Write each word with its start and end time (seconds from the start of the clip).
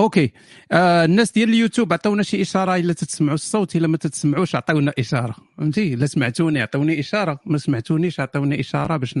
okay. 0.00 0.32
آه 0.72 1.04
الناس 1.04 1.32
ديال 1.32 1.48
اليوتيوب 1.48 1.92
عطونا 1.92 2.22
شي 2.22 2.42
إشارة 2.42 2.76
إلا 2.76 2.92
تسمعوا 2.92 3.34
الصوت 3.34 3.76
إلا 3.76 3.88
ما 3.88 3.96
تسمعوش 3.96 4.54
عطونا 4.54 4.92
إشارة. 4.98 5.34
فهمتي؟ 5.58 5.94
إلا 5.94 6.06
سمعتوني 6.06 6.60
عطوني 6.62 7.00
إشارة. 7.00 7.40
ما 7.46 7.58
سمعتونيش 7.58 8.20
عطوني 8.20 8.60
إشارة 8.60 8.96
باش. 8.96 9.18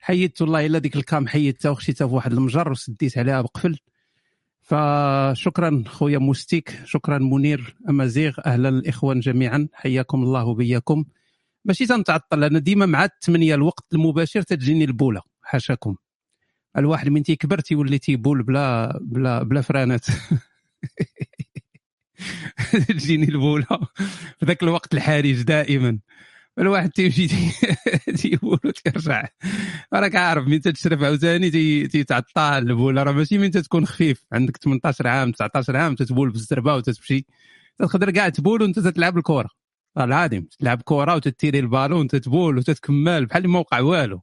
حيدت 0.00 0.42
والله 0.42 0.66
إلا 0.66 0.78
ديك 0.78 0.96
ال 0.96 1.04
cam 1.04 1.28
حيدتها 1.28 1.70
وخشيتها 1.70 2.06
في 2.08 2.14
واحد 2.14 2.32
المجر 2.32 2.70
وسديت 2.70 3.18
عليها 3.18 3.40
بقفل. 3.40 3.78
فشكرا 4.60 5.84
خويا 5.86 6.18
موستيك. 6.18 6.80
شكرا 6.84 7.18
منير 7.18 7.76
أمازيغ. 7.88 8.34
أهلا 8.46 8.68
الإخوان 8.68 9.20
جميعا. 9.20 9.68
حياكم 9.72 10.22
الله 10.22 10.44
وبياكم. 10.44 11.04
ماشي 11.64 11.86
تنتعطل. 11.86 12.44
أنا 12.44 12.58
ديما 12.58 12.86
مع 12.86 13.04
الثمانيه 13.04 13.54
الوقت 13.54 13.84
المباشر 13.92 14.42
تجيني 14.42 14.84
البولة. 14.84 15.20
حاشاكم. 15.42 15.96
الواحد 16.76 17.08
من 17.08 17.22
تيكبر 17.22 17.60
تيولي 17.60 17.98
تيبول 17.98 18.42
بلا 18.42 18.98
بلا 19.02 19.42
بلا 19.42 19.60
فرانات 19.60 20.06
تجيني 22.88 23.28
البوله 23.28 23.66
في 24.38 24.46
ذاك 24.46 24.62
الوقت 24.62 24.94
الحرج 24.94 25.42
دائما. 25.42 25.98
الواحد 26.58 26.90
تيمشي 26.90 27.28
تيبول 28.22 28.58
وتيرجع 28.64 29.28
راك 29.94 30.16
عارف 30.16 30.46
من 30.46 30.60
تشرب 30.60 31.04
عاوتاني 31.04 31.50
تيتعطى 31.86 32.58
البوله 32.58 33.02
راه 33.02 33.12
ماشي 33.12 33.38
من 33.38 33.50
تكون 33.50 33.86
خفيف. 33.86 34.24
عندك 34.32 34.56
18 34.56 35.08
عام 35.08 35.32
19 35.32 35.76
عام 35.76 35.94
تتبول 35.94 36.30
بالزربه 36.30 36.74
وتتمشي. 36.74 37.26
تقدر 37.78 38.10
كاع 38.10 38.28
تبول 38.28 38.62
وانت 38.62 38.78
تلعب 38.78 39.18
الكره 39.18 39.48
العظيم 39.98 40.48
تلعب 40.58 40.82
كره 40.84 41.14
وتتيري 41.14 41.58
البالون 41.58 42.08
تتبول 42.08 42.58
وتتكمل 42.58 43.26
بحال 43.26 43.48
ما 43.48 43.58
وقع 43.58 43.80
والو. 43.80 44.20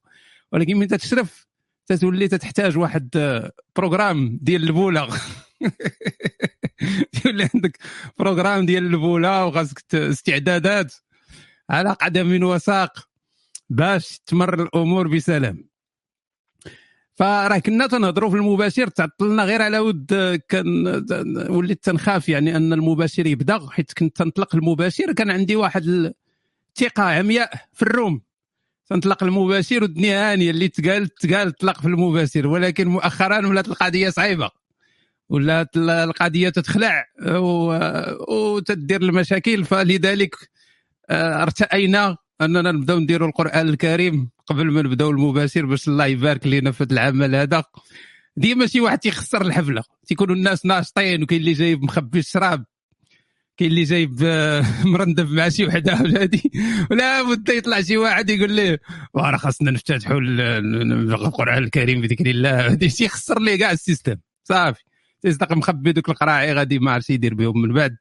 ولكن 0.51 0.77
من 0.77 0.87
تشرف 0.87 1.47
تتولي 1.85 2.27
تحتاج 2.27 2.77
واحد 2.77 3.09
programme 3.75 4.39
ديال 4.41 4.63
البوله 4.63 5.07
يولي 7.25 7.49
عندك 7.53 7.77
programme 8.17 8.65
ديال 8.65 8.85
البوله 8.85 9.45
وخاصك 9.45 9.95
استعدادات. 9.95 10.93
على 11.69 11.89
قدم 11.89 12.43
وساق 12.43 13.07
باش 13.69 14.19
تمر 14.25 14.63
الأمور 14.63 15.07
بسلام. 15.07 15.73
فراه 17.15 17.57
كنا 17.57 17.87
تنهضروا 17.87 18.29
في 18.29 18.35
المباشر 18.35 18.87
تعطلنا 18.87 19.43
غير 19.43 19.61
على 19.61 19.79
ود 19.79 20.13
كان 20.49 20.87
وليت 21.49 21.83
تنخاف 21.83 22.29
يعني 22.29 22.55
أن 22.55 22.73
المباشر 22.73 23.27
يبدا 23.27 23.69
حيت 23.69 23.93
كنت 23.93 24.17
تنطلق 24.17 24.55
المباشر 24.55 25.13
كان 25.13 25.31
عندي 25.31 25.55
واحد 25.55 26.13
الثقة 26.77 27.03
عمياء 27.03 27.53
في 27.73 27.81
الروم. 27.81 28.21
تنطلق 28.89 29.23
المباشر 29.23 29.83
والدنيا 29.83 30.33
هانيه 30.33 30.49
اللي 30.51 30.67
تقال 30.67 31.07
تقال 31.07 31.51
طلق 31.51 31.81
في 31.81 31.87
المباشر 31.87 32.47
ولكن 32.47 32.87
مؤخرا 32.87 33.47
ولات 33.47 33.67
القضية 33.67 34.09
صعيبة. 34.09 34.49
ولات 35.29 35.77
القضية 35.77 36.49
تتخلع 36.49 37.05
وتدير 38.29 39.01
المشاكل. 39.01 39.65
فلذلك 39.65 40.35
آه، 41.09 41.43
ارتأينا 41.43 42.17
أننا 42.41 42.71
نبداو 42.71 42.99
نديروا 42.99 43.27
القرآن 43.27 43.69
الكريم 43.69 44.29
قبل 44.45 44.71
ما 44.71 44.81
نبداو 44.81 45.09
المباشر 45.09 45.65
باش 45.65 45.87
الله 45.87 46.05
يبارك 46.05 46.47
لنا 46.47 46.71
في 46.71 46.83
العمل 46.83 47.35
هذا. 47.35 47.63
ديما 48.37 48.67
شي 48.67 48.81
واحد 48.81 48.99
تيخسر 48.99 49.41
الحفلة. 49.41 49.83
تيكونوا 50.07 50.35
الناس 50.35 50.65
ناشطين 50.65 51.23
وكاين 51.23 51.39
اللي 51.39 51.53
جايب 51.53 51.83
مخبي 51.83 52.19
الشراب. 52.19 52.65
كاين 53.57 53.71
اللي 53.71 53.83
جايب 53.83 54.19
آه، 54.23 54.65
مرندب 54.85 55.31
مع 55.31 55.49
شي 55.49 55.65
وحدة 55.65 55.93
هادي 55.93 56.51
ولا 56.91 57.23
بد 57.23 57.49
يطلع 57.49 57.81
شي 57.81 57.97
واحد 57.97 58.29
يقول 58.29 58.51
ليه 58.51 58.79
راه 59.15 59.37
خاصنا 59.37 59.71
نفتتحوا 59.71 60.19
القرآن 60.19 61.63
الكريم 61.63 62.01
بذكر 62.01 62.25
الله. 62.25 62.65
هادي 62.71 62.89
تيخسر 62.89 63.39
ليه 63.39 63.59
كاع 63.59 63.71
ال 63.71 63.77
système 63.77 64.15
صافي. 64.43 64.83
تيصدق 65.21 65.51
مخبي 65.51 65.91
دوك 65.91 66.09
القراعي 66.09 66.53
غادي 66.53 66.79
ما 66.79 66.91
عرفش 66.91 67.09
يدير 67.09 67.33
بهم 67.33 67.61
من 67.61 67.73
بعد. 67.73 67.97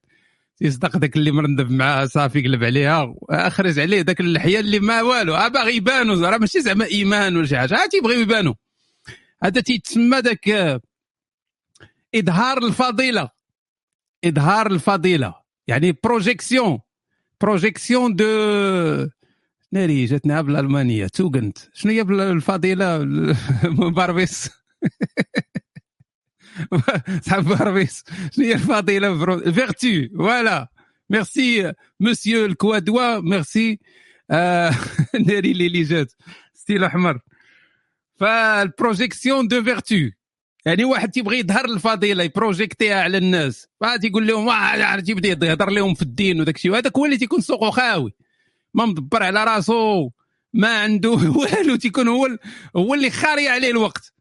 يصدق 0.60 0.96
ذاك 0.96 1.16
اللي 1.16 1.30
مرندب 1.30 1.70
معاه 1.70 2.06
صافي 2.06 2.42
قلب 2.42 2.64
عليها 2.64 3.14
اخرج 3.30 3.78
عليه 3.78 4.00
ذاك 4.00 4.20
اللحية 4.20 4.60
اللي 4.60 4.80
ما 4.80 5.02
والو. 5.02 5.34
آه 5.34 5.48
باغي 5.48 5.76
يبانوا 5.76 6.30
راه 6.30 6.38
ماشي 6.38 6.60
زعما 6.60 6.84
إيمان 6.84 7.36
ولا 7.36 7.46
شي 7.46 7.58
حاجة. 7.58 7.74
ها 7.74 7.86
تيبغيو 7.86 8.20
يبانوا 8.20 8.54
هذا 9.42 9.60
تيتسمى 9.60 10.18
ذاك 10.18 10.80
إظهار 12.14 12.58
الفضيلة. 12.58 13.30
إظهار 14.24 14.66
الفضيلة. 14.70 15.41
يعني 15.72 15.98
projection 16.04 16.78
projection 17.40 18.14
de 18.16 18.26
ناري 19.72 20.04
جاتنا 20.04 20.40
بالالمانيه 20.40 21.06
Tugend 21.06 21.58
شنو 21.74 21.92
هي 21.92 22.04
بالفضيله 22.04 22.98
باربيس 23.96 24.50
صاحب 27.26 27.44
باربيس 27.44 28.04
شنو 28.32 28.44
هي 28.44 28.52
الفضيله 28.54 29.18
vertu 29.52 30.08
voilà 30.18 30.68
merci 31.10 31.72
monsieur 32.00 32.44
الكوادوا 32.46 33.20
ميرسي 33.20 33.78
ناري 35.26 35.52
اللي 35.52 35.82
جات 35.82 36.12
ستيل 36.54 36.84
احمر 36.84 37.18
فال 38.16 38.38
projection 38.38 39.48
de 39.48 39.62
vertu 39.62 40.10
يعني 40.66 40.84
واحد 40.84 41.10
تيبغي 41.10 41.38
يظهر 41.38 41.64
الفضيلة 41.64 42.24
يبروجيكتيها 42.24 43.02
على 43.02 43.18
الناس. 43.18 43.66
تيقول 44.00 44.26
لهم 44.26 44.48
عرفتي 44.48 45.14
بدا 45.14 45.46
يهضر 45.46 45.70
لهم 45.70 45.94
في 45.94 46.02
الدين 46.02 46.40
وداك 46.40 46.56
الشيء. 46.56 46.70
وهذاك 46.70 46.96
هو 46.96 47.04
اللي 47.04 47.16
تيكون 47.16 47.40
سوقه 47.40 47.70
خاوي. 47.70 48.14
ما 48.74 48.86
مدبر 48.86 49.22
على 49.22 49.44
راسو 49.44 50.10
ما 50.52 50.82
عنده 50.82 51.10
والو 51.38 51.76
تيكون 51.76 52.08
هو 52.08 52.38
هو 52.76 52.94
اللي 52.94 53.10
خاري 53.10 53.48
عليه 53.48 53.70
الوقت. 53.70 54.12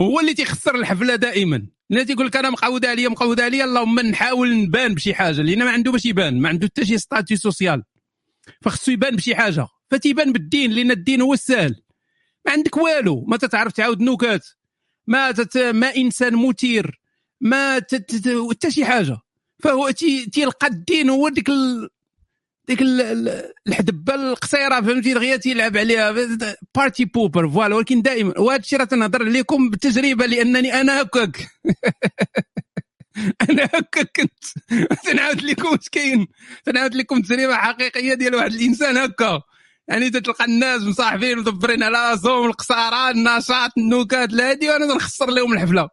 هو 0.00 0.20
اللي 0.20 0.34
تيخسر 0.34 0.74
الحفلة 0.74 1.16
دائما. 1.16 1.66
الناس 1.90 2.06
تيقول 2.06 2.26
لك 2.26 2.36
أنا 2.36 2.50
مقود 2.50 2.86
عليا 2.86 3.08
مقود 3.08 3.40
عليا 3.40 3.64
اللهم 3.64 4.00
نحاول 4.00 4.56
نبان 4.56 4.94
بشي 4.94 5.14
حاجة. 5.14 5.42
لأن 5.42 5.58
ما 5.58 5.70
عنده 5.70 5.92
باش 5.92 6.06
يبان 6.06 6.40
ما 6.40 6.48
عنده 6.48 6.66
حتى 6.66 6.86
شي 6.86 6.98
statut 6.98 7.36
social. 7.36 7.82
فخصو 8.62 8.92
يبان 8.92 9.16
بشي 9.16 9.34
حاجة. 9.34 9.66
فتيبان 9.90 10.32
بالدين 10.32 10.72
لأن 10.72 10.90
الدين 10.90 11.20
هو 11.20 11.34
السهل. 11.34 11.82
ما 12.46 12.52
عندك 12.52 12.76
والو. 12.76 13.24
ما 13.28 13.36
تتعرف 13.36 13.72
تعاود 13.72 14.00
نكات 14.00 14.46
ما 15.06 15.30
تت... 15.30 15.58
ما 15.58 15.96
إنسان 15.96 16.36
مثير 16.48 17.00
ما 17.40 17.76
حتى 18.50 18.70
شي 18.70 18.84
حاجة. 18.84 19.18
فهو 19.62 19.90
تيلقى 20.32 20.66
الدين 20.66 21.10
هو 21.10 21.28
ديك 21.28 21.48
ال... 21.48 21.88
ديك 22.68 22.78
الحدبة 23.68 24.14
القصيرة 24.14 24.80
فهمتي؟ 24.80 25.14
دغيا 25.14 25.36
تيلعب 25.36 25.76
عليها. 25.76 26.14
بارتي 26.74 27.04
بوبر 27.04 27.48
voilà. 27.48 27.76
ولكن 27.76 28.02
دائما 28.02 28.38
وهذا 28.38 28.60
الشيء 28.60 28.78
راه 28.78 28.84
تنهضر 28.84 29.22
لكم 29.22 29.70
بالتجربة 29.70 30.26
لأنني 30.26 30.80
أنا 30.80 31.02
هكاك. 31.02 31.46
أنا 33.50 33.64
هكاك 33.64 34.10
كنت. 34.16 34.44
تنعاود 35.04 35.42
لكم 35.42 35.68
واش 35.68 35.88
كاين. 35.88 36.26
تنعاود 36.64 36.94
لكم 36.94 37.20
تجربة 37.20 37.56
حقيقية 37.56 38.14
ديال 38.14 38.34
واحد 38.34 38.52
الإنسان 38.52 38.96
هكا. 38.96 39.42
يعني 39.88 40.10
تلقى 40.10 40.44
الناس 40.44 40.82
مصاحبين 40.82 41.38
مدبرين 41.38 41.82
على 41.82 41.98
راسهم 41.98 42.46
القصارى 42.46 43.10
النشاط 43.10 43.70
النكات 43.78 44.34
هادي 44.34 44.68
وأنا 44.68 44.94
نخسر 44.94 45.30
لهم 45.30 45.52
الحفلة. 45.52 45.88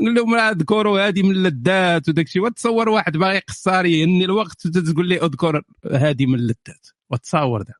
نقول 0.00 0.14
لهم 0.14 0.34
اذكروا 0.34 1.08
هذه 1.08 1.22
من 1.22 1.30
اللذات 1.30 2.08
وداك 2.08 2.26
الشيء. 2.26 2.42
وتصور 2.42 2.88
واحد 2.88 3.16
باغي 3.16 3.36
يقصر 3.36 3.86
يهني 3.86 4.24
الوقت 4.24 4.66
وتقول 4.66 5.08
لي 5.08 5.16
اذكر 5.22 5.62
هذه 5.92 6.26
من 6.26 6.34
اللذات 6.34 6.86
وتصور 7.10 7.62
ده. 7.62 7.74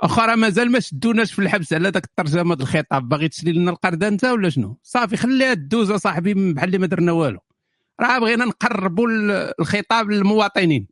أخرى 0.00 0.36
مازال 0.36 0.70
ما 0.70 0.80
شدوناش 0.80 1.32
في 1.32 1.38
الحبس 1.38 1.72
على 1.72 1.88
ذاك 1.88 2.04
الترجمة 2.04 2.54
الخطاب. 2.54 3.08
باغي 3.08 3.28
تشري 3.28 3.52
لنا 3.52 3.70
القرده 3.70 4.08
أنت 4.08 4.24
ولا 4.24 4.50
شنو؟ 4.50 4.78
صافي 4.82 5.16
خليها 5.16 5.54
تدوز 5.54 5.90
اصاحبي 5.90 6.52
بحال 6.52 6.66
اللي 6.68 6.78
ما 6.78 6.86
درنا 6.86 7.12
والو. 7.12 7.38
راه 8.00 8.18
بغينا 8.18 8.44
نقربوا 8.44 9.08
الخطاب 9.60 10.10
للمواطنين. 10.10 10.88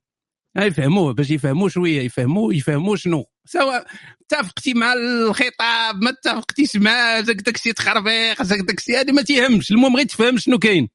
يفهموه 0.57 1.13
باش 1.13 1.31
يفهموا 1.31 1.69
شوية 1.69 2.03
يفهموا 2.03 2.53
يفهموا 2.53 2.97
شنو. 2.97 3.25
سواء 3.47 3.87
اتفقتي 4.23 4.75
مع 4.75 4.93
الخطاب 4.93 6.03
ما 6.03 6.11
اتفقتيش 6.11 6.77
معاه 6.77 7.21
داك 7.21 7.37
داكشي 7.37 7.73
تخربيق 7.73 8.43
داك 8.43 8.61
داكشي 8.61 8.97
هذه 8.97 9.13
ما 9.13 9.23
تيهمش 9.23 9.71
المهم 9.71 9.97
غير 9.97 10.07
تفهم 10.07 10.39
شنو 10.39 10.59
كاين. 10.59 10.89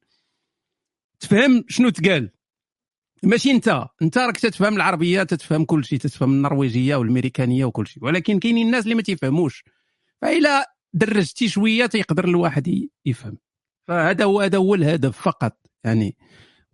تفهم 1.20 1.64
شنو 1.68 1.88
تقال. 1.88 2.30
ماشي 3.22 3.50
انت. 3.50 3.84
انت 4.02 4.18
راك 4.18 4.36
تتفهم 4.36 4.76
العربية 4.76 5.22
تتفهم 5.22 5.64
كل 5.64 5.84
شيء 5.84 5.98
تتفهم 5.98 6.32
النرويجية 6.32 6.96
والأمريكانية 6.96 7.64
وكل 7.64 7.86
شيء. 7.86 8.04
ولكن 8.04 8.38
كاينين 8.38 8.66
الناس 8.66 8.84
اللي 8.84 8.94
ما 8.94 9.02
تيفهموش. 9.02 9.64
فإلا 10.22 10.74
درجتي 10.92 11.48
شوية 11.48 11.86
تيقدر 11.86 12.24
الواحد 12.24 12.88
يفهم. 13.06 13.38
فهذا 13.88 14.24
هو 14.24 14.40
هذا 14.40 14.58
هو 14.58 14.74
الهدف 14.74 15.20
فقط. 15.20 15.58
يعني 15.84 16.16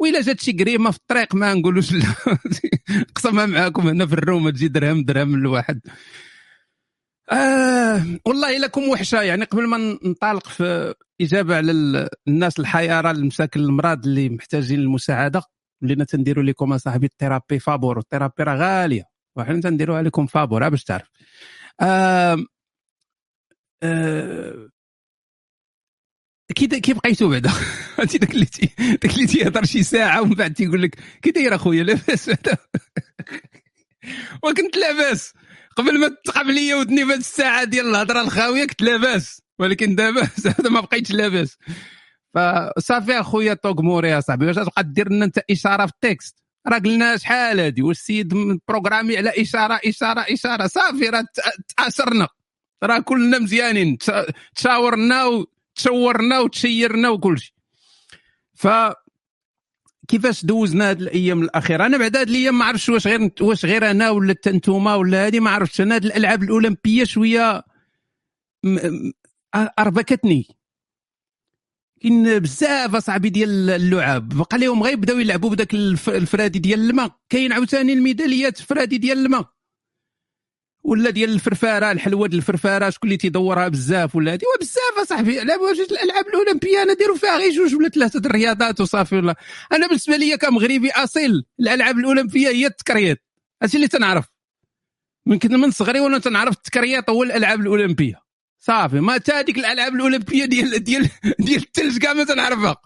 وإلا 0.01 0.21
جات 0.23 0.41
شي 0.41 0.53
قريمه 0.53 0.91
في 0.91 0.97
الطريق 0.97 1.35
ما 1.35 1.55
نقولوش 1.55 1.93
لا. 1.93 2.05
قسما 3.15 3.47
معاكم 3.47 3.89
هنا 3.89 4.07
في 4.07 4.13
ال 4.13 4.20
room 4.20 4.51
تجي 4.51 4.69
درهم 4.69 5.05
درهم 5.05 5.37
لواحد. 5.43 5.81
آه 7.33 8.03
والله 8.27 8.59
لكم 8.59 8.89
وحشة. 8.89 9.23
يعني 9.23 9.45
قبل 9.45 9.67
ما 9.69 9.99
ننطلق 10.05 10.47
في 10.49 10.95
إجابة 11.21 11.57
على 11.57 11.73
الناس 12.29 12.61
الحيارة 12.61 13.11
المساكن 13.11 13.61
المرض 13.61 14.07
اللي 14.07 14.29
محتاجين 14.29 14.81
المساعده 14.81 15.43
ولينا 15.83 16.05
تنديروا 16.05 16.45
لكم 16.45 16.73
اصاحبي 16.73 17.07
ال 17.07 17.12
thérapie 17.12 17.59
فابور. 17.59 17.99
ال 17.99 18.04
thérapie 18.04 18.43
راه 18.43 18.57
غالية. 18.57 19.05
وحنا 19.37 19.61
تنديروها 19.61 20.03
لكم 20.03 20.27
فابور 20.27 20.69
باش 20.69 20.85
تعرف. 20.85 21.09
آه 21.81 22.39
آه 23.83 24.69
كي 26.55 26.67
كي 26.67 26.93
بقيتو 26.93 27.29
بعدا؟ 27.29 27.51
عرفتي 27.99 28.19
داك 28.19 28.35
اللي 28.35 28.47
داك 28.79 29.15
اللي 29.15 29.27
تيهضر 29.27 29.65
شي 29.65 29.83
ساعة 29.83 30.23
ومن 30.23 30.35
بعد 30.35 30.55
تيقول 30.55 30.83
لك 30.83 30.97
كي 31.23 31.31
داير 31.31 31.55
أخويا؟ 31.55 31.83
لاباس 31.83 32.31
وكنت 34.45 34.77
لاباس. 34.77 35.33
قبل 35.77 36.01
ما 36.01 36.09
تقف 36.25 36.47
ليا 36.47 36.77
ودني 36.77 37.07
في 37.07 37.15
الساعة 37.15 37.65
ديال 37.65 37.87
الهضرة 37.87 38.21
الخاويه 38.21 38.67
كنت 38.67 38.83
لاباس. 38.83 39.43
ولكن 39.59 39.95
دابا 39.95 40.29
ما 40.71 40.81
بقيتش 40.81 41.11
لاباس. 41.11 41.57
فصافي 42.35 43.21
أخويا 43.21 43.55
طوق 43.55 43.81
موري 43.81 44.23
صاحبي. 44.23 44.47
واش 44.47 44.57
تبقى 44.57 44.85
دير 44.85 45.13
لنا 45.13 45.25
أنت 45.25 45.39
إشارة 45.51 45.87
في 45.87 45.93
ال 45.93 45.99
texte؟ 45.99 46.37
راه 46.69 46.79
قلنا 46.79 47.17
شحال 47.17 47.61
هادي؟ 47.61 47.83
والسيد 47.83 48.35
programmé 48.69 49.17
على 49.17 49.33
إشارة 49.37 49.81
إشارة 49.87 50.21
إشارة؟ 50.21 50.67
صافي 50.67 51.09
راه 51.09 51.25
تأثرنا. 51.77 52.29
راه 52.85 52.99
كلنا 52.99 53.39
مزيانين. 53.39 53.99
تشاورنا 54.55 55.45
وتشورنا 55.87 56.39
وتشيرنا 56.41 57.09
وكل 57.09 57.39
شيء. 57.39 57.53
ف 58.55 58.69
كيفاش 60.09 60.45
دوزنا 60.45 60.91
هاد 60.91 61.01
الأيام 61.01 61.43
الأخيرة؟ 61.43 61.87
أنا 61.87 61.99
بعد 61.99 62.17
هاد 62.17 62.29
الأيام 62.29 62.59
ما 62.59 62.65
عرفتش 62.65 62.89
واش 62.89 63.07
غير 63.07 63.31
واش 63.41 63.65
غير 63.65 63.91
أنا 63.91 64.11
ولا 64.11 64.35
أنتوما 64.47 64.95
ولا 64.95 65.27
هادي 65.27 65.41
ما 65.41 65.51
عرفتش. 65.51 65.81
أنا 65.81 65.95
هاد 65.95 66.05
الألعاب 66.05 66.43
الأولمبية 66.43 67.05
شوية 67.05 67.63
أربكتني. 69.79 70.47
كاين 72.01 72.39
بزاف 72.39 72.95
اصاحبي 72.95 73.29
ديال 73.29 73.71
اللعاب 73.71 74.29
بقى 74.29 74.59
لهم 74.59 74.83
غير 74.83 74.97
بداو 74.97 75.19
يلعبوا 75.19 75.51
بداك 75.51 75.75
الفرادي 76.09 76.59
ديال 76.59 76.91
الماء. 76.91 77.17
كاين 77.29 77.53
عاوتاني 77.53 77.93
الميداليات 77.93 78.59
فرادي 78.59 78.99
ديال 78.99 79.19
الماء. 79.19 79.58
ولا 80.83 81.11
ديال 81.11 81.31
الفرفارة 81.31 81.93
الحلوة 81.93 82.29
ديال 82.29 82.39
الفرفارة 82.39 82.91
شكون 82.91 83.09
اللي 83.09 83.17
تيدورها 83.17 83.69
بزاف 83.69 84.17
ولا 84.17 84.33
هادي؟ 84.33 84.45
وبزاف 84.57 84.99
أصاحبي 85.03 85.41
لعبوا 85.41 85.73
جوج 85.73 85.93
الألعاب 85.93 86.27
الأولمبية 86.29 86.83
أنا 86.83 86.95
ديروا 86.95 87.17
فيها 87.17 87.37
غير 87.37 87.53
جوج 87.53 87.75
ولا 87.75 87.89
ثلاثة 87.89 88.19
الرياضات 88.19 88.81
وصافي 88.81 89.17
ولا. 89.17 89.35
أنا 89.73 89.87
بالنسبة 89.87 90.17
لي 90.17 90.37
كمغربي 90.37 90.91
أصيل 90.91 91.45
الألعاب 91.61 91.99
الأولمبية 91.99 92.49
هي 92.49 92.67
التكريات. 92.67 93.23
هادشي 93.63 93.77
اللي 93.77 93.89
تنعرف. 93.89 94.25
من 95.27 95.39
كنت 95.39 95.53
من 95.53 95.71
صغري 95.71 96.01
وأنا 96.01 96.19
تنعرف 96.19 96.57
التكريات 96.57 97.11
هو 97.11 97.23
الألعاب 97.23 97.61
الأولمبية. 97.61 98.21
صافي 98.59 99.01
ما 99.01 99.19
تا 99.19 99.41
هذيك 99.41 99.59
الألعاب 99.59 99.95
الأولمبية 99.95 100.45
ديال 100.45 100.85
ديال 100.85 101.09
ديال 101.39 101.63
الثلج 101.63 101.99
كاع 101.99 102.13
ما 102.13 102.25
تنعرفها. 102.25 102.77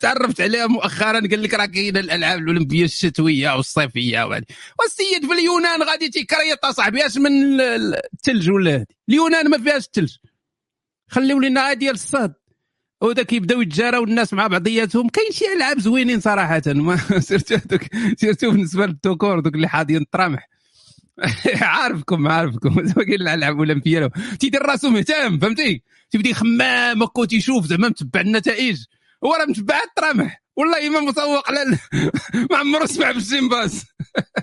تعرفت 0.00 0.40
عليها 0.40 0.66
مؤخرا 0.66 1.20
قال 1.20 1.42
لك 1.42 1.54
راه 1.54 1.66
كاينة 1.66 2.00
الألعاب 2.00 2.38
الأولمبية 2.38 2.84
الشتوية 2.84 3.56
والصيفية 3.56 4.26
وهذه. 4.26 4.44
والسيد 4.78 5.26
في 5.26 5.32
اليونان 5.32 5.82
غادي 5.82 6.08
تيكريط 6.08 6.64
اصاحبي 6.64 7.06
اش 7.06 7.16
من 7.16 7.60
الثلج 7.60 8.50
ولا 8.50 8.86
اليونان 9.08 9.50
ما 9.50 9.58
فيهاش 9.58 9.86
الثلج 9.86 10.16
خليو 11.08 11.38
لنا 11.38 11.72
ديال 11.72 11.94
الصاد 11.94 12.34
ودا 13.00 13.22
كيبداو 13.22 13.60
يتجاراو 13.60 14.04
الناس 14.04 14.32
مع 14.32 14.46
بعضياتهم. 14.46 15.08
كاين 15.08 15.32
شي 15.32 15.44
ألعاب 15.56 15.80
زوينين 15.80 16.20
صراحة. 16.20 16.62
ما 16.66 16.96
surtout 17.20 17.78
surtout 18.16 18.50
بالنسبة 18.50 18.86
للذكور 18.86 19.40
دوك 19.40 19.54
اللي 19.54 19.68
حاضيين 19.68 20.02
الطرامح. 20.02 20.48
عارفكم 21.62 22.28
عارفكم. 22.28 22.74
كاين 22.88 23.20
الألعاب 23.20 23.54
الأولمبية. 23.54 24.10
تيدير 24.40 24.62
راسو 24.62 24.90
مهتم 24.90 25.38
فهمتي؟ 25.38 25.82
تيبدا 26.10 26.30
يخمم 26.30 27.02
هكا 27.02 27.24
تيشوف 27.24 27.66
زعما 27.66 27.88
متبع 27.88 28.20
النتائج. 28.20 28.84
هو 29.26 29.34
راه 29.34 29.44
متبع 29.44 29.80
الطرامح 29.82 30.44
والله 30.56 30.90
ما 30.94 31.00
مسوق 31.00 31.48
على 31.50 31.78
ما 32.50 32.56
عمرو 32.56 32.86
سمع 32.86 33.10
بالسيمباس 33.10 33.84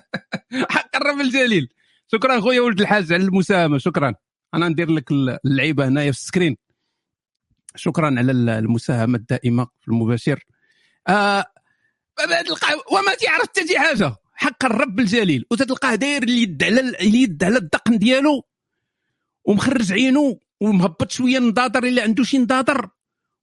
حق 0.70 0.96
الرب 0.96 1.22
الجليل. 1.22 1.70
شكرا 2.08 2.40
خويا 2.42 2.62
ولد 2.62 2.82
الحاج 2.82 3.14
على 3.14 3.24
المساهمة. 3.24 3.78
شكرا. 3.78 4.16
أنا 4.54 4.68
ندير 4.68 4.92
لك 4.92 5.12
اللعيبة 5.46 5.88
هنايا 5.88 6.12
في 6.12 6.18
ال 6.18 6.23
screen. 6.23 6.58
شكرا 7.76 8.06
على 8.18 8.32
المساهمة 8.32 9.18
الدائمة 9.18 9.68
في 9.82 9.88
المباشر. 9.88 10.46
آه 11.08 11.46
وما 12.92 13.14
تعرف 13.14 13.42
حتى 13.42 13.68
شي 13.68 13.80
حاجة؟ 13.80 14.16
حق 14.34 14.66
الرب 14.66 15.00
الجليل. 15.00 15.46
وتتلقاه 15.52 15.96
داير 15.96 16.24
اليد 16.24 16.64
على 16.64 16.80
اليد 16.80 17.44
على 17.44 17.58
الدقن 17.58 17.98
ديالو. 17.98 18.46
ومخرج 19.46 19.94
عينو. 19.94 20.40
ومهبط 20.60 21.12
شوية 21.12 21.38
النضاضر 21.38 21.84
اللي 21.84 22.02
عنده 22.02 22.24
شي 22.24 22.38
نضاضر 22.38 22.90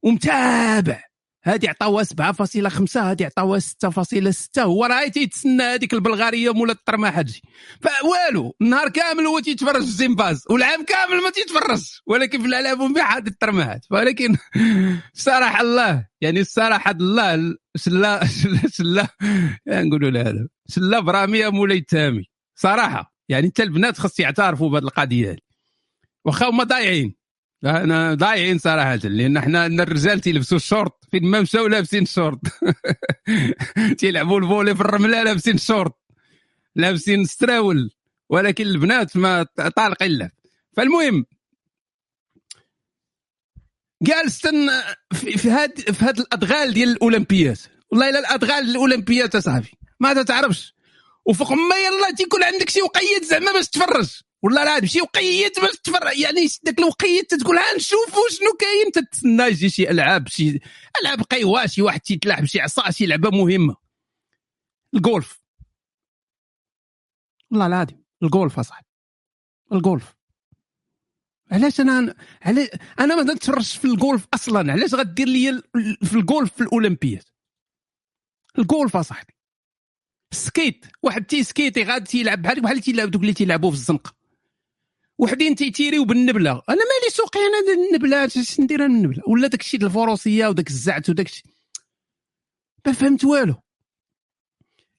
ومتابع. 0.03 1.08
هادي 1.45 1.69
عطاوها 1.69 2.05
7.5 2.05 2.97
هادي 2.97 3.25
عطاوها 3.25 3.61
6.6 3.61 4.59
هو 4.59 4.85
راه 4.85 5.09
تيتسنى 5.09 5.63
هذيك 5.63 5.95
البلغارية 5.95 6.53
مولا 6.53 6.73
الطرماحه 6.73 7.23
تجي 7.23 7.43
فوالو 7.81 8.55
النهار 8.61 8.89
كامل 8.89 9.27
هو 9.27 9.41
تيتفرج 9.41 9.83
في 9.83 9.89
الزيمباز 9.89 10.45
والعام 10.51 10.85
كامل 10.85 11.23
ما 11.23 11.31
تيتفرج 11.31 11.83
ولكن 12.07 12.43
في 12.43 12.47
الالعاب 12.47 12.95
في 12.95 13.03
حاد 13.03 13.27
الطرماحات 13.27 13.87
ولكن 13.91 14.37
بصراحه 15.15 15.61
الله 15.61 16.07
يعني 16.21 16.41
الصراحه 16.41 16.91
الله 16.91 17.57
سلا 17.77 18.27
سلا 18.77 19.09
نقولوا 19.69 20.11
له 20.11 20.21
هذا 20.21 20.49
سلا 20.67 21.01
برامية 21.01 21.49
مولاي 21.49 21.79
التامي 21.79 22.25
صراحة 22.55 23.15
يعني 23.29 23.47
انت 23.47 23.61
البنات 23.61 23.99
خص 23.99 24.21
يعترفوا 24.21 24.71
بهذه 24.71 24.83
القضية 24.83 25.37
واخا 26.25 26.49
هما 26.49 26.65
ضايعين. 26.65 27.18
أنا 27.65 28.15
ضايعين 28.15 28.59
صراحة 28.59 28.97
لأن 28.97 29.37
إحنا 29.37 29.67
الرجال 29.67 30.21
تيلبسوا 30.21 30.57
الشورت. 30.57 30.93
فين 31.11 31.25
ما 31.25 31.41
مشاو 31.41 31.67
لابسين 31.67 32.03
الشورت 32.03 32.39
تيلعبوا 33.99 34.41
ال 34.41 34.46
volley 34.46 34.75
في 34.75 34.81
الرملة 34.81 35.23
لابسين 35.23 35.55
الشورت 35.55 35.95
لابسين 36.77 37.25
ستراول. 37.25 37.91
ولكن 38.29 38.67
البنات 38.67 39.17
ما 39.17 39.43
طالقين 39.77 40.11
اللعب 40.11 40.31
فالمهم 40.77 41.27
جالس 44.03 44.47
في 45.13 45.51
هاد 45.51 45.81
في 45.81 46.05
هاد 46.05 46.19
الأدغال 46.19 46.75
ديال 46.75 46.89
الأولمبيات. 46.89 47.59
والله 47.91 48.09
إلا 48.09 48.19
الأدغال 48.19 48.71
الأولمبيات 48.71 49.35
اصاحبي 49.35 49.73
ما 50.01 50.23
تعرفش 50.23 50.75
وفوق 51.27 51.53
ما 51.53 51.77
يلا 51.77 52.17
تيكون 52.17 52.45
عندك 52.45 52.71
شي 52.71 52.83
وقيت 52.83 53.25
زعما 53.25 53.53
باش 53.53 53.69
تفرج. 53.69 54.23
والله 54.43 54.65
لا 54.65 54.87
شي 54.87 55.01
وقيت 55.01 55.61
باش 55.61 55.77
تفرج 55.85 56.19
يعني 56.19 56.47
داك 56.63 56.79
الوقيت 56.79 57.35
تقول 57.35 57.59
ها 57.59 57.77
نشوفوا 57.77 58.29
شنو 58.31 58.53
كاين 58.61 58.93
تتسنى 58.93 59.43
يجي 59.43 59.69
شي 59.71 59.91
ألعاب 59.91 60.29
شي 60.29 60.61
ألعاب 61.03 61.23
قيوة 61.23 61.67
شي 61.67 61.83
واحد 61.83 62.01
تيتلاعب 62.01 62.45
شي 62.45 62.61
عصا 62.61 62.91
شي 62.91 63.07
لعبة 63.07 63.31
مهمة. 63.31 63.77
الجولف 64.95 65.43
والله 67.51 67.67
العظيم 67.67 68.05
الجولف 68.23 68.59
أصاحبي. 68.59 68.87
الجولف 69.73 70.15
علاش 71.53 71.81
أنا 71.81 72.15
علاش 72.43 72.69
أنا 73.01 73.17
ما 73.17 73.35
نتفرجش 73.35 73.77
في 73.77 73.85
الجولف 73.85 74.27
أصلا. 74.35 74.73
علاش 74.73 74.95
غدير 74.95 75.29
لي 75.29 75.63
في 76.03 76.15
الجولف 76.17 76.55
في 76.55 76.61
الاولمبيات 76.61 77.29
الجولف 78.59 78.97
أصاحبي. 78.97 79.35
ال 80.33 80.42
skate 80.42 80.87
واحد 81.03 81.25
تيسكيتي 81.25 81.83
غادي 81.83 82.05
تيلعب 82.05 82.43
بحال 82.43 82.61
بحال 82.63 82.81
تيلعب 82.81 83.11
دوك 83.11 83.21
اللي 83.23 83.33
تيلعبوا 83.33 83.71
في 83.71 83.77
الزنقة. 83.77 84.18
وحدين 85.19 85.55
تيتيريو 85.55 86.05
بالنبلة. 86.05 86.51
أنا 86.51 86.63
مالي 86.69 87.11
سوقي 87.11 87.41
أنا 87.41 87.85
النبلة. 87.85 88.25
اش 88.25 88.61
ندير 88.61 88.85
أنا 88.85 88.95
النبلة. 88.95 89.23
ولا 89.27 89.49
داك 89.49 89.61
الشيء 89.61 89.85
الفروسية 89.85 90.47
وداك 90.47 90.69
الزعت 90.69 91.11
وداك 91.11 91.27
الشيء 91.27 91.45
ما 92.87 92.93
فهمت 92.93 93.25
والو. 93.25 93.55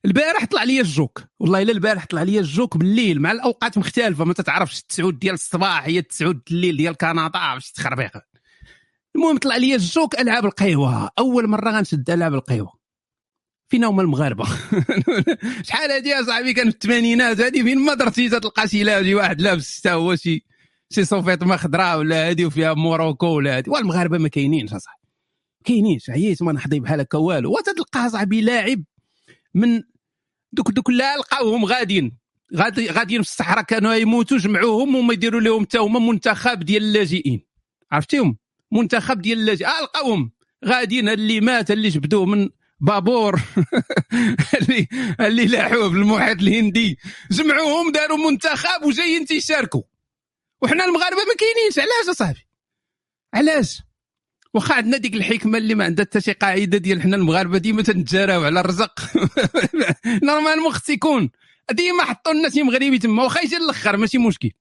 البارح 0.05 0.45
طلع 0.45 0.63
لي 0.63 0.81
الجوك. 0.81 1.23
والله 1.39 1.61
إلا 1.61 1.71
البارح 1.71 2.05
طلع 2.05 2.23
لي 2.23 2.39
الجوك 2.39 2.77
بالليل 2.77 3.21
مع 3.21 3.31
الأوقات 3.31 3.77
مختلفة. 3.77 4.25
ما 4.25 4.33
تتعرفش 4.33 4.79
التسعود 4.79 5.19
ديال 5.19 5.33
الصباح 5.33 5.83
هي 5.83 5.99
التسعود 5.99 6.41
الليل 6.51 6.77
ديال 6.77 6.97
كندا 6.97 7.27
باش 7.27 7.71
تخربيق. 7.71 8.11
المهم 9.15 9.37
طلع 9.37 9.55
لي 9.55 9.75
الجوك 9.75 10.19
ألعاب 10.19 10.45
القوى. 10.45 11.09
أول 11.19 11.47
مرة 11.47 11.71
غنشد 11.71 12.09
ألعاب 12.09 12.33
القوى. 12.33 12.78
فينا 13.69 13.87
هما 13.87 14.01
المغاربة. 14.01 14.45
شحال 15.67 15.91
هادي 15.91 16.09
يا 16.09 16.23
صاحبي؟ 16.23 16.53
كان 16.53 16.69
في 16.69 16.75
الثمانينات. 16.75 17.39
هادي 17.41 17.63
فين 17.63 17.79
ما 17.79 17.93
درتي 17.93 18.29
تلقى 18.29 18.67
شي 18.67 18.83
لاجي 18.83 19.15
واحد 19.15 19.41
لابس 19.41 19.79
حتى 19.79 19.91
هو 19.91 20.15
شي 20.15 20.43
شي 20.89 21.05
survêt 21.05 21.43
خضراء 21.43 21.97
ولا 21.99 22.29
هادي 22.29 22.45
وفيها 22.45 22.73
Morocco 22.73 23.27
ولا 23.27 23.57
هادي. 23.57 23.69
والمغاربة 23.69 24.17
ما 24.17 24.27
كاينينش 24.27 24.73
اصاحبي 24.73 25.01
كاينينش. 25.65 26.09
عييت 26.09 26.43
ما 26.43 26.51
نحضي 26.51 26.79
بحال 26.79 26.99
هكا 26.99 27.17
والو. 27.17 27.53
وتلقى 27.57 28.09
صاحبي 28.09 28.41
لاعب 28.41 28.83
من 29.53 29.83
دوك 30.51 30.71
دوك 30.71 30.89
لا 30.89 31.17
لقاوهم 31.17 31.65
غاديين. 31.65 32.17
غادي 32.55 32.89
غاديين 32.89 33.21
في 33.21 33.29
الصحراء. 33.29 33.63
كانوا 33.63 33.93
يموتوا 33.93 34.37
جمعوهم 34.37 34.95
وما 34.95 35.13
يديروا 35.13 35.41
لهم 35.41 35.63
حتى 35.63 35.77
هما 35.77 35.99
منتخب 35.99 36.59
ديال 36.59 36.83
اللاجئين. 36.83 37.41
عرفتيهم؟ 37.91 38.37
منتخب 38.71 39.21
ديال 39.21 39.39
اللاجئين. 39.39 39.69
آه 39.69 39.81
لقاوهم 39.81 40.31
غاديين 40.65 41.09
اللي 41.09 41.41
مات 41.41 41.71
اللي 41.71 41.89
جبدوه 41.89 42.25
من 42.25 42.49
بابور. 42.79 43.41
اللي 44.61 44.87
اللي 45.19 45.45
لاحوه 45.45 45.89
في 45.89 45.95
المحيط 45.95 46.41
الهندي. 46.41 46.97
جمعوهم 47.31 47.91
داروا 47.91 48.17
منتخب 48.17 48.83
وجايين 48.83 49.25
تيشاركوا. 49.25 49.81
وحنا 50.61 50.85
المغاربة 50.85 51.17
ما 51.17 51.33
كاينينش. 51.39 51.79
علاش 51.79 52.09
أصاحبي؟ 52.09 52.47
علاش؟ 53.33 53.81
واخا 54.53 54.73
عندنا 54.75 54.97
ديك 54.97 55.13
الحكمة 55.13 55.57
اللي 55.57 55.75
ما 55.75 55.85
عندها 55.85 56.05
حتى 56.05 56.21
شي 56.21 56.31
قاعدة 56.31 56.77
ديال 56.77 57.01
حنا 57.01 57.15
المغاربة 57.15 57.57
ديما 57.57 57.81
تنتجاراو 57.83 58.43
على 58.43 58.59
الرزق. 58.59 58.99
normalement 60.23 60.71
خص 60.73 60.89
يكون. 60.89 61.29
ديما 61.71 62.03
حطوا 62.03 62.33
لنا 62.33 62.49
شي 62.49 62.63
مغربي 62.63 62.99
تما. 62.99 63.23
واخا 63.23 63.41
يجي 63.41 63.57
الآخر 63.57 63.97
ماشي 63.97 64.17
مشكل. 64.17 64.51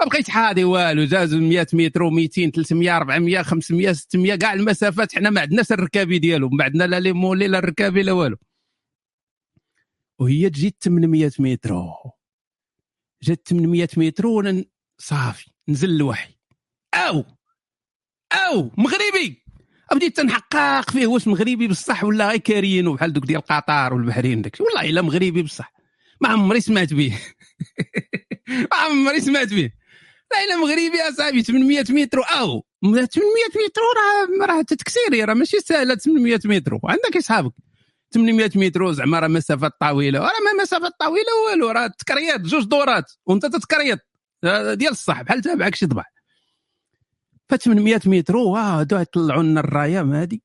ما 0.00 0.06
بقيت 0.06 0.30
حاضي 0.30 0.64
والو 0.64 1.04
زاز 1.04 1.34
100 1.34 1.66
متر 1.72 2.00
و200 2.10 2.50
300 2.50 2.96
400 2.96 3.42
500 3.42 3.92
600 3.92 4.34
كاع 4.34 4.52
المسافات. 4.52 5.14
حنا 5.14 5.30
ما 5.30 5.40
عندناش 5.40 5.72
الركابي 5.72 6.18
ديالو 6.18 6.48
ما 6.48 6.64
عندنا 6.64 6.84
لا 6.84 7.00
لي 7.00 7.12
مولي 7.12 7.48
لا 7.48 7.58
الركابي 7.58 8.02
لا 8.02 8.12
والو. 8.12 8.36
وهي 10.18 10.50
تجي 10.50 10.74
800 10.80 11.30
متر. 11.38 11.74
جات 13.22 13.48
800 13.48 13.88
متر 13.96 14.26
وأنا 14.26 14.64
صافي 14.98 15.50
نزل 15.68 15.90
الوحي. 15.90 16.34
أو 16.94 17.24
أو 18.32 18.70
مغربي! 18.78 19.42
بديت 19.92 20.16
تنحقق 20.16 20.90
فيه 20.90 21.06
واش 21.06 21.28
مغربي 21.28 21.68
بصح 21.68 22.04
ولا 22.04 22.28
غير 22.28 22.36
كاريين 22.36 22.92
بحال 22.92 23.12
دوك 23.12 23.26
ديال 23.26 23.40
قطر 23.40 23.94
والبحرين 23.94 24.42
داك 24.42 24.60
والله 24.60 24.90
إلا 24.90 25.02
مغربي 25.02 25.42
بصح. 25.42 25.72
ما 26.20 26.28
عمري 26.28 26.60
سمعت 26.60 26.94
به. 26.94 27.18
ما 28.70 28.76
عمري 28.76 29.20
سمعت 29.20 29.54
به. 29.54 29.70
الا 30.44 30.56
مغربي 30.56 31.00
اصاحبي 31.08 31.42
800 31.42 31.84
متر. 31.90 32.18
أو 32.18 32.64
800 32.82 33.04
متر 33.66 33.80
راه 33.96 34.46
راه 34.46 34.62
تكسيري 34.62 35.24
راه 35.24 35.34
ماشي 35.34 35.60
سهله 35.60 35.94
800 35.94 36.40
متر. 36.44 36.78
عندك 36.84 37.16
اصحابك 37.16 37.52
800 38.14 38.50
متر 38.56 38.92
زعما 38.92 39.18
راه 39.18 39.28
مسافات 39.28 39.72
طويلة. 39.80 40.18
راه 40.20 40.26
ما 40.26 40.62
مسافات 40.62 40.92
طويلة 41.00 41.32
والو 41.46 41.70
راه 41.70 41.86
تكريات 41.86 42.40
جوج 42.40 42.64
دورات 42.64 43.12
وانت 43.26 43.46
تتكريط. 43.46 43.98
ديال 44.74 44.92
الصح 44.92 45.22
بحال 45.22 45.40
تابعك 45.40 45.74
شي 45.74 45.86
ضبع 45.86 46.04
ف 47.48 47.54
800 47.54 48.00
متر 48.06 48.36
هادو 48.36 48.98
يطلعوا 48.98 49.42
لنا 49.42 49.60
الراية 49.60 50.00
هادي. 50.02 50.42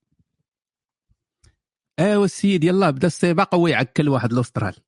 أيوا 1.99 2.25
السيد 2.25 2.63
يلا 2.63 2.89
بدا 2.89 3.07
السباق 3.07 3.55
هو 3.55 3.67
يعكل 3.67 4.09
واحد 4.09 4.33
الأسترالي. 4.33 4.81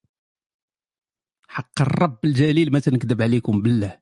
حق 1.48 1.82
الرب 1.82 2.20
الجليل 2.26 2.72
ما 2.72 2.80
تنكذب 2.80 3.22
عليكم 3.22 3.62
بالله. 3.62 4.00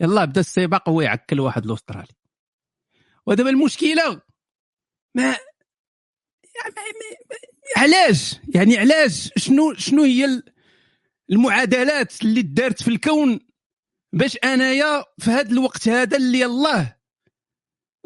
يلا 0.00 0.24
بدا 0.24 0.40
السباق 0.40 0.88
هو 0.88 1.00
يعكل 1.00 1.40
واحد 1.40 1.64
الاسترالي 1.64 2.14
ودابا 3.26 3.50
المشكلة 3.50 4.22
ما 5.14 5.36
علاش؟ 7.76 8.36
يعني 8.54 8.78
علاش؟ 8.78 9.30
شنو 9.36 9.74
شنو 9.74 10.02
هي 10.02 10.42
المعادلات 11.30 12.22
اللي 12.22 12.42
دارت 12.42 12.82
في 12.82 12.88
الكون 12.88 13.40
باش 14.12 14.36
أنايا 14.44 15.04
في 15.18 15.30
هذا 15.30 15.50
الوقت 15.50 15.88
هذا 15.88 16.16
اللي 16.16 16.44
الله 16.44 16.96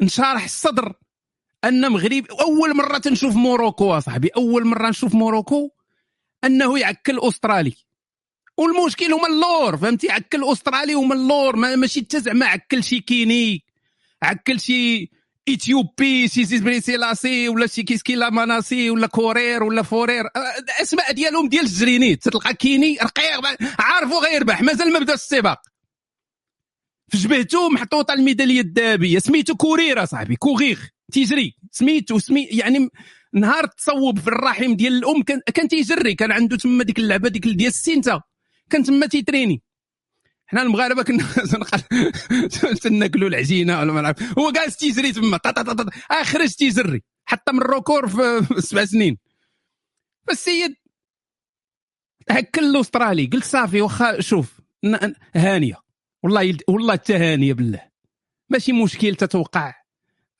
انشرح 0.01 0.43
الصدر 0.43 0.93
أن 1.63 1.91
مغرب 1.91 2.25
أول 2.31 2.75
مرة 2.75 2.97
تنشوف 2.97 3.35
موروكو 3.35 3.99
صاحبي 3.99 4.27
أول 4.27 4.67
مرة 4.67 4.89
نشوف 4.89 5.15
موروكو 5.15 5.69
أنه 6.43 6.79
يعكل 6.79 7.19
أسترالي. 7.19 7.75
والمشكل 8.57 9.13
هما 9.13 9.27
اللور 9.27 9.77
فهمتي؟ 9.77 10.11
عكل 10.11 10.43
استرالي 10.51 10.93
هما 10.93 11.15
اللور 11.15 11.55
ماشي 11.55 11.99
حتى 12.01 12.19
زعما 12.19 12.45
عكل 12.45 12.83
شي 12.83 12.99
كيني 12.99 13.63
عكل 14.23 14.59
شي 14.59 15.09
إثيوبي 15.49 16.27
سي 16.27 16.59
بريسي 16.59 16.97
لاسي 16.97 17.49
ولا 17.49 17.67
شي 17.67 17.83
كيسكي 17.83 18.15
ماناسي 18.15 18.89
ولا 18.89 19.07
كورير 19.07 19.63
ولا 19.63 19.81
فورير. 19.81 20.23
الأسماء 20.59 21.11
ديالهم 21.11 21.49
ديال 21.49 21.63
الجرينيت 21.63 22.23
تلقى 22.23 22.53
كيني 22.53 22.97
رقيق 23.03 23.39
عارفو 23.79 24.19
غيربح 24.19 24.61
مازال 24.61 24.93
ما 24.93 24.99
بدأ 24.99 25.13
السباق. 25.13 25.61
في 27.11 27.17
جبهته 27.17 27.69
محطوطه 27.69 28.13
الميدالية 28.13 28.61
الذهبية. 28.61 29.19
سميتو 29.19 29.55
courir 29.55 29.98
أ 29.98 30.05
صاحبي 30.05 30.35
courir 30.35 30.79
تيجري. 31.11 31.55
سميتو 31.71 32.19
سمي 32.19 32.43
يعني 32.43 32.89
نهار 33.33 33.65
تصوب 33.65 34.19
في 34.19 34.27
الرحم 34.27 34.75
ديال 34.75 34.93
الأم 34.93 35.23
كان, 35.23 35.41
كان 35.53 35.67
تيجري 35.67 36.15
كان 36.15 36.31
عنده 36.31 36.57
تما 36.57 36.83
ديك 36.83 36.99
اللعبة 36.99 37.29
ديك 37.29 37.47
ديال 37.47 37.67
السينتا. 37.67 38.21
كان 38.69 38.83
تما 38.83 39.07
تيتريني. 39.07 39.61
حنا 40.45 40.61
المغاربة 40.61 41.03
كنا 41.03 41.25
تناكلوا 42.83 43.29
العجينه 43.29 43.79
ولا 43.79 43.93
ما 43.93 44.01
نعرف. 44.01 44.39
هو 44.39 44.51
جالس 44.51 44.77
تيجري 44.77 45.11
تما 45.11 45.39
اخرج 46.11 46.49
تيجري 46.49 47.03
حتى 47.25 47.51
من 47.51 47.61
ال 47.61 47.68
record 47.68 48.07
في 48.07 48.61
سبع 48.61 48.85
سنين. 48.85 49.17
فالسيد 50.27 50.75
هكل 52.29 52.75
الأسترالي. 52.75 53.25
قلت 53.25 53.43
صافي 53.43 53.81
واخا 53.81 54.21
شوف 54.21 54.61
هانية. 55.35 55.75
والله 56.23 56.57
والله 56.67 56.93
حتى 56.93 57.15
هانية 57.15 57.53
بالله. 57.53 57.81
ماشي 58.49 58.71
مشكل 58.73 59.15
تتوقع. 59.15 59.73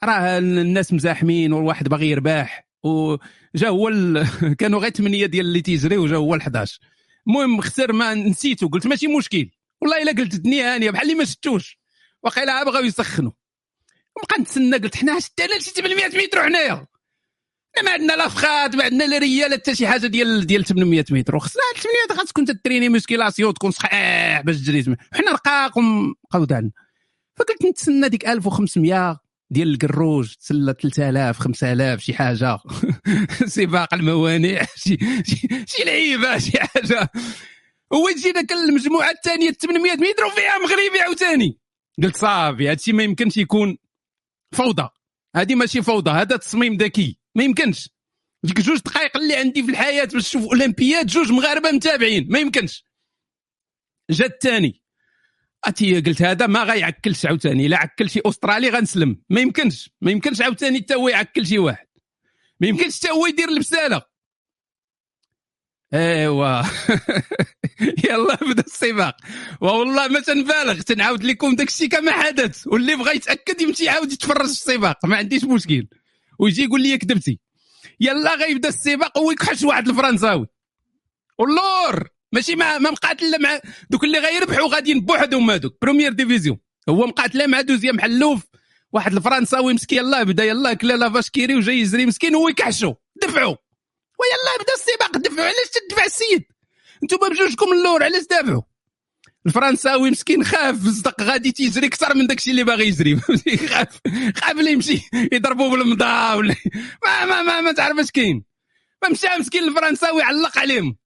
راه 0.04 0.38
الناس 0.38 0.94
مزاحمين 0.94 1.54
والواحد 1.54 1.90
باغي 1.90 2.10
يرباح. 2.10 2.68
وجا 2.84 3.70
هو 3.70 3.90
ال... 3.90 4.28
كانوا 4.60 4.80
غير 4.80 4.92
ثمانية 4.92 5.26
ديال 5.26 5.46
اللي 5.46 5.62
تيجري 5.62 5.98
وجا 5.98 6.16
هو 6.16 6.40
ال11 6.40 6.93
المهم 7.28 7.62
خسر 7.62 7.94
ما 7.94 8.14
نسيتو 8.14 8.68
قلت 8.68 8.88
ماشي 8.88 9.08
مشكل. 9.08 9.50
والله 9.82 10.02
إلا 10.02 10.12
قلت 10.12 10.34
الدنيا 10.34 10.76
هانيه 10.76 10.92
بحال 10.92 11.04
اللي 11.04 11.16
ما 11.16 11.26
شفتوش. 11.26 11.80
واقيلا 12.24 12.64
بغاو 12.64 12.84
يسخنوا 12.84 13.32
وبقى 14.18 14.42
نتسنى 14.42 14.78
قلت 14.78 14.96
حنا 14.96 15.20
شتينا 15.20 15.60
شي 15.60 15.72
800 15.72 16.06
متر 16.08 16.44
حنايا 16.44 16.88
ما 17.84 17.92
عندنا 17.92 18.14
لا 18.14 18.28
فخاد 18.28 18.76
ما 18.76 18.84
عندنا 18.84 19.04
لا 19.04 19.18
ريال 19.18 19.54
حتى 19.54 19.76
شي 19.76 19.88
حاجة 19.88 20.08
ديال 20.08 20.46
ديال 20.48 20.66
800 20.66 21.06
متر. 21.12 21.36
وخصنا 21.36 21.62
800 21.76 22.20
خاص 22.20 22.30
تكون 22.30 22.46
تتريني 22.46 22.90
musculation 22.90 23.54
تكون 23.54 23.72
صحيح 23.72 24.42
باش 24.42 24.58
تجري 24.58 24.96
حنا 25.14 25.32
رقاق 25.32 25.78
ومبقاو 25.78 26.42
عندنا. 26.42 26.72
فقلت 27.38 27.66
نتسنى 27.66 28.10
ديك 28.10 28.28
1500 28.28 29.20
ديال 29.52 29.74
الكروج 29.74 30.34
تسلى 30.34 30.76
3000 30.82 31.40
5000 31.40 32.00
شي 32.02 32.14
حاجة. 32.14 32.58
سباق 33.46 33.94
الموانع 33.94 34.66
شي 34.76 34.98
شي, 35.24 35.66
شي 35.68 35.84
لعيبة 35.84 36.38
شي 36.38 36.60
حاجة. 36.60 37.10
هو 37.94 38.10
تجي 38.10 38.32
ذاك 38.32 38.52
المجموعة 38.52 39.12
الثانية 39.12 39.52
800 39.52 39.92
متر 39.92 40.26
وفيها 40.26 40.58
مغربي 40.58 41.02
عاوتاني. 41.02 41.60
قلت 42.04 42.18
صافي 42.18 42.70
هادشي 42.70 42.94
ما 42.94 43.04
يمكنش 43.04 43.38
يكون 43.38 43.78
فوضى. 44.56 44.90
هذه 45.36 45.56
ماشي 45.56 45.82
فوضى 45.82 46.12
هذا 46.12 46.38
تصميم 46.38 46.78
ذكي. 46.78 47.20
ما 47.36 47.44
يمكنش. 47.44 47.90
ديك 48.44 48.62
جوج 48.62 48.80
دقائق 48.80 49.18
اللي 49.18 49.36
عندي 49.36 49.64
في 49.64 49.72
الحياة 49.72 50.06
باش 50.06 50.16
نشوف 50.16 50.44
أولمبياد 50.44 51.06
جوج 51.06 51.32
مغاربة 51.32 51.72
متابعين. 51.72 52.28
ما 52.30 52.40
يمكنش. 52.40 52.86
جا 54.12 54.26
الثاني. 54.26 54.83
أتي 55.66 56.02
قلت 56.02 56.22
هذا 56.22 56.48
ما 56.48 56.64
غيعكلش 56.64 57.26
عاوتاني. 57.26 57.68
لا 57.68 57.78
عكل 57.78 58.10
شي 58.10 58.22
أسترالي 58.26 58.70
غنسلم. 58.70 59.22
ما 59.30 59.42
يمكنش. 59.42 59.90
ما 60.02 60.12
يمكنش 60.12 60.42
عاوتاني 60.42 60.80
حتى 60.80 60.96
هو 60.96 61.10
يعكل 61.10 61.48
شي 61.48 61.60
واحد. 61.60 61.88
ما 62.60 62.68
يمكنش 62.68 63.00
حتى 63.00 63.12
هو 63.12 63.26
يدير 63.26 63.50
البسالة. 63.50 64.02
إيوا. 65.94 66.62
يلا 68.10 68.36
بدا 68.36 68.64
السباق. 68.64 69.18
والله 69.62 70.08
ما 70.08 70.20
تنبالغ. 70.20 70.82
تنعاود 70.82 71.24
لكم 71.24 71.56
داك 71.56 71.68
الشيء 71.68 71.88
كما 71.90 72.12
حدث. 72.12 72.68
واللي 72.68 72.96
بغى 72.96 73.16
يتأكد 73.16 73.62
يمشي 73.62 73.84
يعاود 73.84 74.12
يتفرج 74.12 74.46
في 74.46 74.52
السباق. 74.52 75.06
ما 75.06 75.16
عنديش 75.18 75.44
مشكل. 75.44 75.88
ويجي 76.40 76.64
يقول 76.64 76.82
لي 76.82 76.98
كذبتي. 76.98 77.40
يلا 78.00 78.36
غيبدا 78.36 78.70
السباق. 78.70 79.20
ويكحش 79.20 79.64
واحد 79.64 79.88
الفرنساوي. 79.88 80.48
واللور! 81.38 82.13
ماشي 82.34 82.56
ما 82.56 82.78
ما 82.78 82.92
مقاتل 82.92 83.42
مع 83.42 83.60
دوك 83.90 84.04
اللي 84.04 84.20
غيربحوا 84.20 84.68
غاديين 84.68 85.02
بوحدهم 85.02 85.52
هذوك 85.52 85.78
première 85.82 86.12
division 86.12 86.58
هو 86.90 87.08
مقاتل 87.08 87.50
مع 87.50 87.62
deuxième 87.62 88.00
حلوف. 88.00 88.42
واحد 88.94 89.14
الفرنساوي 89.14 89.74
مسكين. 89.74 89.98
يلاه 89.98 90.24
بدا 90.24 90.44
يلاه 90.44 90.74
كلا 90.74 90.94
La 90.94 91.10
vache 91.10 91.31
qui 91.31 91.43
rit 91.43 91.56
وجاي 91.56 91.80
يجري 91.80 92.06
مسكين 92.06 92.36
هو 92.36 92.50
يكحشو. 92.50 92.94
دفعوا. 93.22 93.56
ويلا 94.20 94.64
بدا 94.64 94.74
السباق. 94.74 95.18
دفعوا. 95.18 95.48
علاش 95.48 95.70
تدفع 95.90 96.06
السيد؟ 96.06 96.44
أنتم 97.04 97.18
بجوجكم 97.18 97.74
اللور. 97.74 98.04
علاش 98.04 98.24
دافعوا؟ 98.30 98.62
الفرنساوي 99.46 100.12
مسكين 100.12 100.44
خاف. 100.44 100.88
صدق 100.88 101.22
غادي 101.22 101.52
تيجري 101.52 101.88
أكثر 101.88 102.16
من 102.16 102.28
داكشي 102.28 102.52
اللي 102.52 102.64
باغي 102.64 102.88
يجري. 102.88 103.20
خاف. 103.70 104.00
خاف 104.36 104.60
اللي 104.60 104.72
يمشي. 104.72 105.02
يضربوه 105.32 105.70
بالمضا 105.70 106.34
ولا 106.34 106.56
ما 107.06 107.26
ما 107.26 107.42
ما, 107.42 107.62
ما 107.62 107.72
تعرف 107.72 108.00
اش 108.00 108.12
كاين. 108.12 108.44
فمشى 109.02 109.28
مسكين 109.40 109.64
الفرنساوي 109.64 110.24
علق 110.24 110.58
عليهم. 110.58 111.03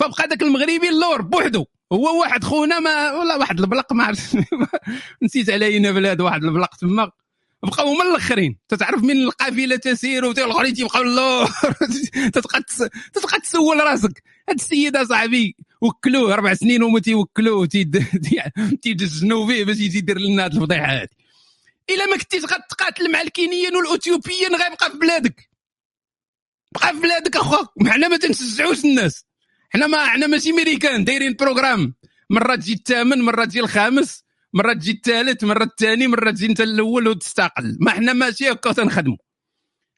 فبقى 0.00 0.28
داك 0.28 0.42
المغربي 0.42 0.88
اللور 0.88 1.22
بوحدو. 1.22 1.66
هو 1.92 2.20
واحد 2.20 2.44
خونا 2.44 2.78
ما 2.78 3.12
ولا 3.12 3.36
واحد 3.36 3.60
البلق 3.60 3.92
ما 3.92 4.04
عرفت. 4.04 4.36
نسيت 5.22 5.50
على 5.50 5.66
اين 5.66 5.92
بلاد 5.92 6.20
واحد 6.20 6.44
البلق 6.44 6.76
تما. 6.76 7.10
بقاو 7.62 7.88
هما 7.88 8.10
الاخرين. 8.10 8.58
تتعرف 8.68 9.02
من 9.02 9.16
القافلة 9.16 9.76
تسير 9.76 10.24
والاخرين 10.24 10.74
تيبقاو 10.74 11.02
اللور. 11.02 11.46
تتبقى 12.32 12.62
تتبقى 13.12 13.40
تسول 13.42 13.80
راسك. 13.80 14.22
هاد 14.48 14.56
السيد 14.60 15.02
صاحبي 15.02 15.56
وكلوه 15.80 16.34
أربع 16.34 16.54
سنين 16.54 16.82
وما 16.82 17.00
تيوكلوه 17.00 17.66
تيدجنوا 18.82 19.46
فيه 19.46 19.64
باش 19.64 19.80
يدير 19.80 20.18
لنا 20.18 20.44
هاد 20.44 20.54
الفضيحة 20.54 21.00
هادي. 21.00 21.16
إلا 21.90 22.06
ما 22.06 22.16
كنتيش 22.16 22.44
غتقاتل 22.44 23.12
مع 23.12 23.20
الكينيين 23.20 23.76
والاثيوبيين 23.76 24.54
غيبقى 24.54 24.90
في 24.90 24.98
بلادك. 24.98 25.50
بقى 26.72 26.92
في 26.94 27.00
بلادك 27.00 27.36
اخويا 27.36 27.92
حنا 27.92 28.08
ما 28.08 28.16
تنشجعوش 28.16 28.84
الناس. 28.84 29.29
حنا 29.70 29.86
ما 29.86 30.06
حنا 30.06 30.26
ماشي 30.26 30.52
ميريكان 30.52 31.04
دايرين 31.04 31.36
programme. 31.40 31.94
مرة 32.30 32.56
تجي 32.56 32.72
الثامن 32.72 33.18
مرة 33.22 33.44
تجي 33.44 33.60
الخامس 33.60 34.24
مرة 34.54 34.72
تجي 34.72 34.90
الثالث 34.92 35.44
مرة 35.44 35.64
الثاني 35.64 36.06
مرة 36.06 36.30
تجي 36.30 36.46
أنت 36.46 36.60
الأول 36.60 37.08
وتستقل. 37.08 37.76
ما 37.80 37.90
حنا 37.90 38.12
ماشي 38.12 38.50
هكا 38.52 38.72
تنخدموا 38.72 39.16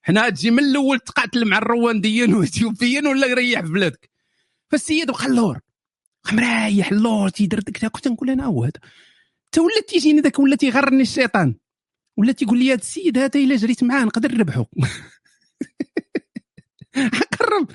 حنا 0.02 0.28
تجي 0.28 0.50
من 0.50 0.58
الأول 0.58 0.98
تقاتل 0.98 1.44
مع 1.44 1.58
الروانديين 1.58 2.34
والإثيوبيين 2.34 3.06
ولا 3.06 3.34
ريح 3.34 3.60
في 3.60 3.72
بلادك. 3.72 4.10
فالسيد 4.70 5.10
بقى 5.10 5.26
اللور. 5.26 5.58
مريح 6.32 6.92
اللور 6.92 7.28
تيدير 7.28 7.60
ديك 7.60 7.86
كنت 7.86 8.08
نقول 8.08 8.30
أنا 8.30 8.44
هو 8.44 8.64
هذا. 8.64 8.80
حتى 9.48 9.60
ولا 9.60 9.80
تيجيني 9.88 10.20
ذاك 10.20 10.38
ولا 10.38 10.56
تيغرني 10.56 11.02
الشيطان. 11.02 11.54
ولا 12.16 12.32
تيقول 12.32 12.58
لي 12.58 12.68
هذا 12.72 12.80
السيد 12.80 13.18
هذا 13.18 13.40
إلا 13.40 13.56
جريت 13.56 13.84
معاه 13.84 14.04
نقدر 14.04 14.32
نربحو. 14.32 14.64
قرب 17.40 17.68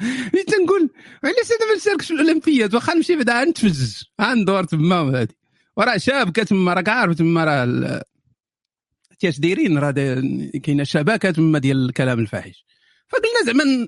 تنقول؟ 0.48 0.90
علاش 1.24 1.46
هذا 1.46 1.70
ما 1.70 1.76
نشاركش 1.78 2.08
في 2.08 2.14
الأولمبياد 2.14 2.76
واخا 2.76 2.94
نمشي 2.94 3.16
بعدا 3.16 3.44
نتفزز 3.44 4.04
غندور 4.22 4.64
تما 4.64 5.02
وهادي. 5.02 5.38
وراه 5.78 5.98
شابكه 5.98 6.44
تما 6.44 6.74
راك 6.74 6.90
عارف 6.90 7.16
تما 7.16 7.44
راه 7.44 8.04
اش 9.24 9.40
دايرين 9.40 9.78
راه 9.78 9.92
كاينة 10.64 10.84
شبكة 10.84 11.32
تما 11.32 11.60
ديال 11.60 11.86
الكلام 11.86 12.20
الفاحش. 12.20 12.66
فقلنا 13.08 13.46
زعما 13.46 13.88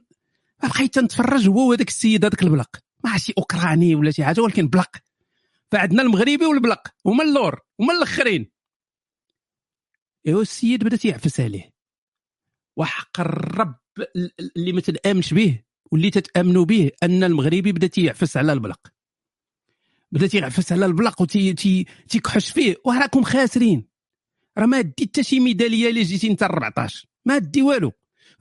بقيت 0.64 1.00
نتفرج 1.00 1.48
هو 1.48 1.70
وهذاك 1.70 1.88
السيد 1.88 2.26
هذاك 2.26 2.44
البلق. 2.44 2.78
ما 3.04 3.18
شي 3.18 3.34
أوكراني 3.38 3.96
ولا 3.96 4.12
شي 4.12 4.24
حاجة 4.24 4.42
ولكن 4.42 4.68
بلق. 4.68 4.98
فعندنا 5.72 6.02
المغربي 6.02 6.46
والبلق. 6.46 6.88
هما 7.06 7.24
اللور 7.24 7.60
هما 7.80 7.94
الأخرين. 7.94 8.52
إيوا 10.28 10.42
السيد 10.42 10.84
بدأ 10.84 10.98
تيعفس 10.98 11.40
عليه. 11.40 11.74
وحق 12.78 13.20
الرب. 13.20 13.76
اللي 14.40 14.72
ما 14.72 14.82
تنأمنش 14.82 15.34
به 15.34 15.60
واللي 15.92 16.10
تتأمنوا 16.10 16.66
به 16.66 16.92
أن 17.04 17.24
المغربي 17.24 17.72
بدأ 17.72 17.88
تيعفس 17.88 18.38
على 18.38 18.54
البلق. 18.54 18.80
بدأ 20.12 20.28
تيعفس 20.28 20.72
على 20.72 20.86
البلق 20.86 21.22
وتيكحش 21.22 22.52
فيه 22.52 22.76
وراكم 22.86 23.24
خاسرين. 23.24 23.88
راه 24.58 24.66
ما 24.66 24.82
دي 24.82 24.94
حتى 25.06 25.24
شي 25.24 25.40
ميدالية 25.40 25.90
اللي 25.90 26.04
جيتي 26.04 26.28
انت 26.28 26.44
14 26.44 27.08
ما 27.26 27.38
دي 27.38 27.62
والو. 27.62 27.92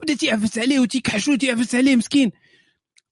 بدأ 0.00 0.15
تيعفس 0.15 0.59
عليه 0.59 0.81
وتيكحش 0.81 1.29
وتيعفس 1.29 1.75
عليه 1.75 1.97
مسكين. 1.97 2.33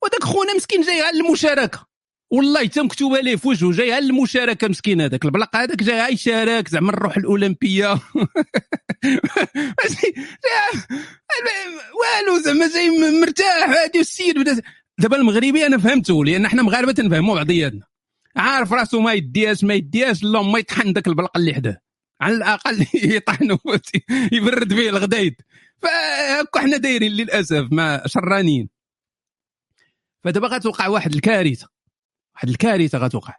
وداك 0.04 0.24
خونا 0.24 0.54
مسكين 0.54 0.80
جاي 0.80 1.00
على 1.00 1.20
المشاركة. 1.20 1.86
والله 2.30 2.64
حتى 2.64 2.82
مكتوبة 2.82 3.20
ليه 3.20 3.36
في 3.36 3.48
وجهه 3.48 3.72
جاي 3.72 3.92
على 3.92 4.06
المشاركه 4.06 4.68
مسكين 4.68 5.00
هذاك 5.00 5.24
البلق 5.24 5.56
هذاك 5.56 5.82
جاي 5.82 6.12
يشارك 6.12 6.68
زعما 6.68 6.92
نروح 6.92 7.16
الأولمبية. 7.16 7.88
والو 11.98 12.38
زعما 12.44 12.68
جاي 12.68 13.20
مرتاح 13.20 13.68
هادي 13.68 14.00
السيد 14.00 14.62
دابا 14.98 15.16
المغربي 15.16 15.66
أنا 15.66 15.78
فهمته 15.78 16.24
لأن 16.24 16.44
إحنا 16.44 16.62
مغاربة 16.62 16.92
تنفهموا 16.92 17.34
بعضياتنا. 17.34 17.86
عارف 18.36 18.72
راسو 18.72 19.00
ما 19.00 19.12
يدياش 19.12 19.64
ما 19.64 19.74
يدياش 19.74 20.22
اللهم 20.22 20.52
ما 20.52 20.58
يطحن 20.58 20.92
ذاك 20.92 21.06
البلق 21.06 21.36
اللي 21.36 21.54
حداه. 21.54 21.80
على 22.20 22.34
الأقل 22.34 22.86
يطحنوا 23.16 23.58
يبرد 24.32 24.74
به 24.74 24.88
الغدايد. 24.88 25.34
فهكا 25.82 26.60
حنا 26.60 26.76
دايرين 26.76 27.12
للأسف 27.12 27.68
ما 27.70 28.02
شرانين. 28.06 28.68
فدابا 30.24 30.48
غتوقع 30.48 30.88
واحد 30.88 31.14
الكارثة. 31.14 31.75
واحد 32.36 32.48
الكارثة 32.48 32.98
غتوقع. 32.98 33.34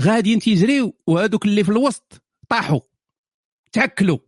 غاديين 0.00 0.38
تيجريو 0.38 0.94
وهذوك 1.06 1.44
اللي 1.44 1.64
في 1.64 1.70
الوسط 1.70 2.22
طاحوا. 2.48 2.80
تعكلوا 3.72 4.18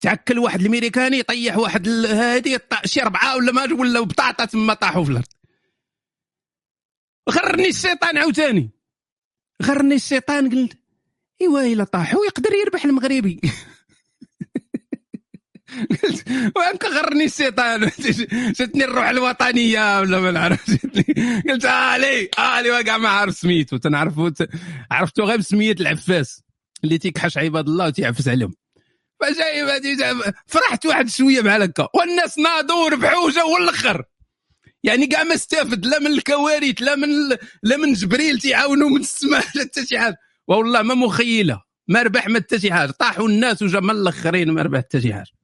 تعكل 0.00 0.38
واحد 0.38 0.60
الميريكاني 0.60 1.22
طيح 1.22 1.56
واحد 1.56 1.88
هادي 1.88 2.58
شي 2.84 3.02
اربعه 3.02 3.36
ولا 3.36 3.52
ما 3.52 3.62
ولا 3.62 4.00
بطاطا 4.00 4.44
تما 4.44 4.74
طاحوا 4.74 5.04
في 5.04 5.10
الأرض. 5.10 5.26
غرني 7.30 7.68
الشيطان 7.68 8.18
عاوتاني. 8.18 8.70
غرني 9.62 9.94
الشيطان 9.94 10.50
قلت 10.50 10.78
إيوا 11.40 11.60
إلا 11.60 11.84
طاحوا 11.84 12.24
يقدر 12.24 12.52
يربح 12.52 12.84
المغربي. 12.84 13.40
قلت 16.56 16.84
غرني 16.84 17.24
الشيطان؟ 17.24 17.90
جاتني 18.58 18.84
الروح 18.84 19.08
الوطنية 19.08 20.00
ولا 20.00 20.20
ما 20.20 20.30
نعرف؟ 20.30 20.70
قلت 21.48 21.64
آلي 21.64 22.30
آلي 22.58 22.70
وكاع 22.70 22.98
ما 22.98 23.08
عارف 23.08 23.36
سميتو 23.36 23.76
تنعرفو 23.76 24.30
عرفتو 24.90 25.24
غير 25.24 25.38
بسمية 25.38 25.76
العفاس 25.80 26.42
اللي 26.84 26.98
تيكحش 26.98 27.38
عباد 27.38 27.68
الله 27.68 27.86
وتيعفس 27.86 28.28
عليهم. 28.28 28.54
فجاي 29.20 30.22
فرحت 30.46 30.86
واحد 30.86 31.08
شوية 31.08 31.40
بحال 31.40 31.62
هكا. 31.62 31.88
والناس 31.94 32.38
ناضوا 32.38 32.84
وربحوا 32.84 33.30
جاوا 33.30 33.58
الآخر 33.58 34.04
يعني 34.86 35.06
كاع 35.06 35.22
ما 35.24 35.34
استافد 35.34 35.86
لا 35.86 35.98
من 35.98 36.06
الكوارث 36.06 36.82
لا 36.82 36.96
من 36.96 37.08
لا 37.62 37.76
من 37.76 37.92
جبريل 37.92 38.38
تيعاونوا 38.38 38.90
من 38.90 39.00
السماء 39.00 39.44
لا 39.54 39.62
حتى 39.62 39.86
شي 39.86 39.98
حاجة. 39.98 40.16
والله 40.48 40.82
ما 40.82 40.94
مخيلة. 40.94 41.62
ما 41.88 42.02
ربح 42.02 42.28
ما 42.28 42.38
حتى 42.38 42.60
شي 42.60 42.72
حاجة. 42.72 42.90
طاحوا 42.90 43.28
الناس 43.28 43.62
وجا 43.62 43.80
من 43.80 43.90
الآخرين 43.90 44.50
ما 44.50 44.62
ربح 44.62 44.78
حتى 44.78 45.00
شي 45.00 45.14
حاجة. 45.14 45.35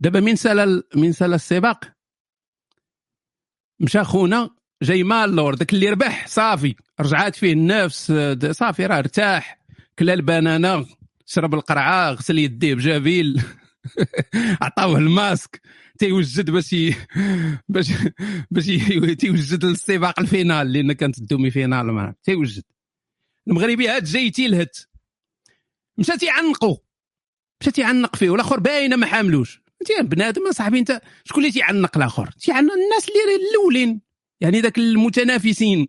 دابا 0.00 0.20
من 0.20 0.36
سال 0.36 0.82
من 0.94 1.12
سال 1.12 1.34
السباق. 1.34 1.84
مشى 3.80 4.04
خونا 4.04 4.50
جاي 4.82 5.02
مال 5.02 5.56
داك 5.56 5.72
اللي 5.72 5.88
ربح 5.88 6.26
صافي. 6.26 6.74
رجعات 7.00 7.36
فيه 7.36 7.52
النفس 7.52 8.12
صافي 8.50 8.86
راه 8.86 8.98
ارتاح. 8.98 9.58
كلا 9.98 10.14
البنانه 10.14 10.86
شرب 11.26 11.54
القرعة 11.54 12.10
غسل 12.10 12.38
يديه 12.38 12.74
بجافيل. 12.74 13.42
عطاوه 14.62 14.98
الماسك. 14.98 15.60
تيوجد 15.98 16.50
باش 16.50 16.74
باش 17.68 17.88
باش 18.50 18.66
تيوجد 19.18 19.64
للسباق 19.64 20.20
ال 20.20 20.27
finale 20.27 20.72
لأن 20.72 20.92
كانت 20.92 21.18
ال 21.18 21.50
demi-finale 21.50 21.86
ما 21.86 22.14
تيوجد. 22.22 22.62
المغربي 23.48 23.88
هاد 23.88 24.04
جاي 24.04 24.30
تيلهت 24.30 24.76
مشى 25.98 26.16
تيعنقو. 26.18 26.78
مشى 27.60 27.70
تيعنق 27.70 28.16
فيه 28.16 28.30
والآخر 28.30 28.60
باينة 28.60 28.96
ما 28.96 29.06
حاملوش. 29.06 29.63
انت 29.90 30.10
بنادم 30.10 30.52
صاحبي 30.52 30.78
انت 30.78 31.00
شكون 31.24 31.42
اللي 31.42 31.52
تيعنق 31.52 31.96
الآخر؟ 31.96 32.30
تيعنق 32.30 32.72
الناس 32.72 33.08
اللي 33.08 33.48
الأولين. 33.50 34.00
يعني 34.40 34.60
ذاك 34.60 34.78
المتنافسين. 34.78 35.88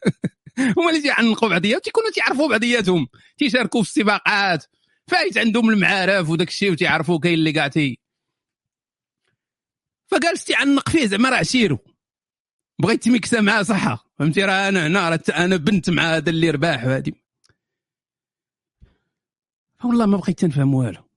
هما 0.76 0.90
اللي 0.90 1.02
تيعنقوا 1.02 1.48
بعضياتهم 1.48 1.80
تيكونوا 1.80 2.10
تيعرفوا 2.10 2.48
بعضياتهم. 2.48 3.08
تيشاركوا 3.38 3.82
في 3.82 3.88
السباقات. 3.88 4.66
فايت 5.06 5.38
عندهم 5.38 5.70
المعارف 5.70 6.28
وداك 6.28 6.48
الشيء 6.48 6.72
وتيعرفوا 6.72 7.18
كاين 7.18 7.34
اللي 7.34 7.52
كاع 7.52 7.68
تي 7.68 7.98
فجالس 10.06 10.44
تيعنق 10.44 10.88
فيه 10.88 11.06
زعما 11.06 11.28
راه 11.30 11.36
عشيرو 11.36 11.78
بغيت 12.82 13.02
تميكسا 13.02 13.40
معاه 13.40 13.62
صحة. 13.62 14.12
فهمتي؟ 14.18 14.44
راه 14.44 14.68
أنا 14.68 14.86
هنا 14.86 15.20
أنا 15.28 15.56
بنت 15.56 15.90
مع 15.90 16.16
هذا 16.16 16.30
اللي 16.30 16.50
رباح 16.50 16.84
وهادي 16.84 17.14
والله 19.84 20.06
ما 20.06 20.16
بغيت 20.16 20.44
نفهم 20.44 20.74
والو. 20.74 21.11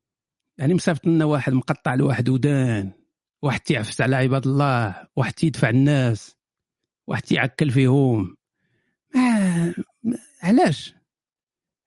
يعني 0.57 0.73
مصيفط 0.73 1.07
لنا 1.07 1.25
واحد 1.25 1.53
مقطع 1.53 1.95
لواحد 1.95 2.29
ودان 2.29 2.91
واحد 3.41 3.59
تيعفس 3.59 4.01
على 4.01 4.15
عباد 4.15 4.47
الله 4.47 5.07
واحد 5.15 5.33
تيدفع 5.33 5.69
الناس 5.69 6.35
واحد 7.07 7.23
تيعكل 7.23 7.69
فيهم. 7.71 8.35
ما 10.03 10.17
علاش؟ 10.43 10.93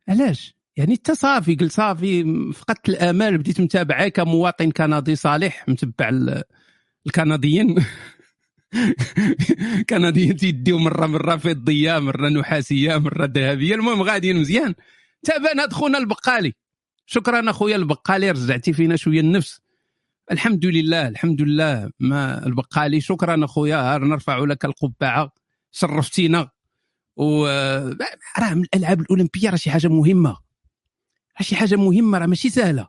علاش؟ 0.08 0.54
يعني 0.76 0.92
انت 0.92 1.10
صافي 1.10 1.54
قلت 1.54 1.72
صافي 1.72 2.24
فقدت 2.54 2.88
الامال 2.88 3.38
بديت 3.38 3.60
متابعة 3.60 4.08
كمواطن 4.08 4.70
كندي 4.70 5.16
صالح 5.16 5.68
متبع 5.68 6.10
الكنديين 7.06 7.74
كنديين 9.90 10.36
تيديو 10.36 10.78
مره 10.78 11.06
مرة 11.06 11.36
فضية 11.36 11.98
مرة 11.98 12.28
نحاسية 12.28 12.96
مرة 12.96 13.30
ذهبية 13.34 13.74
المهم 13.74 14.02
غاديين 14.02 14.36
مزيان. 14.36 14.74
تابعنا 15.22 15.68
خونا 15.70 15.98
البقالي. 15.98 16.54
شكرا 17.10 17.50
أخويا 17.50 17.76
البقالي 17.76 18.30
رجعتي 18.30 18.72
فينا 18.72 18.96
شوية 18.96 19.20
النفس. 19.20 19.60
الحمد 20.32 20.66
لله 20.66 21.08
الحمد 21.08 21.42
لله. 21.42 21.90
ما 22.00 22.46
البقالي 22.46 23.00
شكرا 23.00 23.44
أخويا. 23.44 23.98
نرفع 23.98 24.38
لك 24.38 24.64
القبعة. 24.64 25.32
شرفتينا 25.72 26.50
و 27.16 27.46
راه 28.38 28.52
الألعاب 28.52 29.00
الأولمبية 29.00 29.50
راه 29.50 29.56
شي 29.56 29.70
حاجة 29.70 29.88
مهمة. 29.88 30.30
راه 31.38 31.42
شي 31.42 31.56
حاجة 31.56 31.76
مهمة 31.76 32.18
راه 32.18 32.26
ماشي 32.26 32.50
سهلة. 32.50 32.88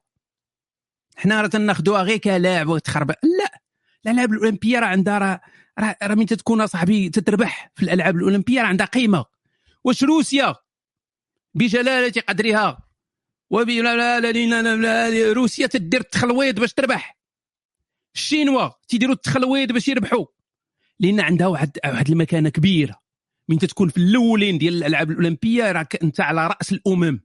حنا 1.16 1.42
راه 1.42 1.48
تناخذوها 1.48 2.02
غير 2.04 2.18
كلاعب 2.18 2.68
وتخرب 2.68 3.10
لا 3.10 3.62
الألعاب 4.06 4.34
الأولمبية 4.34 4.80
راه 4.80 4.88
عندها 4.88 5.18
راه 5.18 5.42
راه 6.04 6.16
من 6.16 6.26
تكون 6.26 6.68
صاحبي 6.68 7.10
تتربح 7.10 7.72
في 7.76 7.84
الألعاب 7.84 8.16
الأولمبية؟ 8.16 8.62
راه 8.62 8.68
عندها 8.68 8.86
قيمة. 8.88 9.26
واش 9.84 10.04
روسيا؟ 10.04 10.56
بجلالة 11.54 12.22
قدرها. 12.30 12.89
وبلا 13.50 15.34
روسيا 15.34 15.68
تدير 15.68 16.00
التخلويض 16.00 16.60
باش 16.60 16.74
تربح. 16.74 17.18
الشينوا 18.16 18.70
تيديروا 18.88 19.16
التخلويض 19.16 19.72
باش 19.72 19.88
يربحوا. 19.88 20.26
لأن 21.00 21.20
عندها 21.20 21.48
واحد 21.48 21.78
واحد 21.86 22.10
المكانة 22.10 22.50
كبيرة. 22.50 23.00
من 23.50 23.58
تكون 23.58 23.90
في 23.90 23.98
الأولين 23.98 24.58
ديال 24.58 24.74
الألعاب 24.74 25.12
الأولمبية 25.12 25.72
راك 25.72 26.04
أنت 26.04 26.22
على 26.22 26.48
رأس 26.48 26.72
الأمم. 26.72 27.22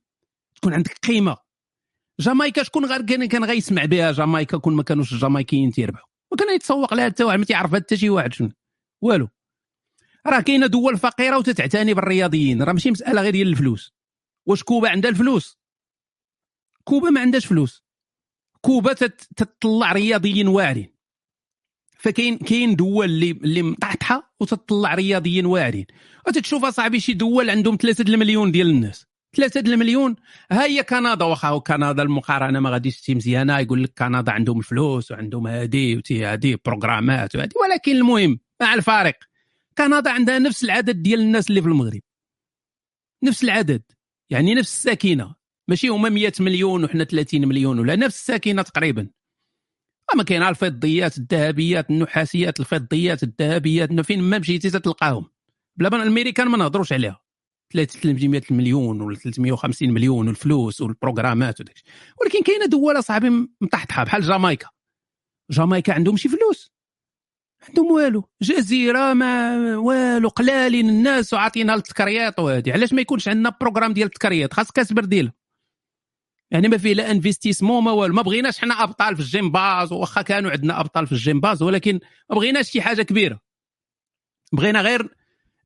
تكون 0.57 0.75
عندك 0.75 0.99
قيمة. 0.99 1.37
جامايكا 2.21 2.63
شكون 2.63 2.85
غير 2.85 3.03
كان 3.03 3.25
كان 3.27 3.45
غيسمع 3.45 3.85
بها؟ 3.85 4.13
جامايكا 4.13 4.59
كون 4.59 4.77
ما 4.77 4.83
كانوش 4.83 5.13
الجامايكيين 5.13 5.73
تيربحوا. 5.73 6.09
وكان 6.31 6.55
يتسوق 6.55 6.95
لها 6.95 7.05
حتى 7.05 7.25
واحد 7.25 7.39
ما 7.39 7.45
تيعرفها 7.45 7.81
حتى 7.81 7.97
شي 7.97 8.11
واحد 8.11 8.33
شنو. 8.33 8.51
والو. 9.01 9.29
راه 10.27 10.41
كاينة 10.41 10.67
دول 10.67 10.99
فقيرة 10.99 11.39
وتتعتني 11.39 11.95
بالرياضيين. 11.95 12.63
راه 12.63 12.73
ماشي 12.73 12.91
مسألة 12.91 13.23
غير 13.23 13.33
ديال 13.33 13.49
الفلوس. 13.49 13.95
واش 14.47 14.63
كوبا 14.63 14.89
عندها 14.89 15.11
الفلوس؟ 15.11 15.59
كوبا 16.85 17.11
ما 17.11 17.21
عندهاش 17.21 17.47
فلوس. 17.47 17.85
كوبا 18.61 18.93
تطلع 19.37 19.93
رياضيين 19.93 20.49
واعرين. 20.49 20.95
فكاين 21.99 22.39
كاين 22.39 22.77
دول 22.77 23.05
اللي 23.05 23.31
اللي 23.31 23.63
مطحطحة 23.63 24.35
وتطلع 24.41 24.95
رياضيين 24.95 25.47
واعرين. 25.47 25.87
وتتشوف 26.27 26.65
أصاحبي 26.65 27.01
شي 27.01 27.13
دول 27.13 27.51
عندهم 27.51 27.79
ثلاثة 27.81 28.05
المليون 28.15 28.53
ديال 28.53 28.71
الناس. 28.71 29.07
ثلاثة 29.37 29.61
المليون 29.61 30.17
ها 30.51 30.65
هي 30.65 30.83
كندا. 30.83 31.25
واخا 31.25 31.59
كندا 31.59 32.03
المقارنة 32.03 32.61
ما 32.61 32.71
غاديش 32.71 33.01
تمشي 33.01 33.15
مزيانة. 33.15 33.59
يقول 33.59 33.85
لك 33.85 33.93
كندا 33.99 34.33
عندهم 34.33 34.59
الفلوس 34.59 35.11
وعندهم 35.11 35.47
هادي 35.47 35.97
وتي 35.97 36.25
هادي 36.25 36.57
بروغرامات 36.65 37.37
وهادي. 37.37 37.55
ولكن 37.63 37.93
المهم 37.93 38.41
مع 38.61 38.75
الفارق 38.75 39.19
كندا 39.79 40.11
عندها 40.11 40.39
نفس 40.39 40.65
العدد 40.65 41.03
ديال 41.03 41.21
الناس 41.21 41.51
اللي 41.51 41.63
في 41.63 41.69
المغرب. 41.69 42.01
نفس 43.23 43.45
العدد. 43.45 43.83
يعني 44.31 44.55
نفس 44.55 44.73
الساكنة. 44.73 45.35
ماشي 45.69 45.89
هما 45.89 46.09
100 46.09 46.33
مليون 46.41 46.85
وحنا 46.85 47.05
30 47.05 47.49
مليون 47.49 47.79
ولا 47.79 47.97
نفس 47.97 48.17
الساكنة 48.21 48.63
تقريبا. 48.63 49.11
أما 50.15 50.23
كاين 50.23 50.43
الفضيات 50.43 51.19
الذهبيات 51.19 51.91
النحاسيات 51.91 52.61
الفضيات 52.61 53.23
الذهبيات 53.23 54.01
فين 54.01 54.23
ما 54.23 54.39
مشيتي 54.39 54.71
تلقاهم. 54.71 55.31
بلا 55.77 55.89
الأمريكان 55.89 56.49
ما 56.49 56.57
نهضروش 56.59 56.93
عليها. 56.93 57.21
300 57.73 58.43
مليون 58.51 59.01
ولا 59.01 59.17
350 59.17 59.91
مليون 59.91 60.29
والفلوس 60.29 60.81
وال 60.81 60.93
programmes 60.93 61.55
ات 61.55 61.61
وداك 61.61 61.75
ولكن 62.21 62.43
كاينة 62.43 62.67
دول 62.67 62.99
اصاحبي 62.99 63.49
مطحطحة 63.61 64.05
بحال 64.05 64.23
جامايكا. 64.23 64.69
جامايكا 65.51 65.93
عندهم 65.93 66.17
شي 66.17 66.29
فلوس. 66.29 66.73
عندهم 67.69 67.93
والو. 67.93 68.29
جزيرة 68.43 69.13
ما 69.13 69.57
والو 69.77 70.29
قلالين 70.29 70.89
الناس 70.89 71.33
وعاطينها 71.35 71.77
للتكريات 71.77 72.39
وهادي. 72.39 72.73
علاش 72.73 72.93
ما 72.93 73.01
يكونش 73.01 73.29
عندنا 73.29 73.57
programme 73.61 73.93
ديال 73.93 74.07
التكريات؟ 74.07 74.53
خاص 74.53 74.71
كاسبر 74.73 75.05
ديالها 75.05 75.44
يعني 76.55 76.69
ما 76.69 76.79
فيه 76.79 76.95
لا 76.95 77.11
investissement 77.11 77.85
ما 77.85 77.91
والو. 77.91 78.15
ما 78.15 78.23
بغيناش 78.23 78.59
حنا 78.59 78.83
أبطال 78.83 79.17
في 79.17 79.23
الجيمباز 79.23 79.93
واخا 79.93 80.23
كانوا 80.23 80.51
عندنا 80.51 80.81
أبطال 80.81 81.07
في 81.07 81.13
الجيمباز 81.13 81.63
ولكن 81.63 82.01
ما 82.31 82.37
بغيناش 82.37 82.71
شي 82.71 82.83
حاجة 82.83 83.03
كبيرة. 83.03 83.41
بغينا 84.53 84.81
غير 84.81 85.15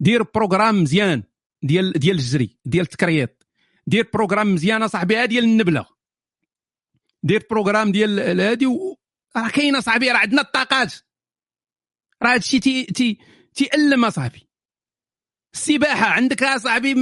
دير 0.00 0.22
programme 0.22 0.82
مزيان 0.82 1.22
ديال 1.62 1.92
ديال 1.92 2.16
الجري 2.16 2.58
ديال 2.64 2.82
التكريات. 2.82 3.44
دير 3.86 4.08
programme 4.14 4.54
مزيانه 4.54 4.86
صاحبي 4.86 5.26
ديال 5.26 5.44
النبلة. 5.44 5.86
دير 7.22 7.46
programme 7.50 7.92
ديال 7.92 8.40
هادي 8.40 8.66
راه 9.36 9.48
كاينة 9.48 9.80
صاحبي 9.80 10.10
راه 10.10 10.18
عندنا 10.18 10.42
الطاقات. 10.42 10.94
راه 12.22 12.34
هادشي 12.34 12.60
تي 12.60 12.84
تي 12.84 13.18
تيألم 13.54 14.04
أصاحبي. 14.04 14.48
السباحة 15.54 16.06
عندك 16.06 16.42
أصاحبي 16.42 16.94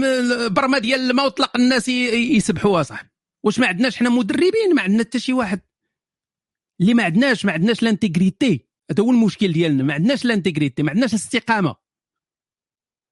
برمه 0.48 0.78
ديال 0.78 1.10
الماء 1.10 1.26
وطلق 1.26 1.56
الناس 1.56 1.88
يسبحوها 1.88 2.82
صاحبي 2.82 3.15
واش 3.46 3.58
ما 3.58 3.66
عندناش 3.66 3.96
حنا 3.96 4.10
مدربين 4.10 4.74
ما 4.74 4.82
عندنا 4.82 5.02
حتى 5.02 5.18
شي 5.18 5.32
واحد. 5.32 5.60
اللي 6.80 6.94
ما 6.94 7.04
عندناش 7.04 7.44
ما 7.44 7.52
عندناش 7.52 7.82
l'intégrité 7.82 8.66
هذا 8.90 9.02
هو 9.02 9.10
المشكل 9.10 9.52
ديالنا. 9.52 9.82
ما 9.82 9.94
عندناش 9.94 10.24
l'intégrité 10.24 10.82
ما 10.82 10.90
عندناش 10.90 11.10
الاستقامة. 11.10 11.76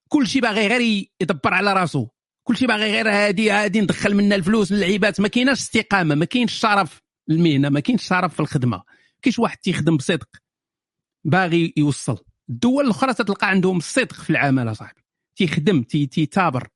كل 0.09 0.27
شيء 0.27 0.43
باغي 0.43 0.67
غير 0.67 1.09
يدبر 1.21 1.55
على 1.55 1.73
راسو. 1.73 2.09
كل 2.43 2.57
شيء 2.57 2.69
باغي 2.69 2.93
غير 2.93 3.09
هادي 3.11 3.51
هادي 3.51 3.81
ندخل 3.81 4.15
منا 4.15 4.35
الفلوس 4.35 4.73
للعباد 4.73 5.21
ما 5.21 5.29
كايناش 5.29 5.59
استقامة 5.59 6.15
ما 6.15 6.25
كاينش 6.25 6.53
شرف 6.53 7.03
المهنة 7.31 7.69
ما 7.69 7.81
كاينش 7.81 8.03
شرف 8.03 8.35
في 8.35 8.41
الخدمة. 8.41 8.83
كاينش 9.23 9.39
واحد 9.39 9.59
تيخدم 9.59 9.97
بصدق 9.97 10.29
باغي 11.25 11.75
يوصل. 11.77 12.25
الدول 12.49 12.85
الأخرى 12.85 13.15
تتلقى 13.15 13.51
عندهم 13.51 13.77
الصدق 13.77 14.13
في 14.13 14.31
العمل 14.31 14.71
أصاحبي. 14.71 15.05
تيخدم 15.37 15.83
تيتابر. 15.83 16.69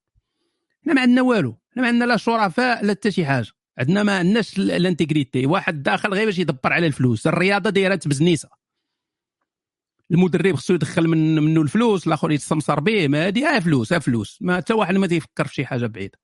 حنا 0.85 0.95
ما 0.95 1.01
عندنا 1.01 1.23
والو. 1.23 1.58
حنا 1.73 1.83
ما 1.83 1.89
عندنا 1.89 2.05
لا 2.05 2.17
شرفاء 2.17 2.85
لا 2.85 2.93
حتى 2.93 3.11
شي 3.11 3.27
حاجة. 3.27 3.51
عندنا 3.79 4.03
ما 4.03 4.19
عندناش 4.19 4.59
ال 4.59 4.67
intégrité. 4.67 5.47
واحد 5.47 5.83
داخل 5.83 6.15
غير 6.15 6.25
باش 6.25 6.39
يدبر 6.39 6.73
على 6.73 6.87
الفلوس. 6.87 7.27
الرياضة 7.27 7.71
دايرة 7.71 8.01
business 8.07 8.49
المدرب 10.11 10.55
خصو 10.55 10.75
يدخل 10.75 11.09
من 11.09 11.35
منه 11.43 11.63
الفلوس 11.63 12.07
الآخر 12.07 12.31
يتسمسر 12.31 12.81
به. 12.81 13.09
ما 13.09 13.27
هذه 13.27 13.57
ها 13.57 13.61
فلوس 13.61 13.93
ها 13.93 13.99
فلوس. 13.99 14.39
ما 14.41 14.57
حتى 14.57 14.73
واحد 14.75 14.95
ما 14.95 15.07
تيفكر 15.07 15.47
في 15.47 15.55
شي 15.55 15.67
حاجة 15.67 15.87
بعيدة. 15.87 16.19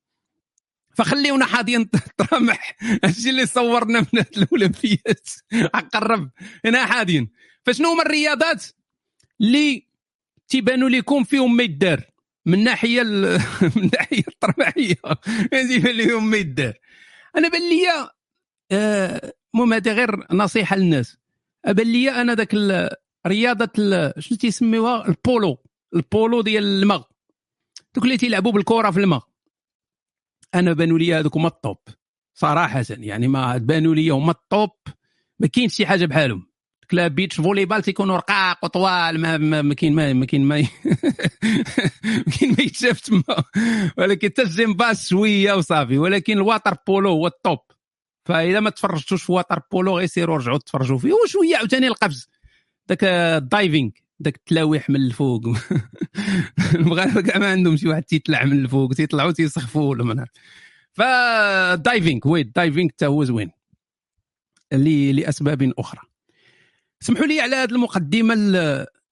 فخليونا 0.95 1.45
حاضين 1.45 1.89
طرمح 2.17 2.75
هادشي 3.03 3.29
اللي 3.29 3.45
صورنا 3.45 3.99
من 3.99 4.07
هاد 4.19 4.37
الأولمبيات. 4.37 5.29
قرب 5.93 6.29
هنا 6.65 6.85
حاضين. 6.85 7.29
فشنو 7.65 7.89
هما 7.89 8.03
الرياضات 8.03 8.65
اللي 9.41 9.87
تيبانوا 10.47 10.89
لكم 10.89 11.23
فيهم 11.23 11.55
ما 11.55 11.63
يدار؟ 11.63 12.14
من 12.45 12.63
ناحية 12.63 13.03
من 13.75 13.89
ناحية 13.93 14.23
الطرمحيه 14.27 14.95
يبان 15.53 15.97
لهم 15.97 16.29
ما 16.29 16.37
يدار 16.37 16.73
أنا 17.37 17.47
بان 17.47 17.69
لي 17.69 18.09
آه، 18.71 19.33
المهم 19.55 19.73
هذه 19.73 19.91
غير 19.91 20.33
نصيحة 20.33 20.75
للناس. 20.75 21.17
بان 21.67 21.87
لي 21.87 22.11
أنا 22.11 22.35
ذاك 22.35 22.55
رياضة 23.27 23.71
شنو 24.19 24.37
تيسميوها؟ 24.37 25.07
البولو. 25.07 25.57
البولو 25.95 26.41
ديال 26.41 26.63
الماء 26.63 27.07
دوك 27.95 28.03
اللي 28.03 28.17
تيلعبوا 28.17 28.51
بالكرة 28.51 28.91
في 28.91 28.99
الماء 28.99 29.23
أنا 30.55 30.73
بانوا 30.73 30.99
لي 30.99 31.13
هذوك 31.13 31.35
هما 31.37 31.47
الطوب. 31.47 31.77
صراحة 32.33 32.85
يعني 32.89 33.27
ما 33.27 33.57
بانوا 33.57 33.95
لي 33.95 34.09
هما 34.09 34.31
الطوب. 34.31 34.71
ما 35.39 35.47
كاينش 35.47 35.75
شي 35.75 35.85
حاجة 35.85 36.05
بحالهم. 36.05 36.47
لا 36.93 37.07
beach 37.07 37.41
volleyball 37.41 37.81
تيكونوا 37.81 38.17
رقاق 38.17 38.57
وطوال 38.63 39.19
ما 39.19 39.61
ما 39.61 39.73
كاين 39.73 39.95
ما 39.95 40.13
ما 40.13 40.25
كاين 40.25 40.45
ما 40.45 40.55
كاين 42.39 42.51
ما 42.57 42.63
يتشاف 42.63 42.99
تما. 42.99 43.23
ولكن 43.97 44.29
حتى 44.29 44.41
الجيمباس 44.41 45.09
شوية 45.09 45.53
وصافي 45.53 45.97
ولكن 45.97 46.33
ال 46.33 46.40
water 46.40 46.75
polo 46.87 47.09
هو 47.09 47.27
ال 47.27 47.35
top 47.35 47.59
فإذا 48.25 48.59
ما 48.59 48.69
تفرجتوش 48.69 49.23
في 49.23 49.31
water 49.31 49.59
polo 49.71 49.97
غير 49.97 50.07
سيروا 50.07 50.37
رجعوا 50.37 50.57
تفرجوا 50.57 50.97
فيه. 50.97 51.13
وشوية 51.13 51.57
عاوتاني 51.57 51.87
القفز. 51.87 52.29
داك 52.87 53.03
ال 53.03 53.15
diving 53.15 53.89
داك 54.19 54.35
التلاويح 54.35 54.89
من 54.89 54.95
الفوق. 54.95 55.41
المغاربه 56.75 57.21
كاع 57.21 57.37
ما 57.37 57.51
عندهم 57.51 57.77
شي 57.77 57.87
واحد 57.87 58.03
تيطلع 58.03 58.43
من 58.43 58.59
الفوق 58.59 58.93
تيطلعوا 58.93 59.31
تيسخفوا 59.31 59.89
ولا 59.89 60.03
ما 60.03 60.25
فال 60.93 61.25
diving 61.25 62.19
oui 62.25 62.41
ال 62.41 62.48
diving 62.48 62.89
حتى 62.89 63.05
هو 63.05 63.23
زوين. 63.23 63.51
لأسباب 64.71 65.73
أخرى. 65.79 66.14
سمحوا 66.99 67.25
لي 67.25 67.41
على 67.41 67.55
هذه 67.55 67.71
المقدمة 67.71 68.33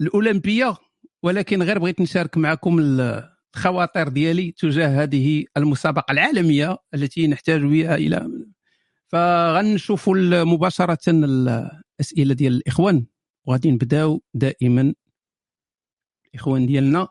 الأولمبية 0.01 0.75
ولكن 1.23 1.63
غير 1.63 1.79
بغيت 1.79 2.01
نشارك 2.01 2.37
معكم 2.37 2.79
الخواطر 2.79 4.07
ديالي 4.09 4.51
تجاه 4.51 5.03
هذه 5.03 5.45
المسابقة 5.57 6.11
العالمية 6.11 6.77
التي 6.93 7.27
نحتاج 7.27 7.61
بها 7.61 7.95
إلى. 7.95 8.29
فغنشوفوا 9.07 10.43
مباشرة 10.43 10.99
الأسئلة 11.09 12.33
ديال 12.33 12.53
الإخوان. 12.53 13.05
وغادي 13.45 13.71
نبداو 13.71 14.21
دائما. 14.33 14.93
الإخوان 16.33 16.65
ديالنا. 16.67 17.07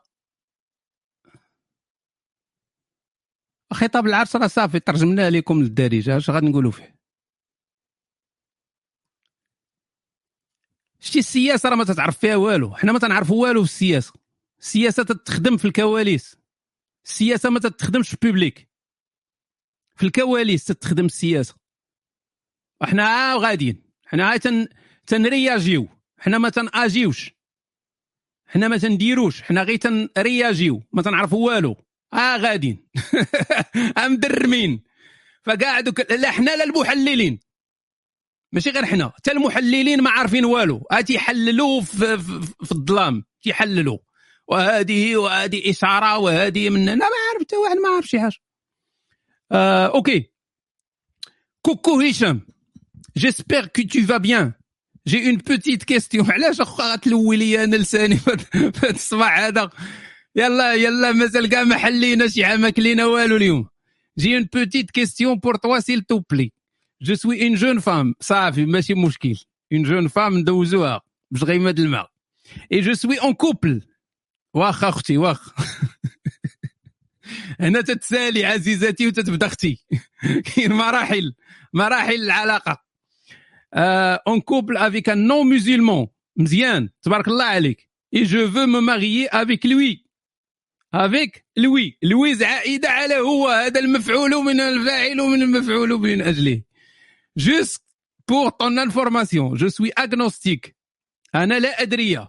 خطاب 3.72 4.06
العرش 4.06 4.36
راه 4.36 4.46
صافي 4.46 4.80
ترجمناه 4.80 5.28
لكم 5.28 5.62
للدارجة. 5.62 6.16
اش 6.16 6.30
غادي 6.30 6.46
نقولوا 6.46 6.70
فيه؟ 6.70 7.01
شتي 11.02 11.18
السياسة 11.18 11.68
راه 11.68 11.76
ما 11.76 11.84
تتعرف 11.84 12.18
فيها 12.18 12.36
والو. 12.36 12.74
حنا 12.74 12.92
ما 12.92 12.98
تنعرفوا 12.98 13.42
والو 13.42 13.64
في 13.64 13.70
السياسة. 13.70 14.12
السياسة 14.60 15.02
تتخدم 15.02 15.56
في 15.56 15.64
الكواليس. 15.64 16.36
السياسة 17.04 17.50
ما 17.50 17.58
تتخدمش 17.58 18.08
في 18.08 18.14
ال 18.14 18.22
public 18.22 18.68
في 19.96 20.06
الكواليس 20.06 20.64
تتخدم 20.64 21.04
السياسة. 21.04 21.54
إحنا 22.84 23.34
غاديين. 23.36 23.82
حنا 24.06 24.36
تن 24.36 24.68
تنرياجيو. 25.06 25.88
حنا 26.18 26.38
ما 26.38 26.48
تنآجيوش. 26.48 27.30
حنا 28.46 28.68
ما 28.68 28.78
تنديروش. 28.78 29.42
حنا 29.42 29.62
غير 29.62 29.76
تنرياجيو. 29.76 30.82
ما 30.92 31.02
تنعرفوا 31.02 31.46
والو. 31.46 31.76
آه 32.14 32.36
غاديين. 32.36 32.88
مدرمين 34.10 34.82
فكاع 35.42 35.80
دوك 35.80 36.10
لا 36.10 36.30
حنا 36.30 36.56
لا 36.56 36.64
المحللين 36.64 37.38
ماشي 38.52 38.70
غير 38.70 38.86
حنا. 38.86 39.12
حتى 39.16 39.32
المحللين 39.32 40.00
ما 40.02 40.10
عارفين 40.10 40.44
والو. 40.44 40.86
تيحللوا 41.06 41.80
في, 41.80 42.18
في, 42.64 42.72
الظلام. 42.72 43.24
تيحللوا 43.42 43.98
وهذه 44.48 45.16
وهذه 45.16 45.70
إشارة 45.70 46.18
وهذه 46.18 46.70
من 46.70 46.84
لا 46.84 46.94
ما 46.94 47.04
عارف 47.04 47.42
حتى 47.42 47.56
واحد 47.56 47.76
ما 47.76 47.88
عارف 47.94 48.06
شي 48.06 48.20
حاجة. 48.20 48.36
آه 49.52 49.86
OK. 49.86 50.30
coucou 51.62 52.00
هشام. 52.00 52.40
j'espère 53.16 53.66
que 53.66 53.82
tu 53.82 54.02
vas 54.02 54.16
bien 54.16 54.52
j'ai 55.06 55.26
une 55.26 55.36
petite 55.36 55.82
question 55.84 56.30
علاش 56.30 56.60
اخا 56.60 56.96
تلوي 56.96 57.36
لي 57.36 57.64
أنا 57.64 57.76
لساني؟ 57.76 58.16
في 58.78 58.90
الصباح 58.90 59.38
هذا. 59.38 59.70
يلا 60.36 60.74
يلا 60.74 61.12
مازال 61.12 61.48
كاع 61.48 61.64
ما 61.64 61.76
حلينا 61.76 62.28
شي 62.28 62.44
حاجة 62.44 62.56
ما 62.56 62.70
كلينا 62.70 63.06
والو 63.06 63.36
اليوم. 63.36 63.68
j'ai 64.18 64.36
une 64.36 64.48
petite 64.54 64.90
question 64.90 65.34
pour 65.38 65.56
toi 65.56 65.80
s'il 65.80 66.02
te 66.02 66.18
plaît 66.30 66.52
je 67.02 67.14
suis 67.14 67.42
une 67.42 67.54
jeune 67.54 67.78
femme 67.78 68.14
صافي 68.20 68.66
ماشي 68.66 68.94
مشكل 68.94 69.38
une 69.72 69.82
jeune 69.82 70.08
femme 70.08 70.38
ندوزوها 70.38 71.00
باش 71.30 71.44
غيمد 71.44 71.78
الماء 71.80 72.10
et 72.72 72.80
je 72.80 72.94
suis 72.94 73.16
en 73.20 73.34
couple 73.34 73.82
واخا 74.54 74.88
أختي 74.88 75.18
واخا 75.18 75.52
هنا 77.60 77.80
تتسالي 77.80 78.44
عزيزتي 78.44 79.06
وتتبدا 79.06 79.46
أختي 79.46 79.84
كاين 80.44 80.72
مراحل 80.72 81.34
مراحل 81.72 82.14
العلاقه 82.14 82.82
en 84.26 84.40
couple 84.40 84.76
avec 84.76 85.08
un 85.08 85.26
non 85.26 85.54
musulman 85.54 86.06
مزيان 86.36 86.88
تبارك 87.02 87.28
الله 87.28 87.44
عليك 87.44 87.88
et 88.14 88.22
je 88.22 88.50
veux 88.50 88.66
me 88.66 88.80
marier 88.80 89.26
avec 89.26 89.66
lui 89.66 90.04
avec 90.94 91.44
lui 91.56 91.98
lui 92.02 92.42
عائده 92.42 92.88
على 92.88 93.14
هو 93.14 93.48
هذا 93.48 93.80
المفعول 93.80 94.30
من 94.30 94.60
الفاعل 94.60 95.16
من 95.16 95.42
المفعول 95.42 95.90
من 95.90 96.22
اجله 96.22 96.62
juste 97.36 97.84
pour 98.28 98.50
ton 98.50 98.78
information 98.78 99.54
je 99.54 99.68
suis 99.68 99.90
agnostique 99.98 100.76
أنا 101.34 101.58
لا 101.58 101.82
ادري 101.82 102.28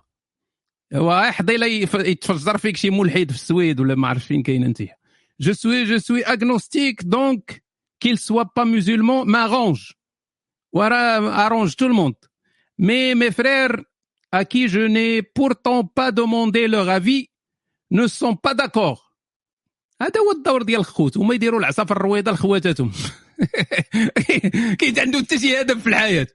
هو 0.93 1.23
يحضي 1.27 1.57
لي 1.57 1.81
يتفجر 1.81 2.57
فيك 2.57 2.77
شي 2.77 2.89
ملحد 2.89 3.31
في 3.31 3.35
السويد 3.35 3.79
ولا 3.79 3.95
ما 3.95 4.07
عرف 4.07 4.25
فين 4.25 4.43
كاين 4.43 4.63
انت 4.63 4.83
je 5.39 5.53
suis 5.53 5.83
je 5.83 5.97
suis 5.97 6.25
agnostique 6.25 7.03
donc 7.03 7.63
qu'il 7.99 8.17
soit 8.17 8.43
pas 8.43 8.63
musulman 8.63 9.25
m'arrange. 9.25 9.95
وراه 10.73 11.47
arrange 11.47 11.75
tout 11.75 11.87
le 11.87 11.93
monde. 11.93 12.15
Mais 12.77 13.15
mes 13.15 13.31
frères 13.31 13.77
à 14.31 14.45
qui 14.45 14.67
je 14.67 14.79
n'ai 14.79 15.21
pourtant 15.21 15.85
pas 15.85 16.11
demandé 16.11 16.67
leur 16.67 16.89
avis 16.89 17.29
ne 17.91 18.07
sont 18.07 18.35
pas 18.35 18.53
d'accord. 18.53 19.13
هذا 20.01 20.19
هو 20.19 20.31
الدور 20.31 20.63
ديال 20.63 20.79
الخوت 20.79 21.17
هما 21.17 21.33
يديروا 21.35 21.59
العصا 21.59 21.83
في 21.85 21.91
الرويضه 21.91 22.31
لخواتاتهم 22.31 22.91
كاين 24.79 24.99
عنده 24.99 25.19
حتى 25.19 25.39
شي 25.39 25.61
هدف 25.61 25.81
في 25.83 25.89
الحياة. 25.89 26.27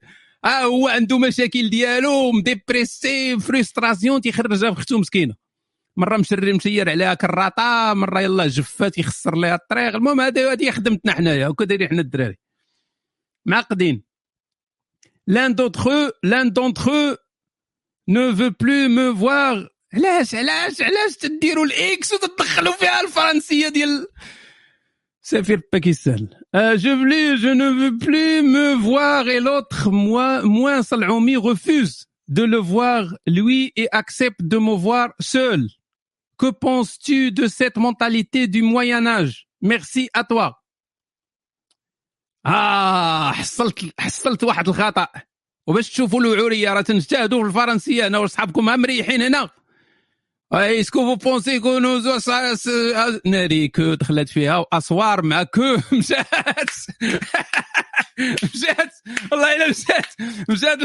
آه 0.44 0.62
هو 0.62 0.88
عنده 0.88 1.18
مشاكل 1.18 1.70
ديالو 1.70 2.32
مديبريسي 2.32 3.38
frustration 3.40 4.20
تيخرجها 4.20 4.74
في 4.74 4.80
اختو 4.80 4.98
مسكينة. 4.98 5.34
مرة 5.96 6.16
مشري 6.16 6.52
مشير 6.52 6.90
عليها 6.90 7.14
كراطة 7.14 7.94
مرة 7.94 8.20
يلا 8.20 8.46
جفات 8.46 8.98
يخسر 8.98 9.36
لها 9.36 9.54
الطريق. 9.54 9.94
المهم 9.94 10.20
هذه 10.20 10.52
هذه 10.52 10.70
خدمتنا 10.70 11.12
حنايا 11.12 11.48
وكا 11.48 11.64
دايرين 11.64 11.88
حنا 11.88 12.00
الدراري. 12.00 12.38
معقدين. 13.46 14.02
l'un 15.26 15.54
d'entre 15.54 16.10
eux 16.22 16.35
l'un 16.35 16.52
d'entre 16.52 17.16
eux 18.08 18.25
ne 18.25 18.36
veut 18.36 18.50
plus 18.60 18.88
me 18.88 19.16
voir 19.16 19.68
علاش 19.94 20.34
علاش 20.34 20.82
علاش 20.82 21.16
تديروا 21.16 21.64
الاكس 21.64 22.12
وتدخلوا 22.12 22.72
فيها 22.72 23.00
الفرنسية 23.00 23.68
ديال 23.68 24.06
سفير 25.30 25.60
باكستان 25.72 26.28
je 26.56 26.96
plus 26.96 27.36
je 27.36 27.52
ne 27.52 27.72
veut 27.72 27.96
plus 28.06 28.42
me 28.42 28.82
voir 28.82 29.28
et 29.28 29.40
l'autre 29.40 29.90
moins 29.90 30.42
moins 30.42 30.82
صلعومي 30.82 31.36
refuse 31.36 32.06
de 32.28 32.44
le 32.52 32.56
voir 32.56 33.04
lui 33.26 33.72
et 33.76 33.88
accepte 33.92 34.42
de 34.42 34.58
me 34.58 34.74
voir 34.84 35.08
seul. 35.20 35.62
Que 36.40 36.50
penses-tu 36.50 37.32
de 37.32 37.46
cette 37.46 37.76
mentalité 37.76 38.46
du 38.46 38.62
Moyen 38.62 39.06
Âge? 39.06 39.48
Merci 39.60 40.08
à 40.14 40.24
toi. 40.24 40.54
آه 42.46 43.32
حصلت 43.32 44.00
حصلت 44.00 44.44
واحد 44.44 44.68
الخطا 44.68 45.08
وباش 45.66 45.90
تشوفوا 45.90 46.20
الوعوريه 46.20 46.72
راه 46.72 46.80
تنجتهدوا 46.80 47.42
في 47.42 47.48
الفرنسيه 47.48 48.06
أنا 48.06 48.18
وصحابكم 48.18 48.64
مريحين 48.64 49.22
هنا 49.22 49.50
فو 50.92 51.16
بونسي 51.16 51.60
كو 51.60 51.78
نوزو 51.78 52.18
ناري 53.26 53.68
كو 53.68 53.94
دخلت 53.94 54.28
فيها 54.28 54.56
واسوار 54.56 55.22
مع 55.22 55.42
كو 55.42 55.76
مشات 55.92 56.26
مشات 58.18 58.94
والله 59.32 59.56
الا 59.56 59.68
مشات 59.68 60.06
مشات 60.48 60.78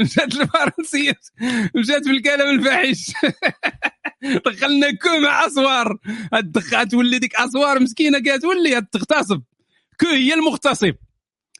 مشات 0.00 0.34
الفرنسيه 0.34 1.14
مشات 1.74 2.08
بالكلام 2.08 2.58
الفاحش 2.58 3.12
دخلنا 4.46 4.90
كو 4.90 5.18
مع 5.18 5.46
اسوار 5.46 5.98
تولي 6.90 7.18
ديك 7.18 7.36
اسوار 7.36 7.80
مسكينه 7.80 8.18
كتولي 8.18 8.80
تغتصب 8.92 9.42
كو 10.00 10.06
هي 10.06 10.34
المغتصب 10.34 10.94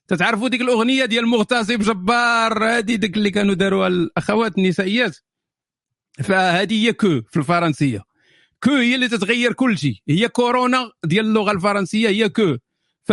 تتعرفوا 0.08 0.48
ديك 0.48 0.60
الاغنيه 0.60 1.04
ديال 1.04 1.24
المغتصب 1.24 1.78
جبار 1.78 2.64
هذه 2.64 2.94
ديك 2.94 3.16
اللي 3.16 3.30
كانوا 3.30 3.54
داروها 3.54 3.86
الاخوات 3.86 4.58
النسائيات 4.58 5.16
فهذه 6.22 6.86
هي 6.86 6.92
كو 6.92 7.22
في 7.30 7.36
الفرنسية. 7.36 8.02
كو 8.62 8.70
هي 8.70 8.94
اللي 8.94 9.08
تتغير 9.08 9.52
كل 9.52 9.78
شيء. 9.78 9.96
هي 10.08 10.28
كورونا 10.28 10.90
ديال 11.04 11.26
اللغة 11.26 11.52
الفرنسية 11.52 12.08
هي 12.08 12.28
كو. 12.28 12.56
ف 13.04 13.12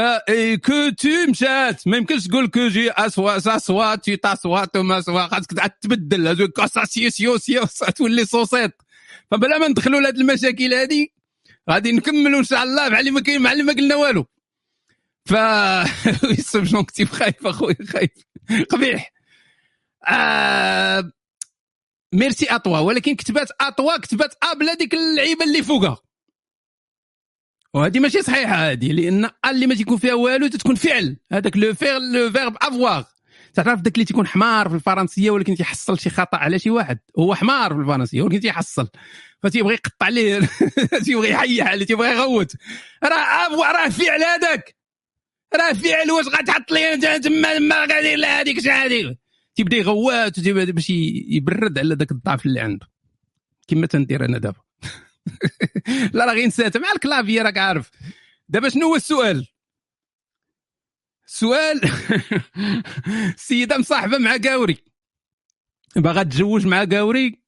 كو 0.66 0.90
تو 0.90 1.10
مشات. 1.30 1.88
ما 1.88 1.98
يمكنش 1.98 2.28
تقول 2.28 2.48
كو 2.48 2.68
جي 2.68 2.92
أسوا 2.92 3.40
ساسوا 3.40 3.96
تي 3.96 4.16
تاسوا 4.18 4.66
تو 4.66 5.02
سوا. 5.02 5.28
خاصك 5.28 5.54
تعاد 5.54 5.70
تبدل. 5.70 6.46
كاساسيو 6.46 7.10
سيو 7.38 7.66
تولي 7.96 8.26
صوصيط 8.26 8.72
فبلا 9.32 9.58
ما 9.58 9.68
ندخلوا 9.68 10.02
لهاد 10.02 10.18
المشاكل 10.18 10.74
هذه 10.74 11.08
غادي 11.70 11.92
نكملوا 11.92 12.40
إن 12.40 12.44
شاء 12.44 12.64
الله 12.64 12.90
بحال 12.90 13.14
ما 13.14 13.22
كاين 13.22 13.44
بحال 13.44 13.66
ما 13.66 13.74
قلنا 13.74 13.96
والو. 13.96 14.26
ف 15.26 15.34
نكتب 16.76 17.06
خايف 17.10 17.48
أخويا 17.48 17.76
خايف. 17.90 18.12
قبيح. 18.70 19.12
آه 20.08 21.12
ميرسي 22.14 22.46
اطوا 22.46 22.80
ولكن 22.80 23.16
كتبات 23.16 23.48
اطوا 23.62 23.98
كتبات 23.98 24.34
أ 24.44 24.54
بلا 24.54 24.74
ديك 24.74 24.94
اللعيبة 24.94 25.46
اللي 25.46 25.64
فوقها. 25.64 25.98
وهذه 27.74 28.00
ماشي 28.00 28.22
صحيحة 28.22 28.56
هذه 28.56 28.92
لأن 28.92 29.30
اللي 29.46 29.68
ما 29.68 29.76
تيكون 29.76 29.98
فيها 29.98 30.14
والو 30.14 30.48
تتكون 30.48 30.76
فعل. 30.76 31.18
هذاك 31.32 31.58
لو 31.58 31.74
فيغ 31.74 31.98
لو 31.98 32.32
فيرب 32.32 32.58
افواغ 32.62 33.04
تعرف 33.54 33.82
داك 33.82 33.94
اللي 33.94 34.06
تيكون 34.06 34.28
حمار 34.28 34.70
في 34.70 34.76
الفرنسية 34.76 35.32
ولكن 35.32 35.56
تيحصل 35.56 36.00
شي 36.00 36.10
خطأ 36.10 36.38
على 36.38 36.60
شي 36.60 36.70
واحد. 36.70 37.00
هو 37.20 37.36
حمار 37.36 37.74
في 37.74 37.80
الفرنسية 37.80 38.22
ولكن 38.22 38.40
تيحصل. 38.40 38.88
فتيبغي 39.44 39.74
يقطع 39.74 40.06
عليه 40.06 40.40
تيبغي 41.06 41.30
يحيح 41.30 41.68
عليه 41.68 41.86
تيبغي 41.86 42.12
يغوت. 42.12 42.52
راه 43.04 43.72
راه 43.72 43.90
فعل 43.90 44.24
هذاك. 44.24 44.76
راه 45.56 45.74
فعل 45.74 46.12
واش 46.12 46.28
غتحط 46.28 46.72
لي؟ 46.72 46.98
تما 46.98 47.58
تما 47.58 47.76
غادي 47.76 48.16
لا 48.16 48.42
هذيك 48.42 48.68
هذيك 48.68 49.18
تيبدا 49.56 49.78
يغوات 49.78 50.40
باش 50.40 50.90
يبرد 50.90 51.80
على 51.80 51.96
ذاك 51.96 52.12
الضعف 52.12 52.46
اللي 52.46 52.60
عنده. 52.60 52.88
كما 53.68 53.88
تندير 53.88 54.26
أنا 54.26 54.38
دابا. 54.38 54.62
لا 56.14 56.26
راه 56.26 56.34
غير 56.34 56.48
نسات 56.48 56.78
مع 56.78 56.92
الكلافي 56.96 57.40
راك 57.40 57.58
عارف. 57.58 57.92
دابا 58.50 58.70
شنو 58.70 58.88
هو 58.88 58.96
السؤال؟ 58.96 59.48
السؤال 61.28 61.82
السيدة 63.36 63.78
مصاحبة 63.78 64.18
مع 64.18 64.38
قاوري. 64.38 64.78
باغا 65.96 66.24
تتزوج 66.24 66.68
مع 66.68 66.84
قاوري. 66.84 67.41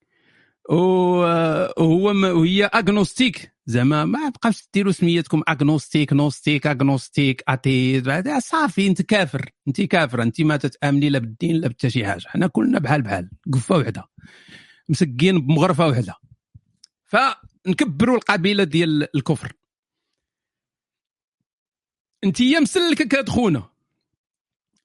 وهو 0.70 2.06
وهي 2.40 2.66
agnostique 2.66 3.54
زعما 3.66 4.06
ما 4.06 4.30
بقاش 4.30 4.68
ديروا 4.74 4.92
سميتكم 4.92 5.44
agnostique 5.50 6.14
نوستيك 6.14 6.68
agnostique 6.68 7.44
اتي 7.48 8.40
صافي 8.40 8.88
انت 8.88 9.02
كافر 9.02 9.50
انت 9.68 9.82
كافر 9.82 10.22
انت 10.22 10.42
ما 10.42 10.58
تتأمني 10.58 11.10
لا 11.10 11.20
بالدين 11.20 11.56
لا 11.56 11.68
بتا 11.68 11.90
شي 11.90 12.06
حاجة. 12.06 12.28
حنا 12.28 12.48
كلنا 12.48 12.80
بحال 12.80 13.02
بحال 13.02 13.30
قفة 13.54 13.78
وحدة 13.78 14.04
مسكين 14.90 15.40
بمغرفة 15.42 15.88
وحدة. 15.88 16.16
فنكبروا 17.06 18.16
القبيلة 18.16 18.64
ديال 18.64 19.16
الكفر. 19.16 19.54
انت 22.24 22.42
مسلكك 22.42 23.08
كاد 23.08 23.30
خونا 23.30 23.70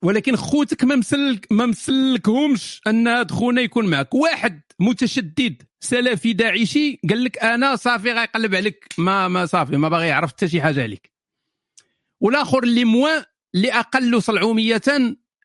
ولكن 0.02 0.36
خوتك 0.36 0.84
ما 0.84 0.96
مسلك 0.96 1.52
ما 1.52 1.66
مسلكهمش 1.66 2.80
أن 2.86 3.08
هاد 3.08 3.30
خونا 3.30 3.60
يكون 3.60 3.86
معك 3.86 4.14
واحد 4.14 4.60
متشدد. 4.80 5.62
سلفي 5.80 6.32
داعشي 6.32 7.00
قال 7.10 7.24
لك 7.24 7.38
أنا 7.38 7.76
صافي 7.76 8.12
غيقلب 8.12 8.54
عليك. 8.54 8.84
ما 8.98 9.28
ما 9.28 9.46
صافي 9.46 9.76
ما 9.76 9.88
باغي 9.88 10.06
يعرف 10.06 10.30
حتى 10.30 10.48
شي 10.48 10.62
حاجة 10.62 10.82
عليك. 10.82 11.10
والآخر 12.20 12.62
اللي 12.62 12.84
moins 12.84 13.24
اللي 13.54 13.72
أقل 13.72 14.22
صلعومية 14.22 14.82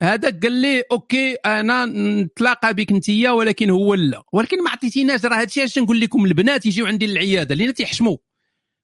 هذاك 0.03 0.43
قال 0.43 0.51
لي 0.51 0.83
OK 0.91 1.33
أنا 1.33 1.85
نتلاقى 2.21 2.73
بك 2.73 2.91
أنت 2.91 3.09
ولكن 3.09 3.69
هو 3.69 3.93
لا. 3.93 4.23
ولكن 4.33 4.63
ما 4.63 4.69
عطيتيناش 4.69 5.25
راه 5.25 5.41
هادشي 5.41 5.59
علاش 5.59 5.79
نقول 5.79 5.99
لكم 5.99 6.25
البنات 6.25 6.65
يجيو 6.65 6.85
عندي 6.85 7.07
للعيادة. 7.07 7.55
لأن 7.55 7.73
تيحشموا. 7.73 8.17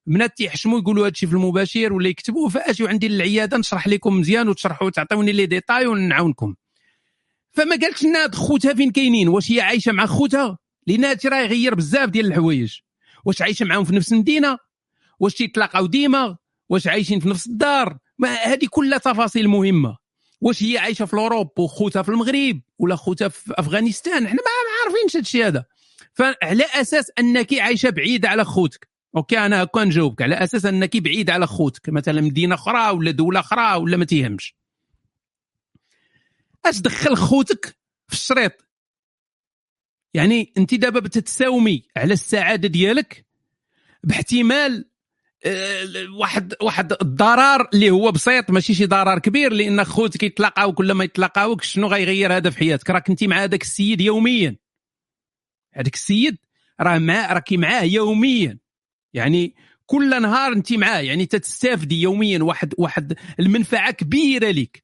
بنات 0.08 0.38
تيحشموا 0.38 0.80
يقولوا 0.80 1.06
هادشي 1.06 1.28
في 1.28 1.34
المباشر 1.34 1.94
ولا 1.94 2.10
يكتبوا 2.10 2.50
فاجيو 2.50 2.88
عندي 2.88 3.08
للعيادة 3.08 3.58
نشرح 3.58 3.88
لكم 3.88 4.20
مزيان 4.20 4.50
وتشرحوا 4.50 4.88
وتعطيوني 4.88 5.32
les 5.32 5.46
détails 5.46 5.88
ونعاونكم. 5.88 6.56
فما 7.52 7.76
قالكش 7.76 8.04
لنا 8.04 8.32
خوتها 8.34 8.74
فين 8.74 8.92
كاينين؟ 8.92 9.28
واش 9.28 9.52
هي 9.52 9.62
عايشة 9.62 9.92
مع 9.92 10.06
خوتها؟ 10.06 10.58
لأن 10.88 11.06
هادشي 11.06 11.28
راه 11.28 11.38
يغير 11.38 11.76
بزاف 11.76 12.10
ديال 12.10 12.26
الحوايج. 12.26 12.78
واش 13.26 13.42
عايشة 13.42 13.66
معاهم 13.66 13.84
في 13.84 13.96
نفس 13.96 14.14
المدينة؟ 14.14 14.58
واش 15.20 15.34
تيتلاقاو 15.34 15.86
ديما؟ 15.86 16.38
واش 16.70 16.88
عايشين 16.88 17.20
في 17.20 17.30
نفس 17.30 17.48
الدار؟ 17.48 17.98
هذه 18.44 18.68
كلها 18.70 18.98
تفاصيل 18.98 19.48
مهمة. 19.48 19.98
واش 20.42 20.64
هي 20.64 20.78
عايشة 20.78 21.06
في 21.06 21.14
l'Europe 21.14 21.60
وخوتها 21.60 22.02
في 22.02 22.10
المغرب 22.10 22.62
ولا 22.80 22.96
خوتها 22.96 23.28
في 23.28 23.54
أفغانستان؟ 23.58 24.28
حنا 24.28 24.42
ما 24.42 24.86
عارفينش 24.86 25.16
هذا 25.16 25.22
الشيء 25.22 25.48
هذا. 25.48 25.66
فعلى 26.14 26.66
أساس 26.76 27.12
أنك 27.20 27.54
عايشة 27.54 27.90
بعيدة 27.90 28.30
على 28.30 28.46
خوتك. 28.46 28.88
أوكي 29.16 29.40
أنا 29.40 29.64
هكا 29.64 29.84
نجاوبك. 29.84 30.22
على 30.22 30.36
أساس 30.36 30.66
أنك 30.66 30.98
بعيد 30.98 31.30
على 31.30 31.48
خوتك. 31.48 31.90
مثلا 31.90 32.22
مدينة 32.22 32.56
أخرى 32.56 32.90
ولا 32.90 33.12
دولة 33.12 33.40
أخرى 33.40 33.76
ولا 33.76 33.98
ما 33.98 34.06
تيهمش. 34.06 34.56
اش 36.66 36.80
دخل 36.82 37.16
خوتك 37.16 37.66
في 38.08 38.14
الشريط؟ 38.14 38.70
يعني 40.14 40.54
انت 40.58 40.76
دابا 40.76 41.00
بتتساومي 41.00 41.84
على 41.98 42.14
السعادة 42.14 42.68
ديالك 42.68 43.26
باحتمال 44.04 44.90
آه، 45.46 45.86
واحد 46.20 46.54
واحد 46.62 46.94
الضرر 47.02 47.70
اللي 47.74 47.90
هو 47.90 48.12
بسيط 48.12 48.52
ماشي 48.52 48.74
شي 48.74 48.86
ضرر 48.86 49.20
كبير 49.20 49.54
لأن 49.54 49.84
خوتك 49.84 50.24
يتلاقاو 50.24 50.74
كل 50.74 50.92
ما 50.92 51.04
يتلاقاوك 51.04 51.62
شنو 51.62 51.88
غيغير 51.88 52.38
هذا 52.38 52.50
في 52.50 52.58
حياتك؟ 52.58 52.90
راك 52.90 53.10
انت 53.10 53.24
مع 53.24 53.44
هذاك 53.44 53.62
السيد 53.62 54.02
يوميا. 54.02 54.56
هذاك 55.74 55.94
السيد 55.94 56.38
راه 56.82 56.98
مع 56.98 57.34
راكي 57.34 57.58
معاه 57.58 57.84
يوميا. 57.84 58.60
يعني 59.14 59.56
كل 59.86 60.22
نهار 60.22 60.54
انت 60.54 60.74
معاه 60.74 61.00
يعني 61.00 61.26
تستافدي 61.26 62.02
يوميا 62.02 62.44
واحد 62.44 62.74
واحد 62.78 63.18
المنفعة 63.40 63.92
كبيرة 63.92 64.52
لك 64.52 64.84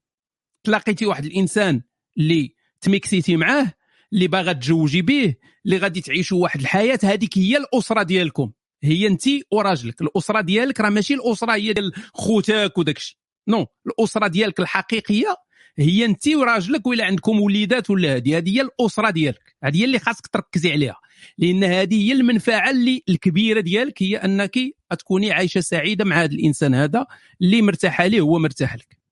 تلاقيتي 0.66 1.06
واحد 1.06 1.26
الإنسان 1.26 1.82
اللي 2.18 2.56
تميكسيتي 2.82 3.38
معاه 3.38 3.74
اللي 4.14 4.28
باغا 4.28 4.54
تزوجي 4.54 5.02
به 5.02 5.36
اللي 5.66 5.78
غادي 5.78 6.02
تعيشوا 6.02 6.42
واحد 6.44 6.60
الحياة 6.60 7.00
هذيك 7.04 7.38
هي 7.38 7.58
الأسرة 7.58 8.04
ديالكم. 8.04 8.52
هي 8.84 9.08
انت 9.08 9.24
وراجلك. 9.52 10.02
الأسرة 10.02 10.42
ديالك 10.42 10.82
راه 10.82 10.90
ماشي 10.90 11.14
الأسرة 11.14 11.54
هي 11.54 11.74
ديال 11.74 11.94
خوتك 12.14 12.78
وداك 12.78 12.98
الشيء 12.98 13.18
نو 13.48 13.66
الأسرة 13.88 14.28
ديالك 14.28 14.60
الحقيقية 14.60 15.36
هي 15.78 16.06
انت 16.06 16.28
وراجلك 16.28 16.88
ولا 16.88 17.06
عندكم 17.06 17.40
وليدات 17.42 17.90
ولا 17.90 18.16
هذه 18.16 18.38
هذه 18.38 18.58
هي 18.58 18.62
الأسرة 18.62 19.10
ديالك. 19.10 19.56
هذه 19.64 19.78
هي 19.78 19.86
اللي 19.86 20.00
خاصك 20.00 20.28
تركزي 20.28 20.72
عليها. 20.72 20.96
لأن 21.38 21.64
هذه 21.64 22.08
هي 22.08 22.12
المنفعة 22.12 22.70
اللي 22.70 23.04
الكبيرة 23.10 23.60
ديالك 23.60 24.04
هي 24.04 24.18
أنك 24.18 24.56
تكوني 25.00 25.32
عايشة 25.32 25.60
سعيدة 25.60 26.06
مع 26.06 26.24
هذا 26.24 26.32
الإنسان 26.32 26.76
هذا 26.76 27.06
اللي 27.42 27.62
مرتاحة 27.62 28.06
ليه 28.08 28.22
هو 28.22 28.40
مرتاح 28.40 28.76
لك. 28.76 29.05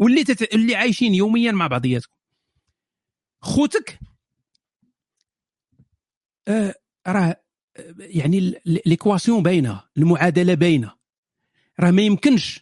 واللي 0.00 0.24
تت... 0.24 0.54
اللي 0.54 0.74
عايشين 0.74 1.14
يوميا 1.14 1.52
مع 1.52 1.66
بعضياتكم. 1.66 2.14
خوتك 3.40 3.98
آه 6.48 6.74
راه 7.06 7.42
يعني 7.98 8.60
ليكواسيون 8.86 9.42
باينة 9.42 9.84
المعادلة 9.96 10.54
باينة. 10.54 10.94
راه 11.80 11.90
ما 11.90 12.02
يمكنش 12.02 12.60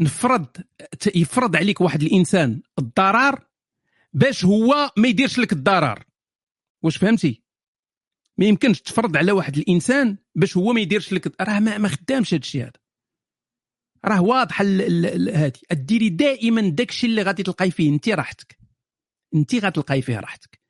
نفرض 0.00 0.46
يفرض 1.14 1.56
عليك 1.56 1.80
واحد 1.80 2.02
الإنسان 2.02 2.62
الضرر 2.78 3.46
باش 4.12 4.44
هو 4.44 4.90
ما 4.96 5.08
يديرش 5.08 5.38
لك 5.38 5.52
الضرر. 5.52 6.04
واش 6.82 6.96
فهمتي؟ 6.96 7.42
ما 8.38 8.44
يمكنش 8.44 8.80
تفرض 8.80 9.16
على 9.16 9.32
واحد 9.32 9.56
الإنسان 9.56 10.16
باش 10.34 10.56
هو 10.56 10.72
ما 10.72 10.80
يديرش 10.80 11.12
لك 11.12 11.40
راه 11.40 11.60
ما, 11.60 11.78
ما 11.78 11.88
خدامش 11.88 12.34
هذا 12.34 12.40
الشيء 12.40 12.62
هذا. 12.62 12.81
راه 14.04 14.22
واضح 14.22 14.60
هذه 14.60 15.52
ديري 15.72 16.08
دائما 16.08 16.60
داكشي 16.60 17.06
اللي 17.06 17.22
غادي 17.22 17.42
تلقاي 17.42 17.70
فيه. 17.70 17.90
انت 17.90 18.08
راحتك 18.08 18.58
انت 19.34 19.54
غتلقاي 19.54 20.02
فيه 20.02 20.20
راحتك 20.20 20.60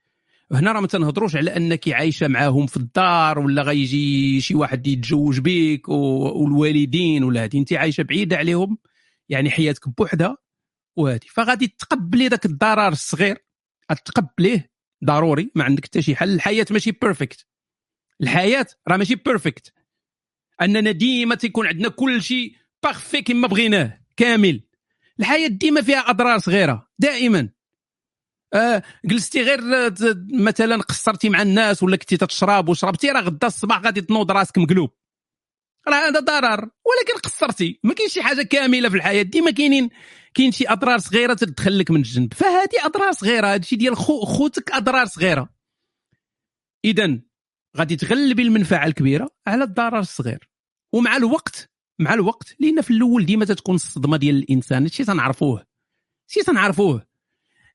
هنا 0.53 0.73
راه 0.73 0.81
ما 0.81 0.87
تنهضروش 0.87 1.37
على 1.37 1.57
أنك 1.57 1.89
عايشة 1.89 2.29
معاهم 2.29 2.67
في 2.67 2.77
الدار 2.77 3.39
ولا 3.39 3.63
غيجي 3.63 4.41
شي 4.41 4.55
واحد 4.55 4.87
يتزوج 4.87 5.41
بك 5.41 5.89
والوالدين 5.89 7.25
ولا 7.25 7.45
هذه 7.45 7.59
انت 7.59 7.73
عايشة 7.73 8.03
بعيدة 8.03 8.37
عليهم. 8.37 8.79
يعني 9.29 9.51
حياتك 9.51 9.89
بوحدها 9.89 10.37
وهذه 10.97 11.27
فغادي 11.29 11.75
تقبلي 11.79 12.29
ذاك 12.29 12.47
الضرر 12.47 12.89
الصغير. 12.89 13.45
تقبليه 14.05 14.71
ضروري. 15.05 15.51
ما 15.55 15.65
عندك 15.65 15.85
حتى 15.85 16.03
شي 16.03 16.17
حل. 16.17 16.35
الحياة 16.35 16.67
ماشي 16.71 16.93
perfect 16.93 17.47
الحياة 18.21 18.67
راه 18.89 18.97
ماشي 18.97 19.15
perfect 19.15 19.73
أننا 20.63 20.91
ديما 20.91 21.35
تيكون 21.35 21.67
عندنا 21.67 21.89
كل 21.89 22.23
شيء 22.23 22.57
parfait 22.83 23.23
كما 23.23 23.49
بغيناه 23.49 24.01
كامل. 24.17 24.61
الحياة 25.21 25.49
ديما 25.49 25.83
فيها 25.83 25.99
أضرار 25.99 26.39
صغيرة 26.39 26.91
دائما. 26.99 27.49
آه 28.55 28.83
جلستي 29.05 29.43
غير 29.43 29.61
مثلا 30.33 30.77
قصرتي 30.77 31.29
مع 31.29 31.43
الناس 31.43 31.83
ولا 31.83 31.97
كنتي 31.97 32.17
تشرب 32.17 32.69
وشربتي 32.69 33.11
راه 33.11 33.21
غدا 33.21 33.47
الصباح 33.47 33.81
غادي 33.81 34.01
تنوض 34.01 34.31
راسك 34.31 34.59
مقلوب. 34.59 34.91
راه 35.89 36.09
هذا 36.09 36.21
ضرر 36.21 36.61
ولكن 36.61 37.21
قصرتي. 37.23 37.81
ما 37.83 37.95
كاينش 37.95 38.13
شي 38.13 38.23
حاجة 38.23 38.43
كاملة 38.43 38.89
في 38.89 38.97
الحياة. 38.97 39.23
ديما 39.23 39.51
كاينين 39.51 39.91
كاين 40.35 40.53
شي 40.53 40.65
أضرار 40.69 40.99
صغيرة 40.99 41.35
تدخل 41.35 41.79
لك 41.79 41.91
من 41.91 41.97
الجنب. 41.97 42.35
فهذه 42.35 42.85
أضرار 42.87 43.13
صغيرة 43.13 43.47
هذا 43.47 43.57
الشيء 43.57 43.79
ديال 43.79 43.97
خو 43.97 44.25
خوتك 44.25 44.73
أضرار 44.73 45.07
صغيرة. 45.07 45.49
اذا 46.85 47.21
غادي 47.77 47.97
تغلبي 47.97 48.43
المنفعة 48.43 48.87
الكبيرة 48.87 49.31
على 49.47 49.65
الضرر 49.65 49.99
الصغير. 49.99 50.49
ومع 50.93 51.17
الوقت 51.17 51.72
مع 52.03 52.15
الوقت 52.15 52.57
لأن 52.61 52.81
في 52.81 52.91
الأول 52.91 53.27
ديما 53.27 53.45
تتكون 53.45 53.75
الصدمة 53.75 54.17
ديال 54.17 54.37
الإنسان. 54.37 54.83
هادشي 54.83 55.05
تنعرفوه. 55.05 55.67
شي 56.27 56.43
تنعرفوه. 56.43 57.07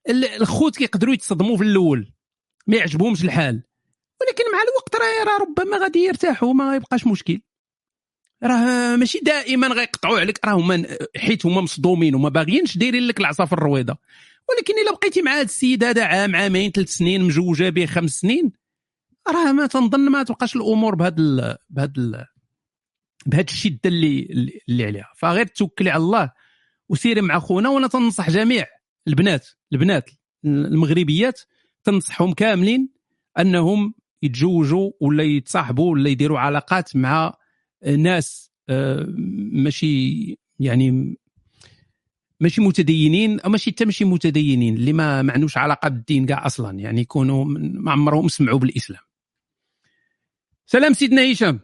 الخوت 0.10 0.78
كيقدروا 0.78 1.14
يتصدموا 1.14 1.58
في 1.58 1.64
الأول. 1.64 2.14
ما 2.68 2.78
يعجبهمش 2.78 3.24
الحال. 3.24 3.64
ولكن 4.22 4.44
مع 4.54 4.60
الوقت 4.62 4.96
راه 5.28 5.38
ربما 5.38 5.78
غادي 5.78 6.00
يرتاحوا 6.00 6.54
ما 6.54 6.76
يبقاش 6.76 7.08
مشكل. 7.08 7.42
راه 8.44 8.96
ماشي 8.96 9.20
دائما 9.20 9.68
غيقطعوا 9.68 10.20
عليك. 10.20 10.40
راه 10.46 10.54
هما 10.54 10.98
حيت 11.18 11.46
هما 11.46 11.62
مصدومين 11.62 12.16
وما 12.16 12.30
باغيينش 12.30 12.78
دايرين 12.78 13.04
لك 13.04 13.20
العصا 13.20 13.46
في 13.46 13.54
الرويضة. 13.54 13.98
ولكن 14.50 14.74
إلا 14.82 14.92
بقيتي 14.92 15.22
مع 15.22 15.34
هذا 15.36 15.42
السيد 15.42 15.84
هذا 15.84 16.06
عام 16.06 16.36
عامين 16.36 16.72
ثلاث 16.72 16.90
سنين 16.90 17.24
مجوجه 17.24 17.70
به 17.70 17.86
خمس 17.86 18.12
سنين 18.12 18.52
راه 19.28 19.52
ما 19.52 19.68
تنظن 19.68 20.10
ما 20.10 20.24
تبقاش 20.24 20.56
الأمور 20.56 20.96
بهذا 20.96 21.58
بهذا 21.70 22.28
بهذا 23.26 23.44
الشده 23.44 23.80
اللي 23.86 24.28
اللي 24.70 24.86
عليها. 24.86 25.12
فغير 25.18 25.46
توكلي 25.46 25.90
على 25.90 26.04
الله 26.04 26.32
وسيري 26.90 27.22
مع 27.22 27.40
خونا 27.40 27.70
وأنا 27.70 27.88
تنصح 27.88 28.30
جميع 28.30 28.66
البنات 29.08 29.48
البنات 29.74 30.10
المغربيات 30.46 31.42
تنصحهم 31.84 32.34
كاملين 32.34 32.90
أنهم 33.40 33.94
يتزوجوا 34.24 34.92
ولا 35.02 35.24
يتصاحبوا 35.24 35.92
ولا 35.92 36.10
يديروا 36.10 36.40
علاقات 36.40 36.96
مع 36.96 37.34
ناس 37.98 38.52
آه، 38.70 39.06
ماشي 39.52 40.38
يعني 40.60 41.18
ماشي 42.40 42.62
متدينين 42.62 43.40
أو 43.40 43.50
ماشي 43.50 43.72
حتى 43.72 43.86
ماشي 43.86 44.06
متدينين 44.06 44.76
اللي 44.76 44.94
ما 44.94 45.22
ما 45.22 45.34
عندوش 45.34 45.58
علاقة 45.58 45.90
بالدين 45.90 46.26
كاع 46.26 46.46
أصلا 46.46 46.80
يعني 46.80 47.02
يكونوا 47.02 47.46
ما 47.46 47.92
عمرهم 47.92 48.28
سمعوا 48.28 48.60
بالإسلام. 48.60 49.02
سلام 50.66 50.94
سيدنا 50.94 51.32
هشام. 51.32 51.60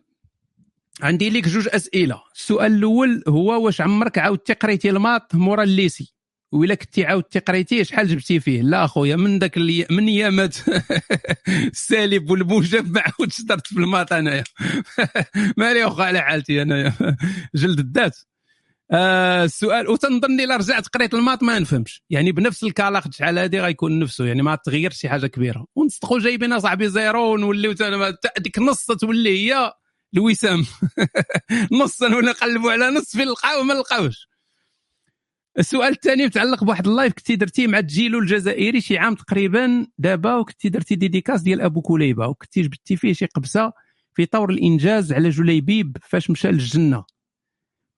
عندي 1.01 1.29
لك 1.29 1.47
جوج 1.47 1.67
أسئلة. 1.71 2.21
السؤال 2.35 2.73
الأول 2.73 3.23
هو 3.27 3.65
واش 3.65 3.81
عمرك 3.81 4.17
عاودتي 4.17 4.53
قريتي 4.53 4.89
الماط 4.89 5.35
مورا 5.35 5.63
الليسي؟ 5.63 6.13
وإلا 6.51 6.75
كنتي 6.75 7.05
عاودتي 7.05 7.39
قريتيه 7.39 7.83
شحال 7.83 8.07
جبتي 8.07 8.39
فيه؟ 8.39 8.61
لا 8.61 8.85
أخويا 8.85 9.15
من 9.15 9.39
ذاك 9.39 9.57
اللي 9.57 9.87
من 9.89 10.07
ايامات 10.07 10.57
السالب 11.73 12.31
والموجب 12.31 12.93
ما 12.93 13.01
عاودش 13.01 13.41
درت 13.41 13.67
في 13.67 13.77
ال 13.77 13.83
maths 13.83 14.13
أنايا. 14.13 14.43
مالي 15.57 15.83
واخا 15.83 16.03
على 16.03 16.21
حالتي 16.21 16.61
أنايا. 16.61 16.93
جلد 17.55 17.79
الذات. 17.79 18.17
آه 18.91 19.43
السؤال 19.43 19.89
وتنظن 19.89 20.39
إلا 20.39 20.57
رجعت 20.57 20.87
قريت 20.87 21.13
ال 21.13 21.18
maths 21.18 21.43
ما 21.43 21.59
نفهمش. 21.59 22.03
يعني 22.09 22.31
بنفس 22.31 22.63
الكالاخ 22.63 23.11
شحال 23.11 23.39
هذه 23.39 23.59
غيكون 23.59 23.99
نفسه. 23.99 24.25
يعني 24.25 24.41
ما 24.41 24.55
تغيرش 24.55 24.97
شي 24.97 25.09
حاجة 25.09 25.27
كبيرة. 25.27 25.65
ونصدقوا 25.75 26.19
جايبين 26.19 26.59
صاحبي 26.59 26.89
zéro 26.89 27.33
ونوليو 27.33 27.75
ديك 28.39 28.59
نص 28.59 28.85
تولي 28.85 29.53
هي. 29.53 29.73
الوسام 30.13 30.65
نص 31.81 32.01
ولا 32.01 32.21
نقلبوا 32.21 32.71
على 32.71 32.89
نص 32.89 33.17
في 33.17 33.23
القاو 33.23 33.63
ما 33.63 33.73
نلقاوش 33.73 34.27
السؤال 35.59 35.93
الثاني 35.93 36.25
متعلق 36.25 36.63
بواحد 36.63 36.87
ال 36.87 36.92
live 36.92 37.13
كنتي 37.13 37.35
درتيه 37.35 37.67
مع 37.67 37.79
الجيلو 37.79 38.19
الجزائري 38.19 38.81
شي 38.81 38.97
عام 38.97 39.15
تقريبا 39.15 39.87
دابا 39.97 40.35
وكنتي 40.35 40.69
درتي 40.69 40.95
dédicace 40.95 41.41
ديال 41.41 41.61
أبو 41.61 41.81
كليبة 41.81 42.27
وكنتي 42.27 42.61
جبتي 42.61 42.95
فيه 42.95 43.13
شي 43.13 43.25
قبسة 43.25 43.71
في 44.13 44.25
طور 44.25 44.49
الإنجاز 44.49 45.13
على 45.13 45.29
جليبيب 45.29 45.97
فاش 46.01 46.29
مشى 46.29 46.47
للجنة. 46.47 47.03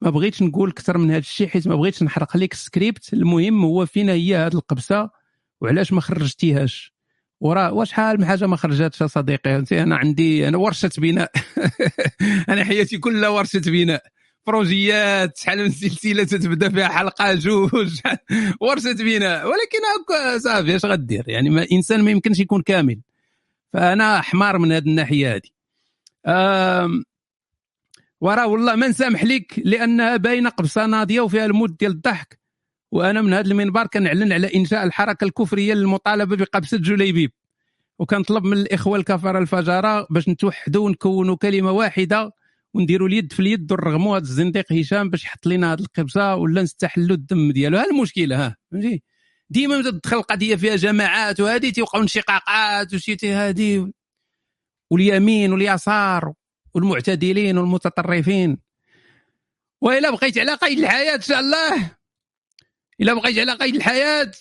ما 0.01 0.09
بغيتش 0.09 0.43
نقول 0.43 0.69
أكثر 0.69 0.97
من 0.97 1.09
هذا 1.09 1.19
الشيء 1.19 1.47
حيت 1.47 1.67
ما 1.67 1.75
بغيتش 1.75 2.03
نحرق 2.03 2.37
لك 2.37 2.53
السكريبت. 2.53 3.13
المهم 3.13 3.65
هو 3.65 3.85
فينا 3.85 4.13
هي 4.13 4.35
هذه 4.35 4.53
القبسة 4.53 5.09
وعلاش 5.61 5.93
ما 5.93 6.01
خرجتيهاش؟ 6.01 6.94
وراه 7.45 7.73
واش 7.73 7.91
حال 7.91 8.19
من 8.19 8.25
حاجة 8.25 8.47
ما 8.47 8.55
خرجتش 8.55 9.01
يا 9.01 9.07
صديقي؟ 9.07 9.63
أنا 9.71 9.97
عندي 9.97 10.47
أنا 10.47 10.57
ورشة 10.57 10.89
بناء. 10.97 11.31
أنا 12.49 12.63
حياتي 12.63 12.97
كلها 12.97 13.29
ورشة 13.29 13.61
بناء. 13.65 14.03
بروجيات 14.47 15.37
شحال 15.37 15.63
من 15.63 15.69
سلسلة 15.69 16.23
تتبدأ 16.23 16.69
فيها 16.69 16.87
حلقة 16.87 17.33
جوج. 17.33 17.99
ورشة 18.61 18.93
بناء. 18.93 19.45
ولكن 19.45 19.79
هكا 19.95 20.37
صافي 20.37 20.75
اش 20.75 20.85
غدير؟ 20.85 21.23
يعني 21.27 21.49
ما 21.49 21.65
إنسان 21.71 22.03
ما 22.03 22.11
يمكنش 22.11 22.39
يكون 22.39 22.61
كامل. 22.61 23.01
فأنا 23.73 24.21
حمار 24.21 24.57
من 24.57 24.71
هذه 24.71 24.83
الناحية 24.83 25.35
هذه 25.35 25.49
وراه 28.21 28.47
والله 28.47 28.75
ما 28.75 28.87
نسامح 28.87 29.23
لك 29.23 29.53
لأنها 29.65 30.17
باينة 30.17 30.49
قبصة 30.49 30.85
ناضية 30.85 31.21
وفيها 31.21 31.45
المود 31.45 31.77
ديال 31.77 31.91
الضحك. 31.91 32.39
وأنا 32.95 33.21
من 33.21 33.33
هذا 33.33 33.47
المنبر 33.47 33.87
كنعلن 33.87 34.33
على 34.33 34.55
إنشاء 34.55 34.83
الحركة 34.83 35.25
الكفرية 35.25 35.73
للمطالبة 35.73 36.35
بقبسه 36.35 36.77
جليبيب. 36.77 37.31
وكنطلب 37.99 38.43
من 38.43 38.57
الإخوة 38.57 38.97
الكفره 38.97 39.39
الفجره 39.39 40.07
باش 40.09 40.29
نتوحدوا 40.29 40.85
ونكونوا 40.85 41.35
كلمة 41.35 41.71
واحدة 41.71 42.31
ونديروا 42.73 43.07
اليد 43.07 43.33
في 43.33 43.39
اليد 43.39 43.71
ونرغموا 43.71 44.17
هذا 44.17 44.23
الزنديق 44.23 44.73
هشام 44.73 45.09
باش 45.09 45.23
يحط 45.23 45.47
لنا 45.47 45.73
هذه 45.73 45.79
القبصه 45.79 46.35
ولا 46.35 46.61
نستحلوا 46.61 47.15
الدم 47.15 47.51
ديالو. 47.51 47.77
ها 47.77 47.85
المشكلة 47.85 48.45
ها 48.45 48.55
فهمتي؟ 48.71 49.03
ديما 49.49 49.81
تدخل 49.81 50.17
القضية 50.17 50.55
فيها 50.55 50.75
جماعات 50.75 51.39
وهذه 51.39 51.69
تيوقعوا 51.69 52.03
انشقاقات 52.03 52.93
وشي 52.93 53.33
هذه 53.33 53.91
واليمين 54.91 55.53
واليسار 55.53 56.33
والمعتدلين 56.73 57.57
والمتطرفين. 57.57 58.57
وإلا 59.81 60.11
بقيت 60.11 60.37
على 60.37 60.53
قيد 60.53 60.79
الحياة 60.79 61.15
إن 61.15 61.21
شاء 61.21 61.39
الله. 61.39 61.94
إلا 63.01 63.13
بقيت 63.13 63.39
على 63.39 63.53
قيد 63.53 63.75
الحياة. 63.75 64.31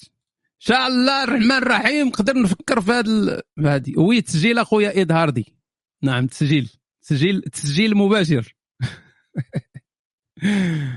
إن 0.55 0.67
شاء 0.67 0.87
الله 0.87 1.25
الرحمن 1.25 1.53
الرحيم 1.53 2.07
نقدر 2.07 2.43
نفكر 2.43 2.81
في 2.81 2.93
هذا 2.93 3.43
هذه 3.59 3.99
وي 3.99 4.21
تسجيل 4.21 4.59
أخويا 4.59 5.03
اظهار 5.03 5.31
دي 5.31 5.55
نعم 6.03 6.27
تسجيل. 6.27 6.71
تسجيل 7.03 7.43
تسجيل 7.43 7.97
مباشر. 7.97 8.55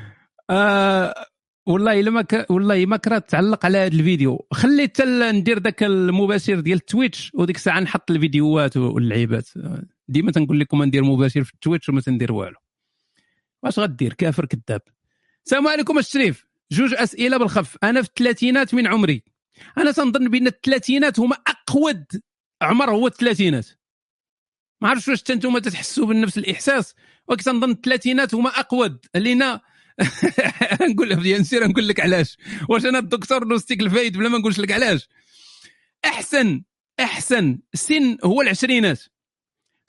آه 0.49 1.25
والله 1.65 1.99
إلا 1.99 2.11
ما. 2.11 2.25
والله 2.49 2.85
ما 2.85 2.97
كرهت 2.97 3.29
تعلق 3.29 3.65
على 3.65 3.77
هذا 3.77 3.87
الفيديو. 3.87 4.47
خليت 4.51 5.01
ندير 5.01 5.59
ذاك 5.59 5.83
المباشر 5.83 6.59
ديال 6.59 6.77
ال 6.77 6.85
Twitch 6.85 7.31
وديك 7.33 7.55
الساعة 7.55 7.79
نحط 7.79 8.11
الفيديوهات 8.11 8.77
واللعيبات. 8.77 9.49
ديما 10.07 10.31
تنقول 10.31 10.59
لكم 10.59 10.83
ندير 10.83 11.03
مباشر 11.03 11.43
في 11.43 11.53
ال 11.53 11.58
Twitch 11.58 11.89
وما 11.89 12.01
تندير 12.01 12.33
والو. 12.33 12.57
واش 13.63 13.79
غدير؟ 13.79 14.13
كافر 14.13 14.45
كذاب. 14.45 14.81
السلام 15.45 15.67
عليكم 15.67 15.97
الشريف 15.99 16.46
جوج 16.71 16.93
أسئلة 16.93 17.37
بالخف. 17.37 17.77
أنا 17.83 18.01
في 18.01 18.07
الثلاثينات 18.07 18.73
من 18.73 18.87
عمري. 18.87 19.23
أنا 19.77 19.91
تنظن 19.91 20.29
بأن 20.29 20.47
الثلاثينات 20.47 21.19
هما 21.19 21.37
أقود 21.47 22.05
عمر 22.61 22.91
هو 22.91 23.07
الثلاثينات. 23.07 23.67
ما 24.81 24.89
عرفتش 24.89 25.07
واش 25.07 25.23
أنتم 25.31 25.57
تتحسوا 25.57 26.05
بنفس 26.05 26.37
الإحساس. 26.37 26.95
ولكن 27.27 27.43
تنظن 27.43 27.71
الثلاثينات 27.71 28.35
هما 28.35 28.49
أقود. 28.49 29.05
لينا 29.15 29.61
نقول 30.89 31.09
لك 31.09 31.17
نسير 31.17 31.67
نقول 31.67 31.87
لك 31.87 31.99
علاش. 31.99 32.37
واش 32.69 32.85
أنا 32.85 32.99
الدكتور 32.99 33.47
agnostique 33.47 33.81
الفايد 33.81 34.17
بلا 34.17 34.29
ما 34.29 34.37
نقولش 34.37 34.59
لك 34.59 34.71
علاش. 34.71 35.09
أحسن 36.05 36.63
أحسن 36.99 37.59
سن 37.73 38.17
هو 38.23 38.41
العشرينات. 38.41 39.03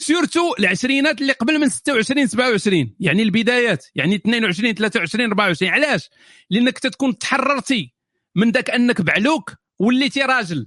surtout 0.00 0.54
العشرينات 0.58 1.20
اللي 1.20 1.32
قبل 1.32 1.60
من 1.60 1.68
26 1.68 2.26
27 2.26 2.94
يعني 3.00 3.22
البدايات 3.22 3.86
يعني 3.94 4.14
22 4.14 4.74
23 4.74 5.28
24 5.28 5.72
علاش؟ 5.72 6.10
لأنك 6.50 6.78
تتكون 6.78 7.18
تحررتي 7.18 7.94
من 8.34 8.50
ذاك 8.50 8.70
أنك 8.70 9.00
بعلوك 9.00 9.54
وليتي 9.78 10.22
راجل. 10.22 10.66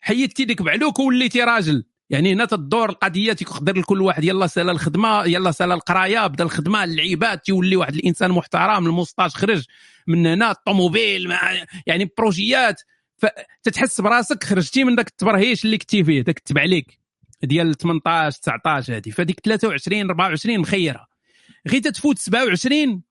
حيدتي 0.00 0.44
ديك 0.44 0.62
بعلوك 0.62 0.98
ووليتي 0.98 1.42
راجل. 1.42 1.84
يعني 2.10 2.32
هنا 2.32 2.44
تدور 2.44 2.90
القضية 2.90 3.32
تيقدر 3.32 3.78
لكل 3.78 4.02
واحد. 4.02 4.24
يلا 4.24 4.46
سأل 4.46 4.70
الخدمة 4.70 5.24
يلا 5.24 5.50
سأل 5.50 5.72
القراية 5.72 6.26
بدا 6.26 6.44
الخدمة 6.44 6.84
اللعيبات 6.84 7.44
تيولي 7.44 7.76
واحد 7.76 7.94
الإنسان 7.94 8.30
محترم 8.30 8.86
الموسطاج 8.86 9.30
خرج 9.30 9.64
من 10.06 10.26
هنا 10.26 10.50
الطوموبيل 10.50 11.32
يعني 11.86 12.10
بروجيات. 12.18 12.82
فتتحس 13.16 14.00
براسك 14.00 14.44
خرجتي 14.44 14.84
من 14.84 14.96
ذاك 14.96 15.08
التبرهيش 15.08 15.64
اللي 15.64 15.78
كنتي 15.78 16.04
فيه 16.04 16.22
ذاك 16.22 16.38
التبع 16.38 16.60
عليك. 16.60 17.03
ديال 17.44 17.76
18 17.76 18.38
19 18.40 18.96
هذه 18.96 19.10
فديك 19.10 19.40
23 19.40 20.10
24 20.10 20.58
مخيرة. 20.58 21.06
غير 21.68 21.80
تتفوت 21.80 22.18
27 22.18 23.02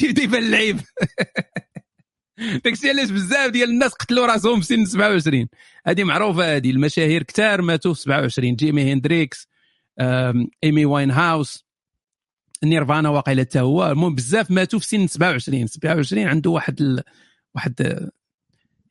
تيبدا 0.00 0.22
يبان 0.22 0.42
اللعيب. 0.42 0.80
داكشي 2.64 2.88
علاش 2.88 3.10
بزاف 3.10 3.50
ديال 3.50 3.70
الناس 3.70 3.92
قتلوا 3.92 4.26
راسهم 4.26 4.60
في 4.60 4.66
سن 4.66 4.84
27 4.84 5.48
هذه 5.86 6.04
معروفة 6.04 6.56
هذه 6.56 6.70
المشاهير 6.70 7.22
كثار 7.22 7.62
ماتوا 7.62 7.94
في 7.94 8.00
27 8.00 8.56
جيمي 8.56 8.92
هندريكس 8.92 9.48
إيمي 10.64 10.84
واين 10.84 11.10
هاوس 11.10 11.66
نيرفانا 12.64 13.08
واقيلا 13.08 13.42
حتى 13.42 13.60
هو. 13.60 13.90
المهم 13.90 14.14
بزاف 14.14 14.50
ماتوا 14.50 14.78
في 14.78 14.86
سن 14.86 15.06
27 15.06 15.66
27 15.66 16.26
عنده 16.26 16.50
واحد 16.50 16.80
ال... 16.80 17.02
واحد 17.54 18.08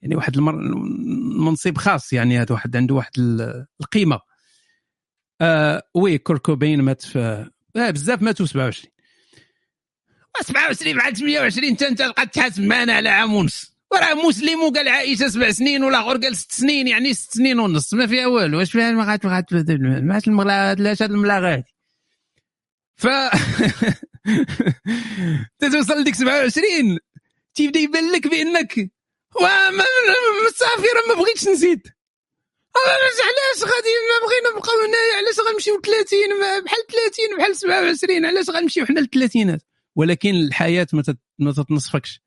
يعني 0.05 0.15
واحد 0.15 0.37
المنصب 0.37 1.77
خاص 1.77 2.13
يعني 2.13 2.41
هذا 2.41 2.51
واحد 2.51 2.75
عنده 2.75 2.95
واحد 2.95 3.11
القيمة. 3.81 4.19
آه 5.41 5.83
oui 5.95 6.17
كورت 6.17 6.45
كوبين 6.45 6.81
مات 6.81 7.01
في 7.01 7.49
آه 7.75 7.89
بزاف 7.89 8.21
ماتوا 8.21 8.45
27 8.45 8.91
27 10.41 10.95
مع 10.95 11.11
28 11.11 11.69
انت 11.69 11.83
تبقى 11.83 12.27
تحاسب 12.27 12.63
معنا 12.63 12.93
على 12.93 13.09
عام 13.09 13.33
ونص. 13.33 13.75
وراه 13.91 14.27
مسلم 14.27 14.59
وقال 14.59 14.87
عائشة 14.87 15.27
سبع 15.27 15.51
سنين 15.51 15.83
والآخر 15.83 16.17
قال 16.17 16.37
ست 16.37 16.51
سنين 16.51 16.87
يعني 16.87 17.13
ست 17.13 17.33
سنين 17.33 17.59
ونص. 17.59 17.93
ما 17.93 18.07
فيها 18.07 18.27
والو. 18.27 18.57
واش 18.57 18.71
فيها؟ 18.71 18.91
ما 18.91 19.11
غات 19.11 19.25
ما 20.27 20.75
لاش 20.79 21.01
هاد 21.01 21.11
الملاغات 21.11 21.65
ف 22.95 23.07
تتوصل 25.59 26.01
لديك 26.01 26.15
27 26.15 26.97
تيبدأ 27.55 27.79
يبان 27.79 28.11
لك 28.11 28.27
بأنك 28.27 28.94
صافي 30.55 30.87
راه 30.95 31.15
ما 31.15 31.21
بغيتش 31.21 31.47
نزيد. 31.47 31.81
علاش 33.27 33.73
غادي؟ 33.73 33.89
ما 34.09 34.27
بغينا 34.27 34.57
نبقاو 34.57 34.75
هنايا 34.79 35.15
علاش 35.17 35.39
غنمشيو 35.39 35.81
30 35.81 36.19
بحال 36.65 36.79
30 36.87 37.37
بحال 37.37 37.55
27 37.55 38.25
علاش 38.25 38.49
غنمشيو 38.49 38.85
حنا 38.85 38.99
للثلاثينات 38.99 39.61
ولكن 39.95 40.29
الحياة 40.29 40.87
ما 41.39 41.51
تتنصفكش. 41.51 42.21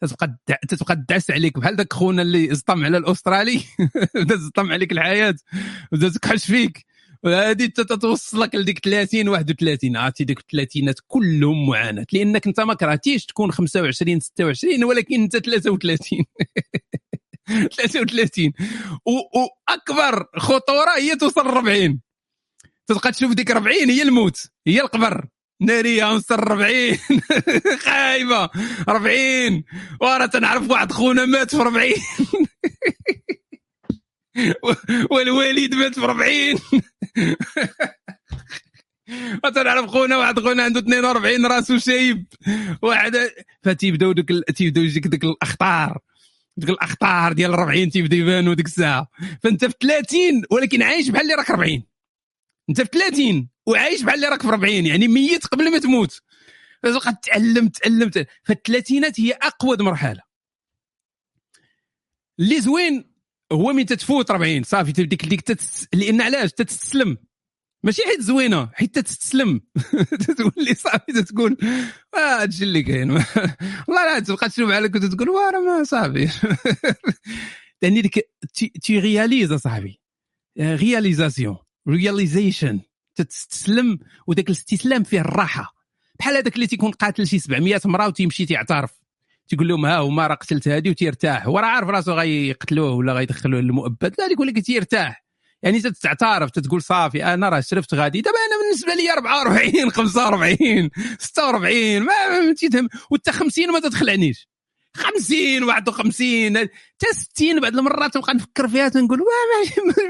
تتبقى 0.00 0.38
تتبقى 0.68 0.96
تدعس 0.96 1.30
عليك. 1.30 1.58
بحال 1.58 1.76
ذاك 1.76 1.92
خونا 1.92 2.22
اللي 2.22 2.54
زطم 2.54 2.84
على 2.84 2.96
الأسترالي. 2.96 3.64
بدا 4.14 4.36
زطم 4.36 4.72
عليك 4.72 4.92
الحياة. 4.92 5.34
بدا 5.92 6.08
تكحش 6.08 6.46
فيك. 6.46 6.86
وهذه 7.24 7.66
تتوصلك 7.66 8.54
لديك 8.54 8.78
30 8.78 9.28
31 9.28 9.96
عرفتي؟ 9.96 10.24
ديك 10.24 10.38
الثلاثينات 10.38 11.00
كلهم 11.08 11.66
معاناة. 11.68 12.06
لأنك 12.12 12.46
أنت 12.46 12.60
ما 12.60 12.74
كرهتيش 12.74 13.26
تكون 13.26 13.52
25 13.52 14.20
26 14.20 14.84
ولكن 14.84 15.22
أنت 15.22 15.36
33 15.36 16.24
33 17.76 18.52
وأكبر 19.06 20.26
خطورة 20.36 20.90
هي 20.98 21.16
توصل 21.16 21.40
40 21.48 22.00
تبقى 22.86 23.12
تشوف 23.12 23.32
ديك 23.32 23.50
40 23.50 23.90
هي 23.90 24.02
الموت. 24.02 24.46
هي 24.66 24.80
القبر. 24.80 25.26
نارية 25.60 26.04
ونص 26.04 26.32
40 26.32 26.96
خايبة. 27.84 28.50
40 28.88 29.64
ورا 30.00 30.26
تنعرف 30.26 30.70
واحد 30.70 30.92
خونا 30.92 31.24
مات 31.24 31.50
في 31.54 31.62
40 31.62 31.92
والوالد 35.10 35.74
مات 35.74 35.94
في 35.94 36.04
40 36.04 36.58
تنعرف 39.54 39.86
خونا 39.86 40.16
واحد 40.16 40.40
خونا 40.40 40.62
عنده 40.62 40.80
42 40.80 41.46
راسو 41.46 41.78
شايب. 41.78 42.26
واحد 42.82 43.30
فتيبداو 43.62 44.12
دوك 44.12 44.26
تيبداو 44.56 44.84
يجيك 44.84 45.06
ديك 45.06 45.24
الأخطار. 45.24 45.98
ديك 46.56 46.70
الأخطار 46.70 47.32
ديال 47.32 47.50
40 47.50 47.90
تيبداو 47.90 48.18
يبانوا 48.18 48.54
ديك 48.54 48.66
الساعة. 48.66 49.10
فأنت 49.42 49.64
في 49.64 49.74
30 49.80 50.42
ولكن 50.50 50.82
عايش 50.82 51.08
بحال 51.08 51.22
اللي 51.22 51.34
راك 51.34 51.50
40 51.50 51.82
أنت 52.68 52.80
في 52.80 52.88
30 52.92 53.48
وعايش 53.66 54.02
بحال 54.02 54.14
اللي 54.14 54.28
راك 54.28 54.42
في 54.42 54.48
40 54.48 54.86
يعني 54.86 55.08
ميت 55.08 55.46
قبل 55.46 55.72
ما 55.72 55.78
تموت. 55.78 56.20
فتبقى 56.82 57.20
تعلم 57.22 57.68
تعلم 57.68 58.10
فالثلاثينات 58.44 59.20
هي 59.20 59.32
أقوى 59.32 59.76
مرحلة. 59.80 60.20
اللي 62.40 62.60
زوين 62.60 63.17
هو 63.52 63.72
من 63.72 63.86
تتفوت 63.86 64.30
40 64.30 64.62
صافي 64.62 64.92
ديك 64.92 65.24
ديك 65.24 65.40
تتس... 65.40 65.86
لأن 65.94 66.20
علاش؟ 66.20 66.52
تتسلم. 66.52 67.16
ماشي 67.84 68.02
حيت 68.02 68.20
زوينة 68.20 68.70
حيت 68.74 68.98
تتسلم. 68.98 69.60
تقول 70.38 70.76
صافي 70.76 71.22
تقول 71.22 71.56
آه 72.14 72.42
هادشي 72.42 72.64
اللي 72.64 72.82
كاين. 72.82 73.10
والله 73.88 74.04
لا 74.04 74.18
تبقى 74.18 74.48
تشوف 74.48 74.70
عليك 74.70 74.94
وتقول 74.94 75.28
راه 75.28 75.60
ما 75.60 75.84
صافي. 75.84 76.30
يعني 77.82 78.00
ديك 78.00 78.30
تي 78.82 78.98
réalise 78.98 79.54
صاحبي. 79.54 80.00
réalisation 80.60 81.56
realization 81.88 82.80
تستسلم 83.14 83.98
وداك 84.26 84.46
الاستسلام 84.46 85.02
فيه 85.02 85.20
الراحة. 85.20 85.74
بحال 86.18 86.36
هذاك 86.36 86.54
اللي 86.54 86.66
تيكون 86.66 86.90
قاتل 86.90 87.26
شي 87.26 87.38
700 87.38 87.80
مراه 87.84 88.08
وتيمشي 88.08 88.46
تيعترف. 88.46 88.97
تيقول 89.48 89.68
لهم 89.68 89.86
ها 89.86 89.98
هما 89.98 90.26
راه 90.26 90.34
قتلت 90.34 90.68
هذه 90.68 90.90
وتيرتاح. 90.90 91.46
هو 91.46 91.58
راه 91.58 91.66
عارف 91.66 91.88
راسو 91.88 92.12
غيقتلوه 92.12 92.90
ولا 92.92 93.12
غيدخلوه 93.12 93.60
للمؤبد. 93.60 94.14
لا 94.18 94.26
يقول 94.26 94.46
لك 94.46 94.58
تيرتاح. 94.58 95.24
يعني 95.62 95.80
تتعترف 95.80 96.50
تتقول 96.50 96.82
صافي 96.82 97.24
أنا 97.24 97.48
راه 97.48 97.60
شرفت 97.60 97.94
غادي. 97.94 98.20
دابا 98.20 98.36
أنا 98.38 98.62
بالنسبة 98.62 98.94
لي 98.94 99.12
44 99.12 99.90
45 99.90 100.90
46 101.18 102.02
ما 102.02 102.52
تيتهم. 102.56 102.88
وانت 103.10 103.30
50 103.30 103.72
ما 103.72 103.80
تدخلعنيش. 103.80 104.48
50 104.96 105.62
51 105.64 106.58
حتى 106.58 107.06
60 107.12 107.60
بعض 107.60 107.76
المرات 107.76 108.14
تبقى 108.14 108.34
نفكر 108.34 108.68
فيها 108.68 108.88
تنقول 108.88 109.18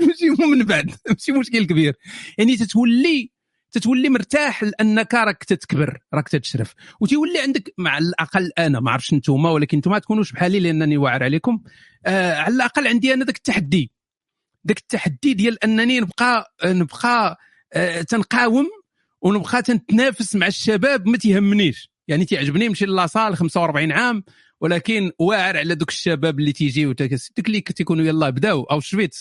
ماشي 0.06 0.30
من 0.30 0.64
بعد. 0.64 0.90
ماشي 1.08 1.32
مشكل 1.32 1.66
كبير. 1.66 1.94
يعني 2.38 2.56
تتولي 2.56 3.30
تتولي 3.72 4.08
مرتاح 4.08 4.62
لأنك 4.64 5.14
راك 5.14 5.44
تتكبر 5.44 5.98
راك 6.14 6.28
تتشرف. 6.28 6.74
وتولي 7.00 7.38
عندك 7.38 7.74
مع 7.78 7.98
الأقل 7.98 8.50
أنا 8.58 8.80
ما 8.80 8.90
عرفتش 8.90 9.12
انتوما 9.12 9.50
ولكن 9.50 9.76
أنتم 9.76 9.90
ما 9.90 9.98
تكونوش 9.98 10.32
بحالي 10.32 10.60
لأنني 10.60 10.96
واعر 10.96 11.22
عليكم. 11.22 11.62
آه 12.06 12.34
على 12.34 12.54
الأقل 12.54 12.86
عندي 12.86 13.14
أنا 13.14 13.24
ذاك 13.24 13.36
التحدي. 13.36 13.92
ذاك 14.68 14.78
التحدي 14.78 15.34
ديال 15.34 15.64
أنني 15.64 16.00
نبقى 16.00 16.54
نبقى 16.64 17.38
آه 17.72 18.02
تنقاوم 18.02 18.66
ونبقى 19.22 19.62
تنتنافس 19.62 20.36
مع 20.36 20.46
الشباب 20.46 21.08
ما 21.08 21.16
تيهمنيش. 21.18 21.90
يعني 22.08 22.24
تيعجبني 22.24 22.68
نمشي 22.68 22.86
لاصال 22.86 23.36
45 23.36 23.92
عام 23.92 24.24
ولكن 24.60 25.12
واعر 25.18 25.56
على 25.56 25.74
دوك 25.74 25.88
الشباب 25.88 26.38
اللي 26.38 26.52
تيجيو 26.52 26.92
دوك 26.92 27.10
اللي 27.38 27.60
تيكونوا 27.60 28.04
يلا 28.04 28.30
بداو 28.30 28.62
أو 28.62 28.80
شفيت 28.80 29.16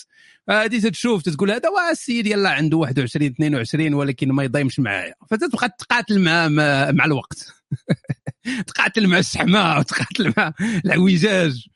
هذه 0.50 0.80
تتشوف 0.80 1.22
تقول 1.22 1.50
هذا 1.50 1.68
وا 1.68 1.90
السيد 1.90 2.26
يلا 2.26 2.50
عنده 2.50 2.76
21 2.76 3.26
22 3.26 3.94
ولكن 3.94 4.32
ما 4.32 4.44
يضيمش 4.44 4.80
معايا. 4.80 5.14
فتتبقى 5.30 5.76
تقاتل 5.78 6.20
مع 6.20 6.48
مع 6.92 7.04
الوقت. 7.04 7.54
تقاتل 8.66 9.06
مع 9.06 9.18
الشحمه 9.18 9.78
وتقاتل 9.78 10.34
مع 10.36 10.52
العويجاج 10.84 11.66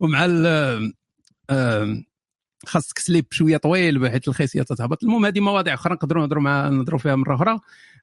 ومع 0.00 0.26
خاصك 2.66 2.98
سليب 2.98 3.26
شوية 3.30 3.56
طويل 3.56 3.98
بحيث 3.98 4.28
الخصيه 4.28 4.62
تتهبط. 4.62 5.04
المهم 5.04 5.26
هذه 5.26 5.40
مواضيع 5.40 5.74
أخرى 5.74 5.94
نقدروا 5.94 6.22
نهضروا 6.22 6.42
مع 6.42 6.68
نهضروا 6.68 6.98
فيها 6.98 7.16
مرة 7.16 7.34
أخرى. 7.34 7.58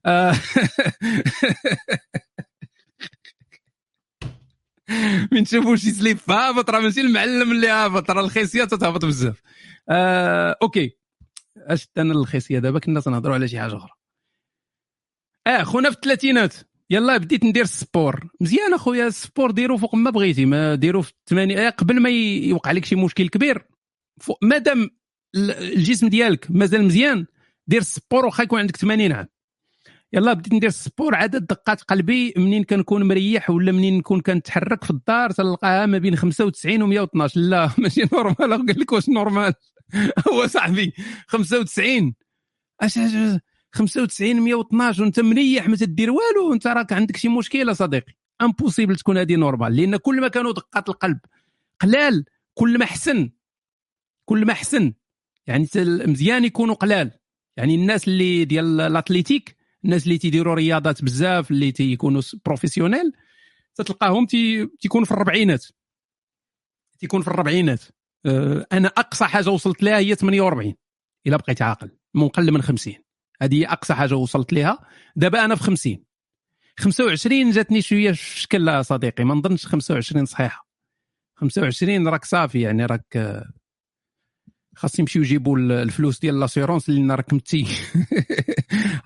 آه، 0.06 0.36
من 5.32 5.44
تشوفوا 5.44 5.76
شي 5.76 5.92
سليب 5.92 6.18
هابط 6.30 6.70
راه 6.70 6.80
ماشي 6.80 7.02
المعلم 7.02 7.52
اللي 7.52 7.68
هابط 7.68 8.12
راه 8.12 8.22
الخصيه 8.22 8.64
تتهبط 8.64 9.06
بزاف. 9.06 9.42
آه 9.90 10.58
أوكي. 10.62 10.92
أش 11.58 11.88
أنا 11.98 12.14
الخصيه 12.14 12.60
دابا 12.60 12.80
كنا 12.80 13.00
تنهضروا 13.00 13.36
على 13.36 13.48
شي 13.48 13.60
حاجة 13.60 13.78
أخرى. 13.78 13.92
آه 15.48 15.64
خونا 15.64 15.90
في 15.90 15.96
الثلاثينات. 15.96 16.56
يلا 16.90 17.18
بديت 17.18 17.44
ندير 17.44 17.64
ال 17.64 17.75
sport 17.75 18.30
مزيان 18.42 18.74
أخويا 18.74 19.08
ال 19.08 19.15
sport 19.15 19.52
ديرو 19.52 19.78
فوق 19.78 19.96
ما 19.96 20.10
بغيتي 20.10 20.46
ما 20.46 20.76
ديرو 20.76 21.02
في 21.02 21.12
الثمانية 21.12 21.70
قبل 21.70 22.00
ما 22.02 22.10
يوقع 22.10 22.72
لك 22.72 22.86
شي 22.86 22.96
مشكل 22.96 23.30
كبير. 23.30 23.68
مادام 24.42 24.90
الجسم 25.36 26.08
ديالك 26.08 26.48
مازال 26.50 26.84
مزيان 26.84 27.26
دير 27.68 27.82
ال 27.82 27.89
sport 27.89 28.26
واخا 28.26 28.44
يكون 28.44 28.60
عندك 28.60 28.76
80 28.78 29.12
عام. 29.12 29.28
يلا 30.14 30.34
بديت 30.34 30.54
ندير 30.54 30.70
ال 30.70 30.77
sport 30.77 31.16
عدد 31.16 31.48
دقات 31.48 31.82
قلبي 31.82 32.34
منين 32.38 32.64
كنكون 32.64 33.04
مريح 33.04 33.50
ولا 33.50 33.72
منين 33.72 33.98
نكون 33.98 34.22
كنتحرك 34.22 34.84
في 34.84 34.92
الدار 34.92 35.32
تلقاها 35.32 35.86
ما 35.86 35.98
بين 35.98 36.16
95 36.16 36.82
و 36.82 36.88
112 36.88 37.40
لا 37.40 37.70
ماشي 37.78 38.02
normal 38.14 38.36
قال 38.38 38.80
لك 38.80 38.92
واش 38.92 39.10
normal 39.10 39.54
هو 40.34 40.48
صاحبي 40.48 40.94
95 41.28 42.14
اش 42.82 43.00
95 43.72 44.42
112 44.42 45.04
وأنت 45.04 45.20
مريح 45.20 45.68
ما 45.68 45.76
تدير 45.76 46.12
والو. 46.12 46.54
انت 46.54 46.68
راك 46.68 46.94
عندك 46.94 47.18
شي 47.18 47.30
مشكلة 47.30 47.74
صديقي. 47.74 48.14
impossible 48.42 48.96
تكون 48.96 49.18
هذه 49.18 49.36
normal 49.36 49.76
لأن 49.76 49.98
كل 49.98 50.22
ما 50.22 50.28
كانوا 50.28 50.54
دقات 50.54 50.90
القلب 50.90 51.20
قلال 51.80 52.26
كل 52.54 52.80
ما 52.80 52.86
احسن 52.86 53.32
كل 54.26 54.46
ما 54.46 54.54
احسن 54.54 54.94
يعني 55.48 55.68
مزيان 56.06 56.46
يكونوا 56.46 56.76
قلال. 56.76 57.12
يعني 57.58 57.76
الناس 57.76 58.08
اللي 58.08 58.46
ديال 58.46 58.82
ال 58.82 58.88
athlétique 58.88 59.57
الناس 59.86 60.04
اللي 60.04 60.18
تيديروا 60.18 60.56
رياضات 60.56 61.04
بزاف 61.04 61.52
اللي 61.52 61.72
تيكونوا 61.72 62.22
professionnels 62.46 63.14
تتلقاهم 63.76 64.26
تيكونوا 64.80 65.06
في 65.06 65.12
الربعينات. 65.12 65.66
تيكون 67.00 67.22
في 67.22 67.28
الربعينات. 67.28 67.84
أه، 68.26 68.68
أنا 68.72 68.88
أقصى 68.88 69.26
حاجة 69.26 69.50
وصلت 69.50 69.84
لها 69.84 69.98
هي 69.98 70.16
48 70.16 70.76
إلا 71.28 71.38
بقيت 71.38 71.62
عاقل. 71.62 71.98
مقل 72.14 72.52
من 72.52 72.62
50 72.62 72.96
هذه 73.42 73.72
أقصى 73.72 73.94
حاجة 73.94 74.16
وصلت 74.16 74.54
لها. 74.54 74.80
دابا 75.16 75.46
أنا 75.46 75.56
في 75.56 75.64
50 75.64 76.04
25 76.80 77.52
جاتني 77.52 77.82
شوية 77.82 78.12
في 78.12 78.40
شكل 78.40 78.86
صديقي. 78.86 79.24
ما 79.24 79.36
نظنش 79.36 79.66
25 79.66 80.26
صحيحة. 80.26 80.68
25 81.36 82.08
راك 82.08 82.26
صافي 82.26 82.62
يعني 82.62 82.86
راك 82.86 83.44
خاص 84.76 85.00
يمشيو 85.00 85.22
يجيبوا 85.22 85.58
الفلوس 85.58 86.20
ديال 86.20 86.40
لاسيرونس 86.40 86.90
اللي 86.90 87.16
راك 87.16 87.34
متي. 87.34 87.68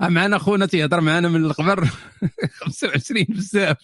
معنا 0.09 0.37
خونا 0.37 0.65
تيهضر 0.65 1.01
معنا 1.01 1.29
من 1.29 1.45
القبر 1.45 1.89
25 2.53 3.25
بزاف. 3.29 3.77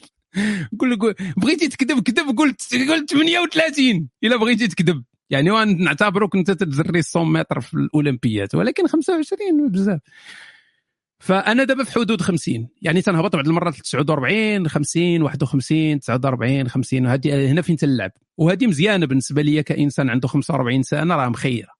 قول 0.79 0.91
لك 0.91 1.21
بغيتي 1.37 1.67
تكذب 1.67 1.99
كذب 1.99 2.37
قلت 2.37 2.61
قلت 2.89 3.11
38 3.11 4.09
إلا 4.23 4.35
بغيتي 4.37 4.67
تكذب. 4.67 5.03
يعني 5.29 5.49
نعتبروك 5.65 6.35
أنت 6.35 6.51
تجري 6.51 7.01
100 7.15 7.25
متر 7.25 7.61
في 7.61 7.73
الأولمبيات 7.73 8.55
ولكن 8.55 8.87
25 8.87 9.69
بزاف. 9.69 9.99
فأنا 11.19 11.63
دابا 11.63 11.83
في 11.83 11.91
حدود 11.91 12.21
50 12.21 12.69
يعني 12.81 13.01
تنهبط 13.01 13.35
بعض 13.35 13.47
المرات 13.47 13.75
49 13.75 14.67
50 14.67 15.21
51 15.21 15.99
49 15.99 16.69
50 16.69 17.05
وهذه 17.05 17.51
هنا 17.51 17.61
فين 17.61 17.77
تلعب؟ 17.77 18.11
وهذه 18.37 18.67
مزيانة 18.67 19.05
بالنسبة 19.05 19.41
لي 19.41 19.63
كإنسان 19.63 20.09
عنده 20.09 20.27
45 20.27 20.83
سنة 20.83 21.15
راه 21.15 21.29
مخيره 21.29 21.76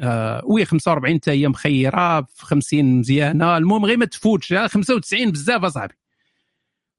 آه 0.00 0.42
وي 0.44 0.64
45 0.64 1.14
حتى 1.14 1.30
هي 1.30 1.48
مخيرة 1.48 2.22
في 2.22 2.46
50 2.46 2.84
مزيانة 2.98 3.56
المهم 3.56 3.84
غير 3.84 3.96
ما 3.96 4.04
تفوتش 4.04 4.52
95 4.52 5.30
بزاف 5.30 5.64
اصاحبي 5.64 5.94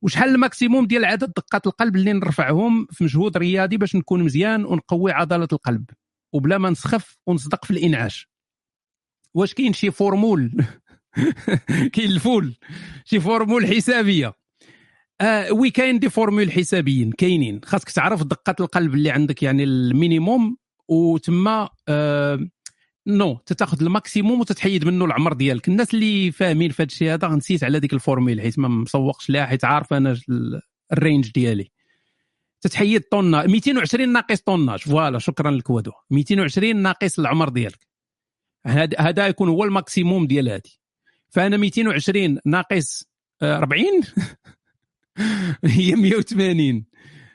وشحال 0.05 0.29
ال 0.29 0.36
maximum 0.36 0.85
ديال 0.87 1.05
عدد 1.05 1.31
دقات 1.37 1.67
القلب 1.67 1.95
اللي 1.95 2.13
نرفعهم 2.13 2.87
في 2.91 3.03
مجهود 3.03 3.37
رياضي 3.37 3.77
باش 3.77 3.95
نكون 3.95 4.23
مزيان 4.23 4.65
ونقوي 4.65 5.11
عضلة 5.11 5.47
القلب 5.53 5.89
وبلا 6.33 6.57
ما 6.57 6.69
نسخف 6.69 7.17
ونصدق 7.27 7.65
في 7.65 7.71
الإنعاش. 7.71 8.29
واش 9.33 9.53
كاين 9.53 9.73
شي 9.73 9.91
formule؟ 9.91 10.51
كاين 11.93 12.11
الفول. 12.11 12.55
شي 13.05 13.19
formule 13.19 13.67
حسابية. 13.67 14.33
آه 15.21 15.51
oui 15.51 15.69
كاين 15.69 15.99
des 15.99 16.09
formules 16.09 16.51
حسابيين 16.51 17.11
كاينين. 17.11 17.61
خاصك 17.65 17.91
تعرف 17.91 18.23
دقات 18.23 18.61
القلب 18.61 18.93
اللي 18.93 19.11
عندك 19.11 19.43
يعني 19.43 19.63
ال 19.63 19.75
minimum 19.75 20.57
وتما 20.87 21.69
آه 21.89 22.47
non 23.07 23.39
تتاخذ 23.45 23.81
ال 23.81 23.88
maximum 23.89 24.39
وتتحيد 24.39 24.85
منه 24.85 25.05
العمر 25.05 25.33
ديالك. 25.33 25.67
الناس 25.67 25.93
اللي 25.93 26.31
فاهمين 26.31 26.71
في 26.71 26.83
هذا 26.83 26.87
الشيء 26.87 27.13
هذا 27.13 27.27
نسيت 27.27 27.63
على 27.63 27.79
ديك 27.79 27.93
ال 27.93 27.99
formule 27.99 28.41
حيت 28.41 28.59
ما 28.59 28.67
مسوقش 28.67 29.29
لها 29.29 29.45
حيت 29.45 29.65
عارف 29.65 29.93
أنا 29.93 30.17
ال 30.93 31.00
range 31.00 31.31
ديالي. 31.31 31.71
تتحيد 32.61 33.01
ton 33.01 33.22
âge 33.22 33.43
220 33.43 34.09
ناقص 34.13 34.41
ton 34.41 34.60
âge 34.60 34.79
voilà 34.79 35.19
شكرا 35.19 35.51
لك 35.51 35.69
ودو. 35.69 35.91
220 36.11 36.75
ناقص 36.75 37.19
العمر 37.19 37.49
ديالك. 37.49 37.87
هذا 38.99 39.27
يكون 39.27 39.49
هو 39.49 39.63
ال 39.63 39.71
maximum 39.71 40.27
ديال 40.27 40.49
هذه 40.49 40.61
فأنا 41.29 41.57
220 41.57 42.39
ناقص 42.45 43.03
40 43.43 43.85
هي 45.63 45.95
180 45.95 46.85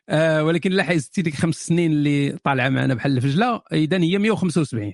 آه 0.08 0.44
ولكن 0.44 0.72
لاحظتي 0.72 1.22
ديك 1.22 1.34
خمس 1.34 1.66
سنين 1.66 1.92
اللي 1.92 2.38
طالعة 2.44 2.68
معنا 2.68 2.94
بحال 2.94 3.16
الفجلة 3.16 3.62
اذا 3.72 3.98
هي 3.98 4.18
175 4.18 4.92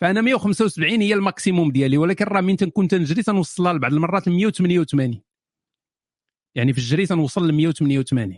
فانا 0.00 0.20
175 0.20 1.00
هي 1.00 1.14
ال 1.14 1.21
maximum 1.21 1.70
ديالي 1.70 1.98
ولكن 1.98 2.24
راه 2.24 2.40
من 2.40 2.56
تنكون 2.56 2.88
تنجري 2.88 3.22
تنوصلها 3.22 3.72
لبعض 3.72 3.92
المرات 3.92 4.28
ل 4.28 4.30
188 4.30 5.22
يعني 6.54 6.72
في 6.72 6.78
الجري 6.78 7.06
تنوصل 7.06 7.48
ل 7.48 7.52
188 7.52 8.36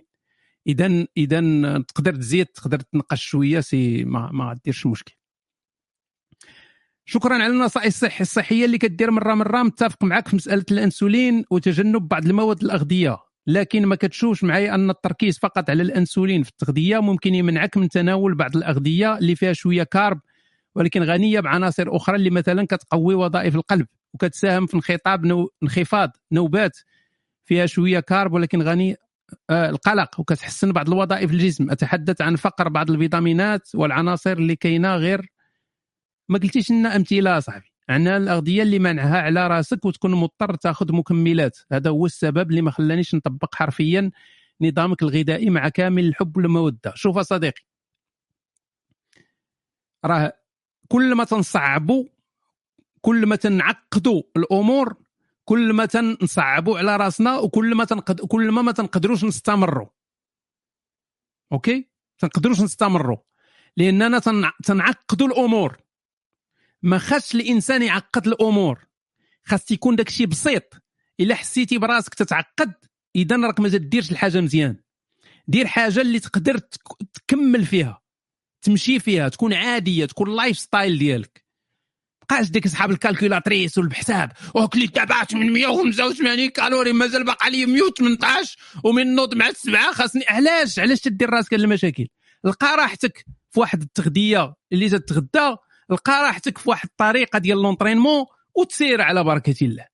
اذا 0.67 1.07
اذا 1.17 1.79
تقدر 1.79 2.15
تزيد 2.15 2.47
تقدر 2.47 2.81
تنقص 2.81 3.19
شوية 3.19 3.61
سي 3.61 4.05
ما 4.05 4.31
ما 4.33 4.59
ديرش 4.65 4.87
مشكل. 4.87 5.15
شكرا 7.05 7.35
على 7.35 7.47
النصائح 7.47 7.87
الصحيه 7.87 8.21
الصحية 8.21 8.65
اللي 8.65 8.79
كدير 8.79 9.11
مره 9.11 9.35
مرة. 9.35 9.63
متفق 9.63 10.05
معك 10.05 10.29
في 10.29 10.37
مسألة 10.37 10.65
الأنسولين 10.71 11.45
وتجنب 11.51 12.09
بعض 12.09 12.27
المواد 12.27 12.63
الأغذية. 12.63 13.19
لكن 13.47 13.87
ما 13.87 13.97
كتشوفش 13.97 14.45
معايا 14.45 14.75
أن 14.75 14.91
التركيز 14.91 15.39
فقط 15.39 15.71
على 15.71 15.83
الأنسولين 15.83 16.43
في 16.43 16.51
التغذية. 16.51 16.99
ممكن 16.99 17.35
يمنعك 17.35 17.77
من 17.77 17.89
تناول 17.89 18.35
بعض 18.35 18.57
الأغذية 18.57 19.19
اللي 19.19 19.37
فيها 19.37 19.53
شوية 19.53 19.83
carb 19.83 20.21
ولكن 20.75 21.03
غنية 21.03 21.41
بعناصر 21.41 21.85
أخرى 21.89 22.17
اللي 22.17 22.31
مثلا 22.31 22.67
كتقوي 22.67 23.15
وظائف 23.15 23.55
القلب 23.57 23.87
وكتساهم 24.15 24.67
في 24.67 24.75
انخفاض 24.75 25.27
نو... 25.27 25.51
انخفاض 25.63 26.11
نوبات 26.33 26.79
فيها 27.45 27.67
شوية 27.67 28.01
كارب 28.01 28.33
ولكن 28.33 28.63
غني 28.63 28.97
آه 29.51 29.71
القلق 29.71 30.21
وكتحسن 30.21 30.73
بعض 30.73 30.89
الوظائف 30.89 31.31
الجسم. 31.31 31.71
أتحدث 31.71 32.21
عن 32.21 32.37
فقر 32.37 32.69
بعض 32.69 32.91
الفيتامينات 32.91 33.69
والعناصر 33.75 34.33
اللي 34.33 34.57
كاينة 34.57 34.97
غير 34.97 35.33
ما 36.29 36.39
قلتيش 36.39 36.71
لنا 36.71 36.97
أمثلة 36.97 37.41
صاحبي 37.41 37.73
عن 37.89 38.09
الأغذية 38.09 38.63
اللي 38.63 38.79
منعها 38.79 39.19
على 39.21 39.47
راسك 39.47 39.85
وتكون 39.85 40.15
مضطر 40.15 40.55
تاخذ 40.55 40.93
مكملات. 40.93 41.59
هذا 41.73 41.91
هو 41.91 42.07
السبب 42.07 42.51
اللي 42.51 42.63
ما 42.63 42.71
خلانيش 42.71 43.15
نطبق 43.15 43.55
حرفيا 43.55 44.11
نظامك 44.61 45.03
الغذائي 45.03 45.51
مع 45.51 45.69
كامل 45.69 46.05
الحب 46.05 46.37
والمودة. 46.37 46.93
شوف 46.95 47.19
صديقي 47.19 47.63
راه 50.05 50.42
كل 50.89 51.15
ما 51.15 51.25
تنصعبوا 51.25 52.05
كل 53.01 53.27
ما 53.27 53.37
تنعقدوا 53.37 54.23
الأمور 54.37 54.97
كل 55.45 55.73
ما 55.73 55.87
تنصعبوا 55.87 56.79
على 56.79 56.97
رأسنا 56.97 57.39
وكل 57.39 57.75
ما 57.75 57.85
تنقد 57.85 58.21
كل 58.21 58.51
ما 58.51 58.63
ما 58.63 58.73
تنقدروش 58.73 59.25
نستمروا. 59.25 59.89
أوكي؟ 61.53 61.89
تنقدروش 62.19 62.61
نستمروا. 62.61 63.17
لأننا 63.77 64.19
تنعقدوا 64.65 65.27
الأمور. 65.27 65.77
ما 66.83 66.99
خاصش 66.99 67.35
الإنسان 67.35 67.83
يعقد 67.83 68.27
الأمور. 68.27 68.87
خاص 69.45 69.71
يكون 69.71 69.97
داك 69.97 70.09
الشيء 70.09 70.27
بسيط. 70.27 70.75
إلا 71.21 71.35
حسيتي 71.35 71.79
براسك 71.79 72.15
تتعقد 72.15 72.75
اذا 73.17 73.37
راك 73.37 73.61
ما 73.61 73.69
تديرش 73.69 74.13
الحاجة 74.13 74.41
مزيان. 74.41 74.77
دير 75.49 75.67
حاجة 75.67 76.01
اللي 76.01 76.21
تقدر 76.21 76.59
تكمل 77.15 77.67
فيها. 77.67 78.02
تمشي 78.63 79.01
فيها 79.01 79.29
تكون 79.29 79.53
عادية 79.55 80.05
تكون 80.05 80.31
ال 80.31 80.59
lifestyle 80.59 80.99
ديالك. 80.99 81.45
بقاش 82.23 82.51
ديك 82.51 82.69
صحاب 82.69 82.91
ال 82.91 82.98
calculatrice 82.98 83.79
والحساب 83.79 84.33
وكليت 84.55 84.95
دابا 84.95 85.27
من 85.33 85.53
185 85.53 86.49
calories 86.49 86.93
مازال 86.93 87.25
باقي 87.25 87.51
لي 87.51 87.67
118 87.67 88.57
ومن 88.85 89.15
نوض 89.15 89.35
مع 89.35 89.49
السبعة 89.49 89.93
خاصني 89.93 90.25
علاش؟ 90.29 90.79
علاش 90.79 91.01
تدير 91.01 91.31
راسك 91.31 91.55
المشاكل؟ 91.55 92.09
لقى 92.45 92.77
راحتك 92.77 93.27
في 93.51 93.61
واحد 93.61 93.83
التغذية 93.83 94.55
اللي 94.73 94.89
تتغدى 94.89 95.57
لقى 95.91 96.23
راحتك 96.23 96.59
في 96.59 96.71
واحد 96.71 96.89
الطريقة 96.89 97.39
ديال 97.39 97.63
l'entraînement 97.63 98.25
وتسير 98.55 99.01
على 99.01 99.25
بركة 99.25 99.55
الله. 99.63 99.87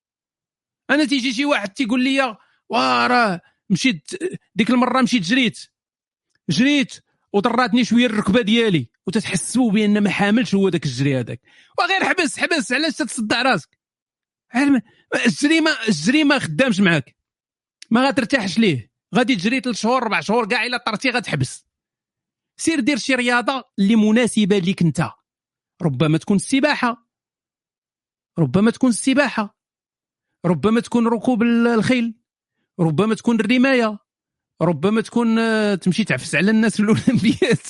أنا 0.89 1.05
تيجي 1.05 1.33
شي 1.33 1.45
واحد 1.45 1.69
تيقول 1.69 2.03
لي 2.03 2.37
واه 2.69 3.07
راه 3.07 3.41
مشيت 3.69 4.11
ديك 4.55 4.69
المرة 4.69 5.01
مشيت 5.01 5.21
جريت. 5.21 5.59
جريت 6.49 6.99
وضراتني 7.33 7.85
شوية 7.85 8.05
الركبة 8.05 8.41
ديالي 8.41 8.89
وتتحسوا 9.07 9.71
بأن 9.71 10.03
ما 10.03 10.09
حاملش 10.09 10.55
هو 10.55 10.69
ذاك 10.69 10.85
الجري 10.85 11.19
هذاك. 11.19 11.41
وغير 11.79 12.03
حبس 12.03 12.39
حبس 12.39 12.71
علاش 12.71 12.95
تتصدع 12.95 13.41
راسك؟ 13.41 13.79
الجري 15.25 15.61
ما 15.61 15.87
الجري 15.87 16.23
ما 16.23 16.39
خدامش 16.39 16.79
معاك. 16.79 17.15
ما 17.91 18.07
غترتاحش 18.07 18.59
ليه. 18.59 18.91
غادي 19.15 19.35
تجري 19.35 19.59
ثلاث 19.59 19.75
شهور 19.75 20.01
أربع 20.01 20.21
شهور 20.21 20.47
كاع 20.47 20.65
إلا 20.65 20.77
طرتي 20.77 21.09
غتحبس. 21.09 21.65
سير 22.57 22.79
دير 22.79 22.97
شي 22.97 23.15
رياضة 23.15 23.63
اللي 23.79 23.95
مناسبة 23.95 24.57
ليك 24.57 24.81
انت. 24.81 25.11
ربما 25.81 26.17
تكون 26.17 26.35
السباحة. 26.35 27.09
ربما 28.39 28.71
تكون 28.71 28.89
السباحة. 28.89 29.59
ربما 30.45 30.79
تكون 30.79 31.07
ركوب 31.07 31.43
الخيل. 31.43 32.15
ربما 32.79 33.15
تكون 33.15 33.39
الرماية. 33.39 33.99
ربما 34.61 35.01
تكون 35.01 35.39
آه، 35.39 35.75
تمشي 35.75 36.03
تعفس 36.03 36.35
على 36.35 36.51
الناس 36.51 36.73
في 36.75 36.79
الأولمبيات. 36.79 37.67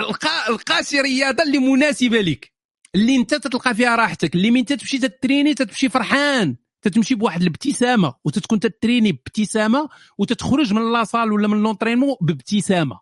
القى 0.00 0.48
القى 0.48 0.84
شي 0.84 1.00
رياضة 1.00 1.42
اللي 1.42 1.58
مناسبة 1.58 2.20
لك 2.20 2.52
اللي 2.94 3.16
انت 3.16 3.34
تتلقى 3.34 3.74
فيها 3.74 3.96
راحتك 3.96 4.34
اللي 4.34 4.50
من 4.50 4.64
تمشي 4.64 4.98
تتريني 4.98 5.54
تتمشي 5.54 5.88
فرحان. 5.88 6.56
تتمشي 6.82 7.14
بواحد 7.14 7.40
الابتسامة 7.40 8.14
وتتكون 8.24 8.60
تتريني 8.60 9.12
بابتسامة 9.12 9.88
وتتخرج 10.18 10.72
من 10.72 10.92
لاصال 10.92 11.32
ولا 11.32 11.48
من 11.48 11.62
لونترينمون 11.62 12.16
بابتسامة. 12.20 13.00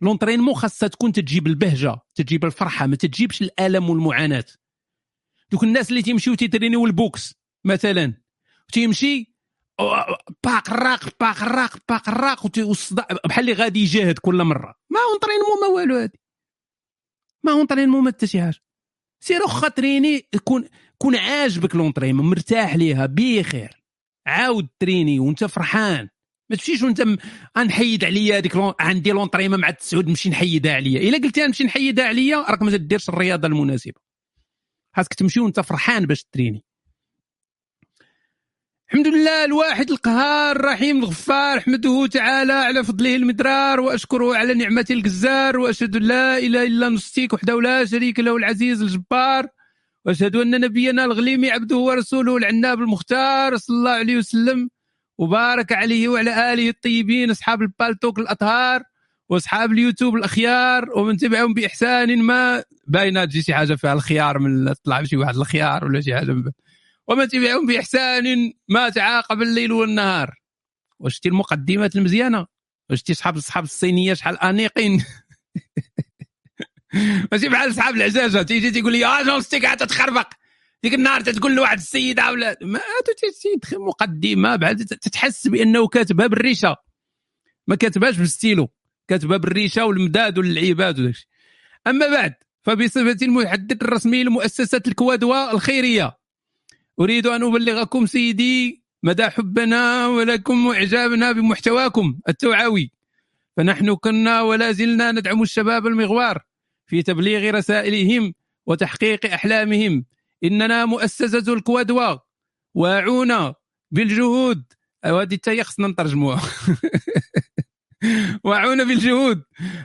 l'entraînement 0.00 0.54
خاصها 0.54 0.88
تكون 0.88 1.12
تجيب 1.12 1.46
البهجة 1.46 1.96
تجيب 2.14 2.44
الفرحة 2.44 2.86
ما 2.86 2.96
تجيبش 2.96 3.42
الألم 3.42 3.90
والمعاناة. 3.90 4.44
دوك 5.52 5.64
الناس 5.64 5.90
اللي 5.90 6.02
تيمشيو 6.02 6.34
تيترينيو 6.34 6.86
ال 6.86 6.96
boxe 6.96 7.34
مثلا 7.64 8.14
تيمشي 8.72 9.35
باق 10.44 10.70
الراق 10.70 11.08
باق 11.20 11.42
الراق 11.42 11.76
باق 11.88 12.58
والصداع 12.58 13.06
بحال 13.24 13.50
اللي 13.50 13.62
غادي 13.62 13.80
يجاهد 13.80 14.18
كل 14.18 14.44
مرة. 14.44 14.74
ما 14.90 15.00
entraînement 15.12 15.60
ما 15.60 15.66
والو 15.66 15.96
هادي. 15.96 16.20
ما 17.44 17.52
entraînement 17.52 18.04
ما 18.04 18.10
حتى 18.10 18.26
شي 18.26 18.40
حاجة. 18.40 18.60
سير 19.24 19.42
واخا 19.42 19.68
تريني 19.68 20.28
كون 20.44 20.68
كون 20.98 21.16
عاجبك 21.16 21.74
l'entraînement 21.74 22.30
مرتاح 22.30 22.76
ليها 22.76 23.06
بخير. 23.06 23.82
عاود 24.26 24.68
تريني 24.80 25.20
وانت 25.20 25.44
فرحان. 25.44 26.08
ما 26.50 26.56
تمشيش 26.56 26.82
وانت 26.82 27.04
غنحيد 27.58 28.04
عليا 28.04 28.38
هذيك 28.38 28.52
عندي 28.80 29.10
لونطريمون 29.10 29.60
مع 29.60 29.68
التسعود 29.68 30.08
نمشي 30.08 30.30
نحيدها 30.30 30.74
عليا. 30.74 31.00
إلا 31.08 31.18
قلتي 31.18 31.46
نمشي 31.46 31.64
نحيدها 31.64 32.04
عليا 32.04 32.36
راك 32.36 32.62
ما 32.62 32.70
تديرش 32.70 33.08
الرياضة 33.08 33.48
المناسبة. 33.48 34.00
خاصك 34.96 35.14
تمشي 35.14 35.40
وانت 35.40 35.60
فرحان 35.60 36.06
باش 36.06 36.24
تريني. 36.32 36.64
الحمد 38.90 39.06
لله 39.06 39.44
الواحد 39.44 39.90
القهار 39.90 40.56
الرحيم 40.56 40.98
الغفار. 40.98 41.58
أحمده 41.58 42.06
تعالى 42.06 42.52
على 42.52 42.84
فضله 42.84 43.16
المدرار 43.16 43.80
وأشكره 43.80 44.36
على 44.36 44.54
نعمته 44.54 44.92
الجزار 44.92 45.58
وأشهد 45.58 45.96
لا 45.96 46.38
إله 46.38 46.66
إلا 46.66 46.88
نستيك 46.88 47.32
وحده 47.32 47.60
لا 47.60 47.84
شريك 47.84 48.20
له 48.20 48.36
العزيز 48.36 48.82
الجبار. 48.82 49.46
وأشهد 50.04 50.36
أن 50.36 50.60
نبينا 50.60 51.04
الغليمي 51.04 51.50
عبده 51.50 51.76
ورسوله 51.76 52.36
العناب 52.36 52.80
المختار 52.80 53.56
صلى 53.56 53.76
الله 53.76 53.90
عليه 53.90 54.16
وسلم. 54.16 54.68
وبارك 55.18 55.72
عليه 55.72 56.08
وعلى 56.08 56.52
آله 56.52 56.68
الطيبين 56.68 57.30
أصحاب 57.30 57.62
البالتوك 57.62 58.18
الأطهار 58.18 58.82
وأصحاب 59.28 59.72
اليوتيوب 59.72 60.16
الأخيار. 60.16 60.98
ومن 60.98 61.16
تبعهم 61.16 61.54
بإحسان 61.54 62.22
ما 62.22 62.62
باينه 62.88 63.24
تجي 63.24 63.42
شي 63.42 63.54
حاجة 63.54 63.74
فيها 63.74 63.92
الخيار 63.92 64.38
من 64.38 64.72
طلع 64.72 65.02
شي 65.04 65.16
واحد 65.16 65.36
الخيار 65.36 65.84
ولا 65.84 66.00
شي 66.00 66.14
حاجة 66.14 66.32
ومن 67.08 67.28
تبعهم 67.28 67.66
بإحسان 67.66 68.52
ما 68.68 68.88
تعاقب 68.88 69.42
الليل 69.42 69.72
والنهار. 69.72 70.34
وشتي 70.98 71.28
المقدمات 71.28 71.96
المزيانة؟ 71.96 72.46
وشتي 72.90 73.14
صحاب 73.14 73.38
صحاب 73.38 73.64
الصينية 73.64 74.14
شحال 74.14 74.40
انيقين 74.40 75.04
ماشي 77.32 77.48
بحال 77.48 77.74
صحاب 77.74 77.96
العجاجه 77.96 78.42
تيجي 78.42 78.70
تيقول 78.70 78.92
لي 78.92 79.06
آه 79.06 79.22
جونستيك 79.22 79.64
عاد 79.64 79.86
تخربق 79.86 80.28
ديك 80.82 80.94
النهار 80.94 81.20
تقول 81.20 81.54
لواحد 81.54 81.78
السيدة 81.78 82.30
ولا 82.30 82.58
ما 82.62 82.80
سيد 83.32 83.64
مقدمة 83.72 84.56
بعد 84.56 84.84
تتحس 84.84 85.48
بأنه 85.48 85.88
كاتبها 85.88 86.26
بالريشة. 86.26 86.76
ما 87.66 87.76
كاتبهاش 87.76 88.18
بالستيلو. 88.18 88.68
كاتبها 89.08 89.36
بالريشة 89.36 89.84
والمداد 89.84 90.38
واللعيبات 90.38 90.98
وداكشي. 90.98 91.28
أما 91.86 92.08
بعد 92.08 92.34
فبصفه 92.62 93.16
المحدث 93.22 93.82
الرسمي 93.82 94.24
لمؤسسة 94.24 94.82
الكوادوه 94.86 95.52
الخيرية. 95.52 96.18
أريد 97.00 97.26
أن 97.26 97.42
أبلغكم 97.42 98.06
سيدي 98.06 98.82
مدى 99.02 99.24
حبنا 99.24 100.06
ولكم 100.06 100.66
واعجابنا 100.66 101.32
بمحتواكم 101.32 102.18
التوعوي. 102.28 102.92
فنحن 103.56 103.94
كنا 103.94 104.42
ولا 104.42 104.72
زلنا 104.72 105.12
ندعم 105.12 105.42
الشباب 105.42 105.86
المغوار 105.86 106.42
في 106.86 107.02
تبليغ 107.02 107.50
رسائلهم 107.50 108.34
وتحقيق 108.66 109.26
أحلامهم. 109.26 110.04
إننا 110.44 110.84
مؤسسة 110.84 111.52
الكوادوا 111.52 112.18
واعونا 112.74 113.54
بالجهود. 113.90 114.64
هذه 115.04 115.34
حتى 115.34 115.64
خصنا 115.64 115.88
نترجموها 115.88 116.42
واعونا 118.44 118.84
بالجهود 118.84 119.42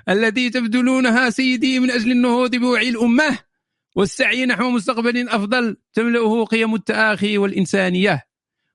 التي 0.10 0.50
تبذلونها 0.50 1.30
سيدي 1.30 1.80
من 1.80 1.92
أجل 1.92 2.12
النهوض 2.12 2.56
بوعي 2.56 2.90
الأمة. 2.90 3.51
والسعي 3.96 4.46
نحو 4.46 4.70
مستقبل 4.70 5.30
أفضل 5.30 5.78
تملأه 5.94 6.46
قيم 6.46 6.76
التآخي 6.76 7.38
والإنسانية. 7.38 8.26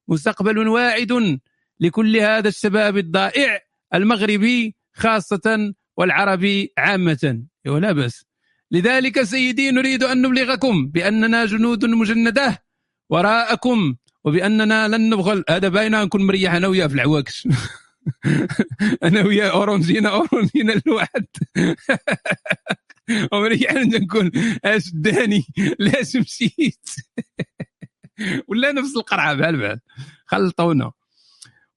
مستقبل 0.09 0.69
واعد 0.69 1.39
لكل 1.81 2.17
هذا 2.17 2.49
الشباب 2.49 2.99
الضائع 2.99 3.61
المغربي 3.95 4.77
خاصة 4.93 5.75
والعربي 5.97 6.73
عامة. 6.79 7.43
ولا 7.67 7.93
بس 7.93 8.25
لذلك 8.71 9.23
سيدي 9.23 9.71
نريد 9.71 10.03
أن 10.03 10.23
نبلغكم 10.23 10.87
بأننا 10.87 11.45
جنود 11.45 11.85
مجندة 11.85 12.65
وراءكم 13.11 13.97
وبأننا 14.25 14.89
لن 14.89 15.11
نبخل 15.11 15.45
هذا 15.51 15.69
باين 15.69 15.93
نكون 15.93 16.27
مريح 16.27 16.55
أنا 16.55 16.67
وياه 16.67 16.87
في 16.87 16.95
العواكش. 16.95 17.49
أنا 19.05 19.25
وياه 19.25 19.51
اورونجينا 19.51 20.09
اورونجينا 20.09 20.81
الواحد 20.87 21.27
ومريح 23.33 23.73
نقول 23.75 24.33
أش 24.65 24.91
داني؟ 24.95 25.47
لاش 25.79 26.17
مشيت؟ 26.17 26.89
ولا 28.49 28.73
نفس 28.73 28.97
القرعة 28.97 29.35
بحال 29.35 29.57
بحال. 29.57 29.81
خلطونا 30.27 30.93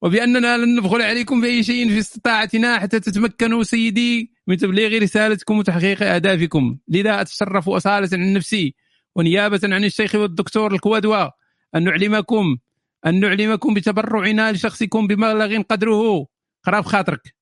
وبأننا 0.01 0.57
لن 0.57 0.75
نبخل 0.75 1.01
عليكم 1.01 1.41
بأي 1.41 1.63
شيء 1.63 1.89
في 1.89 1.99
استطاعتنا 1.99 2.79
حتى 2.79 2.99
تتمكنوا 2.99 3.63
سيدي 3.63 4.33
من 4.47 4.57
تبليغ 4.57 5.01
رسالتكم 5.01 5.57
وتحقيق 5.57 6.03
أهدافكم. 6.03 6.77
لذا 6.87 7.21
أتشرف 7.21 7.69
أصالة 7.69 8.09
عن 8.13 8.33
نفسي 8.33 8.75
ونيابة 9.15 9.59
عن 9.63 9.83
الشيخ 9.83 10.15
والدكتور 10.15 10.73
الكوادوا. 10.73 11.29
أن 11.75 11.83
نعلمكم 11.83 12.57
أن 13.05 13.19
نعلمكم 13.19 13.73
بتبرعنا 13.73 14.51
لشخصكم 14.51 15.07
بمبلغ 15.07 15.61
قدره. 15.61 16.27
قراب 16.63 16.85
خاطرك. 16.85 17.35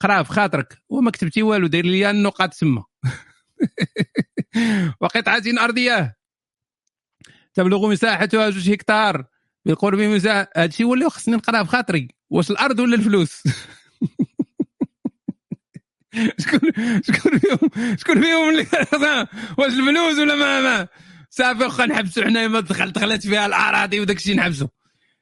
قراب 0.00 0.26
خاطرك. 0.26 0.78
وما 0.88 1.10
كتبتي 1.10 1.42
والو 1.42 1.66
دير 1.66 1.86
لي 1.86 2.10
النقاط 2.10 2.54
تما. 2.54 2.84
وقطعة 5.00 5.42
أرضية. 5.58 6.16
تبلغ 7.54 7.90
مساحتها 7.90 8.50
جوج 8.50 8.70
هكتار. 8.70 9.24
بالقرب 9.64 9.98
من 9.98 10.14
هذا 10.14 10.48
الشيء 10.56 10.86
ولا 10.86 11.08
خصني 11.08 11.36
نقرا 11.36 11.62
بخاطري. 11.62 12.08
واش 12.30 12.50
الأرض 12.50 12.80
ولا 12.80 12.94
الفلوس؟ 12.96 13.42
شكون 16.40 16.60
شكون 17.02 17.38
فيهم 17.38 17.96
شكون 17.96 18.22
فيهم 18.22 18.48
اللي 18.48 18.66
واش 19.58 19.72
الفلوس 19.72 20.18
ولا 20.18 20.34
ما 20.34 20.60
ما؟ 20.60 20.88
صافي 21.30 21.64
واخا 21.64 21.86
نحبسوا 21.86 22.24
حنا 22.24 22.48
ما 22.48 22.60
دخلت 22.60 22.94
دخلت 22.94 23.26
فيها 23.26 23.46
الأراضي 23.46 24.00
وداك 24.00 24.16
الشيء 24.16 24.36
نحبسوا 24.36 24.68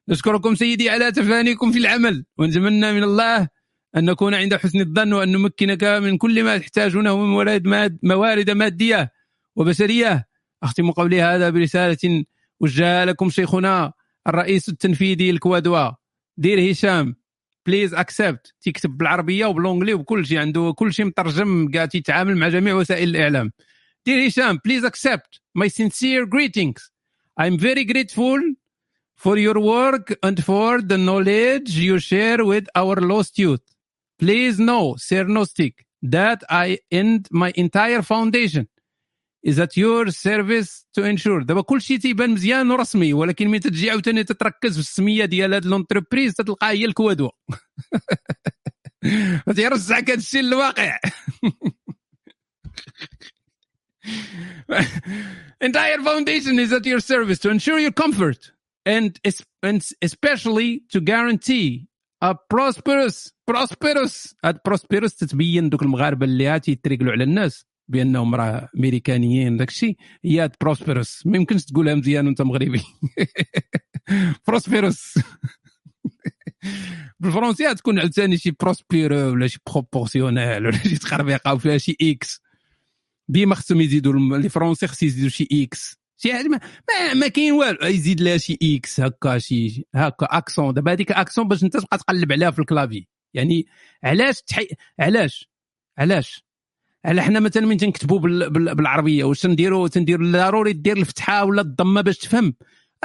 نشكركم 0.08 0.54
سيدي 0.54 0.90
على 0.90 1.12
تفانيكم 1.12 1.72
في 1.72 1.78
العمل. 1.78 2.24
ونتمنى 2.38 2.92
من 2.92 3.02
الله 3.02 3.48
أن 3.96 4.04
نكون 4.04 4.34
عند 4.34 4.54
حسن 4.54 4.80
الظن 4.80 5.12
وأن 5.12 5.32
نمكنك 5.32 5.84
من 5.84 6.18
كل 6.18 6.44
ما 6.44 6.58
تحتاجونه 6.58 7.16
من 7.16 7.28
موارد 7.28 7.66
ماد 7.66 7.98
موارد 8.02 8.50
مادية 8.50 9.12
وبشرية. 9.56 10.28
أختم 10.62 10.90
قولي 10.90 11.22
هذا 11.22 11.50
برسالة 11.50 12.24
وجهها 12.60 13.04
لكم 13.04 13.30
شيخنا 13.30 13.92
الرئيس 14.26 14.68
التنفيذي 14.68 15.30
الكوادوا 15.30 15.90
dear 16.36 16.72
هشام 16.72 17.16
please 17.66 17.94
accept 17.94 18.54
تيكتب 18.60 18.98
بالعربية 18.98 19.46
وب 19.46 19.55
l'anglais 19.55 19.94
وكل 19.94 20.26
شيء 20.26 20.38
عنده 20.38 20.72
كل 20.76 20.92
شيء 20.92 21.04
مترجم 21.04 21.72
قاعد 21.74 21.94
يتعامل 21.94 22.36
مع 22.36 22.48
جميع 22.48 22.74
وسائل 22.74 23.08
الإعلام. 23.08 23.52
dear 24.06 24.28
هشام 24.28 24.58
please 24.64 24.84
accept 24.84 25.40
my 25.58 25.68
sincere 25.68 26.26
greetings. 26.26 26.90
I'm 27.36 27.58
very 27.58 27.84
grateful 27.84 28.40
for 29.16 29.36
your 29.36 29.58
work 29.60 30.06
and 30.22 30.44
for 30.44 30.82
the 30.82 30.98
knowledge 30.98 31.70
you 31.78 31.98
share 31.98 32.44
with 32.44 32.66
our 32.74 32.96
lost 33.00 33.38
youth. 33.38 33.73
please 34.19 34.59
know 34.59 34.95
Sir 34.97 35.25
Gnostic 35.25 35.85
that 36.01 36.43
I 36.49 36.79
end 36.91 37.27
my 37.31 37.51
entire 37.55 38.01
foundation 38.01 38.67
is 39.43 39.59
at 39.59 39.77
your 39.77 40.11
service 40.11 40.85
to 40.93 41.03
ensure 41.03 41.43
دابا 41.43 41.61
كل 41.61 41.81
شيء 41.81 41.97
تيبان 41.99 42.29
مزيان 42.29 42.71
ورسمي 42.71 43.13
ولكن 43.13 43.47
ملي 43.47 43.59
تجي 43.59 43.89
عاوتاني 43.89 44.23
تتركز 44.23 44.73
في 44.73 44.79
السميه 44.79 45.25
ديال 45.25 45.53
هاد 45.53 45.65
لونتربريز 45.65 46.33
تلقى 46.33 46.67
هي 46.67 46.85
الكوادو 46.85 47.29
تيرجعك 49.55 50.09
هذا 50.09 50.19
الشيء 50.19 50.41
للواقع 50.41 50.99
entire 55.63 56.01
foundation 56.03 56.59
is 56.59 56.71
at 56.73 56.85
your 56.85 56.99
service 56.99 57.39
to 57.39 57.49
ensure 57.49 57.79
your 57.79 57.91
comfort 57.91 58.51
and, 58.85 59.19
and 59.63 59.85
especially 60.01 60.83
to 60.89 60.99
guarantee 61.01 61.87
a 62.22 62.34
prosperous 62.34 63.32
prosperous. 63.50 64.34
هاد 64.44 64.58
prosperous 64.68 65.16
تتبين 65.16 65.68
دوك 65.68 65.82
المغاربة 65.82 66.26
اللي 66.26 66.60
تيتريقلوا 66.60 67.12
على 67.12 67.24
الناس 67.24 67.66
بأنهم 67.88 68.34
راه 68.34 68.68
أمريكانيين 68.76 69.56
داك 69.56 69.68
الشيء 69.68 69.96
هي 70.24 70.50
prosperous 70.60 71.26
ما 71.26 71.36
يمكنش 71.36 71.64
تقولها 71.64 71.94
مزيان 71.94 72.26
وأنت 72.26 72.42
مغربي. 72.42 72.82
prosperous 74.48 75.18
بالفرنسيه 77.20 77.72
تكون 77.72 77.98
عاوتاني 77.98 78.38
شي 78.38 78.50
prospéreux 78.50 79.16
ولا 79.16 79.46
شي 79.46 79.58
proportionnel 79.72 80.66
ولا 80.66 80.78
شي 80.78 80.98
تخربيقة 80.98 81.54
وفيها 81.54 81.78
شي 81.78 81.96
x 82.02 82.40
ديما 83.28 83.54
خصهم 83.54 83.80
يزيدوا 83.80 84.38
les 84.38 84.48
français 84.48 84.86
خص 84.86 85.02
يزيدوا 85.02 85.28
شي 85.28 85.48
x 85.52 86.03
شي 86.16 86.34
حاجة 86.34 86.48
ما, 86.48 86.60
ما, 86.90 87.14
ما 87.14 87.28
كاين 87.28 87.52
والو 87.52 87.86
يزيد 87.86 88.20
لها 88.20 88.36
شي 88.36 88.58
إكس 88.62 89.00
هكا 89.00 89.38
شي 89.38 89.86
هكا 89.94 90.26
accent 90.30 90.74
دابا 90.74 90.92
هذيك 90.92 91.12
accent 91.12 91.48
باش 91.48 91.64
انت 91.64 91.76
تبقى 91.76 91.98
تقلب 91.98 92.32
عليها 92.32 92.50
في 92.50 92.58
ال 92.58 92.64
clavier 92.64 93.06
يعني 93.34 93.66
علاش 94.04 94.42
تحي... 94.42 94.68
علاش 95.00 95.48
علاش? 95.98 96.44
على 97.04 97.22
حنا 97.22 97.40
مثلا 97.40 97.66
من 97.66 97.76
تنكتبوا 97.76 98.18
بال... 98.18 98.50
بال... 98.50 98.74
بالعربية؟ 98.74 99.24
واش 99.24 99.40
تنديروا 99.40 99.88
تنديروا 99.88 100.32
ضروري 100.32 100.72
دير 100.72 100.96
الفتحة 100.96 101.44
ولا 101.44 101.60
الضمة 101.60 102.00
باش 102.00 102.18
تفهم؟ 102.18 102.54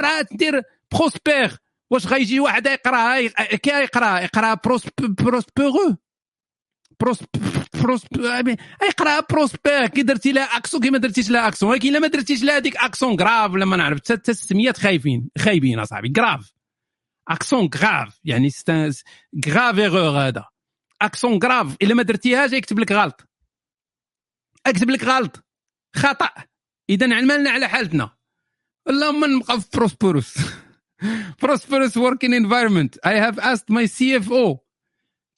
راه 0.00 0.22
تدير 0.22 0.62
prospère 0.92 1.56
واش 1.90 2.06
غيجي 2.06 2.40
واحد 2.40 2.66
يقرأها 2.66 3.28
كي 3.56 3.70
يقرا 3.70 4.20
يقرا 4.20 4.54
prospéreux 5.20 5.96
pros 7.00 8.04
يقرا 8.82 9.20
prospère 9.30 9.86
كي 9.86 10.02
درتي 10.02 10.32
لها 10.32 10.56
accent 10.56 10.80
كي 10.80 10.90
ما 10.90 10.98
درتيش 10.98 11.30
لها 11.30 11.48
accent. 11.48 11.70
ولكن 11.70 11.88
إلا 11.88 11.98
ما 11.98 12.06
درتيش 12.06 12.42
لها 12.42 12.56
هذيك 12.56 12.76
accent 12.76 13.20
grave 13.20 13.52
ولا 13.52 13.64
ما 13.64 13.76
نعرف. 13.76 13.98
حتى 14.12 14.30
السميات 14.30 14.78
خايفين 14.78 15.30
خايبين 15.38 15.78
أصاحبي. 15.78 16.12
grave 16.18 16.52
accent 17.28 17.70
grave 17.76 18.20
يعني 18.24 18.50
grave 19.46 19.78
erreur 19.78 20.28
هذا. 20.28 20.44
accent 21.02 21.38
grave 21.42 21.76
إلا 21.82 21.94
ما 21.94 22.02
درتيهاش 22.02 22.52
يكتب 22.52 22.78
لك 22.78 22.92
غلط. 22.92 23.28
اكتب 24.66 24.90
لك 24.90 25.04
غلط. 25.04 25.44
خطأ. 25.96 26.30
إذا 26.90 27.14
عملنا 27.16 27.50
على 27.50 27.68
حالتنا. 27.68 28.10
اللهم 28.88 29.36
نبقى 29.36 29.60
في 29.60 29.66
prosperous 29.74 30.34
prosperous 31.42 31.96
working 31.96 32.32
environment. 32.34 32.98
I 33.04 33.14
have 33.14 33.38
asked 33.38 33.68
my 33.70 33.84
CFO 33.84 34.60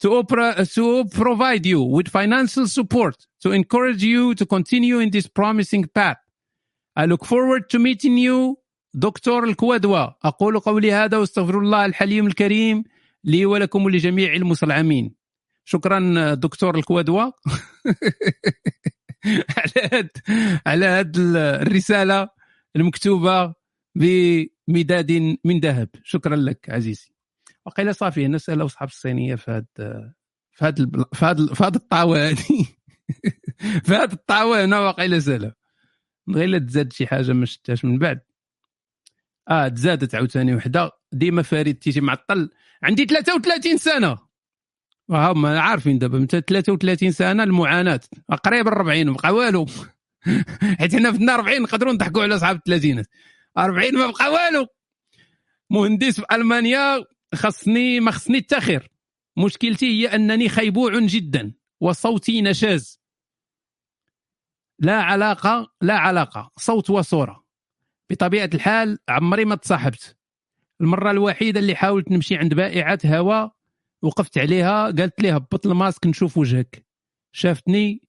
to, 0.03 0.15
opera, 0.15 0.65
to 0.65 1.05
provide 1.05 1.65
you 1.65 1.81
with 1.81 2.09
financial 2.09 2.67
support 2.67 3.15
to 3.41 3.51
encourage 3.51 4.03
you 4.03 4.35
to 4.35 4.45
continue 4.45 4.99
in 4.99 5.09
this 5.09 5.27
promising 5.27 5.85
path. 5.85 6.17
I 6.95 7.05
look 7.05 7.23
forward 7.25 7.69
to 7.71 7.79
meeting 7.79 8.17
you 8.17 8.57
دكتور 8.93 9.43
الكوادوة 9.43 10.15
أقول 10.23 10.59
قولي 10.59 10.93
هذا 10.93 11.17
وأستغفر 11.17 11.59
الله 11.59 11.85
الحليم 11.85 12.27
الكريم 12.27 12.83
لي 13.23 13.45
ولكم 13.45 13.85
ولجميع 13.85 14.33
المسلمين. 14.33 15.15
شكرا 15.65 16.33
دكتور 16.33 16.77
الكوادوة 16.77 17.33
على 19.57 19.89
هاد 19.93 20.09
على 20.67 20.85
هاد 20.85 21.17
الرسالة 21.17 22.29
المكتوبة 22.75 23.53
بمداد 23.95 25.37
من 25.43 25.59
ذهب. 25.59 25.89
شكرا 26.03 26.35
لك 26.35 26.69
عزيزي. 26.69 27.12
وقيل 27.65 27.95
صافي 27.95 28.27
نسأل 28.27 28.65
أصحاب 28.65 28.89
الصينية 28.89 29.35
في 29.35 29.51
هاد 29.51 29.65
في 30.51 30.65
هاد 30.65 31.05
في 31.13 31.25
هاد 31.25 31.53
في 31.53 31.63
هاد 31.63 31.75
الطاوة 31.75 32.27
هادي. 32.29 32.65
في 33.85 33.95
هاد 33.95 34.11
الطاوة 34.11 34.65
هنا 34.65 34.79
وقيل 34.79 35.21
سالا 35.23 35.55
غير 36.29 36.47
لا 36.47 36.59
تزاد 36.59 36.93
شي 36.93 37.07
حاجة 37.07 37.31
ما 37.33 37.45
شفتهاش 37.45 37.85
من 37.85 37.99
بعد. 37.99 38.21
آه 39.49 39.67
تزادت 39.67 40.15
عاوتاني 40.15 40.55
وحدة. 40.55 40.91
ديما 41.11 41.41
فريد 41.41 41.75
تيجي 41.79 42.01
معطل 42.01 42.49
عندي 42.83 43.05
33 43.05 43.77
سنة. 43.77 44.17
وهم 45.09 45.45
عارفين 45.45 45.99
دابا 45.99 46.19
من 46.19 46.27
33 46.27 47.11
سنة 47.11 47.43
المعاناة. 47.43 47.99
قريب 48.45 48.67
ال 48.67 48.73
40 48.73 49.13
بقى 49.13 49.31
والو. 49.33 49.65
حيت 50.79 50.95
حنا 50.95 51.11
في 51.11 51.31
40 51.31 51.61
نقدروا 51.61 51.93
نضحكوا 51.93 52.23
على 52.23 52.35
أصحاب 52.35 52.55
الثلاثينات. 52.55 53.05
40 53.57 53.93
ما 53.95 54.07
بقى 54.11 54.31
والو. 54.31 54.67
مهندس 55.69 56.19
في 56.19 56.25
ألمانيا. 56.31 57.03
خصني 57.35 57.99
ما 57.99 58.11
خصني 58.11 58.37
التاخير 58.37 58.91
مشكلتي 59.37 59.85
هي 59.85 60.15
أنني 60.15 60.49
خيبوع 60.49 60.99
جدا 60.99 61.53
وصوتي 61.81 62.41
نشاز. 62.41 62.99
لا 64.79 65.01
علاقة 65.01 65.73
لا 65.81 65.97
علاقة 65.97 66.51
صوت 66.57 66.89
وصورة. 66.89 67.43
بطبيعة 68.09 68.49
الحال 68.53 68.99
عمري 69.09 69.45
ما 69.45 69.55
تصاحبت 69.55 70.17
المرة 70.81 71.11
الوحيدة 71.11 71.59
اللي 71.59 71.75
حاولت 71.75 72.11
نمشي 72.11 72.37
عند 72.37 72.53
بائعة 72.53 72.99
هواء 73.05 73.55
وقفت 74.01 74.37
عليها 74.37 74.83
قالت 74.85 75.21
لي 75.21 75.31
هبط 75.31 75.65
الماسك 75.65 76.07
نشوف 76.07 76.37
وجهك. 76.37 76.85
شافتني 77.31 78.01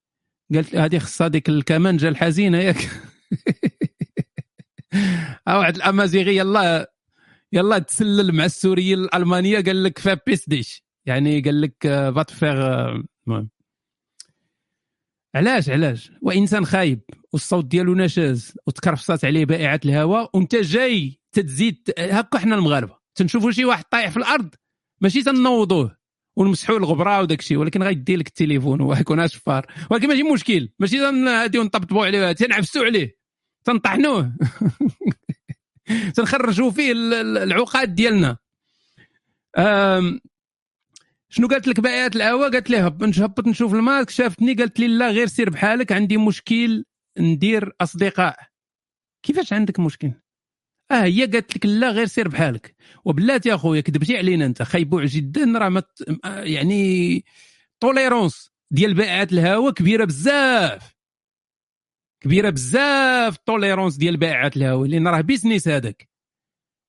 قالت 0.55 0.77
هذه 0.77 0.99
خصها 0.99 1.29
ديك 1.29 1.49
الكمانجة 1.49 2.09
الحزينة 2.09 2.59
ياك. 2.59 2.77
واحد 5.47 5.77
الامازيغي 5.77 6.37
يلا 6.37 6.93
يلا 7.55 7.79
تسلل 7.79 8.33
مع 8.33 8.45
السوريين 8.45 8.99
الألمانية 8.99 9.61
قال 9.61 9.85
لك 9.85 9.99
فا 9.99 10.21
بيس 10.27 10.49
ديش 10.49 10.85
يعني 11.07 11.41
قال 11.41 11.61
لك 11.61 11.77
فات 11.83 12.31
آه، 12.31 12.35
فيغ 12.35 12.63
آه، 12.63 13.05
المهم. 13.27 13.51
علاش 15.35 15.69
علاش؟ 15.69 16.13
وإنسان 16.23 16.67
خايب 16.67 17.01
والصوت 17.33 17.65
ديالو 17.65 17.95
نشاز 17.95 18.53
وتكرفصات 18.67 19.25
عليه 19.25 19.45
بائعة 19.45 19.81
الهواء 19.85 20.31
وأنت 20.37 20.57
جاي 20.57 21.21
تتزيد 21.33 21.91
هكا 21.99 22.39
حنا 22.39 22.55
المغاربة. 22.55 22.99
تنشوفوا 23.15 23.51
شي 23.51 23.65
واحد 23.65 23.85
طايح 23.85 24.11
في 24.11 24.17
الأرض 24.17 24.55
ماشي 25.01 25.23
تنوضوه 25.23 25.97
ونمسحوا 26.37 26.77
الغبرة 26.77 27.21
وداك 27.21 27.39
الشيء 27.39 27.57
ولكن 27.59 27.83
غيدي 27.83 28.17
لك 28.17 28.29
التليفون 28.29 28.81
ويكون 28.81 29.21
أشفار. 29.21 29.67
ولكن 29.91 30.09
ماشي 30.09 30.23
مشكل 30.23 30.69
ماشي 30.79 31.01
غادي 31.01 31.59
نطبطبوا 31.59 32.07
عليه 32.07 32.33
تنعفسوا 32.33 32.85
عليه. 32.85 33.17
تنطحنوه. 33.65 34.33
تنخرجوا 36.16 36.70
فيه 36.70 36.93
العقاد 37.43 37.95
ديالنا. 37.95 38.37
شنو 41.28 41.49
قالت 41.49 41.68
لك 41.68 41.80
بائعة 41.80 42.11
الهواء 42.16 42.51
قالت 42.51 42.70
لي 42.70 42.78
هبط 42.80 43.47
نشوف 43.47 43.74
الماسك 43.74 44.11
شافتني 44.11 44.55
قالت 44.55 44.80
لي 44.80 44.89
لا 44.89 45.11
غير 45.11 45.26
سير 45.26 45.51
بحالك 45.51 45.93
عندي 45.93 46.16
مشكل 46.16 46.85
ندير 47.18 47.72
أصدقاء. 47.80 48.37
كيفاش 49.22 49.53
عندك 49.53 49.80
مشكل؟ 49.80 50.12
آه 50.91 51.05
هي 51.05 51.26
قالت 51.26 51.57
لك 51.57 51.66
لا 51.66 51.91
غير 51.91 52.07
سير 52.07 52.28
بحالك. 52.28 52.74
وبلاتي 53.05 53.55
أخويا 53.55 53.80
كذبتي 53.80 54.16
علينا 54.18 54.47
أنت 54.47 54.62
خيبوع 54.62 55.05
جدا 55.05 55.59
راه 55.59 55.68
مت... 55.68 56.05
يعني 56.24 57.24
tolérance 57.81 58.51
ديال 58.70 58.95
بائعات 58.95 59.32
الهواء 59.32 59.72
كبيرة 59.72 60.05
بزاف. 60.05 60.93
كبيرة 62.25 62.51
بزاف 62.51 63.37
tolérance 63.37 63.97
ديال 63.97 64.16
بائعات 64.16 64.57
الهواء 64.57 64.89
لأن 64.89 65.09
راه 65.09 65.20
business 65.20 65.68
هذاك. 65.68 66.09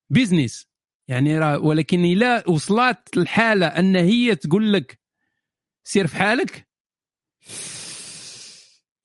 business 0.10 0.68
يعني 1.08 1.40
راه 1.40 1.60
ولكن 1.60 2.06
إلا 2.06 2.50
وصلت 2.50 3.18
الحالة 3.18 3.68
أن 3.68 3.96
هي 3.96 4.36
تقول 4.36 4.74
لك 4.74 5.00
سير 5.84 6.08
في 6.08 6.16
حالك؟ 6.16 6.68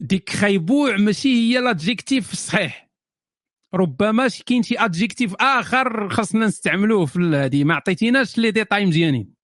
ديك 0.00 0.30
خيبوع 0.30 0.96
ماشي 0.96 1.28
هي 1.28 1.60
l'adjectif 1.60 2.32
الصحيح. 2.32 2.90
ربما 3.74 4.28
كاين 4.46 4.62
شي 4.62 4.78
adjectif 4.78 5.34
آخر 5.40 6.08
خاصنا 6.08 6.46
نستعملوه 6.46 7.06
في 7.06 7.18
هذه. 7.18 7.64
ما 7.64 7.74
عطيتيناش 7.74 8.38
les 8.38 8.50
détails 8.50 8.86
مزيانين. 8.86 9.39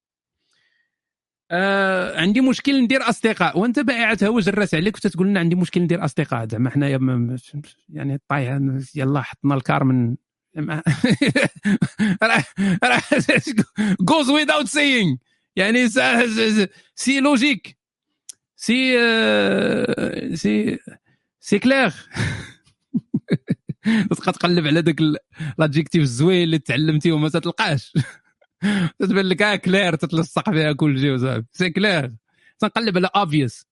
آه 1.51 2.21
عندي 2.21 2.41
مشكل 2.41 2.83
ندير 2.83 3.09
أصدقاء. 3.09 3.59
وأنت 3.59 3.79
بائعة 3.79 4.19
هوى 4.23 4.41
جرات 4.41 4.75
عليك 4.75 4.97
وتتقول 4.97 5.27
لنا 5.27 5.41
عندي 5.41 5.57
مشكل 5.57 5.81
ندير 5.83 6.05
أصدقاء. 6.05 6.49
زعما 6.49 6.71
حنايا 6.71 7.37
يعني 7.89 8.21
طايح 8.29 8.59
يلا 8.95 9.23
حطنا 9.23 9.55
الكار 9.55 9.85
من 9.85 10.17
راه 12.23 12.43
جوز 14.01 14.31
ويزاوت 14.31 14.67
سينغ 14.67 15.17
يعني 15.57 15.89
سي 16.95 17.21
لوجيك 17.21 17.77
سي 18.57 18.97
سي 20.37 20.79
سي 21.41 21.59
كلير 21.59 21.93
تبقى 24.11 24.33
تقلب 24.33 24.67
على 24.67 24.81
ذاك 24.81 25.01
لادجيكتيف 25.59 26.03
الزوين 26.03 26.43
اللي 26.43 26.59
تعلمتيه 26.59 27.13
وما 27.13 27.29
تلقاش. 27.29 27.93
تتبان 29.01 29.29
لك 29.29 29.43
آه 29.43 29.57
كلير 29.57 29.95
تتلصق 29.95 30.51
فيها 30.51 30.73
كل 30.73 31.01
شيء 31.01 31.15
وصافي 31.15 31.45
سي 31.53 31.71
كلير. 31.71 32.13
تنقلب 32.59 32.97
على 32.97 33.11
اوبفيوس 33.17 33.67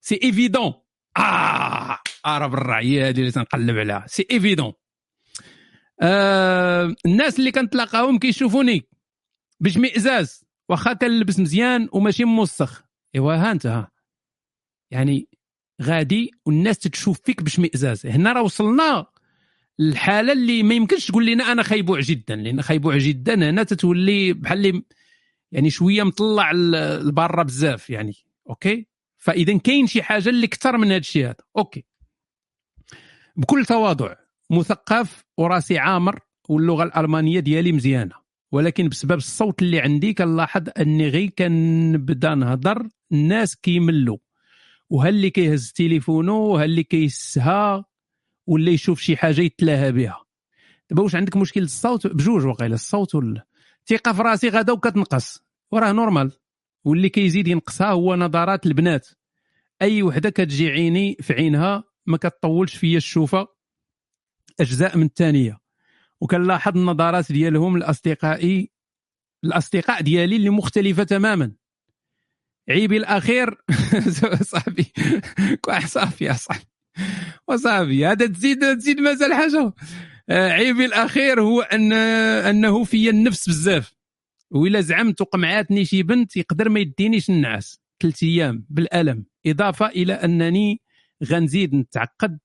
c'est 0.00 0.20
évident 0.24 0.74
آه 1.16 1.98
ارى 2.26 2.48
بالرعية 2.48 3.08
هذه 3.08 3.20
اللي 3.20 3.30
تنقلب 3.30 3.78
عليها. 3.78 4.04
c'est 4.08 4.26
évident 4.30 4.72
آه 6.02 6.94
الناس 7.06 7.38
اللي 7.38 7.52
كنتلاقاهم 7.52 8.18
كيشوفوني 8.18 8.88
باشمئزاز 9.60 10.44
واخا 10.68 10.92
كنلبس 10.92 11.38
مزيان 11.40 11.88
وماشي 11.92 12.24
موسخ. 12.24 12.82
إيوا 13.14 13.34
ها 13.34 13.52
أنت 13.52 13.66
ها. 13.66 13.90
يعني 14.90 15.28
غادي 15.82 16.30
والناس 16.46 16.78
تتشوف 16.78 17.20
فيك 17.24 17.42
باشمئزاز 17.42 18.06
هنا 18.06 18.32
راه 18.32 18.42
وصلنا 18.42 19.06
الحالة 19.80 20.32
اللي 20.32 20.62
ما 20.62 20.74
يمكنش 20.74 21.06
تقول 21.06 21.26
لنا 21.26 21.52
أنا 21.52 21.62
خيبوع 21.62 22.00
جدا 22.00 22.36
لأن 22.36 22.62
خيبوع 22.62 22.98
جدا 22.98 23.34
هنا 23.34 23.62
تتولي 23.62 24.32
بحال 24.32 24.66
اللي 24.66 24.82
يعني 25.52 25.70
شوية 25.70 26.02
مطلع 26.02 26.52
لبرا 26.52 27.42
بزاف 27.42 27.90
يعني 27.90 28.14
okay؟ 28.50 28.86
فإذا 29.18 29.58
كاين 29.58 29.86
شي 29.86 30.02
حاجة 30.02 30.28
اللي 30.28 30.46
أكثر 30.46 30.76
من 30.76 30.86
هذا 30.86 30.96
الشيء 30.96 31.24
هذا 31.24 31.36
okay؟ 31.58 31.84
بكل 33.36 33.64
تواضع 33.64 34.14
مثقف 34.50 35.24
وراسي 35.36 35.78
عامر 35.78 36.20
واللغة 36.48 36.84
الألمانية 36.84 37.40
ديالي 37.40 37.72
مزيانة 37.72 38.14
ولكن 38.52 38.88
بسبب 38.88 39.16
الصوت 39.16 39.62
اللي 39.62 39.80
عندي 39.80 40.14
كنلاحظ 40.14 40.68
أني 40.78 41.08
غير 41.08 41.30
كنبدأ 41.38 42.34
نهضر 42.34 42.88
الناس 43.12 43.56
كيملوا 43.56 44.18
وهل 44.90 45.14
اللي 45.14 45.30
كيهز 45.30 45.72
تليفونو 45.72 46.34
وهل 46.34 46.64
اللي 46.64 46.82
كيسها 46.82 47.84
ولا 48.46 48.70
يشوف 48.70 49.00
شي 49.00 49.16
حاجة 49.16 49.40
يتلاها 49.40 49.90
بها. 49.90 50.24
دابا 50.90 51.02
واش 51.02 51.14
عندك 51.14 51.36
مشكل 51.36 51.62
الصوت؟ 51.62 52.06
بجوج 52.06 52.46
وقيلة 52.46 52.74
الصوت 52.74 53.14
الثقه 53.14 54.12
في 54.12 54.22
راسي 54.22 54.48
غدا 54.48 54.72
وكتنقص. 54.72 55.42
وراه 55.70 55.92
نورمال. 55.92 56.32
واللي 56.84 57.08
كيزيد 57.08 57.48
ينقصها 57.48 57.90
هو 57.90 58.16
نظرات 58.16 58.66
البنات. 58.66 59.08
أي 59.82 60.02
وحدة 60.02 60.30
كتجي 60.30 60.70
عيني 60.70 61.16
في 61.20 61.32
عينها 61.32 61.84
ما 62.06 62.16
كتطولش 62.16 62.76
فيا 62.76 62.96
الشوفة 62.96 63.48
أجزاء 64.60 64.98
من 64.98 65.06
الثانية 65.06 65.58
وكنلاحظ 66.20 66.76
النظرات 66.76 67.32
ديالهم 67.32 67.78
لاصدقائي 67.78 68.70
الأصدقاء 69.44 70.02
ديالي 70.02 70.36
اللي 70.36 70.50
مختلفة 70.50 71.04
تماما. 71.04 71.52
عيبي 72.68 72.96
الأخير 72.96 73.64
صاحبي 74.42 74.92
صافي 75.86 76.24
يا 76.24 76.32
صاحبي. 76.32 76.71
وصافي 77.48 78.06
هذا 78.06 78.26
تزيد 78.26 78.76
تزيد 78.76 79.00
مازال 79.00 79.34
حاجة. 79.34 79.72
آه، 80.28 80.50
عيبي 80.50 80.84
الأخير 80.84 81.40
هو 81.40 81.60
ان 81.60 81.92
أنه 81.92 82.84
في 82.84 83.10
النفس 83.10 83.48
بزاف. 83.48 83.94
وإلا 84.50 84.80
زعمت 84.80 85.20
وقمعاتني 85.20 85.84
شي 85.84 86.02
بنت 86.02 86.36
يقدر 86.36 86.68
ما 86.68 86.80
يدينيش 86.80 87.30
النعاس 87.30 87.80
ثلاث 88.02 88.22
أيام 88.22 88.66
بالألم. 88.70 89.24
إضافة 89.46 89.86
إلى 89.86 90.12
أنني 90.12 90.80
غنزيد 91.24 91.74
نتعقد 91.74 92.38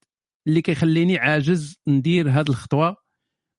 اللي 0.47 0.61
كيخليني 0.61 1.17
عاجز 1.17 1.79
ندير 1.87 2.29
هذه 2.29 2.49
الخطوة. 2.49 2.97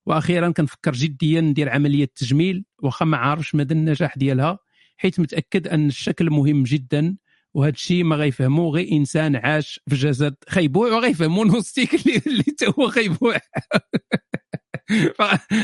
وأخيرا 0.05 0.51
كنفكر 0.51 0.91
جديا 0.91 1.41
ندير 1.41 1.69
عملية 1.69 2.05
تجميل. 2.15 2.65
واخا 2.83 3.05
ما 3.05 3.17
عارفش 3.17 3.55
مدى 3.55 3.73
النجاح 3.73 4.17
ديالها 4.17 4.59
حيث 4.97 5.19
متأكد 5.19 5.67
أن 5.67 5.87
الشكل 5.87 6.29
مهم 6.29 6.63
جدا. 6.63 7.17
وهذا 7.53 7.73
الشيء 7.73 8.03
ما 8.03 8.15
غيفهمو 8.15 8.69
غير 8.69 8.91
إنسان 8.91 9.35
عاش 9.35 9.79
في 9.89 9.95
جسد 9.95 10.35
خيبوع 10.49 10.91
وغيفهمو 10.91 11.43
نوستيك 11.43 11.93
اللي, 11.93 12.21
اللي 12.27 12.43
هو 12.79 12.89
خيبوع. 12.89 13.37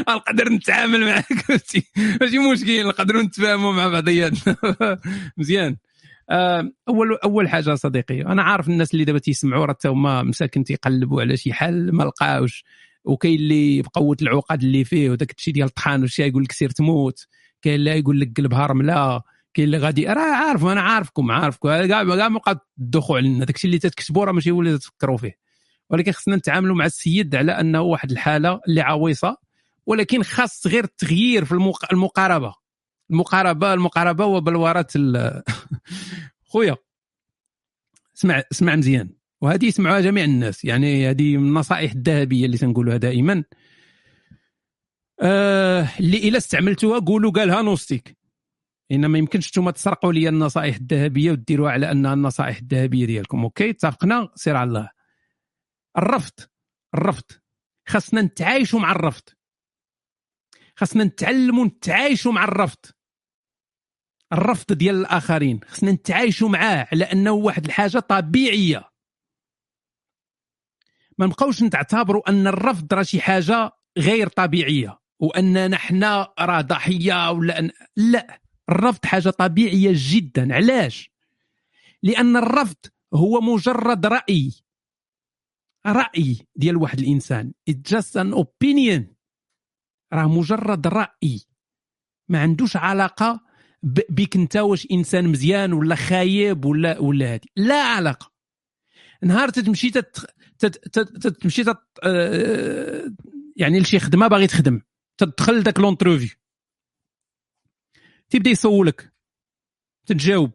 نقدر 0.10 0.50
نتعامل 0.50 1.06
معك 1.06 1.50
ماشي 2.22 2.40
مشكل 2.40 2.88
نقدروا 2.88 3.22
نتفاهموا 3.22 3.74
مع 3.74 3.88
بعضياتنا. 3.88 4.58
مزيان. 5.38 5.78
آه، 6.30 6.72
اول 6.88 7.18
أول 7.24 7.50
حاجة 7.50 7.76
صديقي 7.76 8.22
أنا 8.22 8.44
عارف 8.44 8.70
الناس 8.70 8.94
اللي 8.94 9.06
دابا 9.06 9.20
تيسمعوا 9.20 9.66
راه 9.66 9.78
هما 9.86 10.24
مساكن 10.24 10.64
تيقلبوا 10.64 11.22
على 11.22 11.38
شي 11.38 11.54
حل 11.54 11.92
ما 11.92 12.04
لقاوش 12.04 12.64
وكاين 13.04 13.40
اللي 13.40 13.82
بقوه 13.82 14.18
العقد 14.22 14.64
اللي 14.64 14.84
فيه 14.84 15.10
وداك 15.10 15.32
الشيء 15.32 15.54
ديال 15.54 15.68
الطحان 15.68 16.02
والشيء 16.02 16.28
يقول 16.28 16.44
لك 16.44 16.52
سير 16.52 16.70
تموت 16.70 17.28
كاين 17.62 17.76
اللي 17.76 18.00
يقول 18.00 18.20
لك 18.20 18.32
قلبها 18.38 18.66
رمله 18.66 19.22
كاين 19.56 19.66
اللي 19.66 19.78
غادي 19.78 20.08
راه 20.08 20.36
عارف 20.36 20.66
أنا 20.66 20.82
عارفكم 20.82 21.32
عارفكم. 21.32 21.88
كاع 21.88 22.03
ما 22.03 22.30
بقى 22.38 22.68
تدخوا 22.78 23.18
علينا 23.18 23.45
داك 23.45 23.56
الشيء 23.56 23.70
اللي 23.70 23.80
تتكتبوا 23.80 24.26
راه 24.26 24.32
ماشي 24.32 24.51
هو 24.51 24.62
اللي 24.62 24.78
تفكروا 24.78 25.18
فيه. 25.18 25.38
ولكن 25.89 26.12
خصنا 26.12 26.36
نتعاملوا 26.36 26.76
مع 26.76 26.86
السيد 26.86 27.36
على 27.36 27.51
انه 27.51 27.82
واحد 27.82 28.12
الحالة 28.12 28.60
اللي 28.68 28.82
عويصة 28.82 29.38
ولكن 29.86 30.24
خاص 30.24 30.68
غير 30.68 30.84
التغيير 30.84 31.45
في 31.45 31.51
المقاربة. 31.91 32.53
المقاربه 33.12 33.74
المقاربة 33.74 34.24
هو 34.24 34.41
بلورات 34.41 34.93
خويا. 36.51 36.76
اسمع 38.18 38.43
اسمع 38.51 38.76
مزيان. 38.76 39.10
وهذه 39.41 39.66
يسمعوها 39.66 39.99
جميع 40.01 40.24
الناس. 40.24 40.66
يعني 40.66 41.10
هذه 41.10 41.38
من 41.38 41.47
النصائح 41.47 41.91
الذهبية 41.91 42.45
اللي 42.45 42.58
تنقولها 42.58 42.97
دائما. 42.97 43.43
آه 45.22 45.89
اللي 45.99 46.28
إلا 46.28 46.38
استعملتوها 46.38 46.99
قولوا 46.99 47.32
قالها 47.32 47.62
نوستيك. 47.62 48.25
ان 48.92 49.06
ما 49.06 49.18
يمكنش 49.18 49.50
نتوما 49.50 49.72
تسرقوا 49.72 50.14
لي 50.14 50.30
النصائح 50.30 50.76
الذهبية 50.76 51.32
وديروها 51.32 51.72
على 51.72 51.92
أنها 51.92 52.14
النصائح 52.14 52.58
الذهبية 52.58 53.06
ديالكم 53.06 53.44
okay؟ 53.43 53.70
اتفقنا؟ 53.70 54.30
سير 54.36 54.56
على 54.56 54.68
الله. 54.68 54.90
الرفض 55.98 56.34
الرفض. 56.94 57.24
خاصنا 57.88 58.22
نتعايشوا 58.22 58.80
مع 58.80 58.92
الرفض. 58.92 59.24
خاصنا 60.76 61.04
نتعلموا 61.04 61.66
نتعايشوا 61.66 62.32
مع 62.32 62.44
الرفض. 62.44 62.86
الرفض 64.34 64.74
ديال 64.74 64.96
الآخرين. 64.96 65.60
خصنا 65.68 65.92
نتعايشوا 65.92 66.50
معاه 66.50 66.88
على 66.92 67.06
أنه 67.06 67.32
واحد 67.32 67.66
الحاجة 67.66 68.00
طبيعية. 68.00 68.90
ما 71.18 71.26
نبقاوش 71.26 71.62
نعتبروا 71.62 72.30
أن 72.30 72.48
الرفض 72.48 72.94
راه 72.94 73.04
شي 73.04 73.22
حاجة 73.22 73.72
غير 73.98 74.28
طبيعية 74.28 75.00
وأننا 75.20 75.78
حنا 75.78 76.34
راه 76.40 76.62
ضحية 76.62 77.32
ولا 77.32 77.60
أن... 77.60 77.72
لا. 77.96 78.45
الرفض 78.70 79.05
حاجة 79.05 79.30
طبيعية 79.30 79.91
جدا. 79.95 80.55
علاش؟ 80.55 81.11
لأن 82.03 82.38
الرفض 82.38 82.76
هو 83.13 83.41
مجرد 83.41 84.05
رأي. 84.05 84.51
رأي 85.86 86.38
ديال 86.55 86.78
واحد 86.78 86.99
الإنسان. 86.99 87.53
It's 87.70 87.95
just 87.95 88.16
an 88.22 88.34
opinion. 88.38 89.03
راه 90.13 90.28
مجرد 90.28 90.88
رأي. 90.88 91.41
ما 92.30 92.41
عندوش 92.41 92.78
علاقة 92.78 93.41
بك 93.84 94.36
انت 94.36 94.55
واش 94.57 94.88
إنسان 94.91 95.28
مزيان 95.28 95.74
ولا 95.74 95.95
خايب 95.95 96.66
ولا 96.66 96.99
ولا 96.99 97.34
هادي. 97.34 97.49
لا 97.55 97.84
علاقة. 97.84 98.32
نهار 99.24 99.49
تتمشي 99.49 99.91
تت 99.91 100.26
تتمشي 101.22 101.63
تت 101.63 101.78
آه، 102.03 103.13
يعني 103.55 103.80
لشي 103.80 103.99
خدمة 103.99 104.28
باغي 104.28 104.47
تخدم. 104.47 104.82
تدخل 105.18 105.63
داك 105.63 105.80
l'entrevue 105.80 106.30
تيبدا 108.30 108.50
يسولك. 108.50 109.14
تتجاوب. 110.06 110.52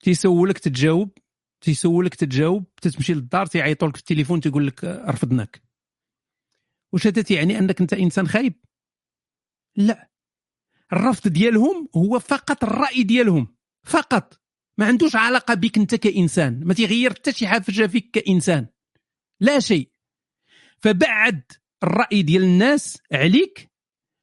تيسولك 0.00 0.58
تتجاوب. 0.58 1.18
تيسولك 1.60 2.14
تتجاوب. 2.14 2.64
تتمشي 2.82 3.14
للدار 3.14 3.46
تيعيطوا 3.46 3.88
لك 3.88 3.96
في 3.96 4.00
التليفون 4.00 4.40
تيقول 4.40 4.66
لك 4.66 4.84
رفضناك 4.84 5.62
واش 6.92 7.06
هذا 7.06 7.22
تيعني؟ 7.22 7.58
أنك 7.58 7.80
أنت 7.80 7.92
إنسان 7.92 8.28
خايب. 8.28 8.54
لا. 9.76 10.10
الرفض 10.92 11.28
ديالهم 11.28 11.88
هو 11.96 12.18
فقط 12.18 12.64
الرأي 12.64 13.02
ديالهم. 13.02 13.56
فقط. 13.84 14.40
ما 14.78 14.86
عندوش 14.86 15.16
علاقة 15.16 15.54
بك 15.54 15.78
أنت 15.78 15.94
كإنسان. 15.94 16.64
ما 16.64 16.74
تيغير 16.74 17.10
حتى 17.10 17.32
شي 17.32 17.46
حاجة 17.46 17.86
فيك 17.86 18.10
كإنسان. 18.10 18.66
لا 19.40 19.60
شيء. 19.60 19.90
فبعد 20.78 21.42
الرأي 21.82 22.22
ديال 22.22 22.42
الناس 22.42 22.98
عليك 23.12 23.70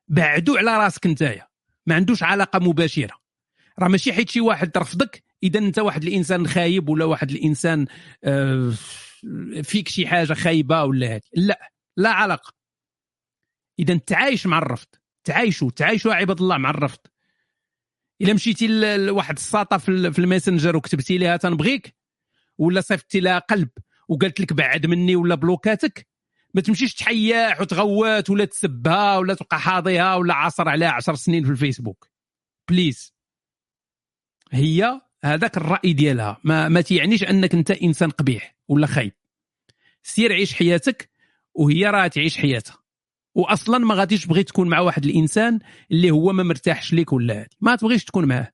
بعدو 0.08 0.58
على 0.58 0.78
راسك 0.78 1.08
نتايا. 1.08 1.53
ما 1.86 1.96
عندوش 1.96 2.24
علاقة 2.24 2.60
مباشرة. 2.60 3.24
راه 3.80 3.88
ماشي 3.88 4.14
حيت 4.14 4.30
شي 4.30 4.42
واحد 4.42 4.78
رفضك 4.78 5.24
إذا 5.44 5.60
أنت 5.60 5.80
واحد 5.80 6.04
الإنسان 6.04 6.48
خايب 6.48 6.90
ولا 6.90 7.06
واحد 7.06 7.32
الإنسان 7.32 7.88
آه، 8.24 8.74
فيك 9.64 9.88
شي 9.88 10.08
حاجة 10.08 10.34
خايبة 10.34 10.84
ولا 10.84 11.16
هذه 11.16 11.22
لا 11.34 11.72
لا 11.98 12.10
علاقة. 12.10 12.54
إذا 13.80 13.98
تعايش 13.98 14.46
مع 14.46 14.58
الرفض 14.58 14.88
تعايشوا 15.24 15.72
تعايشوا 15.72 16.14
عباد 16.14 16.42
الله 16.42 16.58
مع 16.58 16.70
الرفض. 16.70 17.00
إلا 18.22 18.34
مشيتي 18.34 18.68
لواحد 18.98 19.38
الساطة 19.38 19.78
في 19.78 20.20
ال 20.20 20.25
Messenger 20.25 20.76
وكتبتي 20.76 21.18
لها 21.18 21.38
تنبغيك 21.38 21.96
ولا 22.58 22.82
صيفطتي 22.82 23.20
لها 23.20 23.40
قلب 23.40 23.70
وقالت 24.08 24.40
لك 24.40 24.54
بعد 24.54 24.86
مني 24.86 25.16
ولا 25.16 25.36
بلوكاتك 25.36 26.08
ما 26.54 26.62
تمشيش 26.62 26.94
تحياح 26.94 27.62
وتغوات 27.62 28.30
ولا 28.30 28.46
تسبها 28.46 29.18
ولا 29.18 29.34
تبقى 29.34 29.60
حاضيها 29.60 30.16
ولا 30.16 30.34
عاصر 30.34 30.70
عليها 30.70 30.90
عشر 30.92 31.16
سنين 31.16 31.44
في 31.46 31.52
الفيسبوك. 31.52 32.10
please 32.70 33.14
هي 34.52 35.02
هذاك 35.24 35.58
الرأي 35.58 35.94
ديالها. 35.94 36.38
ما 36.44 36.70
ما 36.70 36.82
تيعنيش 36.82 37.24
أنك 37.24 37.54
أنت 37.54 37.72
إنسان 37.72 38.10
قبيح 38.10 38.56
ولا 38.68 38.88
خايب. 38.88 39.14
سير 40.04 40.34
عيش 40.34 40.54
حياتك 40.54 41.10
وهي 41.54 41.86
راه 41.86 42.08
تعيش 42.08 42.38
حياتها. 42.38 42.78
واصلا 43.36 43.78
ما 43.78 43.96
غاديش 43.96 44.26
تبغي 44.26 44.44
تكون 44.44 44.70
مع 44.70 44.80
واحد 44.80 45.06
الإنسان 45.06 45.60
اللي 45.92 46.12
هو 46.12 46.32
ما 46.32 46.44
مرتاحش 46.44 46.94
ليك 46.94 47.14
ولا 47.14 47.42
هادي. 47.42 47.58
ما 47.62 47.76
تبغيش 47.76 48.06
تكون 48.06 48.26
معاه. 48.26 48.54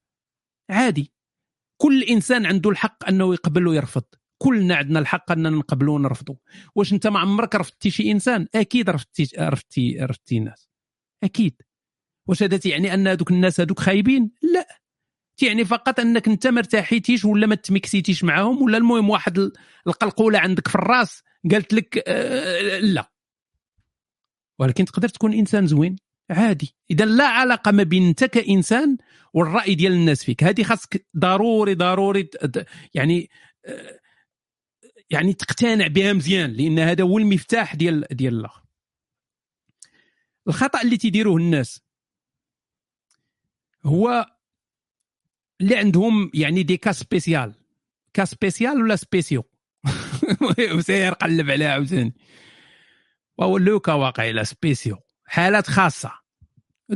عادي. 0.69 1.11
كل 1.77 2.03
إنسان 2.03 2.45
عنده 2.45 2.69
الحق 2.69 3.07
أنه 3.07 3.33
يقبل 3.33 3.67
ويرفض. 3.67 4.03
كلنا 4.41 4.75
عندنا 4.75 4.99
الحق 4.99 5.31
أننا 5.31 5.49
نقبلوا 5.49 5.95
ونرفضوا. 5.95 6.35
واش 6.75 6.93
أنت 6.93 7.07
ما 7.07 7.19
عمرك 7.19 7.55
رفضتي 7.55 7.89
شي 7.89 8.11
إنسان؟ 8.11 8.47
أكيد 8.55 8.89
رفضتي 8.89 9.29
رفضتي 9.39 9.97
رفضتي 9.99 10.37
الناس. 10.37 10.69
أكيد. 11.23 11.61
واش 12.27 12.43
هذا 12.43 12.59
يعني 12.65 12.93
أن 12.93 13.07
هذوك 13.07 13.31
الناس 13.31 13.59
هذوك 13.59 13.79
خايبين؟ 13.79 14.31
لا. 14.41 14.67
تعني 15.37 15.65
فقط 15.65 15.99
أنك 15.99 16.27
أنت 16.27 16.47
ما 16.47 16.59
ارتاحيتيش 16.59 17.25
ولا 17.25 17.47
ما 17.47 17.55
تمكسيتيش 17.55 18.23
معاهم 18.23 18.61
ولا 18.61 18.77
المهم 18.77 19.09
واحد 19.09 19.51
القلقولة 19.87 20.39
عندك 20.39 20.67
في 20.67 20.75
الراس 20.75 21.23
قالت 21.51 21.73
لك 21.73 22.03
آه 22.07 22.79
لا. 22.79 23.11
ولكن 24.59 24.85
تقدر 24.85 25.09
تكون 25.09 25.33
إنسان 25.33 25.67
زوين؟ 25.67 25.95
عادي. 26.29 26.75
إذا 26.91 27.05
لا 27.05 27.27
علاقة 27.27 27.71
ما 27.71 27.83
بين 27.83 28.07
أنت 28.07 28.23
كإنسان 28.23 28.97
والرأي 29.33 29.75
ديال 29.75 29.93
الناس 29.93 30.23
فيك. 30.23 30.43
هذه 30.43 30.63
خاصك 30.63 31.07
ضروري 31.17 31.75
ضروري 31.75 32.29
يعني 32.93 33.29
آه، 33.65 33.99
يعني 35.09 35.33
تقتنع 35.33 35.87
بها 35.87 36.13
مزيان 36.13 36.53
لأن 36.53 36.79
هذا 36.79 37.03
هو 37.03 37.17
المفتاح 37.17 37.75
ديال 37.75 38.05
ديال 38.11 38.39
الآخر. 38.39 38.63
الخطأ 40.47 40.81
اللي 40.81 40.97
تيديروه 40.97 41.37
الناس 41.37 41.81
هو 43.85 44.25
اللي 45.61 45.75
عندهم 45.75 46.31
يعني 46.33 46.63
دي 46.63 46.77
كا 46.77 46.91
سبيسيال. 46.91 47.53
كا 48.13 48.25
سبيسيال 48.25 48.81
ولا 48.81 48.95
سبيسيو؟ 48.95 49.43
وسير 50.75 51.13
قلب 51.13 51.51
عليها 51.51 51.71
عاوتاني. 51.71 52.13
وهو 53.37 53.57
لوكا 53.57 53.93
واقع 53.93 54.29
لا 54.29 54.43
سبيسيو. 54.43 54.97
حالات 55.25 55.67
خاصة. 55.67 56.11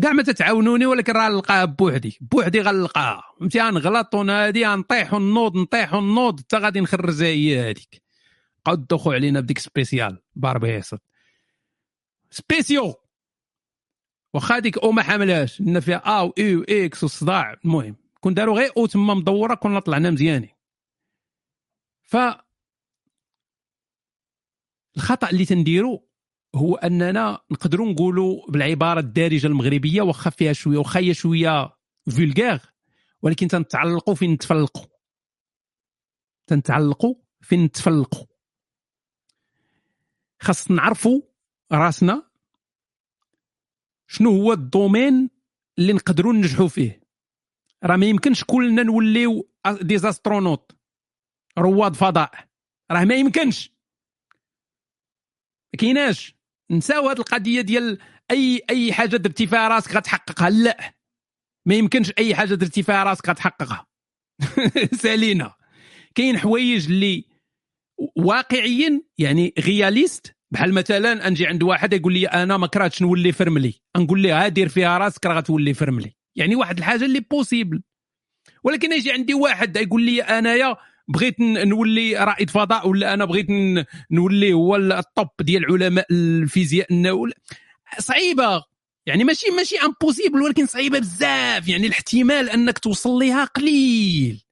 كاع 0.02 0.12
ما 0.12 0.24
تتعاونوني 0.24 0.86
ولكن 0.86 1.14
راه 1.14 1.30
نلقاها 1.30 1.66
بوحدي. 1.66 2.18
بوحدي 2.22 2.62
غنلقاها. 2.62 3.24
فهمتي؟ 3.40 3.62
غنغلط 3.62 4.16
هادي 4.16 4.66
غنطيح 4.66 5.14
ونوض 5.14 5.58
نطيح 5.58 5.94
ونوض 5.94 6.40
حتى 6.40 6.58
غادي 6.58 6.82
نخرجها 6.82 7.28
هي 7.28 7.70
هذيك. 7.70 8.03
بقاو 8.66 8.76
تدخوا 8.76 9.14
علينا 9.14 9.40
بديك 9.40 9.60
سبيسيال 9.60 10.22
باربيص 10.36 10.94
سبيسيو! 12.32 12.94
واخا 14.34 14.58
هذيك 14.58 14.78
أو 14.78 14.92
ما 14.92 15.04
حملهاش 15.04 15.62
لأن 15.62 15.80
فيها 15.80 16.02
ا 16.06 16.22
و 16.22 16.34
اي 16.38 16.56
و 16.56 16.64
إكس 16.70 17.04
والصداع 17.04 17.54
المهم 17.66 17.96
كون 18.20 18.34
داروا 18.34 18.58
غير 18.58 18.72
أو 18.78 18.86
تما 18.86 19.14
مدورة 19.14 19.56
كنا 19.56 19.80
طلعنا 19.80 20.12
مزيانين. 20.12 20.50
ف 22.02 22.18
الخطأ 24.98 25.30
اللي 25.30 25.46
تنديرو 25.46 26.10
هو 26.56 26.76
أننا 26.76 27.40
نقدروا 27.52 27.92
نقولوا 27.92 28.52
بالعبارة 28.52 29.00
الدارجة 29.00 29.48
المغربية 29.48 30.02
واخا 30.02 30.30
فيها 30.30 30.54
شوية 30.54 30.78
واخا 30.78 31.00
هي 31.00 31.14
شوية 31.14 31.76
فولغير 32.12 32.62
ولكن 33.22 33.48
تنتعلقوا 33.48 34.16
فين 34.16 34.32
نتفلقوا 34.32 34.86
تنتعلقوا 36.48 37.16
فين 37.42 37.64
نتفلقوا 37.64 38.26
خاص 40.44 40.72
نعرفوا 40.72 41.22
راسنا 41.72 42.24
شنو 44.08 44.30
هو 44.30 44.54
ال 44.54 44.63
domaine 44.63 45.30
اللي 45.80 45.94
نقدروا 45.94 46.34
ننجحوا 46.34 46.68
فيه. 46.68 47.04
راه 47.84 47.96
ما 47.96 48.06
يمكنش 48.06 48.44
كلنا 48.44 48.84
نوليو 48.84 49.50
des 49.82 50.01
astronautes 50.01 50.72
رواد 51.58 51.96
فضاء. 51.96 52.32
راه 52.92 53.04
ما 53.04 53.16
يمكنش. 53.16 53.70
ما 55.74 55.78
كايناش. 55.80 56.36
نساو 56.72 57.10
هذه 57.10 57.18
القضية 57.18 57.62
ديال 57.62 58.00
أي 58.32 58.62
أي 58.70 58.94
حاجة 58.94 59.18
درتي 59.18 59.48
فيها 59.48 59.68
راسك 59.68 59.96
غتحققها. 59.96 60.50
لا. 60.50 60.94
ما 61.66 61.76
يمكنش 61.76 62.12
أي 62.18 62.36
حاجة 62.36 62.54
درتي 62.54 62.84
فيها 62.84 63.04
راسك 63.04 63.30
غتحققها. 63.30 63.88
سالينا. 65.02 65.54
كاين 66.16 66.38
حوايج 66.38 66.86
اللي 66.86 67.33
واقعيا 68.16 69.02
يعني 69.18 69.54
réaliste 69.60 70.36
بحال 70.52 70.74
مثلا 70.74 71.28
أنجي 71.28 71.48
عند 71.48 71.64
واحد 71.64 71.94
يقول 71.94 72.14
لي 72.14 72.28
أنا 72.28 72.58
ما 72.58 72.68
كرهتش 72.68 73.02
نولي 73.02 73.32
فرملي. 73.32 73.74
نقول 73.98 74.24
له 74.24 74.48
دير 74.48 74.70
فيها 74.70 74.98
راسك 74.98 75.26
راه 75.26 75.38
غتولي 75.38 75.74
فرملي. 75.74 76.16
يعني 76.36 76.56
واحد 76.56 76.78
الحاجة 76.78 77.06
اللي 77.06 77.20
possible 77.20 77.84
ولكن 78.64 78.94
يجي 78.94 79.12
عندي 79.12 79.34
واحد 79.34 79.78
يقول 79.78 80.02
لي 80.02 80.22
أنايا 80.22 80.76
بغيت 81.08 81.40
نولي 81.40 82.16
رائد 82.18 82.50
فضاء 82.50 82.90
ولا 82.90 83.14
أنا 83.14 83.26
بغيت 83.26 83.48
نولي 84.12 84.54
هو 84.54 84.76
ال 84.76 84.89
top 84.89 85.28
ديال 85.42 85.66
علماء 85.66 86.06
الفيزياء 86.12 86.88
صعيبة. 88.00 88.64
يعني 89.06 89.24
ماشي 89.24 89.52
ماشي 89.52 89.76
impossible 89.78 90.42
ولكن 90.42 90.66
صعيبة 90.66 91.00
بزاف. 91.00 91.68
يعني 91.68 91.88
الاحتمال 91.88 92.50
أنك 92.50 92.80
توصل 92.80 93.20
ليها 93.20 93.46
قليل. 93.46 94.44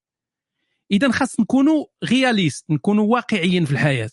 إذا 0.92 1.12
خاص 1.12 1.39
نكونوا 1.39 1.86
غياليست 2.04 2.66
نكونوا 2.70 3.06
واقعيين 3.14 3.66
في 3.66 3.72
الحياة. 3.72 4.10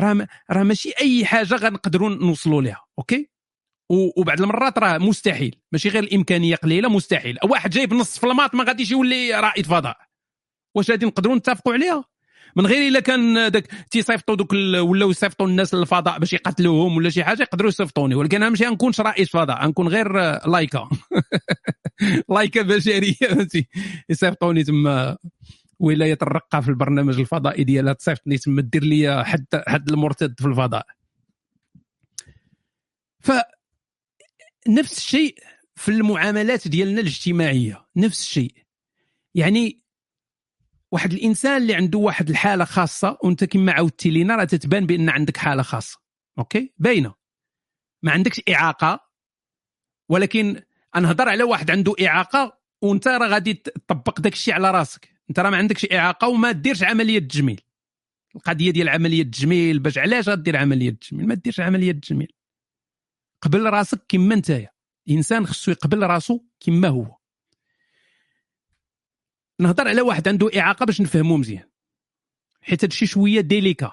راه 0.00 0.26
راه 0.50 0.62
ماشي 0.62 0.90
أي 1.00 1.24
حاجة 1.26 1.54
غنقدروا 1.54 2.08
نوصلوا 2.08 2.62
لها 2.62 2.84
أوكي؟ 2.98 3.30
وبعض 4.18 4.40
المرات 4.40 4.78
راه 4.78 4.98
مستحيل 4.98 5.60
ماشي 5.72 5.88
غير 5.88 6.02
الإمكانية 6.04 6.56
قليلة 6.56 6.88
مستحيل. 6.88 7.38
واحد 7.44 7.70
جايب 7.70 7.94
نص 7.94 8.18
في 8.18 8.26
الماط 8.26 8.54
ما 8.54 8.64
غاديش 8.64 8.90
يولي 8.90 9.40
رائد 9.40 9.66
فضاء. 9.66 9.98
واش 10.74 10.90
غادي 10.90 11.06
نقدروا 11.06 11.36
نتفقوا 11.36 11.72
عليها؟ 11.72 12.04
من 12.56 12.66
غير 12.66 12.88
إلا 12.88 13.00
كان 13.00 13.50
داك 13.50 13.66
تيصيفطوا 13.90 14.34
دوك 14.34 14.52
ولاو 14.52 15.10
يصيفطوا 15.10 15.46
الناس 15.46 15.74
للفضاء 15.74 16.18
باش 16.18 16.32
يقتلوهم 16.32 16.96
ولا 16.96 17.10
شي 17.10 17.24
حاجة 17.24 17.42
يقدروا 17.42 17.68
يصيفطوني. 17.68 18.14
ولكن 18.14 18.42
اهم 18.42 18.56
شيء 18.56 18.70
نكونش 18.70 19.00
رئيس 19.00 19.30
فضاء 19.30 19.68
نكون 19.68 19.88
غير 19.88 20.12
لايكا. 20.48 20.88
لايكا 22.34 22.62
بشرية 22.62 23.14
فهمتي؟ 23.14 23.68
يصيفطوني 24.08 24.64
تما 24.64 25.16
ولاية 25.78 26.18
الرقة 26.22 26.60
في 26.60 26.68
البرنامج 26.68 27.18
الفضائي 27.18 27.64
ديالها 27.64 27.92
تصيفطني 27.92 28.38
تما 28.38 28.62
دير 28.62 28.84
لي 28.84 29.24
حد 29.24 29.46
حد 29.66 29.90
المرتد 29.90 30.34
في 30.40 30.46
الفضاء. 30.46 30.86
ف 33.20 33.32
نفس 34.68 34.98
الشيء 34.98 35.34
في 35.76 35.90
المعاملات 35.90 36.68
ديالنا 36.68 37.00
الاجتماعية 37.00 37.86
نفس 37.96 38.22
الشيء. 38.22 38.54
يعني 39.34 39.79
واحد 40.92 41.12
الإنسان 41.12 41.62
اللي 41.62 41.74
عنده 41.74 41.98
واحد 41.98 42.30
الحالة 42.30 42.64
خاصة 42.64 43.18
وأنت 43.22 43.44
كما 43.44 43.72
عاودتي 43.72 44.10
لينا 44.10 44.36
راه 44.36 44.44
تتبان 44.44 44.86
بأن 44.86 45.08
عندك 45.08 45.36
حالة 45.36 45.62
خاصة. 45.62 45.98
OK؟ 46.38 46.72
باينة. 46.78 47.14
ما 48.02 48.12
عندكش 48.12 48.40
إعاقة 48.48 49.00
ولكن 50.08 50.62
نهضر 50.96 51.28
على 51.28 51.44
واحد 51.44 51.70
عنده 51.70 51.94
إعاقة 52.06 52.58
وأنت 52.82 53.08
راه 53.08 53.28
غادي 53.28 53.54
تطبق 53.54 54.20
داك 54.20 54.32
الشيء 54.32 54.54
على 54.54 54.70
راسك. 54.70 55.08
أنت 55.30 55.40
راه 55.40 55.50
ما 55.50 55.56
عندكش 55.56 55.86
إعاقة 55.92 56.28
وما 56.28 56.52
ديرش 56.52 56.82
عملية 56.82 57.18
تجميل. 57.18 57.60
القضية 58.36 58.70
ديال 58.70 58.88
عملية 58.88 59.22
التجميل 59.22 59.78
باش 59.78 59.98
علاش 59.98 60.28
غدير 60.28 60.56
عملية 60.56 60.88
التجميل 60.88 61.26
ما 61.28 61.34
ديرش 61.34 61.60
عملية 61.60 61.90
التجميل 61.90 62.32
قبل 63.42 63.66
راسك 63.66 64.00
كما 64.08 64.34
انت 64.34 64.68
إنسان 65.10 65.46
خصو 65.46 65.70
يقبل 65.70 66.02
راسو 66.02 66.40
كما 66.60 66.88
هو. 66.88 67.19
نهضر 69.60 69.88
على 69.88 70.00
واحد 70.00 70.28
عنده 70.28 70.50
إعاقة 70.60 70.86
باش 70.86 71.00
نفهمو 71.00 71.36
مزيان. 71.36 71.64
حيت 72.62 72.84
هادشي 72.84 73.06
شوية 73.06 73.40
délicat 73.40 73.92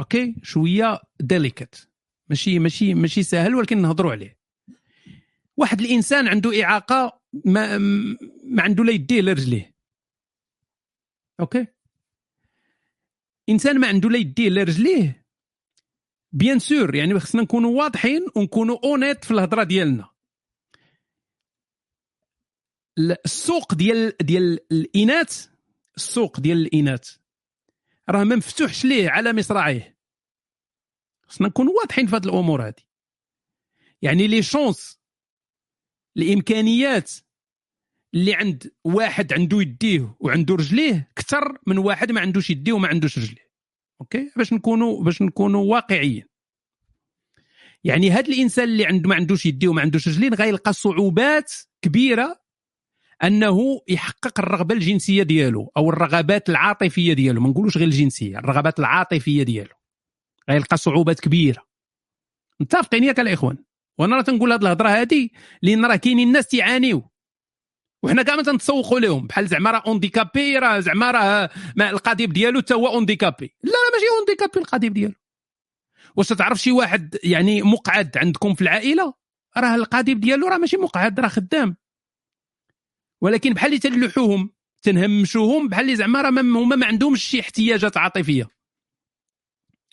OK؟ 0.00 0.34
شوية 0.42 1.00
délicate 1.20 1.74
ماشي 2.28 2.58
ماشي 2.58 2.94
ماشي 2.94 3.22
سهل 3.22 3.54
ولكن 3.54 3.82
نهضروا 3.82 4.12
عليه. 4.12 4.38
واحد 5.56 5.80
الإنسان 5.80 6.28
عنده 6.28 6.62
إعاقة 6.64 7.20
ما 7.44 7.78
ما 8.44 8.62
عنده 8.62 8.84
لا 8.84 8.92
يديه 8.92 9.20
لا 9.20 9.32
رجليه. 9.32 9.74
OK؟ 11.40 11.66
إنسان 13.48 13.80
ما 13.80 13.86
عنده 13.88 14.10
لا 14.10 14.18
يديه 14.18 14.48
لا 14.48 14.62
رجليه 14.62 15.26
bien 16.32 16.58
sûr 16.58 16.94
يعني 16.94 17.20
خصنا 17.20 17.42
نكونوا 17.42 17.78
واضحين 17.78 18.26
ونكونوا 18.36 18.78
honnêtes 18.84 19.24
في 19.24 19.30
الهضرة 19.30 19.62
ديالنا. 19.62 20.08
السوق 22.98 23.74
ديال 23.74 24.16
ديال 24.20 24.72
الإناث 24.72 25.46
السوق 25.96 26.40
ديال 26.40 26.58
الإناث. 26.58 27.16
راه 28.08 28.24
ما 28.24 28.36
مفتوحش 28.36 28.84
ليه 28.84 29.10
على 29.10 29.32
مصراعيه. 29.32 29.98
خصنا 31.28 31.48
نكونوا 31.48 31.72
واضحين 31.72 32.06
في 32.06 32.16
هذه 32.16 32.24
الأمور 32.24 32.68
هذه 32.68 32.82
يعني 34.02 34.26
les 34.26 34.42
chances 34.42 35.00
الإمكانيات 36.16 37.12
اللي 38.14 38.34
عند 38.34 38.72
واحد 38.84 39.32
عنده 39.32 39.60
يديه 39.60 40.16
وعنده 40.20 40.54
رجليه 40.54 41.08
أكثر 41.12 41.58
من 41.66 41.78
واحد 41.78 42.12
ما 42.12 42.20
عندوش 42.20 42.50
يديه 42.50 42.72
وما 42.72 42.88
عندوش 42.88 43.18
رجليه. 43.18 43.48
OK؟ 44.00 44.32
باش 44.36 44.52
نكونوا 44.52 45.04
باش 45.04 45.22
نكونوا 45.22 45.64
واقعيين. 45.64 46.24
يعني 47.84 48.10
هذا 48.10 48.28
الإنسان 48.28 48.64
اللي 48.64 48.86
عنده 48.86 49.08
ما 49.08 49.14
عندوش 49.14 49.46
يديه 49.46 49.68
وما 49.68 49.82
عندوش 49.82 50.08
رجلين 50.08 50.34
غيلقى 50.34 50.72
صعوبات 50.72 51.52
كبيرة 51.82 52.40
أنه 53.24 53.80
يحقق 53.88 54.40
الرغبة 54.40 54.74
الجنسية 54.74 55.22
ديالو 55.22 55.72
أو 55.76 55.90
الرغبات 55.90 56.48
العاطفية 56.48 57.12
ديالو. 57.12 57.40
ما 57.40 57.48
نقولوش 57.48 57.76
غير 57.76 57.86
الجنسية 57.86 58.38
الرغبات 58.38 58.78
العاطفية 58.78 59.42
ديالو. 59.42 59.74
غيلقى 60.50 60.76
صعوبات 60.76 61.20
كبيرة. 61.20 61.62
متفقين 62.60 63.04
ياك 63.04 63.20
الإخوان؟ 63.20 63.56
وأنا 63.98 64.16
راه 64.16 64.22
تنقول 64.22 64.52
هذه 64.52 64.62
الهضرة 64.62 64.88
هذه 64.88 65.28
لأن 65.62 65.84
راه 65.84 65.96
كاينين 65.96 66.28
الناس 66.28 66.46
تيعانيو. 66.46 67.10
وحنا 68.02 68.22
كاع 68.22 68.36
ما 68.36 68.42
تنتسوقوا 68.42 69.00
لهم. 69.00 69.26
بحال 69.26 69.46
زعما 69.46 69.70
راه 69.70 69.82
أونديكابي 69.86 70.58
راه 70.58 70.80
زعما 70.80 71.10
راه 71.10 71.50
القضيب 71.80 72.32
ديالو 72.32 72.60
حتى 72.60 72.74
هو 72.74 72.86
أونديكابي. 72.86 73.54
لا 73.62 73.72
راه 73.72 73.92
ماشي 73.92 74.06
أونديكابي 74.18 74.60
القضيب 74.60 74.94
ديالو. 74.94 75.14
واش 76.16 76.28
تعرف 76.28 76.58
شي 76.58 76.72
واحد 76.72 77.18
يعني 77.24 77.62
مقعد 77.62 78.18
عندكم 78.18 78.54
في 78.54 78.62
العائلة؟ 78.62 79.14
راه 79.56 79.74
القضيب 79.74 80.20
ديالو 80.20 80.48
راه 80.48 80.58
ماشي 80.58 80.76
مقعد 80.76 81.20
راه 81.20 81.28
خدام. 81.28 81.76
ولكن 83.20 83.54
بحال 83.54 83.68
اللي 83.68 83.78
تنلوحوهم 83.78 84.50
تنهمشوهم 84.82 85.68
بحال 85.68 85.84
اللي 85.84 85.96
زعما 85.96 86.22
راه 86.22 86.28
هما 86.28 86.76
ما 86.76 86.86
عندهمش 86.86 87.24
شي 87.24 87.40
احتياجات 87.40 87.96
عاطفية. 87.96 88.48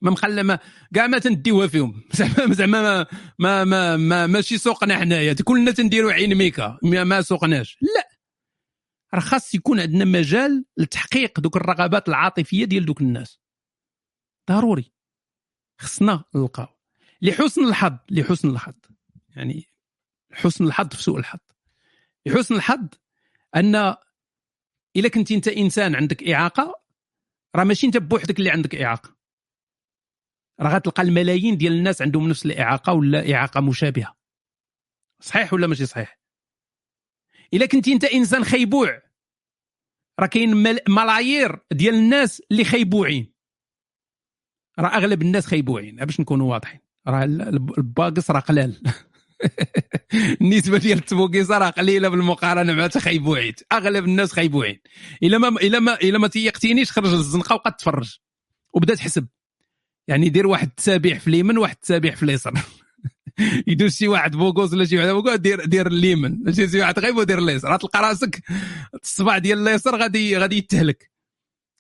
ما 0.02 0.12
مخلى 0.12 0.44
ما 0.44 0.60
كاع 0.94 1.08
ما 1.08 1.20
تنديوها 1.20 1.68
فيهم. 1.68 2.04
زعما 2.14 2.54
زعما 2.54 2.82
ما 2.82 3.06
ما 3.40 3.64
ما, 3.64 3.98
ما 3.98 4.28
ماشي 4.28 4.58
سوقنا 4.58 4.98
حنايا. 4.98 5.36
كلنا 5.44 5.72
تنديروا 5.72 6.12
عين 6.12 6.36
ميكا 6.36 6.78
ما 6.84 7.22
سوقناش. 7.22 7.78
لا. 7.82 8.10
راه 9.14 9.20
خاص 9.20 9.56
يكون 9.56 9.80
عندنا 9.80 10.06
مجال 10.06 10.66
لتحقيق 10.78 11.40
دوك 11.40 11.58
الرغبات 11.58 12.10
العاطفية 12.10 12.66
ديال 12.66 12.86
دوك 12.86 13.02
الناس. 13.02 13.40
ضروري. 14.50 14.94
خصنا 15.82 16.24
نلقاو. 16.36 16.68
لحسن 17.22 17.68
الحظ 17.68 17.98
لحسن 18.12 18.50
الحظ. 18.50 18.74
يعني 19.36 19.70
حسن 20.34 20.66
الحظ 20.66 20.88
في 20.88 21.04
سوء 21.04 21.20
الحظ. 21.20 21.40
لحسن 22.26 22.56
الحظ 22.56 22.88
أن 23.56 23.95
إلا 24.95 25.10
كنت 25.10 25.32
أنت 25.32 25.47
إنسان 25.47 25.95
عندك 25.95 26.30
إعاقة 26.30 26.82
راه 27.56 27.64
ماشي 27.64 27.88
أنت 27.88 27.97
بوحدك 27.97 28.39
اللي 28.39 28.49
عندك 28.49 28.76
إعاقة. 28.76 29.16
راه 30.60 30.76
غتلقى 30.76 31.03
الملايين 31.03 31.58
ديال 31.58 31.74
الناس 31.74 32.01
عندهم 32.01 32.30
نفس 32.30 32.45
الإعاقة 32.45 32.93
ولا 32.93 33.34
إعاقة 33.34 33.62
مشابهة. 33.62 34.16
صحيح 35.22 35.53
ولا 35.53 35.68
ماشي 35.68 35.86
صحيح؟ 35.86 36.20
إلا 37.53 37.66
كنت 37.66 37.88
أنت 37.88 38.03
إنسان 38.03 38.43
خيبوع 38.43 39.01
راه 40.20 40.28
كاين 40.28 40.49
ملايير 40.89 41.60
ديال 41.72 41.95
الناس 41.95 42.41
اللي 42.51 42.64
خيبوعين. 42.64 43.34
راه 44.80 44.88
أغلب 44.88 45.22
الناس 45.22 45.47
خيبوعين 45.47 45.95
باش 45.95 46.20
نكونوا 46.20 46.51
واضحين. 46.51 46.80
راه 47.08 47.24
ال 47.78 47.82
beaux 47.82 48.05
gosses 48.05 48.32
راه 48.32 48.39
قلال. 48.39 48.82
النسبة 50.42 50.78
ديال 50.78 50.98
التبوكيس 50.98 51.52
راه 51.52 51.70
قليلة 51.70 52.10
بالمقارنة 52.10 52.74
مع 52.74 52.88
تخيبوعين 52.88 53.54
أغلب 53.72 54.06
الناس 54.06 54.34
خيبوعين 54.34 54.80
إلا 55.24 55.38
ما 55.38 55.48
إلا 55.48 55.80
ما 55.80 55.94
إلا 55.94 56.18
ما 56.20 56.28
تيقتينيش 56.28 56.92
خرج 56.92 57.14
للزنقة 57.14 57.56
وقد 57.56 57.76
تفرج. 57.76 58.18
وبدا 58.74 58.96
تحسب. 58.96 59.28
يعني 60.08 60.30
دير 60.30 60.48
واحد 60.48 60.68
التسابيح 60.68 61.20
في 61.20 61.28
اليمين 61.28 61.58
واحد 61.58 61.76
التسابيح 61.76 62.16
في 62.16 62.24
اليسار. 62.24 62.54
يدوز 63.68 63.96
شي 63.96 64.08
واحد 64.08 64.36
beau 64.36 64.52
gosse 64.52 64.74
ولا 64.74 64.86
شي 64.86 64.98
واحد 64.98 65.10
beau 65.10 65.21
gosse 65.21 65.36
دير 65.36 65.66
دير 65.66 65.88
اليمين 65.88 66.40
ماشي 66.44 66.68
شي 66.68 66.80
واحد 66.80 67.00
غيب 67.00 67.18
ودير 67.18 67.40
اليسار. 67.40 67.78
تلقى 67.78 68.00
راسك 68.00 68.42
الصباع 69.04 69.38
ديال 69.38 69.68
اليسار 69.68 69.96
غادي 69.96 70.38
غادي 70.38 70.58
يتهلك. 70.58 71.12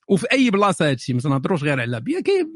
وفي 0.07 0.27
أي 0.31 0.49
بلاصة 0.49 0.89
هادشي؟ 0.89 1.13
ما 1.13 1.19
تنهضروش 1.19 1.63
غير 1.63 1.79
على 1.81 2.03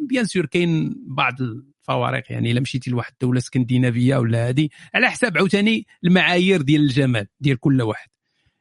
بيان 0.10 0.26
سور 0.26 0.46
كاين 0.46 0.96
بعض 1.08 1.36
الفوارق 1.80 2.24
يعني 2.30 2.52
إلا 2.52 2.62
مشيتي 2.62 2.92
لواحد 2.92 3.12
الدولة 3.14 3.40
اسكندنافيه 3.40 4.16
ولا 4.16 4.48
هادي 4.48 4.72
على 4.96 5.10
حساب 5.10 5.38
عاوتاني 5.38 5.88
المعايير 6.04 6.62
ديال 6.62 6.82
الجمال 6.82 7.28
ديال 7.40 7.60
كل 7.60 7.82
واحد. 7.82 8.10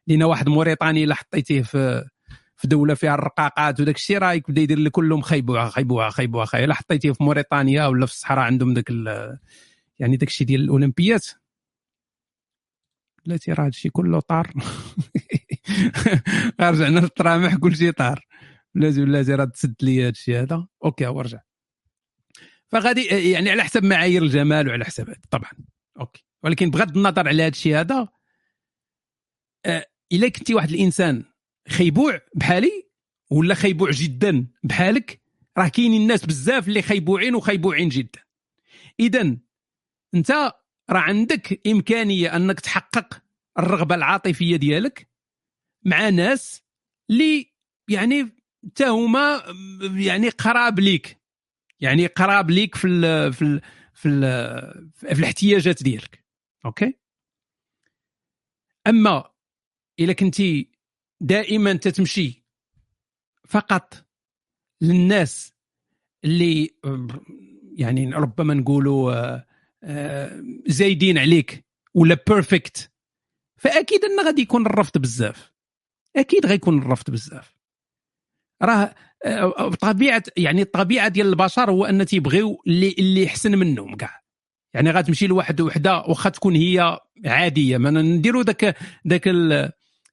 لأن 0.07 0.23
واحد 0.23 0.49
موريتاني 0.49 1.05
إلا 1.05 1.15
حطيتيه 1.15 1.63
في 1.63 2.05
في 2.57 2.69
دولة 2.69 2.95
فيها 2.95 3.15
الرقاقات 3.15 3.81
وداك 3.81 3.97
الشيء 3.97 4.19
راه 4.19 4.33
يبدا 4.33 4.61
يدير 4.61 4.79
لك 4.79 4.93
كلهم 4.93 5.23
خيبوها 5.23 5.69
خيبوها 5.69 6.11
خيبوها 6.11 6.45
خيبوها 6.45 6.65
إلا 6.65 6.75
حطيتيه 6.75 7.13
في 7.13 7.25
موريتانيا 7.25 7.87
ولا 7.87 8.07
في 8.07 8.13
الصحراء 8.13 8.45
عندهم 8.45 8.75
داك 8.75 8.91
يعني 9.99 10.17
داك 10.17 10.29
الشيء 10.29 10.47
ديال 10.47 10.61
الأولمبيات. 10.61 11.27
بلاتي 13.27 13.53
راه 13.53 13.67
هادشي 13.67 13.91
كله 13.91 14.21
طار. 14.21 14.53
رجعنا 16.61 17.01
للطرامح 17.01 17.57
كل 17.57 17.77
شيء 17.77 17.91
طار. 17.91 18.27
بلاتي 18.75 19.05
بلاتي 19.05 19.35
راه 19.35 19.45
تسد 19.45 19.75
لي 19.83 20.07
هادشي 20.07 20.39
هذا. 20.39 20.67
OK 20.85 21.07
هو 21.07 21.21
رجع. 21.21 21.48
فغادي 22.69 23.05
يعني 23.05 23.51
على 23.51 23.65
حسب 23.65 23.85
معايير 23.85 24.23
الجمال 24.23 24.69
وعلى 24.69 24.85
حسب 24.85 25.15
طبعا. 25.31 25.51
OK. 26.01 26.25
ولكن 26.43 26.71
بغض 26.71 26.97
النظر 26.97 27.29
على 27.29 27.43
هذا 27.43 27.49
الشيء 27.49 27.81
هذا 27.81 28.09
آه، 29.67 29.87
إلا 30.13 30.29
كنتي 30.29 30.55
واحد 30.55 30.71
الإنسان 30.71 31.25
خيبوع 31.69 32.21
بحالي 32.35 32.89
ولا 33.31 33.55
خيبوع 33.55 33.91
جدا 33.91 34.47
بحالك 34.63 35.21
راه 35.59 35.69
كاينين 35.69 36.03
الناس 36.03 36.27
بزاف 36.27 36.69
اللي 36.69 36.83
خيبوعين 36.83 37.35
وخيبوعين 37.35 37.89
جدا. 37.89 38.21
اذا 39.01 39.37
أنت 40.15 40.31
راه 40.91 41.01
عندك 41.01 41.61
إمكانية 41.67 42.37
أنك 42.37 42.61
تحقق 42.61 43.23
الرغبة 43.59 43.95
العاطفية 43.95 44.57
ديالك 44.57 45.09
مع 45.85 46.09
ناس 46.09 46.63
اللي 47.11 47.53
يعني 47.89 48.29
حتى 48.67 48.87
هما 48.87 49.43
يعني 49.95 50.29
قراب 50.29 50.81
ليك. 50.81 51.19
يعني 51.81 52.07
قراب 52.07 52.51
ليك 52.51 52.75
في 52.75 52.87
ال 52.87 53.33
في 53.33 53.43
ال 53.43 53.61
في, 53.95 54.09
ال 54.09 54.91
في 54.93 55.19
الاحتياجات 55.19 55.83
ديالك. 55.83 56.25
أوكي؟ 56.65 56.99
أما 58.87 59.31
إلا 60.01 60.13
كنتي 60.13 60.71
دائما 61.21 61.73
تتمشي 61.73 62.45
فقط 63.49 64.07
للناس 64.81 65.53
اللي 66.25 66.71
يعني 67.73 68.15
ربما 68.15 68.55
نقولوا 68.55 69.13
آه، 69.13 69.47
آه، 69.83 70.43
زايدين 70.67 71.19
عليك 71.19 71.65
ولا 71.95 72.17
perfect 72.29 72.93
فأكيد 73.57 74.05
انه 74.05 74.23
غادي 74.23 74.43
يكون 74.43 74.67
الرفض 74.67 74.99
بزاف. 74.99 75.53
أكيد 76.17 76.47
غيكون 76.47 76.79
الرفض 76.79 77.11
بزاف. 77.11 77.57
راه 78.63 78.95
طبيعه 79.81 80.23
يعني 80.37 80.63
الطبيعه 80.63 81.09
ديال 81.09 81.27
البشر 81.27 81.71
هو 81.71 81.85
أن 81.85 82.07
تيبغيو 82.07 82.63
اللي 82.67 82.95
اللي 82.99 83.27
احسن 83.27 83.59
منهم 83.59 83.97
كاع. 83.97 84.21
يعني 84.75 84.91
غتمشي 84.91 85.27
لواحد 85.27 85.61
وحدة 85.61 85.97
واخا 85.99 86.31
تكون 86.31 86.57
هي 86.57 86.99
عادية. 87.27 87.79
ما 87.79 87.91
نديروا 87.91 88.43
ذاك 88.43 88.65
ذاك 89.09 89.29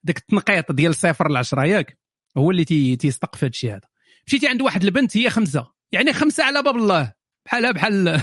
ذاك 0.08 0.18
التنقيط 0.18 0.72
ديال 0.72 0.96
صفر 0.96 1.32
ل 1.32 1.38
10 1.38 1.66
ياك؟ 1.66 1.98
هو 2.38 2.52
اللي 2.52 2.66
تي 2.66 2.96
تيستقف 2.96 3.44
هذا 3.44 3.50
الشيء 3.50 3.72
هذا. 3.72 3.88
مشيتي 4.28 4.48
عند 4.48 4.62
واحد 4.62 4.84
البنت 4.84 5.18
هي 5.18 5.30
خمسة. 5.30 5.68
يعني 5.92 6.14
خمسة 6.14 6.44
على 6.44 6.64
باب 6.64 6.76
الله. 6.76 7.14
بحالها 7.46 7.72
بحال 7.72 8.04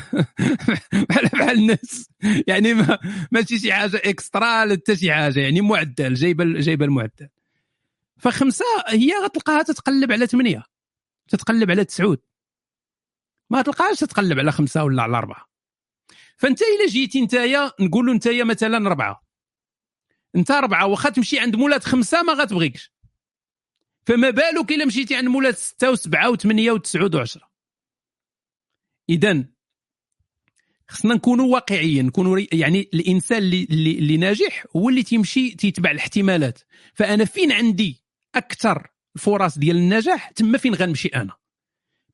بحال 1.08 1.28
بحال 1.32 1.58
الناس. 1.58 2.10
يعني 2.46 2.74
ما 2.74 2.98
ماشي 3.32 3.58
شي 3.58 3.72
حاجة 3.72 4.00
اكسترا 4.04 4.72
حتى 4.72 4.96
شي 4.96 5.12
حاجة. 5.12 5.40
يعني 5.40 5.60
معدل 5.60 6.14
جايبة 6.14 6.44
جايبة 6.44 6.84
المعدل. 6.84 7.28
فخمسة 8.18 8.64
هي 8.88 9.12
غتلقاها 9.24 9.62
تتقلب 9.62 10.12
على 10.12 10.26
ثمانية. 10.26 10.71
تتقلب 11.32 11.70
على 11.70 11.84
تسعود. 11.84 12.20
ما 13.50 13.62
تلقاهاش 13.62 13.98
تتقلب 13.98 14.38
على 14.38 14.52
خمسة 14.52 14.84
ولا 14.84 15.02
على 15.02 15.18
أربعة. 15.18 15.48
فأنت 16.36 16.62
إلا 16.62 16.86
جيتي 16.86 17.20
نتايا 17.20 17.72
نقولوا 17.80 18.14
نتايا 18.14 18.44
مثلا 18.44 18.86
أربعة. 18.86 19.26
أنت 20.36 20.50
أربعة 20.50 20.86
واخا 20.86 21.10
تمشي 21.10 21.38
عند 21.38 21.56
مولات 21.56 21.84
خمسة 21.84 22.22
ما 22.22 22.32
غتبغيكش. 22.32 22.92
فما 24.06 24.30
بالك 24.30 24.72
إلا 24.72 24.84
مشيتي 24.84 25.16
عند 25.16 25.28
مولات 25.28 25.56
ستة 25.56 25.90
وسبعة 25.90 26.30
وثمانية 26.30 26.72
وتسعود 26.72 27.14
وعشرة. 27.14 27.50
اذا 29.08 29.44
خصنا 30.88 31.14
نكونوا 31.14 31.52
واقعيين 31.52 32.06
نكونوا 32.06 32.40
يعني 32.52 32.90
الإنسان 32.94 33.38
اللي, 33.38 33.64
اللي, 33.70 33.98
اللي 33.98 34.16
ناجح 34.16 34.66
هو 34.76 34.88
اللي 34.88 35.02
تيمشي 35.02 35.50
تيتبع 35.50 35.90
الاحتمالات. 35.90 36.58
فأنا 36.94 37.24
فين 37.24 37.52
عندي 37.52 38.02
أكثر 38.34 38.91
الفرص 39.16 39.58
ديال 39.58 39.76
النجاح 39.76 40.30
تما 40.30 40.58
فين 40.58 40.74
غنمشي 40.74 41.08
أنا؟ 41.08 41.32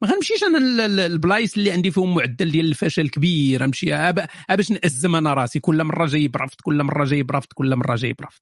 ما 0.03 0.09
غنمشيش 0.09 0.45
أنا 0.45 0.87
البلايص 1.07 1.57
اللي 1.57 1.71
عندي 1.73 1.91
فيهم 1.91 2.15
معدل 2.15 2.51
ديال 2.51 2.67
الفشل 2.67 3.09
كبير 3.09 3.67
نمشي 3.67 4.13
باش 4.49 4.71
نأزم 4.71 5.17
أنا 5.17 5.35
راسي 5.35 5.61
كل 5.61 5.85
مرة 5.85 6.07
جاي 6.07 6.29
برفض 6.29 6.57
كل 6.63 6.83
مرة 6.83 7.05
جاي 7.05 7.23
برفض 7.23 7.49
كل 7.55 7.77
مرة 7.77 7.97
جاي 7.97 8.13
برفض. 8.13 8.41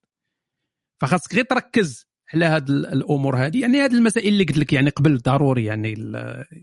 فخاصك 1.00 1.34
غير 1.34 1.44
تركز 1.44 2.06
على 2.34 2.44
هذه 2.44 2.68
الأمور 2.68 3.36
هذه 3.36 3.60
يعني 3.60 3.80
هذه 3.80 3.92
المسائل 3.94 4.28
اللي 4.28 4.44
قلت 4.44 4.58
لك 4.58 4.72
يعني 4.72 4.90
قبل 4.90 5.18
ضروري 5.18 5.64
يعني 5.64 5.94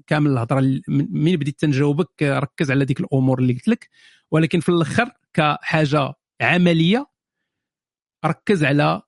كامل 0.07 0.31
الهضرة 0.31 0.81
من 0.87 1.35
بديت 1.35 1.59
تنجاوبك 1.59 2.23
ركز 2.23 2.71
على 2.71 2.85
ديك 2.85 2.99
الأمور 2.99 3.39
اللي 3.39 3.53
قلت 3.53 3.67
لك. 3.67 3.89
ولكن 4.31 4.59
في 4.59 4.69
الأخر 4.69 5.11
كحاجة 5.33 6.13
عملية 6.41 7.07
ركز 8.25 8.63
على 8.63 9.01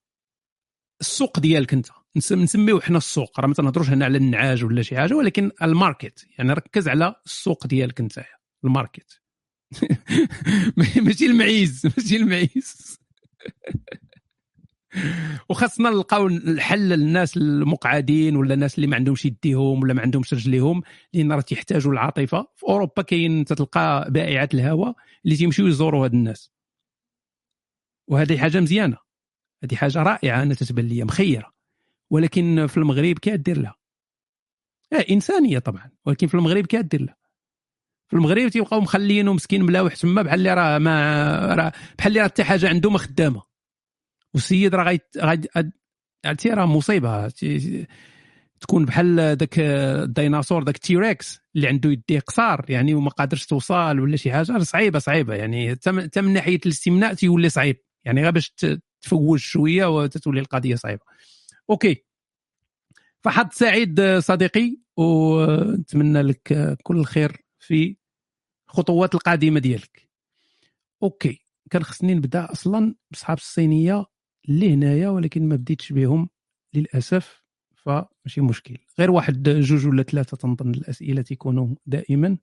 السوق 1.01 1.39
ديالك 1.39 1.73
أنت. 1.73 1.87
نسميو 2.17 2.81
حنا 2.81 2.97
السوق. 2.97 3.39
راه 3.39 3.47
ما 3.47 3.53
تنهضروش 3.53 3.89
هنا 3.89 4.05
على 4.05 4.17
النعاج 4.17 4.63
ولا 4.63 4.81
شي 4.81 4.97
حاجة 4.97 5.13
ولكن 5.13 5.51
الماركت 5.61 6.27
يعني 6.37 6.53
ركز 6.53 6.87
على 6.87 7.15
السوق 7.25 7.67
ديالك 7.67 7.99
انت 7.99 8.23
ال 8.63 8.70
market. 8.70 9.21
ماشي 11.05 11.25
المعيز 11.25 11.85
ماشي 11.97 12.15
المعيز. 12.15 12.99
وخاصنا 15.49 15.89
نلقاو 15.89 16.27
الحل 16.27 16.89
للناس 16.89 17.37
المقعدين 17.37 18.35
ولا 18.35 18.53
الناس 18.53 18.75
اللي 18.75 18.87
ما 18.87 18.95
عندهمش 18.95 19.25
يديهم 19.25 19.83
ولا 19.83 19.93
ما 19.93 20.01
عندهمش 20.01 20.33
رجليهم 20.33 20.81
لأن 21.13 21.31
راه 21.31 21.41
تيحتاجوا 21.41 21.91
العاطفة. 21.93 22.47
في 22.55 22.63
أوروبا 22.63 23.01
كاين 23.01 23.45
تتلقى 23.45 24.07
بائعات 24.11 24.53
الهوى 24.53 24.95
اللي 25.25 25.35
تيمشيو 25.35 25.67
يزوروا 25.67 26.05
هاد 26.05 26.13
الناس. 26.13 26.51
وهذه 28.07 28.37
حاجة 28.37 28.59
مزيانة. 28.59 28.97
هذه 29.63 29.75
حاجة 29.75 30.03
رائعة 30.03 30.43
أنا 30.43 30.53
تتبان 30.53 30.87
لي 30.87 31.03
مخيرة. 31.03 31.54
ولكن 32.11 32.67
في 32.67 32.77
المغرب 32.77 33.19
كي 33.19 33.37
دير 33.37 33.57
لها 33.61 33.75
آه 34.93 35.05
إنسانية 35.11 35.59
طبعا 35.59 35.91
ولكن 36.05 36.27
في 36.27 36.35
المغرب 36.35 36.65
كي 36.65 36.81
دير 36.81 37.01
لها 37.01 37.25
في 38.07 38.13
المغرب 38.15 38.49
تيبقاو 38.49 38.81
مخلينه 38.81 39.33
مسكين 39.33 39.63
ملاوح 39.63 39.95
تما 39.95 40.21
بحال 40.21 40.39
اللي 40.39 40.53
راه 40.53 40.77
ما 40.77 41.55
راه 41.55 41.71
بحال 41.97 42.11
اللي 42.11 42.19
راه 42.19 42.27
حتى 42.27 42.43
حاجة 42.43 42.69
عنده 42.69 42.89
ما 42.89 42.97
خدامة. 42.97 43.43
والسيد 44.33 44.75
راه 44.75 44.99
غادي 45.17 45.49
عرفتي 46.25 46.49
راه 46.49 46.65
مصيبة. 46.65 47.31
تكون 48.59 48.85
بحال 48.85 49.19
ذاك 49.19 49.59
الديناصور 49.59 50.63
ذاك 50.63 50.77
T-Rex 50.77 51.39
اللي 51.55 51.67
عنده 51.67 51.89
يديه 51.89 52.19
قصار 52.19 52.65
يعني 52.69 52.93
وما 52.93 53.09
قادرش 53.09 53.45
توصل 53.45 53.99
ولا 53.99 54.17
شي 54.17 54.31
حاجة. 54.31 54.59
صعيبة 54.59 54.99
صعيبة 54.99 55.35
يعني 55.35 55.71
حتى 55.71 56.21
من 56.21 56.33
ناحية 56.33 56.59
الاستمناء 56.65 57.13
تيولي 57.13 57.49
صعيب. 57.49 57.77
يعني 58.05 58.21
غير 58.21 58.31
باش 58.31 58.53
تفوج 59.01 59.39
شوية 59.39 59.85
وتتولي 59.85 60.39
القضية 60.39 60.75
صعيبة. 60.75 61.01
OK. 61.69 62.05
فحظ 63.23 63.49
سعيد 63.51 64.01
صديقي 64.19 64.77
ونتمنى 64.97 66.21
لك 66.21 66.77
كل 66.83 66.97
الخير 66.97 67.45
في 67.59 67.97
الخطوات 68.69 69.15
القادمة 69.15 69.59
ديالك. 69.59 70.09
OK. 71.03 71.45
كان 71.71 71.83
خصني 71.83 72.13
نبدأ 72.13 72.51
أصلا 72.51 72.95
بصحاب 73.11 73.37
الصينية 73.37 74.05
اللي 74.49 74.73
هنايا 74.73 75.09
ولكن 75.09 75.49
ما 75.49 75.55
بديتش 75.55 75.93
بهم 75.93 76.29
للأسف 76.73 77.43
فماشي 77.75 78.41
مشكل. 78.41 78.77
غير 78.99 79.11
واحد 79.11 79.49
جوج 79.49 79.87
ولا 79.87 80.03
ثلاثة 80.03 80.37
تنظن 80.37 80.69
الأسئلة 80.71 81.21
تيكونوا 81.21 81.75
دائما. 81.85 82.37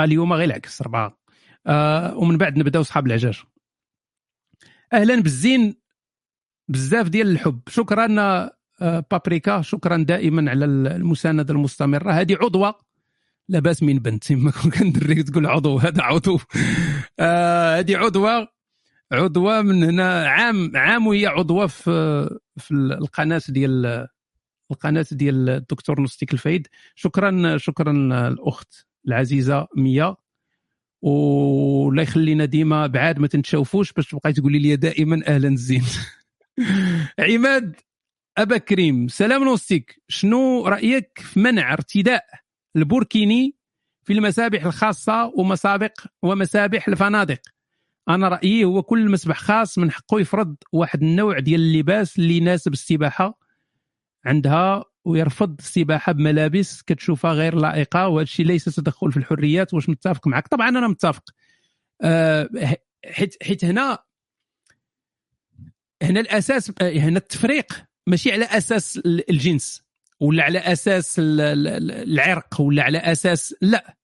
اليوم 0.00 0.32
غير 0.32 0.44
العكس 0.44 0.80
أربعة. 0.82 1.18
آه 1.66 2.16
ومن 2.18 2.38
بعد 2.38 2.58
نبداو 2.58 2.82
صحاب 2.82 3.06
العجاج. 3.06 3.42
أهلا 4.92 5.20
بالزين. 5.20 5.79
بزاف 6.70 7.08
ديال 7.08 7.30
الحب. 7.30 7.60
شكرا 7.68 8.20
آه 8.82 9.04
بابريكا. 9.10 9.62
شكرا 9.62 9.96
دائما 9.96 10.50
على 10.50 10.64
المساندة 10.64 11.54
المستمرة. 11.54 12.12
هذه 12.12 12.36
عضوة. 12.42 12.74
لاباس 13.48 13.82
من 13.82 13.98
بنت. 13.98 14.32
ما 14.42 14.52
دريك 14.80 15.28
تقول 15.28 15.46
عضو. 15.46 15.78
هذا 15.78 16.02
عضو. 16.02 16.38
آه 17.20 17.78
هذه 17.78 17.96
عضوة. 17.96 18.48
عضوة 19.12 19.62
من 19.62 19.84
هنا. 19.84 20.28
عام 20.28 20.72
عام 20.76 21.06
وهي 21.06 21.26
عضوة 21.26 21.66
في 21.66 21.90
في 22.56 22.74
القناة 22.74 23.42
ديال 23.48 24.06
القناة 24.70 25.06
ديال 25.12 25.48
الدكتور 25.48 26.00
نستيك 26.00 26.32
الفايد. 26.32 26.68
شكرا 26.94 27.56
شكرا 27.58 27.92
الأخت 28.28 28.86
العزيزة 29.06 29.68
ميا. 29.76 30.16
ولا 31.02 32.02
يخلينا 32.02 32.44
ديما 32.44 32.86
بعاد 32.86 33.18
ما 33.18 33.26
تنتشوفوش 33.26 33.92
باش 33.92 34.08
تبقاي 34.08 34.32
تقولي 34.32 34.58
لي 34.58 34.76
دائما 34.76 35.22
أهلا 35.26 35.56
زين 35.56 35.82
عماد 37.18 37.76
أبا 38.38 38.58
كريم 38.58 39.08
سلام 39.08 39.44
نوستيك. 39.44 40.02
شنو 40.08 40.66
رأيك 40.66 41.18
في 41.18 41.40
منع 41.40 41.72
ارتداء 41.72 42.24
البوركيني 42.76 43.56
في 44.04 44.12
المسابح 44.12 44.64
الخاصة 44.64 45.32
ومسابق 45.34 45.92
ومسابح 46.22 46.88
الفنادق؟ 46.88 47.40
أنا 48.08 48.28
رأيي 48.28 48.64
هو 48.64 48.82
كل 48.82 49.10
مسبح 49.10 49.38
خاص 49.38 49.78
من 49.78 49.90
حقه 49.90 50.20
يفرض 50.20 50.56
واحد 50.72 51.02
النوع 51.02 51.38
ديال 51.38 51.60
اللباس 51.60 52.18
اللي 52.18 52.36
يناسب 52.36 52.72
السباحة 52.72 53.38
عندها 54.24 54.84
ويرفض 55.04 55.56
السباحة 55.58 56.12
بملابس 56.12 56.82
كتشوفها 56.82 57.32
غير 57.32 57.54
لائقة 57.54 58.08
وهذا 58.08 58.22
الشيء 58.22 58.46
ليس 58.46 58.64
تدخل 58.64 59.12
في 59.12 59.16
الحريات. 59.16 59.74
واش 59.74 59.88
متفق 59.88 60.26
معك؟ 60.26 60.48
طبعا 60.48 60.68
أنا 60.68 60.88
متفق. 60.88 61.22
أه 62.02 62.48
حيت 63.06 63.42
حيت 63.42 63.64
هنا 63.64 63.98
هنا 66.02 66.20
الأساس 66.20 66.72
هنا 66.82 67.18
التفريق 67.18 67.84
ماشي 68.06 68.32
على 68.32 68.44
أساس 68.44 69.00
الجنس 69.06 69.82
ولا 70.20 70.42
على 70.44 70.58
أساس 70.58 71.16
العرق 71.18 72.60
ولا 72.60 72.82
على 72.82 72.98
أساس 72.98 73.54
لا. 73.62 73.96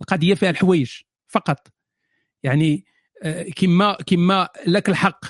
القضية 0.00 0.34
فيها 0.34 0.50
الحوايج 0.50 0.92
فقط. 1.28 1.68
يعني 2.42 2.84
آه، 3.22 3.42
كما 3.56 3.92
كما 4.06 4.48
لك 4.66 4.88
الحق 4.88 5.24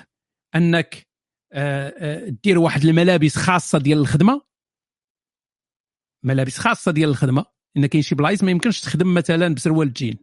أنك 0.54 1.06
آه، 1.52 1.94
آه، 1.98 2.28
دير 2.44 2.58
واحد 2.58 2.84
الملابس 2.84 3.36
خاصة 3.36 3.78
ديال 3.78 3.98
الخدمة. 3.98 4.42
ملابس 6.24 6.58
خاصة 6.58 6.92
ديال 6.92 7.10
الخدمة 7.10 7.44
إن 7.76 7.86
كاين 7.86 8.02
شي 8.02 8.14
بلايص 8.14 8.42
ما 8.44 8.50
يمكنش 8.50 8.80
تخدم 8.80 9.14
مثلا 9.14 9.54
بسروال 9.54 9.88
الجين. 9.88 10.18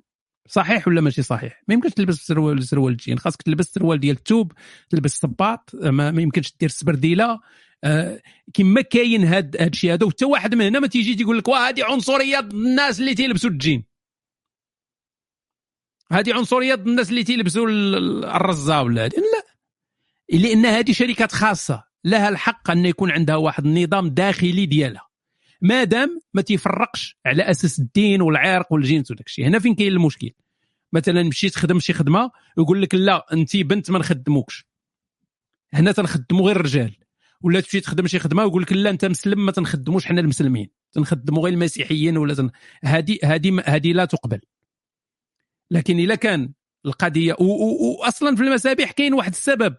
صحيح 0.48 0.88
ولا 0.88 1.02
ماشي 1.02 1.22
صحيح؟ 1.22 1.64
ما 1.68 1.74
يمكنش 1.74 1.94
تلبس 1.94 2.15
سروال 2.15 2.64
سروال 2.64 2.91
الجين 2.91 3.19
خاصك 3.19 3.41
تلبس 3.41 3.65
سروال 3.65 3.99
ديال 3.99 4.15
التوب 4.15 4.52
تلبس 4.90 5.19
صباط 5.19 5.69
ما, 5.76 6.11
ما 6.11 6.22
يمكنش 6.22 6.53
دير 6.60 6.69
سبرديلة. 6.69 7.40
آه 7.84 8.22
كما 8.53 8.82
كاين 8.82 9.24
هاد 9.24 9.57
هاد 9.60 9.72
الشيء 9.72 9.94
هذا 9.94 10.06
وحتى 10.06 10.26
واحد 10.26 10.56
من 10.56 10.65
هنا 10.65 10.80
ما 10.80 10.88
تيجي 10.88 11.15
تيقول 11.15 11.38
لك 11.38 11.48
واه 11.48 11.69
هذه 11.69 11.84
عنصرية 11.84 12.40
الناس 12.40 12.99
اللي 12.99 13.15
تيلبسوا 13.15 13.49
الجين. 13.49 13.84
هذه 16.11 16.34
عنصرية 16.34 16.74
الناس 16.74 17.10
اللي 17.10 17.24
تيلبسوا 17.24 17.68
الرزة 18.36 18.82
ولا 18.82 19.07
لا. 19.07 19.44
لأن 20.30 20.65
هذه 20.65 20.91
شركات 20.91 21.32
خاصة 21.32 21.84
لها 22.03 22.30
الحق 22.30 22.72
أن 22.72 22.86
يكون 22.86 23.11
عندها 23.11 23.36
واحد 23.36 23.65
النظام 23.65 24.10
داخلي 24.10 24.65
ديالها. 24.65 25.06
ما 25.61 25.84
دام 25.84 26.19
ما 26.34 26.41
تيفرقش 26.41 27.17
على 27.25 27.43
أساس 27.43 27.79
الدين 27.79 28.21
والعرق 28.21 28.73
والجنس 28.73 29.11
وداك 29.11 29.27
الشيء. 29.27 29.47
هنا 29.47 29.59
فين 29.59 29.75
كاين 29.75 29.91
المشكل؟ 29.91 30.31
مثلا 30.93 31.23
مشيت 31.23 31.53
تخدم 31.53 31.79
شي 31.79 31.93
خدمة 31.93 32.31
يقول 32.57 32.81
لك 32.81 32.95
لا 32.95 33.34
أنت 33.34 33.57
بنت 33.57 33.91
ما 33.91 33.99
نخدموكش. 33.99 34.65
هنا 35.73 35.91
تنخدموا 35.91 36.47
غير 36.47 36.55
الرجال. 36.55 36.95
ولا 37.41 37.59
تمشي 37.59 37.79
تخدم 37.79 38.07
شي 38.07 38.19
خدمة 38.19 38.43
ويقول 38.43 38.61
لك 38.61 38.73
لا 38.73 38.89
أنت 38.89 39.05
مسلم 39.05 39.45
ما 39.45 39.51
تنخدموش 39.51 40.05
حنا 40.05 40.21
المسلمين. 40.21 40.69
تنخدموا 40.91 41.43
غير 41.43 41.53
المسيحيين 41.53 42.17
ولا 42.17 42.34
تن... 42.34 42.49
هذه 42.84 43.17
هذه 43.23 43.61
هذه 43.65 43.93
لا 43.93 44.05
تقبل. 44.05 44.39
لكن 45.71 45.97
اذا 45.97 46.15
كان 46.15 46.53
القضية 46.85 47.35
واصلا 47.39 48.35
في 48.35 48.43
المسابح 48.43 48.91
كاين 48.91 49.13
واحد 49.13 49.31
السبب. 49.31 49.75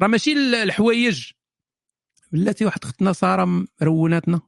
راه 0.00 0.06
ماشي 0.06 0.32
الحوايج. 0.62 1.30
بلاتي 2.32 2.64
واحد 2.64 2.84
اختنا 2.84 3.12
سارة 3.12 3.66
روناتنا 3.82 4.40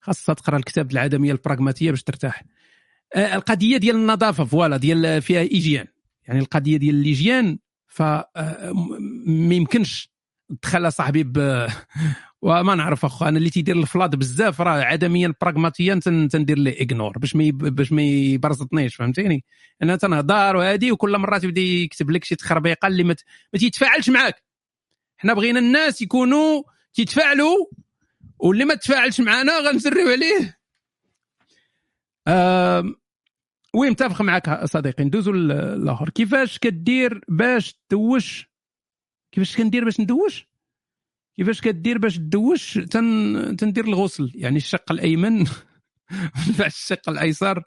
خاصها 0.00 0.34
تقرأ 0.34 0.56
الكتاب 0.56 0.92
العدمية 0.92 1.32
البراغماتية 1.32 1.90
باش 1.90 2.02
ترتاح. 2.02 2.44
آه، 3.14 3.34
القضية 3.34 3.76
ديال 3.76 3.96
النظافة 3.96 4.44
فوالا 4.44 4.76
ديال 4.76 5.22
فيها 5.22 5.40
إيجيان. 5.40 5.86
يعني 6.28 6.40
القضية 6.40 6.76
ديال 6.76 6.94
ليجيان 6.94 7.58
ف 7.86 8.02
آه، 8.02 8.72
ما 9.26 9.54
يمكنش 9.54 10.10
دخل 10.62 10.92
صاحبي 10.92 11.22
ب 11.22 11.66
وما 12.42 12.74
نعرف 12.74 13.04
أخو 13.04 13.24
أنا 13.24 13.38
اللي 13.38 13.50
تيدير 13.50 13.76
الفلاد 13.76 14.16
بزاف 14.16 14.60
راه 14.60 14.82
عدميا 14.82 15.34
براغماتيا 15.40 15.94
تندير 16.04 16.58
ليه 16.58 16.86
اغنور 16.86 17.18
باش 17.18 17.36
ما 17.36 17.50
باش 17.52 17.92
ما 17.92 18.02
يبرزطنيش 18.02 18.94
فهمتيني؟ 18.94 19.44
أنا 19.82 19.96
تنهضر 19.96 20.56
وهادي 20.56 20.92
وكل 20.92 21.18
مره 21.18 21.38
تبدا 21.38 21.60
يكتب 21.60 22.10
لك 22.10 22.24
شي 22.24 22.36
تخربيقة 22.36 22.88
اللي 22.88 23.04
ما 23.04 23.14
تيتفاعلش 23.58 24.10
معاك. 24.10 24.42
حنا 25.16 25.34
بغينا 25.34 25.58
الناس 25.58 26.02
يكونوا 26.02 26.62
تيتفاعلوا 26.94 27.66
واللي 28.42 28.64
ما 28.64 28.74
تفاعلش 28.74 29.20
معنا 29.20 29.58
غنسريو 29.58 30.08
عليه. 30.08 30.60
oui 33.74 33.90
متفق 33.90 34.22
معك 34.22 34.64
صديقي. 34.64 35.04
ندوزو 35.04 35.30
الآخر 35.30 36.08
كيفاش 36.08 36.58
كدير 36.58 37.20
باش 37.28 37.72
تدوش؟ 37.72 38.50
كيفاش 39.32 39.56
كندير 39.56 39.84
باش 39.84 40.00
ندوش؟ 40.00 40.48
كيفاش 41.36 41.60
كدير 41.60 41.98
باش 41.98 42.16
تدوش؟ 42.16 42.78
تن... 42.78 43.56
تندير 43.56 43.84
الغسل 43.84 44.32
يعني 44.34 44.56
الشق 44.56 44.92
الأيمن. 44.92 45.46
الشق 46.66 47.08
الأيسر. 47.08 47.62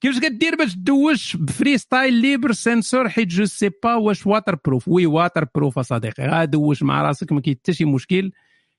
كيفاش 0.00 0.20
كدير 0.20 0.54
باش 0.56 0.74
تدوش 0.74 1.36
ب 1.36 1.78
FreeStyle 1.78 2.14
Libre 2.14 2.52
sensor 2.52 3.08
حيت 3.08 3.28
je 3.28 3.44
sais 3.44 3.70
pas 3.82 3.94
واش 3.94 4.26
waterproof 4.26 4.88
oui 4.88 5.06
waterproof 5.06 5.78
اصديقي 5.78 6.26
غادوش 6.26 6.82
مع 6.82 7.02
راسك 7.02 7.32
ما 7.32 7.40
كاين 7.40 7.56
حتى 7.56 7.72
شي 7.72 7.84
مشكل. 7.84 8.32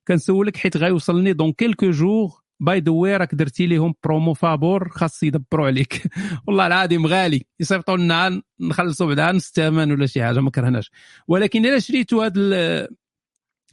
كنسولك 0.07 0.57
حيت 0.57 0.77
غيوصلني 0.77 1.33
dans 1.33 1.51
quelques 1.53 1.91
jours. 1.91 2.45
by 2.59 2.79
the 2.79 2.91
way 2.91 3.17
راك 3.17 3.35
درتي 3.35 3.67
ليهم 3.67 3.93
برومو 4.03 4.33
فابور 4.33 4.89
خاص 4.89 5.23
يدبروا 5.23 5.65
عليك. 5.67 6.01
والله 6.47 6.67
العظيم 6.67 7.07
غالي. 7.07 7.45
يصيفطوا 7.59 7.97
لنا 7.97 8.41
نخلصوا 8.59 9.07
بعدا 9.07 9.31
نص 9.31 9.47
الثمن 9.47 9.91
ولا 9.91 10.05
شي 10.05 10.23
حاجة 10.23 10.39
ما 10.39 10.51
كرهناش. 10.51 10.91
ولكن 11.27 11.65
إلا 11.65 11.79
شريتوا 11.79 12.25
هذا 12.25 12.87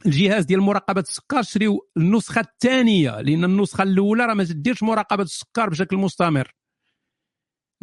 الجهاز 0.05 0.45
ديال 0.45 0.61
مراقبة 0.61 1.01
السكر 1.01 1.41
شريو 1.41 1.89
النسخة 1.97 2.41
الثانية 2.41 3.21
لأن 3.21 3.43
النسخة 3.43 3.83
الأولى 3.83 4.25
راه 4.25 4.33
ما 4.33 4.43
تديرش 4.43 4.83
مراقبة 4.83 5.23
السكر 5.23 5.69
بشكل 5.69 5.97
مستمر. 5.97 6.55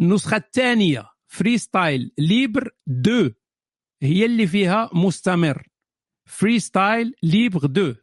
النسخة 0.00 0.36
الثانية 0.36 1.06
FreeStyle 1.26 2.12
Libre 2.18 2.70
2 3.00 3.34
هي 4.02 4.26
اللي 4.26 4.46
فيها 4.46 4.90
مستمر. 4.94 5.68
FreeStyle 6.24 7.14
Libre 7.22 7.64
2 7.64 7.96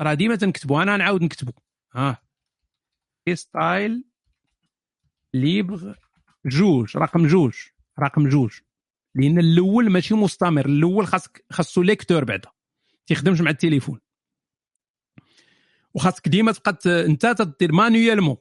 راه 0.00 0.14
ديما 0.14 0.36
تنكتبوا 0.36 0.82
أنا 0.82 0.96
نعاود 0.96 1.22
نكتبوا 1.22 1.52
ها. 1.94 2.22
FreeStyle 3.26 4.04
Libre 5.34 5.98
جوج 6.46 6.96
رقم 6.96 7.26
جوج. 7.26 7.54
رقم 8.00 8.28
جوج. 8.28 8.52
لأن 9.14 9.38
الأول 9.38 9.90
ماشي 9.90 10.14
مستمر. 10.14 10.66
الأول 10.66 11.06
خاصك 11.06 11.44
خاصو 11.50 11.82
lecteur 11.82 12.24
بعدا. 12.24 12.50
تيخدمش 13.06 13.40
مع 13.40 13.50
التليفون. 13.50 14.00
وخاصك 15.94 16.28
ديما 16.28 16.52
تبقى 16.52 16.78
أنت 16.86 17.26
تدير 17.26 17.72
manuellement 17.72 18.36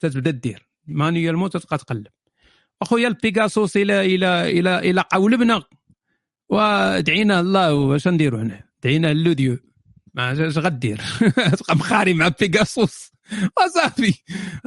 تتبدأ 0.00 0.30
دير 0.30 0.68
manuellement 0.86 1.50
تبقى 1.50 1.78
تقلب. 1.78 2.06
أخويا 2.82 3.08
البيكاسوس 3.08 3.76
إلى 3.76 4.14
إلى 4.14 4.60
إلى 4.60 4.78
إلى 4.78 5.04
قولبنا 5.12 5.62
ودعينا 6.48 7.40
الله. 7.40 7.74
واش 7.74 8.08
نديروا 8.08 8.42
هنا؟ 8.42 8.68
تعينا 8.80 9.10
اللوديو 9.10 9.52
ما 9.52 9.58
اش 10.18 10.58
غدير. 10.58 11.00
تبقى 11.58 11.76
مخاري 11.76 12.14
مع 12.14 12.28
بيغاسوس 12.40 13.12
وصافي. 13.56 14.14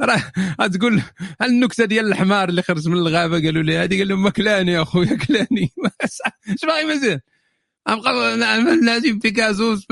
راه 0.00 0.22
غتقول 0.60 1.02
النكتة 1.42 1.84
ديال 1.84 2.06
الحمار 2.06 2.48
اللي 2.48 2.62
خرج 2.62 2.88
من 2.88 2.96
الغابة؟ 2.96 3.42
قالوا 3.44 3.62
لي 3.62 3.78
هذه. 3.78 3.98
قال 3.98 4.08
لهم 4.08 4.28
كلاني 4.28 4.72
يا 4.72 4.84
خويا 4.84 5.16
كلاني 5.16 5.72
اش 6.48 6.64
باغي 6.64 6.84
مزيان 6.84 7.20
غنبقى 7.90 8.36
نعمل 8.36 9.18
بيكاسوس 9.18 9.86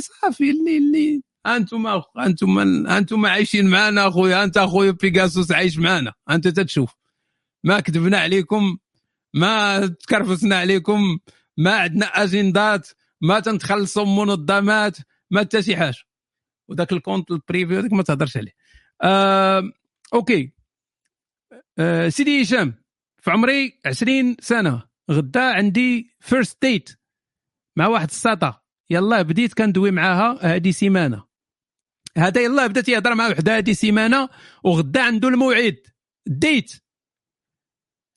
صافي. 0.00 0.50
اللي 0.50 0.78
اللي 0.78 1.22
أنتم 1.46 1.86
أنتم 2.18 2.58
أنتم 2.88 3.26
عايشين 3.26 3.66
معنا 3.66 4.08
اخويا 4.08 4.44
أنت 4.44 4.56
اخويا 4.56 4.90
بيكاسوس 4.90 5.52
عايش 5.52 5.78
معنا. 5.78 6.12
أنت 6.30 6.48
تتشوف. 6.48 6.90
ما 7.64 7.80
كذبنا 7.80 8.18
عليكم. 8.18 8.78
ما 9.34 9.86
تكرفسنا 9.86 10.56
عليكم. 10.56 11.18
ما 11.58 11.74
عندنا 11.74 12.06
أجندات. 12.06 12.88
ما 13.22 13.40
تنتخلصوا 13.40 14.04
منظمات 14.04 14.96
ما 15.30 15.40
حتى 15.40 15.62
شي 15.62 15.76
حاجة 15.76 15.98
وذاك 16.68 16.92
ال 16.92 16.97
compte 16.97 17.30
ال 17.30 17.38
privé 17.38 17.78
هذاك 17.78 17.92
ما 17.92 18.02
تهضرش 18.02 18.36
عليه. 18.36 18.52
آه، 19.02 19.62
OK. 20.14 20.52
آه، 21.78 22.08
سيدي 22.08 22.42
هشام 22.42 22.74
في 23.18 23.30
عمري 23.30 23.80
20 23.86 24.36
سنة 24.40 24.82
غدا 25.10 25.54
عندي 25.54 26.16
first 26.20 26.62
date 26.62 26.90
مع 27.76 27.86
واحد 27.86 28.08
الساطا 28.08 28.60
يلا 28.90 29.22
بديت 29.22 29.54
كندوي 29.54 29.90
معاها 29.90 30.38
هذه 30.42 30.70
سيمانة. 30.70 31.24
هذا 32.18 32.40
يلا 32.40 32.66
بدات 32.66 32.88
يهضر 32.88 33.14
مع 33.14 33.28
وحدة 33.28 33.56
هذه 33.58 33.72
سيمانة 33.72 34.28
وغدا 34.64 35.02
عنده 35.02 35.28
الموعد. 35.28 35.76
ديت 36.26 36.72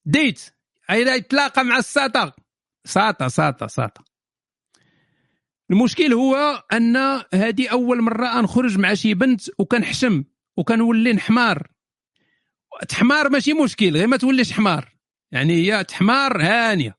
ديت 0.06 0.56
يتلاقى 0.90 1.64
مع 1.64 1.78
الساطا 1.78 2.32
ساطا 2.86 3.28
ساطا 3.28 3.68
ساطا 3.68 4.04
المشكل 5.72 6.14
هو 6.14 6.64
أن 6.74 6.98
هذه 7.34 7.68
أول 7.72 8.02
مرة 8.02 8.42
نخرج 8.42 8.78
مع 8.78 8.94
شي 8.94 9.14
بنت 9.14 9.42
وكنحشم 9.60 10.24
وكنولي 10.58 11.14
نحمار. 11.14 11.68
تحمار 12.90 13.30
ماشي 13.30 13.54
مشكل 13.54 13.92
غير 13.92 14.08
ما 14.08 14.18
توليش 14.18 14.54
حمار. 14.54 14.96
يعني 15.32 15.54
هي 15.54 15.84
تحمار 15.84 16.42
هانية. 16.42 16.98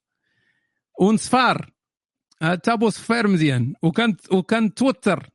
ونصفار. 1.01 1.71
تابو 2.63 2.91
صفير 2.91 3.29
مزيان. 3.29 3.75
وكانت 3.83 4.33
وكانت 4.33 4.79
توتر 4.79 5.31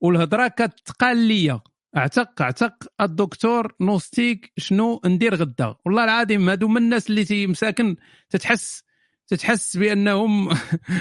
والهضرة 0.00 0.48
كتقال 0.48 1.16
ليا. 1.16 1.60
اعتق 1.96 2.42
أعتق 2.42 2.74
الدكتور 3.00 3.74
نوستيك 3.80 4.52
شنو 4.56 5.00
ندير 5.06 5.34
غدا. 5.34 5.74
والله 5.84 6.04
العظيم 6.04 6.48
هادو 6.48 6.68
من 6.68 6.76
الناس 6.76 7.10
اللي 7.10 7.46
مساكن 7.46 7.96
تتحس 8.30 8.82
تتحس 9.30 9.76
بأنهم 9.76 10.48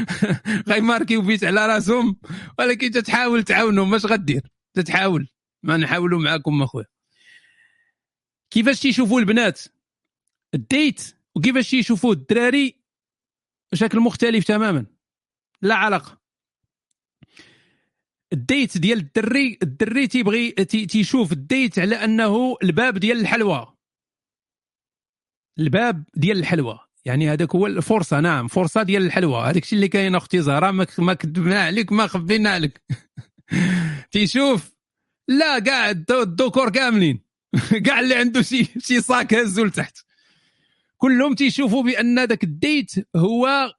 غيماركيو 0.70 1.22
بيت 1.22 1.44
على 1.44 1.68
راسهم 1.68 2.20
ولكن 2.60 2.92
تتحاول 2.92 3.44
تعاونهم. 3.44 3.96
اش 3.96 4.06
غدير؟ 4.06 4.42
تتحاول. 4.74 5.28
ما 5.64 5.78
نحاولوا 5.78 6.20
معاكم 6.20 6.64
أخويا. 6.64 6.86
كيفاش 8.52 8.80
تيشوفوا 8.80 9.20
البنات؟ 9.20 9.62
ال 10.54 10.66
date 10.66 11.16
وكيفاش 11.36 11.70
تيشوفوا 11.70 12.14
الدراري؟ 12.14 12.80
بشكل 13.72 14.00
مختلف 14.00 14.44
تماما. 14.44 14.86
لا 15.62 15.76
علاقة. 15.76 16.22
ال 18.34 18.43
date 18.43 18.78
ديال 18.78 18.98
الدري 18.98 19.60
الدري 19.64 20.08
تيبغي 20.08 20.52
تيشوف 20.66 21.32
ال 21.32 21.41
date 21.41 21.80
على 21.80 21.96
أنه 21.96 22.58
الباب 22.64 22.98
ديال 22.98 23.20
الحلوى. 23.20 23.76
الباب 25.60 26.04
ديال 26.16 26.38
الحلوى. 26.38 26.89
يعني 27.06 27.30
هذاك 27.34 27.56
هو 27.56 27.68
الفرصة 27.68 28.20
نعم 28.20 28.48
فرصة 28.48 28.84
ديال 28.84 29.06
الحلوى. 29.06 29.42
هذاك 29.42 29.64
الشيء 29.64 29.76
اللي 29.76 29.88
كاين 29.88 30.16
أختي 30.16 30.42
زهرة 30.42 30.72
ما 30.98 31.14
كذبنا 31.14 31.62
عليك 31.64 31.92
ما 31.92 32.08
خبينا 32.08 32.50
عليك. 32.50 32.82
تيشوف 34.12 34.72
لا 35.28 35.60
كاع 35.60 35.90
الدكور 35.90 36.70
كاملين. 36.70 37.22
كاع 37.86 38.00
اللي 38.00 38.16
عنده 38.16 38.42
شي 38.42 38.68
شي 38.80 39.02
صاك 39.02 39.34
هزو 39.34 39.66
لتحت 39.66 39.98
كلهم 40.98 41.36
تيشوفوا 41.36 41.84
بأن 41.84 42.26
ذاك 42.26 42.44
ال 42.44 42.53
date 42.53 42.92
هو 43.16 43.74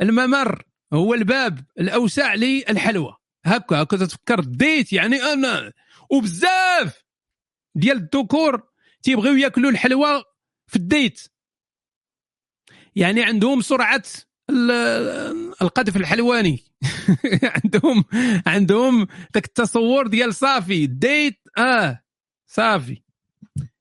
الممر 0.00 0.62
هو 0.92 1.14
الباب 1.14 1.64
الأوسع 1.80 2.34
للحلوى. 2.34 3.16
هكا 3.44 3.82
هكا 3.82 3.96
تفكر 3.96 4.38
ال 4.38 4.49
date 4.49 4.92
يعني 4.92 5.22
أنا 5.22 5.72
وبزاف 6.10 7.04
ديال 7.74 7.96
الذكور 7.96 8.62
تيبغيو 9.02 9.36
ياكلوا 9.36 9.70
الحلوى 9.70 10.22
في 10.66 10.76
ال 10.76 10.83
date. 10.83 11.20
يعني 12.96 13.22
عندهم 13.22 13.60
سرعة 13.60 14.02
القذف 15.62 15.96
الحلواني. 15.96 16.64
عندهم 17.64 18.04
عندهم 18.46 19.06
ذاك 19.34 19.44
التصور 19.44 20.06
ديال 20.06 20.34
صافي 20.34 20.86
ديت 20.86 21.40
آه 21.58 22.02
صافي. 22.46 23.02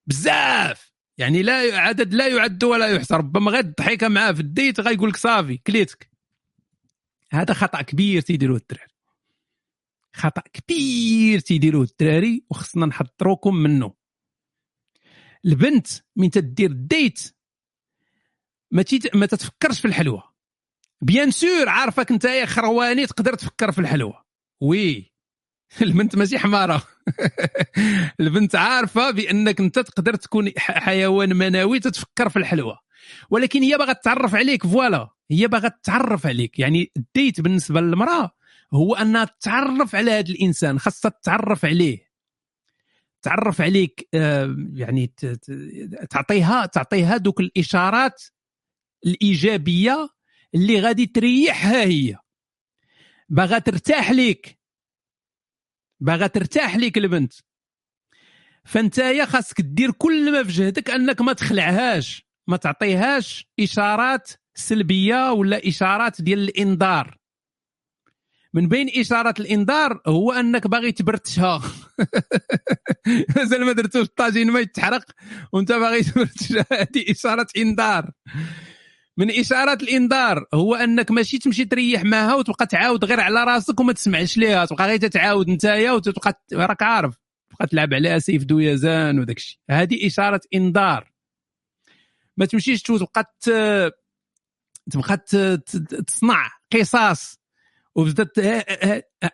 بزاف. 0.08 0.92
يعني 1.18 1.42
لا 1.42 1.54
عدد 1.80 2.14
لا 2.14 2.28
يعد 2.28 2.64
ولا 2.64 2.88
يحصى 2.88 3.16
ربما 3.16 3.52
غير 3.52 3.60
الضحكة 3.60 4.08
معاه 4.08 4.32
في 4.32 4.40
الديت 4.40 4.80
غيقول 4.80 5.10
لك 5.10 5.18
صافي 5.18 5.58
كليتك. 5.58 6.10
هذا 7.32 7.54
خطأ 7.54 7.82
كبير 7.82 8.22
تيديروه 8.22 8.58
الدراري. 8.58 8.94
خطأ 10.14 10.42
كبير 10.54 11.40
تيديروه 11.40 11.84
الدراري 11.84 12.44
وخصنا 12.50 12.86
نحضروكم 12.86 13.56
منه. 13.56 13.94
البنت 15.46 15.88
من 16.16 16.32
تدير 16.32 16.72
ديت 16.72 17.36
ما 18.72 18.82
تيت... 18.82 19.16
ما 19.16 19.26
تتفكرش 19.26 19.80
في 19.80 19.88
الحلوى 19.88 20.24
bien 21.02 21.32
sûr 21.32 21.70
عارفك 21.70 22.12
انت 22.12 22.26
يا 22.26 22.46
خرواني 22.46 23.08
تقدر 23.08 23.34
تفكر 23.34 23.72
في 23.72 23.80
الحلوى 23.80 24.24
oui. 24.62 25.14
البنت 25.82 26.16
ماشي 26.16 26.40
حمارة. 26.40 26.84
البنت 28.20 28.56
عارفة 28.56 29.12
بأنك 29.12 29.60
أنت 29.60 29.80
تقدر 29.80 30.16
تكون 30.16 30.52
حيوان 30.58 31.36
منوي 31.36 31.80
تتفكر 31.80 32.30
في 32.30 32.40
الحلوى 32.40 32.78
ولكن 33.30 33.62
هي 33.62 33.78
باغا 33.78 33.94
تتعرف 33.94 34.36
عليك 34.36 34.68
voilà. 34.68 35.10
هي 35.32 35.48
باغا 35.48 35.68
تتعرف 35.68 36.28
عليك. 36.28 36.60
يعني 36.60 36.92
ال 36.98 37.07
date 37.07 37.42
بالنسبة 37.42 37.82
للمرأة 37.82 38.32
هو 38.74 38.96
أنها 38.96 39.26
تتعرف 39.26 39.96
على 39.96 40.12
هذا 40.12 40.30
الإنسان 40.30 40.80
خاصها 40.80 41.10
تتعرف 41.10 41.66
عليه. 41.66 42.10
تعرف 43.22 43.62
عليك 43.62 44.08
آه، 44.14 44.56
يعني 44.74 45.14
تعطيها 46.10 46.66
تعطيها 46.66 47.18
دوك 47.18 47.40
الإشارات 47.40 48.24
الإيجابية 49.06 50.10
اللي 50.56 50.80
غادي 50.80 51.06
تريحها 51.06 51.84
هي. 51.84 52.18
باغا 53.30 53.60
ترتاح 53.60 54.12
ليك. 54.12 54.60
باغا 56.00 56.28
ترتاح 56.28 56.76
ليك 56.76 56.98
البنت. 56.98 57.34
فانت 58.66 58.98
يا 58.98 59.26
خاصك 59.26 59.62
دير 59.62 59.92
كل 59.92 60.32
ما 60.32 60.44
في 60.44 60.52
جهدك 60.52 60.90
أنك 60.90 61.22
ما 61.22 61.34
تخلعهاش 61.34 62.26
ما 62.48 62.58
تعطيهاش 62.58 63.46
إشارات 63.60 64.32
سلبية 64.56 65.32
ولا 65.32 65.68
إشارات 65.68 66.22
ديال 66.22 66.40
الإنذار. 66.40 67.20
من 68.54 68.68
بين 68.68 68.90
إشارات 68.96 69.40
الإنذار 69.40 70.02
هو 70.08 70.32
أنك 70.32 70.68
باغي 70.68 70.92
تبرتشها 70.92 71.62
مازال 73.36 73.66
ما 73.66 73.72
درتوش 73.72 74.02
الطاجين 74.02 74.52
ما 74.52 74.60
يتحرق 74.60 75.06
وانت 75.54 75.72
باغي 75.72 76.04
تبرتشها 76.04 76.66
هذه 76.72 77.12
إشارة 77.12 77.48
إنذار. 77.58 78.12
من 79.20 79.32
اشارات 79.32 79.84
الإنذار 79.84 80.46
هو 80.54 80.76
أنك 80.76 81.12
ماشي 81.12 81.38
تمشي 81.38 81.66
تريح 81.66 82.04
معها 82.04 82.36
وتبقى 82.36 82.66
تعاود 82.66 83.06
غير 83.06 83.20
على 83.20 83.44
راسك 83.44 83.80
وما 83.80 83.94
تسمعش 83.94 84.38
ليها 84.38 84.66
تبقى 84.66 84.88
غير 84.88 84.98
تتعاود 84.98 85.50
نتايا 85.50 85.92
وتبقى 85.92 86.42
راك 86.54 86.84
عارف 86.84 87.16
تبقى 87.50 87.68
تلعب 87.68 87.94
عليها 87.94 88.20
سيف 88.20 88.44
دويزان 88.44 89.20
وداك 89.20 89.38
الشيء. 89.38 89.60
هذه 89.70 90.08
إشارة 90.08 90.42
إنذار. 90.54 91.12
ما 92.38 92.46
تمشيش 92.46 92.82
تبقى 92.82 93.36
تبقى 94.92 95.18
تصنع 96.08 96.50
قصص 96.74 97.40
وبدات 97.96 98.38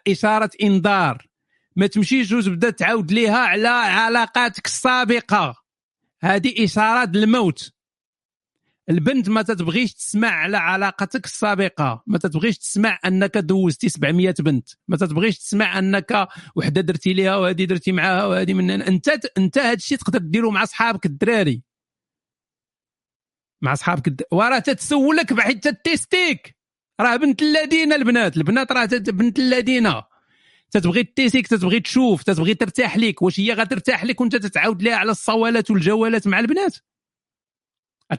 إشارة 0.08 0.50
إنذار. 0.64 1.28
ما 1.76 1.88
تمشيش 1.88 2.32
وتبدا 2.32 2.70
تعاود 2.70 3.12
ليها 3.12 3.38
على 3.38 3.68
علاقاتك 3.68 4.66
السابقة. 4.66 5.56
هذه 6.22 6.64
اشارات 6.64 7.16
الموت. 7.16 7.75
البنت 8.90 9.30
ما 9.30 9.42
تتبغيش 9.42 9.94
تسمع 9.94 10.28
على 10.28 10.58
علاقتك 10.58 11.26
السابقة. 11.26 12.04
ما 12.08 12.18
تتبغيش 12.18 12.58
تسمع 12.58 13.00
أنك 13.06 13.38
دوزتي 13.38 13.90
700 13.90 14.36
بنت. 14.40 14.70
ما 14.88 14.98
تتبغيش 14.98 15.40
تسمع 15.40 15.80
أنك 15.80 16.28
وحدة 16.56 16.82
درتي 16.82 17.14
ليها 17.14 17.36
وهذه 17.36 17.66
درتي 17.66 17.92
معاها 17.92 18.26
وهذه 18.26 18.54
من 18.54 18.72
أنت 18.72 19.10
أنت 19.38 19.58
هذا 19.58 19.74
الشيء 19.74 19.98
تقدر 19.98 20.20
ديرو 20.20 20.52
مع 20.52 20.66
صحابك 20.66 21.06
الدراري. 21.06 21.64
مع 23.62 23.76
صحابك 23.76 24.08
الد... 24.08 24.22
وراه 24.32 24.60
تتسولك 24.60 25.34
بحيث 25.34 25.58
تتيستيك. 25.58 26.56
راه 27.02 27.16
بنت 27.16 27.42
الذين 27.42 27.94
البنات. 27.94 28.38
البنات 28.38 28.72
راه 28.72 28.86
بنت 28.86 29.40
الذين 29.40 29.94
تتبغي 30.72 31.04
تيستيك 31.04 31.48
تتبغي 31.48 31.80
تشوف 31.80 32.24
تتبغي 32.24 32.54
ترتاح 32.54 32.98
لك 32.98 33.22
واش 33.22 33.40
هي 33.40 33.54
غترتاح 33.54 34.06
لك 34.06 34.22
وأنت 34.22 34.36
تتعاود 34.36 34.84
لها 34.84 34.96
على 34.96 35.12
الصوالات 35.12 35.72
والجوالات 35.72 36.28
مع 36.28 36.40
البنات؟ 36.40 36.78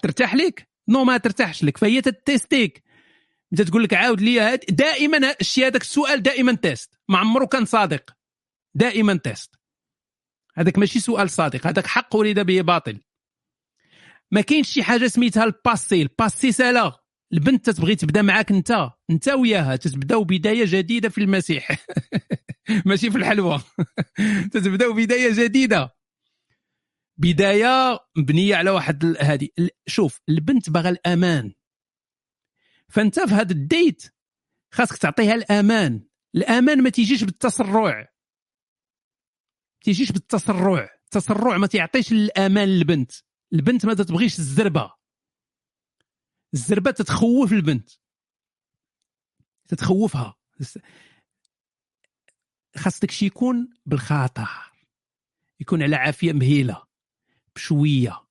ترتاح 0.03 0.35
لك 0.35 0.69
non 0.89 1.05
ما 1.05 1.17
ترتاحش 1.17 1.65
لك. 1.65 1.79
فهي 1.79 2.01
تتيستيك 2.01 2.83
انت 3.53 3.63
تقول 3.63 3.83
لك 3.85 3.95
عاود 3.95 4.21
لي 4.21 4.41
هاد 4.41 4.61
دائما 4.69 5.35
الشيء 5.41 5.67
هذاك 5.67 5.83
السؤال 5.83 6.23
دائما 6.23 6.55
test. 6.55 6.99
ما 7.09 7.19
عمره 7.19 7.47
كان 7.47 7.65
صادق. 7.65 8.11
دائما 8.75 9.17
test. 9.17 9.55
هذاك 10.55 10.79
ماشي 10.79 11.01
سؤال 11.01 11.31
صادق. 11.31 11.67
هذاك 11.67 11.87
حق 11.87 12.17
أريد 12.17 12.41
به 12.41 12.61
باطل. 12.61 13.01
ما 14.31 14.41
كاينش 14.41 14.69
شي 14.69 14.83
حاجة 14.83 15.07
سميتها 15.07 15.45
ال 15.45 15.53
passé. 15.53 16.03
ال 16.03 16.11
passé 16.11 16.53
سالا. 16.53 16.93
البنت 17.33 17.71
تتبغي 17.71 17.97
تبدا 17.97 18.23
معاك 18.23 18.51
انت. 18.51 18.91
انت 19.11 19.29
وياها. 19.29 19.77
تتبداو 19.77 20.25
بدايه 20.25 20.65
جديدة 20.67 21.09
في 21.09 21.19
المسيح. 21.19 21.69
ماشي 22.87 23.11
في 23.11 23.19
الحلوى 23.19 23.61
تتبداو 24.53 24.93
بدايه 24.93 25.45
جديدة. 25.45 25.96
بداية 27.19 27.99
مبنية 28.17 28.57
على 28.57 28.71
واحد 28.71 29.05
هذه 29.21 29.49
شوف 29.87 30.21
البنت 30.29 30.71
باغا 30.71 30.89
الأمان. 30.89 31.55
فأنت 32.89 33.21
في 33.21 33.35
هذا 33.35 33.53
ال 33.53 33.65
date 33.65 34.15
خاصك 34.73 34.97
تعطيها 34.97 35.35
الأمان. 35.35 36.07
الأمان 36.35 36.83
ما 36.83 36.91
تيجيش 36.91 37.25
بالتسرع 37.25 38.09
تيجيش 39.81 40.13
بالتسرع 40.13 40.89
التسرع 41.05 41.57
ما 41.57 41.67
تعطيش 41.67 42.13
الأمان 42.13 42.69
للبنت. 42.69 43.13
البنت 43.53 43.87
ما 43.87 43.95
تبغيش 43.95 44.39
الزربة. 44.39 44.95
الزربة 46.55 46.91
تتخوف 46.91 47.53
البنت. 47.53 47.91
تتخوفها. 49.69 50.35
خاص 52.77 53.01
داكشي 53.01 53.27
يكون 53.27 53.69
بالخاطر. 53.87 54.49
يكون 55.61 55.83
على 55.83 55.97
عافية 55.97 56.33
مهيلة. 56.33 56.86
بشوية 57.57 58.23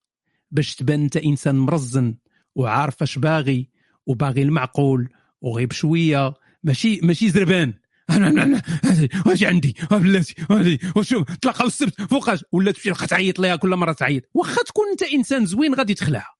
باش 0.52 0.76
تبان 0.76 1.02
أنت 1.04 1.18
إنسان 1.18 1.56
مرزن 1.56 2.16
وعارف 2.56 3.04
أش 3.04 3.18
باغي 3.18 3.70
وباغي 4.06 4.42
المعقول 4.42 5.10
وغير 5.42 5.68
بشويه 5.68 6.34
ماشي 6.64 7.00
ماشي 7.04 7.30
زربان. 7.30 7.74
واش 9.26 9.44
عندي؟ 9.44 9.76
بلاتي 9.92 10.36
هذه 10.52 10.80
وشوف 10.96 11.36
تلقاو 11.36 11.68
السبت 11.68 12.02
فوقاش؟ 12.02 12.44
ولا 12.52 12.72
تمشي 12.72 13.08
تعيط 13.08 13.40
ليها 13.40 13.56
كل 13.56 13.76
مرة 13.76 13.94
تعيط. 13.94 14.24
واخا 14.34 14.64
تكون 14.64 14.86
أنت 14.92 15.04
إنسان 15.04 15.46
زوين 15.46 15.74
غادي 15.74 15.94
تخلعها. 15.94 16.36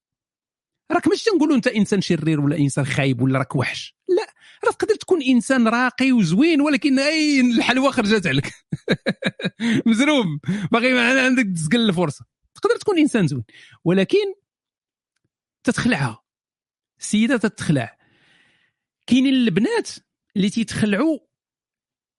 راك 0.92 1.08
ماشي 1.08 1.26
تنقولوا 1.26 1.56
أنت 1.56 1.68
إنسان 1.68 2.02
شرير 2.02 2.42
ولا 2.42 2.58
إنسان 2.58 2.86
خايب 2.86 3.22
ولا 3.22 3.40
راك 3.40 3.56
وحش. 3.56 3.96
لا 4.10 4.34
راك 4.66 4.76
تقدر 4.76 4.96
تكون 4.96 5.24
إنسان 5.24 5.68
راقي 5.68 6.12
وزوين 6.12 6.62
ولكن 6.62 7.00
أي 7.00 7.42
الحلوه 7.42 7.92
خرجت 7.92 8.28
عليك. 8.28 8.52
مزروم. 9.88 10.40
باغي 10.72 11.00
عندك 11.00 11.46
تسقل 11.56 11.90
الفرصة. 11.90 12.35
تقدر 12.56 12.76
تكون 12.76 13.00
إنسان 13.00 13.28
زوين 13.28 13.44
ولكن 13.84 14.34
تتخلعها. 15.64 16.24
السيدة 17.00 17.38
تتخلع. 17.38 17.98
كاينين 19.08 19.34
البنات 19.34 19.90
اللي 20.36 20.50
تيتخلعوا 20.50 21.20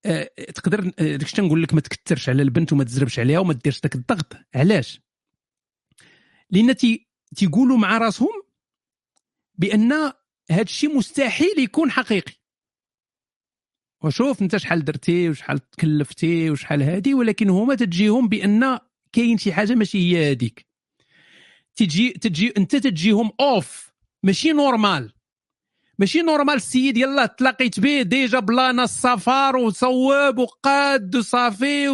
آه 0.04 0.30
تقدر 0.54 0.92
آه، 0.98 1.16
داكشي 1.16 1.36
تنقول 1.36 1.62
لك 1.62 1.74
ما 1.74 1.80
تكثرش 1.80 2.28
على 2.28 2.42
البنت 2.42 2.72
وما 2.72 2.84
تزربش 2.84 3.18
عليها 3.18 3.38
وما 3.38 3.52
ديرش 3.52 3.80
داك 3.80 3.94
الضغط. 3.94 4.36
علاش؟ 4.54 5.00
لأن 6.50 6.76
تي 6.76 7.08
تيقولوا 7.36 7.78
مع 7.78 7.98
راسهم 7.98 8.42
بأن 9.54 9.92
هذا 10.50 10.62
الشيء 10.62 10.96
مستحيل 10.96 11.58
يكون 11.58 11.90
حقيقي. 11.90 12.32
وشوف 14.04 14.42
أنت 14.42 14.56
شحال 14.56 14.84
درتي 14.84 15.30
وشحال 15.30 15.70
تكلفتي 15.70 16.50
وشحال 16.50 16.82
هادي 16.82 17.14
ولكن 17.14 17.50
هما 17.50 17.74
تجيهم 17.74 18.28
بأن 18.28 18.78
كاين 19.16 19.38
شي 19.38 19.52
حاجة 19.52 19.74
ماشي 19.74 19.98
هي 19.98 20.30
هذيك 20.30 20.66
تجي 21.76 22.10
تجي 22.10 22.52
انت 22.56 22.76
تجيهم 22.76 23.30
off 23.40 23.92
ماشي 24.22 24.52
normal 24.52 25.12
ماشي 25.98 26.22
normal 26.22 26.54
السيد 26.54 26.96
يلا 26.96 27.26
تلاقيت 27.26 27.80
به 27.80 28.02
déjà 28.02 28.38
بلانا 28.38 28.84
السفر 28.84 29.56
وصوب 29.56 30.38
وقاد 30.38 31.16
وصافي 31.16 31.88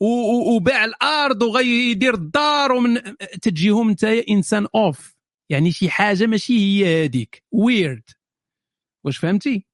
وباع 0.00 0.84
الأرض 0.84 1.42
وغيدير 1.42 2.14
الدار 2.14 2.72
ومن 2.72 3.16
تجيهم 3.42 3.88
انت 3.88 4.04
إنسان 4.04 4.66
off 4.74 5.16
يعني 5.50 5.72
شي 5.72 5.90
حاجة 5.90 6.26
ماشي 6.26 6.58
هي 6.58 7.04
هذيك 7.04 7.42
ويرد 7.52 8.10
واش 9.04 9.18
فهمتي؟ 9.18 9.66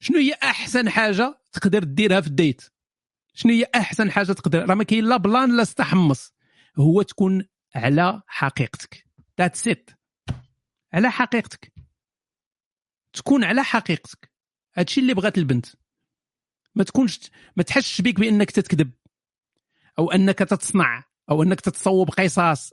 شنو 0.00 0.18
هي 0.18 0.32
أحسن 0.32 0.88
حاجة 0.88 1.40
تقدر 1.52 1.84
ديرها 1.84 2.20
في 2.20 2.26
ال 2.26 2.34
date؟ 2.34 2.71
شنو 3.34 3.52
هي 3.52 3.66
أحسن 3.74 4.10
حاجة 4.10 4.32
تقدر 4.32 4.66
راه 4.68 4.74
ما 4.74 4.84
كاين 4.84 5.04
لا 5.04 5.16
plan 5.16 5.56
لا 5.56 5.62
استحمص. 5.62 6.34
هو 6.78 7.02
تكون 7.02 7.48
على 7.74 8.22
حقيقتك. 8.26 9.06
That's 9.40 9.68
it 9.68 9.90
على 10.92 11.10
حقيقتك. 11.10 11.72
تكون 13.12 13.44
على 13.44 13.64
حقيقتك. 13.64 14.32
هادشي 14.76 15.00
اللي 15.00 15.14
بغات 15.14 15.38
البنت. 15.38 15.66
ما 16.74 16.84
تكونش 16.84 17.20
ما 17.56 17.62
تحسش 17.62 18.00
بك 18.00 18.20
بأنك 18.20 18.50
تتكذب. 18.50 18.90
أو 19.98 20.10
أنك 20.10 20.38
تتصنع. 20.38 21.04
أو 21.30 21.42
أنك 21.42 21.60
تتصوب 21.60 22.10
قصاص. 22.10 22.72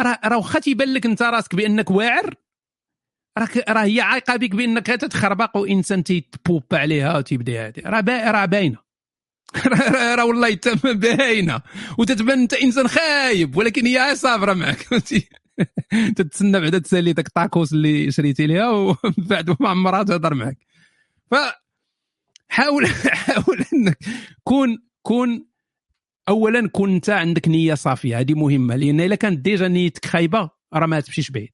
راه 0.00 0.20
راه 0.24 0.36
واخا 0.36 0.58
تيبان 0.58 0.94
لك 0.94 1.06
أنت 1.06 1.22
راسك 1.22 1.54
بأنك 1.54 1.90
واعر 1.90 2.34
راك 3.38 3.56
راه 3.68 3.84
هي 3.84 4.00
عايقة 4.00 4.36
بك 4.36 4.50
بأنك 4.50 4.86
تتخربق 4.86 5.56
وإنسان 5.56 6.04
تيتبوب 6.04 6.64
عليها 6.72 7.18
وتيبدا 7.18 7.66
هادي. 7.66 7.80
راه 7.80 8.30
راه 8.30 8.44
باينة. 8.44 8.89
راه 10.16 10.24
والله 10.24 10.58
باينة. 10.84 11.60
وتتبان 11.98 12.40
أنت 12.40 12.54
إنسان 12.54 12.88
خايب. 12.88 13.56
ولكن 13.56 13.86
هي 13.86 14.16
صابره 14.16 14.52
معك 14.52 14.86
تتسنى 16.16 16.60
بعدا 16.60 16.78
تسالي 16.78 17.12
داك 17.12 17.26
الطاكوس 17.26 17.72
اللي 17.72 18.10
شريتي 18.10 18.46
ليها 18.46 18.70
ومن 18.70 18.96
بعد 19.18 19.56
ما 19.60 19.68
عمرها 19.68 20.02
تهضر 20.02 20.34
معك 20.34 20.58
ف 21.30 21.34
حاول 22.48 22.86
حاول 23.26 23.64
إنك 23.74 23.98
كون 24.44 24.78
كون 25.02 25.46
اولا 26.28 26.68
كون 26.68 26.94
أنت 26.94 27.10
عندك 27.10 27.48
نية 27.48 27.74
صافية. 27.74 28.20
هذه 28.20 28.34
مهمة. 28.34 28.76
لأن 28.76 29.00
إلا 29.00 29.14
كانت 29.14 29.38
ديجا 29.38 29.68
نيتك 29.68 30.06
خايبة 30.06 30.50
راه 30.74 30.86
ما 30.86 31.00
تمشيش 31.00 31.30
بعيد. 31.30 31.52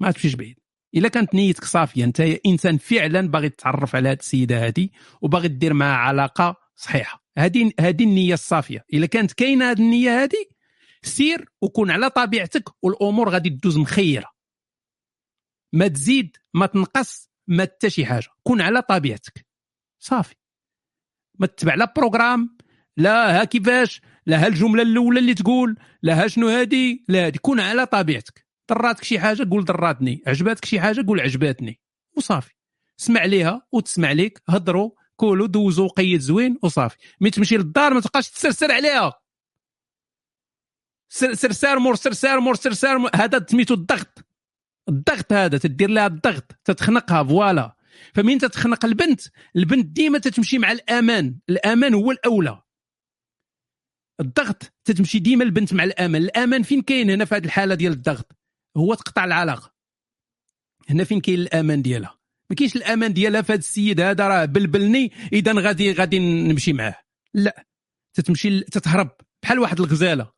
ما 0.00 0.10
تمشيش 0.10 0.34
بعيد. 0.34 0.58
إلا 0.94 1.08
كانت 1.08 1.34
نيتك 1.34 1.64
صافية 1.64 2.04
أنت 2.04 2.20
إنسان 2.20 2.78
فعلا 2.78 3.28
باغي 3.28 3.48
تتعرف 3.48 3.96
على 3.96 4.08
هذه 4.08 4.18
السيدة 4.18 4.66
هذه 4.66 4.88
وباغي 5.22 5.48
دير 5.48 5.74
معها 5.74 5.96
علاقة 5.96 6.61
صحيحة. 6.76 7.24
هذه 7.38 7.72
هذه 7.80 8.04
النية 8.04 8.34
الصافية. 8.34 8.84
إلا 8.94 9.06
كانت 9.06 9.32
كاينة 9.32 9.70
هذه 9.70 9.78
النية 9.78 10.22
هذه 10.22 10.46
سير 11.02 11.52
وكون 11.62 11.90
على 11.90 12.10
طبيعتك 12.10 12.64
والأمور 12.82 13.28
غادي 13.28 13.50
تدوز 13.50 13.78
مخيرة. 13.78 14.30
ما 15.72 15.88
تزيد 15.88 16.36
ما 16.54 16.66
تنقص 16.66 17.30
ما 17.46 17.62
حتى 17.62 17.90
شي 17.90 18.06
حاجة. 18.06 18.28
كون 18.42 18.60
على 18.60 18.82
طبيعتك. 18.82 19.46
صافي. 19.98 20.34
ما 21.38 21.46
تتبع 21.46 21.74
لا 21.74 21.92
programme 21.96 22.56
لا 22.96 23.40
ها 23.40 23.44
كيفاش 23.44 24.00
لا 24.26 24.44
ها 24.44 24.46
الجملة 24.46 24.82
الأولى 24.82 25.20
اللي 25.20 25.34
تقول 25.34 25.76
لا 26.02 26.24
ها 26.24 26.28
شنو 26.28 26.48
هادي 26.48 27.04
لا 27.08 27.26
هادي 27.26 27.38
كون 27.38 27.60
على 27.60 27.86
طبيعتك. 27.86 28.46
ضراتك 28.70 29.04
شي 29.04 29.20
حاجة 29.20 29.48
قول 29.50 29.64
ضراتني 29.64 30.22
عجباتك 30.26 30.64
شي 30.64 30.80
حاجة 30.80 31.04
قول 31.06 31.20
عجباتني. 31.20 31.80
وصافي. 32.16 32.54
اسمع 33.00 33.24
ليها 33.24 33.66
وتسمع 33.72 34.12
ليك. 34.12 34.42
هضروا 34.48 34.90
كولوا 35.22 35.46
دوزوا 35.46 35.88
وقيت 35.88 36.20
زوين 36.20 36.58
وصافي. 36.62 36.96
mais 37.20 37.30
تمشي 37.30 37.56
للدار 37.56 37.94
ما 37.94 38.00
تبقاش 38.00 38.30
تسرسر 38.30 38.72
عليها. 38.72 39.12
سرسار 41.12 41.78
مور 41.78 41.94
سرسار 41.94 42.40
مور 42.40 42.54
سرسار 42.54 42.98
مور. 42.98 43.10
هذا 43.14 43.46
سميتو 43.50 43.74
الضغط. 43.74 44.24
الضغط 44.88 45.32
هذا 45.32 45.58
تدير 45.58 45.90
لها 45.90 46.06
الضغط 46.06 46.52
تتخنقها 46.64 47.24
voilà. 47.24 47.76
فمين 48.14 48.38
تتخنق؟ 48.38 48.84
البنت. 48.84 49.20
البنت 49.56 49.86
ديما 49.86 50.18
تتمشي 50.18 50.58
مع 50.58 50.72
الأمان. 50.72 51.38
الأمان 51.48 51.94
هو 51.94 52.10
الأولى. 52.10 52.62
الضغط 54.20 54.72
تتمشي 54.84 55.18
ديما 55.18 55.44
البنت 55.44 55.74
مع 55.74 55.84
الأمان. 55.84 56.22
الأمان 56.22 56.62
فين 56.62 56.82
كاين 56.82 57.10
هنا 57.10 57.24
في 57.24 57.34
هذه 57.34 57.44
الحالة 57.44 57.74
ديال 57.74 57.92
الضغط؟ 57.92 58.36
هو 58.76 58.94
تقطع 58.94 59.24
العلاقة. 59.24 59.74
هنا 60.90 61.04
فين 61.04 61.20
كاين 61.20 61.38
الأمان 61.38 61.82
ديالها؟ 61.82 62.21
ما 62.52 62.56
كاينش 62.56 62.76
الأمان 62.76 63.12
ديالها 63.12 63.42
في 63.42 63.52
هذا 63.52 63.58
السيد 63.58 64.00
هذا 64.00 64.28
راه 64.28 64.44
بلبلني 64.44 65.12
إذا 65.32 65.52
غادي 65.52 65.92
غادي 65.92 66.18
نمشي 66.18 66.72
معاه. 66.72 66.98
لا. 67.34 67.66
تتمشي 68.14 68.60
تتهرب 68.60 69.10
بحال 69.42 69.58
واحد 69.58 69.80
الغزالة. 69.80 70.32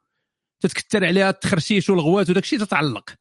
تتكثر 0.61 1.05
عليها 1.05 1.31
التخرشيش 1.31 1.91
والغوات 1.91 2.31
وداك 2.31 2.43
الشيء 2.43 2.59
تتعلق. 2.59 3.15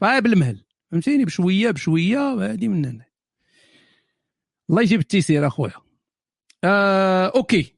فهي 0.00 0.20
بالمهل. 0.20 0.64
فهمتيني؟ 0.90 1.24
بشويه 1.24 1.70
بشوية 1.70 2.32
هذه 2.32 2.68
من 2.68 2.84
هنا. 2.84 3.06
الله 4.70 4.82
يجيب 4.82 5.00
التيسير 5.00 5.46
أخويا. 5.46 5.74
آه 6.64 7.32
أوكي. 7.36 7.76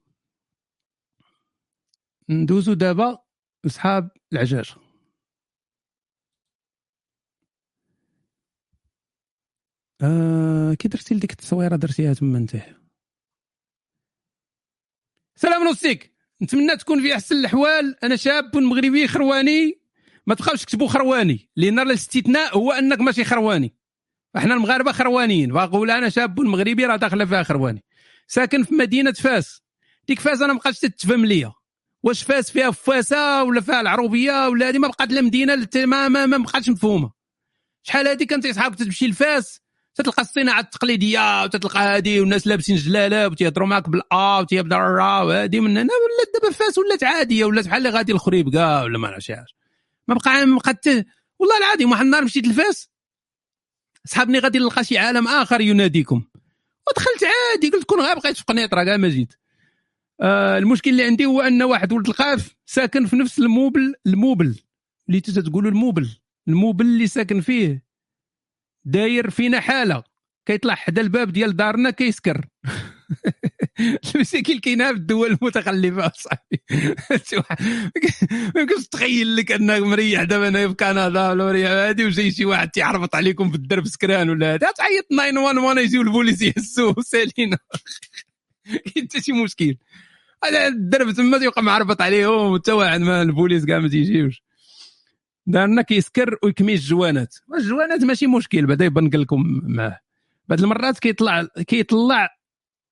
ندوزو 2.28 2.73
دابا 2.73 3.19
لصحاب 3.64 4.10
العجاج. 4.32 4.74
آه 10.03 10.74
كي 10.74 10.89
درتي 10.89 11.15
لديك 11.15 11.33
التصويرة 11.33 11.77
درتيها 11.77 12.15
تما 12.15 12.39
انت. 12.39 12.57
سلام 15.37 15.65
نوستيك 15.65 16.12
نتمنى 16.43 16.77
تكون 16.77 17.03
في 17.03 17.15
أحسن 17.15 17.37
الأحوال. 17.37 18.05
أنا 18.05 18.16
شاب 18.16 18.57
مغربي 18.57 19.09
خرواني. 19.09 19.83
ما 20.27 20.35
تبقاوش 20.35 20.62
تكتبوا 20.62 20.89
خرواني 20.89 21.51
لأن 21.57 21.79
الاستثناء 21.79 22.57
هو 22.57 22.73
أنك 22.73 23.01
ماشي 23.01 23.24
خرواني. 23.24 23.74
إحنا 24.37 24.55
المغاربة 24.55 24.93
خروانيين. 24.93 25.53
بقول 25.53 25.91
أنا 25.91 26.09
شاب 26.09 26.41
مغربي 26.41 26.87
راه 26.87 26.97
داخله 26.97 27.24
فيها 27.24 27.43
خرواني. 27.43 27.85
ساكن 28.27 28.65
في 28.65 28.74
مدينة 28.74 29.12
فاس. 29.12 29.62
ديك 30.09 30.20
فاس 30.20 30.43
أنا 30.43 30.53
ما 30.53 30.59
بقاتش 30.59 30.79
تتفهم 30.79 31.24
ليا. 31.24 31.53
واش 32.03 32.23
فاس 32.23 32.51
فيها 32.51 32.70
فاسه 32.70 33.43
ولا 33.43 33.61
فيها 33.61 33.81
العروبية 33.81 34.49
ولا 34.49 34.69
هذه 34.69 34.79
ما 34.79 34.89
بقات 34.89 35.12
لا 35.12 35.20
مدينة 35.20 35.69
ما 35.77 36.09
ما, 36.09 36.27
ما 36.27 36.39
بقاتش 36.39 36.69
مفهومة. 36.69 37.12
شحال 37.83 38.09
هذه 38.09 38.24
كانت 38.24 38.47
صحابك 38.47 38.79
تمشي 38.79 39.07
لفاس؟ 39.07 39.62
تتلقى 39.94 40.23
الصناعة 40.23 40.60
التقليدية 40.60 41.43
وتتلقى 41.44 41.81
هذه 41.81 42.20
والناس 42.20 42.47
لابسين 42.47 42.77
جلالب 42.77 43.29
وتيهضروا 43.28 43.69
معاك 43.69 43.89
بالآ 43.89 44.39
وتيبدا 44.39 44.77
الرا 44.77 45.20
وهذه 45.23 45.60
من 45.60 45.70
هنا 45.70 45.93
ولات 45.93 46.43
دابا 46.43 46.55
فاس 46.55 46.78
ولات 46.78 47.05
عادية 47.05 47.44
ولات 47.44 47.66
بحال 47.66 47.78
اللي 47.86 47.98
غادي 47.98 48.12
لخريبكة 48.12 48.83
ولا 48.82 48.98
ما 48.98 49.09
عرفتش 49.09 49.32
ما 50.09 50.14
بقى 50.14 50.47
ما 50.47 50.56
بقات 50.56 50.86
والله 51.39 51.59
العظيم 51.59 51.90
واحد 51.90 52.05
النهار 52.05 52.24
مشيت 52.24 52.48
لفاس 52.48 52.89
صحابني 54.05 54.39
غادي 54.39 54.59
نلقى 54.59 54.85
شي 54.85 54.98
عالم 54.98 55.28
آخر 55.28 55.60
يناديكم. 55.60 56.23
ودخلت 56.89 57.24
عادي 57.24 57.70
قلت 57.70 57.85
كون 57.85 58.01
غير 58.01 58.19
بقيت 58.19 58.36
في 58.36 58.44
قنيطرة 58.44 58.85
كاع 58.85 58.97
ما 58.97 59.09
جيت. 59.09 59.35
آه 60.20 60.59
المشكل 60.59 60.90
اللي 60.90 61.05
عندي 61.05 61.27
هو 61.27 61.40
أن 61.40 61.62
واحد 61.62 61.93
ولد 61.93 62.09
القاف 62.09 62.55
ساكن 62.66 63.06
في 63.06 63.16
نفس 63.16 63.39
الموبل 63.39 63.94
الموبل. 64.06 64.59
اللي 65.09 65.20
تقولوا 65.20 65.70
الموبل. 65.70 66.09
الموبل 66.48 66.85
اللي 66.85 67.06
ساكن 67.06 67.40
فيه. 67.40 67.85
داير 68.85 69.31
فينا 69.31 69.61
حالة. 69.61 70.03
كيطلع 70.47 70.75
حدا 70.75 71.01
الباب 71.01 71.33
ديال 71.33 71.57
دارنا 71.57 71.91
كيسكر. 71.91 72.47
المشاكل 74.15 74.61
كاينة 74.61 74.93
في 74.93 74.97
الدول 74.97 75.39
المتخلفة 75.43 76.07
أصاحبي. 76.07 76.63
ما 78.55 78.61
يمكنش 78.61 78.87
تخيل 78.91 79.37
لك 79.37 79.53
انك 79.53 79.83
مريح 79.83 80.23
دابا 80.23 80.49
أنا 80.49 80.69
في 80.69 80.75
كندا 80.75 81.31
ولا 81.31 81.45
مريح 81.45 81.71
هادي 81.71 82.05
وجاي 82.05 82.31
شي 82.31 82.45
واحد 82.45 82.71
تيعرفط 82.71 83.15
عليكم 83.15 83.51
في 83.51 83.57
الدرب 83.57 83.87
سكران 83.87 84.31
ولا 84.31 84.55
هذا 84.55 84.71
تعيط 84.71 85.07
911 85.11 85.81
يجيو 85.81 86.03
البوليس 86.03 86.43
يهزوه 86.43 86.95
سالينا 87.01 87.59
حتى 88.97 89.21
شي 89.21 89.33
مشكل. 89.33 89.77
هذا 90.45 90.67
الدرب 90.67 91.11
تما 91.11 91.39
تيبقى 91.39 91.63
معرفط 91.63 92.03
عليهم 92.03 92.59
حتى 92.59 92.73
واحد 92.73 93.01
ما 93.01 93.23
البوليس 93.23 93.65
كاع 93.65 93.79
ما 93.79 93.89
تيجيوش. 93.89 94.43
دارنا 95.47 95.82
كيسكر 95.82 96.39
ويكمي 96.43 96.73
الجوانات 96.73 97.36
الجوانات 97.59 98.02
ماشي 98.02 98.27
مشكل 98.27 98.66
بعدا 98.66 98.85
يبان 98.85 99.10
لكم 99.14 99.60
معاه 99.64 100.01
بعض 100.48 100.60
المرات 100.60 100.98
كيطلع 100.98 101.43
كيطلع 101.43 102.43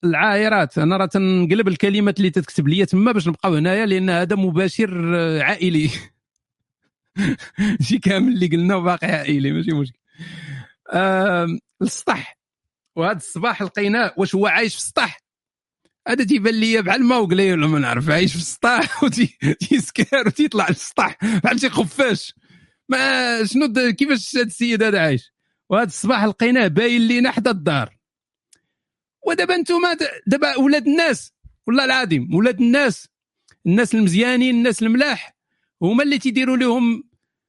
العايرات 0.05 0.79
أنا 0.79 0.97
راه 0.97 1.07
تنقلب 1.07 1.69
الكلمات 1.69 2.19
اللي 2.19 2.31
تتكتب 2.31 2.69
لي 2.69 2.87
تما 2.87 3.13
باش 3.13 3.29
نبقاو 3.29 3.55
هنايا 3.55 3.87
لأن 3.87 4.11
هذا 4.11 4.37
مباشر 4.37 5.15
عائلي. 5.43 5.91
شي 7.87 7.99
كامل 7.99 8.33
اللي 8.33 8.47
قلنا 8.47 8.79
باقي 8.79 9.07
عائلي 9.07 9.53
ماشي 9.53 9.73
مشكل. 9.73 9.99
آه 10.93 11.59
السطح. 11.83 12.39
وهذا 12.97 13.17
الصباح 13.17 13.63
لقيناه 13.63 14.15
واش 14.17 14.35
هو 14.35 14.47
عايش 14.47 14.75
في 14.75 14.81
السطح. 14.81 15.21
هذا 16.09 16.25
تيبان 16.25 16.55
لي 16.55 16.83
بحال 16.83 17.05
ما 17.05 17.17
وقلي 17.17 17.53
ولا 17.53 17.67
ما 17.67 17.79
نعرف 17.79 18.11
عايش 18.11 18.33
في 18.33 18.39
السطح 18.39 19.03
وتيسكر 19.05 20.27
وتيطلع 20.27 20.69
للسطح. 20.69 21.17
بحال 21.45 21.61
شي 21.61 21.71
خفاش. 21.71 22.35
ما 22.91 23.45
شنو 23.45 23.73
كيفاش 23.93 24.37
هذا 24.37 24.45
السيد 24.45 24.83
هذا 24.83 25.01
عايش؟ 25.01 25.33
وهذا 25.69 25.87
الصباح 25.87 26.25
لقيناه 26.25 26.67
باين 26.67 27.09
لينا 27.09 27.31
حدا 27.31 27.51
الدار. 27.51 27.97
ودابا 29.27 29.55
أنتم 29.55 29.75
دابا 30.27 30.57
ولاد 30.57 30.87
الناس 30.87 31.33
والله 31.67 31.85
العظيم 31.85 32.35
ولاد 32.35 32.61
الناس 32.61 33.09
الناس 33.67 33.95
المزيانين 33.95 34.55
الناس 34.55 34.83
الملاح 34.83 35.37
هما 35.83 36.03
اللي 36.03 36.19
تيديروا 36.19 36.57
لهم 36.57 37.05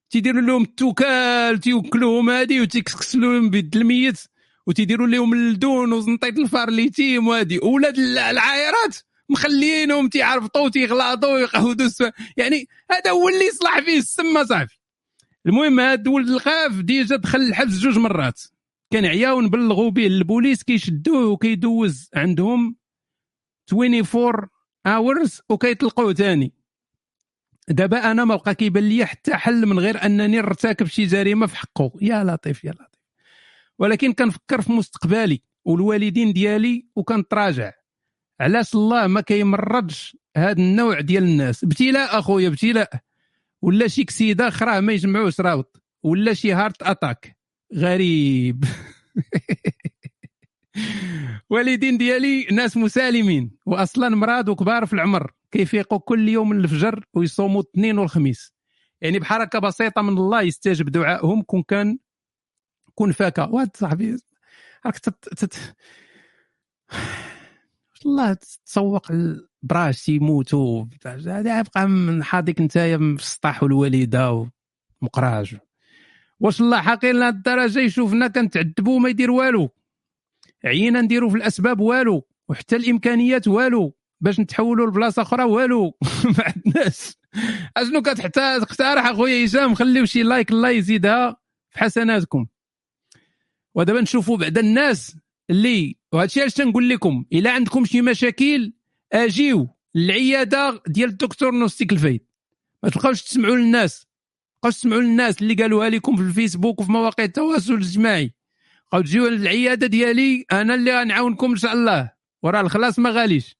تيديروا 0.09 0.41
لهم 0.41 0.63
التوكال 0.63 1.59
تيوكلوهم 1.59 2.29
هادي 2.29 2.61
وتيكسكسلوا 2.61 3.33
لهم 3.33 3.49
بيد 3.49 3.75
الميت 3.75 4.17
وتيديروا 4.67 5.07
لهم 5.07 5.33
اللدون 5.33 5.93
وزنطيط 5.93 6.37
الفار 6.37 6.69
اليتيم 6.69 7.27
وهادي. 7.27 7.59
ولاد 7.59 7.99
العايرات 7.99 8.97
مخليينهم 9.29 10.09
تيعرفطوا 10.09 10.69
تيغلاطوا 10.69 11.33
ويقهودوا 11.33 11.89
يعني 12.37 12.67
هذا 12.91 13.11
هو 13.11 13.29
اللي 13.29 13.45
يصلح 13.45 13.79
فيه 13.79 13.97
السما 13.97 14.43
صاحبي 14.43 14.80
المهم 15.45 15.79
هاد 15.79 16.07
ولد 16.07 16.29
الخاف 16.29 16.79
ديجا 16.81 17.15
دخل 17.15 17.39
الحبس 17.39 17.73
جوج 17.79 17.97
مرات. 17.97 18.41
كان 18.91 19.05
عياو 19.05 19.41
نبلغوا 19.41 19.89
به 19.89 20.07
البوليس 20.07 20.63
كيشدوه 20.63 21.25
وكيدوز 21.27 22.09
عندهم 22.15 22.75
24 23.73 24.47
اورز 24.85 25.41
وكيطلقوه 25.49 26.13
ثاني 26.13 26.53
دابا 27.67 28.11
أنا 28.11 28.25
ما 28.25 28.35
بقى 28.35 28.55
كيبان 28.55 28.83
لي 28.83 29.05
حتى 29.05 29.35
حل 29.35 29.65
من 29.65 29.79
غير 29.79 30.05
أنني 30.05 30.37
نرتكب 30.37 30.85
شي 30.87 31.05
جريمة 31.05 31.47
في 31.47 31.57
حقه. 31.57 31.91
يا 32.01 32.23
لطيف 32.23 32.63
يا 32.63 32.71
لطيف. 32.71 33.01
ولكن 33.79 34.13
كنفكر 34.13 34.61
في 34.61 34.71
مستقبلي 34.71 35.41
والوالدين 35.65 36.33
ديالي 36.33 36.87
وكنتراجع. 36.95 37.71
علاش 38.39 38.75
الله 38.75 39.07
ما 39.07 39.21
كيمرضش 39.21 40.17
هذا 40.37 40.51
النوع 40.51 40.99
ديال 40.99 41.23
الناس؟ 41.23 41.63
ابتلاء 41.63 42.19
أخويا 42.19 42.47
ابتلاء. 42.47 42.89
ولا 43.61 43.87
شي 43.87 44.03
كسيده 44.03 44.47
أخرى 44.47 44.81
ما 44.81 44.93
يجمعوش 44.93 45.41
راوط 45.41 45.83
ولا 46.03 46.33
شي 46.33 46.53
heart 46.53 46.83
attack. 46.83 47.37
غريب. 47.75 48.65
والدين 51.49 51.97
ديالي 51.97 52.47
ناس 52.51 52.77
مسالمين 52.77 53.51
واصلا 53.65 54.09
مراض 54.09 54.49
وكبار 54.49 54.85
في 54.85 54.93
العمر. 54.93 55.31
كيفيقوا 55.51 55.99
كل 55.99 56.29
يوم 56.29 56.51
الفجر 56.51 57.05
ويصوموا 57.13 57.61
الاثنين 57.61 57.97
والخميس. 57.97 58.53
يعني 59.01 59.19
بحركه 59.19 59.59
بسيطة 59.59 60.01
من 60.01 60.17
الله 60.17 60.41
يستجب 60.41 60.89
دعائهم 60.89 61.41
كون 61.41 61.63
كان 61.63 61.97
كون 62.95 63.11
فاكا. 63.11 63.45
واحد 63.45 63.77
صاحبي 63.77 64.17
راك 64.85 64.99
تت... 64.99 65.55
الله 68.05 68.33
تسوق 68.33 69.11
البراش 69.11 69.50
يموتوا 70.07 70.85
هذا 71.05 71.59
يبقى 71.59 72.23
حاضيك 72.23 72.59
انت 72.59 72.77
في 72.77 72.95
السطح 73.19 73.63
والوالده 73.63 74.49
ومقراج. 75.01 75.57
واش 76.39 76.61
الله 76.61 76.81
حقير 76.81 77.15
لهاد 77.15 77.35
الدرجة؟ 77.35 77.79
يشوفنا 77.79 78.27
كنتعذبوا 78.27 78.99
ما 78.99 79.09
يدير 79.09 79.31
والو. 79.31 79.69
عينا 80.65 81.01
نديروا 81.01 81.29
في 81.29 81.37
الأسباب 81.37 81.79
والو. 81.79 82.27
وحتى 82.49 82.75
الإمكانيات 82.75 83.47
والو. 83.47 83.93
باش 84.21 84.39
نتحولوا 84.39 84.87
لبلاصة 84.87 85.21
أخرى 85.21 85.43
والو. 85.43 85.97
ما 86.37 86.43
عندناش. 86.43 87.17
أشنو 87.77 88.01
كتحتاج؟ 88.01 88.61
اقترح 88.61 89.05
أخويا 89.05 89.45
هشام 89.45 89.75
خليو 89.75 90.05
شي 90.05 90.23
like 90.23 90.51
الله 90.51 90.69
يزيدها 90.69 91.37
في 91.69 91.79
حسناتكم. 91.79 92.47
ودابا 93.75 94.01
نشوفوا 94.01 94.37
بعد 94.37 94.57
الناس 94.57 95.17
اللي 95.49 95.95
وهذا 96.11 96.25
الشيء 96.25 96.43
علاش 96.43 96.53
تنقول 96.53 96.89
لكم؟ 96.89 97.25
إلا 97.33 97.51
عندكم 97.51 97.85
شي 97.85 98.01
مشاكل 98.01 98.73
أجيو 99.13 99.69
للعياده 99.95 100.81
ديال 100.87 101.09
الدكتور 101.09 101.51
نوستيك 101.51 101.91
الفايد. 101.91 102.25
ما 102.83 102.89
تبقاوش 102.89 103.21
تسمعوا 103.21 103.55
للناس. 103.55 104.07
بقاوش 104.61 104.75
تسمعوا 104.75 105.01
للناس 105.01 105.41
اللي 105.41 105.53
قالوها 105.53 105.89
لكم 105.89 106.15
في 106.15 106.21
الفيسبوك 106.21 106.81
وفي 106.81 106.91
مواقع 106.91 107.23
التواصل 107.23 107.73
الاجتماعي. 107.73 108.33
بقاو 108.91 109.01
تجيو 109.01 109.27
للعيادة 109.27 109.87
ديالي 109.87 110.45
أنا 110.51 110.75
اللي 110.75 111.01
غنعاونكم 111.01 111.51
إن 111.51 111.57
شاء 111.57 111.73
الله. 111.73 112.11
وراه 112.43 112.61
الخلاص 112.61 112.99
ما 112.99 113.09
غاليش. 113.09 113.57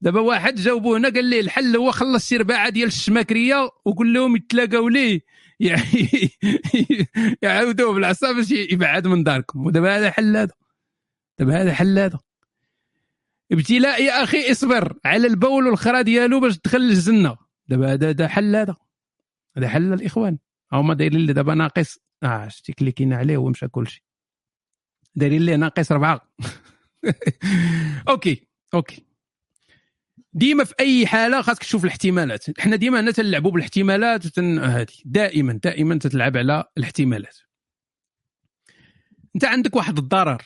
دابا 0.00 0.20
واحد 0.20 0.54
جاوبوه 0.54 0.98
هنا 0.98 1.08
قال 1.08 1.24
ليه 1.24 1.40
الحل 1.40 1.76
هو 1.76 1.90
خلص 1.90 2.28
شي 2.28 2.36
رباعة 2.36 2.68
ديال 2.68 2.88
الشماكرية 2.88 3.70
وقول 3.84 4.14
لهم 4.14 4.36
يتلاقاو 4.36 4.88
ليه. 4.88 5.20
يعني 5.60 6.30
يعاودوه 7.42 7.94
بالعصا 7.94 8.32
باش 8.32 8.50
يبعد 8.50 9.06
من 9.06 9.22
داركم. 9.22 9.66
ودابا 9.66 9.98
هذا 9.98 10.10
حل 10.10 10.36
هذا. 10.36 10.52
دابا 11.38 11.62
هذا 11.62 11.72
حل 11.72 11.98
هذا. 11.98 12.18
ابتلاء 13.52 14.02
يا 14.02 14.22
أخي 14.22 14.50
إصبر 14.50 14.98
على 15.04 15.26
البول 15.26 15.66
والخرا 15.66 16.02
ديالو 16.02 16.40
باش 16.40 16.58
تدخل 16.58 16.80
للجنة. 16.80 17.36
دابا 17.68 17.92
هذا 17.92 18.28
حل 18.28 18.56
هذا. 18.56 18.76
هذا 19.56 19.68
حل 19.68 19.92
الإخوان. 19.92 20.38
هما 20.72 20.94
دايرين 20.94 21.20
لي 21.20 21.32
دابا 21.32 21.54
ناقص 21.54 21.98
آه 22.22 22.48
شتي 22.48 22.72
كليكينا 22.72 23.16
عليه 23.16 23.36
ومشى 23.36 23.68
كلشي 23.68 24.04
دايرين 25.14 25.42
لي 25.42 25.56
ناقص 25.56 25.92
اربعه 25.92 26.20
okay 28.08 28.46
okay. 28.74 29.06
ديما 30.32 30.64
في 30.64 30.74
أي 30.80 31.06
حالة 31.06 31.42
خاصك 31.42 31.62
تشوف 31.62 31.84
الاحتمالات. 31.84 32.58
إحنا 32.58 32.76
ديما 32.76 33.00
هنا 33.00 33.10
تنلعبوا 33.10 33.50
بالاحتمالات 33.50 34.26
وتن... 34.26 34.58
هذه. 34.58 34.86
دائما 35.04 35.60
دائما 35.64 35.98
تتلعب 35.98 36.36
على 36.36 36.64
الاحتمالات. 36.78 37.38
أنت 39.34 39.44
عندك 39.44 39.76
واحد 39.76 39.98
الضرر. 39.98 40.42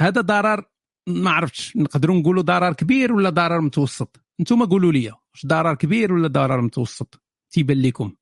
هذا 0.00 0.20
ضرر 0.20 0.64
ما 1.06 1.30
عرفتش 1.30 1.76
نقدروا 1.76 2.16
نقولوا 2.16 2.42
ضرر 2.42 2.72
كبير 2.72 3.12
ولا 3.12 3.30
ضرر 3.30 3.60
متوسط؟ 3.60 4.20
أنتم 4.40 4.64
قولوا 4.64 4.92
لي 4.92 5.10
واش 5.10 5.46
ضرر 5.46 5.74
كبير 5.74 6.12
ولا 6.12 6.28
ضرر 6.28 6.60
متوسط؟ 6.60 7.22
تيبان 7.50 7.82
لكم 7.82 8.12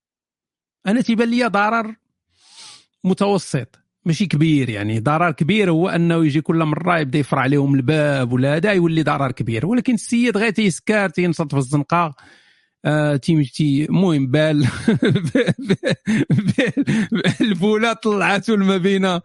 أنا 0.86 1.00
تيبان 1.00 1.28
لي 1.28 1.44
ضرر 1.44 1.96
متوسط 3.04 3.84
ماشي 4.04 4.26
كبير 4.26 4.70
يعني. 4.70 5.00
ضرر 5.00 5.30
كبير 5.30 5.70
هو 5.70 5.88
أنه 5.88 6.24
يجي 6.24 6.40
كل 6.40 6.64
مرة 6.64 6.98
يبدأ 6.98 7.18
يفرع 7.18 7.42
عليهم 7.42 7.74
الباب 7.74 8.32
ولا 8.32 8.56
هذا 8.56 8.72
يولي 8.72 9.02
ضرر 9.02 9.32
كبير. 9.32 9.66
ولكن 9.66 9.94
السيد 9.94 10.36
غير 10.36 10.50
تيسكر 10.50 11.08
تينصت 11.08 11.50
في 11.50 11.56
الزنقة. 11.56 12.14
آه 12.84 13.16
تيمشي 13.16 13.84
المهم 13.84 14.26
بال 14.26 14.68
البولة 17.40 17.92
طلعته 17.92 18.56
ما 18.56 18.76
بين 18.76 19.20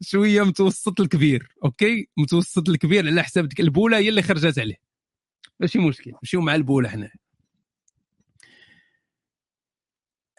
شوية 0.00 0.42
متوسط 0.42 1.00
الكبير 1.00 1.48
okay؟ 1.64 2.08
متوسط 2.16 2.68
الكبير 2.68 3.06
على 3.06 3.22
حساب 3.22 3.48
ديك 3.48 3.60
البولة 3.60 3.98
هي 3.98 4.08
اللي 4.08 4.22
خرجت 4.22 4.58
عليه. 4.58 4.76
ماشي 5.60 5.78
مشكل 5.78 6.12
نمشيو 6.22 6.40
مع 6.40 6.54
البوليس 6.54 6.88
حنا 6.88 7.10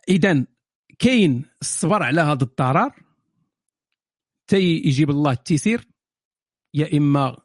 اذا 0.09 0.45
كاين 0.99 1.45
الصبر 1.61 2.03
على 2.03 2.21
هذا 2.21 2.43
الضرر. 2.43 2.91
تي 4.47 4.77
يجيب 4.77 5.09
الله 5.09 5.31
التيسير 5.31 5.87
يا 6.73 6.97
إما 6.97 7.37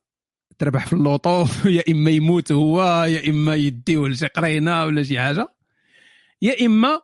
تربح 0.58 0.86
في 0.86 0.92
اللوطو 0.92 1.46
يا 1.64 1.82
إما 1.88 2.10
يموت 2.10 2.52
هو 2.52 3.04
يا 3.04 3.30
إما 3.30 3.54
يديوه 3.54 4.08
لشي 4.08 4.26
قرينه 4.26 4.84
ولا 4.84 5.02
شي 5.02 5.20
حاجة. 5.20 5.54
يا 6.42 6.66
إما 6.66 7.00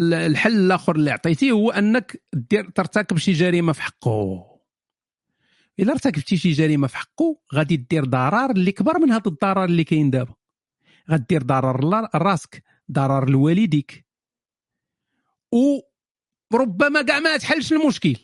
الحل 0.00 0.56
الآخر 0.56 0.96
اللي 0.96 1.10
عطيتيه 1.10 1.52
هو 1.52 1.70
أنك 1.70 2.22
دير 2.32 2.70
ترتكب 2.70 3.18
شي 3.18 3.32
جريمة 3.32 3.72
في 3.72 3.82
حقه. 3.82 4.46
إلا 5.78 5.92
ارتكبتي 5.92 6.36
شي 6.36 6.52
جريمة 6.52 6.86
في 6.86 6.96
حقه 6.96 7.38
غادي 7.54 7.76
دير 7.76 8.04
ضرر 8.04 8.50
اللي 8.50 8.72
كبر 8.72 8.98
من 8.98 9.12
هذا 9.12 9.22
الضرر 9.26 9.64
اللي 9.64 9.84
كاين 9.84 10.10
دابا. 10.10 10.34
غدير 11.10 11.42
ضرر 11.42 11.84
لراسك 11.84 12.62
ضرر 12.92 13.30
لوالديك. 13.30 14.06
وربما 16.52 17.02
كاع 17.02 17.18
ما 17.20 17.36
تحلش 17.36 17.72
المشكل. 17.72 18.16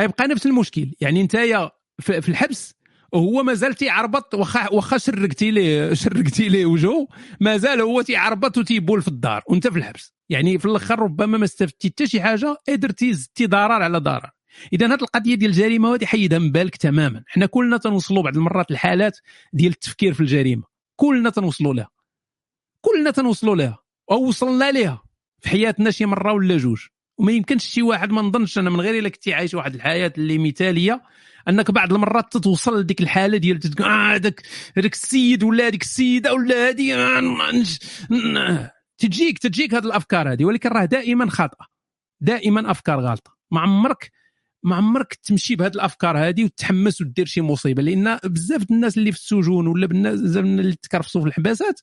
غيبقى 0.00 0.28
نفس 0.28 0.46
المشكل. 0.46 0.92
يعني 1.00 1.22
نتايا 1.22 1.70
في 2.00 2.28
الحبس 2.28 2.74
وهو 3.12 3.42
مازال 3.42 3.74
تيعربط 3.74 4.34
واخا 4.34 4.72
واخا 4.72 4.98
شرقتي 4.98 5.50
ليه 5.50 5.94
شرقتي 5.94 6.48
ليه 6.48 6.66
وجهه 6.66 7.08
مازال 7.40 7.80
هو 7.80 8.02
تيعربط 8.02 8.58
وتيبول 8.58 9.02
في 9.02 9.08
الدار 9.08 9.42
وأنت 9.46 9.68
في 9.68 9.78
الحبس. 9.78 10.14
يعني 10.28 10.58
في 10.58 10.64
الآخر 10.64 10.98
ربما 10.98 11.38
ما 11.38 11.44
استفدتي 11.44 11.88
حتى 11.88 12.06
شي 12.06 12.20
حاجة 12.20 12.56
درتي 12.68 13.12
زدتي 13.12 13.46
ضرر 13.46 13.72
على 13.82 13.98
ضرر. 13.98 14.30
اذا 14.72 14.86
هذه 14.86 14.94
القضية 14.94 15.34
ديال 15.34 15.50
الجريمة 15.50 15.94
هذه 15.94 16.04
حيدها 16.04 16.38
من 16.38 16.52
بالك 16.52 16.76
تماما. 16.76 17.22
حنا 17.26 17.46
كلنا 17.46 17.76
تنوصلوا 17.76 18.22
بعض 18.22 18.36
المرات 18.36 18.70
الحالات 18.70 19.18
ديال 19.52 19.72
التفكير 19.72 20.14
في 20.14 20.20
الجريمة. 20.20 20.62
كلنا 20.96 21.30
تنوصلوا 21.30 21.74
لها. 21.74 21.88
كلنا 22.80 23.10
تنوصلوا 23.10 23.56
لها 23.56 23.78
أو 24.10 24.28
وصلنا 24.28 24.70
لها 24.70 25.02
في 25.40 25.48
حياتنا 25.48 25.90
شي 25.90 26.06
مرة 26.06 26.32
ولا 26.32 26.56
جوج. 26.56 26.86
وما 27.18 27.32
يمكنش 27.32 27.64
شي 27.64 27.82
واحد 27.82 28.10
ما 28.10 28.22
نظنش 28.22 28.58
أنا 28.58 28.70
من 28.70 28.80
غير 28.80 28.98
إلا 28.98 29.08
كنتي 29.08 29.34
عايش 29.34 29.54
واحد 29.54 29.74
الحياة 29.74 30.12
اللي 30.18 30.38
مثالية 30.38 31.02
أنك 31.48 31.70
بعض 31.70 31.92
المرات 31.92 32.32
تتوصل 32.32 32.80
لديك 32.80 33.00
الحالة 33.00 33.38
ديال 33.38 33.58
تقول 33.58 33.88
آه 33.88 34.14
هذاك 34.14 34.42
هذاك 34.76 34.92
السيد 34.92 35.42
ولا 35.42 35.66
هذيك 35.66 35.82
السيدة 35.82 36.34
ولا 36.34 36.68
هذه 36.68 36.94
آه، 36.94 38.72
تجيك 38.98 39.38
تجيك 39.38 39.74
هذه 39.74 39.84
الأفكار 39.84 40.32
هذه 40.32 40.44
ولكن 40.44 40.68
راه 40.68 40.84
دائما 40.84 41.30
خاطئة. 41.30 41.66
دائما 42.20 42.70
أفكار 42.70 43.00
غلطه 43.00 43.36
ما 43.50 43.60
عمرك 43.60 44.12
ما 44.62 44.76
عمرك 44.76 45.14
تمشي 45.14 45.56
بهذه 45.56 45.74
الأفكار 45.74 46.18
هذه 46.18 46.44
وتحمس 46.44 47.00
ودير 47.00 47.26
شي 47.26 47.40
مصيبة. 47.40 47.82
لأن 47.82 48.18
بزاف 48.24 48.70
الناس 48.70 48.98
اللي 48.98 49.12
في 49.12 49.18
السجون 49.18 49.66
ولا 49.66 49.86
بزاف 49.86 50.44
اللي 50.44 50.76
تكرفسوا 50.82 51.20
في 51.20 51.26
الحباسات 51.26 51.80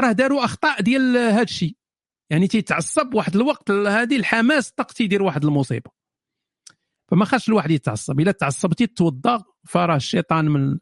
راه 0.00 0.12
داروا 0.12 0.44
أخطاء 0.44 0.82
ديال 0.82 1.16
هذا 1.16 1.42
الشيء 1.42 1.76
يعني 2.30 2.48
تيتعصب 2.48 3.14
واحد 3.14 3.36
الوقت 3.36 3.70
هذه 3.70 4.16
الحماس 4.16 4.70
طق 4.70 4.92
تيدير 4.92 5.22
واحد 5.22 5.44
المصيبة. 5.44 5.90
فما 7.08 7.24
خاصش 7.24 7.48
الواحد 7.48 7.70
يتعصب. 7.70 8.20
إلا 8.20 8.32
تعصبتي 8.32 8.86
توضا 8.86 9.44
فراه 9.64 9.96
الشيطان 9.96 10.44
من 10.44 10.78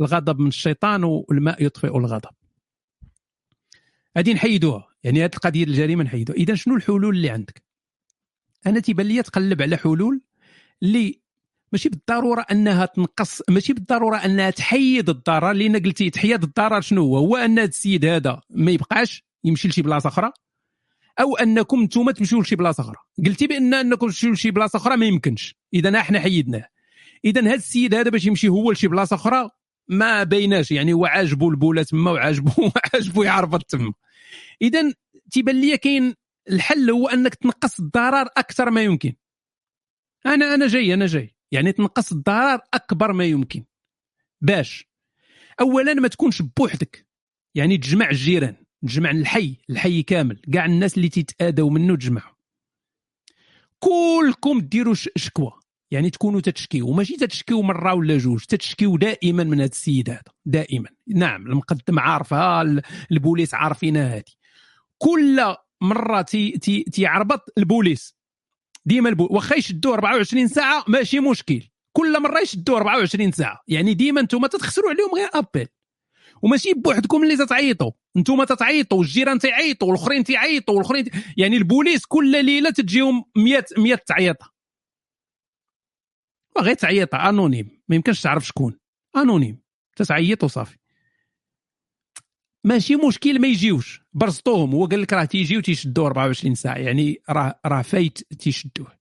الغضب 0.00 0.38
من 0.40 0.48
الشيطان 0.48 1.04
والماء 1.04 1.64
يطفئ 1.64 1.96
الغضب. 1.96 2.30
هذه 4.16 4.32
نحيدوها. 4.32 4.88
يعني 5.04 5.24
هذه 5.24 5.30
القضية 5.34 5.64
الجريمة 5.64 6.04
نحيدوها. 6.04 6.38
إذا 6.38 6.54
شنو 6.54 6.76
الحلول 6.76 7.16
اللي 7.16 7.30
عندك؟ 7.30 7.62
أنا 8.66 8.80
تيبان 8.80 9.06
لي 9.06 9.22
تقلب 9.22 9.62
على 9.62 9.76
حلول 9.76 10.20
اللي 10.82 11.20
ماشي 11.72 11.88
بالضرورة 11.88 12.46
أنها 12.50 12.86
تنقص 12.86 13.42
ماشي 13.48 13.72
بالضرورة 13.72 14.16
أنها 14.16 14.50
تحيد 14.50 15.08
الضرر. 15.08 15.52
لأن 15.52 15.76
قلتي 15.76 16.10
تحيد 16.10 16.42
الضرر 16.42 16.80
شنو 16.80 17.02
هو؟ 17.02 17.16
هو 17.16 17.36
أن 17.36 17.58
السيد 17.58 18.04
هذا 18.04 18.40
ما 18.50 18.70
يبقاش 18.70 19.24
يمشي 19.44 19.68
لشي 19.68 19.82
بلاصة 19.82 20.08
أخرى. 20.08 20.32
أو 21.20 21.36
أنكم 21.36 21.80
أنتم 21.80 22.10
تمشيو 22.10 22.40
لشي 22.40 22.56
بلاصة 22.56 22.80
أخرى. 22.80 22.96
قلتي 23.26 23.46
بأن 23.46 23.74
أنكم 23.74 24.06
تمشيو 24.06 24.32
لشي 24.32 24.50
بلاصة 24.50 24.76
أخرى 24.76 24.96
ما 24.96 25.06
يمكنش. 25.06 25.56
إذا 25.74 25.98
إحنا 25.98 26.20
حيدناه. 26.20 26.68
إذا 27.24 27.40
هذا 27.40 27.54
السيد 27.54 27.94
هذا 27.94 28.10
باش 28.10 28.26
يمشي 28.26 28.48
هو 28.48 28.72
لشي 28.72 28.88
بلاصة 28.88 29.16
أخرى 29.16 29.50
ما 29.88 30.22
بيناش. 30.22 30.70
يعني 30.70 30.92
هو 30.92 31.06
عاجبو 31.06 31.50
البولة 31.50 31.82
تما 31.82 32.10
وعاجبو 32.10 32.70
عاجبو 32.94 33.22
يعرفط 33.22 33.62
تما. 33.62 33.92
إذا 34.62 34.92
تيبان 35.30 35.60
لي 35.60 35.76
كاين 35.76 36.14
الحل 36.50 36.90
هو 36.90 37.08
أنك 37.08 37.34
تنقص 37.34 37.80
الضرر 37.80 38.28
أكثر 38.36 38.70
ما 38.70 38.82
يمكن. 38.82 39.14
أنا 40.26 40.54
أنا 40.54 40.66
جاي 40.66 40.94
أنا 40.94 41.06
جاي. 41.06 41.34
يعني 41.52 41.72
تنقص 41.72 42.12
الضرر 42.12 42.60
أكبر 42.74 43.12
ما 43.12 43.24
يمكن. 43.24 43.64
باش. 44.40 44.90
اولا 45.60 45.94
ما 45.94 46.08
تكونش 46.08 46.42
بوحدك. 46.42 47.06
يعني 47.54 47.78
تجمع 47.78 48.10
الجيران. 48.10 48.56
تجمع 48.82 49.10
الحي 49.10 49.56
الحي 49.70 50.02
كامل. 50.02 50.40
كاع 50.52 50.64
الناس 50.64 50.96
اللي 50.96 51.08
تيتادوا 51.08 51.70
منه 51.70 51.96
تجمعوا 51.96 52.34
كلكم 53.78 54.60
ديروا 54.60 54.94
شكوى. 54.94 55.52
يعني 55.90 56.10
تكونوا 56.10 56.40
تتشكيو. 56.40 56.88
وماشي 56.88 57.16
تتشكيو 57.16 57.62
مرة 57.62 57.94
ولا 57.94 58.18
جوج 58.18 58.44
تتشكيو 58.44 58.96
دائما 58.96 59.44
من 59.44 59.60
هذا 59.60 59.70
السيد 59.70 60.10
هذا. 60.10 60.22
دائما. 60.46 60.88
نعم 61.08 61.46
المقدم 61.46 61.98
عارفها 61.98 62.62
البوليس 63.12 63.54
عارفينها 63.54 64.16
هذه 64.16 64.32
كل 64.98 65.54
مرة 65.80 66.22
تي 66.22 66.50
تي 66.50 66.82
تيعيطو 66.82 67.52
البوليس. 67.58 68.14
ديما 68.84 69.08
البوليس 69.08 69.32
واخا 69.32 69.56
يشدوه 69.56 69.94
24 69.94 70.48
ساعة 70.48 70.84
ماشي 70.88 71.20
مشكل. 71.20 71.62
كل 71.92 72.22
مرة 72.22 72.40
يشدوه 72.40 72.76
24 72.76 73.32
ساعة. 73.32 73.60
يعني 73.68 73.94
ديما 73.94 74.20
أنتم 74.20 74.46
تتخسروا 74.46 74.90
عليهم 74.90 75.14
غير 75.14 75.28
appel. 75.34 75.66
وماشي 76.42 76.74
بوحدكم 76.74 77.22
اللي 77.22 77.36
تتعيطوا. 77.36 77.90
أنتم 78.16 78.44
تتعيطوا 78.44 78.98
والجيران 78.98 79.38
تيعيطوا 79.38 79.88
والاخرين 79.88 80.24
تيعيطوا 80.24 80.74
والاخرين 80.74 81.04
تي... 81.04 81.10
يعني 81.36 81.56
البوليس 81.56 82.06
كل 82.06 82.44
ليلة 82.44 82.70
تجيهم 82.70 83.24
100 83.36 83.64
100 83.78 83.94
تعيطة. 83.94 84.52
غير 86.58 86.74
تعيطة 86.74 87.28
anonyme. 87.28 87.82
ما 87.88 87.96
يمكنش 87.96 88.22
تعرف 88.22 88.46
شكون. 88.46 88.78
anonyme. 89.16 89.58
تتعيط 89.96 90.44
وصافي. 90.44 90.78
ماشي 92.64 92.96
مشكل 92.96 93.40
ما 93.40 93.48
يجيوش. 93.48 94.02
برزطوهم 94.12 94.74
هو 94.74 94.86
قال 94.86 95.02
لك 95.02 95.12
راه 95.12 95.24
تيجيو 95.24 95.60
تيشدوه 95.60 96.06
24 96.06 96.54
ساعة. 96.54 96.78
يعني 96.78 97.22
راه 97.30 97.60
راه 97.66 97.82
فايت 97.82 98.18
تيشدوه. 98.18 99.00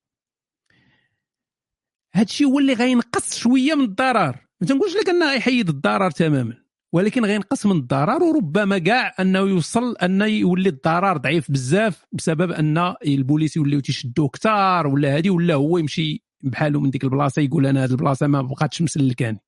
هادشي 2.13 2.45
هو 2.45 2.59
اللي 2.59 2.73
غينقص 2.73 3.37
شوية 3.37 3.75
من 3.75 3.83
الضرر. 3.83 4.47
ما 4.61 4.67
تنقولش 4.67 4.95
لك 4.95 5.09
أنه 5.09 5.33
يحيد 5.33 5.69
الضرر 5.69 6.11
تماما. 6.11 6.68
ولكن 6.93 7.25
غينقص 7.25 7.65
من 7.65 7.77
الضرر 7.77 8.23
وربما 8.23 8.77
كاع 8.77 9.15
أنه 9.19 9.39
يوصل 9.39 9.95
ان 9.95 10.21
يولي 10.21 10.69
الضرر 10.69 11.17
ضعيف 11.17 11.51
بزاف 11.51 12.05
بسبب 12.11 12.51
أن 12.51 12.95
البوليس 13.05 13.57
يوليو 13.57 13.79
تيشدوه 13.79 14.29
كثار 14.29 14.87
ولا 14.87 15.17
هذه 15.17 15.29
ولا 15.29 15.53
هو 15.53 15.77
يمشي 15.77 16.23
بحاله 16.43 16.79
من 16.79 16.89
ديك 16.89 17.03
البلاصة 17.03 17.41
يقول 17.41 17.65
أنا 17.65 17.83
هذه 17.83 17.91
البلاصة 17.91 18.27
ما 18.27 18.41
بقاتش 18.41 18.81
مسلكاني. 18.81 19.41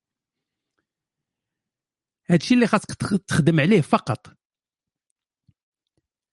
هادشي 2.29 2.53
اللي 2.53 2.67
خاصك 2.67 2.93
تخدم 3.27 3.59
عليه 3.59 3.81
فقط. 3.81 4.37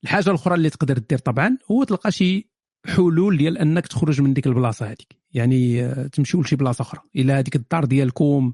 الحاجة 0.05 0.31
الأخرى 0.31 0.55
اللي 0.55 0.71
تقدر 0.71 0.99
دير 0.99 1.19
طبعا 1.19 1.59
هو 1.71 1.85
تلقى 1.85 2.13
شي 2.13 2.51
حلول 2.87 3.37
ديال 3.37 3.59
أنك 3.59 3.87
تخرج 3.87 4.21
من 4.21 4.35
ديك 4.35 4.47
البلاصة 4.47 4.87
هذيك 4.87 5.17
يعني 5.33 5.85
آه، 5.85 6.07
تمشيو 6.07 6.41
لشي 6.41 6.57
بلاصة 6.57 6.83
أخرى. 6.83 7.01
إلى 7.17 7.33
هذيك 7.33 7.57
الدار 7.57 7.85
ديالكم 7.85 8.53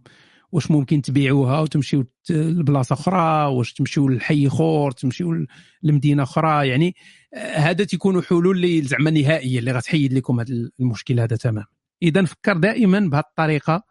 واش 0.54 0.70
ممكن 0.70 1.02
تبيعوها 1.02 1.60
وتمشيو 1.60 2.04
لبلاصة 2.30 2.92
أخرى؟ 2.92 3.46
واش 3.46 3.72
تمشيو 3.72 4.08
لحي 4.08 4.46
آخر؟ 4.46 4.90
تمشيو 4.90 5.46
لمدينة 5.82 6.22
أخرى؟ 6.22 6.68
يعني 6.68 6.94
آه، 7.34 7.56
هذا 7.56 7.84
تيكونوا 7.84 8.22
حلول 8.22 8.56
اللي 8.56 8.82
زعما 8.82 9.10
نهائية 9.10 9.58
اللي 9.58 9.72
غتحيد 9.72 10.12
لكم 10.12 10.40
هذا 10.40 10.70
المشكل 10.80 11.20
هذا 11.20 11.36
تماما. 11.36 11.66
إذا 12.02 12.24
فكر 12.24 12.56
دائما 12.56 13.00
بهذه 13.00 13.24
الطريقة 13.28 13.82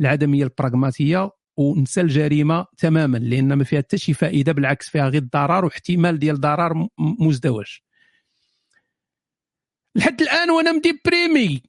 العدمية 0.00 0.44
البراغماتية 0.44 1.30
ونسى 1.56 2.00
الجريمة 2.00 2.66
تماما 2.78 3.18
لأن 3.18 3.52
ما 3.52 3.64
فيها 3.64 3.80
حتى 3.80 3.98
شي 3.98 4.14
فائدة 4.14 4.52
بالعكس 4.52 4.88
فيها 4.88 5.08
غير 5.08 5.22
ضرر 5.32 5.64
واحتمال 5.64 6.18
ديال 6.18 6.40
ضرر 6.40 6.88
مزدوج. 6.98 7.66
لحد 9.94 10.22
الآن 10.22 10.50
وأنا 10.50 10.72
مـ 10.72 10.83
déprimé 10.83 11.62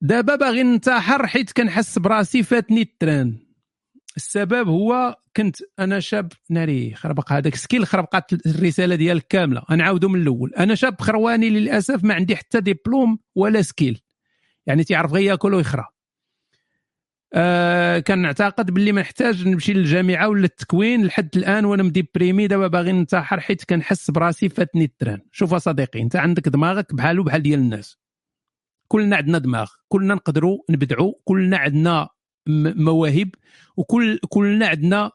دابا 0.00 0.36
باغي 0.36 0.62
ننتحر 0.62 1.26
حيت 1.26 1.52
كنحس 1.52 1.98
براسي 1.98 2.42
فاتني 2.42 2.82
ال 2.82 2.93
train 2.93 3.47
السبب 4.18 4.68
هو 4.68 5.16
كنت 5.36 5.56
أنا 5.78 6.00
شاب 6.00 6.32
ناري 6.50 6.94
خربق. 6.94 7.32
هذاك 7.32 7.54
skill 7.54 7.86
خربقات 7.86 8.32
الرسالة 8.46 8.94
ديالك 8.94 9.26
كاملة. 9.26 9.62
نعاودو 9.70 10.08
من 10.08 10.20
الأول. 10.22 10.54
أنا 10.54 10.74
شاب 10.74 11.00
خرواني 11.00 11.50
للأسف 11.50 12.04
ما 12.04 12.14
عندي 12.14 12.36
حتى 12.36 12.60
ديبلوم 12.60 13.18
ولا 13.34 13.62
skill. 13.62 14.00
يعني 14.66 14.84
تيعرف 14.84 15.12
غير 15.12 15.22
ياكل 15.22 15.54
ويخرى. 15.54 15.86
آه 17.34 17.98
كنعتقد 17.98 18.70
باللي 18.70 18.92
ما 18.92 19.00
نحتاج 19.00 19.48
نمشي 19.48 19.72
للجامعة 19.72 20.28
ولا 20.28 20.44
التكوين 20.44 21.04
لحد 21.04 21.28
الآن 21.36 21.64
وأنا 21.64 21.82
مديبريمي 21.82 22.46
دابا 22.46 22.66
باغي 22.66 22.92
ننتحر 22.92 23.40
حيت 23.40 23.64
كنحس 23.64 24.10
براسي 24.10 24.48
فاتني 24.48 24.84
التران. 24.84 25.20
شوف 25.32 25.54
صديقي 25.54 26.02
أنت 26.02 26.16
عندك 26.16 26.48
دماغك 26.48 26.94
بحالو 26.94 27.22
بحال 27.22 27.42
ديال 27.42 27.60
الناس. 27.60 27.98
كلنا 28.88 29.16
عندنا 29.16 29.38
دماغ. 29.38 29.70
كلنا 29.88 30.14
نقدروا 30.14 30.58
نبدعوا 30.70 31.12
كلنا 31.24 31.56
عندنا 31.56 32.08
مواهب. 32.48 33.30
وكل 33.76 34.18
كلنا 34.28 34.68
عندنا 34.68 35.10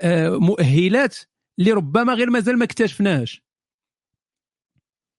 آه 0.00 0.28
مؤهلات 0.28 1.18
اللي 1.58 1.72
ربما 1.72 2.14
غير 2.14 2.30
مازال 2.30 2.58
ما 2.58 2.64
اكتشفناهاش. 2.64 3.42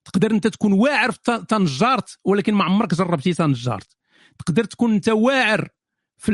تقدر 0.04 0.30
انت 0.30 0.46
تكون 0.46 0.72
واعر 0.72 1.12
في 1.12 1.44
تنجارت 1.48 2.18
ولكن 2.24 2.54
ما 2.54 2.64
عمرك 2.64 2.94
جربتي 2.94 3.34
تنجارت 3.34 3.96
تقدر 4.38 4.64
تكون 4.64 4.92
انت 4.94 5.08
واعر 5.08 5.68
في 6.16 6.32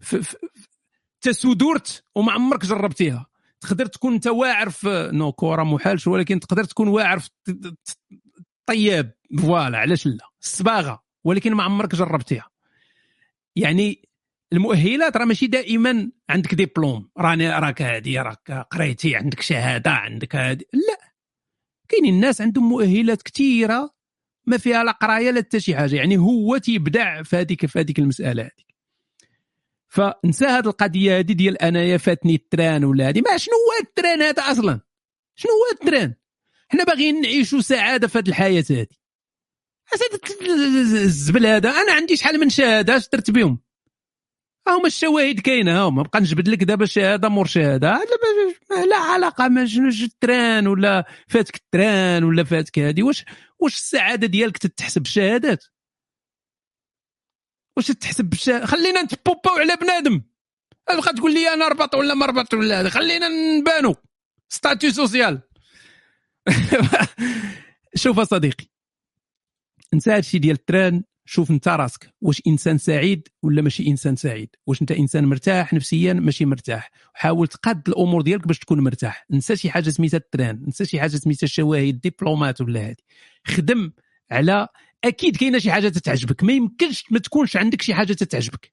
في, 0.00 0.22
في, 0.22 0.36
تسودورت 1.20 2.04
وما 2.14 2.32
عمرك 2.32 2.66
جربتيها. 2.66 3.26
تقدر 3.60 3.86
تكون 3.86 4.14
انت 4.14 4.26
واعر 4.26 4.70
في 4.70 5.10
نو 5.12 5.32
كوره 5.32 5.62
محالش 5.62 6.06
ولكن 6.06 6.40
تقدر 6.40 6.64
تكون 6.64 6.88
واعر 6.88 7.18
في 7.18 7.30
طياب. 8.66 9.14
فوالا 9.38 9.78
علاش 9.78 10.06
لا؟ 10.06 10.28
الصباغة 10.42 11.02
ولكن 11.24 11.54
ما 11.54 11.62
عمرك 11.62 11.94
جربتيها. 11.94 12.50
يعني 13.58 14.08
المؤهلات 14.52 15.16
راه 15.16 15.24
ماشي 15.24 15.46
دائما 15.46 16.10
عندك 16.30 16.54
ديبلوم. 16.54 17.10
راني 17.18 17.50
راك 17.50 17.82
هادي 17.82 18.18
راك 18.18 18.66
قريتي 18.70 19.16
عندك 19.16 19.40
شهادة 19.40 19.90
عندك 19.90 20.36
هادي. 20.36 20.66
لا. 20.72 21.12
كاينين 21.88 22.14
الناس 22.14 22.40
عندهم 22.40 22.68
مؤهلات 22.68 23.22
كثيره 23.22 23.90
ما 24.46 24.56
فيها 24.56 24.84
لا 24.84 24.92
قراية 24.92 25.30
لا 25.30 25.40
حتى 25.40 25.60
شي 25.60 25.76
حاجة. 25.76 25.96
يعني 25.96 26.16
هو 26.16 26.56
تيبدع 26.56 27.22
في 27.22 27.36
هذيك 27.36 27.66
في 27.66 27.78
هذيك 27.78 27.98
المسألة 27.98 28.42
هذيك. 28.42 28.68
فنسى 29.88 30.44
هذه 30.44 30.66
القضية 30.66 31.18
هذه 31.18 31.32
ديال 31.32 31.62
أنايا 31.62 31.96
فاتني 31.96 32.34
ال 32.34 32.42
train 32.42 32.84
ولا 32.84 33.08
هذه 33.08 33.20
ما 33.20 33.36
شنو 33.36 33.54
هو 33.54 33.86
ال 33.86 33.92
train 33.92 34.22
هذا 34.22 34.42
أصلا؟ 34.42 34.80
شنو 35.34 35.52
هو 35.52 35.78
ال 35.80 35.85
train؟ 35.85 36.14
حنا 36.68 36.84
باغيين 36.84 37.20
نعيشوا 37.20 37.60
سعادة 37.60 38.08
في 38.08 38.18
هذه 38.18 38.28
الحياة 38.28 38.64
هذه 38.70 38.86
الزبل 40.92 41.46
هذا 41.46 41.70
أنا 41.70 41.92
عندي 41.92 42.16
شحال 42.16 42.40
من 42.40 42.48
شهادة 42.50 42.96
اش 42.96 43.08
درت 43.12 43.30
بهم. 43.30 43.58
هما 44.68 44.86
الشواهد 44.86 45.40
كاينة 45.40 45.88
هما 45.88 46.02
بقى 46.02 46.20
نجبد 46.20 46.48
لك 46.48 46.64
دابا 46.64 46.86
شهادة 46.86 47.28
مور 47.28 47.46
شهادة. 47.46 48.00
لا, 48.70 48.84
لا 48.84 48.96
علاقة 48.96 49.48
ما 49.48 49.66
شنوش 49.66 50.02
ال 50.02 50.13
train 50.13 50.66
ولا 50.66 51.04
فاتك 51.28 51.56
ال 51.56 51.67
train 51.67 52.24
ولا 52.24 52.44
فاتك 52.44 52.78
هذه 52.78 53.02
واش 53.02 53.24
واش 53.58 53.74
السعادة 53.74 54.26
ديالك 54.26 54.58
تتحسب 54.58 55.02
بالشهادات 55.02 55.64
واش 57.76 57.86
تتحسب 57.86 58.24
بالشهادة 58.24 58.66
خلينا 58.66 59.02
نتبوباو 59.02 59.58
على 59.58 59.76
بنادم. 59.76 60.22
بقى 60.88 61.12
تقول 61.12 61.34
لي 61.34 61.54
أنا 61.54 61.68
ربط 61.68 61.94
ولا 61.94 62.14
ما 62.14 62.26
ربط 62.26 62.54
ولا 62.54 62.80
هذا. 62.80 62.88
خلينا 62.88 63.28
نبانو. 63.28 63.96
statut 64.48 64.92
social. 64.92 65.40
شوف 68.02 68.20
صديقي. 68.20 68.66
انسى 69.94 70.10
هادشي 70.10 70.38
ديال 70.38 70.56
ال 70.56 70.64
train 70.64 71.02
شوف 71.24 71.50
انت 71.50 71.68
راسك 71.68 72.14
واش 72.20 72.42
إنسان 72.46 72.78
سعيد 72.78 73.28
ولا 73.42 73.62
ماشي 73.62 73.86
إنسان 73.86 74.16
سعيد؟ 74.16 74.56
واش 74.66 74.82
انت 74.82 74.92
إنسان 74.92 75.24
مرتاح 75.24 75.72
نفسيا؟ 75.74 76.12
ماشي 76.12 76.44
مرتاح. 76.44 76.90
حاول 77.14 77.48
تقاد 77.48 77.88
الأمور 77.88 78.22
ديالك 78.22 78.46
باش 78.46 78.58
تكون 78.58 78.80
مرتاح. 78.80 79.26
نسى 79.30 79.56
شي 79.56 79.70
حاجة 79.70 79.90
سميتها 79.90 80.18
ال 80.18 80.26
train 80.26 80.64
نسى 80.68 80.84
شي 80.84 81.00
حاجة 81.00 81.16
سميتها 81.16 81.44
الشواهد 81.44 82.00
diplômات 82.00 82.60
ولا 82.60 82.80
هذه 82.80 82.96
خدم 83.46 83.92
على 84.30 84.68
أكيد 85.04 85.36
كاينة 85.36 85.58
شي 85.58 85.72
حاجة 85.72 85.88
تتعجبك 85.88 86.44
ما 86.44 86.52
يمكنش 86.52 87.04
ما 87.10 87.18
تكونش 87.18 87.56
عندك 87.56 87.82
شي 87.82 87.94
حاجة 87.94 88.12
تتعجبك. 88.12 88.72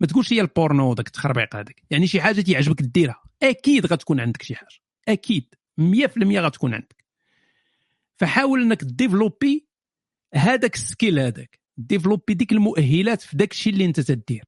ما 0.00 0.06
تقولش 0.06 0.32
هي 0.32 0.40
البورنو 0.40 0.94
داك 0.94 1.06
التخربيق 1.06 1.56
هذاك 1.56 1.82
يعني 1.90 2.06
شي 2.06 2.20
حاجة 2.20 2.40
تيعجبك 2.40 2.82
ديرها. 2.82 3.22
أكيد 3.42 3.86
غتكون 3.86 4.20
عندك 4.20 4.42
شي 4.42 4.54
حاجة. 4.54 4.78
أكيد. 5.08 5.54
100% 5.80 6.40
غتكون 6.40 6.74
عندك. 6.74 7.04
فحاول 8.16 8.62
إنك 8.62 8.84
développer 8.84 9.67
هذاك 10.34 10.74
ال 10.74 10.81
skill 10.81 11.18
هذاك 11.18 11.58
développer 11.76 12.34
ديك 12.34 12.52
المؤهلات 12.52 13.22
في 13.22 13.36
داك 13.36 13.52
الشيء 13.52 13.72
اللي 13.72 13.84
انت 13.84 14.00
تدير. 14.00 14.44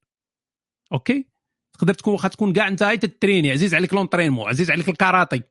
أوكي؟ 0.93 1.27
تقدر 1.73 1.93
تكون 1.93 2.13
واخا 2.13 2.27
تكون 2.27 2.53
كاع 2.53 2.67
انت 2.67 2.83
تتريني. 2.83 3.51
عزيز 3.51 3.75
عليك 3.75 3.93
l'entraînement 3.93 4.47
عزيز 4.49 4.71
عليك 4.71 4.89
الكاراتي. 4.89 5.41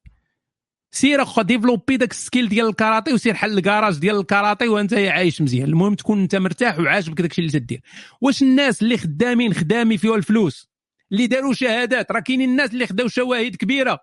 سير 0.93 1.23
أخو 1.23 1.43
développer 1.43 1.97
داك 1.97 2.11
ال 2.10 2.17
skill 2.17 2.48
ديال 2.48 2.66
الكاراتي 2.66 3.12
وسير 3.12 3.35
حل 3.35 3.59
الكراج 3.59 3.98
ديال 3.98 4.16
الكاراتي 4.16 4.69
وأنت 4.69 4.94
عايش 4.94 5.43
مزيان. 5.43 5.69
المهم 5.69 5.94
تكون 5.94 6.20
أنت 6.20 6.36
مرتاح 6.36 6.78
وعاجبك 6.78 7.20
داك 7.20 7.31
الشيء 7.31 7.44
اللي 7.47 7.61
تدير. 7.61 7.81
واش 8.20 8.43
الناس 8.43 8.82
اللي 8.82 8.98
خدامين 8.98 9.55
خدامي 9.55 9.98
فيها 9.98 10.16
الفلوس 10.16 10.70
اللي 11.12 11.27
داروا 11.27 11.52
شهادات؟ 11.52 12.12
راه 12.12 12.20
كاينين 12.20 12.51
الناس 12.51 12.70
اللي 12.70 12.86
خداو 12.86 13.09
شواهد 13.09 13.57
كبيرة. 13.57 13.98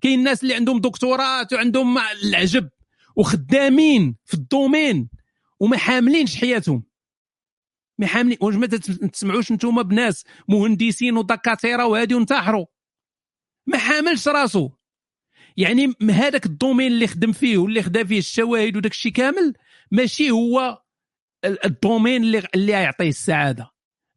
كاين 0.00 0.18
الناس 0.18 0.42
اللي 0.42 0.54
عندهم 0.54 0.80
دكتوراه 0.80 1.48
وعندهم 1.52 1.98
العجب. 1.98 2.68
وخدامين 3.16 4.16
في 4.24 4.34
ال 4.34 4.42
domaine. 4.42 5.08
وما 5.60 5.76
حاملينش 5.76 6.36
حياتهم. 6.36 6.82
ما 7.98 8.06
حاملين 8.06 8.38
واش 8.40 8.54
ما 8.54 8.66
تسمعوش 9.12 9.50
أنتم 9.50 9.82
بناس 9.82 10.24
مهندسين 10.48 11.16
ودكاترة 11.16 11.86
وهادي 11.86 12.14
وانتحروا 12.14 12.66
ما 13.66 13.78
حاملش 13.78 14.28
راسو. 14.28 14.70
يعني 15.56 15.92
هذاك 16.10 16.46
ال 16.46 16.52
domaine 16.52 16.92
اللي 16.92 17.06
خدم 17.06 17.32
فيه 17.32 17.58
واللي 17.58 17.82
خدا 17.82 18.04
فيه 18.04 18.18
الشواهد 18.18 18.76
وداك 18.76 18.92
الشيء 18.92 19.12
كامل 19.12 19.54
ماشي 19.90 20.30
هو 20.30 20.82
ال 21.44 21.54
domaine 21.54 22.22
اللي 22.22 22.42
اللي 22.54 22.72
يعطيه 22.72 23.08
السعادة. 23.08 23.70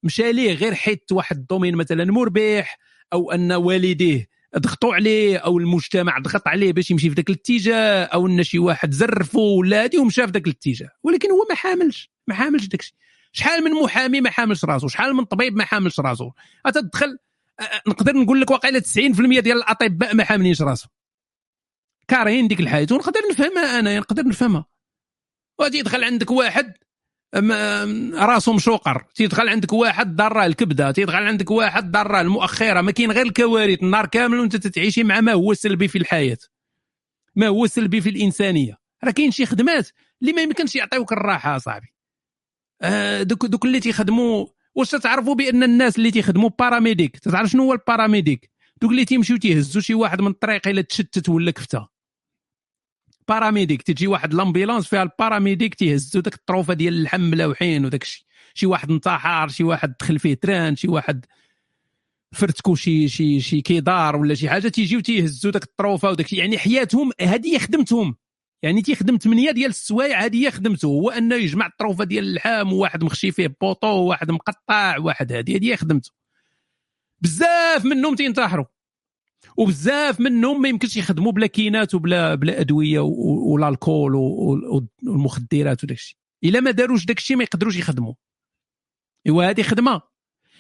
مشى 0.04 0.32
ليه 0.32 0.54
غير 0.54 0.76
حيت 0.76 1.12
واحد 1.12 1.38
ال 1.38 1.43
domaine 1.43 1.76
مثلا 1.76 2.06
مربح 2.06 2.78
أو 3.14 3.32
أن 3.32 3.52
والديه 3.52 4.30
ضغطوا 4.58 4.96
عليه 4.96 5.38
أو 5.38 5.58
المجتمع 5.58 6.20
ضغط 6.20 6.48
عليه 6.48 6.74
باش 6.74 6.92
يمشي 6.92 7.10
في 7.10 7.16
ذاك 7.16 7.30
الاتجاه 7.30 8.04
أو 8.04 8.28
إن 8.28 8.44
شي 8.44 8.60
واحد 8.60 8.92
زرفه 8.92 9.40
ولا 9.40 9.84
هادي 9.84 9.98
ومشى 9.98 10.26
في 10.28 10.32
ذاك 10.32 10.48
الاتجاه. 10.48 10.90
ولكن 11.04 11.32
هو 11.32 11.46
ما 11.50 11.56
حاملش 11.56 12.12
ما 12.28 12.36
حاملش 12.36 12.66
داك 12.66 12.80
الشيء. 12.80 12.96
شحال 13.32 13.64
من 13.64 13.72
محامي 13.72 14.22
ما 14.22 14.30
حاملش 14.30 14.66
راسو 14.66 14.88
شحال 14.88 15.14
من 15.14 15.24
طبيب 15.24 15.56
ما 15.56 15.66
حاملش 15.66 16.00
راسو. 16.00 16.32
تدخل 16.74 17.18
نقدر 17.88 18.14
نقول 18.14 18.42
لك 18.42 18.52
واقيلا 18.52 18.80
90% 18.80 19.40
ديال 19.40 19.58
الأطباء 19.58 20.16
ما 20.16 20.24
حاملينش 20.24 20.62
راسو. 20.62 20.88
كارهين 22.08 22.48
ديك 22.48 22.60
الحياة 22.60 22.88
ونقدر 22.92 23.20
نفهمها 23.32 23.80
أنا 23.80 24.00
نقدر 24.00 24.28
نفهمها. 24.28 24.66
وغادي 25.60 25.78
يدخل 25.78 26.04
عندك 26.04 26.32
واحد 26.32 26.74
راسه 28.16 28.54
مشوقر 28.54 29.06
تيدخل 29.16 29.50
عندك 29.50 29.74
واحد 29.74 30.16
ضرة 30.16 30.46
الكبدة 30.46 30.92
تيدخل 30.92 31.24
عندك 31.24 31.52
واحد 31.52 31.92
ضرة 31.92 32.22
المؤخرة 32.22 32.82
ما 32.82 32.92
كاين 32.92 33.12
غير 33.12 33.26
الكوارث 33.26 33.84
النهار 33.84 34.06
كامل 34.06 34.40
وانت 34.40 34.56
تتعيشي 34.56 35.04
مع 35.04 35.22
ما 35.22 35.34
هو 35.34 35.54
سلبي 35.54 35.88
في 35.88 35.98
الحياة. 35.98 36.38
ما 37.36 37.48
هو 37.48 37.68
سلبي 37.68 38.02
في 38.02 38.10
الإنسانية. 38.10 38.78
راه 39.04 39.12
كاين 39.12 39.32
شي 39.32 39.46
خدمات 39.46 39.90
اللي 40.22 40.34
ما 40.34 40.42
يمكنش 40.42 40.76
يعطيوك 40.76 41.14
الراحة 41.14 41.58
صاحبي 41.58 41.88
آه 42.82 43.24
دوك 43.24 43.46
دوك 43.46 43.66
اللي 43.66 43.80
تيخدموا 43.80 44.48
واش 44.76 44.92
تعرفوا 44.92 45.36
بأن 45.36 45.64
الناس 45.64 45.98
اللي 45.98 46.12
تيخدموا 46.12 46.50
paramedic 46.60 47.20
تعرف 47.20 47.50
شنو 47.50 47.64
هو 47.64 47.74
ال 47.74 47.82
paramedic 47.82 48.50
دوك 48.82 48.92
اللي 48.92 49.06
تيمشيو 49.06 49.38
تيهزوا 49.38 49.82
شي 49.82 49.94
واحد 49.94 50.22
من 50.22 50.28
الطريق 50.28 50.68
إلا 50.68 50.82
تشتت 50.82 51.30
ولا 51.30 51.52
كفته. 51.52 51.99
paramedic 53.30 53.82
تجي 53.82 54.08
واحد 54.08 54.34
l'ambulance 54.34 54.88
فيها 54.88 55.04
ال 55.04 55.11
paramedic 55.11 55.76
تيهزوا 55.76 56.22
داك 56.22 56.34
الطروفة 56.34 56.74
ديال 56.74 56.94
اللحم 56.94 57.22
ملاوحين 57.22 57.86
وداك 57.86 58.04
الشيء 58.04 58.26
شي 58.54 58.66
واحد 58.66 58.92
انتحر 58.92 59.48
شي 59.48 59.64
واحد 59.64 59.94
دخل 60.00 60.20
فيه 60.20 60.34
train 60.34 60.76
شي 60.76 60.88
واحد 60.88 61.26
فرتكو 62.32 62.76
شي 62.76 63.08
شي 63.08 63.40
شي 63.42 63.62
كيدار 63.62 64.16
ولا 64.16 64.34
شي 64.36 64.50
حاجة 64.50 64.68
تيجيو 64.68 65.00
تيهزوا 65.00 65.52
داك 65.52 65.64
الطروفة 65.64 66.10
وداك 66.10 66.34
يعني 66.34 66.58
حياتهم 66.58 67.12
هذه 67.22 67.54
هي 67.54 67.60
خدمتهم. 67.60 68.16
يعني 68.64 68.82
تيخدم 68.82 69.18
ثمانيه 69.18 69.52
ديال 69.52 69.70
السوايع 69.70 70.26
هذه 70.26 70.46
هي 70.46 70.52
خدمته. 70.52 70.86
هو 70.86 71.10
أنه 71.10 71.36
يجمع 71.36 71.66
الطروفة 71.66 72.04
ديال 72.04 72.24
اللحم 72.24 72.74
وواحد 72.74 73.04
مخشي 73.04 73.32
فيه 73.32 73.56
بوطو 73.62 73.88
وواحد 73.88 74.32
مقطع 74.32 74.98
واحد 74.98 75.32
هذه 75.32 75.56
هذه 75.56 75.72
هي 75.72 75.78
خدمته. 75.78 76.12
بزاف 77.22 77.86
منهم 77.86 78.16
تينتحروا. 78.16 78.66
وبزاف 79.60 80.20
منهم 80.20 80.62
ما 80.62 80.70
يمكنش 80.70 80.98
يخدموا 80.98 81.32
بلا 81.32 81.48
كينات 81.48 81.96
وبلا 81.96 82.36
بلا 82.36 82.60
أدوية 82.62 83.00
والألكول 83.00 84.16
والمخدرات 84.16 85.84
وداك 85.84 85.98
الشيء. 85.98 86.18
إلا 86.44 86.60
ما 86.60 86.72
داروش 86.72 87.06
داك 87.06 87.18
الشيء 87.18 87.38
ما 87.38 87.44
يقدروش 87.44 87.78
يخدموا. 87.78 88.14
إيوا 89.28 89.50
هذه 89.50 89.62
خدمة 89.62 90.02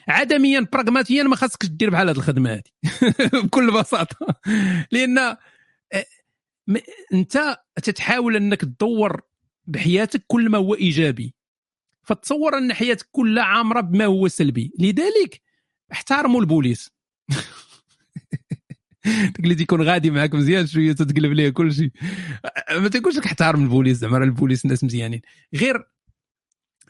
عدميا 0.07 0.67
براغماتيا 0.73 1.23
ما 1.23 1.35
خاصكش 1.35 1.67
دير 1.67 1.89
بحال 1.89 2.09
هذه 2.09 2.17
الخدمة 2.17 2.53
هذه 2.53 2.61
بكل 3.43 3.71
بساطة. 3.71 4.35
لأن 4.91 5.17
آه، 5.17 5.37
أنت 7.13 7.57
تتحاول 7.83 8.35
أنك 8.35 8.61
تدور 8.61 9.21
بحياتك 9.67 10.23
كل 10.27 10.49
ما 10.49 10.57
هو 10.57 10.75
إيجابي. 10.75 11.33
فتصور 12.03 12.57
أن 12.57 12.73
حياتك 12.73 13.07
كلها 13.11 13.43
عامرة 13.43 13.81
بما 13.81 14.05
هو 14.05 14.27
سلبي. 14.27 14.71
لذلك 14.79 15.41
احترموا 15.91 16.41
البوليس. 16.41 16.91
داك 19.05 19.39
اللي 19.39 19.55
تيكون 19.55 19.81
غادي 19.81 20.11
معاك 20.11 20.33
مزيان 20.35 20.67
شوية 20.67 20.93
تتقلب 20.93 21.31
ليه 21.31 21.49
كل 21.49 21.73
شيء. 21.73 21.91
ما 22.71 22.87
تقولش 22.87 23.17
لك 23.17 23.25
احترم 23.25 23.63
البوليس 23.63 23.97
زعما 23.97 24.17
البوليس 24.17 24.65
ناس 24.65 24.83
مزيانين. 24.83 25.21
غير 25.55 25.87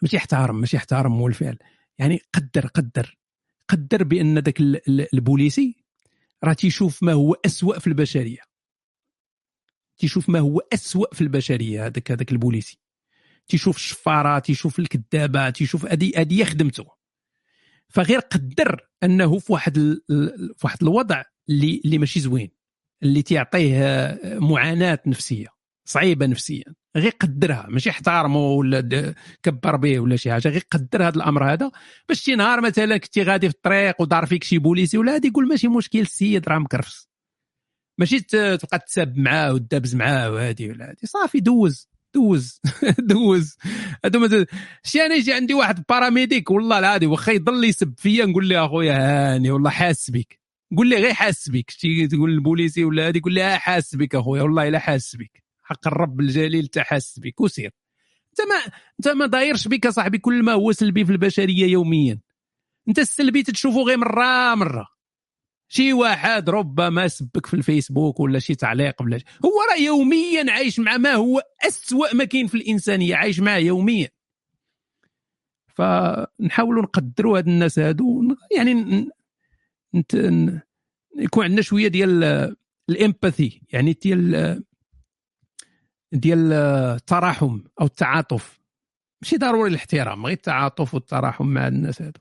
ماشي 0.02 0.18
احترم 0.18 0.60
ماشي 0.60 0.78
احترم 0.78 1.14
هو 1.14 1.28
الفعل. 1.28 1.58
يعني 1.98 2.20
قدر 2.34 2.68
قدر 2.68 3.18
قدر 3.68 4.04
بأن 4.04 4.40
ذاك 4.40 4.60
البوليسي 5.14 5.76
راه 6.44 6.54
تيشوف 6.54 7.04
ما 7.04 7.14
هو 7.14 7.34
أسوأ 7.46 7.80
في 7.80 7.88
البشرية. 7.88 8.40
تيشوف 9.98 10.30
ما 10.30 10.40
هو 10.40 10.60
أسوأ 10.74 11.16
في 11.16 11.22
البشرية 11.22 11.86
هذاك 11.86 12.12
هذاك 12.12 12.32
البوليسي. 12.32 12.80
تيشوف 13.48 13.76
الشفارة 13.76 14.40
تيشوف 14.40 14.80
الكذابة 14.80 15.50
تيشوف 15.50 15.86
هذه 15.86 16.12
هذه 16.16 16.44
خدمته 16.44 16.86
فغير 17.90 18.20
قدر 18.20 18.88
أنه 19.04 19.40
في 19.40 19.54
واحد 19.54 19.74
في 20.58 20.60
واحد 20.64 20.78
الوضع 20.82 21.24
اللي 21.50 21.82
اللي 21.86 21.98
ماشي 21.98 22.20
زوين 22.20 22.50
اللي 23.04 23.22
تيعطيه 23.22 24.20
معاناة 24.24 25.00
نفسية 25.08 25.48
صعيبة 25.86 26.26
نفسيا 26.26 26.64
غير 26.98 27.12
قدرها 27.12 27.66
ماشي 27.70 27.90
احترمه 27.90 28.40
ولا 28.40 29.16
كبر 29.44 29.76
به 29.76 30.00
ولا 30.00 30.16
شي 30.16 30.32
حاجة 30.32 30.50
غير 30.50 30.64
قدر 30.72 31.08
هذا 31.08 31.16
الأمر 31.16 31.54
هذا. 31.54 31.72
باش 32.10 32.22
شي 32.22 32.36
نهار 32.36 32.62
مثلا 32.62 32.98
كنتي 32.98 33.24
غادي 33.24 33.50
في 33.50 33.56
الطريق 33.56 34.02
ودار 34.02 34.26
فيك 34.26 34.44
شي 34.44 34.58
بوليسي 34.58 34.98
ولا 34.98 35.16
هادي 35.16 35.28
يقول 35.28 35.48
ماشي 35.48 35.68
مشكل 35.68 36.00
السيد 36.00 36.50
راه 36.50 36.60
مكرفس. 36.60 37.10
ماشي 38.00 38.20
تبقى 38.20 38.80
تسب 38.88 39.18
معاه 39.18 39.54
وتدابز 39.54 39.96
معاه 39.96 40.32
وهادي 40.32 40.70
ولا 40.70 40.90
هادي. 40.90 41.08
صافي 41.08 41.40
دوز 41.40 41.90
دوز 42.16 42.62
دوز. 43.00 43.58
هادو 44.06 44.46
شي 44.84 45.02
أنا 45.06 45.16
يجي 45.16 45.34
عندي 45.34 45.54
واحد 45.54 45.84
paramedic 45.90 46.52
والله 46.52 46.80
العادي 46.80 47.06
واخا 47.08 47.32
يضل 47.32 47.64
يسب 47.64 47.94
فيا 47.98 48.26
نقول 48.26 48.50
له 48.50 48.66
أخويا 48.66 48.94
هاني 49.36 49.52
والله 49.52 49.70
حاس 49.70 50.12
بك 50.12 50.39
قول 50.78 50.90
لي 50.90 50.96
غير 50.96 51.14
حاس 51.14 51.50
بك 51.50 51.72
تقول 52.12 52.30
البوليسي 52.30 52.84
ولا 52.84 53.08
هادي 53.08 53.20
قول 53.20 53.34
لي 53.34 53.60
حاس 53.60 53.96
بك 53.96 54.16
أخويا. 54.16 54.42
والله 54.44 54.68
إلا 54.68 54.80
حاس 54.80 55.16
بك 55.16 55.44
حق 55.64 55.88
الرب 55.88 56.20
الجليل 56.20 56.68
تحس 56.68 57.20
بك 57.20 57.42
وسير. 57.42 57.72
أنت 58.30 58.48
ما 58.50 58.74
أنت 59.00 59.08
ما 59.08 59.26
دايرش 59.26 59.68
بك 59.68 59.88
صاحبي 59.88 60.18
كل 60.18 60.44
ما 60.44 60.52
هو 60.52 60.72
سلبي 60.72 61.06
في 61.06 61.12
البشرية 61.12 61.66
يوميا. 61.66 62.20
أنت 62.88 63.00
السلبي 63.00 63.44
تشوفه 63.44 63.82
غير 63.82 63.98
مرة 63.98 64.56
مرة. 64.56 64.88
شي 65.68 65.94
واحد 65.94 66.50
ربما 66.50 67.08
سبك 67.08 67.46
في 67.46 67.54
الفيسبوك 67.54 68.20
ولا 68.20 68.40
شي 68.40 68.56
تعليق 68.56 69.02
ولا 69.02 69.20
هو 69.46 69.52
راه 69.72 69.84
يوميا 69.84 70.52
عايش 70.52 70.80
مع 70.80 70.98
ما 70.98 71.14
هو 71.14 71.42
أسوأ 71.68 72.16
ما 72.16 72.24
كاين 72.24 72.48
في 72.48 72.56
الإنسانية. 72.56 73.16
عايش 73.16 73.40
معاه 73.40 73.58
يوميا. 73.58 74.10
فنحاولوا 75.68 76.84
نقدروا 76.84 77.38
هاد 77.38 77.48
الناس 77.48 77.80
هادو 77.80 78.36
يعني 78.52 79.10
نت... 79.96 80.16
يكون 81.18 81.44
عندنا 81.44 81.62
شوية 81.62 81.88
ديال 81.88 82.56
الإمباثي 82.90 83.62
يعني 83.72 83.94
ديال 83.94 84.64
ديال 86.12 86.54
التراحم 86.54 87.60
أو 87.82 87.86
التعاطف. 87.86 88.60
ماشي 89.22 89.38
ضروري 89.38 89.70
الاحترام 89.70 90.26
غير 90.26 90.36
التعاطف 90.36 90.94
والتراحم 90.94 91.46
مع 91.46 91.68
الناس 91.68 92.02
هادو. 92.02 92.20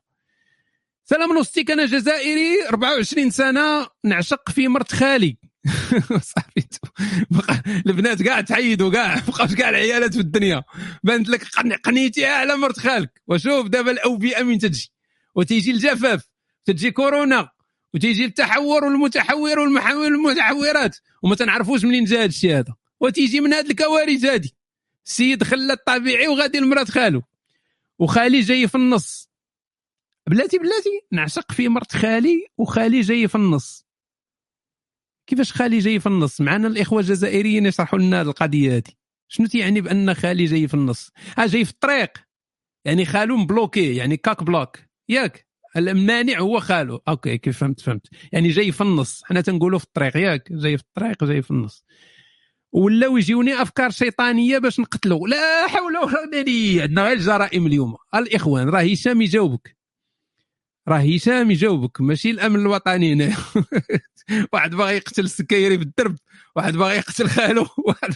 سلام 1.05 1.33
نوستيك 1.33 1.71
أنا 1.71 1.87
جزائري 1.87 2.69
24 2.69 3.31
سنة 3.31 3.87
نعشق 4.05 4.51
في 4.51 4.69
مرت 4.69 4.93
خالي. 4.93 5.37
صافي. 6.09 6.69
البنات 7.87 8.23
كاع 8.23 8.41
تحيدوا 8.41 8.93
كاع 8.93 9.15
بقاوش 9.29 9.55
كاع 9.55 9.69
العيالات 9.69 10.15
في 10.15 10.21
الدنيا. 10.21 10.63
بانت 11.03 11.29
لك 11.29 11.45
قنيتيها 11.85 12.35
على 12.35 12.57
مرت 12.57 12.79
خالك. 12.79 13.23
وشوف 13.27 13.67
دابا 13.69 13.91
الاوبئه 13.91 14.43
من 14.43 14.59
تجي. 14.59 14.93
وتيجي 15.35 15.71
الجفاف 15.71 16.29
تجي 16.65 16.91
كورونا. 16.91 17.49
وتيجي 17.99 18.25
التحور 18.25 18.85
والمتحور 18.85 19.59
والمتحورات 19.59 20.97
وما 21.23 21.35
تنعرفوش 21.35 21.85
منين 21.85 22.05
جا 22.05 22.19
هذا 22.19 22.25
الشيء 22.25 22.59
هذا. 22.59 22.75
وتيجي 23.01 23.41
من 23.41 23.55
هذه 23.55 23.71
الكوارث 23.71 24.25
هذه 24.25 24.49
السيد 25.07 25.45
خلى 25.45 25.73
الطبيعي 25.73 26.29
وغادي 26.29 26.59
لمرات 26.59 26.91
خالو. 26.91 27.23
وخالي 27.99 28.41
جاي 28.41 28.69
في 28.69 28.75
النص. 28.75 29.31
بلاتي 30.27 30.59
بلاتي 30.59 31.01
نعشق 31.13 31.53
في 31.53 31.69
مرت 31.69 31.93
خالي 31.93 32.47
وخالي 32.59 33.01
جاي 33.01 33.29
في 33.29 33.35
النص. 33.35 33.87
كيفاش 35.27 35.53
خالي 35.53 35.79
جاي 35.79 36.01
في 36.01 36.07
النص؟ 36.07 36.41
معنا 36.41 36.69
الإخوة 36.69 37.01
الجزائريين 37.01 37.67
يشرحوا 37.67 37.99
لنا 37.99 38.23
القضية 38.23 38.77
هذه 38.77 38.93
شنو 39.29 39.47
تيعني 39.47 39.81
بأن 39.81 40.15
خالي 40.15 40.45
جاي 40.45 40.69
في 40.69 40.75
النص؟ 40.75 41.11
ها 41.39 41.47
جاي 41.47 41.65
في 41.65 41.71
الطريق. 41.71 42.13
يعني 42.85 43.05
خالو 43.05 43.37
مبلوكي 43.37 43.97
يعني 43.97 44.17
كاك 44.17 44.43
block 44.43 44.79
ياك؟ 45.09 45.48
المانع 45.79 46.39
هو 46.39 46.61
خالو. 46.61 47.03
okay 47.09 47.39
كيف 47.39 47.59
فهمت 47.59 47.81
فهمت. 47.81 48.07
يعني 48.33 48.49
جاي 48.49 48.73
في 48.73 48.81
النص. 48.81 49.23
حنا 49.25 49.41
تنقولوا 49.41 49.79
في 49.79 49.85
الطريق 49.85 50.17
ياك 50.17 50.53
جاي 50.53 50.77
في 50.79 50.85
الطريق 50.85 51.25
جاي 51.25 51.43
في 51.43 51.51
النص. 51.51 51.85
ولاو 52.73 53.17
يجيوني 53.17 53.63
أفكار 53.63 53.91
شيطانية 53.91 54.59
باش 54.59 54.81
نقتلوا 54.81 55.29
لا 55.29 55.69
حول 55.69 55.83
ولا 55.83 56.01
قوة 56.01 56.83
عندنا 56.83 57.03
غير 57.03 57.13
الجرائم 57.13 57.67
اليوم. 57.67 57.97
الإخوان 58.15 58.69
راه 58.69 58.81
هشام 58.81 59.23
يجاوبك. 59.23 59.77
راه 60.89 60.99
هشام 60.99 61.51
يجاوبك. 61.51 62.01
ماشي 62.01 62.31
الأمن 62.31 62.61
الوطني 62.61 63.13
هنا. 63.13 63.37
واحد 64.53 64.75
باغي 64.75 64.97
يقتل 64.97 65.25
السكيري 65.25 65.79
في 65.79 65.85
الدرب. 65.85 66.17
واحد 66.57 66.77
باغي 66.77 66.97
يقتل 66.97 67.29
خالو. 67.29 67.67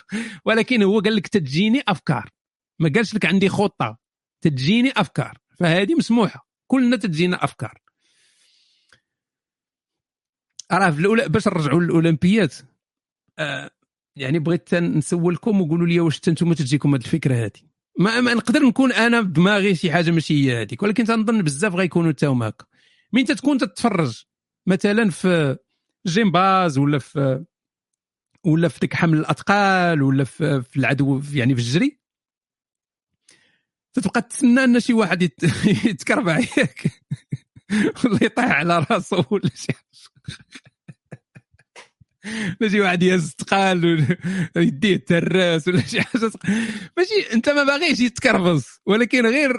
ولكن 0.47 0.83
هو 0.83 1.01
قال 1.01 1.17
لك 1.17 1.29
تجيني 1.29 1.83
أفكار. 1.89 2.31
ما 2.79 2.93
قالش 2.95 3.15
لك 3.15 3.27
عندي 3.27 3.49
خطة. 3.49 3.99
تجيني 4.41 4.93
أفكار. 4.97 5.39
فهذه 5.59 5.95
مسموحة. 5.95 6.52
كلنا 6.73 6.97
تجينا 6.97 7.45
أفكار. 7.45 7.79
راه 10.73 10.91
في 10.91 11.01
الاولى 11.01 11.29
باش 11.29 11.49
نرجعوا 11.49 11.81
للاولمبيات 11.81 12.55
آه 13.39 13.71
يعني 14.17 14.39
بغيت 14.39 14.75
نسولكم 14.75 15.61
وقولوا 15.61 15.87
لي 15.87 16.01
واش 16.01 16.21
أنتم 16.29 16.53
تجيكم 16.53 16.95
هذه 16.95 17.01
الفكرة 17.01 17.35
هذه 17.35 17.61
ما, 17.99 18.21
ما 18.21 18.35
نقدر 18.35 18.61
نكون 18.61 18.93
أنا 18.93 19.21
بدماغي 19.21 19.75
شي 19.75 19.93
حاجة 19.93 20.11
ماشي 20.11 20.35
هي 20.35 20.63
هذيك 20.63 20.83
ولكن 20.83 21.05
تنظن 21.05 21.43
بزاف 21.43 21.75
غيكونوا 21.75 22.13
حتى 22.13 22.27
هما 22.27 22.49
هكا. 22.49 22.67
من 23.13 23.25
تكون 23.25 23.59
تتفرج؟ 23.59 24.25
مثلا 24.67 25.11
في 25.11 25.57
جيمباز 26.07 26.79
ولا 26.79 26.99
في 26.99 27.45
ولا 28.45 28.69
في 28.69 28.81
ديك 28.81 28.95
حمل 28.95 29.19
الاثقال 29.19 30.03
ولا 30.03 30.25
في 30.25 30.77
العدو 30.77 31.23
يعني 31.35 31.55
في 31.55 31.61
الجري؟ 31.61 32.02
تتبقى 33.95 34.23
تسنى 34.23 34.65
أن 34.65 34.81
شي 34.81 34.93
واحد 34.93 35.23
يتكربع 35.85 36.39
ياك 36.39 36.85
ولا 38.05 38.19
يطيح 38.23 38.45
على 38.45 38.87
راسه 38.91 39.25
ولا 39.31 39.51
شي 39.55 39.73
ولا 42.61 42.71
شي 42.71 42.81
واحد 42.81 43.03
يهز 43.03 43.35
ثقال 43.39 44.07
يديه 44.57 44.97
تراس 44.97 45.69
ولا 45.69 45.81
شي 45.81 46.03
حاجة. 46.03 46.31
ماشي 46.97 47.33
أنت 47.33 47.49
ما 47.49 47.65
باغيش 47.65 48.01
يتكرفص 48.01 48.81
ولكن 48.87 49.27
غير 49.27 49.53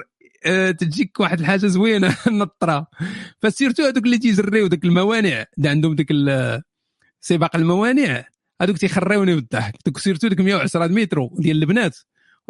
آه، 0.45 0.71
تجيك 0.71 1.19
واحد 1.19 1.39
الحاجة 1.39 1.67
زوينة 1.67 2.17
نطره 2.27 2.87
ف 3.41 3.46
surtout 3.46 3.83
هذوك 3.83 4.05
اللي 4.05 4.17
تيجريو 4.17 4.65
ذوك 4.65 4.85
الموانع 4.85 5.45
اللي 5.57 5.69
عندهم 5.69 5.95
ذيك 5.95 6.11
سباق 7.21 7.55
الموانع 7.55 8.25
هذوك 8.61 8.77
تيخريوني 8.77 9.35
بالضحك. 9.35 9.97
surtout 9.97 10.27
ديك 10.27 10.39
110 10.39 10.87
متر 10.87 11.29
ديال 11.33 11.57
البنات. 11.57 11.97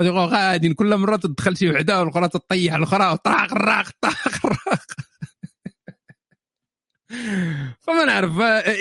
غادي 0.01 0.73
كل 0.73 0.97
مرة 0.97 1.15
تدخل 1.15 1.57
شي 1.57 1.71
وحدة 1.71 1.99
والاخرى 1.99 2.29
تطيح 2.29 2.73
الاخرى 2.73 3.17
طاق 3.17 3.53
راق 3.53 3.89
طاق 4.01 4.45
راق. 4.45 4.85
فما 7.81 8.05
نعرف 8.05 8.37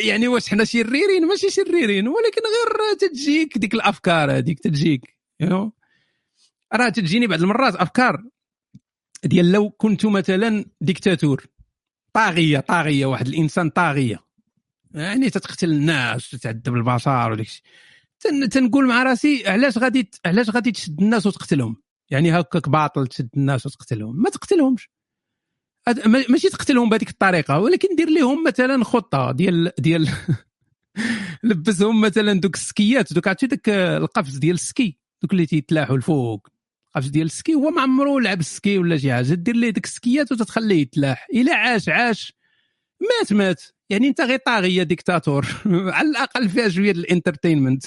يعني 0.06 0.28
واش 0.28 0.48
حنا 0.48 0.64
شريرين 0.64 1.26
ماشي 1.26 1.50
شريرين 1.50 2.08
ولكن 2.08 2.40
غير 2.42 3.10
تجيك 3.10 3.58
ديك 3.58 3.74
الأفكار 3.74 4.36
هذيك 4.36 4.58
تجيك 4.60 5.16
راه 6.74 6.88
تجيني 6.88 7.26
بعض 7.26 7.42
المرات 7.42 7.74
أفكار 7.76 8.24
ديال 9.24 9.52
لو 9.52 9.70
كنت 9.70 10.06
مثلا 10.06 10.64
ديكتاتور 10.80 11.46
طاغية 12.12 12.60
طاغية 12.60 13.06
واحد 13.06 13.26
الإنسان 13.26 13.70
طاغية. 13.70 14.18
يعني 14.94 15.30
تتقتل 15.30 15.70
الناس 15.72 16.30
تتعذب 16.30 16.74
البشر 16.74 17.32
وداك 17.32 17.46
الشيء. 17.46 17.62
تنقول 18.50 18.88
مع 18.88 19.02
راسي 19.02 19.48
علاش 19.48 19.78
غادي 19.78 20.10
علاش 20.26 20.50
غادي 20.50 20.72
تشد 20.72 21.00
الناس 21.00 21.26
وتقتلهم؟ 21.26 21.76
يعني 22.10 22.40
هكاك 22.40 22.68
باطل 22.68 23.06
تشد 23.06 23.28
الناس 23.36 23.66
وتقتلهم. 23.66 24.22
ما 24.22 24.30
تقتلهمش. 24.30 24.90
ماشي 26.06 26.48
تقتلهم 26.48 26.88
بهذيك 26.88 27.10
الطريقة 27.10 27.58
ولكن 27.58 27.96
دير 27.96 28.10
لهم 28.10 28.44
مثلا 28.44 28.84
خطة 28.84 29.32
ديال 29.32 29.72
ديال 29.78 30.08
لبسهم 31.44 32.00
مثلا 32.00 32.40
دوك 32.40 32.54
ال 32.54 32.66
skiات 32.66 33.12
دوك 33.12 33.28
عرفتي 33.28 33.46
داك 33.46 33.68
القفز 33.68 34.36
ديال 34.36 34.54
ال 34.54 34.65
ski 34.65 34.98
دوك 35.22 35.32
اللي 35.32 35.46
تيتلاحوا 35.46 35.96
الفوق 35.96 36.48
قفز 36.94 37.08
ديال 37.08 37.26
ال 37.26 37.33
ski 37.33 37.54
هو 37.54 37.70
ما 37.70 37.82
عمرو 37.82 38.18
لعب 38.18 38.40
ال 38.40 38.50
ski 38.50 38.78
ولا 38.78 38.96
شي 38.96 39.12
حاجة. 39.12 39.34
دير 39.34 39.56
ليه 39.56 39.70
ديك 39.70 39.84
ال 39.84 39.94
skiات 39.94 40.32
وتتخليه 40.32 40.80
يتلاح. 40.80 41.26
إلا 41.34 41.54
عاش 41.54 41.88
عاش. 41.88 42.32
مات 43.00 43.32
مات. 43.32 43.62
يعني 43.90 44.08
أنت 44.08 44.20
غير 44.20 44.38
طاغيه 44.46 44.82
ديكتاتور. 44.82 45.46
على 45.96 46.08
الأقل 46.08 46.48
فيها 46.48 46.68
شوية 46.68 46.90
ال 46.90 46.97
entertainment. 46.97 47.84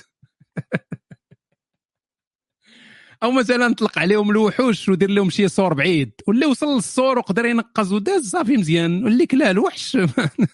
أو 3.23 3.32
مثلا 3.32 3.73
طلق 3.73 3.99
عليهم 3.99 4.32
الوحوش 4.32 4.90
ودير 4.90 5.10
لهم 5.10 5.30
شي 5.30 5.48
صور 5.48 5.73
بعيد 5.73 6.11
واللي 6.27 6.45
وصل 6.45 6.76
للصور 6.76 7.18
وقدر 7.18 7.45
ينقز 7.45 7.94
وداز 7.94 8.30
صافي 8.30 8.57
مزيان 8.57 9.03
واللي 9.03 9.26
كلا 9.26 9.52
الوحش 9.52 9.98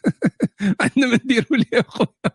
عندنا 0.81 1.07
ما 1.07 1.19
نديروا 1.25 1.57
ليه 1.57 1.81
خويا. 1.87 2.31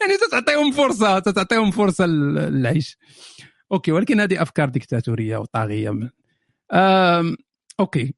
يعني 0.00 0.16
تتعطيهم 0.28 0.72
فرصة 0.72 1.18
تتعطيهم 1.18 1.70
فرصة 1.70 2.06
للعيش 2.06 2.98
okay 3.72 3.92
ولكن 3.92 4.20
هذه 4.20 4.42
أفكار 4.42 4.68
ديكتاتورية 4.68 5.36
وطاغية. 5.36 6.10
okay. 7.80 8.14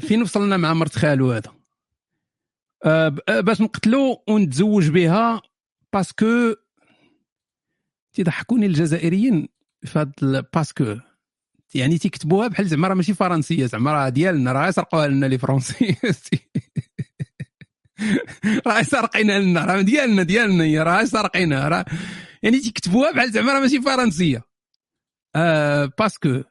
فين 0.00 0.22
وصلنا 0.22 0.56
مع 0.56 0.74
مرت 0.74 0.96
خالو 0.96 1.32
هذا؟ 1.32 1.52
أه 2.84 3.08
باش 3.40 3.60
نقتلو 3.60 4.24
ونتزوج 4.28 4.88
بها 4.90 5.42
parce 5.92 6.31
que 6.31 6.54
تيضحكوني 8.12 8.66
الجزائريين 8.66 9.48
في 9.84 9.98
هذا 9.98 10.40
parce 10.54 10.80
que 10.80 10.96
يعني 11.74 11.98
تيكتبوها 11.98 12.48
بحال 12.48 12.66
زعما 12.66 12.88
راه 12.88 12.94
ماشي 12.94 13.14
فرنسية 13.14 13.66
زعما 13.66 13.92
راه 13.92 14.08
ديالنا 14.08 14.52
راه 14.52 14.68
يسرقوها 14.68 15.08
لنا 15.08 15.26
les 15.26 15.38
Français 15.38 15.96
راه 18.66 18.82
سارقينها 18.82 19.38
لنا 19.38 19.64
راه 19.64 19.80
ديالنا 19.80 20.22
ديالنا 20.22 20.64
هي 20.64 20.82
راه 20.82 21.04
سارقينها 21.04 21.68
راه 21.68 21.84
يعني 22.42 22.60
تيكتبوها 22.60 23.12
بحال 23.12 23.30
زعما 23.32 23.52
راه 23.52 23.60
ماشي 23.60 23.82
فرنسية. 23.82 24.42
آه 25.36 25.92
parce 25.98 26.26
que 26.26 26.42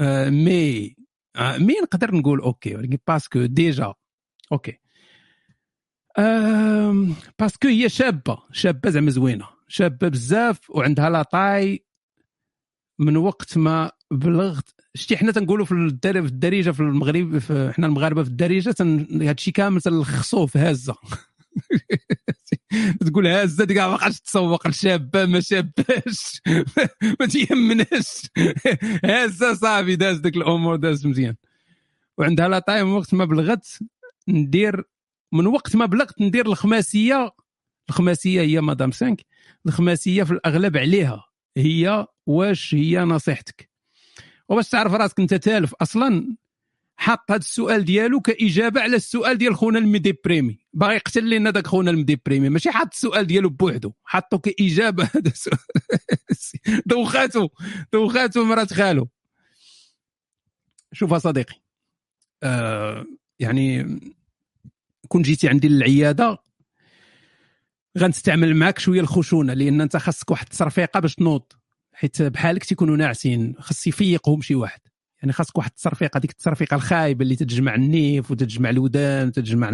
آه 0.00 0.30
mais 0.30 0.96
آه 1.36 1.58
mais 1.58 1.74
نقدر 1.82 2.14
نقول 2.14 2.40
okay 2.40 2.76
ولكن 2.76 2.98
parce 3.08 3.32
que 3.32 3.46
déjà 3.46 3.94
okay 4.52 4.78
parce 7.38 7.57
que 7.57 7.68
هي 7.68 7.88
شابة 7.88 8.38
شابة 8.52 8.90
زعما 8.90 9.10
زوينة 9.10 9.46
شابة 9.68 10.08
بزاف 10.08 10.70
وعندها 10.70 11.10
la 11.10 11.28
taille 11.28 11.84
من 12.98 13.16
وقت 13.16 13.58
ما 13.58 13.90
بلغت 14.10 14.74
شتي 14.94 15.16
حنا 15.16 15.32
تنقولوا 15.32 15.66
في 15.66 15.72
الدارجة 15.72 16.70
في 16.70 16.80
المغرب 16.80 17.38
في 17.38 17.72
حنا 17.76 17.86
المغاربة 17.86 18.22
في 18.22 18.28
الدارجة 18.28 18.74
هذا 18.80 19.32
الشيء 19.32 19.54
كامل 19.54 19.80
تنلخصوه 19.80 20.46
في 20.46 20.58
هازه 20.58 20.94
تقول 23.06 23.26
هازه 23.26 23.64
كاع 23.64 23.88
ما 23.88 23.96
بقاش 23.96 24.20
تسوق 24.20 24.66
الشابه 24.66 25.26
ما 25.26 25.40
شاباش 25.40 26.42
ما 27.20 27.26
تيهمناش. 27.26 28.30
هازه 29.04 29.54
صافي 29.54 29.96
داز 29.96 30.18
ديك 30.18 30.36
الأمور 30.36 30.76
داز 30.76 31.06
مزيان. 31.06 31.36
وعندها 32.18 32.48
لا 32.48 32.58
طايم 32.58 32.94
وقت 32.94 33.14
ما 33.14 33.24
بلغت 33.24 33.78
ندير 34.28 34.84
من 35.36 35.46
وقت 35.46 35.76
ما 35.76 35.86
بلغت 35.86 36.20
ندير 36.20 36.46
الخماسية 36.46 37.30
الخماسية 37.88 38.40
هي 38.40 38.60
مدام 38.60 38.90
5 38.90 39.16
الخماسية 39.66 40.22
في 40.22 40.30
الأغلب 40.30 40.76
عليها 40.76 41.24
هي 41.56 42.06
واش 42.26 42.74
هي 42.74 42.98
نصيحتك. 42.98 43.70
وباش 44.48 44.68
تعرف 44.68 44.92
راسك 44.92 45.20
أنت 45.20 45.34
تالف 45.34 45.74
أصلا 45.74 46.36
حط 46.96 47.30
هذا 47.30 47.40
السؤال 47.40 47.84
ديالو 47.84 48.20
كإجابة 48.20 48.80
على 48.80 48.96
السؤال 48.96 49.38
ديال 49.38 49.56
خونا 49.56 49.78
الميديبريمي 49.78 50.58
باغي 50.72 50.94
يقتل 50.94 51.30
لنا 51.30 51.50
داك 51.50 51.66
خونا 51.66 51.90
الميديبريمي 51.90 52.48
ماشي 52.48 52.70
حط 52.70 52.92
السؤال 52.92 53.26
ديالو 53.26 53.48
بوحدو 53.48 53.92
حطو 54.04 54.38
كإجابة 54.38 55.04
هذا 55.14 55.30
السؤال. 55.30 55.58
دوخاتو 56.86 57.48
دوخاتو 57.92 58.44
مرات 58.44 58.72
خالو. 58.72 59.08
شوف 60.92 61.14
صديقي 61.14 61.54
آه 62.42 63.06
يعني 63.38 63.98
كون 65.08 65.22
جيتي 65.22 65.48
عندي 65.48 65.68
للعيادة 65.68 66.38
غنستعمل 67.98 68.56
معك 68.56 68.78
شوية 68.78 69.00
الخشونة 69.00 69.54
لأن 69.54 69.80
أنت 69.80 69.96
خاصك 69.96 70.30
واحد 70.30 70.44
التصرفيقه 70.44 71.00
باش 71.00 71.14
تنوض. 71.14 71.42
حيت 71.92 72.22
بحالك 72.22 72.64
تيكونوا 72.64 72.96
ناعسين 72.96 73.54
خاص 73.58 73.86
يفيقهم 73.86 74.42
شي 74.42 74.54
واحد. 74.54 74.80
يعني 75.22 75.32
خاصك 75.32 75.58
واحد 75.58 75.70
التصرفيقه 75.70 76.18
هذيك 76.18 76.30
التصرفيقه 76.30 76.74
الخايبة 76.74 77.22
اللي 77.22 77.36
تتجمع 77.36 77.74
النيف 77.74 78.30
وتتجمع 78.30 78.70
الودان 78.70 79.28
وتتجمع 79.28 79.70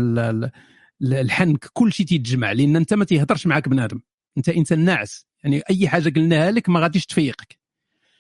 الحنك 1.03 1.67
كل 1.73 1.93
شيء 1.93 2.07
تيتجمع 2.07 2.53
لأن 2.53 2.77
أنت 2.77 2.95
ما 2.95 3.05
تيهضرش 3.05 3.47
معك 3.47 3.69
بنادم. 3.69 4.01
أنت 4.37 4.49
إنسان 4.49 4.85
ناعس. 4.85 5.27
يعني 5.45 5.63
أي 5.71 5.89
حاجة 5.89 6.11
قلناها 6.11 6.51
لك 6.51 6.69
ما 6.69 6.81
غاديش 6.81 7.07
تفيقك. 7.07 7.59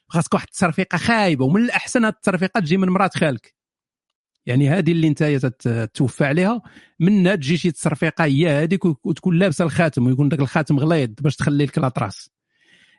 خاصك 0.08 0.34
واحد 0.34 0.46
التصرفيقه 0.46 0.98
خايبة 0.98 1.44
ومن 1.44 1.64
الأحسن 1.64 2.04
هذه 2.04 2.12
التصرفيقه 2.12 2.60
تجي 2.60 2.76
من 2.76 2.88
مرات 2.88 3.16
خالك. 3.16 3.61
يعني 4.46 4.68
هذه 4.68 4.92
اللي 4.92 5.08
انت 5.08 5.22
توفى 5.94 6.24
عليها. 6.24 6.62
منها 7.00 7.34
تجي 7.34 7.56
شي 7.56 7.70
تصرفيقة 7.70 8.24
هي 8.24 8.48
هذيك 8.48 8.84
وتكون 8.84 9.38
لابسة 9.38 9.64
الخاتم 9.64 10.06
ويكون 10.06 10.28
داك 10.28 10.40
الخاتم 10.40 10.78
غليظ 10.78 11.10
باش 11.20 11.36
تخلي 11.36 11.64
لك 11.64 11.78
لاطراس. 11.78 12.30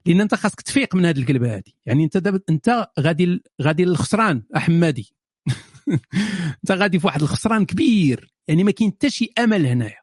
لأن 0.05 0.21
أنت 0.21 0.35
خاصك 0.35 0.61
تفيق 0.61 0.95
من 0.95 1.05
هذه 1.05 1.19
القلبه 1.19 1.55
هذه 1.55 1.71
يعني 1.85 2.03
أنت 2.03 2.17
دابا 2.17 2.39
أنت 2.49 2.87
غادي 2.99 3.43
غادي 3.61 3.85
للخسران 3.85 4.43
أحمدي. 4.57 5.15
أنت 6.63 6.71
غادي 6.71 6.99
في 6.99 7.07
واحد 7.07 7.21
الخسران 7.21 7.65
كبير. 7.65 8.33
يعني 8.47 8.63
ما 8.63 8.71
كاين 8.71 8.91
حتى 8.91 9.09
شي 9.09 9.33
أمل 9.39 9.65
هنايا. 9.65 9.99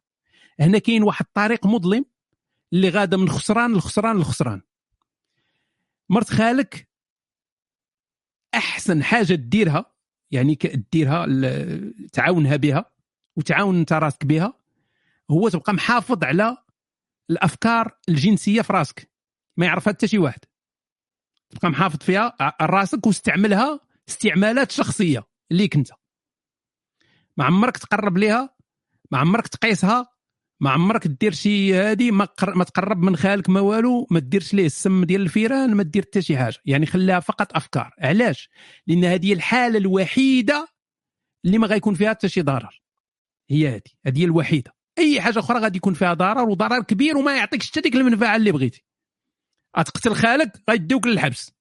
هنا 0.60 0.78
كاين 0.78 1.02
واحد 1.02 1.24
الطريق 1.24 1.66
مظلم 1.66 2.04
اللي 2.72 2.88
غاده 2.88 3.16
من 3.16 3.28
خسران 3.28 3.74
لخسران 3.74 4.18
لخسران. 4.18 4.62
مرت 6.08 6.30
خالك 6.30 6.88
أحسن 8.54 9.02
حاجة 9.02 9.34
ديرها 9.34 9.89
يعني 10.30 10.54
ديرها 10.92 11.26
تعاونها 12.12 12.56
بها 12.56 12.90
وتعاون 13.36 13.78
انت 13.78 13.92
راسك 13.92 14.24
بها. 14.24 14.54
هو 15.30 15.48
تبقى 15.48 15.72
محافظ 15.72 16.24
على 16.24 16.56
الأفكار 17.30 17.98
الجنسية 18.08 18.62
في 18.62 18.72
راسك 18.72 19.10
ما 19.56 19.66
يعرفها 19.66 19.92
حتى 19.92 20.08
شي 20.08 20.18
واحد. 20.18 20.40
تبقى 21.50 21.70
محافظ 21.70 21.98
فيها 21.98 22.54
راسك 22.60 23.06
واستعملها 23.06 23.80
استعمالات 24.08 24.70
شخصية 24.70 25.26
ليك 25.50 25.76
انت. 25.76 25.90
ما 27.36 27.44
عمرك 27.44 27.76
تقرب 27.78 28.18
ليها 28.18 28.54
ما 29.10 29.18
عمرك 29.18 29.48
تقيسها 29.48 30.09
ما 30.60 30.70
عمرك 30.70 31.06
دير 31.06 31.32
شي 31.32 31.74
هادي 31.74 32.10
ما, 32.10 32.28
ما 32.42 32.64
تقرب 32.64 33.02
من 33.02 33.16
خالك 33.16 33.50
ما 33.50 33.60
والو 33.60 34.06
ما 34.10 34.20
ديرش 34.20 34.54
ليه 34.54 34.66
السم 34.66 35.04
ديال 35.04 35.20
الفيران 35.20 35.74
ما 35.74 35.82
دير 35.82 36.02
حتى 36.02 36.22
شي 36.22 36.38
حاجة. 36.38 36.56
يعني 36.64 36.86
خليها 36.86 37.20
فقط 37.20 37.56
أفكار. 37.56 37.94
علاش؟ 37.98 38.48
لأن 38.86 39.04
هذه 39.04 39.32
الحالة 39.32 39.78
الوحيدة 39.78 40.68
اللي 41.44 41.58
ما 41.58 41.66
غيكون 41.66 41.94
فيها 41.94 42.10
حتى 42.10 42.28
شي 42.28 42.42
ضرر. 42.42 42.82
هي 43.50 43.68
هذه. 43.68 43.80
هذه 44.06 44.24
الوحيدة. 44.24 44.74
أي 44.98 45.20
حاجة 45.20 45.38
أخرى 45.38 45.60
غادي 45.60 45.76
يكون 45.76 45.94
فيها 45.94 46.14
ضرر 46.14 46.48
وضرر 46.48 46.82
كبير 46.82 47.16
وما 47.16 47.36
يعطيكش 47.36 47.70
حتى 47.70 47.80
ديك 47.80 47.96
المنفعة 47.96 48.36
اللي 48.36 48.52
بغيتي. 48.52 48.84
غتقتل 49.78 50.14
خالك 50.14 50.62
غيديوك 50.70 51.06
للحبس. 51.06 51.52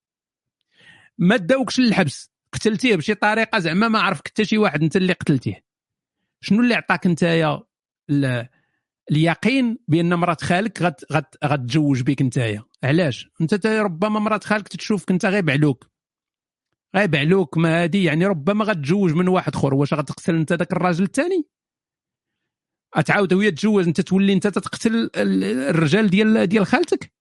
ما 1.18 1.38
داوكش 1.38 1.80
للحبس. 1.80 2.32
قتلتيه 2.54 2.96
بشي 2.96 3.16
طريقة 3.16 3.60
زعما 3.60 3.88
ما 3.88 4.00
عرفك 4.00 4.28
حتى 4.28 4.46
شي 4.46 4.58
واحد 4.58 4.84
أنت 4.84 4.96
اللي 4.96 5.14
قتلتيه. 5.14 5.64
شنو 6.42 6.62
اللي 6.62 6.76
عطاك 6.76 7.08
نتايا 7.08 7.64
اليقين 9.12 9.78
بأن 9.88 10.14
مرات 10.14 10.42
خالك 10.42 10.96
غتجوج 11.46 12.02
بك 12.02 12.22
نتايا. 12.22 12.64
علاش؟ 12.84 13.30
أنت 13.42 13.68
ربما 13.68 14.20
مرات 14.20 14.44
خالك 14.44 14.68
تشوفك 14.68 15.12
أنت 15.12 15.26
غير 15.26 15.42
بعلوك. 15.42 15.90
غير 16.96 17.08
بعلوك 17.08 17.58
ما 17.58 17.84
هادي 17.84 18.04
يعني 18.04 18.26
ربما 18.26 18.66
غتجوج 18.66 19.14
من 19.14 19.28
واحد 19.28 19.56
آخر. 19.56 19.74
واش 19.74 19.94
غتقتل 19.94 20.36
أنت 20.36 20.54
ذاك 20.54 20.72
الراجل 20.72 21.04
الثاني؟ 21.04 21.48
غتعاود 22.98 23.34
وهي 23.34 23.52
تجوز 23.52 23.88
أنت 23.88 24.02
تولي 24.02 24.34
أنت 24.34 24.48
تقتل 24.48 25.10
الرجال 25.16 26.10
ديال 26.10 26.48
ديال 26.48 26.66
خالتك؟ 26.66 27.14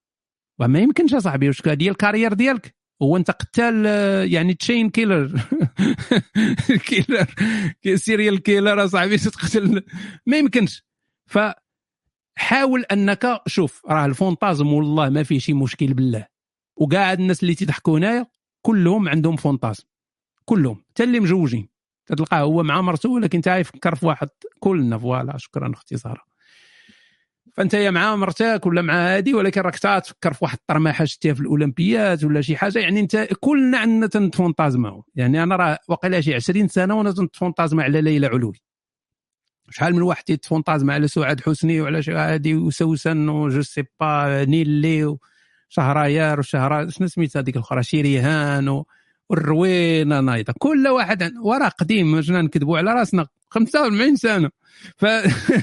وما 0.59 0.78
يمكنش 0.78 1.15
أصاحبي 1.15 1.47
واش 1.47 1.69
هذه 1.69 1.89
ال 1.89 1.93
carrière 1.93 2.32
ديالك؟ 2.32 2.74
هو 3.02 3.16
أنت 3.16 3.31
قتال 3.31 3.86
يعني 4.32 4.55
تشين 4.55 4.90
killer 4.90 5.40
killer 6.86 7.27
serial 7.95 8.43
killer 8.43 8.85
أصاحبي 8.85 9.19
تقتل. 9.19 9.85
ما 10.27 10.36
يمكنش. 10.36 10.85
ف 11.27 11.39
حاول 12.39 12.85
أنك 12.93 13.40
شوف 13.47 13.82
راه 13.86 14.06
ال 14.07 14.14
fantasme 14.14 14.73
والله 14.73 15.09
ما 15.09 15.23
فيه 15.23 15.39
شي 15.39 15.52
مشكل 15.52 15.94
بالله. 15.94 16.27
وكاع 16.77 17.12
الناس 17.12 17.43
اللي 17.43 17.55
تضحكوا 17.55 17.98
هنايا 17.98 18.27
كلهم 18.62 19.09
عندهم 19.09 19.36
fantasme. 19.36 19.85
كلهم 20.44 20.85
حتى 20.90 21.05
اللي 21.05 21.20
مجوجين. 21.20 21.69
تلقاه 22.06 22.40
هو 22.40 22.62
مع 22.62 22.81
مرته 22.81 23.09
ولكن 23.09 23.40
تا 23.40 23.56
يفكر 23.56 23.94
في 23.94 24.06
واحد 24.06 24.28
كلنا 24.60 24.98
voilà 24.99 25.36
شكرا 25.39 25.73
أختي 25.74 25.97
ساره 25.97 26.23
فأنت 27.52 27.74
يا 27.74 27.90
مع 27.90 28.16
مرتك 28.16 28.66
ولا 28.66 28.82
مع 28.82 28.94
هادي 28.94 29.35
ولكن 29.35 29.60
راك 29.60 29.78
تفكر 29.78 30.32
في 30.32 30.39
واحد 30.44 30.59
الطرماحه 30.60 31.05
شتيها 31.05 31.35
في 31.35 31.40
الأولمبيات 31.40 32.24
ولا 32.24 32.40
شي 32.40 32.56
حاجة 32.56 32.78
يعني 32.78 33.01
انت 33.01 33.28
كلنا 33.40 33.78
عندنا 33.78 34.06
تنتفونتازما 34.06 35.02
يعني 35.15 35.43
أنا 35.43 35.56
راه 35.56 35.78
واقيلا 35.89 36.20
شي 36.20 36.35
20 36.35 36.69
سنة 36.69 36.94
وأنا 36.98 37.12
تنتفونتازما 37.12 37.82
على 37.82 38.01
ليلى 38.01 38.27
علوي. 38.27 38.60
شحال 39.70 39.95
من 39.95 40.03
واحد 40.03 40.31
يتفونتازم 40.31 40.90
على 40.90 41.09
سعاد 41.09 41.40
حسني 41.40 41.81
وعلى 41.81 42.03
هادي 42.09 42.55
وسوسن 42.55 43.28
وجو 43.28 43.62
سي 43.62 43.85
با 44.01 44.45
نيلي 44.45 45.16
وشهريار 45.70 46.39
وشهر 46.39 46.89
شنو 46.89 47.07
سميت 47.07 47.36
هذيك 47.36 47.57
الأخرى؟ 47.57 47.82
شيريهان 47.82 48.85
والروينه 49.28 50.20
نايضة. 50.20 50.55
كل 50.59 50.89
واحد 50.89 51.32
وراه 51.43 51.69
قديم 51.69 52.12
ماش 52.12 52.31
نكذبوا 52.31 52.78
على 52.78 52.93
راسنا 52.93 53.27
45 53.51 54.16
سنة. 54.16 54.51
ف 54.97 55.07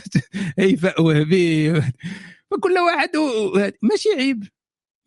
هيفاء 0.60 1.02
وهبي 1.02 1.74
فكل 2.52 2.78
واحد 2.86 3.18
و... 3.18 3.54
ماشي 3.82 4.10
عيب 4.18 4.48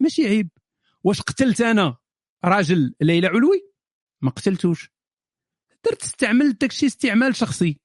ماشي 0.00 0.26
عيب. 0.26 0.48
واش 1.04 1.20
قتلت 1.20 1.60
أنا 1.60 1.96
راجل 2.44 2.94
ليلى 3.00 3.26
علوي؟ 3.26 3.68
ما 4.22 4.30
قتلتوش. 4.30 4.90
درت 5.84 6.02
استعملت 6.02 6.60
داكشي 6.60 6.86
استعمال 6.86 7.36
شخصي. 7.36 7.78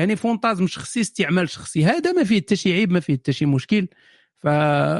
يعني 0.00 0.16
فونتازم 0.16 0.66
شخصي 0.66 1.00
استعمال 1.00 1.48
شخصي 1.48 1.84
هذا 1.84 2.12
ما 2.12 2.24
فيه 2.24 2.40
حتى 2.40 2.56
شي 2.56 2.72
عيب 2.72 2.92
ما 2.92 3.00
فيه 3.00 3.16
حتى 3.16 3.32
شي 3.32 3.46
مشكل. 3.46 3.88
ف 4.38 4.46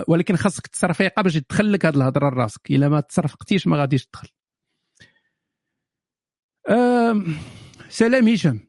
ولكن 0.08 0.36
خاصك 0.36 0.66
تصرفيقه 0.66 1.22
باش 1.22 1.34
تدخل 1.34 1.72
لك 1.72 1.86
هذه 1.86 1.96
الهضرة 1.96 2.30
لراسك. 2.30 2.70
إلا 2.70 2.88
ما 2.88 3.00
تصرفقتيش 3.00 3.66
ما 3.66 3.76
غاديش 3.76 4.06
تدخل. 4.06 4.28
سلام 7.88 8.28
هشام. 8.28 8.60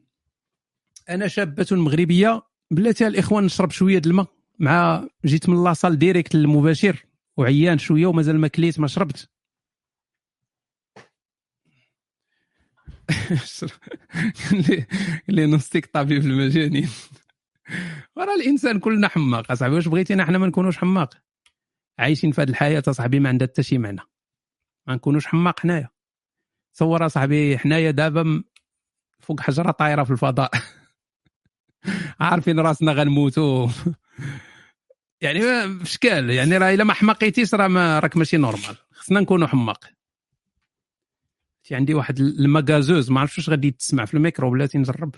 أنا 1.08 1.28
شابه 1.28 1.66
مغربيه 1.72 2.42
بلاتي 2.70 3.06
الإخوان 3.06 3.44
نشرب 3.44 3.70
شوية 3.70 3.98
د 3.98 4.06
الماء. 4.06 4.26
مع 4.58 5.08
جيت 5.24 5.48
من 5.48 5.64
la 5.64 5.74
salle 5.74 5.98
direct 5.98 6.34
للمباشر. 6.34 7.06
وعيان 7.36 7.78
شوية 7.78 8.06
ومازال 8.06 8.38
ما 8.38 8.48
كليت 8.48 8.80
ما 8.80 8.86
شربت. 8.86 9.31
لي 15.28 15.46
نوستيك 15.46 15.86
طبيب 15.86 16.22
المجانين. 16.24 16.88
وراه 18.16 18.34
الإنسان 18.34 18.78
كلنا 18.78 19.08
حماق. 19.08 19.52
أصاحبي 19.52 19.74
واش 19.74 19.88
بغيتينا 19.88 20.24
حنا 20.24 20.38
ما 20.38 20.46
نكونوش 20.46 20.78
حماق؟ 20.78 21.14
عايشين 21.98 22.32
في 22.32 22.42
هذه 22.42 22.50
الحياة 22.50 22.82
أصاحبي 22.88 23.20
ما 23.20 23.28
عندها 23.28 23.48
حتى 23.48 23.62
شي 23.62 23.78
معنى. 23.78 24.00
ما 24.86 24.94
نكونوش 24.94 25.26
حماق 25.26 25.60
حنايا. 25.60 25.88
تصور 26.74 27.06
أصاحبي 27.06 27.58
حنايا 27.58 27.90
دابا 27.90 28.44
فوق 29.20 29.40
حجرة 29.40 29.70
طايرة 29.70 30.04
في 30.04 30.10
الفضاء. 30.10 30.50
عارفين 32.20 32.60
راسنا 32.60 32.92
غنموتوا 32.92 33.68
يعني 35.22 35.40
بشكال 35.66 36.30
يعني 36.30 36.56
راه 36.56 36.74
إلا 36.74 36.84
ما 36.84 36.94
حماقيتيش 36.94 37.54
راه 37.54 37.68
ما 37.68 37.98
راك 37.98 38.16
ماشي 38.16 38.36
normal. 38.36 38.76
خصنا 38.92 39.20
نكونوا 39.20 39.46
حماق. 39.46 40.01
في 41.62 41.74
عندي 41.74 41.94
واحد 41.94 42.20
الماء 42.20 42.40
gazeuse 42.40 43.10
ما 43.10 43.20
عرفتش 43.20 43.38
واش 43.38 43.50
غادي 43.50 43.70
تسمع 43.70 44.04
في 44.04 44.14
الميكرو 44.14 44.50
بلاتي 44.50 44.78
نجرب. 44.78 45.14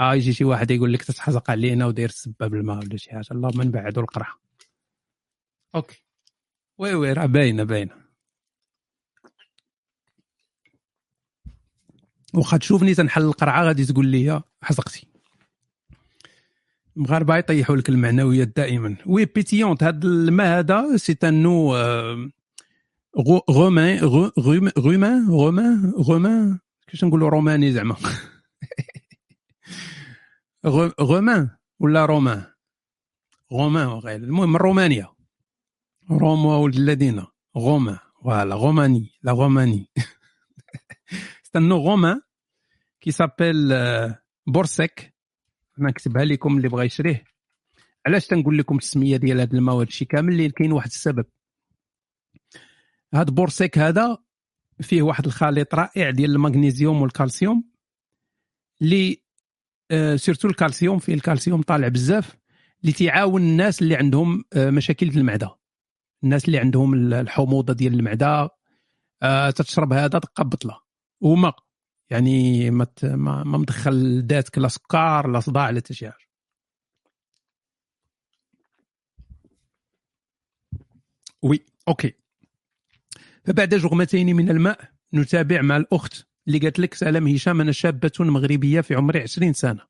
ها 0.00 0.10
آه 0.12 0.14
يجي 0.14 0.32
شي 0.32 0.44
واحد 0.44 0.70
يقول 0.70 0.92
لك 0.92 1.02
تتحزق 1.02 1.50
علينا 1.50 1.86
وداير 1.86 2.08
السبة 2.08 2.46
بالماء 2.46 2.78
ولا 2.78 2.96
شي 2.96 3.10
حاجة. 3.10 3.26
اللهم 3.32 3.62
نبعدوا 3.62 4.02
القرعه 4.02 4.38
OK. 5.74 6.02
oui 6.78 6.94
oui 6.94 7.12
راه 7.12 7.26
باينة 7.26 7.64
باينة. 7.64 8.06
واخا 12.34 12.56
تشوفني 12.56 12.94
تنحل 12.94 13.22
القرعة 13.22 13.64
غادي 13.64 13.84
تقول 13.84 14.06
لي 14.06 14.42
حزقتي. 14.62 15.06
المغاربه 16.96 17.36
يطيحوا 17.36 17.76
لك 17.76 17.88
المعنويات 17.88 18.48
دائما. 18.56 18.96
oui 19.06 19.24
بيتيونت 19.24 19.82
هذا 19.82 20.06
الماء 20.06 20.58
هذا 20.58 20.96
c'est 20.96 21.16
une 21.24 21.42
eau 21.42 21.76
roumaine 23.16 23.98
roumaine 23.98 24.72
roumaine 25.28 25.92
roumaine 26.08 26.58
كيفاش 26.86 27.04
نقولوا 27.04 27.28
روماني 27.28 27.72
زعما؟ 27.72 27.96
roumaine 31.00 31.50
ولا 31.80 32.06
رومان 32.06 32.44
رومان 33.52 33.86
غير 33.88 34.16
المهم 34.16 34.52
من 34.52 34.56
رومانيا. 34.56 35.08
روما 36.10 36.56
ولد 36.56 36.74
الذين 36.74 37.26
روما 37.56 37.98
فوالا 38.22 38.54
روماني 38.54 39.10
لا 39.22 39.32
روماني. 39.32 39.90
استنوا 41.44 41.88
رومان 41.88 42.20
كي 43.00 43.10
سابيل 43.10 43.74
بورسيك 44.46 45.14
نكتبها 45.78 46.24
لكم 46.24 46.56
اللي 46.56 46.68
بغى 46.68 46.86
يشريه. 46.86 47.24
علاش 48.06 48.26
تنقول 48.26 48.58
لكم 48.58 48.76
السميه 48.76 49.16
ديال 49.16 49.40
هذا 49.40 49.56
الماء 49.56 49.74
وهذا 49.74 49.88
الشيء 49.88 50.08
كامل؟ 50.08 50.32
اللي 50.32 50.50
كاين 50.50 50.72
واحد 50.72 50.88
السبب. 50.88 51.26
هذا 53.14 53.30
بورسيك 53.30 53.78
هذا 53.78 54.18
فيه 54.80 55.02
واحد 55.02 55.26
الخليط 55.26 55.74
رائع 55.74 56.10
ديال 56.10 56.30
المغنيسيوم 56.30 57.02
والكالسيوم 57.02 57.64
اللي 58.82 59.22
آه 59.90 60.16
surtout 60.16 60.48
الكالسيوم 60.48 60.98
فيه 60.98 61.14
الكالسيوم 61.14 61.62
طالع 61.62 61.88
بزاف 61.88 62.36
اللي 62.80 62.92
تيعاون 62.92 63.42
الناس 63.42 63.82
اللي 63.82 63.96
عندهم 63.96 64.44
آه 64.52 64.70
مشاكل 64.70 65.10
في 65.10 65.18
المعدة. 65.18 65.56
الناس 66.24 66.44
اللي 66.44 66.58
عندهم 66.58 66.94
الحموضه 67.14 67.72
ديال 67.72 67.94
المعدة 67.94 68.50
آه 69.22 69.50
تتشرب 69.50 69.92
هذا 69.92 70.06
دقه 70.06 70.44
بطله 70.44 70.80
وما 71.20 71.52
يعني 72.10 72.70
ما 72.70 72.86
ما 73.02 73.44
مدخل 73.44 74.26
ذاتك 74.26 74.58
لا 74.58 74.68
سكر 74.68 75.28
لا 75.28 75.40
صداع 75.40 75.70
لا 75.70 75.82
شي 75.90 76.10
حاجة. 76.10 76.26
oui 81.42 81.64
OK. 81.88 82.25
فبعد 83.46 83.74
جغمتين 83.74 84.36
من 84.36 84.50
الماء 84.50 84.90
نتابع 85.14 85.62
مع 85.62 85.76
الأخت 85.76 86.26
اللي 86.46 86.58
قالت 86.58 86.78
لك 86.78 86.94
سلام 86.94 87.28
هشام 87.28 87.60
أنا 87.60 87.72
شابة 87.72 88.12
مغربية 88.20 88.80
في 88.80 88.94
عمري 88.94 89.22
20 89.22 89.52
سنة. 89.52 89.80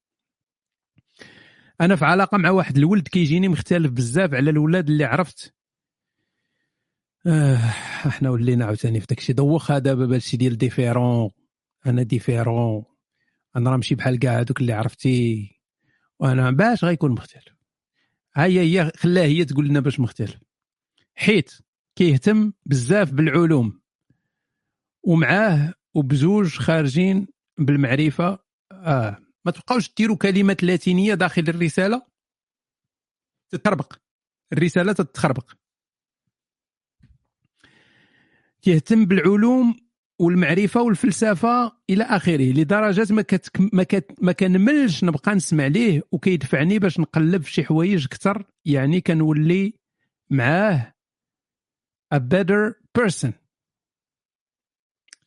أنا 1.81 1.97
في 1.97 2.05
علاقة 2.05 2.39
مع 2.39 2.51
واحد 2.51 2.77
الولد 2.77 3.09
كيجيني 3.09 3.49
مختلف 3.49 3.91
بزاف 3.91 4.35
على 4.35 4.51
الولاد 4.51 4.91
اللي 4.91 5.05
عرفت. 5.05 5.55
آه 7.27 7.57
إحنا 8.07 8.31
ولينا 8.31 8.65
عاوتاني 8.65 9.01
في 9.01 9.07
داكشي 9.07 9.33
دوخها 9.33 9.79
دابا 9.79 10.07
بهادشي 10.07 10.37
ديال 10.37 10.59
différent 10.59 11.31
أنا 11.87 12.03
différent 12.03 12.85
أنا 13.57 13.71
راه 13.71 13.77
ماشي 13.77 13.95
بحال 13.95 14.19
كاع 14.19 14.41
هذوك 14.41 14.61
اللي 14.61 14.73
عرفتي. 14.73 15.51
وأنا 16.19 16.51
باش 16.51 16.85
غيكون 16.85 17.11
مختلف. 17.11 17.57
هيا 18.35 18.63
هي 18.63 18.93
خلاها 18.97 19.25
هي 19.25 19.45
تقول 19.45 19.69
لنا 19.69 19.81
باش 19.81 20.01
مختلف. 20.01 20.41
حيت 21.15 21.66
كيهتم 21.97 22.53
بزاف 22.67 23.13
بالعلوم. 23.13 23.81
ومعاه 25.03 25.75
وبزوج 25.95 26.59
خارجين 26.59 27.27
بالمعرفة. 27.59 28.39
آه 28.73 29.19
ما 29.45 29.53
تبقاوش 29.53 29.95
ديروا 29.95 30.17
كلمات 30.17 30.63
لاتينية 30.63 31.15
داخل 31.15 31.43
الرسالة؟ 31.49 32.03
تتخربق. 33.51 33.99
الرسالة 34.53 34.93
تتخربق. 34.93 35.53
كيهتم 38.63 39.05
بالعلوم 39.05 39.81
والمعرفة 40.19 40.83
والفلسفة 40.83 41.73
إلى 41.91 42.05
آخره 42.05 42.53
لدرجه 42.53 43.15
ما 43.15 43.23
كت 43.23 43.61
ما, 43.73 43.83
كت 43.83 44.15
ما 44.23 44.33
كنملش 44.33 45.05
نبقى 45.05 45.35
نسمع 45.35 45.67
ليه 45.67 46.03
وكيدفعني 46.13 46.79
باش 46.79 47.01
نقلب 47.01 47.43
في 47.43 47.53
شي 47.53 47.65
حوايج 47.65 48.05
أكثر 48.05 48.45
يعني 48.65 49.01
كنولي 49.01 49.75
معاه 50.31 50.96
a 52.15 52.19
better 52.19 52.75
person. 52.99 53.33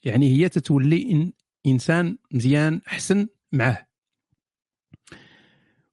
يعني 0.03 0.37
هي 0.37 0.49
تتولي 0.49 1.11
إن 1.11 1.33
إنسان 1.65 2.17
مزيان 2.31 2.81
أحسن 2.87 3.27
معاه. 3.51 3.87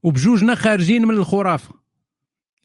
وبجوجنا 0.02 0.54
خارجين 0.54 1.04
من 1.04 1.14
الخرافة. 1.14 1.74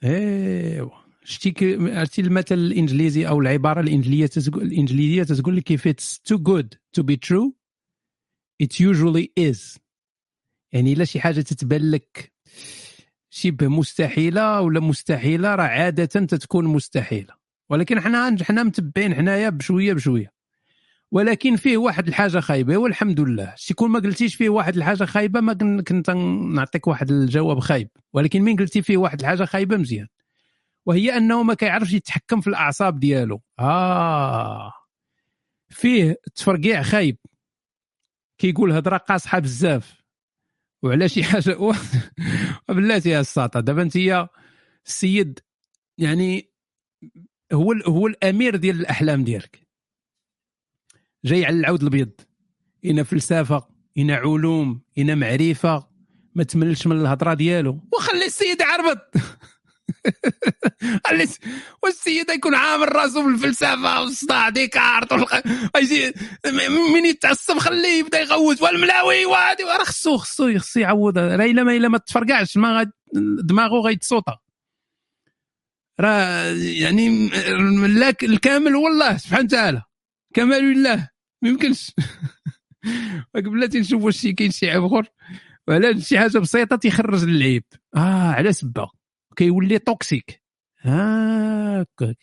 إيوا. 0.03 1.02
شتي 1.23 1.77
عرفتي 1.80 2.22
المثل 2.22 2.56
الإنجليزي 2.56 3.27
أو 3.27 3.39
العبارة 3.39 3.81
الإنجليزية 3.81 4.26
تتقول 4.26 4.64
الإنجليزية 4.64 5.23
تتقول 5.23 5.56
لك 5.56 5.73
if 5.73 5.81
it's 5.85 6.18
too 6.18 6.38
good 6.38 6.77
to 6.98 7.03
be 7.03 7.18
true 7.18 7.53
it 8.64 8.80
usually 8.80 9.31
is. 9.39 9.80
يعني 10.72 10.93
إلا 10.93 11.06
شي 11.06 11.22
حاجة 11.22 11.41
تتبان 11.41 11.91
لك 11.91 12.34
شبه 13.30 13.68
مستحيلة 13.68 14.61
ولا 14.61 14.80
مستحيلة 14.80 15.56
راه 15.56 15.64
عادة 15.64 16.06
تتكون 16.06 16.65
مستحيلة. 16.65 17.40
ولكن 17.72 18.02
حنا 18.02 18.38
حنا 18.43 18.64
متبعين 18.64 19.15
حنايا 19.15 19.49
بشوية 19.49 19.93
بشوية. 19.93 20.34
ولكن 21.11 21.56
فيه 21.56 21.77
واحد 21.77 22.07
الحاجة 22.07 22.39
خايبة 22.39 22.77
والحمد 22.77 23.19
لله. 23.19 23.53
شكون 23.57 23.91
ما 23.91 23.99
قلتيش 23.99 24.35
فيه 24.35 24.49
واحد 24.49 24.76
الحاجة 24.77 25.06
خايبة 25.06 25.41
ما 25.41 25.81
كنت 25.81 26.10
نعطيك 26.56 26.88
واحد 26.88 27.11
الجواب 27.11 27.60
خايب. 27.60 27.89
ولكن 28.14 28.41
من 28.41 28.56
قلتي 28.56 28.81
فيه 28.81 28.98
واحد 28.98 29.19
الحاجة 29.19 29.45
خايبة 29.45 29.77
مزيان. 29.77 30.07
وهي 30.85 31.18
أنه 31.18 31.43
ما 31.43 31.53
كيعرفش 31.53 31.93
يتحكم 31.93 32.41
في 32.41 32.48
الأعصاب 32.48 32.99
ديالو. 32.99 33.41
آه. 33.60 34.73
فيه 35.69 36.15
تفرقيع 36.35 36.81
خايب. 36.81 37.18
كيقول 38.38 38.72
هضرة 38.72 38.98
قاصحة 38.98 39.39
بزاف. 39.39 40.02
وعلى 40.84 41.10
شي 41.10 41.23
حاجة؟ 41.23 41.57
بلاتي 42.69 43.10
يا 43.10 43.19
الساطة. 43.19 43.60
دابا 43.60 43.81
انت 43.81 44.27
السيد 44.85 45.39
يعني 45.98 46.52
هو 47.53 47.73
هو 47.73 48.07
الأمير 48.07 48.56
ديال 48.56 48.80
الأحلام 48.80 49.23
ديالك. 49.23 49.68
جاي 51.26 51.45
على 51.45 51.56
العود 51.56 51.82
الابيض 51.82 52.11
إنا 52.86 53.03
فلسفة 53.03 53.68
إنا 53.98 54.15
علوم 54.15 54.82
إنا 54.98 55.15
معرفة. 55.15 55.91
ما 56.36 56.44
تملش 56.44 56.88
من 56.88 57.02
الهضرة 57.02 57.34
ديالو. 57.34 57.80
وخلي 57.94 58.26
السيد 58.26 58.61
عربط. 58.61 59.11
والسيد 61.84 62.30
يكون 62.30 62.56
عامل 62.56 62.95
راسه 62.95 63.26
بالفلسفه 63.26 64.02
والصداع 64.02 64.49
ديكارت. 64.49 65.14
والخ... 65.14 65.36
من 66.94 67.06
يتعصب 67.06 67.57
خليه 67.57 67.99
يبدأ 67.99 68.19
يغوت 68.19 68.61
والملاوي 68.61 69.26
وهادي 69.26 69.64
راه 69.64 69.84
خصو 69.84 70.18
خصو 70.18 70.60
خصو 70.60 70.80
يعوض. 70.80 71.18
راه 71.18 71.45
إلا 71.45 71.64
ما 71.64 71.76
إلا 71.76 71.88
ما 71.88 71.98
تفرقعش. 71.98 72.57
ما 72.57 72.91
دماغه 73.44 73.82
غيتصوطا 73.82 74.40
راه 76.02 76.45
يعني 76.56 77.30
الكامل 78.23 78.76
هو 78.76 78.88
الله 78.88 79.18
سبحانه 79.18 79.44
وتعالى 79.45 79.82
كمال 80.34 80.64
لله. 80.64 81.10
ما 81.41 81.49
يمكنش 81.49 81.91
بلاتي 83.36 83.80
نشوف 83.80 84.03
واش 84.03 84.28
كاين 84.28 84.52
شي 84.52 84.69
عيب 84.72 84.84
اخر 84.84 85.07
ولا 85.68 85.99
شي 85.99 86.19
حاجة 86.19 86.38
بسيطة 86.38 86.76
تيخرج 86.76 87.23
العيب 87.23 87.64
آه 87.95 88.32
على 88.32 88.53
سبة. 88.53 88.90
كيولي 89.36 89.80
toxique 89.80 90.41
هاكاك 90.82 92.18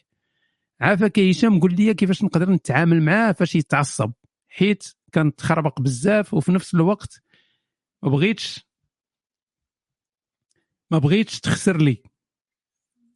عافاك 0.80 1.18
هشام 1.18 1.60
قول 1.60 1.74
لي 1.74 1.94
كيفاش 1.94 2.22
نقدر 2.24 2.50
نتعامل 2.50 3.02
معاه 3.02 3.32
فاش 3.32 3.54
يتعصب. 3.54 4.12
حيت 4.48 4.84
كنتخربق 5.14 5.80
بزاف 5.80 6.34
وفي 6.34 6.52
نفس 6.52 6.74
الوقت 6.74 7.22
ما 8.02 8.08
بغيتش 8.10 8.66
ما 10.90 10.98
بغيتش 10.98 11.40
تخسر 11.40 11.76
لي. 11.76 12.02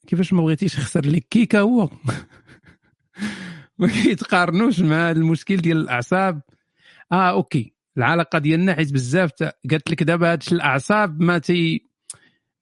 كيفاش 0.06 0.32
ما 0.32 0.42
بغيتيش 0.42 0.74
تخسر 0.74 1.06
لي 1.06 1.20
كيكا 1.20 1.60
هو. 1.60 1.90
ما 3.78 3.88
كيتقارنوش 3.88 4.80
مع 4.80 5.10
المشكل 5.10 5.56
ديال 5.56 5.76
الأعصاب. 5.76 6.42
آه 7.12 7.30
OK. 7.30 7.74
العلاقة 7.96 8.38
ديالنا 8.38 8.74
حيت 8.74 8.92
بزاف 8.92 9.30
قالت 9.70 9.90
لك 9.90 10.02
دابا 10.02 10.32
هادشي 10.32 10.54
الأعصاب 10.54 11.20
ما 11.20 11.38
تي 11.38 11.88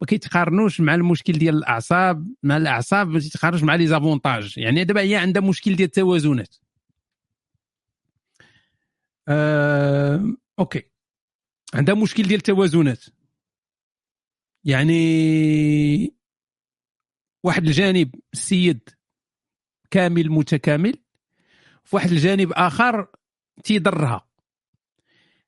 ما 0.00 0.06
كيتقارنوش 0.06 0.80
مع 0.80 0.94
المشكل 0.94 1.32
ديال 1.32 1.56
الأعصاب. 1.56 2.34
مع 2.42 2.56
الأعصاب 2.56 3.08
ما 3.08 3.20
تيتقارنوش 3.20 3.62
مع 3.62 3.74
les 3.74 3.86
avantages. 3.86 4.58
يعني 4.58 4.84
دابا 4.84 5.00
هي 5.00 5.16
عندها 5.16 5.42
مشكل 5.42 5.76
ديال 5.76 5.86
التوازنات. 5.86 6.56
آه، 9.28 10.36
أوكي. 10.58 10.82
عندها 11.74 11.94
مشكل 11.94 12.22
ديال 12.22 12.38
التوازنات. 12.38 13.04
يعني 14.64 16.19
واحد 17.42 17.66
الجانب 17.66 18.14
السيد 18.32 18.88
كامل 19.90 20.30
متكامل 20.30 20.94
في 21.84 21.96
واحد 21.96 22.10
الجانب 22.10 22.52
آخر 22.52 23.06
تيضرها. 23.64 24.26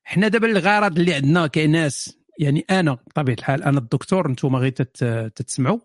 حنا 0.03 0.27
دابا 0.27 0.47
الغرض 0.47 0.99
اللي 0.99 1.13
عندنا 1.13 1.47
كناس 1.47 2.17
يعني 2.39 2.65
أنا 2.69 2.93
بطبيعة 2.93 3.35
الحال 3.35 3.63
أنا 3.63 3.79
الدكتور 3.79 4.27
أنتم 4.27 4.55
غير 4.55 4.71
تتسمعوا. 4.71 5.79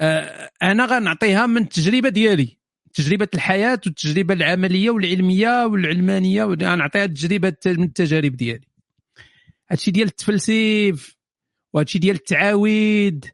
آه، 0.00 0.50
أنا 0.62 0.84
غنعطيها 0.86 1.46
من 1.46 1.62
التجربة 1.62 2.08
ديالي 2.08 2.58
تجربة 2.94 3.28
الحياة 3.34 3.80
والتجربة 3.86 4.34
العملية 4.34 4.90
والعلمية 4.90 5.66
والعلمانية 5.66 6.44
غنعطيها 6.44 7.04
التجربة 7.04 7.56
من 7.66 7.84
التجارب 7.84 8.36
ديالي. 8.36 8.68
هادشي 9.70 9.90
ديال 9.90 10.08
التفلسيف 10.08 11.16
وهادشي 11.72 11.98
ديال 11.98 12.16
التعاويد 12.16 13.24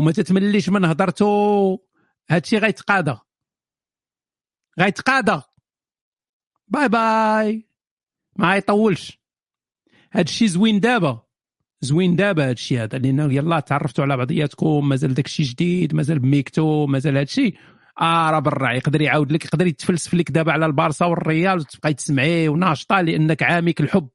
وما 0.00 0.12
تتمليش 0.12 0.68
من 0.68 0.84
هضرتو. 0.84 1.78
هادشي 2.30 2.58
غيتقاضى 2.58 3.18
غيتقاضى 4.80 5.42
bye 6.68 6.88
bye. 6.88 7.68
ما 8.36 8.52
غيطولش. 8.52 9.20
هادشي 10.12 10.48
زوين 10.48 10.80
دابا. 10.80 11.22
زوين 11.80 12.16
دابا 12.16 12.48
هادشي 12.48 12.78
هذا. 12.78 12.98
لأن 12.98 13.30
يلا 13.30 13.60
تعرفتوا 13.60 14.04
على 14.04 14.16
بعضياتكم. 14.16 14.88
مازال 14.88 15.14
داكشي 15.14 15.42
جديد. 15.42 15.94
مازال 15.94 16.18
بميكتو. 16.18 16.86
مازال 16.86 17.16
هادشي. 17.16 17.54
آه 18.00 18.30
راه 18.30 18.38
برا. 18.38 18.72
يقدر 18.72 19.02
يعاود 19.02 19.32
لك. 19.32 19.44
يقدر 19.44 19.66
يتفلسف 19.66 20.14
لك 20.14 20.30
دابا 20.30 20.52
على 20.52 20.66
البارسا 20.66 21.06
والريال 21.06 21.58
وتبقاي 21.58 21.94
تسمعيه 21.94 22.48
وناشطة 22.48 23.00
لأنك 23.00 23.42
عامك 23.42 23.80
الحب. 23.80 24.08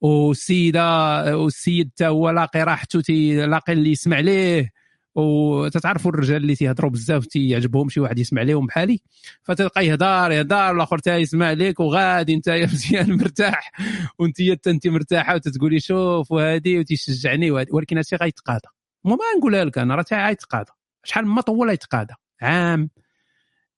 والسيده 0.00 1.38
والسيد 1.38 1.90
حتى 1.94 2.06
هو 2.06 2.30
لاقي 2.30 2.62
راحته 2.62 3.00
لاقي 3.46 3.72
اللي 3.72 3.90
يسمع 3.90 4.20
ليه. 4.20 4.77
وتتعرفوا 5.18 6.10
الرجال 6.10 6.36
اللي 6.36 6.54
تيهضروا 6.54 6.90
بزاف 6.90 7.26
تيعجبهم 7.26 7.88
شي 7.88 8.00
واحد 8.00 8.18
يسمع 8.18 8.42
لهم 8.42 8.66
بحالي 8.66 9.00
فتلقى 9.42 9.86
يهضر 9.86 10.32
يهضر 10.32 10.70
الآخر 10.70 10.98
تا 10.98 11.16
يسمع 11.16 11.52
لك 11.52 11.80
وغادي 11.80 12.34
انت 12.34 12.48
مزيان 12.72 13.16
مرتاح 13.16 13.72
وانت 14.18 14.40
انت 14.66 14.86
مرتاحة 14.86 15.34
وتتقولي 15.34 15.80
شوف 15.80 16.32
وهادي 16.32 16.78
وتيشجعني 16.78 17.50
ولكن 17.50 17.96
هادشي 17.96 18.16
غيتقاضى 18.16 18.68
ما 19.04 19.16
نقولها 19.38 19.64
لك 19.64 19.78
أنا 19.78 19.94
راه 19.94 20.04
غيتقاضى 20.12 20.72
شحال 21.04 21.26
ما 21.26 21.40
طول 21.40 21.70
يتقاضى؟ 21.70 22.14
عام. 22.42 22.90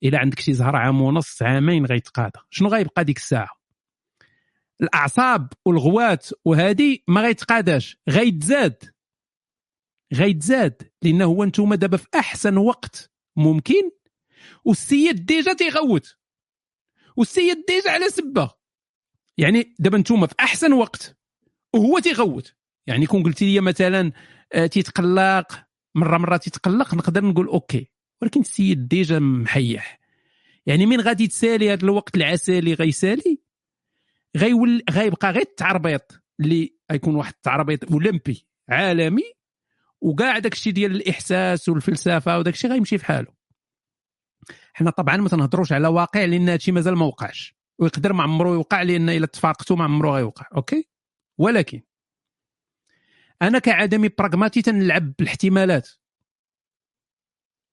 إلا 0.02 0.18
عندك 0.18 0.40
شي 0.40 0.52
زهر 0.52 0.76
عام 0.76 1.00
ونص 1.00 1.42
عامين 1.42 1.86
غيتقاضى 1.86 2.40
شنو 2.50 2.68
غيبقى 2.68 3.04
ديك 3.04 3.16
الساعة؟ 3.16 3.48
الأعصاب 4.80 5.48
والغوات 5.64 6.28
وهادي 6.44 7.04
ما 7.08 7.20
غيتقاداش 7.20 7.96
غيتزاد 8.08 8.84
غيتزاد 10.14 10.90
لأن 11.02 11.22
هو 11.22 11.44
أنتم 11.44 11.74
دابا 11.74 11.96
في 11.96 12.06
أحسن 12.14 12.56
وقت. 12.56 13.10
ممكن؟ 13.36 13.90
والسيد 14.64 15.26
déjà 15.26 15.52
تيغوت. 15.52 16.16
والسيد 17.16 17.64
déjà 17.68 17.90
على 17.90 18.08
سبة. 18.08 18.50
يعني 19.38 19.74
دابا 19.78 19.96
أنتم 19.96 20.26
في 20.26 20.34
أحسن 20.40 20.72
وقت 20.72 21.16
وهو 21.74 21.98
تيغوت. 21.98 22.54
يعني 22.86 23.06
كون 23.06 23.22
قلتي 23.22 23.54
لي 23.54 23.60
مثلا 23.60 24.12
آه، 24.52 24.66
تيتقلق 24.66 25.66
مرة 25.94 26.18
مرة 26.18 26.36
تيتقلق 26.36 26.94
نقدر 26.94 27.24
نقول 27.24 27.46
OK. 27.46 27.90
ولكن 28.22 28.40
السيد 28.40 28.88
déjà 28.88 29.18
محيح. 29.18 30.00
يعني 30.66 30.86
من 30.86 31.00
غادي 31.00 31.26
تسالي 31.26 31.72
هذا 31.72 31.84
الوقت 31.84 32.16
العسالي 32.16 32.74
غيسالي 32.74 33.38
غيول 34.36 34.82
غيبقى 34.90 35.30
غير 35.30 35.42
التعربيط 35.42 36.22
اللي 36.40 36.74
غيكون 36.92 37.14
واحد 37.14 37.32
التعربيط 37.32 37.92
أولمبي 37.92 38.46
عالمي 38.68 39.22
وكاع 40.00 40.38
داك 40.38 40.52
الشيء 40.52 40.72
ديال 40.72 40.96
الإحساس 40.96 41.68
والفلسفة 41.68 42.38
وداك 42.38 42.54
الشيء 42.54 42.70
غيمشي 42.70 42.98
في 42.98 43.04
حاله. 43.04 43.32
حنا 44.72 44.90
طبعا 44.90 45.16
ما 45.16 45.28
تنهضروش 45.28 45.72
على 45.72 45.88
واقع 45.88 46.24
لأن 46.24 46.48
هادشي 46.48 46.72
مازال 46.72 46.96
ما 46.96 47.06
وقعش. 47.06 47.54
ويقدر 47.78 48.12
ما 48.12 48.22
عمرو 48.22 48.54
يوقع 48.54 48.82
لأن 48.82 49.08
إلا 49.08 49.26
تفارقتوا 49.26 49.76
ما 49.76 49.84
عمرو 49.84 50.14
غيوقع 50.14 50.46
OK؟ 50.56 50.88
ولكن 51.38 51.82
أنا 53.42 53.58
كعدمي 53.58 54.08
براغماتي 54.08 54.62
تنلعب 54.62 55.14
بالاحتمالات. 55.18 55.88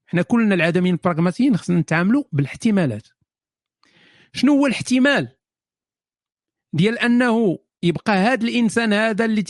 حنا 0.06 0.22
كلنا 0.22 0.56
العدميين 0.56 0.96
البراغماتيين 0.96 1.58
خصنا 1.58 1.80
نتعاملوا 1.80 2.24
بالاحتمالات. 2.32 3.08
شنو 4.34 4.54
هو 4.54 4.66
الاحتمال؟ 4.66 5.38
ديال 6.74 7.00
أنه 7.00 7.60
يبقى 7.84 8.14
هذا 8.14 8.48
الإنسان 8.48 8.94
هذا 8.94 9.26
اللي 9.26 9.44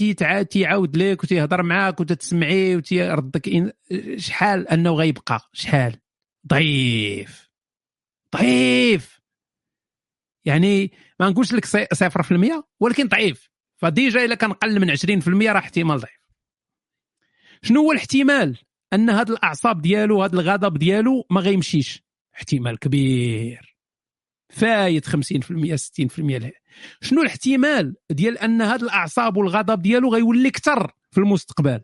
تيعاود 0.43 0.97
لك 0.97 1.23
وتيهضر 1.23 1.63
معاك 1.63 1.99
وتتسمعيه 1.99 2.75
وتيردك 2.75 3.49
إن... 3.49 3.71
شحال 4.17 4.67
أنه 4.67 4.91
غيبقى؟ 4.93 5.49
شحال؟ 5.53 5.99
ضعيف. 6.47 7.49
ضعيف! 8.35 9.21
يعني 10.45 10.91
ما 11.19 11.29
نقولش 11.29 11.53
لك 11.53 11.65
صفر 11.93 12.23
في 12.23 12.31
المية 12.31 12.67
ولكن 12.79 13.07
ضعيف. 13.07 13.49
فديجا 13.75 14.25
إلا 14.25 14.35
كان 14.35 14.53
قل 14.53 14.79
من 14.79 14.95
20% 15.45 15.49
راه 15.49 15.59
احتمال 15.59 15.99
ضعيف. 15.99 16.19
شنو 17.61 17.81
هو 17.81 17.91
الاحتمال؟ 17.91 18.57
أن 18.93 19.09
هاد 19.09 19.29
الأعصاب 19.29 19.81
ديالو 19.81 20.23
هاد 20.23 20.33
الغضب 20.33 20.77
ديالو 20.77 21.25
ما 21.29 21.41
غيمشيش. 21.41 22.03
احتمال 22.35 22.79
كبير. 22.79 23.76
فايت 24.49 25.09
50% 25.09 25.11
60% 25.11 26.51
شنو 27.01 27.21
الاحتمال 27.21 27.95
ديال 28.09 28.37
أن 28.37 28.61
هاد 28.61 28.83
الأعصاب 28.83 29.37
والغضب 29.37 29.81
ديالو 29.81 30.13
غيولي 30.13 30.49
أكثر 30.49 30.91
في 31.11 31.17
المستقبل؟ 31.17 31.81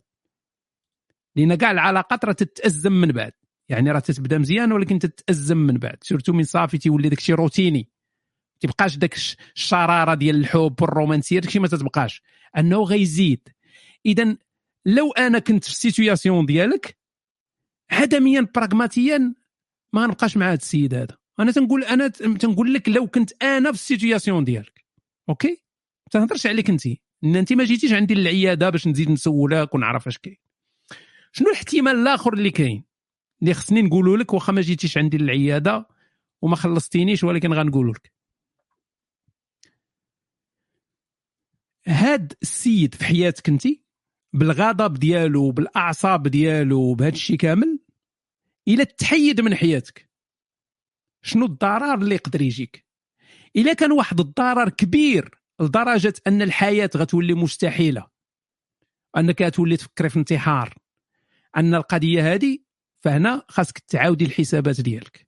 لأن 1.36 1.56
كاع 1.56 1.72
العلاقات 1.72 2.26
راه 2.26 2.32
تتأزم 2.32 2.92
من 2.92 3.12
بعد. 3.12 3.32
يعني 3.70 3.92
راه 3.92 4.00
تتبدا 4.00 4.38
مزيان 4.38 4.72
ولكن 4.72 5.00
تتأزم 5.00 5.58
من 5.58 5.78
بعد. 5.78 5.98
surtout 6.04 6.34
من 6.34 6.44
صافي 6.44 6.78
تيولي 6.78 7.10
داكشي 7.10 7.34
روتيني. 7.34 7.90
تبقاش 8.60 8.98
داك 8.98 9.16
الشرارة 9.56 10.14
ديال 10.14 10.36
الحب 10.36 10.82
والرومانسية 10.82 11.40
داكشي 11.40 11.60
ما 11.60 11.68
تتبقاش. 11.68 12.22
أنه 12.58 12.84
غيزيد. 12.84 13.50
اذا 14.06 14.38
لو 14.86 15.12
أنا 15.12 15.40
كنت 15.40 15.64
في 15.64 15.70
ال 15.70 15.77
situation 15.77 16.46
ديالك 16.46 16.98
عدميا 17.92 18.48
براغماتيا 18.56 19.34
ما 19.94 20.08
نبقاش 20.08 20.38
مع 20.38 20.48
هذا 20.48 20.54
السيد 20.54 20.94
هذا. 20.94 21.23
أنا 21.40 21.52
تنقول 21.52 21.84
أنا 21.84 22.08
تنقول 22.08 22.74
لك 22.74 22.90
لو 22.90 23.08
كنت 23.08 23.44
أنا 23.44 23.72
في 23.72 23.78
ال 23.78 23.84
situation 23.84 24.44
ديالك. 24.44 24.86
OK؟ 25.30 25.50
ما 25.50 26.10
تنهضرش 26.12 26.48
عليك 26.48 26.70
انت 26.70 26.86
إن 27.24 27.36
انت 27.36 27.54
ما 27.54 27.64
جيتيش 27.64 27.94
عندي 27.94 28.14
للعياده 28.14 28.70
باش 28.70 28.88
نزيد 28.88 29.12
نسولك 29.12 29.76
ونعرف 29.76 30.08
اش 30.08 30.18
كاين. 30.18 30.38
شنو 31.32 31.48
الاحتمال 31.48 31.96
الآخر 31.96 32.34
اللي 32.34 32.52
كاين؟ 32.52 32.84
اللي 33.42 33.54
خصني 33.54 33.82
نقوله 33.82 34.18
لك 34.18 34.34
واخا 34.34 34.54
ما 34.54 34.62
جيتيش 34.62 34.98
عندي 34.98 35.18
للعياده 35.18 35.88
وما 36.42 36.56
خلصتينيش 36.56 37.24
ولكن 37.24 37.54
غنقول 37.54 37.90
لك. 37.92 38.14
هاد 41.88 42.34
السيد 42.42 42.96
في 42.96 43.06
حياتك 43.06 43.50
انت 43.50 43.64
بالغضب 44.34 44.94
ديالو 44.94 45.52
بالأعصاب 45.52 46.28
ديالو 46.28 46.94
بهذا 46.94 47.14
الشيء 47.14 47.38
كامل 47.38 47.80
إلى 48.68 48.86
تحيد 48.86 49.42
من 49.42 49.56
حياتك 49.56 50.13
شنو 51.24 51.46
الضرر 51.46 51.94
اللي 51.94 52.16
يقدر 52.16 52.42
يجيك؟ 52.42 52.86
إلا 53.56 53.74
كان 53.74 53.92
واحد 53.92 54.20
الضرر 54.20 54.70
كبير 54.70 55.40
لدرجة 55.60 56.14
أن 56.28 56.42
الحياة 56.42 56.90
غتولي 56.98 57.34
مستحيلة 57.34 58.08
أنك 59.18 59.56
تولي 59.56 59.78
تفكري 59.78 60.10
في 60.10 60.20
انتحار 60.20 60.78
أن 61.58 61.76
القضية 61.76 62.34
هذه 62.34 62.60
فهنا 63.00 63.46
خاصك 63.50 63.80
تعاودي 63.80 64.26
الحسابات 64.26 64.82
ديالك. 64.82 65.28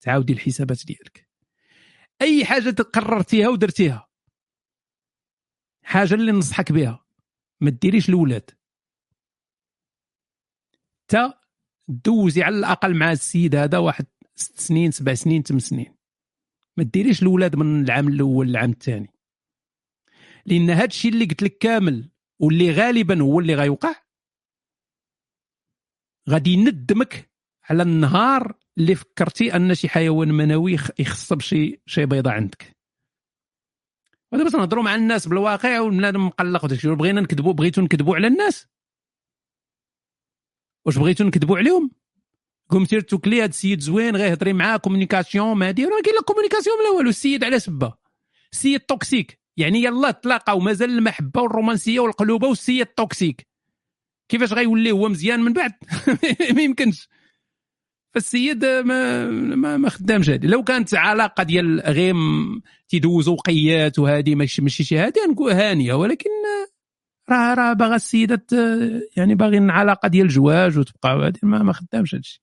تعاودي 0.00 0.32
الحسابات 0.32 0.86
ديالك. 0.86 1.28
أي 2.22 2.44
حاجة 2.44 2.70
قررتيها 2.82 3.48
ودرتيها 3.48 4.08
حاجة 5.82 6.14
اللي 6.14 6.32
ننصحك 6.32 6.72
بها 6.72 7.04
ما 7.60 7.70
ديريش 7.70 8.08
الاولاد 8.08 8.50
تا 11.08 11.40
دوزي 11.88 12.42
على 12.42 12.56
الأقل 12.58 12.94
مع 12.94 13.12
السيد 13.12 13.54
هذا 13.54 13.78
واحد 13.78 14.06
ست 14.42 14.60
سنين 14.60 14.90
سبع 14.90 15.14
سنين 15.14 15.42
ثمان 15.42 15.60
سنين. 15.60 15.94
ما 16.76 16.84
ديريش 16.84 17.22
الاولاد 17.22 17.56
من 17.56 17.84
العام 17.84 18.08
الأول 18.08 18.48
للعام 18.48 18.70
الثاني. 18.70 19.10
لأن 20.46 20.70
هذا 20.70 20.84
الشيء 20.84 21.12
اللي 21.12 21.24
قلت 21.24 21.42
لك 21.42 21.58
كامل 21.58 22.10
واللي 22.40 22.70
غالبا 22.70 23.22
هو 23.22 23.40
اللي 23.40 23.54
غيوقع 23.54 23.94
غادي 26.30 26.50
يندمك 26.50 27.30
على 27.64 27.82
النهار 27.82 28.58
اللي 28.78 28.94
فكرتي 28.94 29.56
أن 29.56 29.74
شي 29.74 29.88
حيوان 29.88 30.28
منوي 30.28 30.76
يخصب 30.98 31.40
شي 31.40 31.82
شي 31.86 32.06
بيضة 32.06 32.30
عندك. 32.30 32.76
ودابا 34.32 34.50
تنهضروا 34.50 34.84
مع 34.84 34.94
الناس 34.94 35.28
بالواقع 35.28 35.80
والبنادم 35.80 36.26
مقلق 36.26 36.64
وداكشي. 36.64 36.88
بغينا 36.88 37.20
نكذبوا 37.20 37.52
بغيتوا 37.52 37.82
نكذبوا 37.82 38.16
على 38.16 38.26
الناس. 38.26 38.68
واش 40.86 40.98
بغيتوا 40.98 41.26
نكذبوا 41.26 41.58
عليهم؟ 41.58 41.90
قوم 42.68 42.84
سير 42.84 43.00
توكلي 43.00 43.38
هذا 43.38 43.46
السيد 43.46 43.80
زوين 43.80 44.16
غيهضري 44.16 44.52
معاه 44.52 44.76
communication 44.76 45.56
ما 45.56 45.70
دير 45.70 45.88
كاين 45.88 46.16
لا 46.16 46.22
communication 46.22 46.76
لا 46.84 46.90
والو 46.90 47.10
السيد 47.10 47.44
على 47.44 47.58
سبة. 47.58 47.92
السيد 48.52 48.80
toxique. 48.80 49.38
يعني 49.56 49.82
يلا 49.82 50.10
تلاقى 50.10 50.56
ومازال 50.56 50.90
المحبة 50.90 51.42
والرومانسية 51.42 52.00
والقلوبة 52.00 52.48
والسيد 52.48 52.86
toxique. 52.86 53.46
كيفاش 54.28 54.52
غيولي 54.52 54.90
هو 54.90 55.08
مزيان 55.08 55.40
من 55.40 55.52
بعد؟ 55.52 55.72
ما 56.56 56.62
يمكنش. 56.62 57.08
فالسيد 58.14 58.64
ما 58.64 59.26
ما, 59.30 59.76
ما 59.76 59.88
خدامش 59.88 60.30
هذه 60.30 60.46
لو 60.46 60.64
كانت 60.64 60.94
علاقة 60.94 61.42
ديال 61.42 61.80
غير 61.80 62.14
تيدوزوا 62.88 63.34
وقيات 63.34 63.98
وهذه 63.98 64.34
ماشي 64.34 64.62
ماشي 64.62 64.84
شي 64.84 64.98
هذه 64.98 65.34
هانية. 65.40 65.94
ولكن 65.94 66.30
راه 67.30 67.54
راه 67.54 67.72
باغا 67.72 67.96
السيدة 67.96 68.46
يعني 69.16 69.34
باغيين 69.34 69.70
علاقه 69.70 70.08
ديال 70.08 70.26
الجواج 70.26 70.78
وتبقى 70.78 71.28
هذه 71.28 71.38
ما, 71.42 71.62
ما 71.62 71.72
خدامش 71.72 72.14
هادشي. 72.14 72.42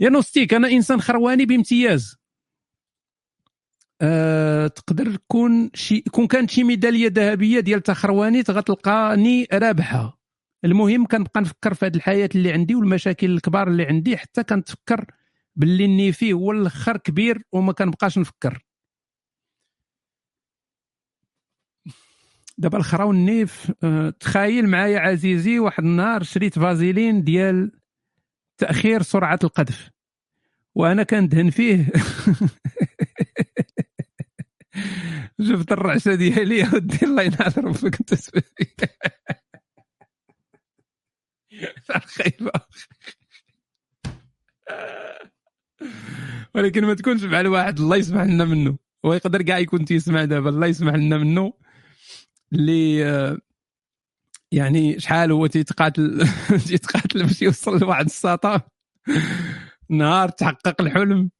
يا 0.00 0.08
نوستيك 0.08 0.54
أنا 0.54 0.68
إنسان 0.68 1.00
خرواني 1.00 1.46
بامتياز. 1.46 2.16
أه 4.00 4.66
تقدر 4.66 5.14
تكون 5.16 5.70
شي 5.74 6.00
كون 6.00 6.26
كانت 6.26 6.50
شي 6.50 6.64
ميدالية 6.64 7.08
ذهبية 7.12 7.60
ديال 7.60 7.82
تخروانيت 7.82 8.50
غتلقاني 8.50 9.46
رابحة. 9.52 10.18
المهم 10.64 11.06
كنبقى 11.06 11.40
نفكر 11.40 11.74
في 11.74 11.86
هذه 11.86 11.96
الحياة 11.96 12.28
اللي 12.34 12.52
عندي 12.52 12.74
والمشاكل 12.74 13.30
الكبار 13.30 13.68
اللي 13.68 13.84
عندي 13.86 14.16
حتى 14.16 14.44
كنتفكر 14.44 15.06
باللي 15.56 15.84
اني 15.84 16.12
فيه 16.12 16.32
هو 16.32 16.52
الآخر 16.52 16.96
كبير 16.96 17.42
وما 17.52 17.72
كنبقاش 17.72 18.18
نفكر. 18.18 18.64
دابا 22.58 22.78
الخرا 22.78 23.04
والنيف 23.04 23.72
أه 23.84 24.10
تخيل 24.10 24.68
معايا 24.68 24.98
عزيزي 24.98 25.58
واحد 25.58 25.84
النهار 25.84 26.22
شريت 26.22 26.58
فازيلين 26.58 27.24
ديال 27.24 27.72
تأخير 28.58 29.02
سرعة 29.02 29.38
القذف. 29.44 29.90
وأنا 30.74 31.02
كندهن 31.02 31.50
فيه 31.50 31.86
شفت 35.48 35.72
الرعشة 35.72 36.14
ديالي 36.14 36.58
يا 36.58 36.70
ودي 36.74 37.06
الله 37.06 37.22
ينعذر 37.22 37.72
فيك 37.72 37.96
انت 38.00 38.14
خايبه 41.88 42.52
ولكن 46.54 46.84
ما 46.84 46.94
تكونش 46.94 47.22
مع 47.22 47.40
الواحد 47.40 47.80
الله 47.80 47.96
يسمح 47.96 48.22
لنا 48.22 48.44
منه. 48.44 48.78
هو 49.04 49.14
يقدر 49.14 49.42
كاع 49.42 49.58
يكون 49.58 49.84
تيسمع 49.84 50.24
دابا 50.24 50.50
الله 50.50 50.66
يسمح 50.66 50.94
لنا 50.94 51.18
منه. 51.18 51.52
اللي 52.52 53.38
يعني 54.54 55.00
شحال 55.00 55.32
هو 55.32 55.46
تيتقاتل 55.46 56.28
تيتقاتل 56.68 57.22
باش 57.22 57.42
يوصل 57.42 57.78
لواحد 57.78 58.04
الساطا 58.04 58.60
نهار 59.90 60.28
تحقق 60.28 60.80
الحلم. 60.80 61.30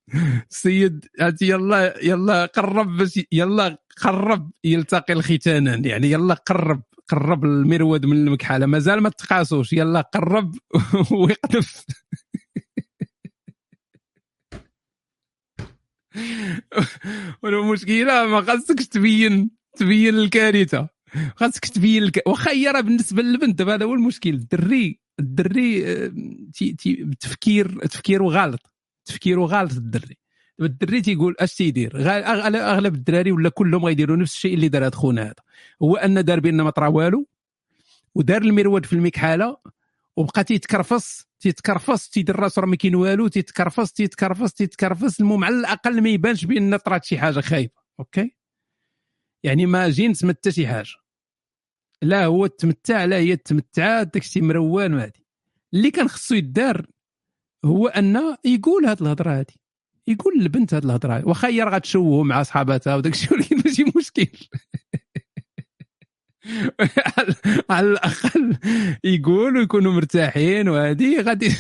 السيد 0.50 1.06
يلا 1.42 2.04
يلا 2.04 2.46
قرب 2.46 2.96
باش 2.96 3.20
يلا 3.32 3.78
قرب 4.02 4.50
يلتقي 4.64 5.12
الختانان 5.12 5.84
يعني 5.84 6.10
يلا 6.10 6.34
قرب 6.34 6.82
قرب 7.08 7.44
المرود 7.44 8.06
من 8.06 8.16
المكحله 8.16 8.66
مازال 8.66 9.00
ما 9.00 9.08
تقاسوش. 9.08 9.72
يلا 9.72 10.00
قرب 10.00 10.54
ويقذف. 11.12 11.84
والمشكلة 17.42 18.26
ما 18.26 18.42
خاصكش 18.42 18.88
تبين 18.88 19.50
تبين 19.76 20.14
الكارثة. 20.14 20.93
خاصك 21.36 21.66
تبين 21.66 22.02
الك... 22.02 22.22
واخا 22.26 22.50
هي 22.50 22.68
راه 22.68 22.80
بالنسبة 22.80 23.22
للبنت 23.22 23.58
دابا 23.58 23.74
هذا 23.74 23.84
هو 23.84 23.94
المشكل. 23.94 24.30
الدري 24.30 25.00
الدري 25.20 25.92
آه، 25.92 26.12
تفكير 27.20 27.86
تفكيره 27.86 28.24
غلط. 28.24 28.60
تفكيره 29.04 29.44
غلط 29.44 29.72
الدري. 29.72 30.16
الدري 30.60 31.00
تيقول 31.00 31.34
اش 31.40 31.54
تيدير؟ 31.54 31.92
أغلب 31.96 32.94
الدراري 32.94 33.32
ولا 33.32 33.48
كلهم 33.48 33.84
غيديروا 33.84 34.16
نفس 34.16 34.34
الشيء 34.34 34.54
اللي 34.54 34.68
دار 34.68 34.86
هذا 34.86 34.96
خونا 34.96 35.22
هذا. 35.22 35.34
هو 35.82 35.96
أن 35.96 36.24
دار 36.24 36.40
بان 36.40 36.60
ما 36.60 36.70
طرا 36.70 36.88
والو 36.88 37.26
ودار 38.14 38.42
المرود 38.42 38.86
في 38.86 38.92
المكحاله 38.92 39.56
وبقى 40.16 40.44
تيتكرفص 40.44 41.28
تيتكرفص 41.40 42.08
تيدير 42.08 42.36
راسو 42.36 42.60
راه 42.60 42.66
ما 42.66 42.76
كاين 42.76 42.94
والو 42.94 43.28
تيتكرفص 43.28 43.92
تيتكرفص 43.92 44.52
تيتكرفص. 44.52 45.20
المهم 45.20 45.44
على 45.44 45.54
الأقل 45.54 46.02
ما 46.02 46.08
يبانش 46.08 46.44
بأن 46.44 46.76
طرات 46.76 47.04
شي 47.04 47.18
حاجة 47.18 47.40
خايبة. 47.40 47.72
OK؟ 48.00 48.34
يعني 49.42 49.66
ما 49.66 49.88
جينس 49.88 50.24
ما 50.24 50.32
حتى 50.32 50.52
شي 50.52 50.66
حاجة. 50.66 50.94
لا 52.04 52.24
هو 52.24 52.46
تمتع 52.46 53.04
لا 53.04 53.16
هي 53.16 53.36
تمتع 53.36 54.02
داكشي 54.02 54.40
مروان 54.40 54.94
وهادي. 54.94 55.24
اللي 55.74 55.90
كان 55.90 56.08
خصو 56.08 56.34
يدار 56.34 56.86
هو 57.64 57.88
أن 57.88 58.36
يقول 58.44 58.86
هاد 58.86 59.02
الهضرة 59.02 59.38
هادي. 59.38 59.60
يقول 60.08 60.38
للبنت 60.38 60.74
هاد 60.74 60.84
الهضرة 60.84 61.28
واخا 61.28 61.48
هي 61.48 61.62
راه 61.62 61.70
غتشوهو 61.70 62.22
مع 62.22 62.42
صحاباتها 62.42 62.96
وداك 62.96 63.12
الشيء 63.12 63.34
ولكن 63.34 63.56
ماشي 63.56 63.84
مشكل. 63.96 64.26
على 67.70 67.88
الأقل 67.88 68.56
يقول 69.04 69.56
ويكونوا 69.56 69.92
مرتاحين 69.92 70.68
وهذه 70.68 71.22
غادي 71.22 71.48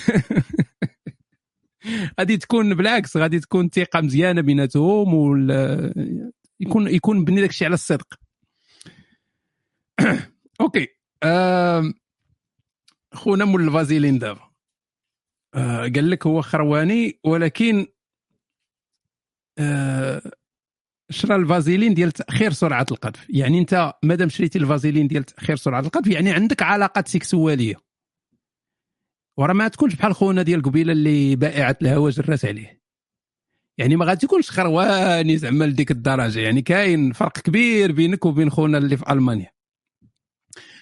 غادي 2.20 2.36
تكون 2.36 2.74
بالعكس 2.74 3.16
غادي 3.16 3.40
تكون 3.40 3.68
ثقة 3.68 4.00
مزيانة 4.00 4.40
بيناتهم 4.40 5.14
يكون 6.60 6.88
يكون 6.88 7.24
بني 7.24 7.40
داك 7.40 7.50
الشيء 7.50 7.66
على 7.66 7.74
الصدق. 7.74 8.14
OK. 10.60 10.88
خونا 13.14 13.44
مول 13.44 13.68
الفازيلين 13.68 14.18
دابا 14.18 14.50
آه 15.54 15.80
قال 15.80 16.10
لك 16.10 16.26
هو 16.26 16.42
خرواني 16.42 17.20
ولكن 17.24 17.86
آه 19.58 20.22
شرا 21.10 21.36
الفازيلين 21.36 21.94
ديال 21.94 22.12
تأخير 22.12 22.52
سرعة 22.52 22.86
القذف. 22.90 23.26
يعني 23.30 23.58
أنت 23.58 23.92
مادام 24.02 24.28
شريتي 24.28 24.58
الفازيلين 24.58 25.08
ديال 25.08 25.24
تأخير 25.24 25.56
سرعة 25.56 25.80
القذف 25.80 26.06
يعني 26.06 26.32
عندك 26.32 26.62
علاقات 26.62 27.08
sexuelles 27.08 27.74
وراه 29.38 29.52
ما 29.52 29.68
تكونش 29.68 29.94
بحال 29.94 30.14
خونا 30.14 30.42
ديال 30.42 30.62
قبيلة 30.62 30.92
اللي 30.92 31.36
بائعة 31.36 31.76
الهوا 31.82 32.10
جرات 32.10 32.44
عليه. 32.44 32.80
يعني 33.78 33.96
ما 33.96 34.04
غادي 34.04 34.26
تكونش 34.26 34.50
خرواني 34.50 35.36
زعما 35.38 35.64
لديك 35.64 35.90
الدرجة. 35.90 36.40
يعني 36.40 36.62
كاين 36.62 37.12
فرق 37.12 37.38
كبير 37.38 37.92
بينك 37.92 38.24
وبين 38.24 38.50
خونا 38.50 38.78
اللي 38.78 38.96
في 38.96 39.12
ألمانيا. 39.12 39.50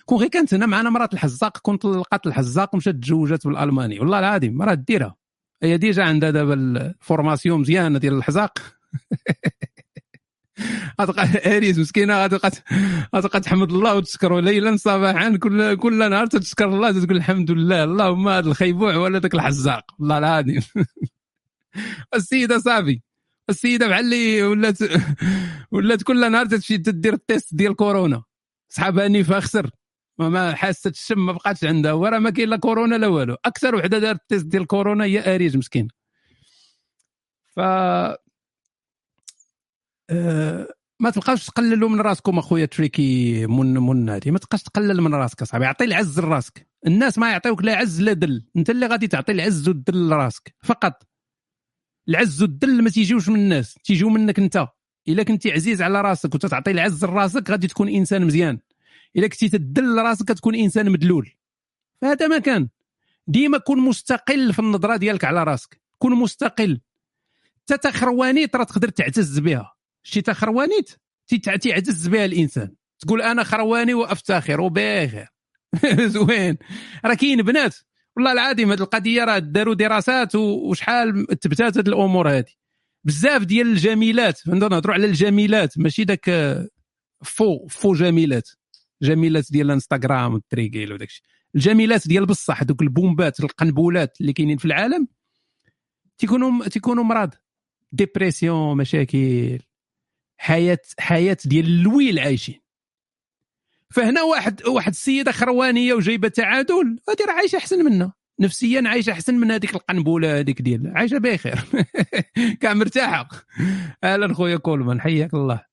كون 0.05 0.19
غير 0.19 0.29
كانت 0.29 0.55
هنا 0.55 0.67
معنا 0.67 0.91
مرات 0.91 1.15
الحزاق 1.15 1.59
كنت 1.59 1.85
لقات 1.85 2.27
الحزاق 2.27 2.75
ومشات 2.75 2.95
تزوجات 2.95 3.47
بالألماني. 3.47 4.01
والله 4.01 4.19
العظيم 4.19 4.55
مرات 4.55 4.79
ديرها. 4.79 5.17
هي 5.63 5.77
déjà 5.77 6.05
عندها 6.05 6.31
دابا 6.31 6.55
ال 6.55 6.65
formation 6.65 7.61
مزيانة 7.61 7.99
ديال 7.99 8.15
الحزاق. 8.15 8.59
غتبقى 11.01 11.57
اريج 11.57 11.81
مسكينة 11.81 12.25
غتبقى 12.25 12.51
غتبقى 13.17 13.41
تحمد 13.41 13.73
الله 13.73 13.97
وتشكره 13.97 14.41
ليلا 14.41 14.77
صباحا 14.77 15.37
كل 15.37 15.77
كل 15.77 16.11
نهار 16.11 16.27
تشكر 16.27 16.65
الله 16.65 17.05
تقول 17.05 17.17
الحمد 17.17 17.51
لله. 17.51 17.85
اللهم 17.85 18.29
هذا 18.29 18.49
الخيبوع 18.49 18.97
ولا 18.97 19.19
ذاك 19.19 19.35
الحزاق. 19.35 19.85
والله 19.99 20.19
العظيم. 20.19 20.63
السيدة 22.15 22.59
صافي. 22.59 23.01
السيدة 23.51 23.89
بحال 23.89 24.05
اللي 24.05 24.43
ولات 24.43 24.79
ولات 25.73 26.03
كل 26.03 26.31
نهار 26.31 26.47
تمشي 26.47 26.79
تدير 26.79 27.13
ال 27.13 27.21
test 27.21 27.55
ديال 27.55 27.77
كورونا. 27.77 28.23
صحابها 28.69 29.09
نيفها 29.09 29.41
خسر. 29.41 29.71
ما 30.19 30.55
حاسه 30.55 30.91
الشم 30.91 31.27
ما 31.27 31.33
بقاتش 31.33 31.65
عندها 31.65 31.93
وراه 31.93 32.19
ما 32.19 32.31
كاين 32.31 32.49
لا 32.49 32.57
كورونا 32.57 32.95
لا 32.97 33.07
والو. 33.07 33.37
أكثر 33.45 33.75
وحدة 33.75 33.99
دارت 33.99 34.21
ال 34.21 34.26
test 34.26 34.47
ديال 34.47 34.67
كورونا 34.67 35.05
هي 35.05 35.35
اريج 35.35 35.57
مسكين. 35.57 35.89
ف 37.57 37.61
أه 40.11 40.69
ما 41.01 41.11
تبقاوش 41.11 41.47
تقللوا 41.47 41.89
من 41.89 42.01
راسكم 42.01 42.39
أخويا 42.39 42.67
تريكي 42.67 43.47
من 43.47 43.75
من 43.75 44.09
هذه 44.11 44.31
ما 44.31 44.39
تبقاش 44.39 44.63
تقلل 44.63 45.01
من 45.01 45.15
راسك 45.15 45.43
أصاحبي. 45.43 45.65
أعطي 45.67 45.85
العز 45.85 46.21
لراسك. 46.21 46.69
الناس 46.87 47.19
ما 47.19 47.31
يعطيوك 47.31 47.65
لا 47.65 47.77
عز 47.77 48.03
لا 48.03 48.13
دل. 48.13 48.47
أنت 48.57 48.71
اللي 48.71 48.87
غادي 48.87 49.09
تعطي 49.09 49.33
العز 49.33 49.69
والدل 49.69 50.09
لراسك. 50.09 50.55
فقط. 50.65 51.03
العز 52.09 52.43
والدل 52.43 52.83
ما 52.83 52.91
تيجيوش 52.91 53.29
من 53.29 53.41
الناس. 53.41 53.75
تيجيو 53.75 54.09
منك 54.09 54.39
أنت. 54.39 54.69
إلا 55.09 55.23
كنتي 55.23 55.53
عزيز 55.53 55.83
على 55.83 56.01
راسك 56.01 56.35
وتتعطي 56.35 56.71
العز 56.71 57.05
لراسك 57.05 57.51
غادي 57.51 57.67
تكون 57.67 57.89
إنسان 57.89 58.25
مزيان. 58.25 58.59
إلا 59.17 59.27
كنتي 59.29 59.49
تدل 59.49 59.99
راسك 59.99 60.27
كتكون 60.27 60.55
إنسان 60.55 60.91
مدلول. 60.91 61.33
فهذا 62.03 62.27
ما 62.27 62.39
كان. 62.39 62.69
ديما 63.27 63.59
كون 63.59 63.81
مستقل 63.81 64.53
في 64.53 64.59
النظرة 64.59 64.97
ديالك 64.97 65.25
على 65.25 65.45
راسك. 65.45 65.81
كون 65.99 66.15
مستقل. 66.15 66.81
حتى 67.63 67.79
تخروانيت 67.79 68.57
راه 68.57 68.65
تقدر 68.65 68.89
تعتز 68.89 69.39
بها. 69.39 69.75
شي 70.03 70.23
تخروانيت 70.23 70.91
تعتز 71.43 72.09
بها 72.09 72.25
الإنسان. 72.25 72.75
تقول 72.99 73.23
أنا 73.23 73.45
خرواني 73.45 73.95
وأفتخر 73.95 74.61
وباخر 74.61 75.29
زوين. 76.15 76.59
راه 77.05 77.15
كاين 77.15 77.43
بنات. 77.43 77.77
والله 78.17 78.33
العظيم 78.33 78.73
هذه 78.73 78.81
القضية 78.81 79.25
راه 79.25 79.39
داروا 79.39 79.75
دراسات 79.75 80.35
وشحال 80.35 81.27
تبتات 81.27 81.79
هذه 81.79 81.89
الأمور 81.89 82.31
هذه 82.31 82.53
بزاف 83.05 83.43
ديال 83.43 83.67
الجميلات. 83.67 84.49
نهضروا 84.49 84.95
على 84.95 85.07
الجميلات. 85.07 85.79
ماشي 85.79 86.05
داك 86.05 86.31
فو 87.25 87.67
فو 87.67 87.95
جميلات. 87.95 88.49
جميلات 89.03 89.53
ديال 89.53 89.67
الانستغرام 89.67 90.35
والتريكيل 90.35 90.93
وداك 90.93 91.09
الشيء 91.09 91.25
الجميلات 91.55 92.09
ديال 92.09 92.27
بصح 92.27 92.63
دوك 92.63 92.83
البومبات 92.83 93.41
القنبولات 93.41 94.21
اللي 94.21 94.33
كاينين 94.33 94.57
في 94.57 94.65
العالم 94.65 95.09
تيكونوا 96.19 96.69
تيكونوا 96.69 97.05
مرض. 97.05 97.31
dépression 97.93 98.77
مشاكل 98.77 99.59
حياه 100.37 100.79
حياة 100.99 101.37
ديال 101.45 101.67
الويل 101.67 102.19
عايشين. 102.19 102.61
فهنا 103.91 104.23
واحد 104.23 104.67
واحد 104.67 104.93
السيدة 104.93 105.33
خروانية 105.33 105.95
وجايبة 105.95 106.29
تعادل 106.29 106.99
هذه 107.09 107.27
راه 107.29 107.33
عايشة 107.33 107.57
أحسن 107.57 107.85
منا 107.85 108.13
نفسيا 108.41 108.83
عايشة 108.87 109.13
أحسن 109.13 109.35
من 109.35 109.51
هذيك 109.51 109.75
القنبوله 109.75 110.39
هذيك 110.39 110.63
ديال. 110.63 110.93
عايشة 110.97 111.19
بخير. 111.19 111.59
كاع 112.61 112.75
مرتاحه 112.75 113.29
أهلا 114.05 114.35
خويا 114.35 114.57
كولمان 114.57 115.01
حياك 115.01 115.35
الله. 115.35 115.72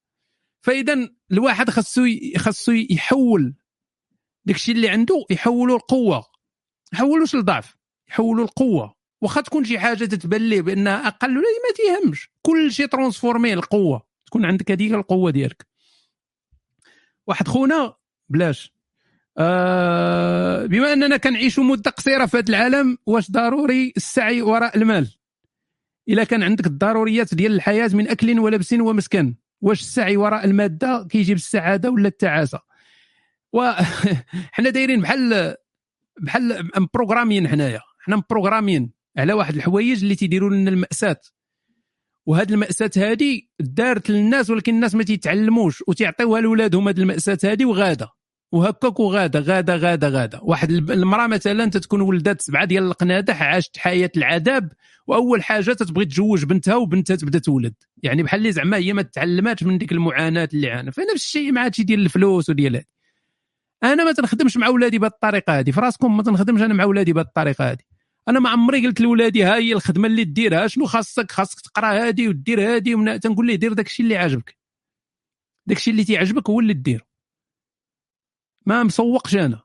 فإذا 0.69 1.09
الواحد 1.31 1.69
خاصو 1.69 2.05
خاصو 2.37 2.71
يحول 2.71 3.53
داكشي 4.45 4.71
اللي 4.71 4.89
عنده 4.89 5.25
يحولوا 5.29 5.77
القوة. 5.77 6.25
يحولوش 6.93 7.35
لضعف. 7.35 7.75
يحولوا 8.09 8.45
القوة. 8.45 8.95
واخا 9.21 9.41
تكون 9.41 9.63
شي 9.63 9.79
حاجة 9.79 10.05
تتبان 10.05 10.49
ليه 10.49 10.61
بانها 10.61 11.07
أقل 11.07 11.29
ولا 11.29 11.37
ما 11.37 11.73
تيهمش. 11.75 12.29
كل 12.41 12.71
شيء 12.71 12.85
ترانسفورمي 12.85 13.53
القوه 13.53 14.01
تكون 14.25 14.45
عندك 14.45 14.71
هذيك 14.71 14.93
القوة 14.93 15.31
ديالك. 15.31 15.67
واحد 17.27 17.47
خونا 17.47 17.93
بلاش. 18.29 18.73
آه 19.37 20.65
بما 20.65 20.93
أننا 20.93 21.17
كنعيشوا 21.17 21.63
مدة 21.63 21.91
قصيرة 21.91 22.25
في 22.25 22.37
هذا 22.37 22.49
العالم 22.49 22.97
واش 23.05 23.31
ضروري 23.31 23.93
السعي 23.97 24.41
وراء 24.41 24.77
المال؟ 24.77 25.15
إلا 26.09 26.23
كان 26.23 26.43
عندك 26.43 26.67
الضروريات 26.67 27.35
ديال 27.35 27.51
الحياة 27.51 27.89
من 27.93 28.07
أكل 28.07 28.39
ولبس 28.39 28.73
ومسكن. 28.73 29.35
واش 29.61 29.79
السعي 29.79 30.17
وراء 30.17 30.45
المادة؟ 30.45 31.07
كيجيب 31.09 31.37
السعادة 31.37 31.89
ولا 31.89 32.07
التعاسة؟ 32.07 32.59
وحنا 33.53 34.69
دايرين 34.73 35.01
بحال 35.01 35.55
بحال 36.21 36.69
مبروغرامين 36.77 37.47
حنايا. 37.47 37.81
حنا 37.99 38.15
مبروغرامين 38.15 38.91
على 39.17 39.33
واحد 39.33 39.55
الحوايج 39.55 40.01
اللي 40.01 40.15
تيديروا 40.15 40.49
لنا 40.49 40.69
المأساة. 40.69 41.21
وهذه 42.25 42.51
المأساة 42.51 42.91
هذه 42.97 43.41
دارت 43.59 44.09
للناس 44.09 44.49
ولكن 44.49 44.75
الناس 44.75 44.95
ما 44.95 45.03
تيتعلموش 45.03 45.83
وتيعطيوها 45.87 46.41
لاولادهم 46.41 46.87
هذه 46.87 46.99
المأساة 46.99 47.37
هذه 47.43 47.65
وغاده 47.65 48.18
وهكاك 48.51 48.99
وغاده 48.99 49.39
غاده 49.39 49.75
غاده 49.75 50.09
غاده. 50.09 50.39
واحد 50.43 50.71
المراه 50.71 51.27
مثلا 51.27 51.65
تتكون 51.65 52.01
ولدات 52.01 52.41
سبعة 52.41 52.65
ديال 52.65 52.83
القنادح 52.83 53.41
عاشت 53.43 53.77
حياة 53.77 54.11
العذاب 54.17 54.71
وأول 55.07 55.43
حاجة 55.43 55.73
تتبغي 55.73 56.05
تزوج 56.05 56.45
بنتها 56.45 56.75
وبنتها 56.75 57.15
تبدأ 57.15 57.39
تولد. 57.39 57.73
يعني 58.03 58.23
بحال 58.23 58.39
اللي 58.39 58.51
زعما 58.51 58.77
هي 58.77 58.93
ما 58.93 59.01
تعلماتش 59.01 59.63
من 59.63 59.77
ديك 59.77 59.91
المعاناة 59.91 60.49
اللي 60.53 60.71
عانى 60.71 60.91
فنفس 60.91 61.13
الشيء 61.25 61.51
مع 61.51 61.65
هادشي 61.65 61.83
ديال 61.83 61.99
الفلوس 61.99 62.49
وديال 62.49 62.83
أنا 63.83 64.03
ما 64.03 64.11
تنخدمش 64.11 64.57
مع 64.57 64.67
ولادي 64.67 64.99
بهذه 64.99 65.11
الطريقة 65.11 65.59
هذه 65.59 65.71
في 65.71 65.79
راسكم 65.79 66.17
ما 66.17 66.23
تنخدمش 66.23 66.61
أنا 66.61 66.73
مع 66.73 66.83
ولادي 66.83 67.13
بهذه 67.13 67.25
الطريقة 67.25 67.71
هذه 67.71 67.83
أنا 68.27 68.39
ما 68.39 68.49
عمري 68.49 68.87
قلت 68.87 69.01
لولادي 69.01 69.43
ها 69.43 69.55
هي 69.55 69.73
الخدمة 69.73 70.07
اللي 70.07 70.23
ديرها 70.23 70.67
شنو 70.67 70.85
خاصك؟ 70.85 71.31
خاصك 71.31 71.61
تقرأ 71.61 71.87
هذه 71.87 72.27
ودير 72.27 72.75
هذه 72.75 73.17
تنقول 73.17 73.47
ليه 73.47 73.55
دير 73.55 73.73
داك 73.73 73.85
الشيء 73.85 74.03
اللي 74.03 74.17
عاجبك. 74.17 74.57
داك 75.65 75.77
الشيء 75.77 75.91
اللي 75.91 76.03
تيعجبك 76.03 76.49
هو 76.49 76.59
اللي 76.59 76.73
دير 76.73 77.08
ما 78.69 78.83
مسوقش 78.83 79.35
أنا 79.35 79.61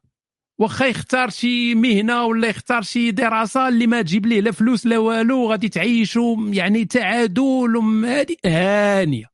واخا 0.60 0.86
يختار 0.86 1.30
شي 1.30 1.74
مهنة 1.74 2.24
ولا 2.24 2.48
يختار 2.48 2.82
شي 2.82 3.10
دراسة 3.10 3.68
اللي 3.68 3.86
ما 3.86 4.02
تجيب 4.02 4.26
ليه 4.26 4.40
لا 4.40 4.50
فلوس 4.50 4.86
لا 4.86 4.98
والو 4.98 5.50
غادي 5.50 5.68
تعيشوا 5.68 6.36
يعني 6.50 6.84
تعادل 6.84 7.76
هذه 8.04 8.36
هانية. 8.44 9.30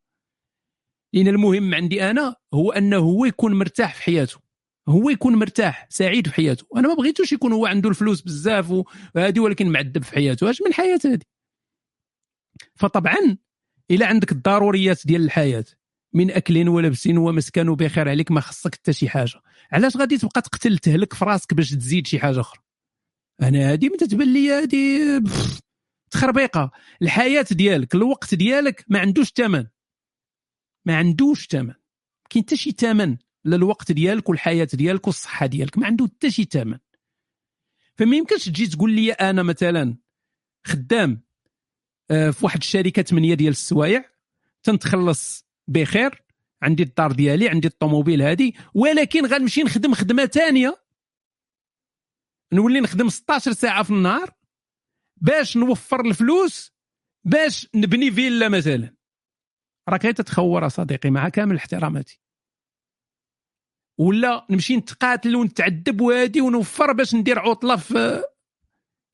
لأن 1.13 1.29
المهم 1.29 1.75
عندي 1.75 2.11
أنا 2.11 2.37
هو 2.55 2.73
أنه 2.73 2.97
هو 2.97 3.25
يكون 3.25 3.55
مرتاح 3.55 3.95
في 3.95 4.03
حياته. 4.03 4.39
هو 4.89 5.11
يكون 5.11 5.37
مرتاح 5.37 5.87
سعيد 5.91 6.29
في 6.29 6.35
حياته. 6.35 6.67
أنا 6.77 6.89
ما 6.89 6.95
بغيتوش 6.95 7.33
يكون 7.33 7.53
هو 7.53 7.67
عنده 7.67 7.89
الفلوس 7.89 8.21
بزاف 8.21 8.71
وهذه 9.15 9.41
ولكن 9.41 9.69
معذب 9.69 10.05
في 10.05 10.15
حياته. 10.15 10.51
اش 10.51 10.63
من 10.63 10.73
حياة 10.73 11.01
هذه 11.05 11.23
فطبعا 12.75 13.39
إلى 13.91 14.05
عندك 14.05 14.33
الضروريات 14.33 15.07
ديال 15.07 15.25
الحياة 15.25 15.65
من 16.13 16.31
أكل 16.31 16.69
ولبس 16.69 17.07
ومسكن 17.07 17.69
وبخير 17.69 18.09
عليك 18.09 18.31
ما 18.31 18.41
خصك 18.41 18.75
حتى 18.75 18.93
شي 18.93 19.09
حاجة. 19.09 19.41
علاش 19.73 19.97
غادي 19.97 20.19
تبقى 20.19 20.43
تقتل 20.43 20.79
تهلك 20.79 21.15
في 21.15 21.25
راسك 21.25 21.55
باش 21.55 21.71
تزيد 21.71 22.07
شي 22.07 22.19
حاجة 22.19 22.41
أخرى؟ 22.41 22.61
أنا 23.43 23.73
هذه 23.73 23.89
ما 23.89 23.97
تتبان 23.97 24.33
لي 24.33 24.51
هذه 24.53 25.23
تخربيقة. 26.11 26.71
الحياة 27.03 27.47
ديالك 27.51 27.95
الوقت 27.95 28.35
ديالك 28.35 28.85
ما 28.89 28.99
عندوش 28.99 29.33
ثمن 29.33 29.67
ما 30.85 30.97
عندوش 30.97 31.47
ثمن 31.47 31.75
كاين 32.31 32.45
حتى 32.45 32.57
شي 32.57 32.71
ثمن 32.71 33.17
للوقت 33.45 33.93
ديالك 33.93 34.29
والحياة 34.29 34.69
ديالك 34.75 35.07
والصحة 35.07 35.47
ديالك. 35.47 35.79
ما 35.79 35.87
عنده 35.87 36.07
حتى 36.07 36.31
شي 36.31 36.45
ثمن 36.45 36.79
فما 37.97 38.17
يمكنش 38.17 38.45
تجي 38.45 38.67
تقول 38.67 38.93
لي 38.93 39.13
أنا 39.13 39.43
مثلا 39.43 39.97
خدام 40.67 41.23
آه، 42.11 42.31
في 42.31 42.45
واحد 42.45 42.59
الشركة 42.59 43.03
8 43.03 43.35
ديال 43.35 43.51
السوايع 43.51 44.05
تنتخلص 44.63 45.45
بخير 45.69 46.23
عندي 46.63 46.83
الدار 46.83 47.13
ديالي 47.13 47.49
عندي 47.49 47.69
الطوموبيل 47.69 48.23
هذه 48.23 48.53
ولكن 48.75 49.27
غنمشي 49.27 49.63
نخدم 49.63 49.95
خدمة 49.95 50.27
ثانية 50.27 50.77
نولي 52.53 52.81
نخدم 52.81 53.09
16 53.09 53.53
ساعة 53.53 53.83
في 53.83 53.91
النهار 53.91 54.31
باش 55.17 55.57
نوفر 55.57 56.01
الفلوس 56.01 56.73
باش 57.25 57.69
نبني 57.75 58.11
فيلا 58.11 58.49
مثلا. 58.49 58.95
راك 59.89 60.03
تتخور 60.03 60.69
صديقي 60.69 61.11
مع 61.11 61.29
كامل 61.29 61.57
احتراماتي. 61.57 62.21
ولا 63.99 64.47
نمشي 64.51 64.77
نتقاتل 64.77 65.37
ونتعذب 65.37 66.01
وهادي 66.01 66.41
ونوفر 66.41 66.93
باش 66.93 67.15
ندير 67.15 67.39
عطلة 67.39 67.77
في 67.77 68.23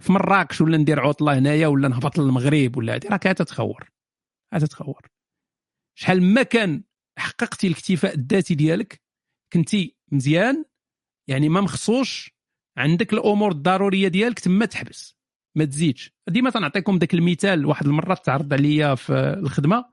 في 0.03 0.13
مراكش 0.13 0.61
ولا 0.61 0.77
ندير 0.79 1.01
عطلة 1.01 1.39
هنايا 1.39 1.67
ولا 1.67 1.89
نهبط 1.89 2.19
للمغرب 2.19 2.77
ولا 2.77 2.95
هادي. 2.95 3.09
راك 3.09 3.23
تتخور. 3.23 3.91
تتخور. 4.61 5.09
شحال 5.99 6.23
ما 6.23 6.43
كان 6.43 6.85
حققتي 7.19 7.67
الاكتفاء 7.67 8.15
الذاتي 8.15 8.55
ديالك 8.55 9.03
كنتي 9.53 9.97
مزيان 10.13 10.65
يعني 11.29 11.49
ما 11.49 11.61
مخصوش 11.61 12.37
عندك 12.77 13.13
الأمور 13.13 13.53
الضرورية 13.53 14.09
ديالك 14.09 14.39
تما 14.39 14.67
تحبس 14.67 15.17
ما 15.55 15.65
تزيدش. 15.65 16.15
ديما 16.29 16.51
تنعطيكم 16.51 16.97
ذاك 16.99 17.15
المثال 17.15 17.67
واحد 17.67 17.87
المرة 17.87 18.15
تعرض 18.15 18.53
عليا 18.53 18.95
في 18.95 19.13
الخدمة 19.13 19.85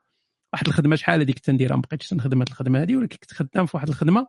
واحد 0.53 0.67
الخدمة 0.67 0.95
شحال 0.95 1.21
هذيك 1.21 1.35
كنت 1.35 1.49
نديرها 1.49 1.75
ما 1.75 1.81
بقيتش 1.81 2.13
نخدم 2.13 2.41
هذه 2.41 2.47
الخدمة 2.47 2.81
هذه 2.81 2.95
ولكن 2.95 3.17
كنت 3.17 3.33
خدام 3.33 3.65
في 3.65 3.77
واحد 3.77 3.87
الخدمة 3.89 4.27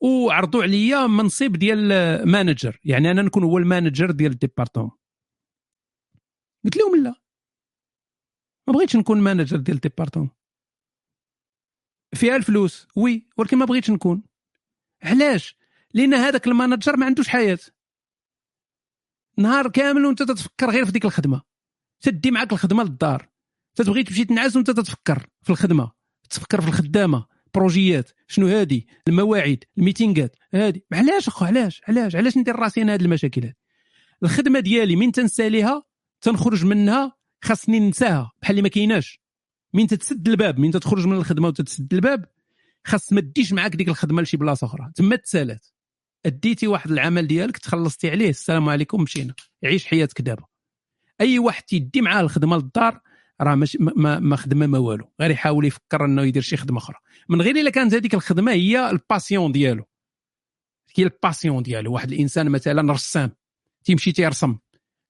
وعرضوا 0.00 0.62
عليا 0.62 1.06
منصب 1.06 1.52
ديال 1.52 1.88
manager 2.28 2.80
يعني 2.84 3.10
أنا 3.10 3.22
نكون 3.22 3.44
هو 3.44 3.58
ال 3.58 3.65
manager 3.65 4.10
ديال 4.10 4.32
ال 4.32 4.36
département. 4.36 4.90
قلت 6.64 6.76
لهم 6.76 7.02
لا 7.04 7.14
ما 8.68 8.74
بغيتش 8.74 8.96
نكون 8.96 9.20
manager 9.20 9.56
ديال 9.56 9.76
ال 9.76 9.80
département. 9.80 10.30
فيها 12.14 12.36
الفلوس 12.36 12.86
oui 12.96 13.26
ولكن 13.36 13.56
ما 13.58 13.64
بغيتش 13.64 13.90
نكون. 13.90 14.22
علاش؟ 15.02 15.56
لأن 15.94 16.14
هذاك 16.14 16.46
ال 16.46 16.52
manager 16.52 16.96
ما 16.96 17.06
عندوش 17.06 17.28
حياة. 17.28 17.58
نهار 19.38 19.68
كامل 19.68 20.06
وأنت 20.06 20.22
تتفكر 20.22 20.70
غير 20.70 20.86
في 20.86 20.92
ديك 20.92 21.04
الخدمة. 21.04 21.42
تدي 22.00 22.30
معاك 22.30 22.52
الخدمة 22.52 22.82
للدار. 22.82 23.28
تتبغي 23.74 24.02
تمشي 24.02 24.24
تنعس 24.24 24.56
وأنت 24.56 24.70
تتفكر 24.70 25.26
في 25.42 25.50
الخدمة. 25.50 25.92
تفكر 26.30 26.60
في 26.60 26.68
الخدامة. 26.68 27.26
بروجيات. 27.54 28.10
شنو 28.28 28.46
هادي؟ 28.46 28.88
المواعيد. 29.08 29.64
الميتينغات. 29.78 30.36
هادي. 30.54 30.84
علاش 30.92 31.28
أخو؟ 31.28 31.44
علاش؟ 31.44 31.80
علاش؟ 31.88 32.16
علاش 32.16 32.36
ندير 32.36 32.56
راسي 32.56 32.82
أنا 32.82 32.92
هاد 32.92 33.02
المشاكل 33.02 33.52
الخدمة 34.22 34.60
ديالي 34.60 34.96
من 34.96 35.12
تنساليها 35.12 35.82
تنخرج 36.20 36.64
منها 36.64 37.16
خاصني 37.44 37.80
ننساها. 37.80 38.32
بحال 38.42 38.50
اللي 38.50 38.62
ما 38.62 38.68
كايناش. 38.68 39.21
من 39.74 39.86
تتسد 39.86 40.28
الباب 40.28 40.58
من 40.58 40.70
تخرج 40.70 41.06
من 41.06 41.16
الخدمة 41.16 41.48
وتتسد 41.48 41.94
الباب 41.94 42.24
خاص 42.84 43.12
ما 43.12 43.20
ديش 43.20 43.52
معاك 43.52 43.76
ديك 43.76 43.88
الخدمة 43.88 44.22
لشي 44.22 44.36
بلاصة 44.36 44.66
أخرى. 44.66 44.92
تما 44.94 45.16
تسالات. 45.16 45.66
أديتي 46.26 46.66
واحد 46.66 46.90
العمل 46.90 47.26
ديالك 47.26 47.58
تخلصتي 47.58 48.10
عليه 48.10 48.30
السلام 48.30 48.68
عليكم 48.68 49.02
مشينا. 49.02 49.34
عيش 49.64 49.86
حياتك 49.86 50.20
دابا. 50.20 50.44
أي 51.20 51.38
واحد 51.38 51.62
تيدي 51.62 52.00
معاه 52.00 52.20
الخدمة 52.20 52.56
للدار 52.56 53.00
راه 53.40 53.54
مش 53.54 53.76
ما, 53.80 54.18
ما 54.18 54.36
خدمة 54.36 54.66
ما 54.66 54.78
والو. 54.78 55.10
غير 55.20 55.30
يحاول 55.30 55.64
يفكر 55.64 56.04
إنه 56.04 56.22
يدير 56.22 56.42
شي 56.42 56.56
خدمة 56.56 56.78
أخرى. 56.78 56.96
من 57.28 57.42
غير 57.42 57.56
إلا 57.56 57.70
كانت 57.70 57.94
هذيك 57.94 58.14
الخدمة 58.14 58.52
هي 58.52 58.90
ال 58.90 58.98
passion 58.98 59.52
ديالو. 59.52 59.84
هي 60.96 61.04
ال 61.04 61.11
passion 61.11 61.62
ديالو. 61.62 61.92
واحد 61.92 62.12
الإنسان 62.12 62.48
مثلا 62.48 62.92
رسام. 62.92 63.30
تيمشي 63.84 64.12
تيرسم. 64.12 64.58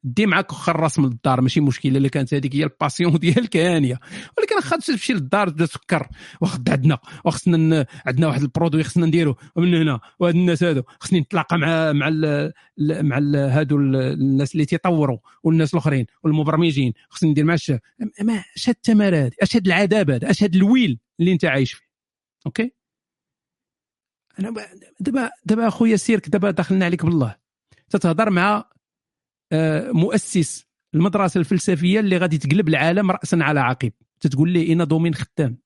دي 0.04 0.26
معاك 0.26 0.52
الراس 0.68 0.98
من 0.98 1.04
الدار 1.04 1.40
ماشي 1.40 1.60
مشكلة 1.60 1.98
إلا 1.98 2.08
كانت 2.08 2.34
هذيك 2.34 2.56
هي 2.56 2.64
ال 2.64 2.71
passion 2.71 3.16
ديالك 3.18 3.56
هانيه 3.56 4.00
ولكن 4.38 4.54
واخا 4.54 4.76
تمشي 4.76 5.12
للدار 5.12 5.48
تبدا 5.48 5.66
تفكر 5.66 6.08
واخد 6.40 6.70
عندنا 6.70 6.98
وخصنا 7.24 7.86
عندنا 8.06 8.26
واحد 8.26 8.42
ال 8.43 8.48
produit 8.48 8.84
خصنا 8.84 9.06
نديرو 9.06 9.36
من 9.56 9.74
هنا 9.74 10.00
وهاد 10.18 10.34
الناس 10.34 10.62
هادو 10.62 10.82
خصني 11.00 11.20
نتلاقى 11.20 11.58
مع 11.58 11.92
مع 11.92 12.08
ال 12.08 12.52
مع 12.78 13.18
ال 13.18 13.36
هادو 13.36 13.76
الناس 13.76 14.52
اللي 14.52 14.64
تيطوروا 14.64 15.18
والناس 15.42 15.74
الأخرين 15.74 16.06
والمبرمجين 16.22 16.92
خصني 17.08 17.30
ندير 17.30 17.44
مع 17.44 17.54
الشباب. 17.54 17.80
اش 18.56 18.68
هاد 18.68 18.74
التمار 18.74 19.16
هادي 19.16 19.36
اش 19.42 19.56
العذاب 19.56 20.10
هذا 20.10 20.30
اش 20.30 20.42
هاد 20.42 20.54
الويل 20.54 20.98
اللي 21.20 21.32
أنت 21.32 21.44
عايش 21.44 21.72
فيه. 21.72 21.86
OK؟ 22.47 22.72
أنا 24.38 24.54
دابا 25.00 25.30
دابا 25.44 25.68
أخويا 25.68 25.96
سيرك 25.96 26.28
دابا 26.28 26.50
دخلنا 26.50 26.84
عليك 26.84 27.04
بالله. 27.04 27.36
تتهضر 27.90 28.30
مع 28.30 28.72
مؤسس 29.92 30.66
المدرسة 30.94 31.38
الفلسفية 31.40 32.00
اللي 32.00 32.16
غادي 32.16 32.38
تقلب 32.38 32.68
العالم 32.68 33.10
راسا 33.10 33.36
على 33.40 33.60
عقب 33.60 33.92
تتقول 34.20 34.50
لي 34.50 34.72
أنا 34.72 34.84
demain 34.84 35.14
خدام. 35.14 35.58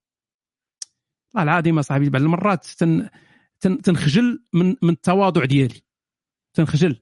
والله 1.34 1.52
العظيم 1.52 1.78
اصاحبي 1.78 2.10
بعض 2.10 2.22
المرات 2.22 2.66
تن 2.66 3.08
تنخجل 3.60 4.44
من 4.52 4.76
من 4.82 4.90
التواضع 4.90 5.44
ديالي. 5.44 5.80
تنخجل. 6.54 7.00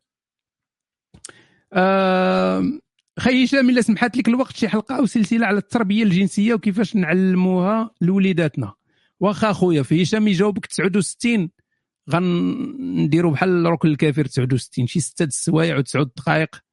آه 1.72 2.64
خي 3.18 3.44
هشام 3.44 3.70
إلا 3.70 3.80
سمحت 3.80 4.16
لك 4.16 4.28
الوقت 4.28 4.56
شي 4.56 4.68
حلقة 4.68 4.96
أو 4.98 5.06
سلسلة 5.06 5.46
على 5.46 5.58
التربية 5.58 6.02
الجنسية 6.02 6.54
وكيفاش 6.54 6.96
نعلموها 6.96 7.90
لوليداتنا. 8.00 8.74
واخا 9.20 9.52
خويا 9.52 9.82
في 9.82 10.02
هشام 10.02 10.28
يجاوبك 10.28 10.66
69 10.66 11.50
غنديروا 12.10 13.32
بحال 13.32 13.66
ركن 13.66 13.88
الكافر 13.88 14.24
69 14.24 14.86
شي 14.86 15.00
ستة 15.00 15.24
السوايع 15.24 15.78
وتسع 15.78 16.02
دقائق. 16.02 16.64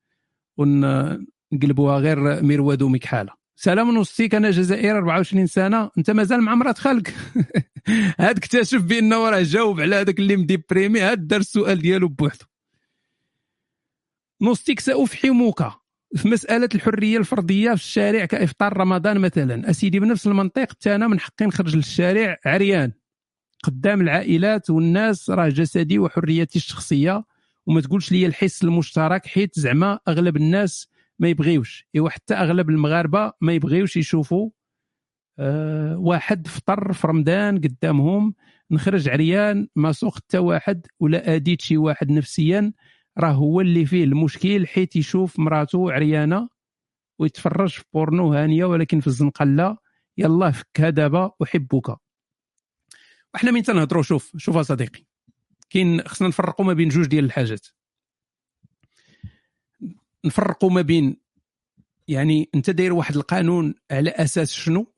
ونقلبوها 0.57 1.97
غير 1.97 2.43
مرواد 2.43 2.81
ومكحاله 2.81 3.41
سلام 3.63 3.91
نوصيك 3.91 4.35
أنا 4.35 4.51
جزائري 4.51 4.91
24 4.91 5.47
سنة. 5.47 5.91
أنت 5.97 6.11
مازال 6.11 6.41
مع 6.41 6.55
مرات 6.55 6.77
خالك. 6.77 7.15
هاد 8.19 8.37
اكتشف 8.37 8.81
بأنه 8.81 9.29
راه 9.29 9.41
جاوب 9.41 9.81
على 9.81 9.95
هذاك 9.95 10.19
اللي 10.19 10.37
مديبريمي. 10.37 10.99
هاد 10.99 11.27
دار 11.27 11.39
السؤال 11.39 11.81
ديالو 11.81 12.07
بوحدو. 12.07 12.45
نوستيك 14.41 14.79
سأفحمك 14.79 15.71
في 16.15 16.27
مسألة 16.27 16.69
الحرية 16.75 17.17
الفردية 17.17 17.69
في 17.69 17.75
الشارع 17.75 18.25
كإفطار 18.25 18.77
رمضان 18.77 19.19
مثلا. 19.19 19.69
أسيدي 19.69 19.99
بنفس 19.99 20.27
المنطق 20.27 20.69
حتى 20.69 20.95
أنا 20.95 21.07
من 21.07 21.19
حقي 21.19 21.45
نخرج 21.45 21.75
للشارع 21.75 22.37
عريان. 22.45 22.91
قدام 23.63 24.01
العائلات 24.01 24.69
والناس 24.69 25.29
راه 25.29 25.49
جسدي 25.49 25.99
وحريتي 25.99 26.59
الشخصية. 26.59 27.23
وما 27.67 27.81
تقولش 27.81 28.11
لي 28.11 28.25
الحس 28.25 28.63
المشترك 28.63 29.25
حيت 29.25 29.59
زعما 29.59 29.99
أغلب 30.07 30.37
الناس 30.37 30.87
ما 31.19 31.27
يبغيوش. 31.29 31.87
إيوا 31.95 32.09
حتى 32.09 32.33
أغلب 32.33 32.69
المغاربة 32.69 33.33
ما 33.41 33.53
يبغيوش 33.53 33.97
يشوفوا 33.97 34.49
أه 35.39 35.97
واحد 35.97 36.47
فطر 36.47 36.93
في 36.93 37.07
رمضان 37.07 37.57
قدامهم 37.57 38.33
نخرج 38.71 39.09
عريان 39.09 39.67
ما 39.75 39.91
سوق 39.91 40.15
حتى 40.15 40.37
واحد 40.37 40.87
ولا 40.99 41.35
آديت 41.35 41.61
شي 41.61 41.77
واحد 41.77 42.11
نفسيا 42.11 42.73
راه 43.17 43.31
هو 43.31 43.61
اللي 43.61 43.85
فيه 43.85 44.03
المشكل 44.03 44.67
حيت 44.67 44.95
يشوف 44.95 45.39
مراته 45.39 45.91
عريانة 45.91 46.49
ويتفرج 47.19 47.69
في 47.69 47.83
بورنو 47.93 48.33
هانية 48.33 48.65
ولكن 48.65 48.99
في 48.99 49.07
الزنقه 49.07 49.45
لا 49.45 49.77
يلا 50.17 50.51
فكها 50.51 50.89
دابا 50.89 51.31
أحبك. 51.43 51.97
وحنا 53.35 53.51
من 53.51 53.63
تنهضروا 53.63 54.03
شوف 54.03 54.31
شوف 54.37 54.57
صديقي. 54.57 55.10
كاين 55.71 56.07
خصنا 56.07 56.27
نفرقوا 56.27 56.65
ما 56.65 56.73
بين 56.73 56.89
جوج 56.89 57.05
ديال 57.05 57.25
الحاجات. 57.25 57.67
نفرقوا 60.25 60.69
ما 60.69 60.81
بين 60.81 61.17
يعني 62.07 62.49
انت 62.55 62.69
داير 62.69 62.93
واحد 62.93 63.15
القانون 63.15 63.75
على 63.91 64.09
أساس 64.09 64.51
شنو؟ 64.51 64.93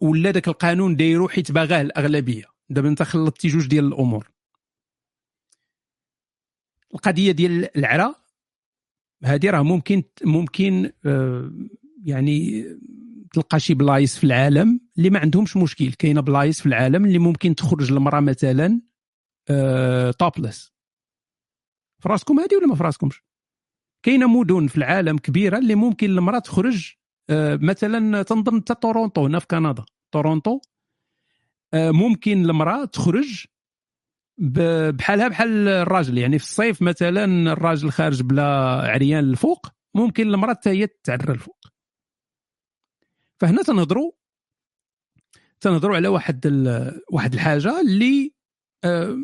ولا 0.00 0.30
ذاك 0.30 0.48
القانون 0.48 0.96
دايرو 0.96 1.28
حيت 1.28 1.52
باغاه 1.52 1.80
الأغلبية. 1.80 2.44
دابا 2.70 2.88
انت 2.88 3.02
خلطتي 3.02 3.48
جوج 3.48 3.66
ديال 3.66 3.84
الأمور. 3.84 4.30
القضية 6.94 7.32
ديال 7.32 7.76
العرا 7.78 8.14
هذه 9.24 9.50
راه 9.50 9.62
ممكن 9.62 10.02
ممكن 10.24 10.92
آه، 11.04 11.52
يعني 12.04 12.64
تلقى 13.32 13.60
شي 13.60 13.74
بلايص 13.74 14.18
في 14.18 14.24
العالم 14.24 14.80
اللي 14.98 15.10
ما 15.10 15.18
عندهمش 15.18 15.56
مشكل. 15.56 15.92
كاينة 15.92 16.20
بلايص 16.20 16.60
في 16.60 16.66
العالم 16.66 17.04
اللي 17.04 17.18
ممكن 17.18 17.54
تخرج 17.54 17.92
المرأة 17.92 18.20
مثلا 18.20 18.80
توبلس 20.18 20.66
آه، 20.66 22.02
في 22.02 22.08
راسكم 22.08 22.40
هذه 22.40 22.56
ولا 22.56 22.66
ما 22.66 22.74
في 22.74 22.82
راسكمش 22.82 23.22
كاينة 24.02 24.28
مدن 24.28 24.66
في 24.66 24.76
العالم 24.76 25.18
كبيرة 25.18 25.58
اللي 25.58 25.74
ممكن 25.74 26.10
المرأة 26.10 26.38
تخرج 26.38 26.92
آه، 27.30 27.58
مثلا 27.62 28.22
تنظن 28.22 28.60
حتى 28.60 28.74
تورونتو 28.74 29.26
هنا 29.26 29.38
في 29.38 29.46
كندا. 29.46 29.84
تورونتو 30.12 30.60
آه، 31.74 31.90
ممكن 31.90 32.44
المرأة 32.44 32.84
تخرج 32.84 33.46
بحالها 34.38 35.28
بحال 35.28 35.68
الراجل. 35.68 36.18
يعني 36.18 36.38
في 36.38 36.44
الصيف 36.44 36.82
مثلا 36.82 37.52
الراجل 37.52 37.90
خارج 37.90 38.22
بلا 38.22 38.46
عريان 38.92 39.24
الفوق 39.24 39.66
ممكن 39.94 40.26
المرأة 40.26 40.54
حتى 40.54 40.70
هي 40.70 40.86
تعرى 40.86 41.32
الفوق. 41.32 41.66
فهنا 43.40 43.62
تنهضروا 43.62 44.12
تنهضروا 45.62 45.96
على 45.96 46.08
واحد 46.08 46.46
واحد 47.12 47.34
الحاجة 47.34 47.80
اللي 47.80 48.32
آه، 48.84 49.18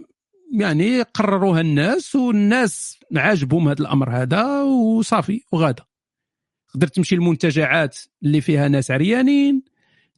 يعني 0.52 1.02
قرروها 1.02 1.60
الناس 1.60 2.16
والناس 2.16 3.01
عاجبهم 3.16 3.69
هذا 3.69 3.81
الأمر 3.81 4.10
هذا 4.10 4.62
وصافي 4.62 5.43
وغادا 5.52 5.85
تقدر 6.69 6.86
تمشي 6.86 7.15
المنتجعات 7.15 7.98
اللي 8.23 8.40
فيها 8.40 8.69
ناس 8.69 8.90
عريانين 8.90 9.62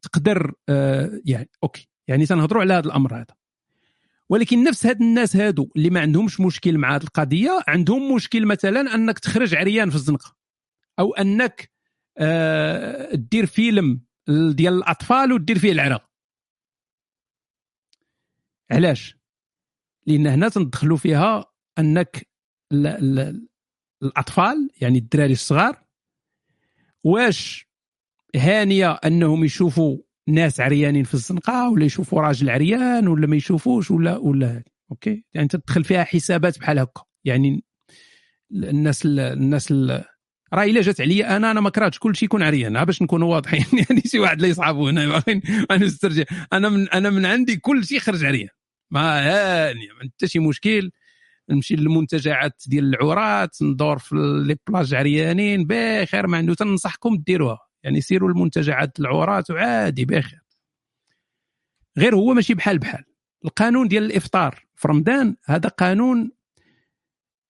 تقدر 0.02 0.52
آه 0.68 1.20
يعني 1.24 1.50
أوكي 1.62 1.88
يعني 2.08 2.26
تنهضروا 2.26 2.62
على 2.62 2.74
هذا 2.74 2.86
الأمر 2.86 3.16
هذا. 3.16 3.34
ولكن 4.28 4.64
نفس 4.64 4.86
هاد 4.86 5.00
الناس 5.00 5.36
هادو 5.36 5.68
اللي 5.76 5.90
ما 5.90 6.00
عندهمش 6.00 6.40
مشكل 6.40 6.78
مع 6.78 6.96
هذه 6.96 7.02
القضية 7.02 7.60
عندهم 7.68 8.14
مشكل 8.14 8.46
مثلا 8.46 8.94
أنك 8.94 9.18
تخرج 9.18 9.54
عريان 9.54 9.90
في 9.90 9.96
الزنقة. 9.96 10.36
أو 10.98 11.14
أنك 11.14 11.70
آه 12.18 13.14
دير 13.14 13.46
فيلم 13.46 14.00
ديال 14.28 14.74
الأطفال 14.74 15.32
ودير 15.32 15.58
فيه 15.58 15.72
العرا 15.72 16.09
علاش؟ 18.70 19.16
لأن 20.06 20.26
هنا 20.26 20.48
تندخلوا 20.48 20.96
فيها 20.96 21.44
أنك 21.78 22.26
ال 22.72 22.86
ال 22.86 23.46
الأطفال 24.02 24.70
يعني 24.80 24.98
الدراري 24.98 25.32
الصغار 25.32 25.84
واش 27.04 27.70
هانية 28.36 28.90
أنهم 28.92 29.44
يشوفوا 29.44 29.98
ناس 30.28 30.60
عريانين 30.60 31.04
في 31.04 31.14
الزنقة 31.14 31.70
ولا 31.70 31.84
يشوفوا 31.84 32.20
راجل 32.20 32.50
عريان 32.50 33.08
ولا 33.08 33.26
ما 33.26 33.36
يشوفوش 33.36 33.90
ولا 33.90 34.16
ولا 34.16 34.62
OK؟ 34.90 35.24
يعني 35.34 35.48
تدخل 35.48 35.84
فيها 35.84 36.04
حسابات 36.04 36.58
بحال 36.58 36.78
هكا. 36.78 37.02
يعني 37.24 37.64
الناس 38.52 39.06
الناس 39.06 39.72
راه 40.52 40.64
إلا 40.64 40.80
جات 40.80 41.00
عليا 41.00 41.36
أنا 41.36 41.50
أنا 41.50 41.60
ما 41.60 41.70
كرهتش 41.70 41.98
كل 41.98 42.16
شيء 42.16 42.26
يكون 42.26 42.42
عريان. 42.42 42.84
باش 42.84 43.02
نكونوا 43.02 43.34
واضحين. 43.34 43.64
يعني 43.88 44.02
شي 44.06 44.18
واحد 44.18 44.42
لا 44.42 44.48
يصعبوا 44.48 44.90
هنا 44.90 45.06
باغيين 45.06 45.42
نسترجع 45.72 46.24
أنا 46.52 46.68
من 46.68 46.88
أنا 46.88 47.10
من 47.10 47.26
عندي 47.26 47.56
كل 47.56 47.84
شيء 47.84 47.98
خرج 47.98 48.24
عريان. 48.24 48.48
ما 48.90 49.20
هاني 49.20 49.86
ما 49.86 50.10
حتى 50.16 50.28
شي 50.28 50.38
مشكل. 50.38 50.90
نمشي 51.50 51.76
للمنتجعات 51.76 52.62
ديال 52.66 52.84
العورات 52.94 53.62
ندور 53.62 53.98
في 53.98 54.14
لي 54.46 54.56
بلاج 54.68 54.94
عريانين 54.94 55.66
بخير 55.66 56.26
ما 56.26 56.38
عنده 56.38 56.54
تنصحكم 56.54 57.16
ديروها. 57.16 57.58
يعني 57.82 58.00
سيروا 58.00 58.30
المنتجعات 58.30 59.00
العورات 59.00 59.50
وعادي 59.50 60.04
بخير. 60.04 60.40
غير 61.98 62.14
هو 62.14 62.34
ماشي 62.34 62.54
بحال 62.54 62.78
بحال. 62.78 63.04
القانون 63.44 63.88
ديال 63.88 64.02
الإفطار 64.04 64.66
في 64.76 64.88
رمضان 64.88 65.36
هذا 65.44 65.68
قانون 65.68 66.30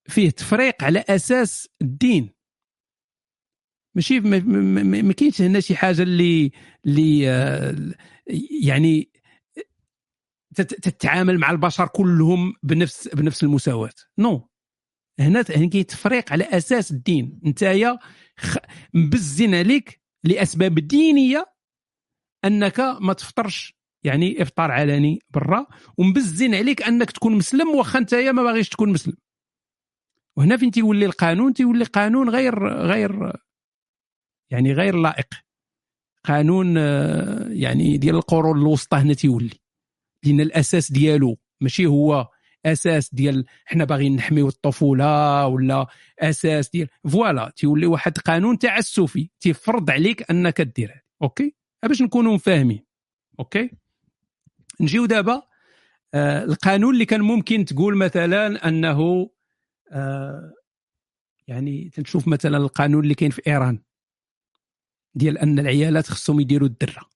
فيه 0.08 0.30
تفريق 0.30 0.84
على 0.84 1.04
أساس 1.08 1.68
الدين. 1.82 2.30
ماشي 3.94 4.20
ما 4.20 5.12
كاينش 5.12 5.42
هنا 5.42 5.60
شي 5.60 5.76
حاجة 5.76 6.02
اللي 6.02 6.50
اللي 6.86 7.30
آه، 7.30 7.76
يعني 8.62 9.10
تتعامل 10.56 11.38
مع 11.38 11.50
البشر 11.50 11.86
كلهم 11.86 12.54
بنفس 12.62 13.08
بنفس 13.08 13.42
المساواة. 13.42 13.94
نو. 14.18 14.48
هنا 15.20 15.42
كاين 15.42 15.86
تفريق 15.86 16.32
على 16.32 16.44
أساس 16.44 16.90
الدين. 16.90 17.40
نتايا 17.44 17.98
مبزين 18.94 19.54
عليك 19.54 20.00
لأسباب 20.24 20.74
دينية 20.74 21.46
أنك 22.44 22.80
ما 22.80 23.12
تفطرش 23.12 23.80
يعني 24.04 24.42
إفطار 24.42 24.70
علني 24.70 25.18
برا 25.30 25.66
ومبزز 25.98 26.54
عليك 26.54 26.82
أنك 26.82 27.10
تكون 27.10 27.36
مسلم 27.36 27.68
واخا 27.68 28.00
نتايا 28.00 28.32
ما 28.32 28.42
باغيش 28.42 28.68
تكون 28.68 28.92
مسلم. 28.92 29.16
وهنا 30.36 30.56
فين 30.56 30.70
تيولي 30.70 31.06
القانون؟ 31.06 31.54
تيولي 31.54 31.84
قانون 31.84 32.30
غير 32.30 32.68
غير 32.68 33.32
يعني 34.50 34.72
غير 34.72 34.96
لائق. 34.96 35.28
قانون 36.24 36.76
يعني 37.56 37.96
ديال 37.96 38.14
القرون 38.14 38.58
الوسطى 38.58 38.96
هنا 38.96 39.14
تيولي. 39.14 39.50
لأن 40.24 40.40
الأساس 40.40 40.92
ديالو. 40.92 41.38
ماشي 41.60 41.86
هو 41.86 42.28
أساس 42.66 43.14
ديال 43.14 43.44
حنا 43.64 43.84
باغيين 43.84 44.16
نحميو 44.16 44.48
الطفولة 44.48 45.46
ولا 45.46 45.86
أساس 46.18 46.70
ديال 46.70 46.88
voilà 47.08 47.52
تيولي 47.56 47.86
واحد 47.86 48.18
قانون 48.18 48.58
تعسفي 48.58 49.30
تيفرض 49.40 49.90
عليك 49.90 50.30
أنك 50.30 50.60
دير 50.60 51.04
OK؟ 51.22 51.54
باش 51.82 52.02
نكونوا 52.02 52.38
فاهمين 52.38 52.84
OK؟ 53.38 53.70
نجيو 54.80 55.06
دابا 55.06 55.42
آه 56.14 56.44
القانون 56.44 56.94
اللي 56.94 57.04
كان 57.04 57.20
ممكن 57.20 57.64
تقول 57.64 57.96
مثلا 57.96 58.68
أنه 58.68 59.30
آه 59.92 60.52
يعني 61.48 61.90
تنشوف 61.94 62.28
مثلا 62.28 62.56
القانون 62.56 63.02
اللي 63.02 63.14
كاين 63.14 63.30
في 63.30 63.42
إيران 63.46 63.82
ديال 65.14 65.38
أن 65.38 65.58
العيالات 65.58 66.06
خصهم 66.06 66.40
يديروا 66.40 66.68
الدرة. 66.68 67.10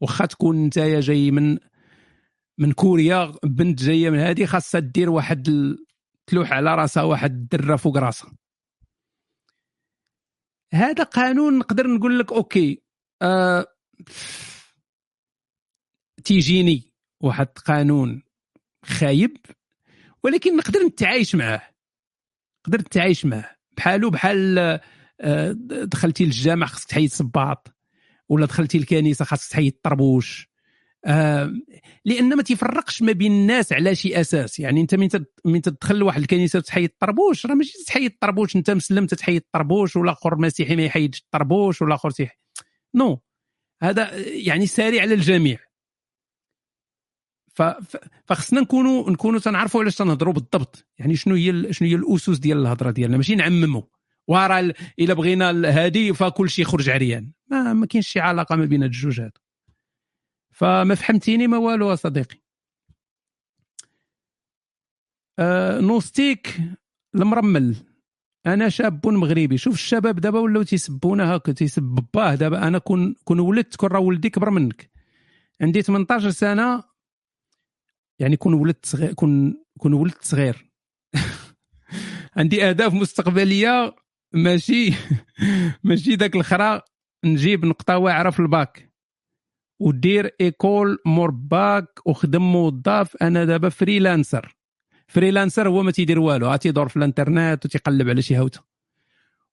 واخا 0.00 0.26
تكون 0.26 0.64
انت 0.64 0.78
جاي 0.78 1.30
من 1.30 1.58
من 2.58 2.72
كوريا 2.72 3.32
بنت 3.44 3.82
جاية 3.82 4.10
من 4.10 4.18
هذه 4.18 4.46
خاصها 4.46 4.80
دير 4.80 5.10
واحد 5.10 5.48
تلوح 6.26 6.52
على 6.52 6.74
راسها 6.74 7.02
واحد 7.02 7.32
الدره 7.32 7.76
فوق 7.76 7.96
راسها. 7.96 8.36
هذا 10.72 11.04
قانون 11.04 11.58
نقدر 11.58 11.86
نقول 11.86 12.18
لك 12.18 12.32
أوكي 12.32 12.82
آه 13.22 13.66
تيجيني 16.24 16.92
واحد 17.20 17.46
قانون 17.46 18.22
خايب 18.84 19.36
ولكن 20.22 20.56
نقدر 20.56 20.80
نتعايش 20.80 21.34
معاه. 21.34 21.62
نقدر 22.66 22.80
نتعايش 22.80 23.26
معاه. 23.26 23.56
بحالو 23.76 24.10
بحال 24.10 24.58
آه، 25.20 25.52
دخلتي 25.84 26.24
للجامع 26.24 26.66
خصك 26.66 26.88
تحيد 26.88 27.10
صباط 27.10 27.76
ولا 28.28 28.46
دخلتي 28.46 28.78
الكنيسه 28.78 29.24
خاصك 29.24 29.50
تحيد 29.50 29.72
طربوش 29.82 30.48
آه 30.48 30.55
لأن 32.04 32.36
ما 32.36 32.42
تيفرقش 32.42 33.02
ما 33.02 33.12
بين 33.12 33.32
الناس 33.32 33.72
على 33.72 33.94
شي 33.94 34.20
أساس. 34.20 34.58
يعني 34.58 34.80
أنت 34.80 34.94
من 34.94 35.08
من 35.44 35.62
تدخل 35.62 35.96
لواحد 35.96 36.20
الكنيسة 36.20 36.58
وتحيد 36.58 36.90
الطربوش 36.90 37.46
راه 37.46 37.54
ماشي 37.54 37.72
تحيد 37.86 38.10
الطربوش. 38.10 38.56
أنت 38.56 38.70
مسلم 38.70 39.06
تحيد 39.06 39.42
الطربوش 39.42 39.96
ولا 39.96 40.12
اخر 40.12 40.36
مسيحي 40.36 40.76
ما 40.76 40.82
يحيدش 40.82 41.20
الطربوش 41.20 41.82
ولا 41.82 41.94
اخر 41.94 42.10
تيح 42.10 42.38
No. 42.94 43.20
هذا 43.82 44.10
يعني 44.16 44.66
ساري 44.66 45.00
على 45.00 45.14
الجميع. 45.14 45.58
فخصنا 48.26 48.60
نكونوا 48.60 49.10
نكونوا 49.10 49.40
تنعرفوا 49.40 49.80
علاش 49.80 49.96
تنهضروا 49.96 50.32
بالضبط. 50.32 50.86
يعني 50.98 51.16
شنو 51.16 51.34
هي 51.34 51.72
شنو 51.72 51.88
هي 51.88 51.94
الأسس 51.94 52.38
ديال 52.38 52.58
الهضرة 52.58 52.90
ديالنا. 52.90 53.16
ماشي 53.16 53.34
نعمموا 53.34 53.82
ورا 54.28 54.72
إلا 54.98 55.14
بغينا 55.14 55.50
هادي 55.84 56.14
فكل 56.14 56.50
شيء 56.50 56.64
يخرج 56.64 56.90
عريان. 56.90 57.32
ما, 57.50 57.72
ما 57.72 57.86
كاينش 57.86 58.08
شي 58.08 58.20
علاقة 58.20 58.56
ما 58.56 58.64
بين 58.64 58.82
هاد 58.82 58.90
الجوج 58.90 59.20
هادو. 59.20 59.40
فما 60.56 60.94
فهمتيني 60.94 61.46
ما 61.46 61.56
والو 61.58 61.94
صديقي. 61.94 62.36
آه 65.38 65.80
نوستيك 65.80 66.60
المرمل. 67.14 67.76
أنا 68.46 68.68
شاب 68.68 69.06
مغربي. 69.06 69.58
شوف 69.58 69.74
الشباب 69.74 70.20
دابا 70.20 70.38
ولاو 70.38 70.62
تيسبونا 70.62 71.36
هكا 71.36 71.52
تيسب 71.52 72.06
باه 72.14 72.34
دابا 72.34 72.68
أنا 72.68 72.78
كون 72.78 73.14
كون 73.24 73.40
ولدت 73.40 73.76
كون 73.76 73.88
راه 73.90 74.00
ولدي 74.00 74.30
كبر 74.30 74.50
منك. 74.50 74.90
عندي 75.60 75.82
18 75.82 76.30
سنة. 76.30 76.82
يعني 78.18 78.36
كون 78.36 78.54
ولدت 78.54 78.86
صغير 78.86 79.12
كون 79.12 79.64
كون 79.78 79.92
ولدت 79.92 80.24
صغير. 80.24 80.70
عندي 82.36 82.64
اهداف 82.68 82.94
مستقبلية. 82.94 83.94
ماشي 84.32 84.94
ماشي 85.84 86.14
ذاك 86.14 86.36
الخرا. 86.36 86.82
نجيب 87.24 87.64
نقطة 87.64 87.98
واعره 87.98 88.30
في 88.30 88.40
الباك. 88.40 88.95
ودير 89.80 90.30
école 90.40 90.98
مور 91.06 91.30
باك 91.30 92.00
وخدم 92.06 92.42
موظف 92.42 93.16
أنا 93.22 93.44
دابا 93.44 93.68
freelancer. 93.68 94.56
فريلانسر 95.08 95.68
هو 95.68 95.82
ما 95.82 95.90
تيدير 95.90 96.20
والو. 96.20 96.56
تيدور 96.56 96.88
في 96.88 96.96
الانترنت 96.96 97.64
وتيقلب 97.64 98.08
على 98.08 98.22
شي 98.22 98.38
هوته 98.38 98.60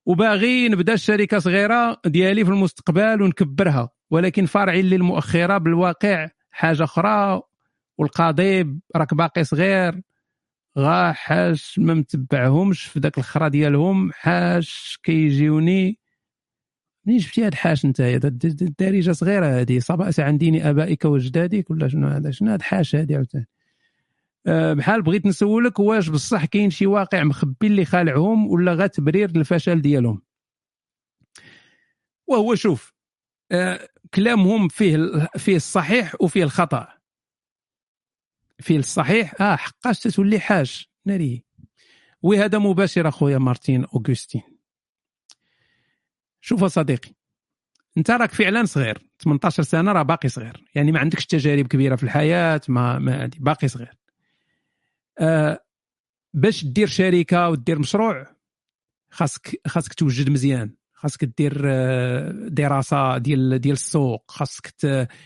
وباغي 0.05 0.69
نبدا 0.69 0.95
شركه 0.95 1.39
صغيرة 1.39 2.01
ديالي 2.05 2.45
في 2.45 2.51
المستقبل 2.51 3.21
ونكبرها. 3.21 3.89
ولكن 4.09 4.45
فرعي 4.45 4.81
للمؤخرة 4.81 5.57
بالواقع 5.57 6.29
حاجة 6.51 6.83
أخرى. 6.83 7.41
والقضيب 7.97 8.79
راك 8.95 9.13
باقي 9.13 9.43
صغير. 9.43 10.01
غا 10.79 11.11
حاش 11.11 11.79
ما 11.79 11.93
متبعهمش 11.93 12.83
في 12.83 12.99
ذاك 12.99 13.17
الخرا 13.17 13.47
ديالهم. 13.47 14.11
حاش 14.11 14.99
كيجيوني. 15.03 16.02
منين 17.06 17.19
جبتي 17.19 17.45
هاد 17.45 17.53
حاش 17.53 17.85
انت 17.85 17.99
الدارجة 18.01 19.11
صغيرة 19.11 19.45
هذه 19.45 19.80
صبأت 19.80 20.19
عن 20.19 20.38
دين 20.38 20.61
آبائك 20.61 21.06
وأجدادك 21.06 21.72
ولا 21.72 21.88
شنو 21.88 22.07
هذا؟ 22.07 22.32
شنو 22.32 22.51
هاد 22.51 22.61
حاش 22.61 22.95
هذه 22.95 23.15
عاوتاني؟ 23.15 23.48
أه 24.48 24.73
بحال 24.73 25.01
بغيت 25.01 25.25
نسولك 25.25 25.80
واش 25.80 26.09
بصح 26.09 26.45
كاين 26.45 26.69
شي 26.69 26.85
واقع 26.85 27.23
مخبي 27.23 27.67
اللي 27.67 27.85
خالعهم 27.85 28.48
ولا 28.48 28.73
غا 28.73 28.88
تبرير 28.88 29.38
للفشل 29.38 29.82
ديالهم. 29.82 30.22
وهو 32.27 32.56
شوف 32.56 32.93
أه 33.51 33.90
كلامهم 34.14 34.67
فيه 34.67 34.98
فيه 35.38 35.56
الصحيح 35.56 36.15
وفيه 36.22 36.43
الخطأ. 36.43 36.88
فيه 38.59 38.77
الصحيح؟ 38.77 39.41
آه 39.41 39.56
حقاش 39.56 39.99
تتولي 39.99 40.40
حاج 40.40 40.85
ناري. 41.06 41.43
وهذا 42.22 42.57
مباشر 42.57 43.07
أخويا 43.07 43.38
مارتين 43.38 43.85
اوغستين 43.85 44.52
شوف 46.43 46.65
صديقي 46.65 47.09
انت 47.97 48.11
راك 48.11 48.31
فعلا 48.31 48.65
صغير 48.65 49.05
18 49.19 49.63
سنة 49.63 49.91
راه 49.91 50.03
باقي 50.03 50.30
صغير 50.30 50.63
يعني 50.75 50.91
ما 50.91 50.99
عندكش 50.99 51.25
تجارب 51.25 51.67
كبيرة 51.67 51.95
في 51.95 52.03
الحياة 52.03 52.61
ما, 52.67 52.99
ما 52.99 53.30
باقي 53.38 53.67
صغير. 53.67 53.97
آه 55.19 55.65
باش 56.33 56.65
دير 56.65 56.88
شركة 56.88 57.49
ودير 57.49 57.80
مشروع 57.80 58.27
خاصك 59.09 59.61
خاصك 59.67 59.93
توجد 59.93 60.30
مزيان 60.30 60.75
خاصك 60.93 61.23
دير 61.23 61.61
آه، 61.65 62.31
دراسة 62.31 63.17
ديال 63.17 63.59
ديال 63.59 63.73
السوق 63.73 64.31
خاصك 64.31 64.73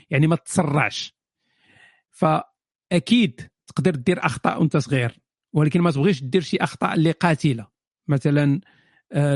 يعني 0.10 0.28
ما 0.28 0.36
تسرعش. 0.36 1.16
ف 2.12 2.26
أكيد 2.92 3.50
تقدر 3.68 3.96
دير 3.96 4.26
أخطاء 4.26 4.60
وأنت 4.60 4.78
صغير 4.78 5.20
ولكن 5.54 5.82
ما 5.82 5.92
تبغيش 5.92 6.24
دير 6.24 6.42
شي 6.42 6.58
أخطاء 6.58 6.94
اللي 6.94 7.12
قاتلة. 7.12 7.68
مثلا 8.08 8.62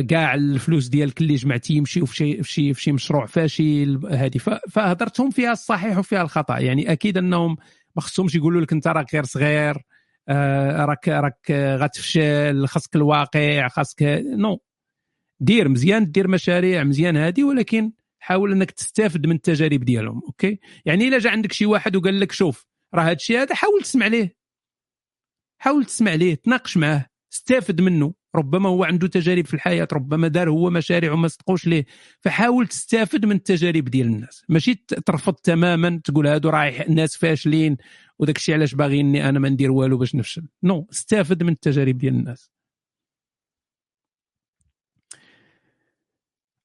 كاع 0.09 0.33
الفلوس 0.33 0.88
ديالك 0.88 1.22
اللي 1.22 1.35
جمعتي 1.35 1.74
يمشيو 1.74 2.06
في 2.06 2.16
شي 2.16 2.43
في 2.43 2.51
شي 2.51 2.74
في 2.74 2.82
شي 2.82 2.91
مشروع 2.91 3.25
فاشل 3.25 4.00
هذه 4.11 4.38
فهضرتهم 4.69 5.30
فيها 5.30 5.51
الصحيح 5.51 5.98
وفيها 5.98 6.22
الخطأ. 6.22 6.59
يعني 6.59 6.91
أكيد 6.91 7.17
أنهم 7.17 7.58
ما 7.95 8.01
خصهمش 8.01 8.35
يقولوا 8.35 8.61
لك 8.61 8.74
أنت 8.74 8.88
راك 8.88 9.14
غير 9.14 9.24
صغير 9.24 9.77
آه، 10.30 10.85
راك 10.85 11.08
راك 11.08 11.51
غتفشل 11.51 12.67
خاصك 12.67 12.95
الواقع 12.95 13.67
خاصك 13.67 14.24
no. 14.26 14.60
دير 15.40 15.69
مزيان 15.69 16.11
دير 16.11 16.27
مشاريع 16.27 16.83
مزيان 16.83 17.17
هذه 17.17 17.43
ولكن 17.43 17.91
حاول 18.19 18.51
أنك 18.51 18.72
تستافد 18.72 19.25
من 19.27 19.35
التجارب 19.35 19.83
ديالهم 19.83 20.22
OK؟ 20.28 20.60
يعني 20.85 21.08
إلا 21.08 21.19
جا 21.19 21.30
عندك 21.30 21.51
شي 21.51 21.66
واحد 21.66 21.95
وقال 21.95 22.19
لك 22.19 22.32
شوف 22.32 22.66
راه 22.93 23.03
هذا 23.03 23.11
الشيء 23.11 23.41
هذا 23.41 23.56
حاول 23.56 23.82
تسمع 23.82 24.08
ليه. 24.08 24.35
حاول 25.58 25.85
تسمع 25.85 26.14
ليه 26.14 26.35
تناقش 26.35 26.77
معاه. 26.77 27.11
استافد 27.34 27.82
منه. 27.82 28.14
ربما 28.35 28.69
هو 28.69 28.84
عنده 28.84 29.08
تجارب 29.08 29.45
في 29.45 29.53
الحياة 29.53 29.88
ربما 29.93 30.27
دار 30.27 30.50
هو 30.50 30.69
مشاريع 30.69 31.11
وما 31.11 31.27
صدقوش 31.27 31.68
ليه. 31.68 31.85
فحاول 32.19 32.68
تستافد 32.68 33.26
من 33.26 33.35
التجارب 33.35 33.85
ديال 33.85 34.08
الناس. 34.08 34.45
ماشي 34.50 34.74
ترفض 35.06 35.34
تماما 35.34 36.01
تقول 36.03 36.27
هادو 36.27 36.50
راه 36.50 36.90
ناس 36.90 37.18
فاشلين 37.18 37.77
وداك 38.19 38.38
الشيء 38.38 38.56
علاش 38.56 38.76
باغيني 38.76 39.30
أنا 39.30 39.40
ما 39.40 39.50
ندير 39.50 39.72
والو 39.72 39.98
باش 39.98 40.16
نفشل. 40.16 40.48
نو 40.64 40.88
استافد 40.92 41.43
من 41.43 41.51
التجارب 41.51 41.98
ديال 41.98 42.14
الناس. 42.14 42.51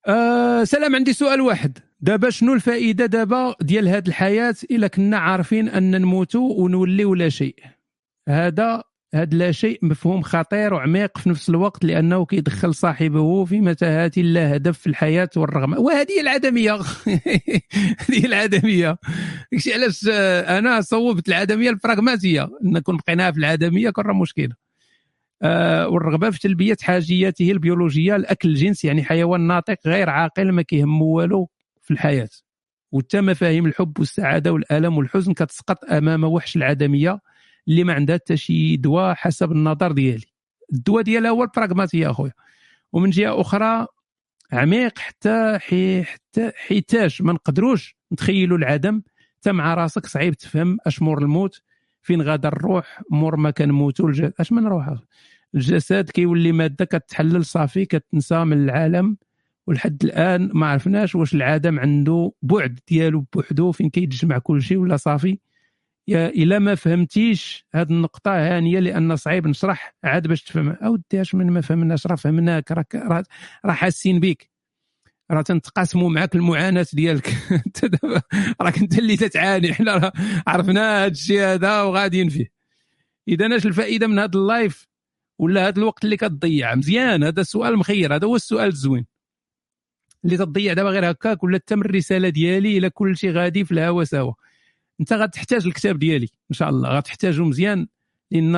أه 0.06 0.64
سلام 0.64 0.94
عندي 0.94 1.12
سؤال 1.12 1.40
واحد. 1.40 1.78
دابا 2.00 2.30
شنو 2.30 2.54
الفائدة 2.54 3.06
دابا 3.06 3.54
ديال 3.60 3.88
هذه 3.88 4.08
الحياة 4.08 4.54
إلا 4.70 4.86
كنا 4.86 5.18
عارفين 5.18 5.68
أن 5.68 6.00
نموتوا 6.00 6.52
ونوليو 6.52 7.14
لا 7.14 7.28
شيء؟ 7.28 7.56
هذا 8.28 8.84
هذا 9.16 9.36
لا 9.36 9.52
شيء 9.52 9.78
مفهوم 9.82 10.22
خطير 10.22 10.74
وعميق 10.74 11.18
في 11.18 11.28
نفس 11.28 11.48
الوقت 11.48 11.84
لأنه 11.84 12.26
كيدخل 12.26 12.74
صاحبه 12.74 13.44
في 13.44 13.60
متاهات 13.60 14.18
لا 14.18 14.56
هدف 14.56 14.78
في 14.78 14.86
الحياة 14.86 15.30
والرغم. 15.36 15.72
وهذه 15.78 16.20
العدمية. 16.20 16.74
هذه 18.08 18.24
العدمية. 18.24 18.98
داكشي 19.52 19.74
علاش 19.74 20.08
أنا 20.58 20.80
صوبت 20.80 21.28
العدمية 21.28 21.70
البراغماتيه 21.70 22.48
نكون 22.62 22.96
بقيناها 22.96 23.30
في 23.30 23.38
العدمية 23.38 23.90
كون 23.90 24.04
راه 24.04 24.14
مشكله 24.14 24.54
آه 25.42 25.88
والرغبة 25.88 26.30
في 26.30 26.38
تلبية 26.38 26.76
حاجياته 26.82 27.50
البيولوجية 27.50 28.16
الأكل 28.16 28.48
الجنس 28.48 28.84
يعني 28.84 29.04
حيوان 29.04 29.40
ناطق 29.40 29.78
غير 29.86 30.10
عاقل 30.10 30.52
ما 30.52 30.62
كيهمه 30.62 31.02
والو 31.04 31.48
في 31.82 31.90
الحياة. 31.90 32.28
وتا 32.92 33.20
مفاهيم 33.20 33.66
الحب 33.66 33.98
والسعادة 33.98 34.52
والألم 34.52 34.98
والحزن 34.98 35.32
كتسقط 35.32 35.84
أمام 35.84 36.24
وحش 36.24 36.56
العدمية. 36.56 37.20
اللي 37.68 37.84
ما 37.84 37.92
عندها 37.92 38.16
حتى 38.16 38.36
شي 38.36 38.76
دواء 38.76 39.14
حسب 39.14 39.52
النظر 39.52 39.92
ديالي. 39.92 40.26
الدواء 40.72 41.02
ديالها 41.02 41.30
هو 41.30 41.42
البراغماتية 41.42 42.10
أخويا. 42.10 42.32
ومن 42.92 43.10
جهة 43.10 43.40
أخرى 43.40 43.86
عميق 44.52 44.98
حتى 44.98 45.58
حي 45.60 46.02
حتى 46.02 46.52
حيتاش. 46.56 47.22
ما 47.22 47.32
نقدروش 47.32 47.96
نتخيلوا 48.12 48.58
العدم. 48.58 49.02
حتى 49.36 49.52
مع 49.52 49.74
راسك 49.74 50.06
صعيب 50.06 50.34
تفهم 50.34 50.78
اشمور 50.86 51.22
الموت 51.22 51.62
فين 52.02 52.22
غادا 52.22 52.48
الروح. 52.48 53.02
مور 53.10 53.36
ما 53.36 53.50
كنموتوا 53.50 54.12
أش 54.40 54.52
من 54.52 54.66
روح؟ 54.66 54.94
الجسد 55.54 56.10
كيولي 56.10 56.52
مادة 56.52 56.84
كتحلل 56.84 57.44
صافي 57.44 57.84
كتنسى 57.84 58.44
من 58.44 58.64
العالم. 58.64 59.16
ولحد 59.66 60.04
الآن 60.04 60.50
ما 60.54 60.66
عرفناش 60.66 61.14
واش 61.14 61.34
العدم 61.34 61.78
عنده 61.80 62.32
بعد 62.42 62.78
ديالو 62.88 63.26
بوحدو 63.32 63.72
فين 63.72 63.90
كيتجمع 63.90 64.38
كل 64.38 64.62
شيء 64.62 64.78
ولا 64.78 64.96
صافي. 64.96 65.38
إلا 66.08 66.58
ما 66.58 66.74
فهمتيش 66.74 67.66
هذه 67.74 67.90
النقطة 67.90 68.30
هانية 68.30 68.78
لأن 68.80 69.16
صعيب 69.16 69.46
نشرح. 69.46 69.96
عاد 70.04 70.26
باش 70.26 70.42
تفهم. 70.42 70.68
أودي 70.68 71.20
أش 71.20 71.34
من 71.34 71.50
ما 71.50 71.60
فهمناش 71.60 72.06
راه 72.06 72.14
فهمناك 72.14 72.72
راك 72.72 72.94
راه 73.64 73.72
حاسين 73.72 74.20
بك 74.20 74.50
راه 75.30 75.42
تنتقاسموا 75.42 76.10
معاك 76.10 76.34
المعاناة 76.34 76.86
ديالك. 76.92 77.28
أنت 77.66 77.84
دابا 77.84 78.22
راك 78.60 78.78
أنت 78.78 78.98
اللي 78.98 79.16
تتعاني. 79.16 79.74
حنا 79.74 80.12
عرفنا 80.46 81.04
هذا 81.04 81.12
الشيء 81.12 81.42
هذا 81.42 81.82
وغاديين 81.82 82.28
فيه. 82.28 82.52
إذا 83.28 83.56
أش 83.56 83.66
الفائدة 83.66 84.06
من 84.06 84.18
هذا 84.18 84.38
اللايف؟ 84.38 84.88
ولا 85.38 85.68
هذا 85.68 85.78
الوقت 85.78 86.04
اللي 86.04 86.16
كتضيع؟ 86.16 86.74
مزيان. 86.74 87.24
هذا 87.24 87.40
السؤال 87.40 87.76
مخير. 87.78 88.14
هذا 88.14 88.26
هو 88.26 88.36
السؤال 88.36 88.68
الزوين. 88.68 89.06
اللي 90.24 90.36
تضيع 90.36 90.72
دابا 90.72 90.90
غير 90.90 91.10
هكاك 91.10 91.42
ولا 91.44 91.58
تم 91.58 91.80
الرسالة 91.80 92.28
ديالي 92.28 92.78
إلى 92.78 92.90
كل 92.90 93.16
شيء 93.16 93.30
غادي 93.30 93.64
في 93.64 93.72
الهوا 93.72 94.04
سوا. 94.04 94.32
انت 95.00 95.12
غتحتاج 95.12 95.66
الكتاب 95.66 95.98
ديالي 95.98 96.28
إن 96.50 96.54
شاء 96.54 96.68
الله. 96.68 96.88
غتحتاجه 96.88 97.44
مزيان 97.44 97.86
لأن 98.30 98.56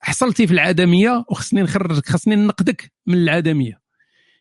حصلتي 0.00 0.46
في 0.46 0.52
العدمية 0.52 1.24
وخصني 1.30 1.62
نخرجك 1.62 2.08
خصني 2.08 2.36
نقدك 2.36 2.92
من 3.06 3.14
العدمية. 3.14 3.80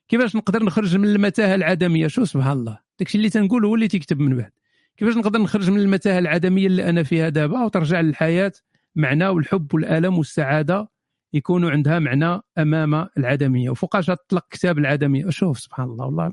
كيفاش 0.07 0.35
نقدر 0.35 0.63
نخرج 0.63 0.97
من 0.97 1.07
المتاهة 1.07 1.55
العدمية؟ 1.55 2.07
شو 2.07 2.25
سبحان 2.25 2.57
الله. 2.57 2.79
داكشي 2.99 3.17
اللي 3.17 3.29
تنقول 3.29 3.65
هو 3.65 3.75
اللي 3.75 3.87
تيكتب 3.87 4.19
من 4.19 4.37
بعد. 4.37 4.51
كيفاش 4.97 5.17
نقدر 5.17 5.41
نخرج 5.41 5.69
من 5.69 5.79
المتاهة 5.79 6.19
العدمية 6.19 6.67
اللي 6.67 6.89
أنا 6.89 7.03
فيها 7.03 7.29
دابا 7.29 7.63
وترجع 7.63 8.01
للحياة؟ 8.01 8.51
معنى 8.95 9.27
والحب 9.27 9.73
والألم 9.73 10.17
والسعادة 10.17 10.89
يكونوا 11.33 11.71
عندها 11.71 11.99
معنى 11.99 12.41
أمام 12.57 13.07
العدمية. 13.17 13.69
وفوقاش 13.69 14.09
اطلق 14.09 14.47
كتاب 14.49 14.77
العدمية. 14.77 15.29
شوف 15.29 15.59
سبحان 15.59 15.85
الله 15.89 16.05
والله. 16.05 16.31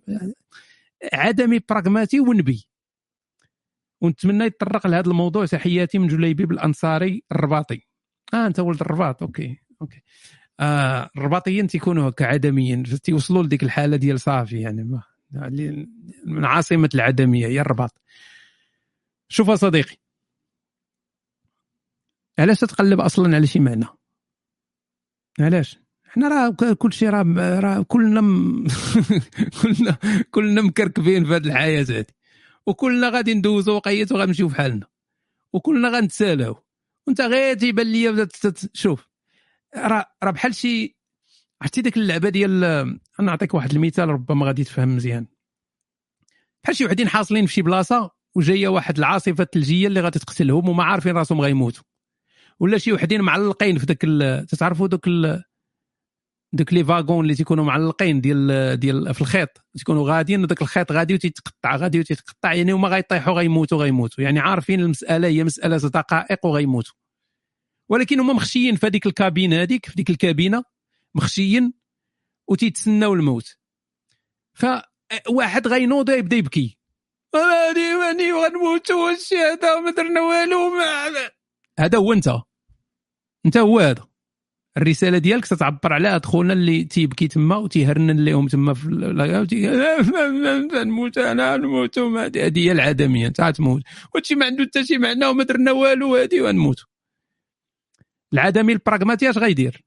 عدمي 1.13 1.61
براغماتي 1.69 2.21
ونبي. 2.21 2.67
ونتمنى 4.01 4.45
يتطرق 4.45 4.87
لهذا 4.87 5.11
الموضوع. 5.11 5.47
تحياتي 5.47 5.99
من 5.99 6.09
جليبيب 6.09 6.53
الانصاري 6.53 7.25
الرباطي. 7.33 7.87
آه 8.35 8.47
أنت 8.47 8.61
ولد 8.61 8.81
الرباط. 8.81 9.23
OK 9.23 9.61
OK. 9.83 10.03
آه 10.61 11.11
الرباطيين 11.17 11.67
تيكونوا 11.67 12.09
هكا 12.09 12.25
عدميين. 12.27 12.83
تيوصلوا 12.83 13.43
لديك 13.43 13.63
الحالة 13.63 13.97
ديال 13.97 14.21
صافي 14.21 14.61
يعني. 14.61 15.01
من 16.25 16.45
عاصمة 16.45 16.91
العدمية 16.95 17.47
هي 17.47 17.61
الرباط. 17.61 18.01
شوف 19.29 19.51
صديقي. 19.51 19.97
علاش 22.39 22.61
تتقلب 22.61 23.01
أصلا 23.01 23.37
على 23.37 23.47
شي 23.47 23.61
معنى؟ 23.61 23.87
علاش؟ 25.41 25.81
حنا 26.05 26.29
راه 26.29 26.75
كل 26.75 26.93
شيء 26.93 27.09
راه 27.09 27.61
راه 27.61 27.83
كلنا 27.83 28.21
م... 28.21 28.67
كلنا 29.63 29.99
كلنا 30.31 30.63
مكركبين 30.63 31.25
في 31.25 31.37
هذه 31.37 31.47
الحياة 31.47 31.83
هذه 31.83 32.05
وكلنا 32.71 33.09
غادي 33.09 33.35
ندوزو 33.35 33.75
وقيت 33.75 34.13
وغنمشيو 34.13 34.49
بحالنا. 34.49 34.87
وكلنا 35.53 35.89
غنتسالاو. 35.89 36.65
وانت 37.07 37.21
غير 37.21 37.57
تيبان 37.57 37.87
ليا 37.87 38.29
شوف 38.75 39.09
راه 39.77 40.07
راه 40.23 40.31
بحال 40.31 40.55
شي 40.55 40.97
عرفتي 41.63 41.81
ديك 41.83 41.97
اللعبة 41.97 42.29
ديال 42.29 42.61
نعطيك 43.21 43.55
واحد 43.55 43.73
المثال 43.73 44.09
ربما 44.09 44.47
غادي 44.47 44.65
تفهم 44.65 44.97
مزيان. 44.97 45.27
بحال 46.65 46.77
شي 46.77 46.87
وحدين 46.87 47.09
حاصلين 47.09 47.47
في 47.47 47.53
شي 47.53 47.63
بلاصة 47.63 48.11
وجاية 48.35 48.69
واحد 48.69 48.99
العاصفة 48.99 49.45
ثلجيه 49.45 49.87
اللي 49.87 50.01
غادي 50.01 50.19
تقتلهم 50.19 50.69
وما 50.69 50.85
عارفين 50.85 51.17
راسهم 51.17 51.41
غيموتوا. 51.41 51.83
ولا 52.61 52.79
شي 52.79 52.93
وحدين 52.93 53.21
معلقين 53.21 53.79
في 53.79 53.87
داك 53.87 54.01
تتعرفوا 54.49 54.87
دوك 54.87 55.09
دوك 56.53 56.73
لي 56.73 56.85
فاغون 56.85 57.25
اللي 57.25 57.35
تيكونوا 57.35 57.65
معلقين 57.65 58.21
ديال 58.21 58.81
ديال 58.81 59.15
في 59.15 59.21
الخيط. 59.21 59.49
تيكونوا 59.79 60.11
غاديين 60.11 60.43
وداك 60.43 60.63
الخيط 60.63 60.93
غادي 60.93 61.15
وتيتقطع 61.15 61.77
غادي 61.77 62.01
وتيتقطع. 62.01 62.53
يعني 62.53 62.73
هما 62.73 62.89
غيطيحوا 62.89 63.35
غيموتوا 63.35 63.79
غيموتوا. 63.79 64.25
يعني 64.25 64.41
عارفين 64.41 64.81
المسألة 64.81 65.29
هي 65.29 65.45
مسألة 65.45 65.77
دقائق 65.77 66.47
وغيموتوا. 66.47 66.95
ولكن 67.89 68.21
هما 68.21 68.33
مخشيين 68.33 68.77
في 68.77 68.87
هذيك 68.87 69.07
الكابين 69.07 69.53
هذيك 69.53 69.87
في 69.87 69.95
ديك 69.95 70.11
الكابينة 70.11 70.65
مخشيين 71.15 71.73
وتيتسناو 72.49 73.15
الموت. 73.15 73.57
فواحد 74.55 75.69
غينوض 75.69 76.11
يبدأ 76.11 76.37
يبكي. 76.37 76.79
هادي 77.35 77.95
ماني 77.95 78.33
غنموت 78.33 78.91
واش 78.91 79.33
هذا 79.33 79.81
ما 79.81 79.91
درنا 79.91 80.21
والو 80.21 80.73
هذا 81.79 81.99
هو 81.99 82.13
أنت. 82.13 82.29
أنت 83.47 83.57
هو 83.57 83.79
هذا. 83.79 84.10
الرسالة 84.83 85.19
ديالك 85.19 85.47
تتعبر 85.47 85.93
على 85.93 86.21
خونا 86.25 86.53
اللي 86.53 86.85
تيبكي 86.85 87.29
تما 87.29 87.57
وتيهرنن 87.57 88.25
لهم 88.25 88.49
تما 88.49 88.75
في 88.75 88.89
نموت 90.85 91.19
أنا 91.19 91.57
نموت 91.57 91.99
هذه 91.99 92.59
هي 92.59 92.73
العدمية 92.73 93.27
انت 93.27 93.43
تموت. 93.43 93.83
وهادشي 94.15 94.35
ما 94.35 94.47
عنده 94.47 94.65
حتى 94.65 94.85
شي 94.85 94.99
معنى 94.99 95.27
وما 95.27 95.45
درنا 95.45 95.73
والو 95.73 96.17
هادي 96.17 96.41
ونموت. 96.41 96.85
العدمي 98.33 98.73
البراغماتي 98.73 99.31
اش 99.31 99.39
غيدير؟ 99.39 99.85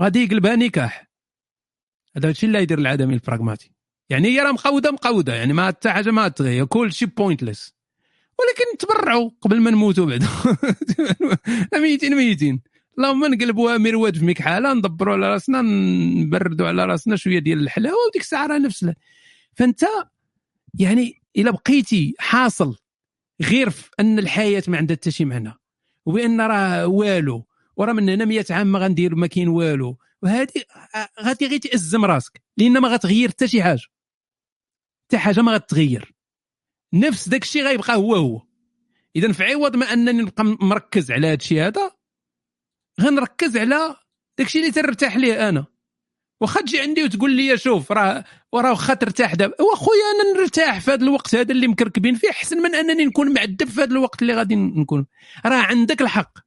غادي 0.00 0.24
يقلبها 0.24 0.56
نكاح. 0.56 1.10
هذا 2.16 2.30
الشيء 2.30 2.48
اللي 2.48 2.62
يدير 2.62 2.78
العدمي 2.78 3.14
البراغماتي. 3.14 3.72
يعني 4.10 4.28
هي 4.28 4.40
راه 4.40 4.52
مقوده 4.52 4.90
مقوده 4.90 5.34
يعني 5.34 5.52
ما 5.52 5.66
حتى 5.66 5.90
حاجة 5.90 6.10
ما 6.10 6.28
تغير 6.28 6.64
كل 6.64 6.92
شيء 6.92 7.08
بوينتلس 7.08 7.76
ولكن 8.38 8.78
تبرعوا 8.78 9.30
قبل 9.40 9.60
ما 9.60 9.70
نموتوا 9.70 10.06
بعد 10.06 10.24
ميتين 11.82 12.16
ميتين 12.16 12.62
اللهم 12.98 13.24
نقلبوها 13.34 13.78
مرواد 13.78 14.16
في 14.16 14.24
ميك 14.24 14.42
حاله 14.42 14.74
ندبروا 14.74 15.14
على 15.14 15.32
راسنا 15.32 15.62
نبردوا 15.62 16.68
على 16.68 16.84
راسنا 16.84 17.16
شوية 17.16 17.38
ديال 17.38 17.58
الحلاوه 17.58 17.96
وديك 18.08 18.22
الساعة 18.22 18.46
راه 18.46 18.58
نفس 18.58 18.90
فأنت 19.54 19.84
يعني 20.78 21.22
إلا 21.36 21.50
بقيتي 21.50 22.14
حاصل 22.18 22.76
غير 23.42 23.70
في 23.70 23.90
أن 24.00 24.18
الحياة 24.18 24.62
ما 24.68 24.76
عندها 24.76 24.96
حتى 24.96 25.10
شي 25.10 25.24
معنى 25.24 25.52
وبأن 26.06 26.40
راه 26.40 26.86
والو 26.86 27.46
وراه 27.76 27.92
من 27.92 28.08
هنا 28.08 28.24
100 28.24 28.44
عام 28.50 28.66
ما 28.66 28.78
غندير 28.78 29.14
ما 29.14 29.26
كاين 29.26 29.48
والو 29.48 29.96
وهذه 30.22 30.48
غادي 31.22 31.46
غير 31.46 31.58
تأزم 31.58 32.04
راسك 32.04 32.42
لأن 32.56 32.78
ما 32.78 32.88
غتغير 32.88 33.28
حتى 33.28 33.48
شي 33.48 33.62
حاجة 33.62 33.82
حتى 35.06 35.18
حاجة 35.18 35.42
ما 35.42 35.52
غتغير. 35.52 36.14
نفس 36.92 37.28
داك 37.28 37.42
الشيء 37.42 37.64
غيبقى 37.64 37.96
هو 37.96 38.14
هو. 38.14 38.42
اذا 39.16 39.32
في 39.32 39.44
عوض 39.44 39.76
ما 39.76 39.92
أنني 39.92 40.22
نبقى 40.22 40.44
مركز 40.44 41.12
على 41.12 41.26
هذا 41.26 41.34
الشيء 41.34 41.66
هذا 41.66 41.95
غنركز 43.00 43.56
على 43.56 43.96
داك 44.38 44.46
الشيء 44.46 44.60
اللي 44.60 44.72
ترتاح 44.72 45.16
ليه 45.16 45.48
أنا. 45.48 45.64
واخا 46.40 46.60
تجي 46.60 46.80
عندي 46.80 47.04
وتقول 47.04 47.30
لي 47.30 47.58
شوف 47.58 47.92
راه 47.92 48.24
وراه 48.52 48.70
واخا 48.70 48.94
ترتاح 48.94 49.34
دابا. 49.34 49.62
واخويا 49.62 50.02
أنا 50.14 50.40
نرتاح 50.40 50.80
في 50.80 50.90
هذا 50.90 51.04
الوقت 51.04 51.34
هذا 51.34 51.52
اللي 51.52 51.66
مكركبين 51.66 52.14
فيه 52.14 52.30
أحسن 52.30 52.62
من 52.62 52.74
أنني 52.74 53.04
نكون 53.04 53.34
معذب 53.34 53.64
في 53.64 53.80
هذا 53.80 53.92
الوقت 53.92 54.22
اللي 54.22 54.34
غادي 54.34 54.56
نكون. 54.56 55.06
راه 55.46 55.62
عندك 55.62 56.02
الحق. 56.02 56.38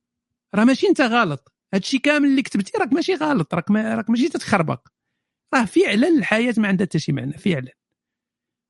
راه 0.56 0.64
ماشي 0.64 0.88
أنت 0.88 1.02
غلط. 1.02 1.54
هادشي 1.74 1.98
كامل 1.98 2.28
اللي 2.30 2.42
كتبتي 2.42 2.78
راك 2.78 2.94
ماشي 2.94 3.14
غلط 3.14 3.54
راك 3.56 3.72
ما 3.72 3.96
راك 3.96 4.10
ماشي 4.10 4.30
تتخربق. 4.30 4.88
راه 5.54 5.66
فعلا 5.66 6.08
الحياة 6.08 6.54
ما 6.58 6.68
عندها 6.68 6.86
حتى 6.86 7.00
شي 7.00 7.12
معنى 7.12 7.38
فعلا. 7.38 7.72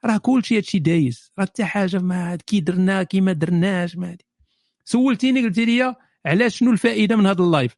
راه 0.05 0.17
كلشي 0.17 0.57
هادشي 0.57 0.79
دايز 0.79 1.31
راه 1.39 1.45
حتى 1.45 1.65
حاجة 1.65 1.97
ما 1.99 2.35
كي 2.35 2.59
درنا 2.59 3.03
كي 3.03 3.21
ما 3.21 3.33
درناش 3.33 3.95
ما 3.95 4.17
سولتيني 4.85 5.41
قلتي 5.41 5.65
لي 5.65 5.95
علاش 6.25 6.57
شنو 6.57 6.71
الفائدة 6.71 7.15
من 7.15 7.25
هذا 7.25 7.43
ال 7.43 7.49
live؟ 7.49 7.75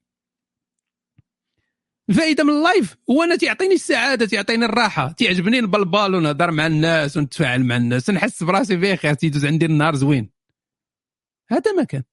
الفائدة 2.10 2.44
من 2.44 2.50
ال 2.50 2.59
live 2.59 2.98
هو 3.10 3.24
أنا 3.24 3.36
تيعطيني 3.36 3.74
السعادة 3.74 4.26
تيعطيني 4.26 4.66
الراحة. 4.66 5.12
تيعجبني 5.12 5.62
نبلبال 5.62 6.16
ونهضر 6.16 6.52
مع 6.52 6.68
الناس 6.68 7.18
ونتفاعل 7.18 7.64
مع 7.64 7.78
الناس 7.78 8.10
نحس 8.10 8.44
براسي 8.44 8.76
بخير 8.76 9.14
تيدوز 9.14 9.46
عندي 9.46 9.66
النهار 9.66 9.96
زوين. 9.96 10.30
هذا 11.50 11.72
ما 11.72 11.84
كان. 11.84 12.04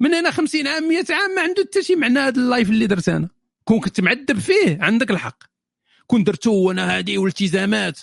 من 0.00 0.14
هنا 0.14 0.30
50 0.30 0.66
عام 0.66 0.88
100 0.88 1.04
عام 1.10 1.34
ما 1.36 1.42
عنده 1.42 1.62
حتى 1.62 1.82
شي 1.82 1.96
معنى 1.96 2.18
هذا 2.18 2.40
ال 2.40 2.46
live 2.46 2.70
اللي 2.70 2.86
درت 2.86 3.08
أنا. 3.08 3.28
كون 3.64 3.80
كنت 3.80 4.00
معذب 4.00 4.38
فيه 4.38 4.78
عندك 4.80 5.10
الحق. 5.10 5.44
كون 6.06 6.24
درتو 6.24 6.52
وأنا 6.52 6.98
هذه 6.98 7.18
والتزامات. 7.18 8.00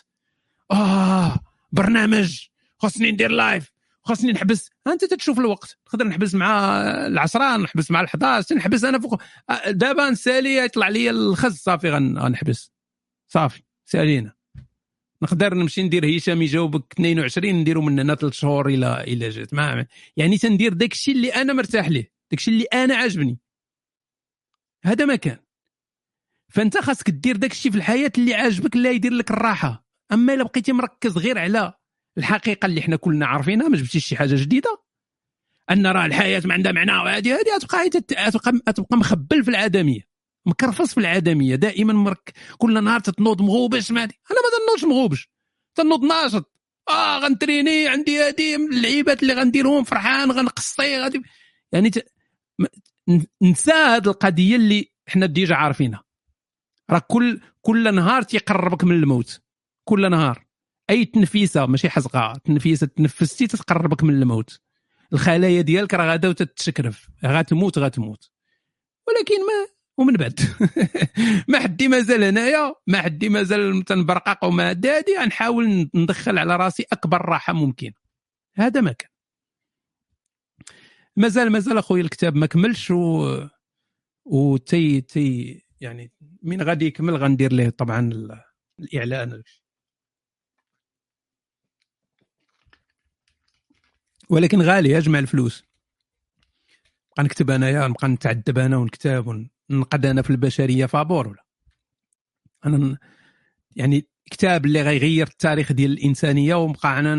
آه 0.72 1.40
برنامج. 1.72 2.48
خاصني 2.78 3.12
ندير 3.12 3.32
live 3.32 3.71
خاصني 4.04 4.32
نحبس. 4.32 4.70
أنت 4.88 5.06
تتشوف 5.06 5.40
الوقت. 5.40 5.78
نقدر 5.88 6.08
نحبس 6.08 6.36
مع 6.36 6.82
العصران 7.08 7.62
نحبس 7.62 7.92
مع 7.92 8.06
ال11 8.06 8.52
نحبس 8.56 8.84
أنا 8.84 9.00
فوق. 9.00 9.22
دابا 9.68 10.10
نسالي 10.10 10.58
يطلع 10.58 10.90
لي 10.90 11.10
الخز. 11.10 11.58
صافي 11.58 11.90
غنحبس. 11.90 12.72
صافي. 13.28 13.62
سالينا. 13.86 14.34
نقدر 15.22 15.54
نمشي 15.54 15.84
ندير 15.84 16.18
هشام 16.18 16.42
يجاوبك 16.42 16.84
22 16.94 17.54
نديرو 17.56 17.82
من 17.82 18.00
هنا 18.00 18.16
ثلاث 18.16 18.34
شهور 18.34 18.68
إلى 18.68 19.04
إلى 19.04 19.30
جات. 19.30 19.54
ما 19.54 19.86
يعني 20.18 20.38
تندير 20.38 20.74
داك 20.74 20.92
الشيء 20.92 21.16
اللي 21.16 21.30
أنا 21.30 21.54
مرتاح 21.54 21.90
ليه. 21.90 22.12
داك 22.32 22.40
الشيء 22.40 22.54
اللي 22.54 22.66
أنا 22.66 22.96
عاجبني. 22.96 23.40
هذا 24.84 25.06
ما 25.06 25.16
كان. 25.16 25.38
فأنت 26.50 26.78
خاصك 26.78 27.10
دير 27.10 27.36
داك 27.38 27.52
الشيء 27.52 27.72
في 27.72 27.78
الحياة 27.78 28.12
اللي 28.18 28.34
عاجبك 28.34 28.76
اللي 28.76 28.96
يدير 28.96 29.14
لك 29.14 29.32
الراحة. 29.32 29.86
أما 30.12 30.34
إلا 30.34 30.44
بقيتي 30.44 30.72
مركز 30.72 31.18
غير 31.18 31.38
على 31.38 31.74
الحقيقة 32.18 32.66
اللي 32.66 32.82
حنا 32.82 32.96
كلنا 32.96 33.26
عارفينها 33.26 33.68
ما 33.68 33.78
جبتيش 33.78 34.06
شي 34.06 34.16
حاجة 34.16 34.36
جديدة؟ 34.36 34.82
أن 35.72 35.88
راه 35.88 36.06
الحياة 36.06 36.42
ما 36.46 36.54
عندها 36.54 36.72
معنى 36.72 36.92
وهذه 36.92 37.36
هذه 37.36 37.90
تبقى 37.90 38.74
تبقى 38.74 38.98
مخبل 38.98 39.44
في 39.44 39.50
العدمية 39.50 40.12
مكرفص 40.46 40.94
في 40.94 41.00
العدمية 41.00 41.56
دائما 41.56 41.94
مرك 41.94 42.34
كل 42.58 42.84
نهار 42.84 43.00
تتنوض 43.00 43.42
مغوبش 43.42 43.92
ما 43.92 44.04
أنا 44.04 44.12
ما 44.32 44.66
تنوضش 44.66 44.84
مغوبش 44.84 45.30
تنوض 45.76 46.04
ناشط. 46.04 46.52
آه 46.90 47.20
غنتريني 47.20 47.88
عندي 47.88 48.20
هادي 48.20 48.56
اللعيبات 48.56 49.22
اللي 49.22 49.34
غنديرهم 49.34 49.84
فرحان 49.84 50.32
غنقصي 50.32 51.02
غادي 51.02 51.22
يعني 51.72 51.90
ت... 51.90 52.06
نسى 53.42 53.72
هذه 53.72 54.08
القضية 54.08 54.56
اللي 54.56 54.92
حنا 55.08 55.26
ديجا 55.26 55.56
عارفينها. 55.56 56.04
راه 56.90 57.02
كل 57.08 57.42
كل 57.62 57.96
نهار 57.96 58.22
تيقربك 58.22 58.84
من 58.84 58.96
الموت. 58.96 59.42
كل 59.84 60.12
نهار. 60.12 60.46
أي 60.92 61.06
تنفيسة 61.06 61.66
ماشي 61.66 61.90
حزقة 61.90 62.34
تنفيسة 62.46 62.88
تنفستي 62.88 63.48
تتقربك 63.48 64.04
من 64.04 64.14
الموت. 64.14 64.60
الخلايا 65.14 65.62
ديالك 65.62 65.94
راه 65.94 66.12
غادا 66.12 66.32
تتشكرف 66.32 67.10
غاتموت 67.26 67.78
غاتموت. 67.80 68.32
ولكن 69.08 69.36
ما 69.36 69.68
ومن 69.98 70.14
بعد؟ 70.14 70.40
ما 71.50 71.60
حدي 71.60 71.88
مازال 71.88 72.24
هنايا 72.24 72.76
ما 72.88 73.02
حدي 73.02 73.30
مازال 73.30 73.84
تنبرقق 73.84 74.44
وما 74.44 74.70
هادي 74.70 75.18
غنحاول 75.20 75.90
ندخل 75.96 76.38
على 76.38 76.56
راسي 76.56 76.86
أكبر 76.92 77.22
راحة 77.22 77.54
ممكن. 77.54 77.92
هذا 78.56 78.82
ما 78.82 78.92
كان. 78.92 79.10
مازال 81.16 81.52
مازال 81.52 81.78
أخويا 81.78 82.02
الكتاب 82.04 82.36
ما 82.36 82.46
كملش 82.46 82.92
و 82.92 83.38
و 84.26 84.58
تي 84.58 85.02
تي 85.02 85.62
يعني 85.82 86.12
من 86.44 86.62
غادي 86.62 86.86
يكمل 86.86 87.16
غندير 87.16 87.54
ليه 87.54 87.70
طبعا 87.70 88.12
الإعلان. 88.80 89.44
ولكن 94.32 94.62
غادي 94.62 94.98
نجمع 94.98 95.20
الفلوس. 95.20 95.64
نبقى 97.12 97.24
نكتب 97.24 97.52
أنايا 97.52 97.88
نبقى 97.88 98.08
نتعذب 98.08 98.58
أنا 98.58 98.78
ونكتب 98.78 99.46
ونقد 99.70 100.06
أنا 100.06 100.22
في 100.22 100.30
البشرية 100.30 100.86
فابور 100.86 101.28
ولا؟ 101.28 101.46
أنا 102.66 102.98
يعني 103.76 104.08
كتاب 104.32 104.66
اللي 104.66 104.82
غيغير 104.82 105.28
التاريخ 105.28 105.72
ديال 105.72 105.92
الإنسانية 105.92 106.56
ونبقى 106.56 107.00
أنا 107.00 107.16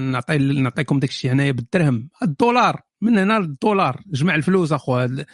نعطي 0.00 0.38
نعطيكم 0.38 0.98
داك 0.98 1.10
الشيء 1.10 1.32
هنايا 1.32 1.52
بالدرهم. 1.52 2.08
الدولار 2.22 2.82
من 3.00 3.18
هنا 3.18 3.38
للدولار. 3.38 4.02
جمع 4.06 4.34
الفلوس 4.34 4.72
أخويا. 4.72 5.26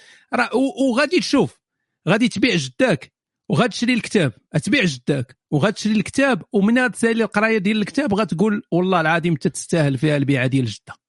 وغادي 0.80 1.20
تشوف. 1.20 1.60
غادي 2.08 2.28
تبيع 2.28 2.56
جداك. 2.56 3.12
وغادي 3.48 3.68
تشري 3.68 3.94
الكتاب. 3.94 4.32
تبيع 4.62 4.84
جداك. 4.84 5.36
وغادي 5.50 5.74
تشري 5.74 5.92
الكتاب. 5.92 6.42
ومن 6.52 6.90
تسالي 6.90 7.24
القراية 7.24 7.58
ديال 7.58 7.80
الكتاب 7.80 8.14
غتقول 8.14 8.62
والله 8.70 9.00
العظيم 9.00 9.34
تستاهل 9.34 9.98
فيها 9.98 10.16
البيعة 10.16 10.46
ديال 10.46 10.66
جده 10.66 10.99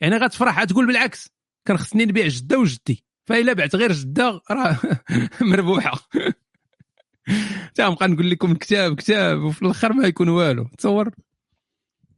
يعني 0.00 0.16
غتفرح 0.16 0.64
تقول 0.64 0.86
بالعكس 0.86 1.30
كان 1.64 1.76
خصني 1.76 2.04
نبيع 2.04 2.26
جدة 2.26 2.58
وجدي 2.58 3.04
فإلا 3.26 3.52
بعت 3.52 3.76
غير 3.76 3.92
جدة 3.92 4.40
راه 4.50 4.78
مربوحة. 5.40 6.08
تنبقى 7.74 8.08
نقول 8.08 8.30
لكم 8.30 8.54
كتاب 8.54 8.96
كتاب 8.96 9.38
وفي 9.38 9.62
الآخر 9.62 9.92
ما 9.92 10.06
يكون 10.06 10.28
والو. 10.28 10.68
تصور 10.78 11.10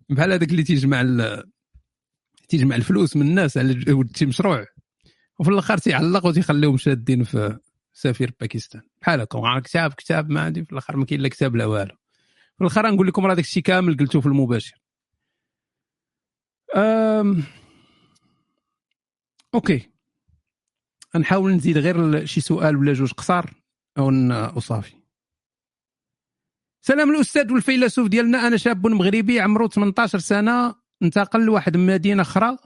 بحال 0.08 0.32
هذاك 0.32 0.50
اللي 0.50 0.62
تيجمع 0.62 1.00
ال... 1.00 1.42
تيجمع 2.48 2.76
الفلوس 2.76 3.16
من 3.16 3.28
الناس 3.28 3.58
على 3.58 3.92
ود 3.92 4.16
شي 4.16 4.26
مشروع 4.26 4.66
وفي 5.38 5.50
الآخر 5.50 5.78
تيعلق 5.78 6.26
وتيخليهم 6.26 6.76
شادين 6.76 7.24
في 7.24 7.58
سفير 7.92 8.32
باكستان. 8.40 8.82
بحال 9.02 9.20
هكا 9.20 9.58
كتاب 9.58 9.92
كتاب 9.92 10.30
ما 10.30 10.40
عندي 10.40 10.64
في 10.64 10.72
الآخر 10.72 10.96
ما 10.96 11.04
كاين 11.04 11.20
لا 11.20 11.28
كتاب 11.28 11.56
لا 11.56 11.66
والو. 11.66 11.94
في 12.56 12.60
الآخر 12.60 12.90
نقول 12.90 13.06
لكم 13.06 13.26
راه 13.26 13.34
داك 13.34 13.44
الشيء 13.44 13.62
كامل 13.62 13.96
قلتو 13.96 14.20
في 14.20 14.26
المباشر. 14.26 14.82
أم... 16.76 17.44
OK. 19.54 19.90
نحاول 21.16 21.52
نزيد 21.52 21.78
غير 21.78 22.26
شي 22.26 22.40
سؤال 22.40 22.76
ولا 22.76 22.92
جوج 22.92 23.12
قصار 23.12 23.54
وصافي 24.56 24.94
سلام 26.84 27.10
الأستاذ 27.10 27.52
والفيلسوف 27.52 28.08
ديالنا 28.08 28.46
أنا 28.46 28.56
شاب 28.56 28.86
مغربي 28.86 29.40
عمره 29.40 29.68
18 29.68 30.18
سنة 30.18 30.74
انتقل 31.02 31.44
لواحد 31.44 31.74
المدينة 31.74 32.22
أخرى. 32.22 32.56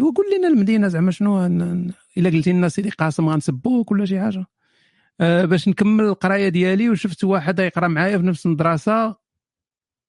وقول 0.00 0.26
لنا 0.36 0.48
المدينة 0.48 0.88
زعما 0.88 1.10
شنو؟ 1.10 1.46
إلا 2.16 2.30
قلتي 2.30 2.52
لنا 2.52 2.68
سيدي 2.68 2.90
قاسم 2.90 3.28
غنسبوك 3.28 3.90
ولا 3.90 4.04
شي 4.04 4.20
حاجة. 4.20 4.46
أه 5.20 5.44
باش 5.44 5.68
نكمل 5.68 6.04
القراية 6.04 6.48
ديالي 6.48 6.90
وشفت 6.90 7.24
واحد 7.24 7.58
يقرأ 7.58 7.88
معايا 7.88 8.18
في 8.18 8.24
نفس 8.24 8.46
المدرسة. 8.46 9.16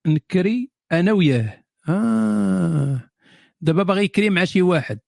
نكري 0.07 0.71
أنا 0.91 1.11
وياه. 1.11 1.63
آه. 1.89 3.09
دابا 3.61 3.83
باغي 3.83 4.03
يكري 4.03 4.29
مع 4.29 4.43
شي 4.45 4.61
واحد. 4.61 4.99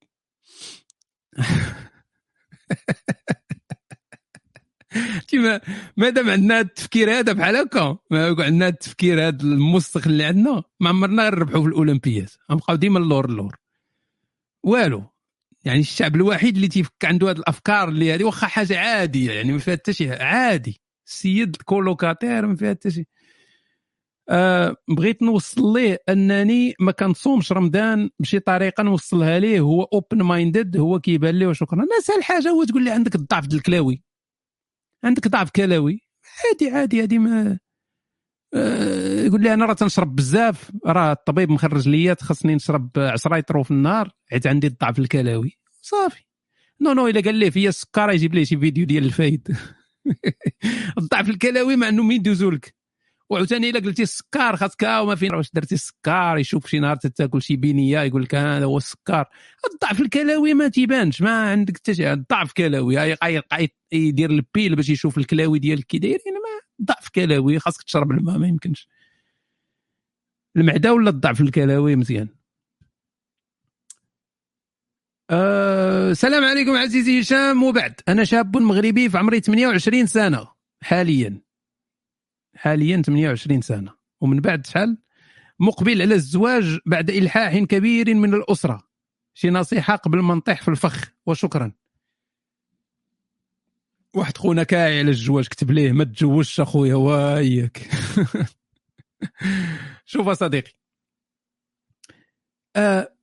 كيما 5.28 5.60
مادام 5.96 6.30
عندنا 6.30 6.60
التفكير 6.60 7.10
هذا 7.10 7.32
بحال 7.32 7.56
هكا 7.56 7.98
عندنا 8.12 8.68
التفكير 8.68 9.28
هذا 9.28 9.42
الموسخ 9.42 10.06
اللي 10.06 10.24
عندنا 10.24 10.62
ما 10.80 10.88
عمرنا 10.88 11.30
نربحوا 11.30 11.62
في 11.62 11.68
الأولمبياد. 11.68 12.28
غنبقاو 12.50 12.76
ديما 12.76 12.98
اللور 12.98 13.24
اللور 13.24 13.56
والو 14.62 15.04
يعني 15.64 15.80
الشعب 15.80 16.16
الوحيد 16.16 16.54
اللي 16.54 16.68
تيفك 16.68 17.04
عنده 17.04 17.30
هذه 17.30 17.36
الأفكار 17.36 17.88
اللي 17.88 18.14
هذه 18.14 18.24
واخا 18.24 18.46
حاجة 18.46 18.78
عادية 18.78 19.32
يعني 19.32 19.52
ما 19.52 19.58
فيها 19.58 19.74
حتى 19.74 19.92
شي 19.92 20.12
عادي. 20.12 20.80
السيد 21.06 21.56
ال 21.60 21.67
colocataire 21.67 22.46
ما 22.46 22.56
فيها 22.56 22.70
حتى 22.70 22.90
شي. 22.90 23.06
آه 24.28 24.76
بغيت 24.88 25.22
نوصل 25.22 25.72
ليه؟ 25.72 25.98
أنني 26.08 26.74
ما 26.80 26.92
كنصومش 26.92 27.52
رمضان 27.52 28.10
بشي 28.20 28.38
طريقة 28.38 28.82
نوصلها 28.82 29.38
ليه. 29.38 29.60
هو 29.60 29.82
open 29.82 30.22
minded 30.22 30.76
هو 30.76 31.00
كيبان 31.00 31.34
ليه 31.38 31.46
وشكرا. 31.46 31.78
أنا 31.78 32.00
سهل 32.02 32.22
حاجة 32.24 32.48
هو 32.48 32.64
تقول 32.64 32.84
لي 32.84 32.90
عندك 32.90 33.14
الضعف 33.14 33.44
الكلاوي. 33.54 34.02
عندك 35.04 35.28
ضعف 35.28 35.50
كلاوي. 35.50 36.00
عادي 36.44 36.70
عادي 36.76 37.02
هذه 37.02 37.18
ما 37.18 37.58
آه 38.54 39.20
يقول 39.22 39.42
لي 39.42 39.54
أنا 39.54 39.64
راه 39.66 39.72
تنشرب 39.74 40.16
بزاف. 40.16 40.70
راه 40.86 41.12
الطبيب 41.12 41.50
مخرج 41.50 41.88
ليا 41.88 42.16
خاصني 42.20 42.54
نشرب 42.54 42.90
10 42.96 43.36
يطرو 43.36 43.62
في 43.62 43.70
النهار. 43.70 44.10
حيت 44.30 44.46
عندي 44.46 44.66
الضعف 44.66 44.98
الكلاوي. 44.98 45.58
صافي. 45.82 46.24
نو 46.80 46.92
نو 46.92 47.08
إلا 47.08 47.20
قال 47.20 47.34
لي 47.34 47.50
فيا 47.50 47.68
السكر 47.68 48.10
يجيب 48.10 48.34
لي 48.34 48.44
شي 48.44 48.56
فيديو 48.58 48.86
ديال 48.86 49.04
الفايد. 49.04 49.56
الضعف 50.98 51.28
الكلاوي 51.28 51.76
مع 51.76 51.88
إنه 51.88 52.02
مين 52.02 52.20
يدوزوا 52.20 52.50
لك؟ 52.50 52.74
وعاوتاني 53.30 53.70
إلا 53.70 53.80
قلتي 53.80 54.02
السكر 54.02 54.56
خاصك 54.56 54.82
وما 54.82 55.14
فين. 55.14 55.34
واش 55.34 55.50
درتي 55.54 55.74
السكر 55.74 56.36
يشوف 56.38 56.66
شي 56.66 56.78
نهار 56.78 56.96
تاكل 56.96 57.42
شي 57.42 57.56
بينية 57.56 58.00
يقول 58.00 58.22
لك 58.22 58.34
هذا 58.34 58.64
هو 58.64 58.76
السكر 58.76 59.24
الضعف 59.72 60.00
الكلوي 60.00 60.54
ما 60.54 60.68
تيبانش 60.68 61.22
ما 61.22 61.50
عندك 61.50 61.76
حتى 61.76 61.94
شي. 61.94 62.12
الضعف 62.12 62.52
كلوي 62.52 63.16
يدير 63.92 64.30
البيل 64.30 64.76
باش 64.76 64.88
يشوف 64.88 65.18
الكلاوي 65.18 65.58
ديالك 65.58 65.84
كي 65.86 65.98
دايرين 65.98 66.34
ما 66.34 66.84
ضعف 66.86 67.08
كلوي 67.08 67.58
خاصك 67.58 67.82
تشرب 67.82 68.10
الماء 68.10 68.38
ما 68.38 68.48
يمكنش. 68.48 68.88
المعدة 70.56 70.92
ولا 70.92 71.10
الضعف 71.10 71.40
الكلوي؟ 71.40 71.96
مزيان. 71.96 72.28
أه 75.30 76.10
السلام 76.10 76.44
عليكم 76.44 76.76
عزيزي 76.76 77.20
هشام 77.20 77.62
وبعد. 77.62 78.00
أنا 78.08 78.24
شاب 78.24 78.56
مغربي 78.56 79.08
في 79.08 79.18
عمري 79.18 79.40
28 79.40 80.06
سنة 80.06 80.48
حاليا. 80.82 81.43
حاليا 82.56 83.02
28 83.02 83.60
سنة. 83.60 83.94
ومن 84.20 84.40
بعد 84.40 84.66
شحال؟ 84.66 84.98
مقبل 85.60 86.02
على 86.02 86.14
الزواج 86.14 86.78
بعد 86.86 87.10
إلحاح 87.10 87.58
كبير 87.58 88.14
من 88.14 88.34
الأسرة. 88.34 88.82
شي 89.34 89.50
نصيحة 89.50 89.96
قبل 89.96 90.18
ما 90.18 90.34
نطيح 90.34 90.62
في 90.62 90.68
الفخ 90.68 91.12
وشكرا. 91.26 91.72
واحد 94.14 94.36
خونا 94.36 94.62
كاعي 94.62 94.98
على 94.98 95.10
الزواج 95.10 95.48
كتب 95.48 95.70
ليه 95.70 95.92
ما 95.92 96.04
تزوجش 96.04 96.60
أخويا 96.60 96.94
واياك. 96.94 97.88
شوف 100.06 100.30
صديقي. 100.30 100.72
آه 102.76 103.14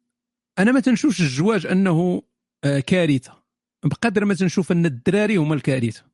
أنا 0.59 0.71
ما 0.71 0.79
تنشوفش 0.79 1.21
الزواج 1.21 1.65
أنه 1.65 2.23
آه 2.63 2.79
كارثة. 2.79 3.43
بقدر 3.83 4.25
ما 4.25 4.33
تنشوف 4.33 4.71
أن 4.71 4.85
الدراري 4.85 5.37
هما 5.37 5.55
الكارثة. 5.55 6.10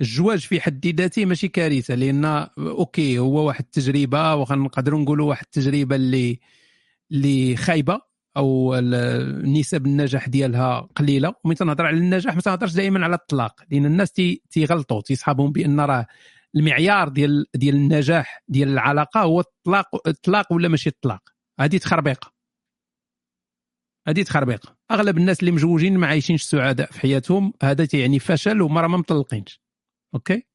الزواج 0.00 0.38
في 0.38 0.60
حد 0.60 0.86
ذاته 0.86 1.24
ماشي 1.24 1.48
كارثة 1.48 1.94
لأن 1.94 2.24
أوكي 2.58 3.18
هو 3.18 3.46
واحد 3.46 3.64
التجربة 3.64 4.34
وغنقدروا 4.34 5.00
نقولوا 5.00 5.28
واحد 5.28 5.44
التجربة 5.44 5.96
اللي 5.96 6.40
اللي 7.12 7.56
خايبة 7.56 8.00
أو 8.36 8.76
نسب 9.44 9.86
النجاح 9.86 10.28
ديالها 10.28 10.80
قليلة. 10.80 11.34
ومن 11.44 11.54
تنهضر 11.54 11.86
على 11.86 11.96
النجاح 11.96 12.34
ما 12.34 12.40
تنهضرش 12.40 12.72
دائما 12.72 13.04
على 13.04 13.14
الطلاق 13.14 13.60
لأن 13.70 13.86
الناس 13.86 14.12
تيغلطوا 14.50 15.00
تيصحابهم 15.00 15.52
بأن 15.52 15.80
راه 15.80 16.06
المعيار 16.56 17.08
ديال 17.08 17.46
ديال 17.54 17.74
النجاح 17.74 18.42
ديال 18.48 18.68
العلاقة 18.68 19.20
هو 19.20 19.40
الطلاق 19.40 20.08
الطلاق 20.08 20.52
ولا 20.52 20.68
ماشي 20.68 20.88
الطلاق؟ 20.88 21.22
هذه 21.60 21.76
تخربيقة. 21.76 22.32
هذه 24.08 24.22
تخربيقة. 24.22 24.76
أغلب 24.90 25.18
الناس 25.18 25.40
اللي 25.40 25.50
مجوجين 25.52 25.98
ما 25.98 26.06
عايشينش 26.06 26.42
سعداء 26.42 26.92
في 26.92 27.00
حياتهم 27.00 27.52
هذا 27.62 27.84
تيعني 27.84 28.18
فشل 28.18 28.62
وما 28.62 28.86
ما 28.86 28.96
مطلقينش. 28.96 29.65
OK؟ 30.16 30.46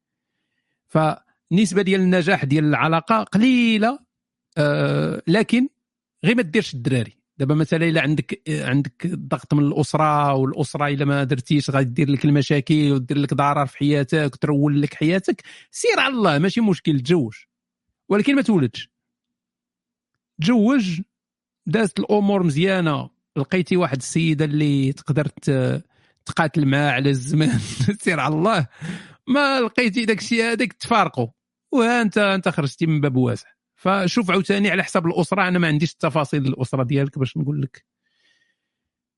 فنسبه 0.88 1.82
ديال 1.82 2.02
النجاح 2.02 2.46
ديال 2.46 2.66
العلاقة 2.66 3.24
قليلة 3.24 4.00
آه 4.58 5.22
لكن 5.28 5.70
غير 6.26 6.36
ما 6.36 6.42
ديرش 6.42 6.74
الدراري. 6.74 7.18
دابا 7.38 7.56
مثلا 7.56 7.86
إلا 7.90 8.02
عندك 8.02 8.42
عندك 8.50 9.08
ضغط 9.08 9.54
من 9.54 9.64
الأسرة 9.64 10.34
والأسرة 10.34 10.88
إلا 10.88 11.06
ما 11.06 11.24
درتيش 11.24 11.70
غادي 11.70 11.90
دير 11.90 12.10
لك 12.10 12.26
المشاكل 12.26 12.92
ودير 12.92 13.18
لك 13.18 13.34
ضرر 13.34 13.66
في 13.66 13.78
حياتك 13.78 14.34
وترون 14.34 14.82
لك 14.82 14.94
حياتك 14.94 15.44
سير 15.72 16.00
على 16.00 16.14
الله 16.14 16.38
ماشي 16.38 16.62
مشكل 16.62 17.00
تزوج. 17.00 17.34
ولكن 18.10 18.36
ما 18.36 18.42
تولدش. 18.42 18.90
تزوج 20.42 21.02
دازت 21.66 22.00
الأمور 22.00 22.44
مزيانة. 22.44 23.10
لقيتي 23.38 23.78
واحد 23.78 23.98
السيدة 23.98 24.46
اللي 24.46 24.94
تقدر 24.94 25.28
تقاتل 26.26 26.66
معاه 26.66 26.92
على 26.92 27.10
الزمان 27.10 27.60
سير 28.04 28.20
على 28.20 28.36
الله. 28.36 28.68
ما 29.28 29.60
لقيتي 29.60 30.06
داك 30.06 30.20
الشيء 30.20 30.44
هذاك 30.44 30.74
تفارقوا 30.74 31.28
وها 31.72 32.02
أنت 32.02 32.18
انت 32.18 32.50
خرجتي 32.50 32.86
من 32.86 33.02
باب 33.02 33.16
واسع. 33.16 33.50
فشوف 33.76 34.32
عاوتاني 34.32 34.72
على 34.72 34.84
حساب 34.84 35.08
الأسرة 35.08 35.48
أنا 35.48 35.60
ما 35.60 35.68
عنديش 35.68 35.92
التفاصيل 35.92 36.48
الأسرة 36.48 36.84
ديالك 36.84 37.20
باش 37.20 37.38
نقول 37.38 37.62
لك. 37.62 37.86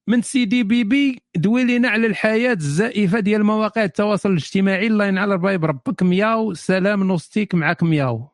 من 0.07 0.22
سيدي 0.22 0.64
بيبي 0.64 1.22
دوي 1.35 1.64
لينا 1.64 1.90
على 1.90 2.07
الحياة 2.07 2.53
الزائفة 2.53 3.19
ديال 3.19 3.43
مواقع 3.43 3.83
التواصل 3.83 4.30
الاجتماعي 4.30 4.88
الله 4.88 5.06
ينعل 5.06 5.30
ربي 5.30 5.57
بربك 5.57 6.03
مياو 6.03 6.53
سلام 6.53 7.03
نوستيك 7.03 7.56
معاك 7.56 7.83
مياو. 7.83 8.30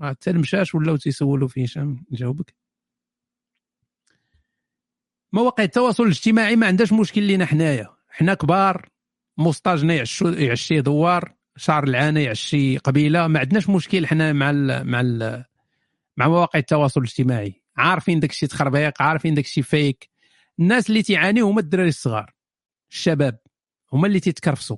حتى 0.00 0.30
المشاش 0.30 0.74
ولاو 0.74 0.96
تيسولوا 0.96 1.48
فيه 1.48 1.62
هشام 1.62 2.04
نجاوبك. 2.10 2.54
مواقع 5.32 5.64
التواصل 5.64 6.02
الاجتماعي 6.02 6.56
ما 6.56 6.66
عندهاش 6.66 6.92
مشكل 6.92 7.22
لينا 7.22 7.46
حنايا. 7.46 7.96
حنا 8.08 8.34
كبار 8.34 8.88
مستاجنا 9.38 10.04
يعشي 10.22 10.80
دوار 10.80 11.34
شهر 11.56 11.84
العانه 11.84 12.20
يعشي 12.20 12.78
قبيلة. 12.78 13.26
ما 13.26 13.40
عندناش 13.40 13.68
مشكل 13.68 14.06
حنا 14.06 14.32
مع 14.32 14.50
ال 14.50 14.90
مع 14.90 15.00
ال 15.00 15.44
مع 16.16 16.28
مواقع 16.28 16.58
التواصل 16.58 17.00
الاجتماعي. 17.00 17.62
عارفين 17.76 18.20
داك 18.20 18.30
الشيء 18.30 18.48
تخربيق 18.48 19.02
عارفين 19.02 19.34
داك 19.34 19.44
الشيء 19.44 19.64
فيك. 19.64 20.08
الناس 20.58 20.88
اللي 20.88 21.02
تيعانيو 21.02 21.46
هما 21.46 21.60
الدراري 21.60 21.88
الصغار 21.88 22.34
الشباب 22.90 23.38
هما 23.92 24.06
اللي 24.06 24.20
تيتكرفسوا 24.20 24.76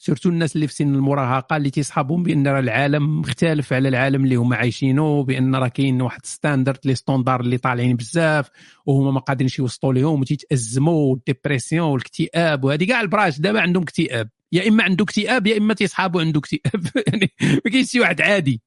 surtout 0.00 0.28
الناس 0.28 0.56
اللي 0.56 0.66
في 0.66 0.74
سن 0.74 0.94
المراهقة 0.94 1.56
اللي 1.56 1.70
تيصحابهم 1.70 2.22
بأن 2.22 2.48
راه 2.48 2.60
العالم 2.60 3.20
مختلف 3.20 3.72
على 3.72 3.88
العالم 3.88 4.24
اللي 4.24 4.34
هما 4.34 4.56
عايشينه 4.56 5.24
بأن 5.24 5.54
راه 5.54 5.68
كاين 5.68 6.02
واحد 6.02 6.26
standard 6.26 6.78
les 6.84 6.94
standards 6.94 7.40
اللي 7.40 7.58
طالعين 7.58 7.96
بزاف 7.96 8.50
وهما 8.86 9.10
ما 9.10 9.20
قادرينش 9.20 9.58
يوصلوا 9.58 9.92
ليهم 9.92 10.20
وتيتازموا 10.20 11.10
وال 11.10 11.23
dépression 11.23 11.88
والاكتئاب 11.88 12.64
وهذه 12.64 12.84
كاع 12.84 13.00
البراهش 13.00 13.40
دابا 13.40 13.60
عندهم 13.60 13.82
اكتئاب. 13.82 14.28
يا 14.52 14.68
إما 14.68 14.84
عنده 14.84 15.04
اكتئاب 15.04 15.46
يا 15.46 15.58
إما 15.58 15.74
تيصحابو 15.74 16.20
عنده 16.20 16.40
اكتئاب. 16.40 16.86
يعني 17.06 17.32
ما 17.40 17.70
كاينش 17.70 17.90
شي 17.90 18.00
واحد 18.00 18.20
عادي. 18.20 18.62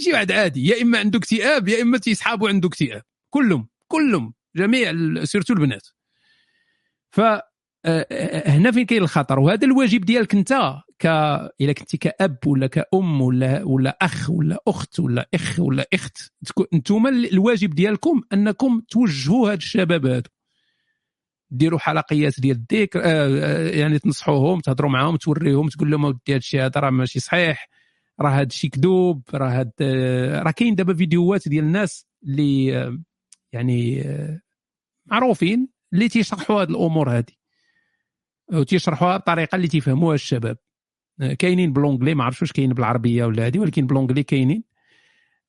شي 0.00 0.12
واحد 0.12 0.32
عادي. 0.32 0.66
يا 0.66 0.82
إما 0.82 0.98
عنده 0.98 1.18
اكتئاب 1.18 1.68
يا 1.68 1.82
إما 1.82 1.98
تيصحابو 1.98 2.46
عنده 2.46 2.68
اكتئاب. 2.68 3.02
كلهم 3.30 3.68
كلهم 3.88 4.34
جميع 4.56 4.94
surtout 5.24 5.54
البنات. 5.54 5.86
ف 7.10 7.20
هنا 8.46 8.70
فين 8.70 8.86
كاين 8.86 9.02
الخطر؟ 9.02 9.38
وهذا 9.38 9.66
الواجب 9.66 10.00
ديالك 10.00 10.34
انت 10.34 10.52
ك 10.98 11.06
إلا 11.60 11.72
كنتي 11.72 11.96
كأب 11.96 12.38
ولا 12.46 12.66
كأم 12.66 13.20
ولا 13.22 13.62
ولا 13.64 13.98
أخ 14.02 14.30
ولا 14.30 14.58
أخت 14.68 15.00
ولا 15.00 15.28
إخ 15.34 15.60
ولا 15.60 15.86
إخت 15.94 16.18
أنتم 16.74 17.06
الواجب 17.06 17.74
ديالكم 17.74 18.22
أنكم 18.32 18.80
توجهوا 18.88 19.52
هاد 19.52 19.56
الشباب 19.56 20.06
هادو. 20.06 20.30
ديروا 21.50 21.78
حلقيات 21.78 22.40
ديال 22.40 22.56
الذكر 22.56 23.00
آه 23.04 23.68
يعني 23.68 23.98
تنصحوهم 23.98 24.60
تهضروا 24.60 24.90
معاهم 24.90 25.16
توريهم 25.16 25.68
تقول 25.68 25.90
لهم 25.90 26.04
ودي 26.04 26.20
هذا 26.28 26.36
الشيء 26.36 26.64
هذا 26.64 26.80
راه 26.80 26.90
ماشي 26.90 27.20
صحيح 27.20 27.68
راه 28.20 28.30
هذا 28.30 28.46
الشيء 28.46 28.70
كذوب 28.70 29.22
راه 29.34 29.48
هاد 29.48 29.72
راه 30.44 30.50
كاين 30.50 30.74
دابا 30.74 30.94
فيديوهات 30.94 31.48
ديال 31.48 31.64
الناس 31.64 32.06
اللي 32.24 32.66
يعني 33.52 34.04
معروفين 35.06 35.68
اللي 35.92 36.08
تيشرحوا 36.08 36.62
هذه 36.62 36.68
الأمور 36.68 37.18
هذه 37.18 37.39
وتيشرحوها 38.52 39.16
بطريقة 39.16 39.56
اللي 39.56 39.68
تيفهموها 39.68 40.14
الشباب. 40.14 40.56
كاينين 41.38 41.72
ب 41.72 41.76
l'anglais 41.76 42.14
ما 42.14 42.24
عرفتش 42.24 42.42
واش 42.42 42.52
كاين 42.52 42.72
بالعربية 42.72 43.24
ولا 43.24 43.46
هذه 43.46 43.58
ولكن 43.58 43.86
ب 43.86 43.90
l'anglais 43.90 44.22
كاينين. 44.22 44.64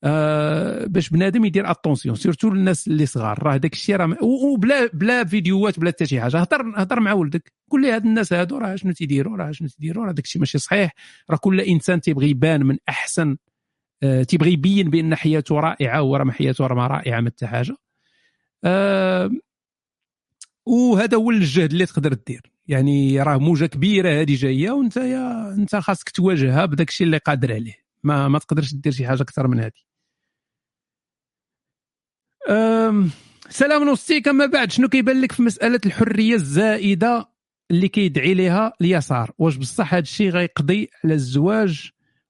آه 0.04 0.86
باش 0.86 1.10
بنادم 1.10 1.46
يدير 1.46 1.72
attention 1.72 2.16
surtout 2.16 2.48
الناس 2.48 2.88
اللي 2.88 3.06
صغار. 3.06 3.44
راه 3.44 3.58
داك 3.58 3.74
الشيء 3.74 3.96
راه 3.96 4.18
وبلا 4.24 4.90
بلا 4.94 5.24
فيديوهات 5.24 5.80
بلا 5.80 5.90
حتى 5.90 6.06
شي 6.06 6.22
حاجة. 6.22 6.40
هضر 6.40 6.74
هضر 6.76 7.00
مع 7.00 7.14
ولدك. 7.14 7.54
قول 7.72 7.82
لي 7.82 7.92
هاد 7.92 8.06
الناس 8.06 8.34
هادو 8.34 8.58
راه 8.58 8.76
شنو 8.76 8.92
تيديروا 8.92 9.38
راه 9.38 9.52
شنو 9.52 9.68
تيديروا 9.68 10.06
راه 10.06 10.12
داك 10.12 10.26
الشيء 10.26 10.40
ماشي 10.40 10.58
صحيح. 10.58 10.94
راه 11.30 11.38
كل 11.38 11.62
إنسان 11.62 12.02
تيبغي 12.02 12.30
يبان 12.30 12.66
من 12.66 12.78
أحسن 12.90 13.38
آه 14.04 14.24
تيبغي 14.24 14.52
يبين 14.54 14.90
بأن 14.90 15.16
حياته 15.16 15.60
رائعة 15.60 16.04
وراه 16.04 16.24
ما 16.24 16.32
حياته 16.32 16.68
راه 16.68 16.76
ما 16.76 16.88
رائعة 16.88 17.22
ما 17.22 17.30
حتى 17.30 17.48
حاجة. 17.48 17.76
آه 18.64 19.32
وهذا 20.66 21.18
هو 21.18 21.32
الجهد 21.32 21.72
اللي 21.72 21.86
تقدر 21.86 22.14
دير 22.14 22.51
يعني 22.68 23.22
راه 23.22 23.38
موجة 23.38 23.66
كبيرة 23.66 24.22
هذه 24.22 24.36
جاية 24.36 24.72
وانت 24.72 24.98
يا 24.98 25.54
انت 25.54 25.76
خاصك 25.76 26.10
تواجهها 26.10 26.66
بداك 26.66 26.90
الشيء 26.90 27.08
اللي 27.08 27.18
قادر 27.18 27.54
عليه. 27.54 27.76
ما 28.04 28.28
ما 28.28 28.40
تقدرش 28.40 28.74
دير 28.74 28.94
شي 28.94 29.08
حاجة 29.08 29.22
أكثر 29.22 29.48
من 29.48 29.60
هذه 29.60 29.72
سلام 33.50 33.84
نوستيك 33.84 34.28
اما 34.28 34.46
بعد 34.46 34.72
شنو 34.72 34.88
كيبان 34.88 35.22
لك 35.22 35.32
في 35.32 35.44
مسألة 35.44 35.80
الحرية 35.86 36.36
الزائدة 36.36 37.30
اللي 37.72 37.88
كيدعي 37.88 38.34
لها 38.34 38.74
اليسار؟ 38.82 39.32
واش 39.38 39.56
بصح 39.56 39.94
هذا 39.94 40.02
الشيء 40.02 40.30
غيقضي 40.30 40.90
على 41.04 41.14
الزواج؟ 41.14 41.90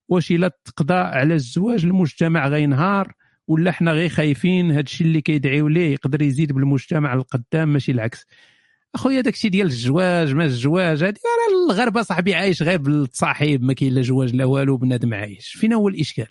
واش 0.09 0.31
إلا 0.31 0.51
تقضى 0.65 0.93
على 0.93 1.33
الزواج 1.33 1.85
المجتمع 1.85 2.47
غينهار؟ 2.47 3.13
ولا 3.47 3.71
حنا 3.71 3.91
غير 3.91 4.09
خايفين 4.09 4.71
هذا 4.71 4.79
الشيء 4.79 5.07
اللي 5.07 5.21
كيدعيو 5.21 5.67
ليه 5.67 5.93
يقدر 5.93 6.21
يزيد 6.21 6.51
بالمجتمع 6.51 7.13
القدام؟ 7.13 7.73
ماشي 7.73 7.91
العكس. 7.91 8.25
اخويا 8.95 9.21
داكشي 9.21 9.49
ديال 9.49 9.67
الزواج 9.67 10.33
ما 10.33 10.45
الزواج 10.45 11.03
هذه 11.03 11.15
راه 11.25 11.73
الغربه 11.73 12.01
صاحبي 12.01 12.35
عايش 12.35 12.63
غير 12.63 12.77
بالتصاحب 12.77 13.63
ما 13.63 13.73
كاين 13.73 13.93
لا 13.93 14.01
زواج 14.01 14.35
لا 14.35 14.45
والو 14.45 14.77
بنادم 14.77 15.13
عايش. 15.13 15.49
فين 15.49 15.73
هو 15.73 15.87
الإشكال. 15.87 16.27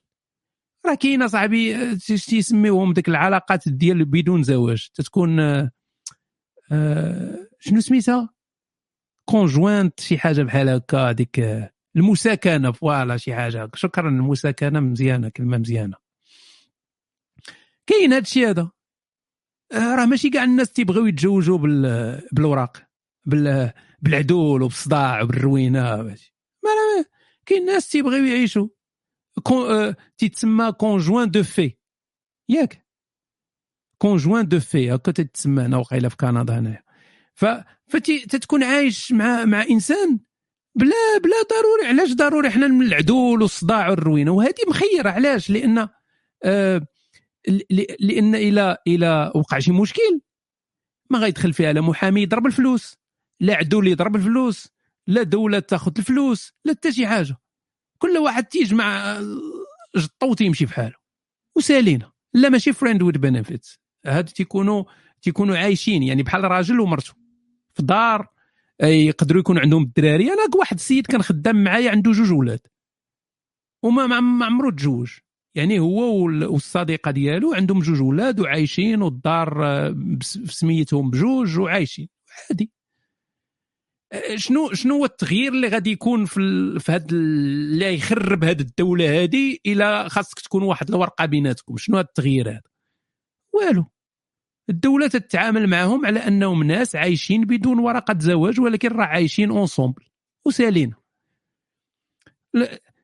راه 0.87 0.95
كاينة 0.95 1.27
صاحبي 1.27 1.97
تيسميوهم 1.97 2.93
ديك 2.93 3.09
العلاقات 3.09 3.69
ديال 3.69 4.05
بدون 4.05 4.43
زواج. 4.43 4.89
تتكون 4.95 5.41
آه, 5.41 5.71
آه، 6.73 7.49
شنو 7.61 7.81
سميتها؟ 7.81 8.31
conjoint 9.25 10.01
شي 10.01 10.19
حاجة 10.19 10.43
بحال 10.43 10.69
هكا 10.69 10.99
هذيك 10.99 11.41
آه، 11.41 11.71
المساكنة 11.97 12.73
voilà 12.73 13.17
شي 13.17 13.35
حاجة 13.35 13.71
شكرا 13.75 14.09
المساكنة 14.09 14.81
مزيانة 14.81 15.29
كلمة 15.29 15.59
مزيانة. 15.59 15.97
كاين 17.87 18.13
هذا 18.13 18.23
الشيء 18.23 18.51
هذا. 18.51 18.63
آه، 18.63 18.73
راه 19.73 20.07
ماشي 20.07 20.31
كاع 20.31 20.45
الناس 20.45 20.73
تيبغيو 20.73 21.07
يتزوجوا 21.07 21.59
بالاوراق 21.59 22.83
بالعدول 24.03 24.63
وبالصداع 24.63 25.23
وبالروينة 25.23 25.97
ما 26.65 27.05
كاين 27.47 27.65
ناس 27.65 27.89
تيبغيو 27.89 28.25
يعيشوا. 28.25 28.69
آه، 29.53 29.97
تيتسمى 30.19 30.73
conjoint 30.73 31.31
de 31.31 31.43
fait 31.43 31.73
ياك. 32.49 32.87
conjoint 33.99 34.49
de 34.49 34.61
fait 34.61 34.95
هكا 34.95 35.13
تتسمى 35.13 35.63
هنا 35.63 35.77
وقيلة 35.77 36.09
في 36.09 36.17
كندا 36.17 36.59
هنايا. 36.59 36.83
ف 37.35 37.45
فتكون 37.89 38.65
عايش 38.65 39.13
مع 39.13 39.45
مع 39.45 39.65
إنسان 39.71 40.21
بلا 40.75 41.19
بلا 41.25 41.43
ضروري. 41.51 41.87
علاش 41.87 42.13
ضروري؟ 42.13 42.51
حنا 42.51 42.69
من 42.69 42.87
العدول 42.87 43.43
والصداع 43.43 43.89
والروينة. 43.89 44.31
وهذه 44.31 44.69
مخيرة. 44.69 45.11
علاش؟ 45.11 45.51
لأن 45.51 45.89
آه 46.45 46.87
لأن 48.01 48.35
إلى 48.35 48.77
إلى 48.87 49.33
وقع 49.35 49.59
شي 49.59 49.73
مشكل 49.73 50.21
ما 51.11 51.19
غيدخل 51.19 51.53
فيها 51.53 51.73
لا 51.73 51.81
محامي 51.81 52.23
يضرب 52.23 52.47
الفلوس 52.47 52.97
لا 53.41 53.55
عدول 53.55 53.89
يضرب 53.89 54.17
الفلوس 54.17 54.69
لا 55.07 55.23
دولة 55.23 55.59
تاخذ 55.59 55.93
الفلوس 55.99 56.53
لا 56.65 56.73
حتى 56.73 56.93
شي 56.93 57.07
حاجة. 57.07 57.37
كل 57.99 58.19
واحد 58.19 58.45
تيجمع 58.45 59.21
جطو 59.97 60.31
وتيمشي 60.31 60.67
بحاله. 60.67 60.95
وسالينا. 61.57 62.13
لا 62.35 62.49
ماشي 62.49 62.73
friend 62.73 63.03
with 63.03 63.17
benefits 63.17 63.81
هاد 64.07 64.25
تيكونوا 64.25 64.85
تيكونوا 65.23 65.59
عايشين. 65.59 66.03
يعني 66.03 66.23
بحال 66.23 66.45
راجل 66.45 66.81
ومرته 66.81 67.13
في 67.75 67.83
دار 67.83 68.27
يقدروا 68.83 69.41
يكون 69.41 69.59
عندهم 69.59 69.83
الدراري. 69.83 70.33
أنا 70.33 70.43
واحد 70.59 70.77
السيد 70.77 71.07
كان 71.07 71.23
خدام 71.23 71.65
معايا 71.65 71.91
عنده 71.91 72.13
جوج 72.13 72.33
ولاد. 72.33 72.61
وما 73.83 74.21
ما 74.21 74.47
عمرو 74.47 74.71
تزوج. 74.71 75.11
يعني 75.55 75.79
هو 75.79 76.25
والصديقة 76.25 77.11
ديالو 77.11 77.55
عندهم 77.55 77.81
جوج 77.81 78.03
ولاد 78.03 78.41
وعايشين 78.41 79.03
والدار 79.03 79.67
آه، 79.67 79.97
سميتهم 80.47 81.11
بجوج 81.11 81.59
وعايشين. 81.59 82.09
عادي. 82.51 82.73
آه، 84.13 84.37
شنو 84.37 84.73
شنو 84.73 84.95
هو 84.95 85.05
التغيير 85.05 85.53
اللي 85.53 85.69
غادي 85.69 85.91
يكون 85.91 86.25
في 86.25 86.41
في 86.81 86.93
هذا 86.93 87.07
اللي 87.11 87.95
يخرب 87.95 88.45
هذه 88.45 88.61
الدولة 88.61 89.23
هذه 89.23 89.57
إلى 89.67 90.09
خاصك 90.09 90.41
تكون 90.41 90.63
واحد 90.63 90.89
الورقة 90.89 91.27
بيناتكم؟ 91.27 91.77
شنو 91.77 91.97
هذا 91.97 92.07
التغيير 92.07 92.51
هذا 92.51 92.61
والو. 93.53 93.87
الدولة 94.71 95.09
تتعامل 95.09 95.67
معهم 95.67 96.07
على 96.07 96.19
أنهم 96.21 96.63
ناس 96.63 96.97
عايشين 96.97 97.45
بدون 97.45 97.79
ورقة 97.79 98.19
زواج 98.19 98.61
ولكن 98.61 98.89
راه 98.89 99.05
عايشين 99.05 99.51
اونسومبل 99.51 100.05
وسالين. 100.45 100.95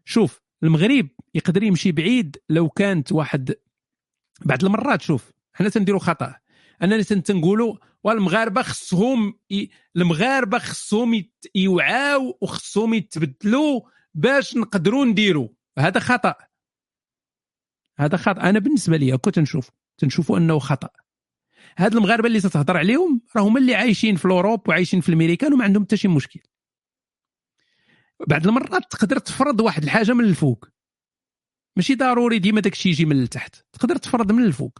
شوف 0.04 0.45
المغرب 0.62 1.08
يقدر 1.34 1.62
يمشي 1.62 1.92
بعيد 1.92 2.36
لو 2.48 2.68
كانت 2.68 3.12
واحد 3.12 3.54
بعض 4.44 4.64
المرات 4.64 5.02
شوف 5.02 5.32
حنا 5.52 5.68
تنديروا 5.68 6.00
خطأ. 6.00 6.34
اننا 6.82 7.02
تنقولوا 7.02 7.76
والمغاربه 8.04 8.62
خصهم 8.62 9.38
ي... 9.50 9.68
المغاربة 9.96 10.58
خصهم 10.58 11.24
يوعاو 11.54 12.38
وخصهم 12.40 12.94
يتبدلوا 12.94 13.80
باش 14.14 14.56
نقدروا 14.56 15.04
نديروا 15.04 15.48
هذا 15.78 16.00
خطأ. 16.00 16.34
هذا 17.98 18.16
خطأ. 18.16 18.40
أنا 18.40 18.58
بالنسبة 18.58 18.96
لي 18.96 19.18
كنت 19.18 19.38
نشوف 19.38 19.70
تنشوفوا 19.98 20.38
أنه 20.38 20.58
خطأ. 20.58 20.88
هاد 21.78 21.94
المغاربة 21.94 22.26
اللي 22.26 22.40
تتهضر 22.40 22.76
عليهم 22.76 23.20
راهم 23.36 23.56
اللي 23.56 23.74
عايشين 23.74 24.16
في 24.16 24.24
الأوروب 24.24 24.68
وعايشين 24.68 25.00
في 25.00 25.08
الأمريكان 25.08 25.52
وما 25.52 25.64
عندهم 25.64 25.84
حتى 25.84 25.96
شي 25.96 26.08
مشكل. 26.08 26.40
بعض 28.28 28.46
المرات 28.46 28.82
تقدر 28.90 29.18
تفرض 29.18 29.60
واحد 29.60 29.82
الحاجة 29.82 30.12
من 30.12 30.24
الفوق. 30.24 30.68
ماشي 31.76 31.94
ضروري 31.94 32.38
ديما 32.38 32.60
داك 32.60 32.72
الشيء 32.72 32.92
يجي 32.92 33.04
من 33.04 33.22
التحت. 33.22 33.56
تقدر 33.72 33.96
تفرض 33.96 34.32
من 34.32 34.44
الفوق. 34.44 34.78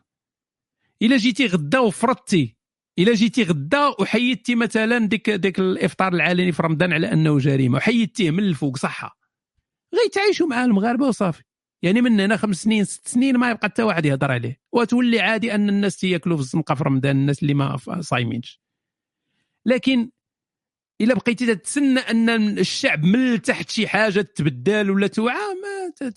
إلا 1.02 1.16
جيتي 1.16 1.46
غدا 1.46 1.78
وفرضتي 1.78 2.56
إلا 2.98 3.14
جيتي 3.14 3.42
غدا 3.42 3.86
وحيدتي 4.00 4.54
مثلا 4.54 4.98
ديك 4.98 5.30
ديك 5.30 5.58
الإفطار 5.58 6.12
العلني 6.12 6.52
في 6.52 6.62
رمضان 6.62 6.92
على 6.92 7.12
أنه 7.12 7.38
جريمة 7.38 7.76
وحيدتيه 7.76 8.30
من 8.30 8.38
الفوق 8.38 8.76
صحة. 8.76 9.18
غيتعايشوا 9.94 10.46
مع 10.46 10.64
المغاربة 10.64 11.06
وصافي. 11.06 11.42
يعني 11.82 12.00
من 12.00 12.20
هنا 12.20 12.36
خمس 12.36 12.62
سنين 12.62 12.84
ست 12.84 13.08
سنين 13.08 13.36
ما 13.36 13.50
يبقى 13.50 13.68
حتى 13.68 13.82
واحد 13.82 14.06
يهضر 14.06 14.32
عليه. 14.32 14.60
وتولي 14.72 15.20
عادي 15.20 15.54
أن 15.54 15.68
الناس 15.68 15.96
تياكلوا 15.96 16.36
في 16.36 16.42
الزنقة 16.42 16.74
في 16.74 16.84
رمضان 16.84 17.16
الناس 17.16 17.42
اللي 17.42 17.54
ما 17.54 17.76
صايمينش. 18.00 18.60
لكن 19.66 20.10
إلا 21.00 21.14
بقيتي 21.14 21.54
تتسنى 21.54 22.00
أن 22.00 22.58
الشعب 22.58 23.04
من 23.04 23.32
التحت 23.32 23.70
شي 23.70 23.88
حاجة 23.88 24.20
تبدل 24.20 24.90
ولا 24.90 25.06
توعى 25.06 25.34
ما 25.34 26.10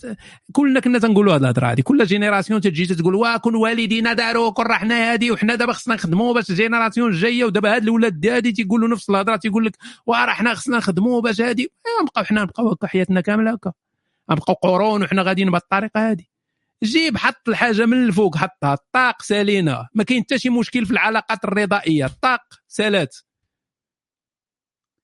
كلنا 0.52 0.80
كنا 0.80 0.98
تنقولوا 0.98 1.34
هذه 1.34 1.40
الهضرة 1.40 1.66
هذه 1.66 1.80
كل 1.80 2.04
génération 2.04 2.60
تجي 2.60 2.86
تقول 2.86 3.14
واه 3.14 3.36
كون 3.36 3.54
والدينا 3.54 4.12
داروا 4.12 4.50
كون 4.50 4.66
رحنا 4.66 5.12
هادي 5.12 5.30
وحنا 5.30 5.54
دابا 5.54 5.72
خصنا 5.72 5.94
نخدموا 5.94 6.34
باش 6.34 6.50
ال 6.50 6.56
génération 6.56 7.10
الجايه 7.10 7.44
ودابا 7.44 7.74
هاد 7.74 7.82
الاولاد 7.82 8.26
هادي 8.26 8.52
تيقولوا 8.52 8.88
نفس 8.88 9.10
الهضرة 9.10 9.36
تيقول 9.36 9.64
لك 9.64 9.76
واه 10.06 10.24
راه 10.24 10.32
حنا 10.32 10.54
خصنا 10.54 10.76
نخدموا 10.76 11.20
باش 11.20 11.40
هادي. 11.40 11.72
نبقاو 12.02 12.24
حنا 12.24 12.42
نبقاو 12.42 12.68
هكا 12.68 12.86
حياتنا 12.86 13.20
كاملة 13.20 13.52
هكا. 13.52 13.72
نبقاو 14.30 14.54
قرون 14.54 15.02
وحنا 15.02 15.22
غاديين 15.22 15.50
بهذه 15.50 15.62
الطريقة 15.62 16.10
هذه 16.10 16.24
جيب 16.84 17.16
حط 17.16 17.48
الحاجة 17.48 17.86
من 17.86 18.04
الفوق 18.04 18.36
حطها. 18.36 18.74
الطاق 18.74 19.22
سالينا. 19.22 19.88
ما 19.94 20.04
كاين 20.04 20.22
حتى 20.22 20.38
شي 20.38 20.50
مشكل 20.50 20.86
في 20.86 20.92
العلاقات 20.92 21.44
الرضائية. 21.44 22.06
الطاق 22.06 22.40
سالات. 22.68 23.16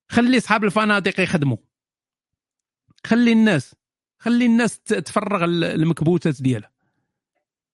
خلي 0.09 0.39
أصحاب 0.39 0.65
الفنادق 0.65 1.21
يخدموا. 1.21 1.57
خلي 3.07 3.33
الناس 3.33 3.75
خلي 4.19 4.47
الناس 4.47 4.79
تفرغ 4.79 5.45
المكبوتات 5.45 6.43
ديالها. 6.43 6.73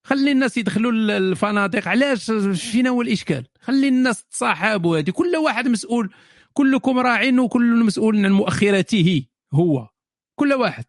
خلي 0.03 0.31
الناس 0.31 0.57
يدخلوا 0.57 0.91
الفنادق. 0.91 1.87
علاش؟ 1.87 2.31
فينا 2.71 2.89
هو 2.89 3.01
الإشكال؟ 3.01 3.47
خلي 3.61 3.87
الناس 3.87 4.25
تصاحب 4.25 4.85
وهذه 4.85 5.09
كل 5.09 5.35
واحد 5.35 5.67
مسؤول 5.67 6.13
كلكم 6.53 6.99
راع 6.99 7.39
وكل 7.39 7.83
مسؤول 7.83 8.25
عن 8.25 8.31
مؤخرته 8.31 9.25
هو. 9.53 9.89
كل 10.35 10.53
واحد. 10.53 10.85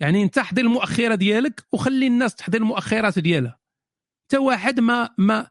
يعني 0.00 0.22
انت 0.22 0.38
حضر 0.38 0.62
المؤخرة 0.62 1.14
ديالك 1.14 1.66
وخلي 1.72 2.06
الناس 2.06 2.34
تحضر 2.34 2.58
المؤخرات 2.58 3.18
ديالها. 3.18 3.58
حتى 4.26 4.38
واحد 4.38 4.80
ما 4.80 5.14
ما 5.18 5.50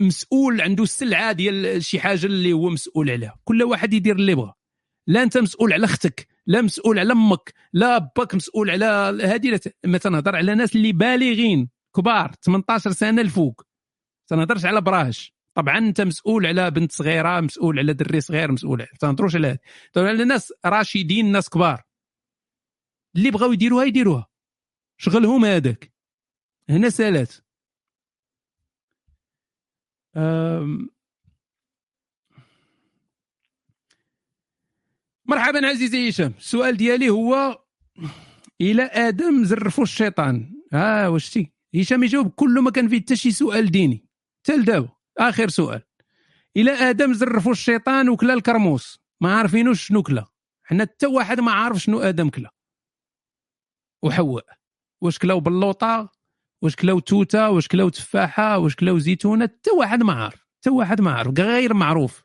مسؤول 0.00 0.60
عنده 0.60 0.82
السلعة 0.82 1.32
ديال 1.32 1.84
شي 1.84 2.00
حاجة 2.00 2.26
اللي 2.26 2.52
هو 2.52 2.70
مسؤول 2.70 3.10
عليها. 3.10 3.38
كل 3.44 3.62
واحد 3.62 3.92
يدير 3.94 4.16
اللي 4.16 4.34
بغى 4.34 4.54
لا 5.06 5.22
أنت 5.22 5.38
مسؤول 5.38 5.72
على 5.72 5.84
أختك 5.84 6.28
لا 6.46 6.62
مسؤول 6.62 6.98
على 6.98 7.12
أمك 7.12 7.54
لا 7.72 7.98
باك 7.98 8.34
مسؤول 8.34 8.70
على 8.70 9.18
هذه 9.24 9.60
ما 9.84 9.98
تنهضر 9.98 10.36
على 10.36 10.54
ناس 10.54 10.76
اللي 10.76 10.92
بالغين 10.92 11.68
كبار 11.96 12.32
18 12.42 12.92
سنة 12.92 13.22
الفوق. 13.22 13.62
تنهضرش 14.30 14.64
على 14.64 14.80
براهش. 14.80 15.34
طبعا 15.54 15.78
أنت 15.78 16.00
مسؤول 16.00 16.46
على 16.46 16.70
بنت 16.70 16.92
صغيرة 16.92 17.40
مسؤول 17.40 17.78
على 17.78 17.92
دري 17.92 18.20
صغير 18.20 18.52
مسؤول 18.52 18.80
على 18.82 18.90
تنهضروش 19.00 19.36
على 19.36 19.58
هذا 19.96 20.08
على 20.08 20.24
ناس 20.24 20.52
راشدين 20.64 21.32
ناس 21.32 21.48
كبار. 21.48 21.82
اللي 23.16 23.30
بغاو 23.30 23.52
يديروها 23.52 23.84
يديروها. 23.84 24.26
شغلهم 24.98 25.44
هذاك. 25.44 25.92
هنا 26.68 26.90
سالات. 26.90 27.34
مرحبا 35.24 35.66
عزيزي 35.66 36.08
هشام. 36.08 36.34
السؤال 36.38 36.76
ديالي 36.76 37.10
هو 37.10 37.64
إلى 38.60 38.82
آدم 38.82 39.44
زرفوا 39.44 39.84
الشيطان. 39.84 40.54
ها 40.72 41.04
آه 41.04 41.10
واش 41.10 41.38
هشام 41.74 42.02
يجاوب 42.02 42.30
كل 42.30 42.60
ما 42.60 42.70
كان 42.70 42.88
فيه 42.88 43.00
حتى 43.00 43.16
شي 43.16 43.30
سؤال 43.30 43.70
ديني. 43.70 44.08
حتى 44.42 44.56
لدابا 44.56 44.88
آخر 45.18 45.48
سؤال. 45.48 45.82
إلى 46.56 46.70
آدم 46.70 47.14
زرفوا 47.14 47.52
الشيطان 47.52 48.08
وكلا 48.08 48.34
الكرموس. 48.34 49.00
ما 49.20 49.38
عارفينوش 49.38 49.86
شنو 49.86 50.02
كلا. 50.02 50.26
حنا 50.64 50.84
حتى 50.84 51.06
واحد 51.06 51.40
ما 51.40 51.52
عارف 51.52 51.76
شنو 51.76 52.00
آدم 52.00 52.28
كلا. 52.28 52.54
وحواء. 54.02 54.46
واش 55.00 55.18
كلاو 55.18 55.40
بلوطه 55.40 56.12
واش 56.62 56.76
كلاو 56.76 56.98
توته 56.98 57.50
واش 57.50 57.68
كلاو 57.68 57.88
تفاحة 57.88 58.58
واش 58.58 58.76
كلاو 58.76 58.98
زيتونة 58.98 59.44
حتى 59.44 59.70
واحد 59.70 60.02
ما 60.02 60.12
عارف 60.12 60.46
حتى 60.60 60.70
واحد 60.70 61.00
ما 61.00 61.12
عارف 61.12 61.38
غير 61.38 61.74
معروف. 61.74 62.24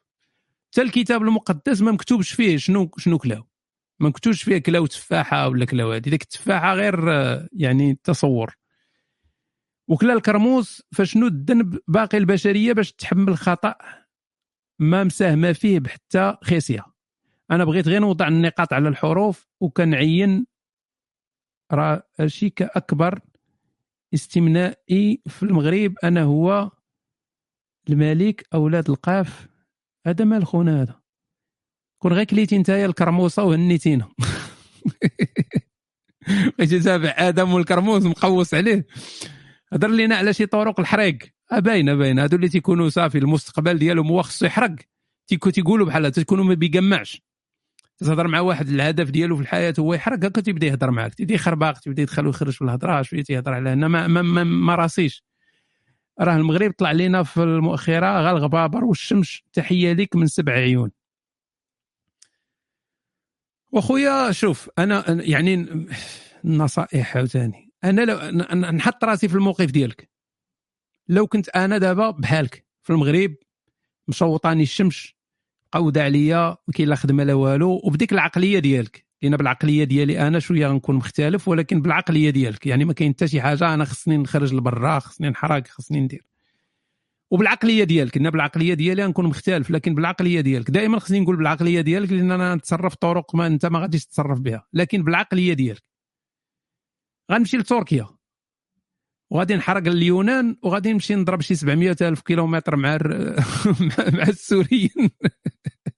حتى 0.71 0.81
الكتاب 0.81 1.21
المقدس 1.21 1.81
ما 1.81 1.91
مكتوبش 1.91 2.33
فيه 2.33 2.57
شنو 2.57 2.91
شنو 2.97 3.17
كلاو. 3.17 3.43
ما 3.99 4.09
مكتوبش 4.09 4.43
فيه 4.43 4.57
كلاو 4.57 4.85
تفاحة 4.85 5.47
ولا 5.47 5.65
كلاو 5.65 5.91
هذه 5.91 6.09
ديك 6.09 6.21
التفاحة 6.21 6.73
غير 6.73 6.99
يعني 7.53 7.99
تصور 8.03 8.55
وكلا 9.87 10.13
الكرموس 10.13 10.83
فشنو 10.91 11.27
الذنب 11.27 11.79
باقي 11.87 12.17
البشرية 12.17 12.73
باش 12.73 12.93
تحمل 12.93 13.37
خطا 13.37 13.75
ما 14.79 15.03
مساهمه 15.03 15.53
فيه 15.53 15.79
بحتى 15.79 16.37
خيسية. 16.43 16.85
أنا 17.51 17.65
بغيت 17.65 17.87
غير 17.87 18.01
نوضع 18.01 18.27
النقاط 18.27 18.73
على 18.73 18.89
الحروف 18.89 19.47
وكنعين 19.59 20.45
راه 21.71 22.03
شي 22.25 22.49
كأكبر 22.49 23.19
استمنائي 24.15 25.21
في 25.27 25.43
المغرب 25.43 25.93
أنا 26.03 26.23
هو 26.23 26.71
الملك 27.89 28.47
أولاد 28.53 28.89
القاف 28.89 29.47
هذا 30.07 30.25
مال 30.25 30.45
خونا 30.45 30.81
هذا. 30.81 31.01
كون 32.01 32.13
غير 32.13 32.23
كليتي 32.23 32.57
نتايا 32.57 32.85
الكرموسه 32.85 33.43
وهنيتينا. 33.43 34.09
بغيتي 36.57 36.79
تابع 36.79 37.15
آدم 37.17 37.53
والكرموس 37.53 38.03
مقوس 38.03 38.53
عليه. 38.53 38.87
هضر 39.73 39.87
لينا 39.87 40.15
على 40.15 40.33
شي 40.33 40.45
طرق 40.45 40.79
الحريق. 40.79 41.17
باينه 41.51 41.93
باينه 41.93 42.23
هادو 42.23 42.35
اللي 42.35 42.49
تيكونوا 42.49 42.89
صافي 42.89 43.17
المستقبل 43.17 43.77
ديالهم 43.77 44.07
هو 44.07 44.21
خصو 44.21 44.45
يحرق. 44.45 44.75
تيقولوا 45.27 45.85
بحال 45.85 46.11
تيكونوا 46.11 46.43
ما 46.43 46.53
بيجمعش. 46.53 47.21
تهضر 47.97 48.27
مع 48.27 48.39
واحد 48.39 48.69
الهدف 48.69 49.09
ديالو 49.09 49.35
في 49.35 49.41
الحياة 49.41 49.73
هو 49.79 49.93
يحرق 49.93 50.25
هكا 50.25 50.41
تيبدا 50.41 50.67
يهضر 50.67 50.91
معاك. 50.91 51.13
تيبدا 51.13 51.33
يخربق 51.33 51.71
تيبدا 51.71 52.01
يدخل 52.01 52.27
ويخرج 52.27 52.53
في 52.53 52.61
الهضره 52.61 53.01
شوية 53.01 53.23
تيهضر 53.23 53.53
على 53.53 53.69
هنا. 53.69 53.87
ما, 53.87 54.07
ما, 54.07 54.21
ما, 54.21 54.43
ما 54.43 54.75
راسيش. 54.75 55.23
راه 56.19 56.35
المغرب 56.35 56.73
طلع 56.77 56.91
لنا 56.91 57.23
في 57.23 57.43
المؤخرة 57.43 58.21
غا 58.21 58.31
الغبابر 58.31 58.85
والشمس. 58.85 59.41
تحية 59.53 59.93
لك 59.93 60.15
من 60.15 60.27
سبع 60.27 60.53
عيون. 60.53 60.91
وأخويا 63.71 64.31
شوف 64.31 64.69
أنا 64.79 65.05
يعني 65.09 65.67
النصائح 66.45 67.17
عاوتاني. 67.17 67.71
أنا 67.83 68.01
لو 68.01 68.17
نحط 68.71 69.03
راسي 69.03 69.27
في 69.27 69.35
الموقف 69.35 69.65
ديالك. 69.65 70.09
لو 71.07 71.27
كنت 71.27 71.49
أنا 71.49 71.77
دابا 71.77 72.09
بحالك 72.09 72.65
في 72.83 72.89
المغرب 72.93 73.35
مشوطاني 74.07 74.63
الشمس 74.63 75.14
قودة 75.71 76.03
عليا 76.03 76.57
ما 76.67 76.73
كاين 76.75 76.89
لا 76.89 76.95
خدمة 76.95 77.23
لا 77.23 77.33
والو. 77.33 77.81
وبديك 77.83 78.13
العقلية 78.13 78.59
ديالك. 78.59 79.05
لأن 79.21 79.37
بالعقلية 79.37 79.83
ديالي 79.83 80.27
أنا 80.27 80.39
شوية 80.39 80.67
غنكون 80.67 80.95
مختلف 80.95 81.47
ولكن 81.47 81.81
بالعقلية 81.81 82.29
ديالك. 82.29 82.67
يعني 82.67 82.85
ما 82.85 82.93
كاين 82.93 83.13
حتى 83.13 83.27
شي 83.27 83.41
حاجة 83.41 83.73
أنا 83.73 83.85
خصني 83.85 84.17
نخرج 84.17 84.53
لبرا 84.53 84.99
خصني 84.99 85.29
نحرق 85.29 85.67
خصني 85.67 85.99
ندير. 85.99 86.25
وبالعقلية 87.31 87.83
ديالك. 87.83 88.17
أنا 88.17 88.29
بالعقلية 88.29 88.73
ديالي 88.73 89.03
غنكون 89.05 89.25
مختلف 89.25 89.71
لكن 89.71 89.95
بالعقلية 89.95 90.41
ديالك. 90.41 90.71
دائما 90.71 90.99
خصني 90.99 91.19
نقول 91.19 91.35
بالعقلية 91.35 91.81
ديالك 91.81 92.11
لأن 92.11 92.31
أنا 92.31 92.55
نتصرف 92.55 92.95
طرق 92.95 93.35
ما 93.35 93.47
أنت 93.47 93.65
ما 93.65 93.79
غاديش 93.79 94.05
تتصرف 94.05 94.39
بها. 94.39 94.67
لكن 94.73 95.03
بالعقلية 95.03 95.53
ديالك. 95.53 95.83
غنمشي 97.31 97.57
لتركيا. 97.57 98.14
وغادي 99.29 99.55
نحرق 99.55 99.87
اليونان 99.87 100.57
وغادي 100.61 100.93
نمشي 100.93 101.15
نضرب 101.15 101.41
شي 101.41 101.55
700 101.55 101.95
ألف 102.01 102.21
كيلومتر 102.21 102.75
مع 102.75 102.97
مع 104.17 104.23
السوريين. 104.27 105.09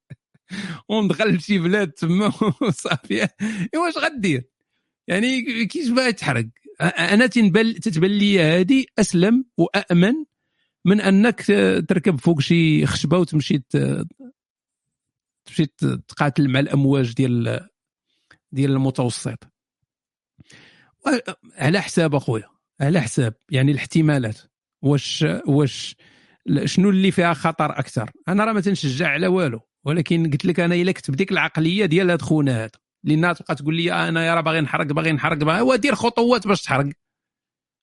وندخل 0.89 1.35
لشي 1.35 1.59
بلاد 1.59 1.91
تما. 1.91 2.33
وصافي. 2.61 3.27
واش 3.75 3.97
غدير؟ 3.97 4.43
يعني 5.07 5.65
كيش 5.65 5.89
بغا 5.89 6.11
تحرق. 6.11 6.45
أنا 6.81 7.27
تنبل 7.27 7.75
تتبان 7.75 8.11
لي 8.11 8.41
هذه 8.41 8.85
أسلم 8.99 9.45
وامن 9.57 10.13
من 10.85 11.01
أنك 11.01 11.41
تركب 11.89 12.19
فوق 12.19 12.41
شي 12.41 12.85
خشبة 12.85 13.17
وتمشي 13.17 13.63
تمشي 15.45 15.65
تقاتل 16.07 16.49
مع 16.49 16.59
الأمواج 16.59 17.13
ديال 17.13 17.67
ديال 18.51 18.71
المتوسط. 18.71 19.43
على 21.57 21.81
حساب 21.81 22.15
أخويا. 22.15 22.56
على 22.81 23.01
حساب. 23.01 23.33
يعني 23.51 23.71
الاحتمالات. 23.71 24.39
واش 24.83 25.25
واش 25.47 25.95
شنو 26.65 26.89
اللي 26.89 27.11
فيها 27.11 27.33
خطر 27.33 27.79
أكثر؟ 27.79 28.11
أنا 28.27 28.45
راه 28.45 28.53
ما 28.53 28.61
تنشجع 28.61 29.07
على 29.07 29.27
والو. 29.27 29.59
ولكن 29.85 30.31
قلت 30.31 30.45
لك 30.45 30.59
أنا 30.59 30.75
إلا 30.75 30.91
كنت 30.91 31.11
بديك 31.11 31.31
العقلية 31.31 31.85
ديال 31.85 32.11
هاد 32.11 32.21
خونا 32.21 32.63
هذا 32.63 32.71
الناس 33.07 33.37
تبقى 33.37 33.55
تقول 33.55 33.75
لي 33.75 33.93
أنا 33.93 34.25
يا 34.27 34.35
راه 34.35 34.41
باغي 34.41 34.61
نحرق 34.61 34.85
باغي 34.85 35.11
نحرق 35.11 35.37
باغي. 35.37 35.77
دير 35.77 35.95
خطوات 35.95 36.47
باش 36.47 36.61
تحرق. 36.61 36.85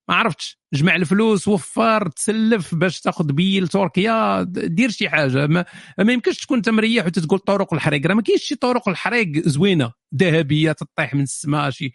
ما 0.09 0.15
عرفتش. 0.15 0.59
جمع 0.75 0.97
الفلوس 0.97 1.49
وفر 1.49 2.09
تسلف 2.09 2.75
باش 2.75 3.01
تاخذ 3.01 3.33
بي 3.33 3.61
لتركيا 3.61 4.43
دير 4.53 4.91
شي 4.91 5.09
حاجة. 5.09 5.47
ما, 5.47 5.65
ما 5.99 6.13
يمكنش 6.13 6.41
تكون 6.41 6.57
انت 6.57 6.69
مريح 6.69 7.07
وتتقول 7.07 7.39
طرق 7.39 7.75
الحريق. 7.75 8.07
راه 8.07 8.15
ما 8.15 8.23
كاينش 8.23 8.43
شي 8.43 8.55
طرق 8.55 8.89
الحريق 8.89 9.49
زوينة. 9.49 9.93
ذهبية 10.15 10.73
تطيح 10.73 11.15
من 11.15 11.23
السماء 11.23 11.71
شي 11.71 11.87
آه، 11.87 11.91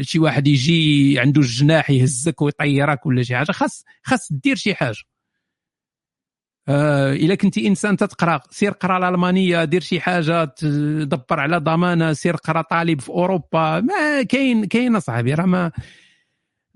شي 0.00 0.18
واحد 0.18 0.46
يجي 0.46 1.18
عنده 1.20 1.40
الجناح 1.40 1.90
يهزك 1.90 2.42
ويطيرك 2.42 3.06
ولا 3.06 3.22
شي 3.22 3.36
حاجة 3.36 3.52
خاص 3.52 3.84
خاص 4.02 4.32
دير 4.32 4.56
شي 4.56 4.74
حاجة. 4.74 5.02
آه 6.68 7.12
إلا 7.12 7.36
إنسان 7.58 7.96
تتقرأ 7.96 8.40
سير 8.50 8.70
قرأ 8.70 8.98
الألمانية 8.98 9.64
دير 9.64 9.80
شي 9.80 10.00
حاجة 10.00 10.44
تدبر 10.44 11.40
على 11.40 11.58
ضمانة 11.58 12.12
سير 12.12 12.36
قرأ 12.36 12.62
طالب 12.62 13.00
في 13.00 13.08
أوروبا 13.08 13.80
ما 13.80 14.22
كاين 14.22 14.64
كاين 14.64 14.96
اصاحبي 14.96 15.34
راه 15.34 15.46
ما 15.46 15.72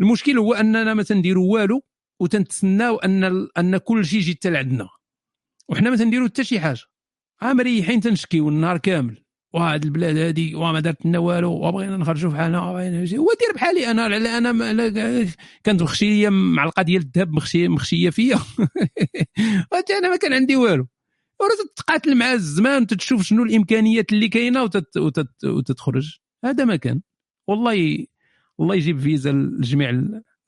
المشكل 0.01 0.39
هو 0.39 0.55
أننا 0.55 0.95
ما 0.95 1.03
تنديروا 1.03 1.53
والو 1.53 1.83
وتنتسناو 2.20 2.97
أن 2.97 3.49
أن 3.59 3.77
كل 3.77 4.07
شيء 4.07 4.19
يجي 4.19 4.33
حتى 4.33 4.51
لعندنا. 4.51 4.89
وحنا 5.69 5.91
ما 5.91 5.97
تنديروا 5.97 6.28
حتى 6.28 6.45
شي 6.45 6.61
حاجة. 6.61 6.83
ها 7.43 7.53
مريحين 7.53 8.01
تنشكيو 8.01 8.49
النهار 8.49 8.78
كامل. 8.78 9.25
وهاد 9.52 9.85
البلاد 9.85 10.17
هادي 10.17 10.55
وما 10.55 10.81
درت 10.81 11.07
لنا 11.07 11.18
والو 11.18 11.52
وبغينا 11.52 11.97
نخرجوا 11.97 12.31
بحالنا 12.31 12.59
هو 12.59 12.78
دير 13.41 13.55
بحالي 13.55 13.91
أنا 13.91 14.02
على 14.02 14.39
أنا 14.39 14.52
كانت 15.65 15.83
مخشية 15.83 16.28
مع 16.28 16.65
القضية 16.65 16.85
ديال 16.99 17.02
الذهب 17.02 17.33
مخشيه 17.33 17.68
مخشية 17.68 18.10
فيا. 18.10 18.39
أنا 19.99 20.10
ما 20.10 20.17
كان 20.17 20.33
عندي 20.33 20.57
والو. 20.57 20.86
تقاتل 21.77 22.15
مع 22.15 22.33
الزمان 22.33 22.83
وتتشوف 22.83 23.23
شنو 23.23 23.43
الإمكانيات 23.43 24.12
اللي 24.12 24.28
كاينة 24.28 24.62
وتت 24.62 24.97
وتت 24.97 25.44
وتتخرج. 25.44 26.18
هذا 26.44 26.65
ما 26.65 26.77
كان. 26.77 27.01
والله 27.47 28.07
الله 28.60 28.75
يجيب 28.75 29.01
فيزا 29.01 29.33
لجميع 29.33 29.91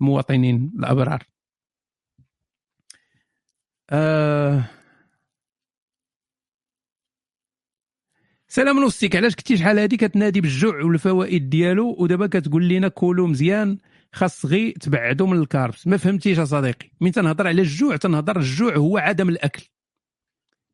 المواطنين 0.00 0.72
الأبرار. 0.78 1.26
آه 3.90 4.80
سلام 8.52 8.80
نوستيك 8.80 9.16
علاش 9.16 9.34
كنتي 9.36 9.56
شحال 9.56 9.78
هادي 9.78 9.96
كتنادي 9.96 10.40
بالجوع 10.40 10.82
والفوائد 10.84 11.50
ديالو؟ 11.50 11.96
ودابا 11.98 12.26
كتقول 12.26 12.68
لنا 12.68 12.88
كولو 12.88 13.26
مزيان 13.26 13.78
خاص 14.12 14.46
غي 14.46 14.72
تبعدوا 14.72 15.26
من 15.26 15.38
الكاربس. 15.38 15.86
ما 15.86 15.96
فهمتيش 15.96 16.38
يا 16.38 16.44
صديقي. 16.44 16.90
من 17.00 17.12
تنهضر 17.12 17.46
على 17.46 17.62
الجوع 17.62 17.96
تنهضر 17.96 18.36
الجوع 18.38 18.76
هو 18.76 18.98
عدم 18.98 19.28
الأكل. 19.28 19.62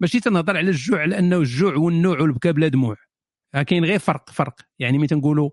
ماشي 0.00 0.20
تنهضر 0.20 0.56
على 0.56 0.70
الجوع 0.70 1.00
على 1.00 1.18
انه 1.18 1.36
الجوع 1.36 1.74
والنوع 1.74 2.20
والبكا 2.20 2.50
بلا 2.50 2.68
دموع. 2.68 2.96
كاين 3.66 3.84
غير 3.84 3.98
فرق 3.98 4.30
فرق. 4.30 4.60
يعني 4.78 4.98
ملي 4.98 5.06
تنقولوا 5.06 5.50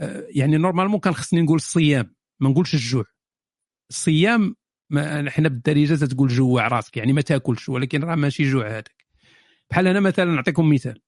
آه، 0.00 0.26
يعني 0.30 0.56
normalement 0.56 1.00
كان 1.00 1.14
خصني 1.14 1.42
نقول 1.42 1.56
الصيام 1.56 2.14
ما 2.40 2.48
نقولش 2.48 2.74
الجوع. 2.74 3.04
الصيام 3.90 4.56
حنا 5.26 5.48
بالدارجة 5.48 6.04
تقول 6.04 6.28
جوع 6.28 6.68
راسك 6.68 6.96
يعني 6.96 7.12
ما 7.12 7.20
تاكلش 7.20 7.68
ولكن 7.68 8.04
راه 8.04 8.14
ماشي 8.14 8.50
جوع 8.50 8.68
هذاك. 8.68 9.06
بحال 9.70 9.86
أنا 9.86 10.00
مثلا 10.00 10.24
نعطيكم 10.24 10.70
مثال. 10.70 11.05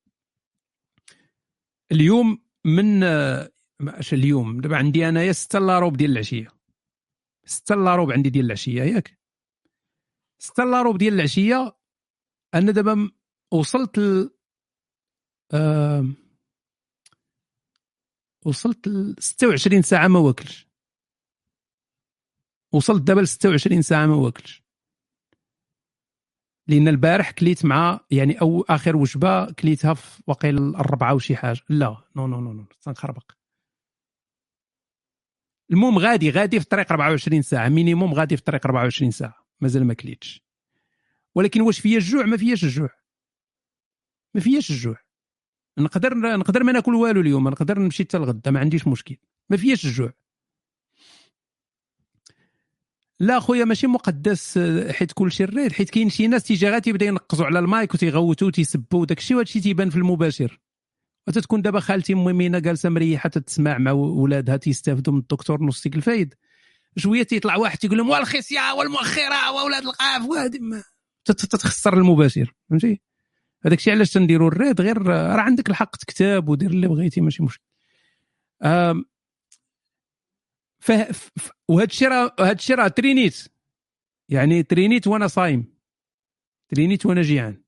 اليوم 1.92 2.42
من 2.64 3.02
أش 3.82 4.14
اليوم؟ 4.14 4.60
دابا 4.60 4.76
عندي 4.76 5.08
انايا 5.08 5.32
6 5.32 5.58
إلا 5.58 5.78
ربع 5.78 5.96
ديال 5.96 6.10
العشية. 6.10 6.48
6 7.44 7.74
إلا 7.74 7.96
ربع 7.96 8.12
عندي 8.12 8.30
ديال 8.30 8.46
العشية 8.46 8.82
ياك. 8.82 9.18
6 10.38 10.62
إلا 10.62 10.82
ربع 10.82 10.98
ديال 10.98 11.14
العشية 11.14 11.76
أنا 12.54 12.72
دابا 12.72 13.10
وصلت 13.52 13.98
ل 13.98 14.30
آه 15.54 16.04
وصلت 18.46 18.88
ل 18.88 19.14
26 19.18 19.82
ساعة 19.82 20.08
ما 20.08 20.18
واكلش. 20.18 20.68
وصلت 22.72 23.02
دابا 23.02 23.20
ل 23.20 23.28
26 23.28 23.82
ساعة 23.82 24.06
ما 24.06 24.14
واكلش. 24.14 24.62
لأن 26.68 26.88
البارح 26.88 27.30
كليت 27.30 27.64
مع 27.64 28.00
يعني 28.10 28.40
أو 28.40 28.64
آخر 28.68 28.96
وجبة 28.96 29.52
كليتها 29.52 29.94
في 29.94 30.22
وقيل 30.26 30.56
الربعة 30.56 31.14
وشي 31.14 31.36
حاجة. 31.36 31.60
لا 31.68 31.96
no 32.16 32.26
no 32.26 32.40
no 32.40 32.52
no 32.52 32.64
تنخربق. 32.82 33.32
المهم 35.70 35.98
غادي 35.98 36.30
غادي 36.30 36.58
في 36.60 36.64
الطريق 36.64 36.92
24 36.92 37.42
ساعة. 37.42 37.68
minimum 37.68 38.14
غادي 38.14 38.36
في 38.36 38.40
الطريق 38.40 38.66
24 38.66 39.10
ساعة. 39.10 39.46
مازال 39.60 39.84
ما 39.84 39.94
كليتش. 39.94 40.42
ولكن 41.34 41.60
واش 41.60 41.80
فيا 41.80 41.96
الجوع؟ 41.96 42.24
ما 42.24 42.36
فياش 42.36 42.64
الجوع. 42.64 42.90
ما 44.34 44.40
فياش 44.40 44.70
الجوع. 44.70 44.96
نقدر 45.78 46.14
نقدر 46.38 46.62
ما 46.62 46.72
ناكل 46.72 46.94
والو 46.94 47.20
اليوم. 47.20 47.48
نقدر 47.48 47.78
نمشي 47.78 48.04
حتى 48.04 48.16
الغدا. 48.16 48.50
ما 48.50 48.60
عنديش 48.60 48.86
مشكل. 48.86 49.16
ما 49.50 49.56
فياش 49.56 49.84
الجوع. 49.84 50.12
لا 53.20 53.40
خويا 53.40 53.64
ماشي 53.64 53.86
مقدس 53.86 54.58
حيت 54.90 55.12
كلشي 55.12 55.44
read 55.44 55.72
حيت 55.72 55.90
كاين 55.90 56.10
شي 56.10 56.26
ناس 56.26 56.42
تيجي 56.42 56.68
غير 56.68 56.78
تيبدا 56.78 57.06
ينقزوا 57.06 57.46
على 57.46 57.58
المايك 57.58 57.94
وتيغوتوا 57.94 58.48
وتيسبوا 58.48 59.00
وداك 59.00 59.18
الشيء 59.18 59.36
وهذا 59.36 59.48
الشيء 59.48 59.62
تيبان 59.62 59.90
في 59.90 59.96
المباشر. 59.96 60.60
وتتكون 61.28 61.62
دابا 61.62 61.80
خالتي 61.80 62.14
ميمينه 62.14 62.58
جالسة 62.58 62.88
مريحة 62.88 63.28
تتسمع 63.28 63.78
مع 63.78 63.92
ولادها 63.92 64.56
تيستافدوا 64.56 65.12
من 65.12 65.18
الدكتور 65.18 65.62
الفايد 65.62 66.34
شوية 66.96 67.22
تيطلع 67.22 67.56
واحد 67.56 67.78
تيقول 67.78 67.98
لهم 67.98 68.10
والخصيه 68.10 68.72
والمؤخرة 68.78 69.52
وأولاد 69.52 69.82
القاف 69.82 70.28
وهذه 70.28 70.58
تتخسر 71.24 71.94
المباشر 71.94 72.54
فهمتي؟ 72.70 73.00
هذاك 73.64 73.78
الشيء 73.78 73.94
علاش 73.94 74.12
تنديروا 74.12 74.48
ال 74.48 74.55
read 74.55 74.80
غير 74.80 75.02
راه 75.02 75.40
عندك 75.40 75.70
الحق 75.70 75.96
تكتب 75.96 76.48
ودير 76.48 76.70
اللي 76.70 76.88
بغيتي 76.88 77.20
ماشي 77.20 77.42
مشكل. 77.42 77.64
ف... 80.78 80.92
ف... 80.92 81.50
وهذا 81.68 81.86
الشيء 81.86 82.08
راه 82.08 82.34
هذا 82.40 82.52
الشيء 82.52 82.76
راه 82.76 82.88
ترينيت. 82.88 83.48
يعني 84.28 84.62
ترينيت 84.62 85.06
وأنا 85.06 85.26
صايم. 85.26 85.74
ترينيت 86.68 87.06
وأنا 87.06 87.22
جيعان. 87.22 87.62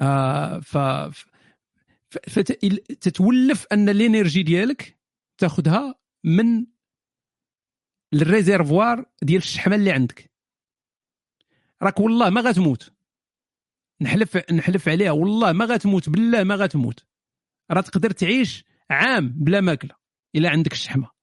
آه. 0.00 0.60
ف... 0.60 0.78
فتتولف 2.10 3.66
أن 3.72 3.88
ال 3.88 3.95
énergie 3.95 4.42
ديالك 4.42 4.98
تاخذها 5.38 5.94
من 6.24 6.66
ال 8.14 8.23
réservoir 8.23 9.06
ديال 9.22 9.42
الشحمة 9.42 9.76
اللي 9.76 9.92
عندك. 9.92 10.30
راك 11.82 12.00
والله 12.00 12.30
ما 12.30 12.40
غتموت. 12.40 12.92
نحلف 14.00 14.50
نحلف 14.52 14.88
عليها. 14.88 15.10
والله 15.10 15.52
ما 15.52 15.64
غتموت. 15.64 16.08
بالله 16.08 16.44
ما 16.44 16.54
غتموت. 16.54 17.06
راه 17.70 17.80
تقدر 17.80 18.10
تعيش 18.10 18.64
عام 18.90 19.28
بلا 19.28 19.60
ماكلة 19.60 19.94
إلا 20.34 20.50
عندك 20.50 20.72
الشحمة. 20.72 21.19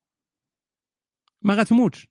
ما 1.41 1.53
غتموتش. 1.53 2.07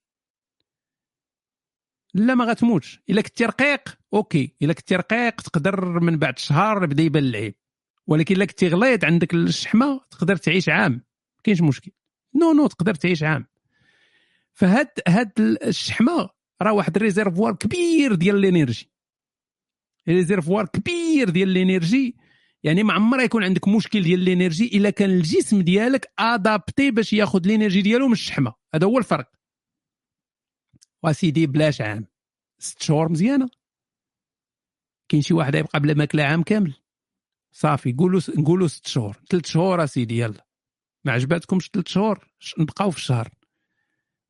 لا 2.13 2.35
ما 2.35 2.45
غتموتش. 2.45 2.99
إلا 3.09 3.21
كنتي 3.21 3.45
رقيق 3.45 3.97
OK. 4.13 4.55
إلا 4.61 4.73
كنتي 4.73 4.95
رقيق 4.95 5.41
تقدر 5.41 5.99
من 5.99 6.17
بعد 6.17 6.39
شهر 6.39 6.85
بدا 6.85 7.03
يبان 7.03 7.23
العيب. 7.23 7.55
ولكن 8.07 8.35
إلا 8.35 8.45
كنتي 8.45 8.67
غليظ 8.67 9.05
عندك 9.05 9.33
الشحمة 9.33 10.01
تقدر 10.11 10.35
تعيش 10.35 10.69
عام. 10.69 10.91
ما 10.91 11.41
كاينش 11.43 11.61
مشكل. 11.61 11.91
no 12.35 12.53
no 12.53 12.67
تقدر 12.67 12.95
تعيش 12.95 13.23
عام. 13.23 13.45
فهاد 14.53 14.89
هاد 15.07 15.31
الشحمة 15.63 16.29
راه 16.61 16.73
واحد 16.73 16.95
ال 16.95 17.01
réservoir 17.01 17.55
كبير 17.55 18.15
ديال 18.15 18.35
ال 18.35 18.41
énergie. 18.41 18.91
réservoir 20.07 20.65
كبير 20.65 21.29
ديال 21.29 21.49
ال 21.49 21.57
énergie. 21.57 22.17
يعني 22.63 22.83
ما 22.83 22.93
عمر 22.93 23.19
يكون 23.19 23.43
عندك 23.43 23.67
مشكل 23.67 24.03
ديال 24.03 24.21
ال 24.21 24.28
énergie 24.28 24.77
إلا 24.77 24.89
كان 24.89 25.09
الجسم 25.09 25.61
ديالك 25.61 26.11
adapté 26.19 26.91
باش 26.91 27.13
ياخذ 27.13 27.45
ال 27.45 27.50
énergie 27.50 27.81
ديالو 27.81 28.07
من 28.07 28.13
الشحمة. 28.13 28.53
هذا 28.75 28.87
هو 28.87 28.97
الفرق. 28.97 29.31
وسيدي 31.03 31.47
بلاش 31.47 31.81
عام. 31.81 32.07
ست 32.59 32.83
شهور 32.83 33.09
مزيانة. 33.09 33.49
كاين 35.09 35.21
شي 35.21 35.33
واحد 35.33 35.55
يبقى 35.55 35.79
بلا 35.79 35.93
ماكلة 35.93 36.23
عام 36.23 36.43
كامل. 36.43 36.73
صافي 37.51 37.93
قولوا 37.93 38.21
نقولوا 38.37 38.67
ست 38.67 38.87
شهور. 38.87 39.17
ثلاث 39.29 39.45
شهور 39.45 39.83
أسيدي 39.83 40.19
يلا. 40.19 40.47
ما 41.05 41.11
عجباتكمش 41.11 41.69
ثلاث 41.73 41.87
شهور؟ 41.87 42.27
نبقاو 42.57 42.91
في 42.91 42.97
الشهر. 42.97 43.29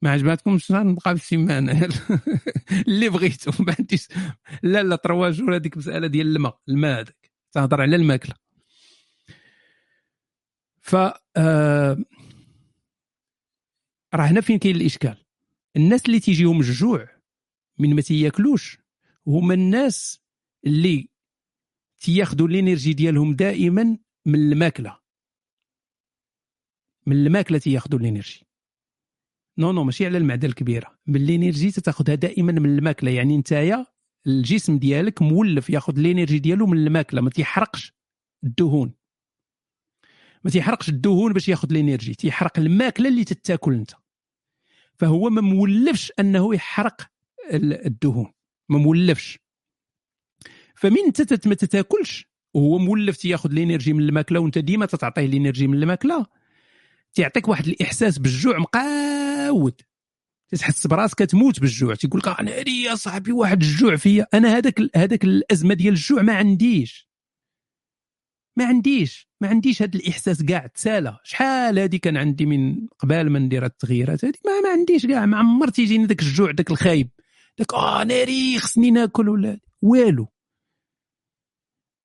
ما 0.01 0.11
عجباتكمش 0.11 0.71
نبقى 0.71 1.17
في 1.17 1.23
السيمانة. 1.23 1.89
اللي 2.87 3.09
بغيتو. 3.09 3.51
ما 3.63 3.75
عنديش 3.79 4.07
لا 4.63 4.83
لا 4.83 4.95
تروا 4.95 5.29
جور 5.29 5.55
هذيك 5.55 5.77
مساله 5.77 6.07
ديال 6.07 6.35
الماء. 6.35 6.59
الماء 6.69 6.99
هذاك. 6.99 7.26
تهضر 7.51 7.81
على 7.81 7.95
الماكلة. 7.95 8.35
ف 10.81 10.95
آه 11.37 11.97
راه 14.13 14.25
هنا 14.25 14.41
فين 14.41 14.59
كاين 14.59 14.75
الإشكال؟ 14.75 15.25
الناس 15.75 16.05
اللي 16.05 16.19
تيجيهم 16.19 16.59
الجوع 16.59 17.07
من 17.79 17.95
ما 17.95 18.01
تياكلوش 18.01 18.77
هما 19.27 19.53
الناس 19.53 20.19
اللي 20.65 21.09
تياخذوا 21.99 22.47
ال 22.47 22.53
énergie 22.53 22.93
ديالهم 22.93 23.35
دائما 23.35 23.97
من 24.25 24.35
الماكلة. 24.35 24.99
من 27.05 27.15
الماكلة 27.15 27.57
تياخذوا 27.57 27.99
ال 27.99 28.04
énergie. 28.04 28.47
no 29.57 29.71
no 29.71 29.83
ماشي 29.83 30.05
على 30.05 30.17
المعدة 30.17 30.47
الكبيرة. 30.47 30.99
من 31.07 31.15
ال 31.15 31.22
énergie 31.22 31.71
تاخذها 31.71 32.15
دائما 32.15 32.51
من 32.51 32.77
الماكلة 32.77 33.11
يعني 33.11 33.37
نتايا 33.37 33.85
الجسم 34.27 34.77
ديالك 34.77 35.21
مولف 35.21 35.69
ياخذ 35.69 35.99
ال 35.99 36.04
énergie 36.04 36.39
ديالو 36.39 36.65
من 36.67 36.77
الماكلة 36.77 37.21
ما 37.21 37.29
تيحرقش 37.29 37.93
الدهون. 38.43 38.93
ما 40.43 40.51
تيحرقش 40.51 40.89
الدهون 40.89 41.33
باش 41.33 41.49
ياخذ 41.49 41.71
ال 41.71 41.77
énergie 41.77 42.15
تيحرق 42.15 42.59
الماكلة 42.59 43.09
اللي 43.09 43.23
تتاكل 43.23 43.73
أنت. 43.73 43.91
فهو 44.93 45.29
ما 45.29 45.41
مولفش 45.41 46.11
أنه 46.19 46.55
يحرق 46.55 47.01
الدهون 47.53 48.33
ما 48.69 48.77
مولفش. 48.77 49.39
فمن 50.75 50.97
أنت 51.05 51.47
ما 51.47 51.55
تتاكلش 51.55 52.27
وهو 52.53 52.77
مولف 52.77 53.17
تياخذ 53.17 53.51
ال 53.51 53.57
energy 53.57 53.93
من 53.93 54.03
الماكلة 54.03 54.39
وأنت 54.39 54.57
ديما 54.57 54.85
تتعطيه 54.85 55.25
ال 55.25 55.31
energy 55.31 55.67
من 55.67 55.77
الماكلة 55.77 56.25
تيعطيك 57.13 57.47
واحد 57.47 57.67
الإحساس 57.67 58.17
بالجوع 58.17 58.57
مقاود. 58.57 59.81
تحس 60.55 60.87
براسك 60.87 61.19
تموت 61.19 61.59
بالجوع. 61.59 61.95
تيقول 61.95 62.19
لك 62.19 62.39
أنا 62.39 62.69
يا 62.69 62.95
صاحبي 62.95 63.31
واحد 63.31 63.61
الجوع 63.61 63.95
فيا. 63.95 64.27
أنا 64.33 64.57
هذاك 64.57 64.81
هذاك 64.95 65.23
الأزمة 65.23 65.73
ديال 65.73 65.93
الجوع 65.93 66.21
ما 66.21 66.33
عنديش. 66.33 67.07
ما 68.57 68.65
عنديش. 68.65 69.29
ما 69.41 69.47
عنديش 69.47 69.81
هذا 69.81 69.95
الإحساس 69.95 70.43
كاع 70.43 70.67
تسالى. 70.67 71.19
شحال 71.23 71.79
هذه 71.79 71.97
كان 71.97 72.17
عندي 72.17 72.45
من 72.45 72.87
قبل 72.99 73.29
ما 73.29 73.39
ندير 73.39 73.65
التغييرات 73.65 74.25
هذه 74.25 74.33
ما, 74.45 74.61
ما 74.61 74.69
عنديش 74.69 75.05
كاع 75.05 75.25
ما 75.25 75.37
عمر 75.37 75.69
تيجيني 75.69 76.05
ذاك 76.05 76.21
الجوع 76.21 76.51
ذاك 76.51 76.71
الخايب. 76.71 77.09
ذاك 77.59 77.73
آه 77.73 78.03
ناري 78.03 78.59
خصني 78.59 78.91
ناكل 78.91 79.29
ولا 79.29 79.59
والو. 79.81 80.27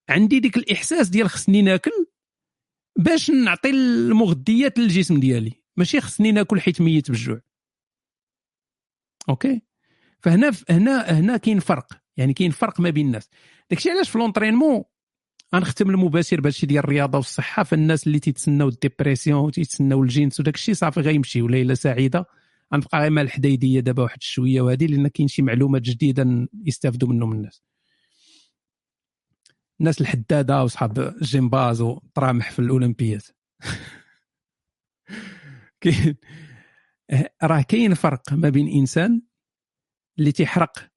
عندي 0.08 0.40
ديك 0.40 0.56
الإحساس 0.56 1.08
ديال 1.08 1.30
خصني 1.30 1.62
ناكل 1.62 2.06
باش 2.98 3.30
نعطي 3.30 3.70
المغذيات 3.70 4.78
للجسم 4.78 5.20
ديالي. 5.20 5.52
ماشي 5.76 6.00
خصني 6.00 6.32
ناكل 6.32 6.60
حيت 6.60 6.80
ميت 6.80 7.10
بالجوع. 7.10 7.40
أوكي؟ 9.28 9.62
فهنا 10.20 10.52
هنا 10.70 11.00
هنا 11.00 11.36
كاين 11.36 11.60
فرق. 11.60 11.86
يعني 12.16 12.32
كاين 12.32 12.50
فرق 12.50 12.80
ما 12.80 12.90
بين 12.90 13.06
الناس. 13.06 13.28
داكشي 13.70 13.90
علاش 13.90 14.10
في 14.10 14.18
l'entraînement 14.18 14.82
غنختم 15.54 15.90
المباشر 15.90 16.40
بهادشي 16.40 16.66
ديال 16.66 16.84
الرياضة 16.84 17.18
والصحة. 17.18 17.62
فالناس 17.62 18.06
اللي 18.06 18.18
تيتسناو 18.18 18.68
ال 18.68 18.75
dépression 18.75 19.38
وتيتسناو 19.38 20.02
الجنس 20.02 20.40
وداك 20.40 20.54
الشيء 20.54 20.74
صافي 20.74 21.00
غيمشيو 21.00 21.48
ليله 21.48 21.74
سعيدة. 21.74 22.26
غنبقى 22.74 23.00
غير 23.00 23.10
مع 23.10 23.22
الحديدية 23.22 23.80
دابا 23.80 24.02
واحد 24.02 24.22
شوية 24.22 24.60
وهذه 24.60 24.86
لأن 24.86 25.08
كاين 25.08 25.28
شي 25.28 25.42
معلومات 25.42 25.82
جديدة 25.82 26.48
يستافدوا 26.64 27.08
منهم 27.08 27.32
الناس. 27.32 27.62
الناس 29.82 30.00
الحدادة 30.00 30.64
وصحاب 30.64 30.98
الجيمباز 30.98 31.80
وطرامح 31.80 32.50
في 32.50 32.58
الاولمبيات 32.58 33.26
كاين 35.80 36.16
راه 37.42 37.62
كاين 37.62 37.94
فرق 37.94 38.32
ما 38.32 38.48
بين 38.48 38.68
إنسان 38.68 39.22
اللي 40.18 40.32
تيحرق. 40.32 40.88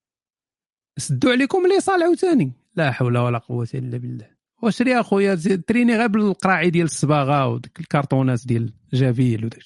سدوا 0.98 1.32
عليكم 1.32 1.66
اللي 1.66 1.80
صال 1.80 2.04
عاوتاني. 2.04 2.52
لا 2.76 2.92
حول 2.92 3.18
ولا 3.18 3.38
قوة 3.38 3.68
إلا 3.74 3.98
بالله. 3.98 4.36
واش 4.62 4.82
ري 4.82 5.00
أخويا؟ 5.00 5.36
تريني 5.68 5.98
غير 5.98 6.08
بالقراعي 6.08 6.70
ديال 6.70 6.86
الصباغة 6.86 7.48
وديك 7.48 7.80
الكارطونات 7.80 8.48
ديال 8.48 8.74
جافيل 8.94 9.46
وداك 9.46 9.64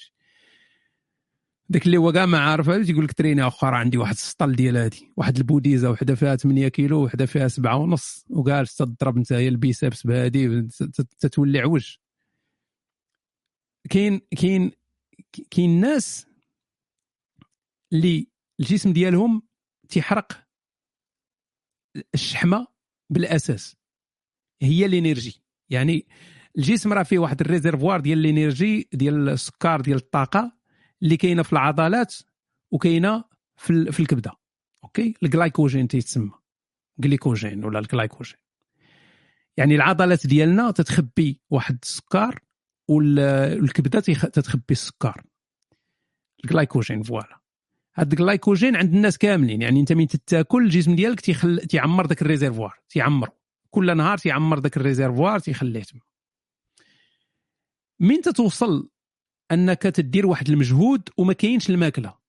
داك 1.69 1.85
اللي 1.85 1.97
هو 1.97 2.11
كاع 2.11 2.25
ما 2.25 2.39
عارف 2.39 2.69
تيقول 2.69 3.05
لك 3.05 3.13
تريني 3.13 3.47
اخر 3.47 3.73
عندي 3.73 3.97
واحد 3.97 4.13
السطل 4.13 4.55
ديال 4.55 4.77
هادي 4.77 5.13
واحد 5.17 5.37
البوديزة 5.37 5.91
وحدة 5.91 6.15
فيها 6.15 6.35
8 6.35 6.67
كيلو 6.67 7.03
وحدة 7.03 7.25
فيها 7.25 7.47
7 7.47 7.77
ونص 7.77 8.25
وجالس 8.29 8.75
تضرب 8.75 9.17
انت 9.17 9.33
هي 9.33 9.47
البيسبس 9.47 10.07
بهادي 10.07 10.67
تتولي 11.19 11.59
عوج. 11.59 11.95
كاين 13.89 14.21
كاين 14.37 14.71
كاين 15.51 15.81
ناس 15.81 16.28
اللي 17.93 18.27
الجسم 18.59 18.93
ديالهم 18.93 19.41
تيحرق 19.89 20.47
الشحمة 22.13 22.67
بالأساس. 23.09 23.75
هي 24.61 24.85
الإنرجي. 24.85 25.43
يعني 25.69 26.07
الجسم 26.57 26.93
راه 26.93 27.03
فيه 27.03 27.19
واحد 27.19 27.41
الريزرفوار 27.41 27.99
ديال 27.99 28.19
الإنرجي 28.19 28.89
ديال 28.93 29.29
السكر 29.29 29.81
ديال 29.81 29.97
الطاقة 29.97 30.57
اللي 31.01 31.17
كاينة 31.17 31.43
في 31.43 31.53
العضلات 31.53 32.15
وكاينة 32.71 33.23
في, 33.57 33.91
في 33.91 33.99
الكبدة. 33.99 34.31
أوكي؟ 34.83 35.13
الجلايكوجين 35.23 35.87
تيتسمى. 35.87 36.31
جليكوجين 36.99 37.65
ولا 37.65 37.79
الجلايكوجين. 37.79 38.37
يعني 39.57 39.75
العضلات 39.75 40.27
ديالنا 40.27 40.71
تتخبي 40.71 41.41
واحد 41.49 41.79
السكر 41.83 42.39
والكبدة 42.87 43.99
تتخبي 43.99 44.71
السكر. 44.71 45.23
ال 46.43 46.50
glycogen 46.50 47.03
voilà. 47.03 47.38
هاد 47.99 48.11
الجلايكوجين 48.11 48.75
عند 48.75 48.93
الناس 48.95 49.17
كاملين. 49.17 49.61
يعني 49.61 49.79
انت 49.79 49.93
من 49.93 50.07
تاكل 50.07 50.63
الجسم 50.63 50.95
ديالك 50.95 51.19
تيخل 51.21 51.59
تيعمر 51.59 52.05
داك 52.05 52.21
ال 52.21 52.27
réservoir 52.27 52.79
تيعمر 52.89 53.29
كل 53.69 53.97
نهار 53.97 54.17
تيعمر 54.17 54.59
داك 54.59 54.77
ال 54.77 54.83
réservoir 54.83 55.39
تيخليه 55.39 55.83
تما. 55.83 56.01
من 57.99 58.21
تتوصل 58.21 58.89
انك 59.51 59.81
تدير 59.81 60.27
واحد 60.27 60.49
المجهود 60.49 61.09
وما 61.17 61.33
كاينش 61.33 61.69
الماكلة. 61.69 62.19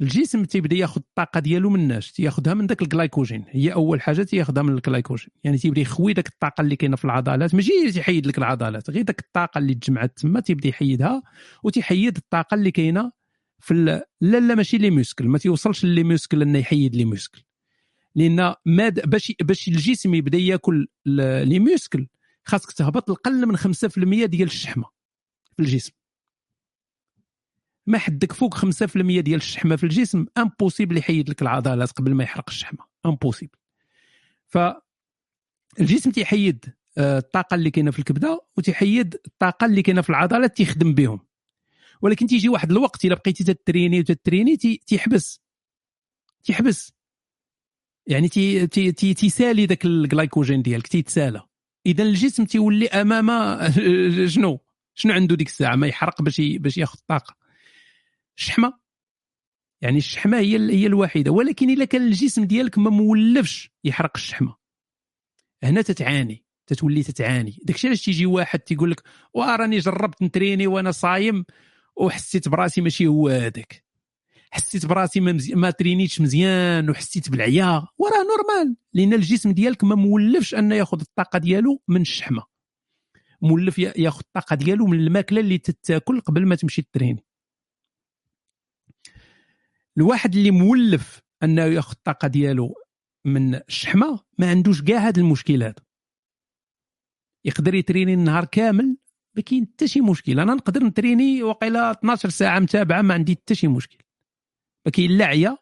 الجسم 0.00 0.44
تيبدا 0.44 0.76
ياخذ 0.76 1.00
الطاقة 1.00 1.40
ديالو 1.40 1.70
من 1.70 1.80
الناس 1.80 2.12
تياخذها 2.12 2.54
من 2.54 2.66
داك 2.66 2.82
الجلايكوجين 2.82 3.44
هي 3.48 3.72
أول 3.72 4.00
حاجة 4.00 4.22
تياخذها 4.22 4.62
من 4.62 4.74
الجلايكوجين 4.74 5.28
يعني 5.44 5.58
تيبدا 5.58 5.80
يخوي 5.80 6.12
داك 6.12 6.28
الطاقة 6.28 6.62
اللي 6.62 6.76
كاينة 6.76 6.96
في 6.96 7.04
العضلات 7.04 7.54
ماشي 7.54 7.92
تيحيد 7.92 8.26
لك 8.26 8.38
العضلات 8.38 8.90
غير 8.90 9.02
داك 9.02 9.20
الطاقة 9.20 9.58
اللي 9.58 9.74
تجمعت 9.74 10.18
تما 10.18 10.40
تيبدا 10.40 10.68
يحيدها 10.68 11.22
وتيحيد 11.62 12.16
الطاقة 12.16 12.54
اللي 12.54 12.70
كاينة 12.70 13.12
في 13.62 13.74
لا 14.20 14.40
لا 14.40 14.54
ماشي 14.54 14.78
les 14.78 14.90
muscles 14.90 15.28
ما 15.28 15.38
تيوصلش 15.38 15.84
les 15.84 16.04
muscles 16.04 16.42
إنه 16.42 16.58
يحيد 16.58 16.96
les 16.96 17.04
muscles 17.04 17.42
لأن 18.14 18.54
ماد 18.66 19.10
باش 19.10 19.32
باش 19.42 19.68
الجسم 19.68 20.14
يبدأ 20.14 20.38
يأكل 20.38 20.88
les 21.44 21.58
muscles 21.58 22.06
خاصك 22.44 22.72
تهبط 22.72 23.10
القل 23.10 23.46
من 23.46 23.56
5% 23.56 24.24
ديال 24.24 24.48
الشحمة 24.48 24.84
في 25.56 25.62
الجسم. 25.62 25.92
ما 27.86 27.98
حدك 27.98 28.32
فوق 28.32 28.54
5% 28.54 29.20
ديال 29.20 29.36
الشحمة 29.40 29.76
في 29.76 29.84
الجسم 29.84 30.26
impossible 30.38 30.96
يحيد 30.96 31.30
لك 31.30 31.42
العضلات 31.42 31.92
قبل 31.92 32.14
ما 32.14 32.24
يحرق 32.24 32.44
الشحمة 32.48 32.84
impossible 33.06 33.58
ف 34.46 34.58
الجسم 35.80 36.10
تيحيد 36.10 36.64
آه، 36.98 37.18
الطاقة 37.18 37.54
اللي 37.54 37.70
كاينة 37.70 37.90
في 37.90 37.98
الكبدة 37.98 38.44
وتيحيد 38.56 39.16
الطاقة 39.26 39.64
اللي 39.64 39.82
كاينة 39.82 40.02
في 40.02 40.10
العضلات 40.10 40.56
تيخدم 40.56 40.94
بهم. 40.94 41.20
ولكن 42.02 42.26
تيجي 42.26 42.48
واحد 42.48 42.70
الوقت 42.70 43.04
إلا 43.04 43.14
بقيتي 43.14 43.44
تتريني 43.44 44.00
وتتريني 44.00 44.56
تيحبس. 44.56 45.40
تيحبس. 46.44 46.92
يعني 48.06 48.28
تي 48.28 48.66
تي 48.66 48.92
تي 48.92 49.14
تيسالي 49.14 49.66
ذاك 49.66 49.84
الجلايكوجين 49.84 50.62
ديالك 50.62 50.86
تيتسالى. 50.86 51.42
إذا 51.86 52.02
الجسم 52.02 52.44
تيولي 52.44 52.88
أمام 52.88 53.60
شنو؟ 54.34 54.60
شنو 54.94 55.12
عنده 55.12 55.36
ديك 55.36 55.48
الساعة؟ 55.48 55.76
ما 55.76 55.86
يحرق 55.86 56.22
باش 56.22 56.40
باش 56.40 56.78
ياخذ 56.78 56.98
الطاقه 56.98 57.36
الشحمة. 58.38 58.72
يعني 59.80 59.98
الشحمة 59.98 60.38
هي 60.38 60.56
هي 60.56 60.86
الوحيدة. 60.86 61.30
ولكن 61.30 61.70
إلا 61.70 61.84
كان 61.84 62.02
الجسم 62.02 62.44
ديالك 62.44 62.78
ما 62.78 62.90
مولفش 62.90 63.70
يحرق 63.84 64.12
الشحمة. 64.14 64.56
هنا 65.62 65.82
تتعاني. 65.82 66.44
تتولي 66.66 67.02
تتعاني. 67.02 67.58
داكشي 67.64 67.86
علاش 67.86 68.04
تيجي 68.04 68.26
واحد 68.26 68.58
تيقول 68.58 68.90
لك 68.90 69.02
وراني 69.34 69.78
جربت 69.78 70.22
نتريني 70.22 70.66
وأنا 70.66 70.90
صايم. 70.90 71.44
وحسيت 72.02 72.48
براسي 72.48 72.80
ماشي 72.80 73.06
هو 73.06 73.28
هذاك. 73.28 73.84
حسيت 74.50 74.86
براسي 74.86 75.20
ما, 75.20 75.32
مزي... 75.32 75.54
ما 75.54 75.70
ترينيتش 75.70 76.20
مزيان 76.20 76.90
وحسيت 76.90 77.30
بالعيا. 77.30 77.86
وراه 77.98 78.22
normal. 78.22 78.76
لأن 78.92 79.12
الجسم 79.12 79.52
ديالك 79.52 79.84
ما 79.84 79.94
مولفش 79.94 80.54
انه 80.54 80.74
ياخذ 80.74 81.00
الطاقة 81.00 81.38
ديالو 81.38 81.82
من 81.88 82.00
الشحمة. 82.00 82.52
مولف 83.42 83.78
ياخذ 83.78 84.20
الطاقة 84.20 84.56
ديالو 84.56 84.86
من 84.86 84.98
الماكلة 84.98 85.40
اللي 85.40 85.58
تتاكل 85.58 86.20
قبل 86.20 86.46
ما 86.46 86.54
تمشي 86.54 86.82
تريني 86.92 87.24
الواحد 89.98 90.34
اللي 90.34 90.50
مولف 90.50 91.22
أنه 91.42 91.62
ياخذ 91.62 91.92
الطاقة 91.92 92.28
ديالو 92.28 92.74
من 93.24 93.54
الشحمة 93.54 94.20
ما 94.38 94.50
عندوش 94.50 94.82
كاع 94.82 94.98
هذا 94.98 95.20
المشكل 95.20 95.62
هذا. 95.62 95.82
يقدر 97.44 97.74
يتريني 97.74 98.14
النهار 98.14 98.44
كامل 98.44 98.96
ما 99.36 99.42
كاين 99.42 99.66
حتى 99.66 99.88
شي 99.88 100.00
مشكل. 100.00 100.40
أنا 100.40 100.54
نقدر 100.54 100.84
نتريني 100.84 101.42
وقيلا 101.42 101.90
12 101.90 102.28
ساعة 102.28 102.58
متابعة 102.58 103.02
ما 103.02 103.14
عندي 103.14 103.34
حتى 103.34 103.54
شي 103.54 103.68
مشكل. 103.68 103.98
ما 104.86 104.92
كاين 104.92 105.10
لا 105.10 105.24
عيا 105.24 105.58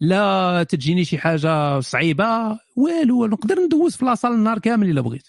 لا 0.00 0.62
تجيني 0.62 1.04
شي 1.04 1.18
حاجة 1.18 1.80
صعيبة 1.80 2.58
والو 2.76 3.26
نقدر 3.26 3.58
ندوز 3.58 3.96
في 3.96 4.04
la 4.04 4.12
salle 4.12 4.32
النهار 4.32 4.58
كامل 4.58 4.90
إلا 4.90 5.00
بغيت. 5.00 5.28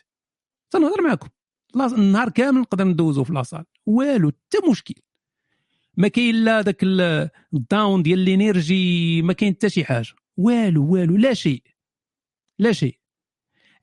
تنهضر 0.72 1.02
معكم 1.02 1.30
النهار 1.76 2.30
كامل 2.30 2.62
نقدر 2.62 2.84
ندوزو 2.84 3.24
في 3.24 3.34
la 3.34 3.42
salle. 3.42 3.66
والو 3.86 4.30
حتى 4.30 4.70
مشكل. 4.72 4.96
ما 5.98 6.08
كاين 6.08 6.36
لا 6.36 6.62
داك 6.62 6.84
ال 7.54 7.64
down 7.64 8.04
ديال 8.04 8.20
ال 8.20 8.34
energy 8.34 9.22
ما 9.22 9.34
كاين 9.34 9.54
حتى 9.54 9.70
شي 9.70 9.86
حاجة. 9.86 10.14
والو 10.38 10.94
والو 10.94 11.18
لا 11.18 11.34
شيء. 11.34 11.64
لا 12.60 12.72
شيء. 12.72 13.00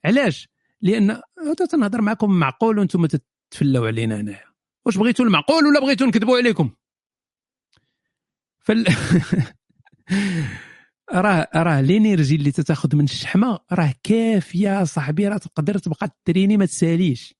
علاش؟ 0.05 0.49
لأن 0.81 1.21
تنهضر 1.69 2.01
معكم 2.01 2.31
معقول 2.31 2.79
وأنتم 2.79 3.07
تتفلاو 3.51 3.85
علينا 3.85 4.21
هنايا. 4.21 4.45
واش 4.85 4.97
بغيتوا 4.97 5.25
المعقول 5.25 5.65
ولا 5.65 5.79
بغيتوا 5.79 6.07
نكذبوا 6.07 6.37
عليكم؟ 6.37 6.69
فال 8.59 8.85
راه 11.13 11.49
راه 11.55 11.81
l'énergie 11.81 12.35
اللي 12.35 12.51
تتاخذ 12.51 12.95
من 12.95 13.03
الشحمة 13.03 13.59
راه 13.71 13.93
كافية 14.03 14.83
صاحبي 14.83 15.27
راه 15.27 15.37
تقدر 15.37 15.77
تبقى 15.77 16.09
تريني 16.25 16.57
ما 16.57 16.65
تساليش. 16.65 17.35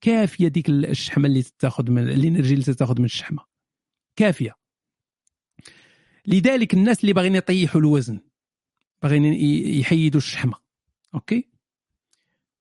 كافية 0.00 0.48
ديك 0.48 0.68
الشحمة 0.68 1.26
اللي 1.26 1.42
تاخذ 1.58 1.90
من 1.90 2.08
ال 2.08 2.15
energy 2.15 2.54
اللي 2.54 2.64
تاخذ 2.64 2.98
من 2.98 3.04
الشحمة. 3.04 3.44
كافية. 4.16 4.54
لذلك 6.26 6.74
الناس 6.74 7.00
اللي 7.00 7.12
باغيين 7.12 7.34
يطيحوا 7.34 7.80
الوزن 7.80 8.20
باغيين 9.02 9.24
يحيدوا 9.80 10.20
الشحمة. 10.20 10.54
أوكي؟ 11.14 11.48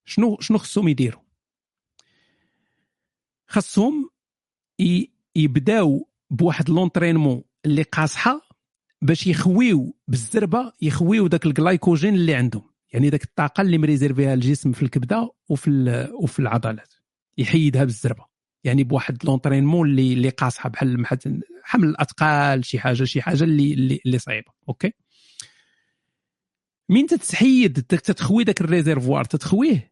شنو 0.06 0.38
شنو 0.40 0.58
خصهم 0.58 0.88
يديروا؟ 0.88 1.27
خصهم 3.48 4.10
يبداو 5.36 6.10
بواحد 6.30 6.70
l'entraînement 6.70 7.44
اللي 7.66 7.82
قاصحة 7.82 8.42
باش 9.02 9.28
يخويو 9.28 9.96
بالزربة 10.08 10.74
يخويو 10.82 11.28
داك 11.28 11.46
الجلايكوجين 11.46 12.16
اللي 12.16 12.36
عندهم. 12.36 12.70
يعني 12.94 13.10
داك 13.10 13.24
الطاقة 13.24 13.62
اللي 13.62 13.78
مريزيرفيها 13.78 14.34
الجسم 14.34 14.72
في 14.72 14.84
الكبدة 14.84 15.32
وفي 15.50 16.10
وفي 16.22 16.40
العضلات. 16.40 16.94
يحيدها 17.38 17.84
بالزربة. 17.84 18.26
يعني 18.64 18.84
بواحد 18.84 19.26
l'entraînement 19.26 19.90
اللي 19.90 20.14
اللي 20.14 20.30
قاصحة 20.30 20.70
بحال 20.70 21.06
حمل 21.64 21.90
الأثقال 21.90 22.66
شي 22.66 22.80
حاجة 22.80 23.04
شي 23.04 23.22
حاجة 23.22 23.44
اللي 23.44 24.00
اللي, 24.06 24.20
صعيبة. 24.20 24.52
أوكي؟ 24.70 24.94
مين 26.90 27.08
تتحيد؟ 27.08 27.82
تتخوي 27.84 28.44
داك 28.44 28.62
réservoir؟ 28.62 29.26
تتخويه 29.26 29.92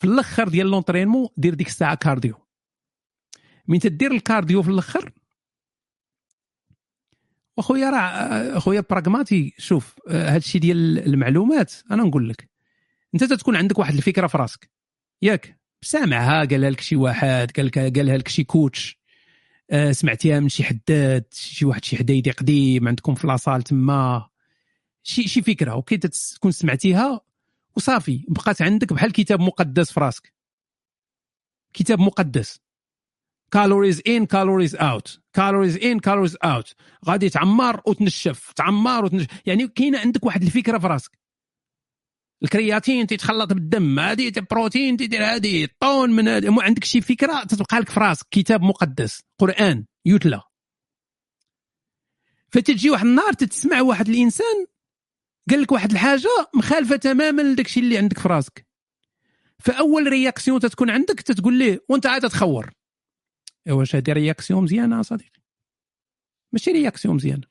في 0.00 0.06
الأخر 0.06 0.48
ديال 0.48 0.66
l'entraînement 0.66 1.28
دير 1.36 1.54
ديك 1.54 1.66
الساعة 1.66 1.94
cardio. 1.94 2.34
مين 3.68 3.80
تدير 3.80 4.12
ال 4.12 4.19
cardio 4.19 4.62
في 4.62 4.68
الأخر 4.70 5.12
أخويا 7.58 7.90
راه 7.90 7.98
أخويا 8.56 8.84
pragmatique 8.90 9.54
شوف 9.58 9.94
هذا 10.08 10.36
الشيء 10.36 10.60
ديال 10.60 10.98
المعلومات 10.98 11.72
أنا 11.90 12.02
نقول 12.02 12.28
لك 12.28 12.48
أنت 13.14 13.24
تكون 13.24 13.56
عندك 13.56 13.78
واحد 13.78 13.94
الفكرة 13.94 14.26
في 14.26 14.38
راسك. 14.38 14.70
ياك 15.22 15.60
سامعها 15.82 16.44
قالها 16.44 16.70
لك 16.70 16.80
شي 16.80 16.96
واحد 16.96 17.50
قال 17.56 17.70
قالها 17.70 18.16
لك 18.16 18.28
شي 18.28 18.44
coach 18.44 19.00
آه 19.70 19.92
سمعتيها 19.92 20.40
من 20.40 20.48
شي 20.48 20.64
حداد 20.64 21.24
شي 21.32 21.64
واحد 21.64 21.84
شي 21.84 21.96
حدايدي 21.96 22.30
قديم 22.30 22.88
عندكم 22.88 23.14
في 23.14 23.26
la 23.26 23.36
salle 23.36 23.62
تما. 23.62 24.28
شي 25.02 25.28
شي 25.28 25.42
فكرة 25.42 25.72
okay 25.72 25.96
تكون 25.96 26.52
سمعتيها 26.52 27.20
وصافي 27.80 28.24
بقات 28.28 28.62
عندك 28.62 28.92
بحال 28.92 29.12
كتاب 29.12 29.40
مقدس 29.40 29.92
في 29.92 30.00
راسك 30.00 30.32
كتاب 31.72 32.00
مقدس. 32.00 32.60
calories 33.52 34.02
in 34.06 34.26
calories 34.26 34.76
out 34.76 35.20
calories 35.32 35.76
in 35.76 36.00
calories 36.00 36.36
out 36.44 36.74
غادي 37.06 37.28
تعمر 37.30 37.80
وتنشف 37.86 38.52
تعمر 38.52 39.04
وتنشف. 39.04 39.26
يعني 39.46 39.68
كاينة 39.68 39.98
عندك 39.98 40.24
واحد 40.24 40.42
الفكرة 40.42 40.78
في 40.78 40.86
راسك 40.86 41.18
ال 42.42 42.49
créatine 42.49 43.06
تيتخلط 43.06 43.52
بالدم 43.52 43.98
هذه 43.98 44.32
بروتين 44.50 44.96
تيدير 44.96 45.24
هذه 45.24 45.68
طون 45.80 46.10
من 46.10 46.28
هذه 46.28 46.62
عندك 46.62 46.84
شي 46.84 47.00
فكرة 47.00 47.44
تتبقى 47.44 47.80
لك 47.80 47.90
في 47.90 48.00
راسك 48.00 48.26
كتاب 48.30 48.62
مقدس. 48.62 49.22
قرآن 49.38 49.84
يتلى. 50.06 50.42
فتجي 52.52 52.90
واحد 52.90 53.06
النهار 53.06 53.32
تتسمع 53.32 53.80
واحد 53.80 54.08
الإنسان 54.08 54.66
قال 55.50 55.62
لك 55.62 55.72
واحد 55.72 55.90
الحاجة 55.90 56.28
مخالفة 56.54 56.96
تماما 56.96 57.42
لداك 57.42 57.66
الشيء 57.66 57.82
اللي 57.82 57.98
عندك 57.98 58.18
في 58.18 58.28
راسك. 58.28 58.66
فأول 59.58 60.06
réaction 60.06 60.60
تتكون 60.60 60.90
عندك 60.90 61.20
تتقول 61.20 61.54
ليه 61.58 61.84
وأنت 61.88 62.06
عاد 62.06 62.30
تخور. 62.30 62.70
واش 63.68 63.96
هذه 63.96 64.12
réaction 64.12 64.62
مزيانة 64.62 65.02
صديقي. 65.02 65.40
ماشي 66.52 66.70
réaction 66.70 67.14
مزيانة. 67.14 67.46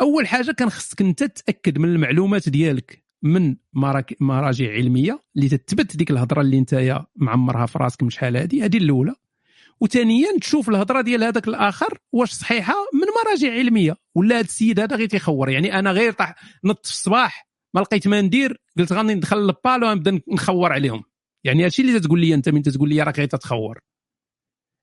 أول 0.00 0.26
حاجة 0.26 0.52
كان 0.52 0.70
خصك 0.70 1.00
أنت 1.00 1.24
تاكد 1.24 1.78
من 1.78 1.88
المعلومات 1.88 2.48
ديالك 2.48 3.04
من 3.22 3.56
مراجع 4.20 4.72
علمية 4.72 5.20
اللي 5.36 5.48
تثبت 5.48 5.96
ديك 5.96 6.10
الهضرة 6.10 6.40
اللي 6.40 6.58
أنت 6.58 7.04
معمرها 7.16 7.66
في 7.66 7.78
راسك 7.78 8.02
من 8.02 8.10
شحال 8.10 8.36
هذه 8.36 8.64
هذه 8.64 8.76
الأولى. 8.76 9.14
وثانيا 9.82 10.38
تشوف 10.40 10.68
الهضرة 10.68 11.00
ديال 11.00 11.24
هذاك 11.24 11.48
الآخر 11.48 11.98
واش 12.12 12.32
صحيحة 12.32 12.74
من 12.94 13.06
مراجع 13.24 13.52
علمية. 13.52 13.96
ولا 14.14 14.34
هذا 14.34 14.44
السيد 14.44 14.80
هذا 14.80 14.96
غير 14.96 15.08
تيخور. 15.08 15.50
يعني 15.50 15.78
أنا 15.78 15.90
غير 15.92 16.12
طاح 16.12 16.34
نط 16.64 16.86
في 16.86 16.92
الصباح 16.92 17.48
ما 17.74 17.80
لقيت 17.80 18.08
ما 18.08 18.20
ندير 18.20 18.60
قلت 18.78 18.92
غادي 18.92 19.14
ندخل 19.14 19.36
للبالو 19.36 19.90
ونبدا 19.90 20.20
نخور 20.28 20.72
عليهم. 20.72 21.02
يعني 21.44 21.64
هادشي 21.64 21.82
اللي 21.82 22.00
تقول 22.00 22.20
لي 22.20 22.34
أنت 22.34 22.48
من 22.48 22.62
تقول 22.62 22.88
لي 22.88 23.02
راك 23.02 23.18
غير 23.18 23.28
تتخور. 23.28 23.80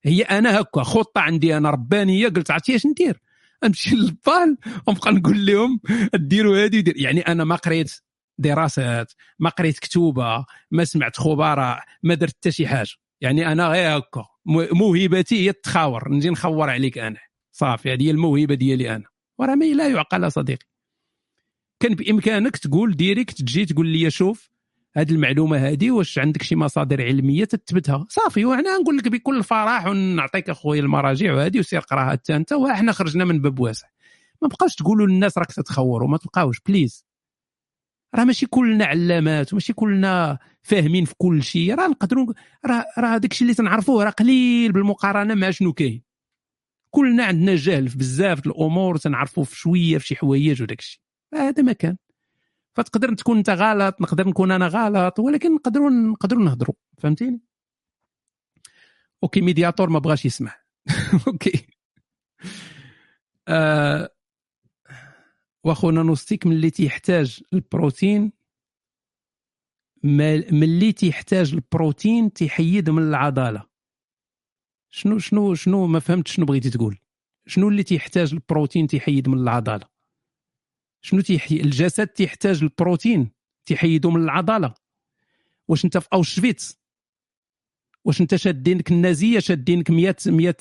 هي 0.03 0.22
أنا 0.22 0.60
هكا 0.60 0.84
خطة 0.84 1.22
عندي 1.22 1.58
أنا 1.58 1.69
ربانية 1.69 2.28
قلت 2.28 2.52
عرفتي 2.52 2.76
اش 2.76 2.86
ندير؟ 2.86 3.22
نمشي 3.64 3.95
للبال 3.95 4.58
ونبقى 4.88 5.11
نقول 5.11 5.45
لهم 5.45 5.80
ديروا 6.14 6.66
هذه 6.66 6.78
ودير 6.78 6.98
يعني 6.98 7.22
أنا 7.22 7.44
ما 7.44 7.56
قريت 7.56 7.92
دراسات 8.38 9.14
ما 9.40 9.50
قريت 9.50 9.80
كتوبة 9.80 10.45
ما 10.72 10.86
سمعت 10.86 11.18
خبراء 11.18 11.84
ما 12.03 12.14
درت 12.14 12.36
حتى 12.36 12.52
شي 12.52 12.68
حاجة. 12.68 12.95
يعني 13.22 13.51
أنا 13.51 13.67
غير 13.67 13.98
هكا. 13.98 14.25
موهبتي 14.73 15.45
هي 15.45 15.49
التخاور 15.49 16.11
نجي 16.11 16.30
نخور 16.30 16.69
عليك 16.69 16.98
أنا. 16.98 17.19
صافي. 17.51 17.93
هذه 17.93 18.03
هي 18.03 18.11
الموهبة 18.11 18.56
ديالي 18.56 18.95
أنا. 18.95 19.06
وراه 19.38 19.56
ما 19.56 19.65
لا 19.65 19.88
يعقل 19.88 20.31
صديقي. 20.31 20.65
كان 21.80 21.95
بإمكانك 21.95 22.57
تقول 22.57 22.95
direct 22.95 23.42
تجي 23.41 23.65
تقول 23.65 23.88
لي 23.88 24.11
شوف 24.11 24.49
هذه 24.95 25.11
المعلومة 25.11 25.57
هذه 25.57 25.91
واش 25.91 26.19
عندك 26.19 26.43
شي 26.43 26.56
مصادر 26.56 27.01
علمية 27.01 27.45
تثبتها. 27.45 28.06
صافي. 28.09 28.45
وأنا 28.45 28.77
نقول 28.77 28.98
لك 28.98 29.07
بكل 29.07 29.43
فرح 29.43 29.85
ونعطيك 29.88 30.49
أخويا 30.49 30.81
المراجع 30.81 31.33
وهذه 31.33 31.59
وسير 31.59 31.80
قراها 31.80 32.11
حتى 32.11 32.35
أنت 32.35 32.53
وحنا 32.53 32.91
خرجنا 32.91 33.25
من 33.25 33.41
باب 33.41 33.59
واسع. 33.59 33.88
ما 34.41 34.48
بقاوش 34.48 34.75
تقولوا 34.75 35.07
للناس 35.07 35.38
راك 35.38 35.51
تتخوروا. 35.51 36.07
ما 36.07 36.17
تبقاوش. 36.17 36.59
please 36.68 37.06
راه 38.15 38.23
ماشي 38.23 38.45
كلنا 38.45 38.85
علامات. 38.85 39.53
وماشي 39.53 39.73
كلنا 39.73 40.39
فاهمين 40.62 41.06
في 41.06 41.14
كل 41.18 41.44
شيء. 41.44 41.76
راه 41.76 41.88
نقدروا 41.88 42.34
راه 42.66 42.86
راه 42.98 43.18
داك 43.18 43.32
الشيء 43.32 43.46
اللي 43.46 43.56
تنعرفوه 43.56 44.04
راه 44.04 44.10
قليل 44.10 44.72
بالمقارنة 44.72 45.36
مع 45.36 45.52
شنو 45.52 45.74
كاين. 45.74 46.04
كلنا 46.92 47.26
عندنا 47.26 47.56
جهل 47.56 47.90
في 47.90 47.98
بزاف 47.98 48.48
الأمور 48.48 48.98
تنعرفوا 48.98 49.44
في 49.44 49.56
شوية 49.56 49.98
في 49.98 50.08
شي 50.08 50.16
حوايج 50.16 50.62
وداك 50.62 50.80
الشيء 50.80 51.02
هذا 51.34 51.64
ما 51.64 51.74
كان. 51.74 51.98
فتقدر 52.76 53.14
تكون 53.14 53.38
أنت 53.38 53.50
غلط 53.50 54.02
نقدر 54.02 54.28
نكون 54.28 54.52
أنا 54.52 54.68
غلط 54.68 55.20
ولكن 55.20 55.56
نقدروا 55.56 55.90
نقدروا 55.90 56.44
نهضروا. 56.44 56.76
فهمتيني؟ 56.98 57.42
okay 59.24 59.42
médiateur 59.42 59.90
ما 59.90 60.00
بغاش 60.00 60.26
يسمع. 60.26 60.56
okay. 61.27 61.68
آه 63.48 64.10
وأخونا 65.64 66.04
نوستيك 66.04 66.48
ملي 66.48 66.70
تيحتاج 66.70 67.42
البروتين 67.54 68.32
ملي 70.03 70.92
تيحتاج 70.92 71.53
البروتين 71.53 72.34
تيحيد 72.34 72.90
من 72.90 73.03
العضلة. 73.03 73.64
شنو 74.90 75.19
شنو 75.19 75.56
شنو 75.56 75.88
ما 75.88 76.00
فهمت 76.00 76.28
شنو 76.28 76.45
بغيتي 76.45 76.69
تقول. 76.69 76.98
شنو 77.48 77.69
اللي 77.69 77.84
تيحتاج 77.84 78.34
البروتين 78.34 78.88
تيحيد 78.88 79.30
من 79.30 79.38
العضلة؟ 79.38 79.86
شنو 81.02 81.22
تيحي 81.22 81.56
الجسد 81.56 82.08
تيحتاج 82.08 82.64
البروتين 82.64 83.32
تيحيدو 83.66 84.11
من 84.11 84.24
العضلة. 84.24 84.74
واش 85.68 85.86
انت 85.86 85.98
في 85.98 86.08
أوشفيتس؟ 86.14 86.80
واش 88.06 88.22
انت 88.22 88.36
شادينك 88.36 88.92
النازية 88.92 89.40
شادينك 89.40 89.92
100 89.92 90.16
100 90.28 90.56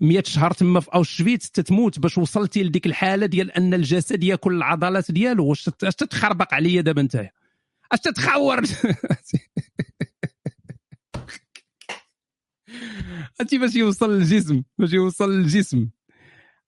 100 0.00 0.22
شهر 0.26 0.50
تما 0.50 0.80
في 0.80 0.90
أوشفيتس 0.94 1.50
تتموت 1.50 1.98
باش 1.98 2.18
وصلتي 2.18 2.62
لديك 2.62 2.86
الحالة 2.86 3.26
ديال 3.26 3.50
أن 3.50 3.74
الجسد 3.74 4.24
ياكل 4.24 4.56
العضلات 4.56 5.12
ديالو؟ 5.12 5.46
واش 5.46 5.64
تتخربق 5.64 6.54
عليا 6.54 6.80
دابا 6.80 7.08
اش 7.14 7.37
تتخور 7.96 8.60
هاتي 13.40 13.58
باش 13.58 13.74
يوصل 13.74 14.10
للجسم 14.10 14.62
باش 14.78 14.92
يوصل 14.92 15.30
للجسم. 15.30 15.90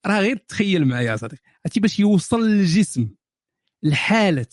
راه 0.07 0.21
غير 0.21 0.37
تخيل 0.37 0.85
معايا 0.85 1.17
صديقي 1.17 1.43
هاتي 1.67 1.81
باش 1.81 2.01
يوصل 2.01 2.43
للجسم. 2.43 3.09
لحاله 3.83 4.47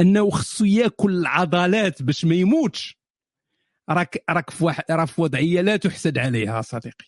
أنه 0.00 0.30
خصو 0.30 0.64
ياكل 0.64 1.18
العضلات 1.18 2.02
باش 2.02 2.24
ما 2.24 2.34
يموتش 2.34 2.98
راك 3.90 4.24
راك 4.30 4.50
في 4.50 4.64
واحد 4.64 4.84
راه 4.90 5.04
في 5.04 5.20
وضعية 5.20 5.60
لا 5.60 5.76
تحسد 5.76 6.18
عليها 6.18 6.62
صديقي. 6.62 7.06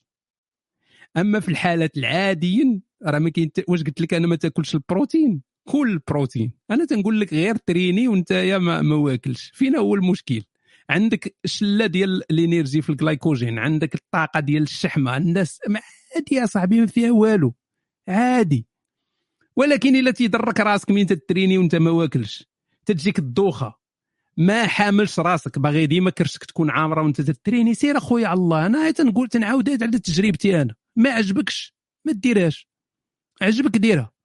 أما 1.17 1.41
في 1.41 1.49
الحالات 1.49 1.97
العاديين 1.97 2.83
راه 3.03 3.19
ما 3.19 3.31
كاين 3.31 3.51
واش 3.69 3.83
قلت 3.83 4.01
لك 4.01 4.15
أنا 4.15 4.27
ما 4.27 4.37
تاكلش 4.37 4.75
البروتين؟ 4.75 5.43
كل 5.69 5.91
البروتين 5.91 6.53
أنا 6.71 6.85
تنقول 6.85 7.21
لك 7.21 7.33
غير 7.33 7.57
تريني 7.57 8.09
وأنت 8.09 8.31
يا 8.31 8.59
ما, 8.59 8.83
ما 8.83 8.95
واكلش. 8.95 9.51
فينا 9.55 9.79
هو 9.79 9.95
المشكل. 9.95 10.43
عندك 10.91 11.37
شله 11.45 11.87
ديال 11.87 12.23
ال 12.31 12.37
énergie 12.37 12.83
في 12.83 12.91
الجلايكوجين 12.91 13.59
عندك 13.59 13.95
الطاقة 13.95 14.41
ديال 14.41 14.63
الشحمة 14.63 15.17
الناس 15.17 15.61
عادي 16.15 16.35
يا 16.35 16.47
صاحبي 16.47 16.81
ما 16.81 16.87
فيها 16.87 17.11
والو. 17.11 17.55
عادي. 18.09 18.67
ولكن 19.57 19.97
إلا 19.97 20.11
تيضرك 20.11 20.61
راسك 20.61 20.91
من 20.91 21.07
تتريني 21.07 21.59
وأنت 21.59 21.75
ما 21.75 21.91
واكلش 21.91 22.45
تجيك 22.87 23.19
الدوخة. 23.19 23.75
ما 24.37 24.67
حاملش 24.67 25.21
راسك 25.21 25.59
باغي 25.59 25.87
ديما 25.87 26.11
كرشك 26.11 26.45
تكون 26.45 26.71
عامرة 26.71 27.03
وأنت 27.03 27.21
تتريني. 27.21 27.75
سير 27.75 27.97
أخويا 27.97 28.33
الله 28.33 28.67
أنا 28.67 28.91
تنقول 28.91 29.29
تنعاود 29.29 29.83
على 29.83 29.99
تجربتي 29.99 30.63
أنا. 30.63 30.75
ما 30.97 31.11
عجبكش؟ 31.11 31.75
ما 32.05 32.13
ديرهاش. 32.13 32.69
عجبك 33.43 33.77
ديرها. 33.77 34.16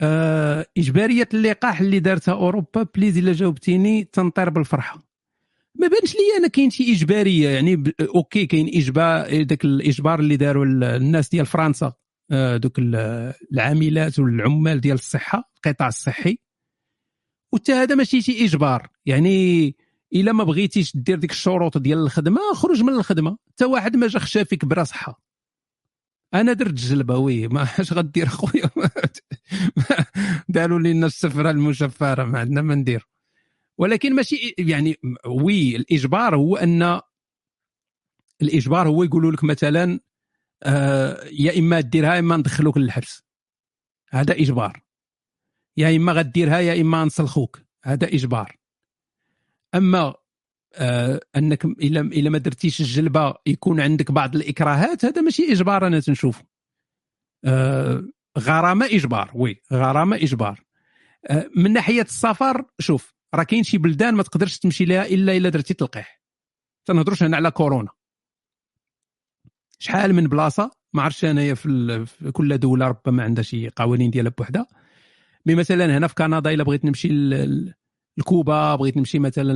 آه 0.00 0.66
إجبارية 0.78 1.28
اللقاح 1.34 1.80
اللي 1.80 2.00
دارتها 2.00 2.34
أوروبا 2.34 2.86
please 2.94 3.18
إلا 3.18 3.32
جاوبتيني 3.32 4.04
تنطير 4.04 4.50
بالفرحة. 4.50 5.08
ما 5.74 5.88
بانش 5.88 6.14
لي 6.14 6.38
أنا 6.38 6.48
كاين 6.48 6.70
شي 6.70 6.92
إجبارية 6.92 7.48
يعني. 7.48 7.82
okay 8.14 8.46
كاين 8.46 8.68
اجبار 8.74 9.42
داك 9.42 9.64
الإجبار 9.64 10.20
اللي 10.20 10.36
داروا 10.36 10.64
الناس 10.64 11.28
ديال 11.28 11.46
فرنسا 11.46 11.92
آه 12.30 12.56
دوك 12.56 12.78
العاملات 13.52 14.18
والعمال 14.18 14.80
ديال 14.80 14.94
الصحة 14.94 15.52
القطاع 15.56 15.88
الصحي. 15.88 16.38
وحتى 17.52 17.72
هذا 17.72 17.94
ماشي 17.94 18.22
شي 18.22 18.44
إجبار. 18.44 18.88
يعني 19.06 19.76
إلا 20.14 20.32
ما 20.32 20.44
بغيتيش 20.44 20.96
دير 20.96 21.18
ديك 21.18 21.30
الشروط 21.30 21.78
ديال 21.78 21.98
الخدمة 21.98 22.40
خرج 22.54 22.82
من 22.82 22.92
الخدمة. 22.92 23.38
حتى 23.48 23.64
واحد 23.64 23.96
ما 23.96 24.06
جا 24.06 24.18
خشافك 24.18 24.64
برا 24.64 24.84
صحه 24.84 25.27
أنا 26.34 26.52
درت 26.52 26.70
الجلبه 26.70 27.16
وي 27.16 27.48
ما 27.48 27.62
اش 27.80 27.92
غدير 27.92 28.28
خويا 28.28 28.70
داروا 30.48 30.78
لنا 30.78 31.06
السفرة 31.06 31.50
المشفرة 31.50 32.24
ما 32.24 32.38
عندنا 32.38 32.62
ما 32.62 32.74
ندير 32.74 33.08
ولكن 33.78 34.14
ماشي 34.14 34.54
يعني 34.58 34.96
وي 35.26 35.76
الإجبار 35.76 36.36
هو 36.36 36.56
أن 36.56 37.00
الإجبار 38.42 38.88
هو 38.88 39.02
يقولوا 39.02 39.32
لك 39.32 39.44
مثلا 39.44 40.00
آه 40.62 41.24
يا 41.32 41.58
إما 41.58 41.80
ديرها 41.80 42.14
يا 42.14 42.18
إما 42.18 42.36
ندخلوك 42.36 42.78
للحبس. 42.78 43.22
هذا 44.10 44.32
إجبار. 44.32 44.80
يا 45.76 45.96
إما 45.96 46.12
غديرها 46.12 46.58
يا 46.58 46.80
إما 46.80 47.04
نسلخوك. 47.04 47.62
هذا 47.84 48.06
إجبار. 48.06 48.56
أما 49.74 50.14
آه 50.74 51.20
أنك 51.36 51.64
الا 51.64 52.00
الا 52.00 52.30
ما 52.30 52.38
درتيش 52.38 52.80
الجلبة 52.80 53.34
يكون 53.46 53.80
عندك 53.80 54.10
بعض 54.12 54.36
الإكراهات 54.36 55.04
هذا 55.04 55.20
ماشي 55.20 55.52
إجبار 55.52 55.86
أنا 55.86 56.00
تنشوف 56.00 56.42
آه 57.44 58.02
غرامة 58.38 58.86
إجبار 58.86 59.30
وي 59.34 59.62
غرامة 59.72 60.16
إجبار. 60.16 60.64
آه 61.26 61.50
من 61.56 61.72
ناحية 61.72 62.02
السفر 62.02 62.64
شوف 62.78 63.14
راه 63.34 63.42
كاين 63.42 63.62
شي 63.62 63.78
بلدان 63.78 64.14
ما 64.14 64.22
تقدرش 64.22 64.58
تمشي 64.58 64.84
لها 64.84 65.06
إلا 65.06 65.36
إلا 65.36 65.48
درتي 65.48 65.74
تلقيح. 65.74 66.22
تنهضروش 66.86 67.22
هنا 67.22 67.36
على 67.36 67.50
كورونا. 67.50 67.88
شحال 69.78 70.12
من 70.12 70.26
بلاصة 70.26 70.70
ما 70.92 71.02
عرفتش 71.02 71.24
انايا 71.24 71.54
في, 71.54 72.06
في 72.06 72.32
كل 72.32 72.58
دولة 72.58 72.88
ربما 72.88 73.22
عندها 73.22 73.42
شي 73.42 73.68
قوانين 73.68 74.10
ديالها 74.10 74.32
بوحدها. 74.38 74.66
mais 75.46 75.54
مثلا 75.54 75.98
هنا 75.98 76.06
في 76.06 76.14
كندا 76.14 76.50
إلا 76.50 76.64
بغيت 76.64 76.84
نمشي 76.84 77.08
لكوبا 78.18 78.74
بغيت 78.76 78.96
نمشي 78.96 79.18
مثلا 79.18 79.54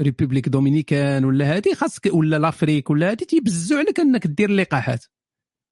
République 0.00 0.48
dominicaine 0.48 1.24
ولا 1.24 1.56
هادي 1.56 1.74
خاصك 1.74 2.14
ولا 2.14 2.38
l'Afrique 2.38 2.90
ولا 2.90 3.10
هادي 3.10 3.24
تيبززو 3.24 3.78
عليك 3.78 4.00
انك 4.00 4.26
دير 4.26 4.50
اللقاحات 4.50 5.04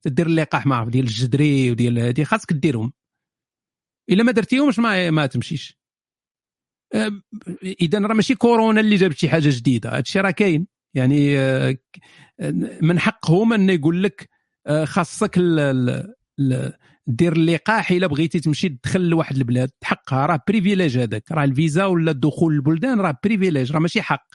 تدير 0.04 0.26
اللقاح 0.26 0.66
ما 0.66 0.84
ديال 0.84 1.04
الجدري 1.04 1.70
وديال 1.70 1.98
هادي 1.98 2.24
خاصك 2.24 2.52
ديرهم. 2.52 2.92
إلا 4.10 4.22
ما 4.22 4.32
درتيهمش 4.32 4.78
ما 4.78 5.10
ما 5.10 5.26
تمشيش. 5.26 5.78
إذا 7.62 7.98
راه 7.98 8.14
ماشي 8.14 8.34
كورونا 8.34 8.80
اللي 8.80 8.96
جابت 8.96 9.16
شي 9.18 9.28
حاجة 9.28 9.48
جديدة. 9.48 9.96
هادشي 9.96 10.20
راه 10.20 10.30
كاين. 10.30 10.66
يعني 10.94 11.38
آه، 11.38 11.78
من 12.82 12.98
حقهم 12.98 13.52
انه 13.52 13.72
يقول 13.72 14.02
لك 14.02 14.28
آه، 14.66 14.84
خاصك 14.84 15.38
دير 17.08 17.32
اللقاح 17.32 17.90
إلا 17.90 18.06
بغيتي 18.06 18.40
تمشي 18.40 18.68
تدخل 18.68 19.08
لواحد 19.08 19.36
البلاد 19.36 19.70
حقها 19.84 20.26
راه 20.26 20.40
privilège 20.48 20.98
هذاك. 20.98 21.32
راه 21.32 21.44
الفيزا 21.44 21.84
ولا 21.84 22.10
الدخول 22.10 22.54
للبلدان 22.54 23.00
راه 23.00 23.18
privilège 23.24 23.72
راه 23.72 23.78
ماشي 23.78 24.02
حق. 24.02 24.26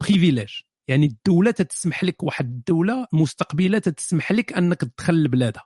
privilège 0.00 0.50
يعني 0.88 1.06
الدولة 1.06 1.50
تتسمح 1.50 2.04
لك 2.04 2.22
واحد 2.22 2.46
الدولة 2.46 3.06
مستقبلة 3.12 3.78
تتسمح 3.78 4.32
لك 4.32 4.52
أنك 4.52 4.80
تدخل 4.80 5.14
لبلادها. 5.14 5.64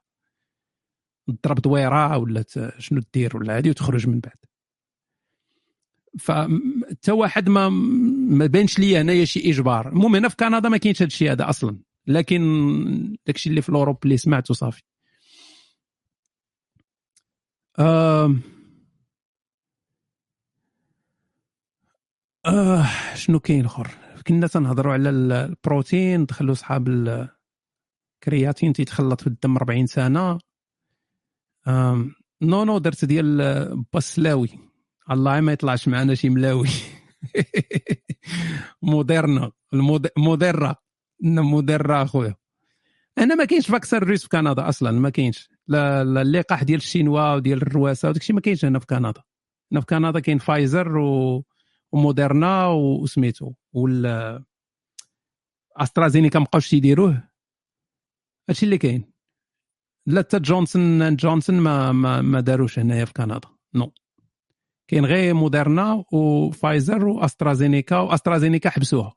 تضرب 1.42 1.60
دويرة 1.60 2.18
ولا 2.18 2.44
شنو 2.78 3.00
دير 3.14 3.36
ولا 3.36 3.58
هذه 3.58 3.70
وتخرج 3.70 4.08
من 4.08 4.20
بعد. 4.20 4.36
فتا 6.18 7.12
واحد 7.12 7.48
ما 7.48 7.68
ما 8.28 8.46
بينش 8.46 8.78
لي 8.78 8.98
هنايا 8.98 9.24
شي 9.24 9.50
إجبار. 9.50 9.88
المهم 9.88 10.16
هنا 10.16 10.28
في 10.28 10.36
كندا 10.36 10.68
ما 10.68 10.76
كاينش 10.76 11.02
هذا 11.02 11.06
الشيء 11.06 11.32
هذا 11.32 11.48
أصلا. 11.48 11.78
لكن 12.06 13.16
داكشي 13.26 13.50
اللي 13.50 13.62
في 13.62 13.68
الأوروب 13.68 13.98
اللي 14.04 14.16
سمعته 14.16 14.54
صافي. 14.54 14.82
آه 17.78 18.30
شنو 23.14 23.40
كاين 23.40 23.64
آخر؟ 23.64 23.90
كنا 24.26 24.46
تنهضروا 24.46 24.92
على 24.92 25.10
البروتين 25.10 26.26
دخلوا 26.26 26.54
صحاب 26.54 26.88
ال 28.22 28.28
créatine 28.28 28.72
تيتخلط 28.72 29.20
في 29.20 29.26
الدم 29.26 29.56
40 29.56 29.86
سنة. 29.86 30.38
آه 31.66 32.06
non 32.42 32.64
non 32.64 32.78
درت 32.78 33.04
ديال 33.04 33.84
بسلاوي 33.94 34.48
الله 35.10 35.40
ما 35.40 35.52
يطلعش 35.52 35.88
معنا 35.88 36.14
شي 36.14 36.28
ملاوي. 36.30 36.68
موديرنا 38.82 39.52
موديرنا. 40.16 40.76
موديرنا 41.22 42.02
أخويا. 42.02 42.34
أنا 43.18 43.34
ما 43.34 43.44
كاينش 43.44 43.70
vaccin 43.70 44.02
الروس 44.02 44.22
في 44.22 44.28
كندا 44.28 44.68
أصلا 44.68 44.90
ما 44.90 45.10
كاينش. 45.10 45.53
اللقاح 45.70 46.62
ديال 46.62 46.78
الشينوا 46.78 47.34
وديال 47.34 47.62
الرواسة 47.62 48.08
وداك 48.08 48.20
الشيء 48.20 48.36
ما 48.36 48.40
كاينش 48.40 48.64
هنا 48.64 48.78
في 48.78 48.86
كندا. 48.86 49.22
هنا 49.72 49.80
في 49.80 49.86
كندا 49.86 50.20
كاين 50.20 50.38
فايزر 50.38 50.98
و... 50.98 51.44
وموديرنا 51.92 52.66
وسميتو 52.66 53.52
وال 53.72 54.44
أسترازينيكا 55.76 56.38
ما 56.38 56.44
بقاوش 56.44 56.70
تيديروه 56.70 57.28
هادشي 58.48 58.66
اللي 58.66 58.78
كاين. 58.78 59.12
لا 60.06 60.20
حتى 60.20 60.38
جونسون 60.38 61.16
جونسون 61.16 61.60
ما 61.60 61.92
ما, 61.92 62.22
ما 62.22 62.40
داروش 62.40 62.78
هنايا 62.78 63.04
في 63.04 63.12
كندا. 63.12 63.40
no. 63.74 63.92
كاين 64.88 65.04
غير 65.06 65.34
موديرنا 65.34 66.04
وفايزر 66.12 67.04
واسترازينيكا 67.04 67.98
واسترازينيكا 67.98 68.70
حبسوها. 68.70 69.14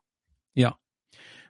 yeah. 0.56 0.74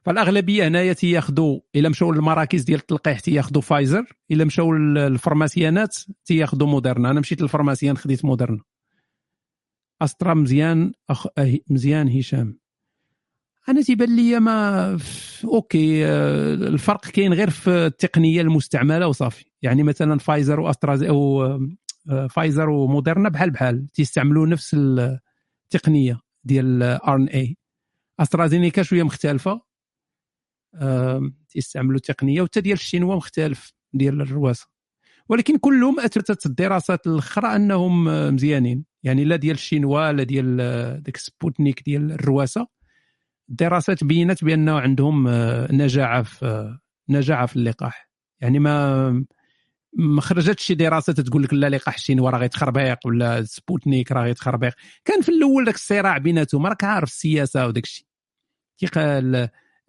فالأغلبية 0.03 0.67
هنايا 0.67 0.93
تياخذوا 0.93 1.59
إلا 1.75 1.89
مشاو 1.89 2.11
للمراكز 2.11 2.63
ديال 2.63 2.79
التلقيح 2.79 3.19
تياخذوا 3.19 3.61
فايزر 3.61 4.05
إلا 4.31 4.45
مشاو 4.45 4.73
للفرماسيانات 4.73 5.97
تياخذوا 6.25 6.67
موديرنا 6.67 7.11
أنا 7.11 7.19
مشيت 7.19 7.41
لل 7.41 7.50
pharmacien 7.50 7.97
خديت 7.97 8.25
موديرنا 8.25 8.61
استرا 10.01 10.33
مزيان 10.33 10.93
أخ... 11.09 11.27
مزيان 11.69 12.09
هشام. 12.09 12.59
أنا 13.69 13.81
تيبان 13.81 14.15
لي 14.15 14.39
ما 14.39 14.99
OK 15.45 16.05
آه، 16.05 16.53
الفرق 16.53 17.05
كاين 17.05 17.33
غير 17.33 17.49
في 17.49 17.69
التقنية 17.69 18.41
المستعملة 18.41 19.07
وصافي. 19.07 19.45
يعني 19.61 19.83
مثلا 19.83 20.19
فايزر 20.19 20.59
واسترا 20.59 21.09
أو 21.09 21.43
آه، 22.09 22.27
فايزر 22.27 22.69
وموديرنا 22.69 23.29
بحال 23.29 23.51
بحال 23.51 23.87
تيستعملوا 23.87 24.47
نفس 24.47 24.75
التقنيه 24.79 26.19
ديال 26.43 26.83
RNA 26.83 27.57
استرازينيكا 28.19 28.83
شوية 28.83 29.03
مختلفة. 29.03 29.61
تيستعملوا 31.49 31.99
تقنية 31.99 32.41
وحتى 32.41 32.61
ديال 32.61 32.77
الشينوا 32.77 33.15
مختلف 33.15 33.73
ديال 33.93 34.21
الرواسه 34.21 34.67
ولكن 35.29 35.57
كلهم 35.57 35.99
اثبتت 35.99 36.45
الدراسات 36.45 37.07
الأخرى 37.07 37.55
أنهم 37.55 38.05
مزيانين. 38.33 38.85
يعني 39.03 39.25
لا 39.25 39.35
ديال 39.35 39.55
الشينوا 39.55 40.11
لا 40.11 40.23
ديال 40.23 40.57
داك 41.03 41.17
سبوتنيك 41.17 41.83
ديال 41.83 42.11
الرواسة. 42.11 42.67
الدراسات 43.49 44.03
بينت 44.03 44.43
بأنه 44.43 44.79
عندهم 44.79 45.27
آه، 45.27 45.71
نجاعة 45.71 46.23
في 46.23 46.45
آه، 46.45 46.79
نجاعة 47.09 47.45
في 47.45 47.55
اللقاح. 47.55 48.09
يعني 48.41 48.59
ما 48.59 49.25
ما 49.93 50.21
خرجتش 50.21 50.63
شي 50.63 50.75
دراسة 50.75 51.13
تقول 51.13 51.43
لك 51.43 51.53
لا 51.53 51.69
لقاح 51.69 51.95
الشينوا 51.95 52.29
راه 52.29 52.39
غيتخربيق 52.39 52.97
ولا 53.05 53.43
سبوتنيك 53.43 54.11
راه 54.11 54.23
غيتخربيق. 54.23 54.73
كان 55.05 55.21
في 55.21 55.29
الأول 55.29 55.65
داك 55.65 55.75
الصراع 55.75 56.17
بيناتهم 56.17 56.67
راك 56.67 56.83
عارف 56.83 57.09
السياسة 57.09 57.67
وداك 57.67 57.83
الشيء. 57.83 58.05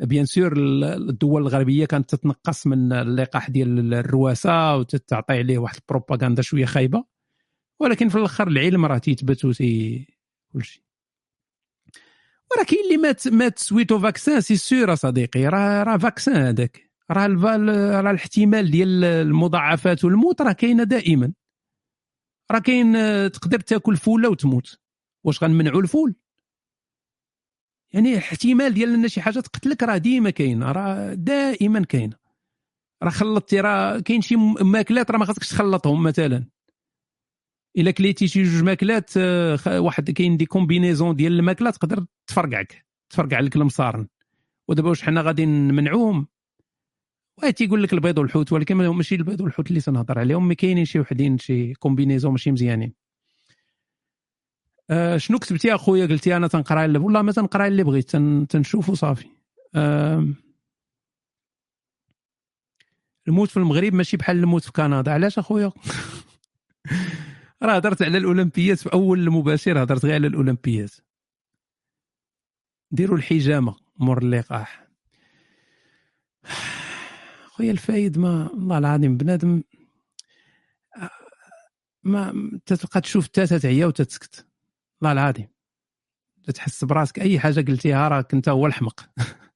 bien 0.01 0.25
sûr 0.25 0.53
الدول 0.57 1.43
الغربية 1.43 1.85
كانت 1.85 2.15
تتنقص 2.15 2.67
من 2.67 2.93
اللقاح 2.93 3.51
ديال 3.51 3.95
الرواسة 3.95 4.77
وتتعطي 4.77 5.35
عليه 5.35 5.59
واحد 5.59 5.77
البروباغندا 5.77 6.43
شوية 6.43 6.65
خايبة. 6.65 7.05
ولكن 7.81 8.09
في 8.09 8.19
الآخر 8.19 8.49
العلم 8.49 8.87
راه 8.87 8.99
تيثبت 8.99 9.45
وتي 9.45 10.07
كل 10.53 10.65
شيء 10.65 10.83
وراه 12.51 12.65
كاين 12.65 12.85
اللي 12.85 12.97
مات 12.97 13.29
مات 13.29 13.59
suite 13.59 13.99
au 13.99 14.09
vaccin 14.09 14.41
c'est 14.41 14.57
sûr 14.57 14.95
صديقي 14.95 15.47
راه 15.47 15.83
راه 15.83 15.97
vaccin 15.97 16.37
هذاك. 16.37 16.91
راه 17.11 17.27
راه 17.27 18.11
الاحتمال 18.11 18.71
ديال 18.71 19.05
المضاعفات 19.05 20.05
والموت 20.05 20.43
راه 20.43 20.53
كاينة 20.53 20.85
دائما. 20.85 21.33
راه 22.51 22.59
كاين 22.59 22.93
تقدر 23.33 23.61
تاكل 23.61 23.97
فوله 23.97 24.29
وتموت. 24.29 24.79
واش 25.25 25.43
غنمنعوا 25.43 25.83
الفول؟ 25.83 26.15
يعني 27.93 28.19
احتمال 28.19 28.75
ديال 28.75 28.95
أن 28.95 29.09
شي 29.09 29.21
حاجة 29.21 29.41
تقتلك 29.41 29.83
راه 29.83 29.97
ديما 29.97 30.31
كاينة 30.31 30.73
راه 30.73 31.15
دائما 31.15 31.85
كاينة. 31.85 32.17
راه 33.03 33.11
خلطتي 33.11 33.61
راه 33.61 33.99
كاين 34.01 34.21
شي 34.21 34.37
ماكلات 34.61 35.11
راه 35.11 35.19
ما 35.19 35.25
خاصكش 35.25 35.49
تخلطهم 35.49 36.03
مثلا. 36.03 36.45
إلا 37.79 37.91
كليتي 37.91 38.29
شي 38.29 38.43
جوج 38.43 38.63
ماكلات 38.63 39.11
آه، 39.17 39.81
واحد 39.81 40.11
كاين 40.11 40.37
des 40.37 40.47
combinaisons 40.47 41.17
ديال 41.17 41.33
الماكلات 41.33 41.77
تقدر 41.77 42.07
تفرقعك 42.27 42.87
تفرقع 43.11 43.41
لك 43.41 43.57
المصارن. 43.57 44.09
ودابا 44.69 44.89
واش 44.89 45.03
حنا 45.03 45.21
غادي 45.23 45.47
نمنعوهم؟ 45.47 46.27
واحد 47.39 47.55
تيقول 47.55 47.83
لك 47.83 47.93
البيض 47.93 48.19
والحوت 48.19 48.53
ولكن 48.53 48.75
ماشي 48.75 49.15
البيض 49.15 49.41
والحوت 49.41 49.69
اللي 49.69 49.81
تنهضر 49.81 50.19
عليهم 50.19 50.49
mais 50.49 50.55
كاينين 50.55 50.85
شي 50.85 51.01
وحدين 51.01 51.39
شي 51.39 51.75
combinaisons 51.75 52.33
ماشي 52.33 52.51
مزيانين. 52.53 53.08
آه 54.91 55.17
شنو 55.17 55.39
كتبتي 55.39 55.75
اخويا 55.75 56.07
قلتي 56.07 56.37
أنا 56.37 56.49
تنقرأ 56.49 56.85
اللي 56.85 56.99
والله 56.99 57.23
ما 57.23 57.33
تنقرأ 57.33 57.67
اللي 57.67 57.85
بغيت 57.85 58.11
تن... 58.11 58.47
تنشوف 58.49 58.89
وصافي 58.89 59.27
آه 59.75 60.27
الموت 63.29 63.51
في 63.51 63.57
المغرب 63.57 63.95
ماشي 63.95 64.17
بحال 64.17 64.37
الموت 64.37 64.65
في 64.65 64.73
كندا. 64.73 65.13
علاش 65.13 65.39
أخويا؟ 65.39 65.73
راه 67.63 67.77
هضرت 67.77 68.03
على 68.03 68.19
الأولمبيات 68.19 68.79
في 68.79 68.93
أول 68.93 69.19
المباشر 69.19 69.83
هضرت 69.83 70.05
غير 70.05 70.15
على 70.15 70.27
الأولمبيات. 70.27 70.91
ديروا 72.91 73.17
الحجامة 73.17 73.77
مور 73.97 74.19
اللقاح. 74.19 74.89
خويا 77.53 77.71
الفايد 77.71 78.19
ما 78.19 78.51
الله 78.55 78.79
العظيم 78.79 79.17
بنادم 79.17 79.63
ما 82.03 82.51
تتبقى 82.67 83.01
تشوف 83.01 83.25
حتى 83.25 83.47
تتعيا 83.47 83.87
وتتسكت. 83.87 84.48
الله 85.03 85.13
العظيم 85.13 85.49
تحس 86.55 86.85
براسك 86.85 87.19
أي 87.19 87.41
حاجة 87.41 87.61
قلتيها 87.61 88.09
راك 88.09 88.35
أنت 88.35 88.49
هو 88.49 88.67
الحمق. 88.67 89.01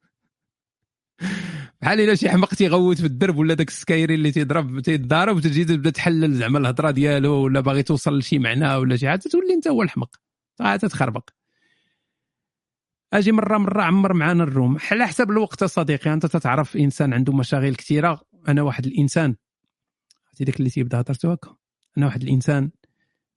بحال 1.82 2.00
الا 2.00 2.14
شي 2.14 2.30
حمق 2.30 2.54
تيغوت 2.54 3.00
في 3.00 3.06
الدرب 3.06 3.36
ولا 3.36 3.54
داك 3.54 3.68
السكايري 3.68 4.14
اللي 4.14 4.32
تيضرب 4.32 4.80
تيضارب 4.80 5.36
وتجي 5.36 5.64
تبدأ 5.64 5.90
تحلل 5.90 6.34
زعما 6.34 6.58
الهضرة 6.58 6.90
ديالو 6.90 7.32
ولا 7.32 7.60
باغي 7.60 7.82
توصل 7.82 8.18
لشي 8.18 8.38
معنى 8.38 8.74
ولا 8.74 8.96
شي 8.96 9.08
حاجة 9.08 9.20
تولي 9.20 9.54
أنت 9.54 9.68
هو 9.68 9.82
الحمق. 9.82 10.16
تتخربق. 10.58 11.30
أجي 13.12 13.32
مرة 13.32 13.58
مرة 13.58 13.82
عمر 13.82 14.12
معانا 14.12 14.44
ال 14.44 14.50
room. 14.50 14.78
على 14.90 15.06
حسب 15.06 15.30
الوقت 15.30 15.64
صديقي 15.64 16.12
أنت 16.12 16.26
تتعرف 16.26 16.76
إنسان 16.76 17.14
عنده 17.14 17.32
مشاغل 17.32 17.74
كثيره 17.74 18.20
أنا 18.48 18.62
واحد 18.62 18.86
الإنسان. 18.86 19.36
عرفتي 20.26 20.58
اللي 20.58 20.70
تيبدأ 20.70 21.00
هضرته 21.00 21.32
هكا. 21.32 21.56
أنا 21.98 22.06
واحد 22.06 22.22
الإنسان 22.22 22.70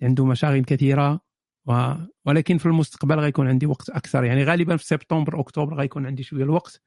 عنده 0.01 0.25
مشاغل 0.25 0.63
كثيره 0.63 1.24
و... 1.67 1.93
ولكن 2.25 2.57
في 2.57 2.65
المستقبل 2.65 3.19
غيكون 3.19 3.47
عندي 3.47 3.65
وقت 3.65 3.89
أكثر. 3.89 4.23
يعني 4.23 4.43
غالبا 4.43 4.77
في 4.77 4.85
سبتمبر 4.85 5.39
أكتوبر 5.39 5.75
غيكون 5.75 6.05
عندي 6.05 6.23
شوية 6.23 6.43
الوقت. 6.43 6.81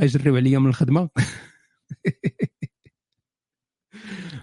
أجريو 0.00 0.36
عليا 0.36 0.58
من 0.58 0.68
الخدمة. 0.68 1.08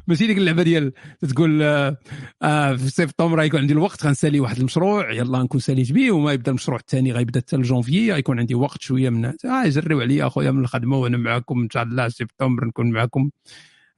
ماشي 0.08 0.28
ديك 0.28 0.38
اللعبة 0.38 0.64
ديال 0.64 0.94
تقول 1.30 1.64
آه, 1.64 1.98
آه 2.42 2.76
في 2.76 2.90
سبتمبر 2.90 3.40
غيكون 3.40 3.60
عندي 3.60 3.74
الوقت 3.74 4.06
غنسالي 4.06 4.40
واحد 4.40 4.58
المشروع 4.58 5.12
يلا 5.12 5.44
نكون 5.44 5.60
ساليت 5.60 5.92
به 5.92 6.12
وما 6.12 6.34
يبدا 6.34 6.52
المشروع 6.52 6.80
الثاني 6.80 7.12
غيبدا 7.12 7.40
حتى 7.40 7.58
لجونفيي 7.58 8.14
غيكون 8.14 8.40
عندي 8.40 8.56
وقت 8.56 8.82
شوية 8.82 9.10
من 9.10 9.26
آه 9.26 9.66
يجريو 9.66 10.02
عليا 10.02 10.28
أخويا 10.28 10.52
من 10.52 10.60
الخدمة 10.62 10.98
وأنا 10.98 11.18
معكم 11.18 11.62
إن 11.62 11.70
شاء 11.70 11.84
الله. 11.84 12.10
سبتمبر 12.10 12.66
نكون 12.66 12.92
معكم 12.92 13.30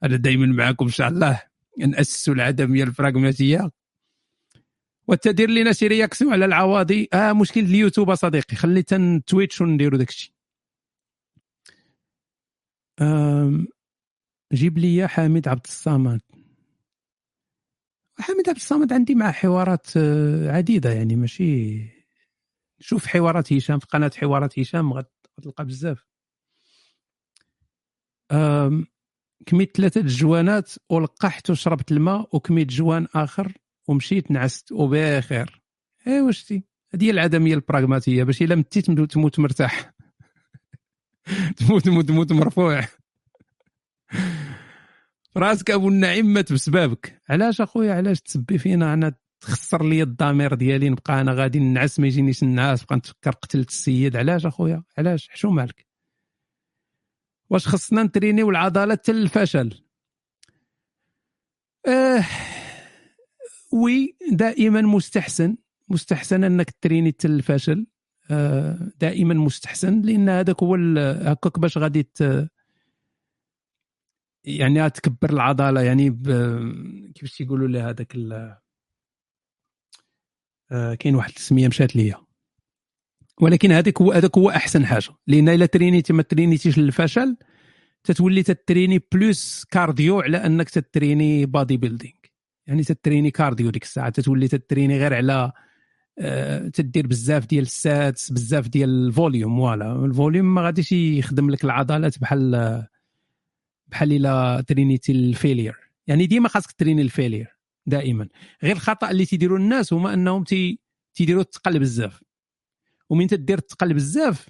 أنا 0.04 0.16
دائما 0.16 0.46
معكم 0.46 0.84
إن 0.84 0.92
شاء 0.92 1.08
الله. 1.08 1.42
نأسسوا 1.78 2.34
العدميه 2.34 2.84
البراغماتيه 2.84 3.70
وتدير 5.08 5.50
لنا 5.50 5.72
شي 5.72 5.86
réaction 5.86 6.32
على 6.32 6.44
العواضي. 6.44 7.08
آه 7.12 7.32
مشكل 7.32 7.60
اليوتيوب 7.60 8.14
صديقي. 8.14 8.56
خلي 8.56 8.82
تويتش 9.26 9.60
ونديروا 9.60 9.98
داك 9.98 10.08
الشيء 10.08 10.32
جيب 14.52 14.78
لي 14.78 15.08
حامد 15.08 15.48
عبد 15.48 15.66
الصمد. 15.66 16.20
حامد 18.18 18.48
عبد 18.48 18.56
الصمد 18.56 18.92
عندي 18.92 19.14
معه 19.14 19.32
حوارات 19.32 19.96
آه، 19.96 20.50
عديدة 20.50 20.92
يعني 20.92 21.16
ماشي. 21.16 21.80
شوف 22.80 23.06
حوارات 23.06 23.52
هشام 23.52 23.78
في 23.78 23.86
قناة 23.86 24.10
حوارات 24.16 24.58
هشام 24.58 24.92
غتلقى 24.92 25.64
بزاف. 25.64 26.06
كميت 29.46 29.76
ثلاثة 29.76 30.00
الجوانات 30.00 30.72
ولقحت 30.90 31.50
وشربت 31.50 31.92
الماء 31.92 32.36
وكميت 32.36 32.68
جوان 32.68 33.06
آخر. 33.14 33.52
ومشيت 33.88 34.30
نعست 34.30 34.72
وبخير 34.72 35.62
ايوا 36.06 36.30
شتي 36.30 36.64
هذه 36.94 37.10
العدميه 37.10 37.54
البراغماتية 37.54 38.24
باش 38.24 38.42
إلا 38.42 38.54
متيت 38.54 38.90
تموت 38.90 39.38
مرتاح. 39.38 39.92
تموت 41.56 41.84
تموت 41.84 42.08
تموت 42.08 42.32
مرفوع. 42.32 42.84
راسك 45.36 45.70
أبو 45.70 45.88
النعيم 45.88 46.26
مات 46.26 46.52
بسببك 46.52 47.22
علاش 47.28 47.60
أخويا؟ 47.60 47.94
علاش 47.94 48.20
تسبي 48.20 48.58
فينا؟ 48.58 48.94
أنا 48.94 49.14
تخسر 49.40 49.84
لي 49.84 50.02
الضمير 50.02 50.54
ديالي 50.54 50.88
نبقى 50.88 51.20
أنا 51.20 51.32
غادي 51.32 51.58
نعس 51.58 52.00
ما 52.00 52.06
يجينيش 52.06 52.42
النعاس 52.42 52.82
نبقى 52.82 52.96
نتفكر 52.96 53.30
قتلت 53.30 53.68
السيد. 53.68 54.16
علاش 54.16 54.46
أخويا؟ 54.46 54.82
علاش؟ 54.98 55.28
حشو 55.28 55.50
مالك؟ 55.50 55.86
واش 57.50 57.68
خصنا 57.68 58.02
نترينيو 58.02 58.50
العضلات 58.50 59.08
للفشل 59.08 59.84
آه 61.86 62.24
oui 63.72 64.16
دائما 64.32 64.80
مستحسن 64.80 65.56
مستحسن 65.88 66.44
أنك 66.44 66.70
تريني 66.80 67.14
للفشل 67.24 67.86
آه 68.30 68.92
دائما 69.00 69.34
مستحسن 69.34 70.00
لأن 70.00 70.28
هذاك 70.28 70.62
هو 70.62 70.74
هكاك 71.30 71.58
باش 71.58 71.78
غادي 71.78 72.10
يعني 74.44 74.90
تكبر 74.90 75.30
العضلة 75.30 75.82
يعني 75.82 76.10
كيفاش 77.14 77.36
تيقولوا 77.36 77.68
لها 77.68 77.90
هذاك 77.90 78.16
آه 80.72 80.94
كاين 80.94 81.14
واحد 81.14 81.32
السميه 81.36 81.68
مشات 81.68 81.96
ليا. 81.96 82.16
ولكن 83.40 83.72
هذاك 83.72 84.02
هو 84.02 84.12
هذاك 84.12 84.38
هو 84.38 84.50
أحسن 84.50 84.86
حاجة. 84.86 85.10
لأن 85.26 85.48
إلا 85.48 85.66
ترينيتي 85.66 86.12
ما 86.12 86.22
ترينيتيش 86.22 86.78
للفشل 86.78 87.36
تتولي 88.04 88.42
تتريني 88.42 89.00
plus 89.12 89.64
cardio 89.64 90.20
على 90.20 90.36
أنك 90.36 90.70
تتريني 90.70 91.46
bodybuilding 91.46 92.19
يعني 92.70 92.82
تتريني 92.82 93.30
cardio 93.30 93.70
ديك 93.70 93.82
الساعة 93.82 94.08
تتولي 94.08 94.48
تتريني 94.48 94.98
غير 94.98 95.14
على 95.14 95.52
أه 96.18 96.68
تدير 96.68 97.06
بزاف 97.06 97.46
ديال 97.46 97.62
ال 97.62 97.76
sets 97.76 98.32
بزاف 98.32 98.68
ديال 98.68 98.90
ال 99.06 99.13
volume 99.13 99.56
voilà. 99.58 100.04
ال 100.04 100.11
volume 100.11 100.54
ما 100.54 100.62
غاديش 100.62 100.92
يخدم 100.92 101.50
لك 101.50 101.64
العضلات 101.64 102.18
بحال 102.18 102.86
بحال 103.88 104.12
إلا 104.12 104.64
ترينيتي 104.66 105.12
لل 105.12 105.25
failure. 105.25 105.76
يعني 106.06 106.26
ديما 106.26 106.48
خاصك 106.48 106.72
تريني 106.72 107.02
لل 107.02 107.14
failure 107.14 107.56
دائما. 107.86 108.28
غير 108.62 108.76
الخطأ 108.76 109.10
اللي 109.10 109.26
تيديروا 109.26 109.58
الناس 109.58 109.92
هما 109.92 110.14
أنهم 110.14 110.44
تي 110.44 110.78
تيديروا 111.14 111.42
الثقل 111.42 111.78
بزاف. 111.78 112.22
ومن 113.10 113.26
تدير 113.26 113.58
الثقل 113.58 113.94
بزاف 113.94 114.48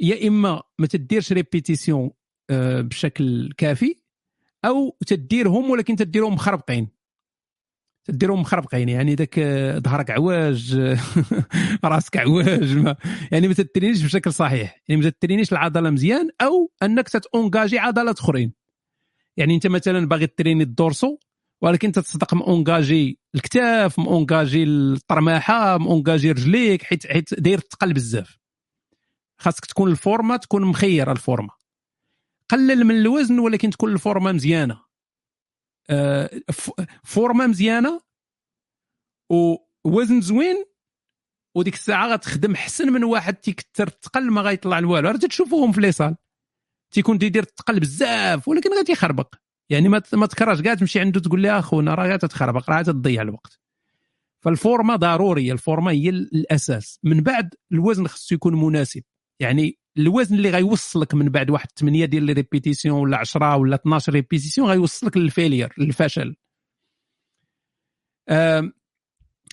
يا 0.00 0.28
إما 0.28 0.62
ما 0.78 0.86
تديرش 0.86 1.32
répétitions 1.32 2.10
آه، 2.50 2.80
بشكل 2.80 3.52
كافي 3.58 3.94
أو 4.64 4.96
تديرهم 5.06 5.70
ولكن 5.70 5.96
تديرهم 5.96 6.34
مخربقين. 6.34 6.95
تديرهم 8.06 8.40
مخربقين 8.40 8.88
يعني 8.88 9.14
داك 9.14 9.38
آه، 9.38 9.78
ظهرك 9.78 10.10
عواج 10.10 10.76
راسك 11.84 12.16
عواج 12.16 12.76
ما 12.76 12.96
يعني 13.32 13.48
ما 13.48 13.54
تترينيش 13.54 14.02
بشكل 14.02 14.32
صحيح. 14.32 14.82
يعني 14.88 15.02
ما 15.02 15.10
تترينيش 15.10 15.52
العضلة 15.52 15.90
مزيان 15.90 16.30
أو 16.40 16.72
أنك 16.82 17.08
تتونجاجي 17.08 17.78
عضلات 17.78 18.18
أخرين. 18.18 18.52
يعني 19.36 19.54
أنت 19.54 19.66
مثلا 19.66 20.06
باغي 20.08 20.26
تريني 20.26 20.62
ال 20.62 20.69
dorsaux 20.69 21.18
ولكن 21.62 21.92
تصدق 21.92 22.34
مونجاجي 22.34 23.18
الكتاف 23.34 23.98
مونجاجي 23.98 24.64
الطرماحة 24.64 25.78
مونجاجي 25.78 26.32
رجليك 26.32 26.82
حيت 26.82 27.06
حيت 27.06 27.40
داير 27.40 27.58
الثقل 27.58 27.92
بزاف. 27.92 28.38
خاصك 29.38 29.66
تكون 29.66 29.90
الفورما 29.90 30.36
تكون 30.36 30.64
مخيرة 30.64 31.12
الفورما. 31.12 31.50
قلل 32.48 32.84
من 32.84 32.96
الوزن 32.96 33.38
ولكن 33.38 33.70
تكون 33.70 33.92
الفورما 33.92 34.32
مزيانة. 34.32 34.85
آه، 35.90 36.30
فورما 37.04 37.46
مزيانة 37.46 38.00
ووزن 39.30 40.20
زوين 40.20 40.64
وديك 41.56 41.74
الساعة 41.74 42.08
غتخدم 42.08 42.56
حسن 42.56 42.92
من 42.92 43.04
واحد 43.04 43.34
تيكثر 43.34 43.86
الثقل 43.86 44.30
ما 44.30 44.40
غيطلع 44.40 44.76
والو 44.76 45.10
راه 45.10 45.16
تشوفوهم 45.16 45.72
في 45.72 45.80
les 45.80 45.91
salles؟ 45.91 46.16
تيكون 46.90 47.18
تيدير 47.18 47.42
الثقل 47.42 47.80
بزاف 47.80 48.48
ولكن 48.48 48.70
غادي 48.76 48.92
يخربق. 48.92 49.34
يعني 49.70 49.88
ما 49.88 50.02
ما 50.12 50.26
تكرهش. 50.26 50.62
كاع 50.62 50.74
تمشي 50.74 51.00
عنده 51.00 51.20
تقول 51.20 51.42
له 51.42 51.58
أخونا 51.58 51.94
راه 51.94 52.16
تتخربق 52.16 52.70
راه 52.70 52.82
تضيع 52.82 53.22
الوقت. 53.22 53.60
فالفورما 54.44 54.96
ضرورية. 54.96 55.52
الفورما 55.52 55.90
هي 55.90 56.08
الأساس. 56.08 57.00
من 57.04 57.20
بعد 57.20 57.54
الوزن 57.72 58.06
خصو 58.06 58.34
يكون 58.34 58.64
مناسب. 58.64 59.02
يعني 59.40 59.78
الوزن 59.98 60.34
اللي 60.34 60.50
غيوصلك 60.50 61.14
من 61.14 61.28
بعد 61.28 61.50
واحد 61.50 61.68
8 61.76 62.04
ديال 62.04 62.22
les 62.22 62.32
répétitions 62.32 63.00
ولا 63.00 63.16
10 63.16 63.56
ولا 63.56 63.74
12 63.74 64.12
répétitions 64.12 64.68
غيوصلك 64.68 65.16
لل 65.16 65.28
failure 65.28 65.72
للفشل 65.78 66.36
آه 68.28 68.72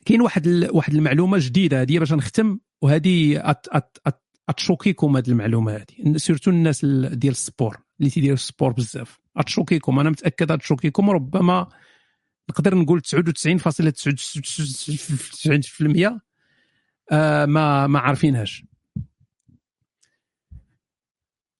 كاين 0.05 0.21
واحد 0.21 0.47
واحد 0.47 0.93
المعلومه 0.93 1.37
جديده 1.41 1.81
هذه 1.81 1.99
باش 1.99 2.13
نختم 2.13 2.59
وهذه 2.81 3.43
اتشوكيكم 4.49 5.17
هذه 5.17 5.29
المعلومه 5.29 5.75
هذه 5.75 6.17
surtout 6.17 6.51
الناس 6.51 6.85
ديال 6.85 7.31
ال 7.31 7.39
sport 7.39 7.77
اللي 7.99 8.11
تيديروا 8.11 8.33
ال 8.33 8.40
sport 8.40 8.71
بزاف 8.71 9.19
اتشوكيكم 9.37 9.99
أنا 9.99 10.09
متاكد 10.09 10.51
اتشوكيكم 10.51 11.09
ربما 11.09 11.67
نقدر 12.49 12.75
نقول 12.75 13.01
99.99% 13.01 13.03
آه 17.11 17.45
ما 17.45 17.87
ما 17.87 17.99
عارفينهاش 17.99 18.63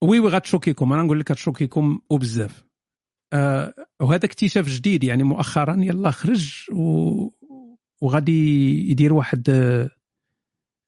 oui 0.04 0.20
oui 0.20 0.30
غتشوكيكم 0.30 0.94
أنا 0.94 1.04
نقول 1.04 1.20
لك 1.20 1.32
غتشوكيكم 1.32 2.00
وبزاف. 2.10 2.64
آه 3.34 3.74
وهذا 4.02 4.26
اكتشاف 4.26 4.70
جديد 4.70 5.04
يعني 5.04 5.24
مؤخرا 5.24 5.78
يلا 5.80 6.12
خرج 6.12 6.66
و... 6.72 7.30
وغادي 8.02 8.92
يدير 8.92 9.14
واحد 9.14 9.50
آه، 9.50 9.90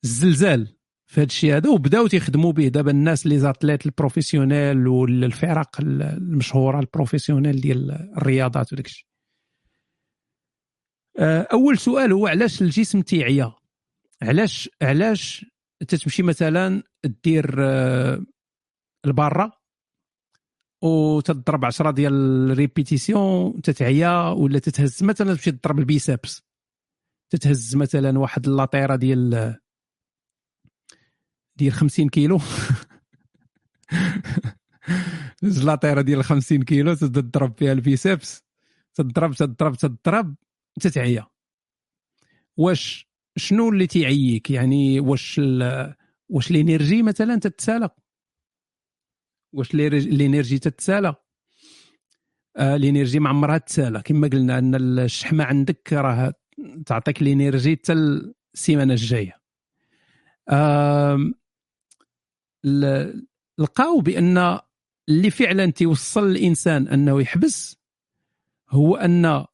الزلزال 0.04 0.78
في 1.08 1.22
هذا 1.22 1.28
الشيء 1.28 1.56
هذا 1.58 1.70
وبداو 1.70 2.08
تيخدموا 2.08 2.52
به. 2.52 2.68
دابا 2.68 2.92
الناس 2.92 3.28
les 3.28 3.40
athlètes 3.40 3.86
professionnels 3.86 4.88
والفرق 4.88 5.82
المشهورة 5.82 6.80
ال 6.80 6.85
professionnelles 6.85 7.62
ديال 7.62 7.92
الرياضات 8.18 8.74
وداك 8.74 8.86
الشيء. 8.86 9.06
آه، 11.20 11.48
أول 11.54 11.78
سؤال 11.78 12.12
هو 12.12 12.28
علاش 12.28 12.62
الجسم 12.62 13.02
تيعيا؟ 13.02 13.54
علاش 14.22 14.70
علاش 14.82 15.46
تتمشي 15.88 16.24
مثلا 16.24 16.84
دير 17.24 17.56
آه، 17.60 18.26
les 19.06 19.26
bras 19.26 19.52
وتضرب 20.82 21.66
10 21.66 21.92
ديال 21.92 22.14
ال 22.52 22.61
répétitions 22.61 23.62
تتعيا 23.62 24.30
ولا 24.30 24.60
تتهز 24.60 25.04
مثلا 25.04 25.34
تمشي 25.34 25.52
تضرب 25.52 25.80
ال 25.80 25.89
biceps 25.89 26.42
تتهز 27.30 27.76
مثلا 27.76 28.20
واحد 28.20 28.48
ال 28.48 28.54
haltère 28.54 28.96
ديال 28.96 29.56
ديال 31.56 31.74
50 31.74 32.10
كيلو. 32.10 32.40
l'haltère 35.66 36.02
ديال 36.02 36.24
50 36.24 36.64
كيلو 36.64 36.94
تضرب 36.94 37.58
فيها 37.58 37.72
ال 37.72 37.82
biceps 37.82 38.44
تضرب 38.94 39.34
تضرب 39.34 39.76
تضرب 39.76 40.36
تتعيا. 40.82 41.28
واش 42.58 43.10
شنو 43.38 43.70
اللي 43.70 43.88
تيعييك؟ 43.88 44.52
يعني 44.52 45.00
واش 45.00 45.42
واش 46.30 46.52
ال 46.52 46.58
énergie 46.58 47.04
مثلا 47.04 47.36
تتسالى 47.36 47.90
واش 49.56 49.76
ال 49.76 49.86
énergie 49.86 50.60
تتسالى؟ 50.60 51.16
آه 52.58 52.76
ال 52.76 52.81
énergie 52.81 53.20
ما 53.20 53.30
عمرها 53.30 53.58
تسالى. 53.58 54.02
كما 54.02 54.28
قلنا 54.28 54.58
أن 54.58 54.76
الشحمة 55.00 55.44
عندك 55.44 55.94
راه 55.94 56.34
تعطيك 56.86 57.22
ال 57.22 57.29
énergie 57.29 57.76
حتى 57.76 57.94
السيمانة 58.54 58.94
الجاية. 58.94 59.42
لقاو 63.58 64.00
بأن 64.00 64.60
اللي 65.10 65.32
فعلا 65.32 65.72
تيوصل 65.72 66.26
الإنسان 66.26 66.88
أنه 66.88 67.22
يحبس 67.22 67.78
هو 68.70 68.96
أن 68.96 69.46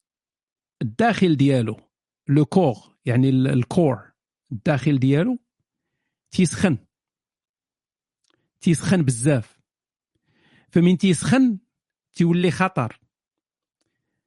الداخل 0.82 1.38
ديالو 1.38 1.80
le 2.28 2.46
core 2.46 2.76
يعني 3.06 3.30
ال 3.30 3.46
core 3.46 4.12
الداخل 4.52 5.00
ديالو 5.00 5.38
تيسخن. 6.32 6.78
تيسخن 8.62 9.02
بزاف. 9.02 9.61
فمن 10.72 10.98
تيسخن 10.98 11.58
تيولي 12.14 12.52
خطر. 12.52 13.00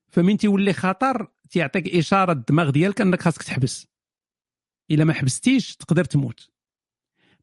فمن 0.09 0.37
تيولي 0.37 0.73
خطر 0.73 1.33
تيعطيك 1.51 1.95
إشارة 1.95 2.33
الدماغ 2.33 2.71
ديالك 2.71 3.01
أنك 3.01 3.23
خاصك 3.23 3.43
تحبس. 3.43 3.87
إلا 4.91 5.05
ما 5.05 5.13
حبستيش 5.13 5.77
تقدر 5.77 6.05
تموت. 6.05 6.51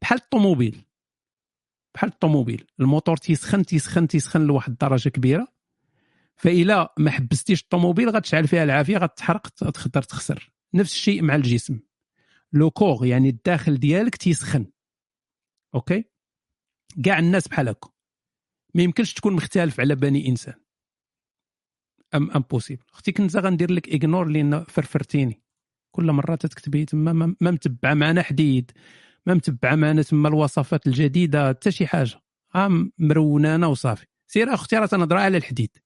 بحال 0.02 0.18
الطوموبيل. 0.18 0.86
بحال 1.96 2.10
الطوموبيل. 2.10 2.68
الموتور 2.80 3.18
تيسخن 3.18 3.66
تيسخن 3.66 4.08
تيسخن 4.08 4.42
لواحد 4.42 4.72
الدرجة 4.72 5.10
كبيرة. 5.10 5.48
فإلا 6.36 6.94
ما 6.98 7.12
حبستيش 7.12 7.62
الطوموبيل 7.62 8.10
غتشعل 8.10 8.48
فيها 8.48 8.64
العافية 8.64 8.98
غتحرق 8.98 9.48
تقدر 9.48 10.02
تخسر. 10.04 10.52
نفس 10.74 10.94
الشيء 10.94 11.22
مع 11.22 11.36
الجسم. 11.36 11.80
لو 12.54 12.72
كور 12.72 13.06
يعني 13.06 13.30
الداخل 13.30 13.80
ديالك 13.80 14.16
تيسخن. 14.16 14.66
أوكي؟ 15.76 16.06
كاع 17.04 17.20
الناس 17.20 17.48
بحال 17.48 17.70
هكا. 17.70 17.90
ما 18.74 18.84
يمكنش 18.84 19.14
تكون 19.14 19.34
مختلف 19.34 19.80
على 19.80 19.96
بني 19.96 20.28
إنسان. 20.28 20.54
أم 22.16 22.32
امبوسيبل 22.32 22.84
أختي 22.94 23.12
كنت 23.12 23.36
غندير 23.36 23.72
لك 23.72 23.90
اغنور 23.90 24.28
لأن 24.28 24.64
فرفرتيني. 24.64 25.42
كل 25.92 26.12
مرة 26.12 26.36
تكتبي 26.36 26.86
تما 26.86 27.14
ما 27.14 27.52
متبعة 27.52 27.94
معنا 27.94 28.22
حديد 28.22 28.72
ما 29.26 29.34
متبعة 29.34 29.76
معنا 29.76 30.02
تما 30.02 30.30
الوصفات 30.30 30.88
الجديدة 30.88 31.50
حتى 31.50 31.72
شي 31.72 31.88
حاجة. 31.88 32.22
ام 32.56 32.92
مرونانه 32.98 33.68
وصافي. 33.68 34.06
سير 34.28 34.54
أختي 34.54 34.76
راه 34.76 34.86
تنهضر 34.86 35.18
على 35.18 35.38
الحديد. 35.38 35.78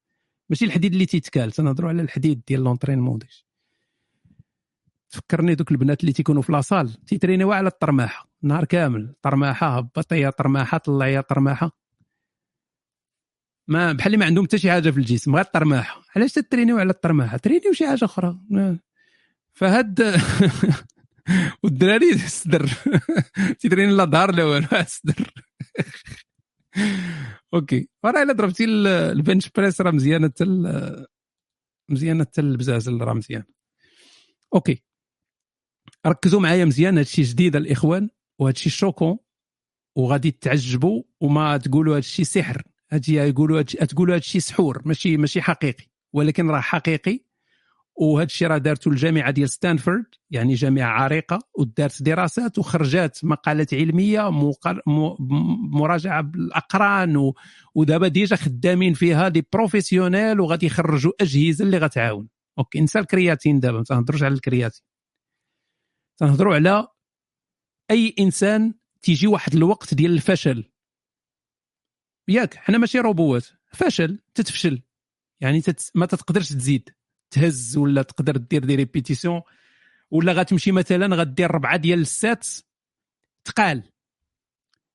ماشي 0.49 0.65
الحديد 0.65 0.93
اللي 0.93 1.05
تيتكال 1.05 1.51
تنهضروا 1.51 1.89
على 1.89 2.01
الحديد 2.01 2.41
ديال 2.47 2.63
لونترينمون 2.63 3.17
ديش 3.17 3.45
تفكرني 5.09 5.55
دوك 5.55 5.71
البنات 5.71 6.01
اللي 6.01 6.13
تيكونوا 6.13 6.41
في 6.41 6.51
la 6.51 6.67
salle 6.67 7.05
تيترينيو 7.05 7.51
على 7.51 7.67
الطرماحة. 7.67 8.29
نهار 8.41 8.65
كامل. 8.65 9.15
طرماحة 9.21 9.77
هبطية 9.77 10.29
طرماحة 10.29 10.77
طلعيه 10.77 11.21
طرماحة. 11.21 11.84
ما 13.67 13.93
بحال 13.93 14.19
ما 14.19 14.25
عندهم 14.25 14.45
حتى 14.45 14.57
شي 14.57 14.71
حاجة 14.71 14.89
في 14.89 14.97
الجسم 14.97 15.35
غير 15.35 15.45
الطرماحه 15.45 16.01
علاش 16.15 16.33
تترينيو 16.33 16.77
على 16.77 16.89
الطرماحه 16.89 17.37
ترينيو 17.37 17.73
شي 17.73 17.87
حاجة 17.87 18.05
أخرى. 18.05 18.39
فهاد 19.53 20.01
والدراري 21.63 22.11
الصدر 22.13 22.69
تيتريني 23.59 23.93
لا 23.95 24.05
ظهر 24.05 24.35
لا 24.35 24.43
والو 24.43 24.67
الصدر 24.73 25.25
okay. 27.53 27.89
وراه 28.03 28.23
إلا 28.23 28.33
ضربتي 28.33 28.65
ال 29.11 29.17
bench 29.17 29.49
press 29.49 29.81
راه 29.81 29.91
مزيانة 29.91 30.27
حتى 30.27 30.45
مزيانة 31.89 32.23
حتى 32.23 32.41
البزازل 32.41 33.01
راه 33.01 33.13
مزيان. 33.13 33.43
أوكي. 34.53 34.83
ركزوا 36.05 36.39
معايا 36.39 36.65
مزيان 36.65 36.97
هادشي 36.97 37.21
جديد 37.21 37.55
الإخوان 37.55 38.09
وهادشي 38.39 38.69
شوكون 38.69 39.17
وغادي 39.97 40.31
تعجبوا 40.31 41.03
وما 41.21 41.57
تقولوا 41.57 41.95
هادشي 41.95 42.23
سحر. 42.23 42.63
هادشي 42.95 43.29
يقولوا 43.29 43.61
تقولوا 43.61 44.15
هادشي 44.15 44.39
سحور 44.39 44.81
ماشي 44.85 45.17
ماشي 45.17 45.41
حقيقي 45.41 45.85
ولكن 46.13 46.49
راه 46.49 46.59
حقيقي. 46.61 47.19
وهذا 47.97 48.25
الشيء 48.25 48.47
راه 48.47 48.57
دارته 48.57 48.89
الجامعة 48.89 49.31
ديال 49.31 49.49
ستانفورد 49.49 50.05
يعني 50.31 50.53
جامعة 50.53 50.87
عريقة 50.87 51.39
ودارت 51.59 52.03
دراسات 52.03 52.59
وخرجات 52.59 53.25
مقالات 53.25 53.73
علمية 53.73 54.29
مراجعة 55.71 56.21
بالأقران 56.21 57.33
ودابا 57.75 58.07
déjà 58.07 58.35
خدامين 58.35 58.93
فيها 58.93 59.27
des 59.27 59.47
professionnels 59.53 60.39
وغادي 60.39 60.65
يخرجوا 60.65 61.11
أجهزة 61.21 61.65
اللي 61.65 61.77
غتعاون. 61.77 62.27
okay 62.59 62.81
نسى 62.81 62.99
الكرياتين 62.99 63.59
دابا 63.59 63.77
ما 63.77 63.83
تنهضروش 63.83 64.23
على 64.23 64.33
الكرياتين. 64.33 64.83
تنهضروا 66.17 66.55
على 66.55 66.87
أي 67.91 68.15
إنسان 68.19 68.73
تيجي 69.01 69.27
واحد 69.27 69.55
الوقت 69.55 69.93
ديال 69.93 70.11
الفشل. 70.11 70.71
ياك 72.27 72.55
حنا 72.55 72.77
ماشي 72.77 72.99
روبوات 72.99 73.45
فشل 73.73 74.19
تتفشل. 74.35 74.81
يعني 75.41 75.61
تت... 75.61 75.91
ما 75.95 76.05
تقدرش 76.05 76.49
تزيد. 76.49 76.89
تهز 77.31 77.77
ولا 77.77 78.01
تقدر 78.01 78.37
دير 78.37 78.65
des 78.65 78.75
répétitions. 78.75 79.41
ولا 80.11 80.33
غتمشي 80.33 80.71
مثلا 80.71 81.15
غدير 81.15 81.51
ربعة 81.51 81.77
ديال 81.77 81.99
ال 81.99 82.09
sets 82.09 82.47
تقال. 83.43 83.83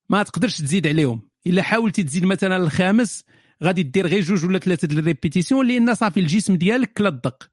ما 0.09 0.23
تقدرش 0.23 0.57
تزيد 0.61 0.87
عليهم. 0.87 1.29
إلا 1.47 1.63
حاولتي 1.63 2.03
تزيد 2.03 2.25
مثلا 2.25 2.57
الخامس 2.57 3.23
غادي 3.63 3.83
دير 3.83 4.07
غير 4.07 4.21
جوج 4.21 4.45
ولا 4.45 4.59
ثلاثة 4.59 4.87
ديال 4.87 4.99
ال 4.99 5.05
répétitions 5.05 5.67
لأن 5.67 5.95
صافي 5.95 6.19
الجسم 6.19 6.55
ديالك 6.55 6.93
كلا 6.93 7.09
الدق 7.09 7.51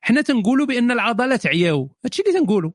حنا 0.00 0.20
تنقولوا 0.20 0.66
بأن 0.66 0.90
العضلات 0.90 1.46
عياو. 1.46 1.96
هادشي 2.04 2.22
اللي 2.22 2.40
تنقولوا. 2.40 2.72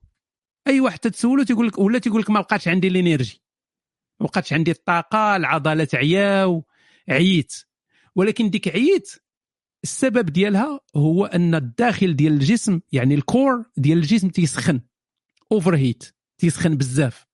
أي 0.67 0.79
واحد 0.79 0.99
تتسولو 0.99 1.43
تيقول 1.43 1.67
لك 1.67 1.79
ولا 1.79 1.99
تيقول 1.99 2.21
لك 2.21 2.29
ما 2.29 2.41
بقاتش 2.41 2.67
عندي 2.67 2.87
ال 2.87 2.93
énergie. 2.93 3.41
ما 4.19 4.25
بقاتش 4.27 4.53
عندي 4.53 4.71
الطاقة 4.71 5.35
العضلات 5.35 5.95
عياو 5.95 6.65
عييت 7.09 7.53
ولكن 8.15 8.49
ديك 8.49 8.67
عييت 8.67 9.11
السبب 9.83 10.25
ديالها 10.25 10.79
هو 10.95 11.25
أن 11.25 11.55
الداخل 11.55 12.15
ديال 12.15 12.33
الجسم 12.33 12.79
يعني 12.91 13.15
ال 13.15 13.25
core 13.25 13.65
ديال 13.77 13.97
الجسم 13.97 14.29
تيسخن 14.29 14.81
overheat 15.51 16.15
تيسخن 16.37 16.77
بزاف. 16.77 17.25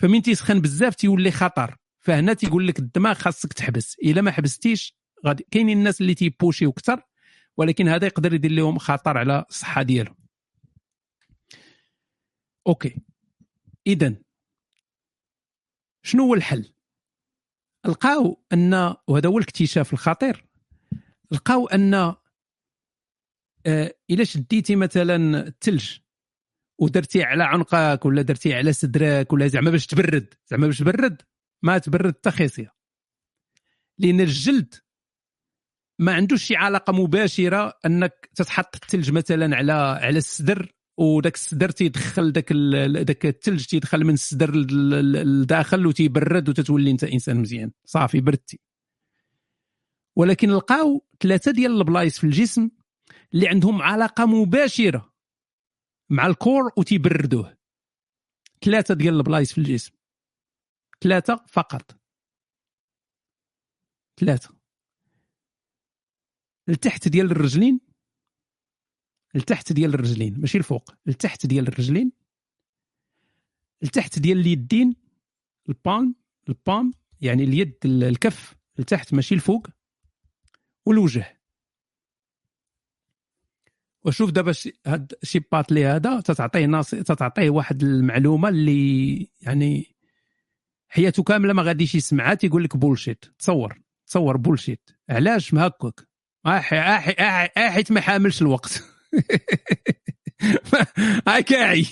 فمن 0.00 0.22
تيسخن 0.22 0.60
بزاف 0.60 0.94
تيولي 0.94 1.30
خطر. 1.30 1.76
فهنا 2.00 2.32
تيقول 2.34 2.68
لك 2.68 2.78
الدماغ 2.78 3.14
خاصك 3.14 3.52
تحبس. 3.52 3.96
إلا 4.04 4.22
ما 4.22 4.30
حبستيش 4.30 4.96
غادي 5.26 5.46
كاينين 5.50 5.78
الناس 5.78 6.00
اللي 6.00 6.14
تيبوشيو 6.14 6.70
أكثر 6.70 7.02
ولكن 7.56 7.88
هذا 7.88 8.06
يقدر 8.06 8.34
يدير 8.34 8.50
لهم 8.50 8.78
خطر 8.78 9.18
على 9.18 9.44
الصحة 9.50 9.82
ديالهم. 9.82 10.16
okay. 12.66 12.96
اذا 13.86 14.14
شنو 16.02 16.22
هو 16.24 16.34
الحل؟ 16.34 16.72
لقاو 17.86 18.44
أن 18.52 18.94
وهذا 19.08 19.28
هو 19.28 19.38
الاكتشاف 19.38 19.92
الخطير 19.92 20.46
لقاو 21.30 21.66
أن 21.68 21.94
آه، 23.66 23.94
إلا 24.10 24.24
شديتي 24.24 24.76
مثلا 24.76 25.46
الثلج 25.46 25.98
ودرتيه 26.78 27.24
على 27.24 27.44
عنقك 27.44 28.04
ولا 28.04 28.22
درتيه 28.22 28.56
على 28.56 28.72
صدرك 28.72 29.32
ولا 29.32 29.46
زعما 29.46 29.70
باش 29.70 29.86
تبرد 29.86 30.34
زعما 30.46 30.66
باش 30.66 30.78
تبرد 30.78 31.22
ما 31.62 31.78
تبرد 31.78 32.16
حتى 32.16 32.30
خيسيه 32.30 32.74
لأن 33.98 34.20
الجلد 34.20 34.74
ما 35.98 36.14
عندوش 36.14 36.44
شي 36.44 36.56
علاقة 36.56 36.92
مباشرة 36.92 37.78
أنك 37.86 38.30
تتحط 38.34 38.76
الثلج 38.76 39.10
مثلا 39.10 39.56
على 39.56 39.72
على 39.72 40.18
الصدر 40.18 40.72
وداك 41.00 41.34
الصدر 41.34 41.70
تيدخل 41.70 42.32
داك 42.32 42.52
داك 43.02 43.26
الثلج 43.26 43.64
تيدخل 43.64 44.04
من 44.04 44.14
الصدر 44.14 44.54
لداخل 44.54 45.86
وتيبرد 45.86 46.48
وتتولي 46.48 46.90
انت 46.90 47.04
انسان 47.04 47.36
مزيان. 47.36 47.72
صافي 47.84 48.20
بردتي. 48.20 48.60
ولكن 50.16 50.50
لقاو 50.50 51.06
ثلاثة 51.20 51.52
ديال 51.52 51.72
البلايص 51.80 52.18
في 52.18 52.24
الجسم 52.24 52.70
اللي 53.34 53.48
عندهم 53.48 53.82
علاقة 53.82 54.26
مباشرة 54.26 55.14
مع 56.10 56.26
الكور 56.26 56.72
وتيبردوه. 56.76 57.56
ثلاثة 58.64 58.94
ديال 58.94 59.14
البلايص 59.14 59.52
في 59.52 59.58
الجسم. 59.58 59.92
ثلاثة 61.00 61.44
فقط. 61.48 62.00
ثلاثة 64.20 64.54
التحت 66.68 67.08
ديال 67.08 67.30
الرجلين 67.30 67.89
التحت 69.36 69.72
ديال 69.72 69.94
الرجلين 69.94 70.40
ماشي 70.40 70.58
الفوق 70.58 70.94
التحت 71.08 71.46
ديال 71.46 71.68
الرجلين 71.68 72.12
التحت 73.82 74.18
ديال 74.18 74.40
اليدين 74.40 74.96
ال 75.68 75.77
palm 75.77 76.14
ال 76.48 76.55
paume 76.55 76.92
يعني 77.20 77.44
اليد 77.44 77.74
الكف 77.84 78.54
التحت 78.78 79.14
ماشي 79.14 79.34
الفوق 79.34 79.66
والوجه. 80.86 81.40
وشوف 84.04 84.30
دابا 84.30 84.54
هاد 84.86 85.12
شي 85.22 85.38
باتلي 85.38 85.86
هذا 85.86 86.20
تتعطيه 86.20 86.66
ناس 86.66 86.90
تتعطيه 86.90 87.50
واحد 87.50 87.82
المعلومة 87.82 88.48
اللي 88.48 89.28
يعني 89.40 89.96
حياته 90.88 91.22
كاملة 91.22 91.52
ما 91.52 91.62
غاديش 91.62 91.94
يسمعها 91.94 92.34
تيقول 92.34 92.64
لك 92.64 92.76
bullshit 92.76 93.24
تصور 93.38 93.80
تصور 94.06 94.36
bullshit 94.36 94.90
علاش 95.08 95.54
هكاك 95.54 96.08
حيت 97.56 97.92
ما 97.92 98.00
حاملش 98.00 98.42
الوقت. 98.42 98.82
ما 101.26 101.40
كاعي. 101.40 101.86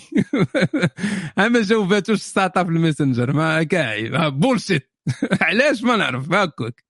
ما 1.36 1.62
جاوباتوش 1.62 2.18
start 2.18 2.58
في 2.58 2.64
ال 2.65 2.71
Messenger 2.71 3.32
ما 3.32 3.62
كاعي. 3.62 4.30
bullshit. 4.31 4.90
علاش 5.40 5.82
ما 5.82 5.97
نعرف؟ 5.97 6.32
هكاك. 6.32 6.84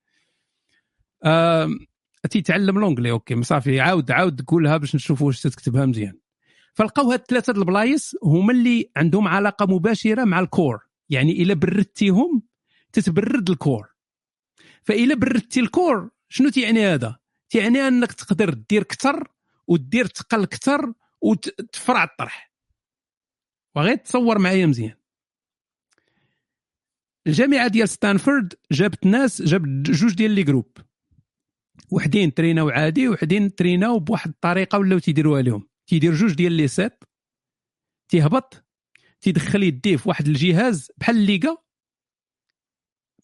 تيتعلم 2.31 2.78
l'anglais 2.78 3.10
okay 3.10 3.42
صافي 3.42 3.81
عاود 3.81 4.10
عاود 4.10 4.42
قولها 4.42 4.76
باش 4.76 4.94
نشوفوا 4.94 5.26
واش 5.26 5.42
تكتبها 5.42 5.86
مزيان. 5.86 6.18
فلقاو 6.74 7.12
هاد 7.12 7.24
ثلاثة 7.28 7.50
البلايص 7.50 8.15
هما 8.23 8.52
اللي 8.52 8.90
عندهم 8.97 9.28
علاقة 9.28 9.66
مباشرة 9.66 10.24
مع 10.24 10.40
ال 10.41 10.47
core. 10.47 10.78
يعني 11.10 11.42
إلا 11.42 11.55
بردتيهم 11.55 12.42
تتبرد 12.92 13.50
ال 13.50 13.57
core. 13.57 13.89
فإلا 14.82 15.15
بردتي 15.15 15.60
ال 15.60 15.70
core 15.70 16.10
شنو 16.28 16.48
تيعني 16.48 16.86
هذا؟ 16.86 17.16
تيعني 17.50 17.89
أنك 17.89 18.12
تقدر 18.12 18.55
دير 18.55 18.82
أكثر 18.82 19.28
ودير 19.68 20.06
تقل 20.06 20.42
أكثر 20.42 20.92
وتفرع 21.20 22.05
الطرح. 22.05 22.52
وغير 23.76 23.97
تصور 23.97 24.38
معايا 24.38 24.66
مزيان. 24.66 24.94
الجامعة 27.26 27.68
ديال 27.68 27.88
ستانفورد 27.88 28.55
جابت 28.72 29.06
ناس 29.06 29.42
جابت 29.42 29.90
جوج 29.90 30.14
ديال 30.14 30.30
les 30.31 30.42
groupes. 30.42 30.78
وحدين 31.90 32.34
تريناو 32.34 32.68
عادي 32.68 33.08
وحدين 33.08 33.55
تريناو 33.55 33.98
بواحد 33.98 34.30
الطريقة 34.30 34.78
ولاو 34.78 34.98
تيديروها 34.98 35.42
لهم. 35.42 35.68
تيدير 35.86 36.14
جوج 36.14 36.34
ديال 36.34 36.52
les 36.52 36.68
sets 36.68 37.05
تيهبط 38.08 38.64
تيدخل 39.20 39.62
يديه 39.62 39.97
في 39.97 40.08
واحد 40.08 40.28
الجهاز 40.28 40.92
بحال 40.97 41.16
الليغا 41.16 41.56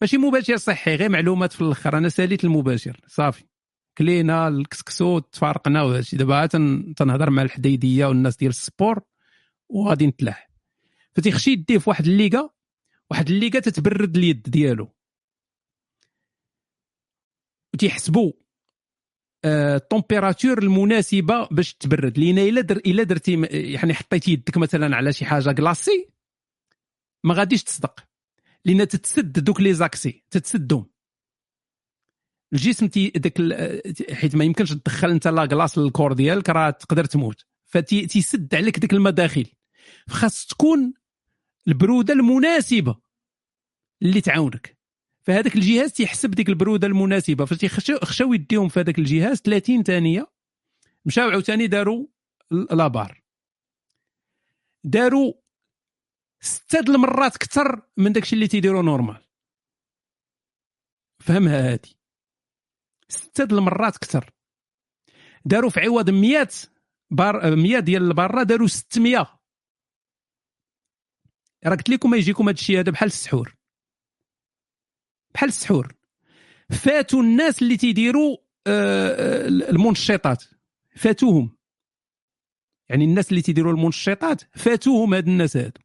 ماشي 0.01 0.19
مباشر 0.19 0.57
صحي 0.57 0.95
غير 0.95 1.09
معلومات 1.09 1.53
في 1.53 1.61
الأخر. 1.61 1.99
أنا 1.99 2.09
ساليت 2.09 2.45
المباشر. 2.45 3.01
صافي. 3.07 3.45
كلينا 3.99 4.49
الكسكسو 4.49 5.19
تفارقنا. 5.19 5.83
وهادشي 5.83 6.17
دابا 6.17 6.47
تنهضر 6.97 7.31
مع 7.31 7.43
الحديدية 7.43 8.07
والناس 8.07 8.37
ديال 8.37 8.51
ال 8.51 8.59
sport 8.59 9.01
وغادي 9.69 10.07
نتلاح. 10.07 10.51
فتيخشي 11.15 11.51
يديه 11.51 11.79
في 11.79 11.91
واحد 11.91 12.07
الليغا 12.07 12.51
واحد 13.11 13.31
الليغا 13.31 13.61
تتبرد 13.61 14.17
اليد 14.17 14.43
ديالو. 14.43 14.95
وتيحسبوا 17.75 18.33
ال 19.45 19.54
température 19.54 20.59
المناسبة 20.59 21.49
باش 21.51 21.75
تبرد. 21.75 22.19
لأن 22.19 22.39
إلا 22.39 22.61
در 22.61 22.77
إلا 22.77 23.03
درتي 23.03 23.43
يعني 23.51 23.95
حطيتي 23.95 24.33
يدك 24.33 24.57
مثلا 24.57 24.97
على 24.97 25.13
شي 25.13 25.25
حاجة 25.25 25.53
glacée 25.53 26.09
ما 27.25 27.35
غاديش 27.35 27.63
تصدق. 27.63 28.05
لأن 28.65 28.89
تتسد 28.89 29.33
دوك 29.33 29.61
les 29.61 29.75
accès 29.75 30.25
تتسدهم. 30.31 30.94
الجسم 32.55 32.87
تي 32.87 33.11
داك 33.11 33.39
حيت 34.13 34.37
ما 34.37 34.45
يمكنش 34.45 34.71
تدخل 34.73 35.11
انت 35.11 35.29
la 35.29 35.47
glace 35.47 35.79
للcorps 35.79 36.13
ديالك 36.13 36.51
راه 36.51 36.71
تقدر 36.71 37.05
تموت. 37.05 37.47
فتيسد 37.65 38.55
عليك 38.55 38.79
ديك 38.79 38.93
المداخل. 38.93 39.47
فخاص 40.07 40.47
تكون 40.47 40.95
البروده 41.69 42.15
المناسبة 42.15 43.01
اللي 44.03 44.21
تعاونك. 44.21 44.79
فهذاك 45.23 45.57
الجهاز 45.57 45.93
تيحسب 45.93 46.31
ديك 46.31 46.49
البروده 46.49 46.87
المناسبة. 46.87 47.45
فخشاو 47.45 48.35
يديهم 48.35 48.69
في 48.69 48.81
هذاك 48.81 48.99
الجهاز 48.99 49.39
30 49.41 49.83
ثانية 49.83 50.31
مشاو 51.05 51.31
عاوتاني 51.31 51.67
داروا 51.67 52.07
la 52.51 52.71
barre 52.71 53.23
داروا 54.85 55.33
ستة 56.41 56.81
المرات 56.81 57.37
أكثر 57.37 57.83
من 57.97 58.13
داكشي 58.13 58.35
اللي 58.35 58.47
تيديروا 58.49 58.83
normal. 58.83 59.25
فهمها 61.21 61.73
هادي. 61.73 61.97
ستة 63.09 63.59
المرات 63.59 63.97
أكثر 63.97 64.31
داروا 65.45 65.71
في 65.71 65.81
عوض 65.81 66.11
100 66.11 66.49
barres 67.11 67.57
100 67.57 67.79
ديال 67.79 68.03
la 68.03 68.14
barre 68.14 68.43
داروا 68.43 68.67
600 68.67 69.45
راه 71.67 71.75
قلت 71.77 71.89
لكم 71.89 72.15
يجيكم 72.15 72.45
هذا 72.45 72.53
الشيء 72.53 72.79
هذا 72.79 72.91
بحال 72.91 73.07
السحور. 73.07 73.57
بحال 75.35 75.49
السحور. 75.49 75.95
فاتوا 76.71 77.23
الناس 77.23 77.63
اللي 77.63 77.77
تيديروا 77.77 78.37
آه، 78.67 79.09
آه، 79.09 79.49
المنشطات. 79.49 80.45
فاتوهم. 80.97 81.57
يعني 82.89 83.05
الناس 83.05 83.31
اللي 83.31 83.43
تيديروا 83.43 83.73
المنشطات 83.73 84.43
فاتوهم 84.59 85.15
هاد 85.15 85.29
الناس 85.29 85.57
هادو. 85.57 85.81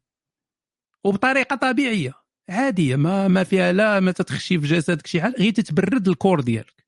وبطريقة 1.04 1.56
طبيعية. 1.56 2.12
عادية 2.48 2.96
ما 2.96 3.28
ما 3.28 3.44
فيها 3.44 3.72
لا 3.72 4.00
ما 4.00 4.12
تتخشي 4.12 4.60
في 4.60 4.66
جسدك 4.66 5.06
شي 5.06 5.22
حاجة 5.22 5.34
غير 5.38 5.52
تتبرد 5.52 6.08
ال 6.08 6.13
corps 6.13 6.40
ديالك. 6.40 6.79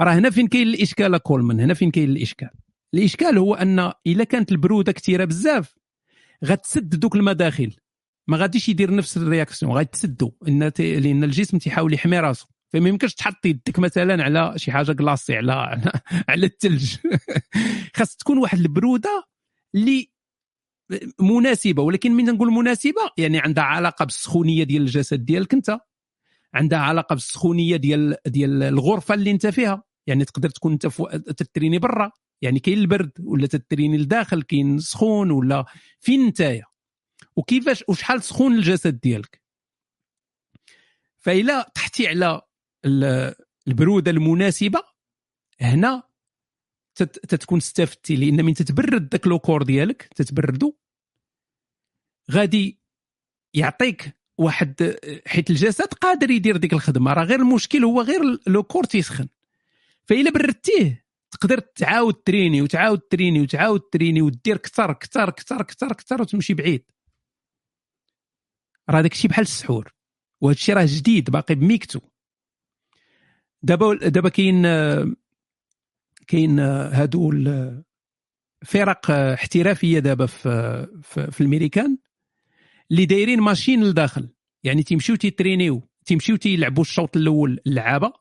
راه 0.00 0.12
هنا 0.12 0.30
فين 0.30 0.46
كاين 0.46 0.68
الإشكال 0.68 1.18
coolman 1.18 1.60
هنا 1.60 1.74
فين 1.74 1.90
كاين 1.90 2.10
الإشكال؟ 2.10 2.50
الإشكال 2.94 3.38
هو 3.38 3.54
أن 3.54 3.92
إلا 4.06 4.24
كانت 4.24 4.52
البرودة 4.52 4.92
كثيرة 4.92 5.24
بزاف 5.24 5.74
غتسد 6.44 6.88
دوك 7.00 7.16
المداخل. 7.16 7.76
ما 8.26 8.36
غاديش 8.36 8.68
يدير 8.68 8.94
نفس 8.94 9.16
ال 9.16 9.22
réaction 9.22 9.72
غيتسدوا 9.72 10.30
إن 10.48 10.72
لأن 10.78 11.24
الجسم 11.24 11.58
تيحاول 11.58 11.94
يحمي 11.94 12.20
راسو. 12.20 12.46
فما 12.72 12.88
يمكنش 12.88 13.14
تحط 13.14 13.46
يدك 13.46 13.78
مثلا 13.78 14.24
على 14.24 14.52
شي 14.56 14.72
حاجة 14.72 14.92
كلاصي 14.92 15.36
على 15.36 15.52
على 16.28 16.46
الثلج 16.46 16.96
خاص 17.96 18.16
تكون 18.16 18.38
واحد 18.38 18.58
البرودة 18.58 19.24
اللي 19.74 20.10
مناسبة 21.20 21.82
ولكن 21.82 22.12
من 22.12 22.24
نقول 22.24 22.52
مناسبة 22.52 23.00
يعني 23.18 23.38
عندها 23.38 23.64
علاقة 23.64 24.04
بالسخونية 24.04 24.64
ديال 24.64 24.82
الجسد 24.82 25.24
ديالك 25.24 25.54
أنت. 25.54 25.78
عندها 26.54 26.78
علاقة 26.78 27.14
بالسخونية 27.14 27.76
ديال 27.76 28.16
ديال 28.26 28.62
الغرفة 28.62 29.14
اللي 29.14 29.30
أنت 29.30 29.46
فيها. 29.46 29.82
يعني 30.08 30.24
تقدر 30.24 30.50
تكون 30.50 30.72
أنت 30.72 30.86
تتريني 31.42 31.78
برا. 31.78 32.12
يعني 32.42 32.60
كاين 32.60 32.78
البرد 32.78 33.12
ولا 33.20 33.46
تتريني 33.46 33.96
لداخل 33.96 34.42
كاين 34.42 34.78
سخون 34.78 35.30
ولا 35.30 35.64
فين 36.00 36.26
نتايا؟ 36.26 36.64
وكيفاش 37.36 37.84
وشحال 37.88 38.22
سخون 38.22 38.54
الجسد 38.54 39.00
ديالك؟ 39.00 39.42
فإلا 41.18 41.72
طحتي 41.74 42.08
على 42.08 42.40
البرودة 43.68 44.10
المناسبة 44.10 44.82
هنا 45.60 46.02
تتكون 46.98 47.58
استفدتي 47.58 48.16
لأن 48.16 48.44
من 48.44 48.54
تتبرد 48.54 49.08
داك 49.08 49.26
لوكور 49.26 49.62
ديالك 49.62 50.02
تتبردو 50.02 50.76
غادي 52.30 52.80
يعطيك 53.54 54.18
واحد 54.38 54.96
حيت 55.26 55.50
الجسد 55.50 55.94
قادر 55.94 56.30
يدير 56.30 56.56
ديك 56.56 56.72
الخدمة. 56.72 57.12
راه 57.12 57.24
غير 57.24 57.40
المشكل 57.40 57.84
هو 57.84 58.02
غير 58.02 58.20
لوكور 58.46 58.84
تيسخن. 58.84 59.28
فإلا 60.08 60.30
بردتيه 60.30 61.08
تقدر 61.30 61.58
تعاود 61.58 62.14
تريني 62.14 62.62
وتعاود 62.62 62.98
تريني 62.98 63.40
وتعاود 63.40 63.80
تريني 63.80 64.22
ودير 64.22 64.56
كثر 64.56 64.92
كثر 64.92 65.30
كثر 65.30 65.62
كثر 65.62 65.92
كثر 65.92 66.22
وتمشي 66.22 66.54
بعيد. 66.54 66.84
راه 68.90 69.00
داك 69.00 69.12
الشيء 69.12 69.30
بحال 69.30 69.42
السحور 69.42 69.94
وهذا 70.40 70.56
الشيء 70.56 70.74
راه 70.74 70.86
جديد 70.88 71.30
باقي 71.30 71.54
بميكتو. 71.54 72.00
دابا 73.62 73.94
دابا 73.94 74.28
كاين 74.28 74.62
كاين 76.26 76.58
هادو 76.58 77.32
فرق 78.64 79.10
احترافية 79.10 79.98
دابا 79.98 80.26
في 80.26 80.86
في, 81.02 81.30
في 81.30 81.40
الميريكان 81.40 81.98
اللي 82.90 83.06
دايرين 83.06 83.40
ماشين 83.40 83.84
لداخل. 83.84 84.28
يعني 84.64 84.82
تيمشيو 84.82 85.16
تيترينيو 85.16 85.88
تيمشيو 86.04 86.36
تيلعبوا 86.36 86.82
الشوط 86.82 87.16
الأول 87.16 87.60
اللعابة 87.66 88.12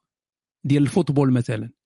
ديال 0.63 0.83
ال 0.83 0.89
football 0.89 1.33
مثلا. 1.33 1.76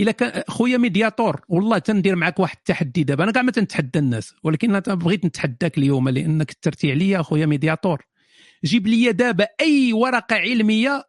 إلا 0.00 0.12
كان 0.12 0.42
خويا 0.48 0.78
médiateur. 0.78 1.40
والله 1.48 1.78
تندير 1.78 2.16
معك 2.16 2.40
واحد 2.40 2.56
التحدي 2.56 3.04
دابا. 3.04 3.24
أنا 3.24 3.32
كاع 3.32 3.42
ما 3.42 3.52
تنتحدى 3.52 3.98
الناس. 3.98 4.34
ولكن 4.44 4.74
أنا 4.74 4.94
بغيت 4.94 5.24
نتحداك 5.24 5.78
اليوم 5.78 6.08
لأنك 6.08 6.46
كثرتي 6.46 6.90
عليا 6.90 7.20
أخويا 7.20 7.46
médiateur. 7.46 8.02
جيب 8.64 8.86
لي 8.86 9.12
دابا 9.12 9.46
أي 9.60 9.92
ورقة 9.92 10.36
علمية 10.36 11.04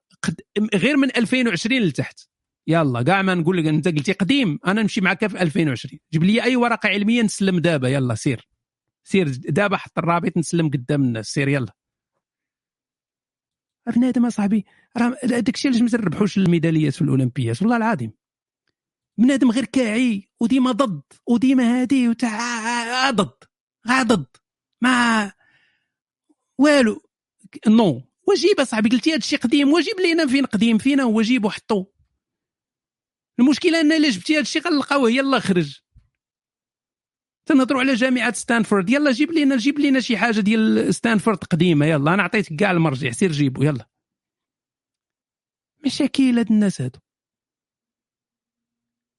غير 0.76 0.98
من 0.98 1.16
2020 1.18 1.82
لتحت. 1.82 2.20
يلا 2.68 3.02
كاع 3.02 3.22
ما 3.22 3.36
نقول 3.36 3.58
لك 3.58 3.66
أنت 3.66 3.88
قلتي 3.88 4.12
قديم. 4.12 4.60
أنا 4.68 4.82
نمشي 4.82 5.02
معك 5.02 5.28
في 5.28 5.42
2020 5.42 6.00
جيب 6.14 6.24
لي 6.24 6.44
أي 6.44 6.56
ورقة 6.56 6.90
علمية 6.90 7.22
نسلم 7.22 7.60
دابا. 7.60 7.90
يلا 7.90 8.16
سير. 8.16 8.48
سير 9.04 9.28
دابا 9.30 9.78
حط 9.78 9.98
الرابط 9.98 10.38
نسلم 10.38 10.70
قدام 10.70 11.04
الناس. 11.04 11.28
سير 11.28 11.48
يلا. 11.48 11.74
بنادم 13.96 14.26
أصاحبي 14.26 14.66
راه 14.98 15.18
داك 15.24 15.56
الشيء 15.56 15.72
علاش 15.72 15.82
ما 15.82 15.90
تربحوش 15.90 16.38
الميداليات 16.38 16.94
في 16.94 17.02
الأولمبيات؟ 17.02 17.62
والله 17.62 17.78
العظيم. 17.78 18.21
بنادم 19.22 19.52
غير 19.52 19.66
كاعي 19.66 20.30
وديما 20.40 20.72
ضد 20.72 21.02
وديما 21.28 21.82
هادي 21.82 22.10
وتاع 22.10 23.10
ضد 23.10 23.44
ضد 23.88 24.28
ما 24.82 25.32
والو. 26.58 27.02
no 27.68 28.12
وجيب 28.28 28.60
أصاحبي 28.60 28.90
قلتي 28.90 29.10
هذا 29.10 29.18
الشيء 29.18 29.40
قديم 29.40 29.74
وجيب 29.74 30.00
لينا 30.00 30.28
فين 30.28 30.46
قديم 30.46 30.78
فينا 30.78 31.04
هو 31.04 31.22
جيب 31.22 31.46
وحطو 31.46 31.86
المشكلة 33.40 33.82
أن 33.82 33.92
إلا 33.92 34.10
جبتي 34.10 34.34
هذا 34.34 34.42
الشيء 34.42 34.62
غنلقاوه 34.62 35.12
يلا 35.12 35.40
خرج. 35.40 35.80
تنهضروا 37.46 37.80
على 37.82 37.94
جامعة 37.94 38.34
ستانفورد 38.34 38.90
يلا 38.90 39.12
جيب 39.12 39.32
لنا 39.32 39.58
جيب 39.58 39.80
لنا 39.80 40.00
شي 40.00 40.18
حاجة 40.18 40.40
ديال 40.40 40.96
ستانفورد 40.96 41.38
قديمة 41.38 41.86
يلا 41.86 42.14
أنا 42.14 42.24
عطيتك 42.24 42.56
كاع 42.56 42.72
المرجع 42.72 43.12
سير 43.12 43.32
جيبو 43.32 43.64
يلا. 43.64 43.90
مشاكل 45.86 46.38
هاد 46.38 46.52
الناس 46.52 46.82
هادو. 46.82 47.00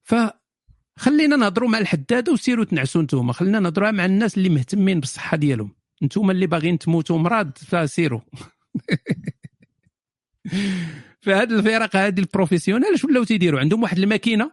فخلينا 0.03 1.37
نهضروا 1.37 1.69
مع 1.69 1.79
الحضاضة 1.79 2.33
وسيروا 2.33 2.65
تنعسوا 2.65 3.03
نتوما. 3.03 3.33
خلينا 3.33 3.61
نهضروا 3.61 3.91
مع 3.91 4.05
الناس 4.05 4.37
اللي 4.37 4.49
مهتمين 4.49 5.01
بالصحة 5.01 5.37
ديالهم. 5.37 5.75
نتوما 6.03 6.33
اللي 6.33 6.47
باغيين 6.47 6.79
تموتوا 6.79 7.19
مرض 7.19 7.59
فسيروا 7.59 8.21
فهاد 11.23 11.53
الفرق 11.53 11.97
هادي 11.97 12.21
ال 12.23 12.28
professionnels 12.28 12.95
اش 12.95 13.05
ولاو 13.05 13.25
تيديروا 13.25 13.61
عندهم 13.61 13.83
واحد 13.83 13.99
الماكينة 13.99 14.53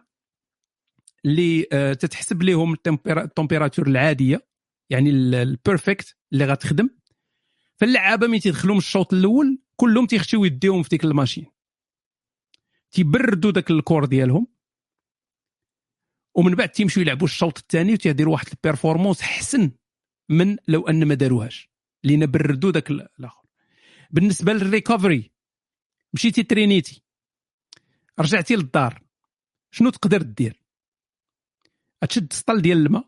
اللي 1.24 1.66
آه، 1.72 1.92
تتحسب 1.92 2.42
لهم 2.42 2.76
ال 3.06 3.13
température 3.13 3.86
العادية 3.86 4.46
يعني 4.90 5.10
ال 5.10 5.23
perfect 5.23 6.16
اللي 6.32 6.44
غتخدم. 6.44 6.90
فاللعابة 7.76 8.26
ملي 8.26 8.40
تيدخلوا 8.40 8.74
من 8.74 8.78
الشوط 8.78 9.14
الأول 9.14 9.58
كلهم 9.76 10.06
تيخشيو 10.06 10.44
يديهم 10.44 10.82
في 10.82 10.88
ديك 10.88 11.04
ال 11.04 11.09
machine. 11.09 11.46
تيبردوا 12.90 13.50
داك 13.50 13.70
ال 13.70 13.76
corps 13.76 14.04
ديالهم. 14.04 14.46
ومن 16.34 16.54
بعد 16.54 16.68
تيمشيو 16.68 17.02
يلعبوا 17.02 17.26
الشوط 17.26 17.58
الثاني 17.58 17.92
وتيديروا 17.92 18.32
واحد 18.32 18.46
ال 18.52 18.58
performance 18.58 19.22
حسن 19.22 19.70
من 20.28 20.56
لو 20.68 20.88
أن 20.88 21.04
ما 21.04 21.14
داروهاش 21.14 21.70
لأن 22.04 22.26
بردوا 22.26 22.70
داك 22.70 22.90
الآخر. 22.90 23.46
بالنسبة 24.10 24.52
لل 24.52 24.68
recovery 24.68 25.30
مشيتي 26.12 26.42
ترينيتي. 26.42 27.02
رجعتي 28.20 28.56
للدار. 28.56 29.02
شنو 29.70 29.90
تقدر 29.90 30.22
دير 30.22 30.62
تشد 32.08 32.32
سطل 32.32 32.62
ديال 32.62 32.78
الماء؟ 32.78 33.04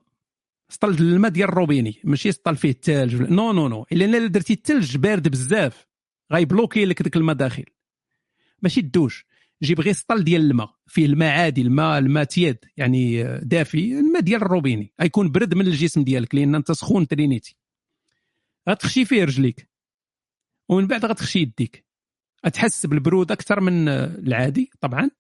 سطل 0.69 0.91
الماء 0.91 1.31
ديال 1.31 1.49
الروبيني 1.49 2.01
ماشي 2.05 2.33
سطل 2.33 2.57
فيه 2.57 2.71
الثلج 2.71 3.15
no 3.15 3.53
no 3.53 3.69
no 3.69 3.87
إلا 3.93 4.27
درتي 4.27 4.53
الثلج 4.53 4.97
بارد 4.97 5.29
بزاف 5.29 5.87
غيبلوكي 6.33 6.85
لك 6.85 7.03
داك 7.03 7.17
الماء 7.17 7.37
داخل. 7.37 7.65
ماشي 8.63 8.81
الدوش 8.81 9.27
جيب 9.63 9.81
غير 9.81 9.93
سطل 9.93 10.25
ديال 10.25 10.41
الماء 10.51 10.75
فيه 10.87 11.07
الماء 11.07 11.31
عادي 11.31 11.63
الماء 11.63 11.99
الماء 11.99 12.25
تياد 12.25 12.65
يعني 12.77 13.23
دافي 13.39 13.99
الماء 13.99 14.23
ديال 14.23 14.43
الروبيني. 14.43 14.93
غيكون 15.01 15.33
برد 15.33 15.55
من 15.55 15.67
الجسم 15.67 16.05
ديالك 16.05 16.35
لأن 16.35 16.55
أنت 16.55 16.73
سخون 16.73 17.07
ترينيتي. 17.07 17.57
غتخشي 18.69 19.05
فيه 19.05 19.25
رجليك. 19.25 19.69
ومن 20.69 20.87
بعد 20.87 21.05
غتخشي 21.05 21.39
يديك. 21.39 21.87
غتحس 22.47 22.87
بالبرود 22.87 23.33
أكثر 23.33 23.61
من 23.61 23.89
العادي 23.89 24.71
طبعا. 24.81 25.11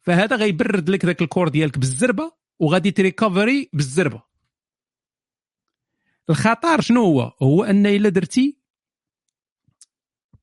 فهذا 0.00 0.36
غيبرد 0.36 0.90
لك 0.90 1.04
ذاك 1.04 1.22
ال 1.22 1.26
corps 1.26 1.48
ديالك 1.48 1.78
بالزربة 1.78 2.32
وغادي 2.58 2.90
تريكفري 2.90 3.70
بالزربة. 3.72 4.22
الخطر 6.30 6.80
شنو 6.80 7.04
هو؟ 7.04 7.32
هو 7.42 7.64
أن 7.64 7.86
إلا 7.86 8.08
درتي 8.08 8.56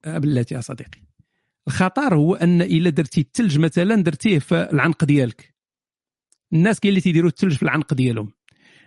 آه، 0.05 0.17
بلاتي 0.17 0.55
يا 0.55 0.61
صديقي. 0.61 1.06
الخطر 1.67 2.15
هو 2.15 2.35
أن 2.35 2.61
إلا 2.61 2.89
درتي 2.89 3.21
الثلج 3.21 3.59
مثلا 3.59 3.95
درتيه 3.95 4.39
في 4.39 4.69
العنق 4.73 5.03
ديالك. 5.03 5.55
الناس 6.53 6.79
كاين 6.79 6.89
اللي 6.89 7.01
تيديروا 7.01 7.29
الثلج 7.29 7.55
في 7.55 7.63
العنق 7.63 7.93
ديالهم. 7.93 8.31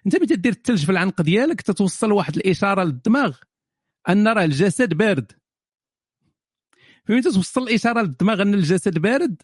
أنت 0.07 0.17
ملي 0.17 0.26
تدير 0.26 0.52
الثلج 0.52 0.84
في 0.84 0.92
العنق 0.92 1.23
ديالك 1.23 1.60
تتوصل 1.60 2.12
واحد 2.12 2.36
الإشارة 2.36 2.84
للدماغ 2.84 3.36
أن 4.09 4.28
راه 4.28 4.44
الجسد 4.44 4.94
بارد. 4.94 5.33
فمتى 7.05 7.33
توصل 7.33 7.62
الإشارة 7.62 8.02
للدماغ 8.02 8.42
أن 8.42 8.55
الجسد 8.55 8.99
بارد 8.99 9.42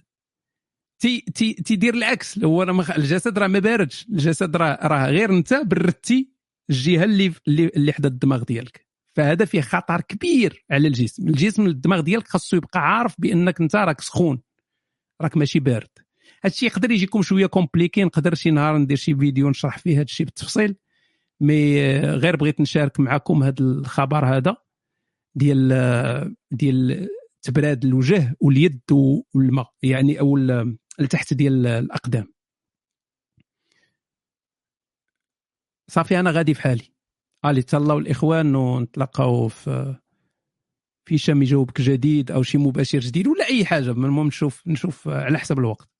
تي 0.98 1.20
تي 1.20 1.52
تيدير 1.52 1.94
العكس. 1.94 2.38
هو 2.38 2.62
الجسد 2.96 3.38
راه 3.38 3.46
ما 3.46 3.58
باردش. 3.58 4.06
الجسد 4.08 4.56
راه 4.56 4.86
راه 4.86 5.10
غير 5.10 5.30
أنت 5.30 5.54
بردتي 5.54 6.32
الجهة 6.70 7.04
اللي 7.04 7.32
اللي 7.48 7.92
حدا 7.92 8.08
الدماغ 8.08 8.42
ديالك. 8.42 8.85
فهذا 9.16 9.44
فيه 9.44 9.60
خطر 9.60 10.00
كبير 10.00 10.64
على 10.70 10.88
الجسم. 10.88 11.28
الجسم 11.28 11.66
الدماغ 11.66 12.00
ديالك 12.00 12.28
خاصو 12.28 12.56
يبقى 12.56 12.80
عارف 12.80 13.14
بأنك 13.18 13.60
أنت 13.60 13.76
راك 13.76 14.00
سخون 14.00 14.42
راك 15.20 15.36
ماشي 15.36 15.60
بارد. 15.60 15.88
هادشي 16.44 16.66
يقدر 16.66 16.90
يجيكم 16.90 17.22
شوية 17.22 17.46
compliqué 17.46 18.04
نقدر 18.04 18.34
شي 18.34 18.50
نهار 18.50 18.78
ندير 18.78 18.96
شي 18.96 19.16
فيديو 19.16 19.50
نشرح 19.50 19.78
فيه 19.78 20.00
هادشي 20.00 20.24
بالتفصيل 20.24 20.76
mais 21.40 21.80
غير 22.00 22.36
بغيت 22.36 22.60
نشارك 22.60 23.00
معكم 23.00 23.42
هذا 23.42 23.60
الخبر 23.60 24.36
هذا 24.36 24.56
ديال 25.34 26.34
ديال 26.50 27.08
تبراد 27.42 27.84
الوجه 27.84 28.36
واليد 28.40 28.80
والماء 29.34 29.72
يعني 29.82 30.20
أو 30.20 30.36
لتحت 30.98 31.34
ديال 31.34 31.66
الأقدام. 31.66 32.32
صافي 35.88 36.20
أنا 36.20 36.30
غادي 36.30 36.54
في 36.54 36.62
حالي. 36.62 36.95
الي 37.50 37.62
تهلاو 37.62 37.98
الإخوان 37.98 38.54
ونتلاقاو 38.54 39.48
في 39.48 39.94
في 41.08 41.18
شام 41.18 41.42
يجاوبك 41.42 41.80
جديد 41.80 42.30
أو 42.30 42.42
شي 42.42 42.58
مباشر 42.58 42.98
جديد 42.98 43.26
ولا 43.28 43.46
أي 43.48 43.64
حاجة 43.64 43.90
المهم 43.90 44.26
نشوف 44.26 44.62
نشوف 44.66 45.08
على 45.08 45.38
حسب 45.38 45.58
الوقت. 45.58 45.95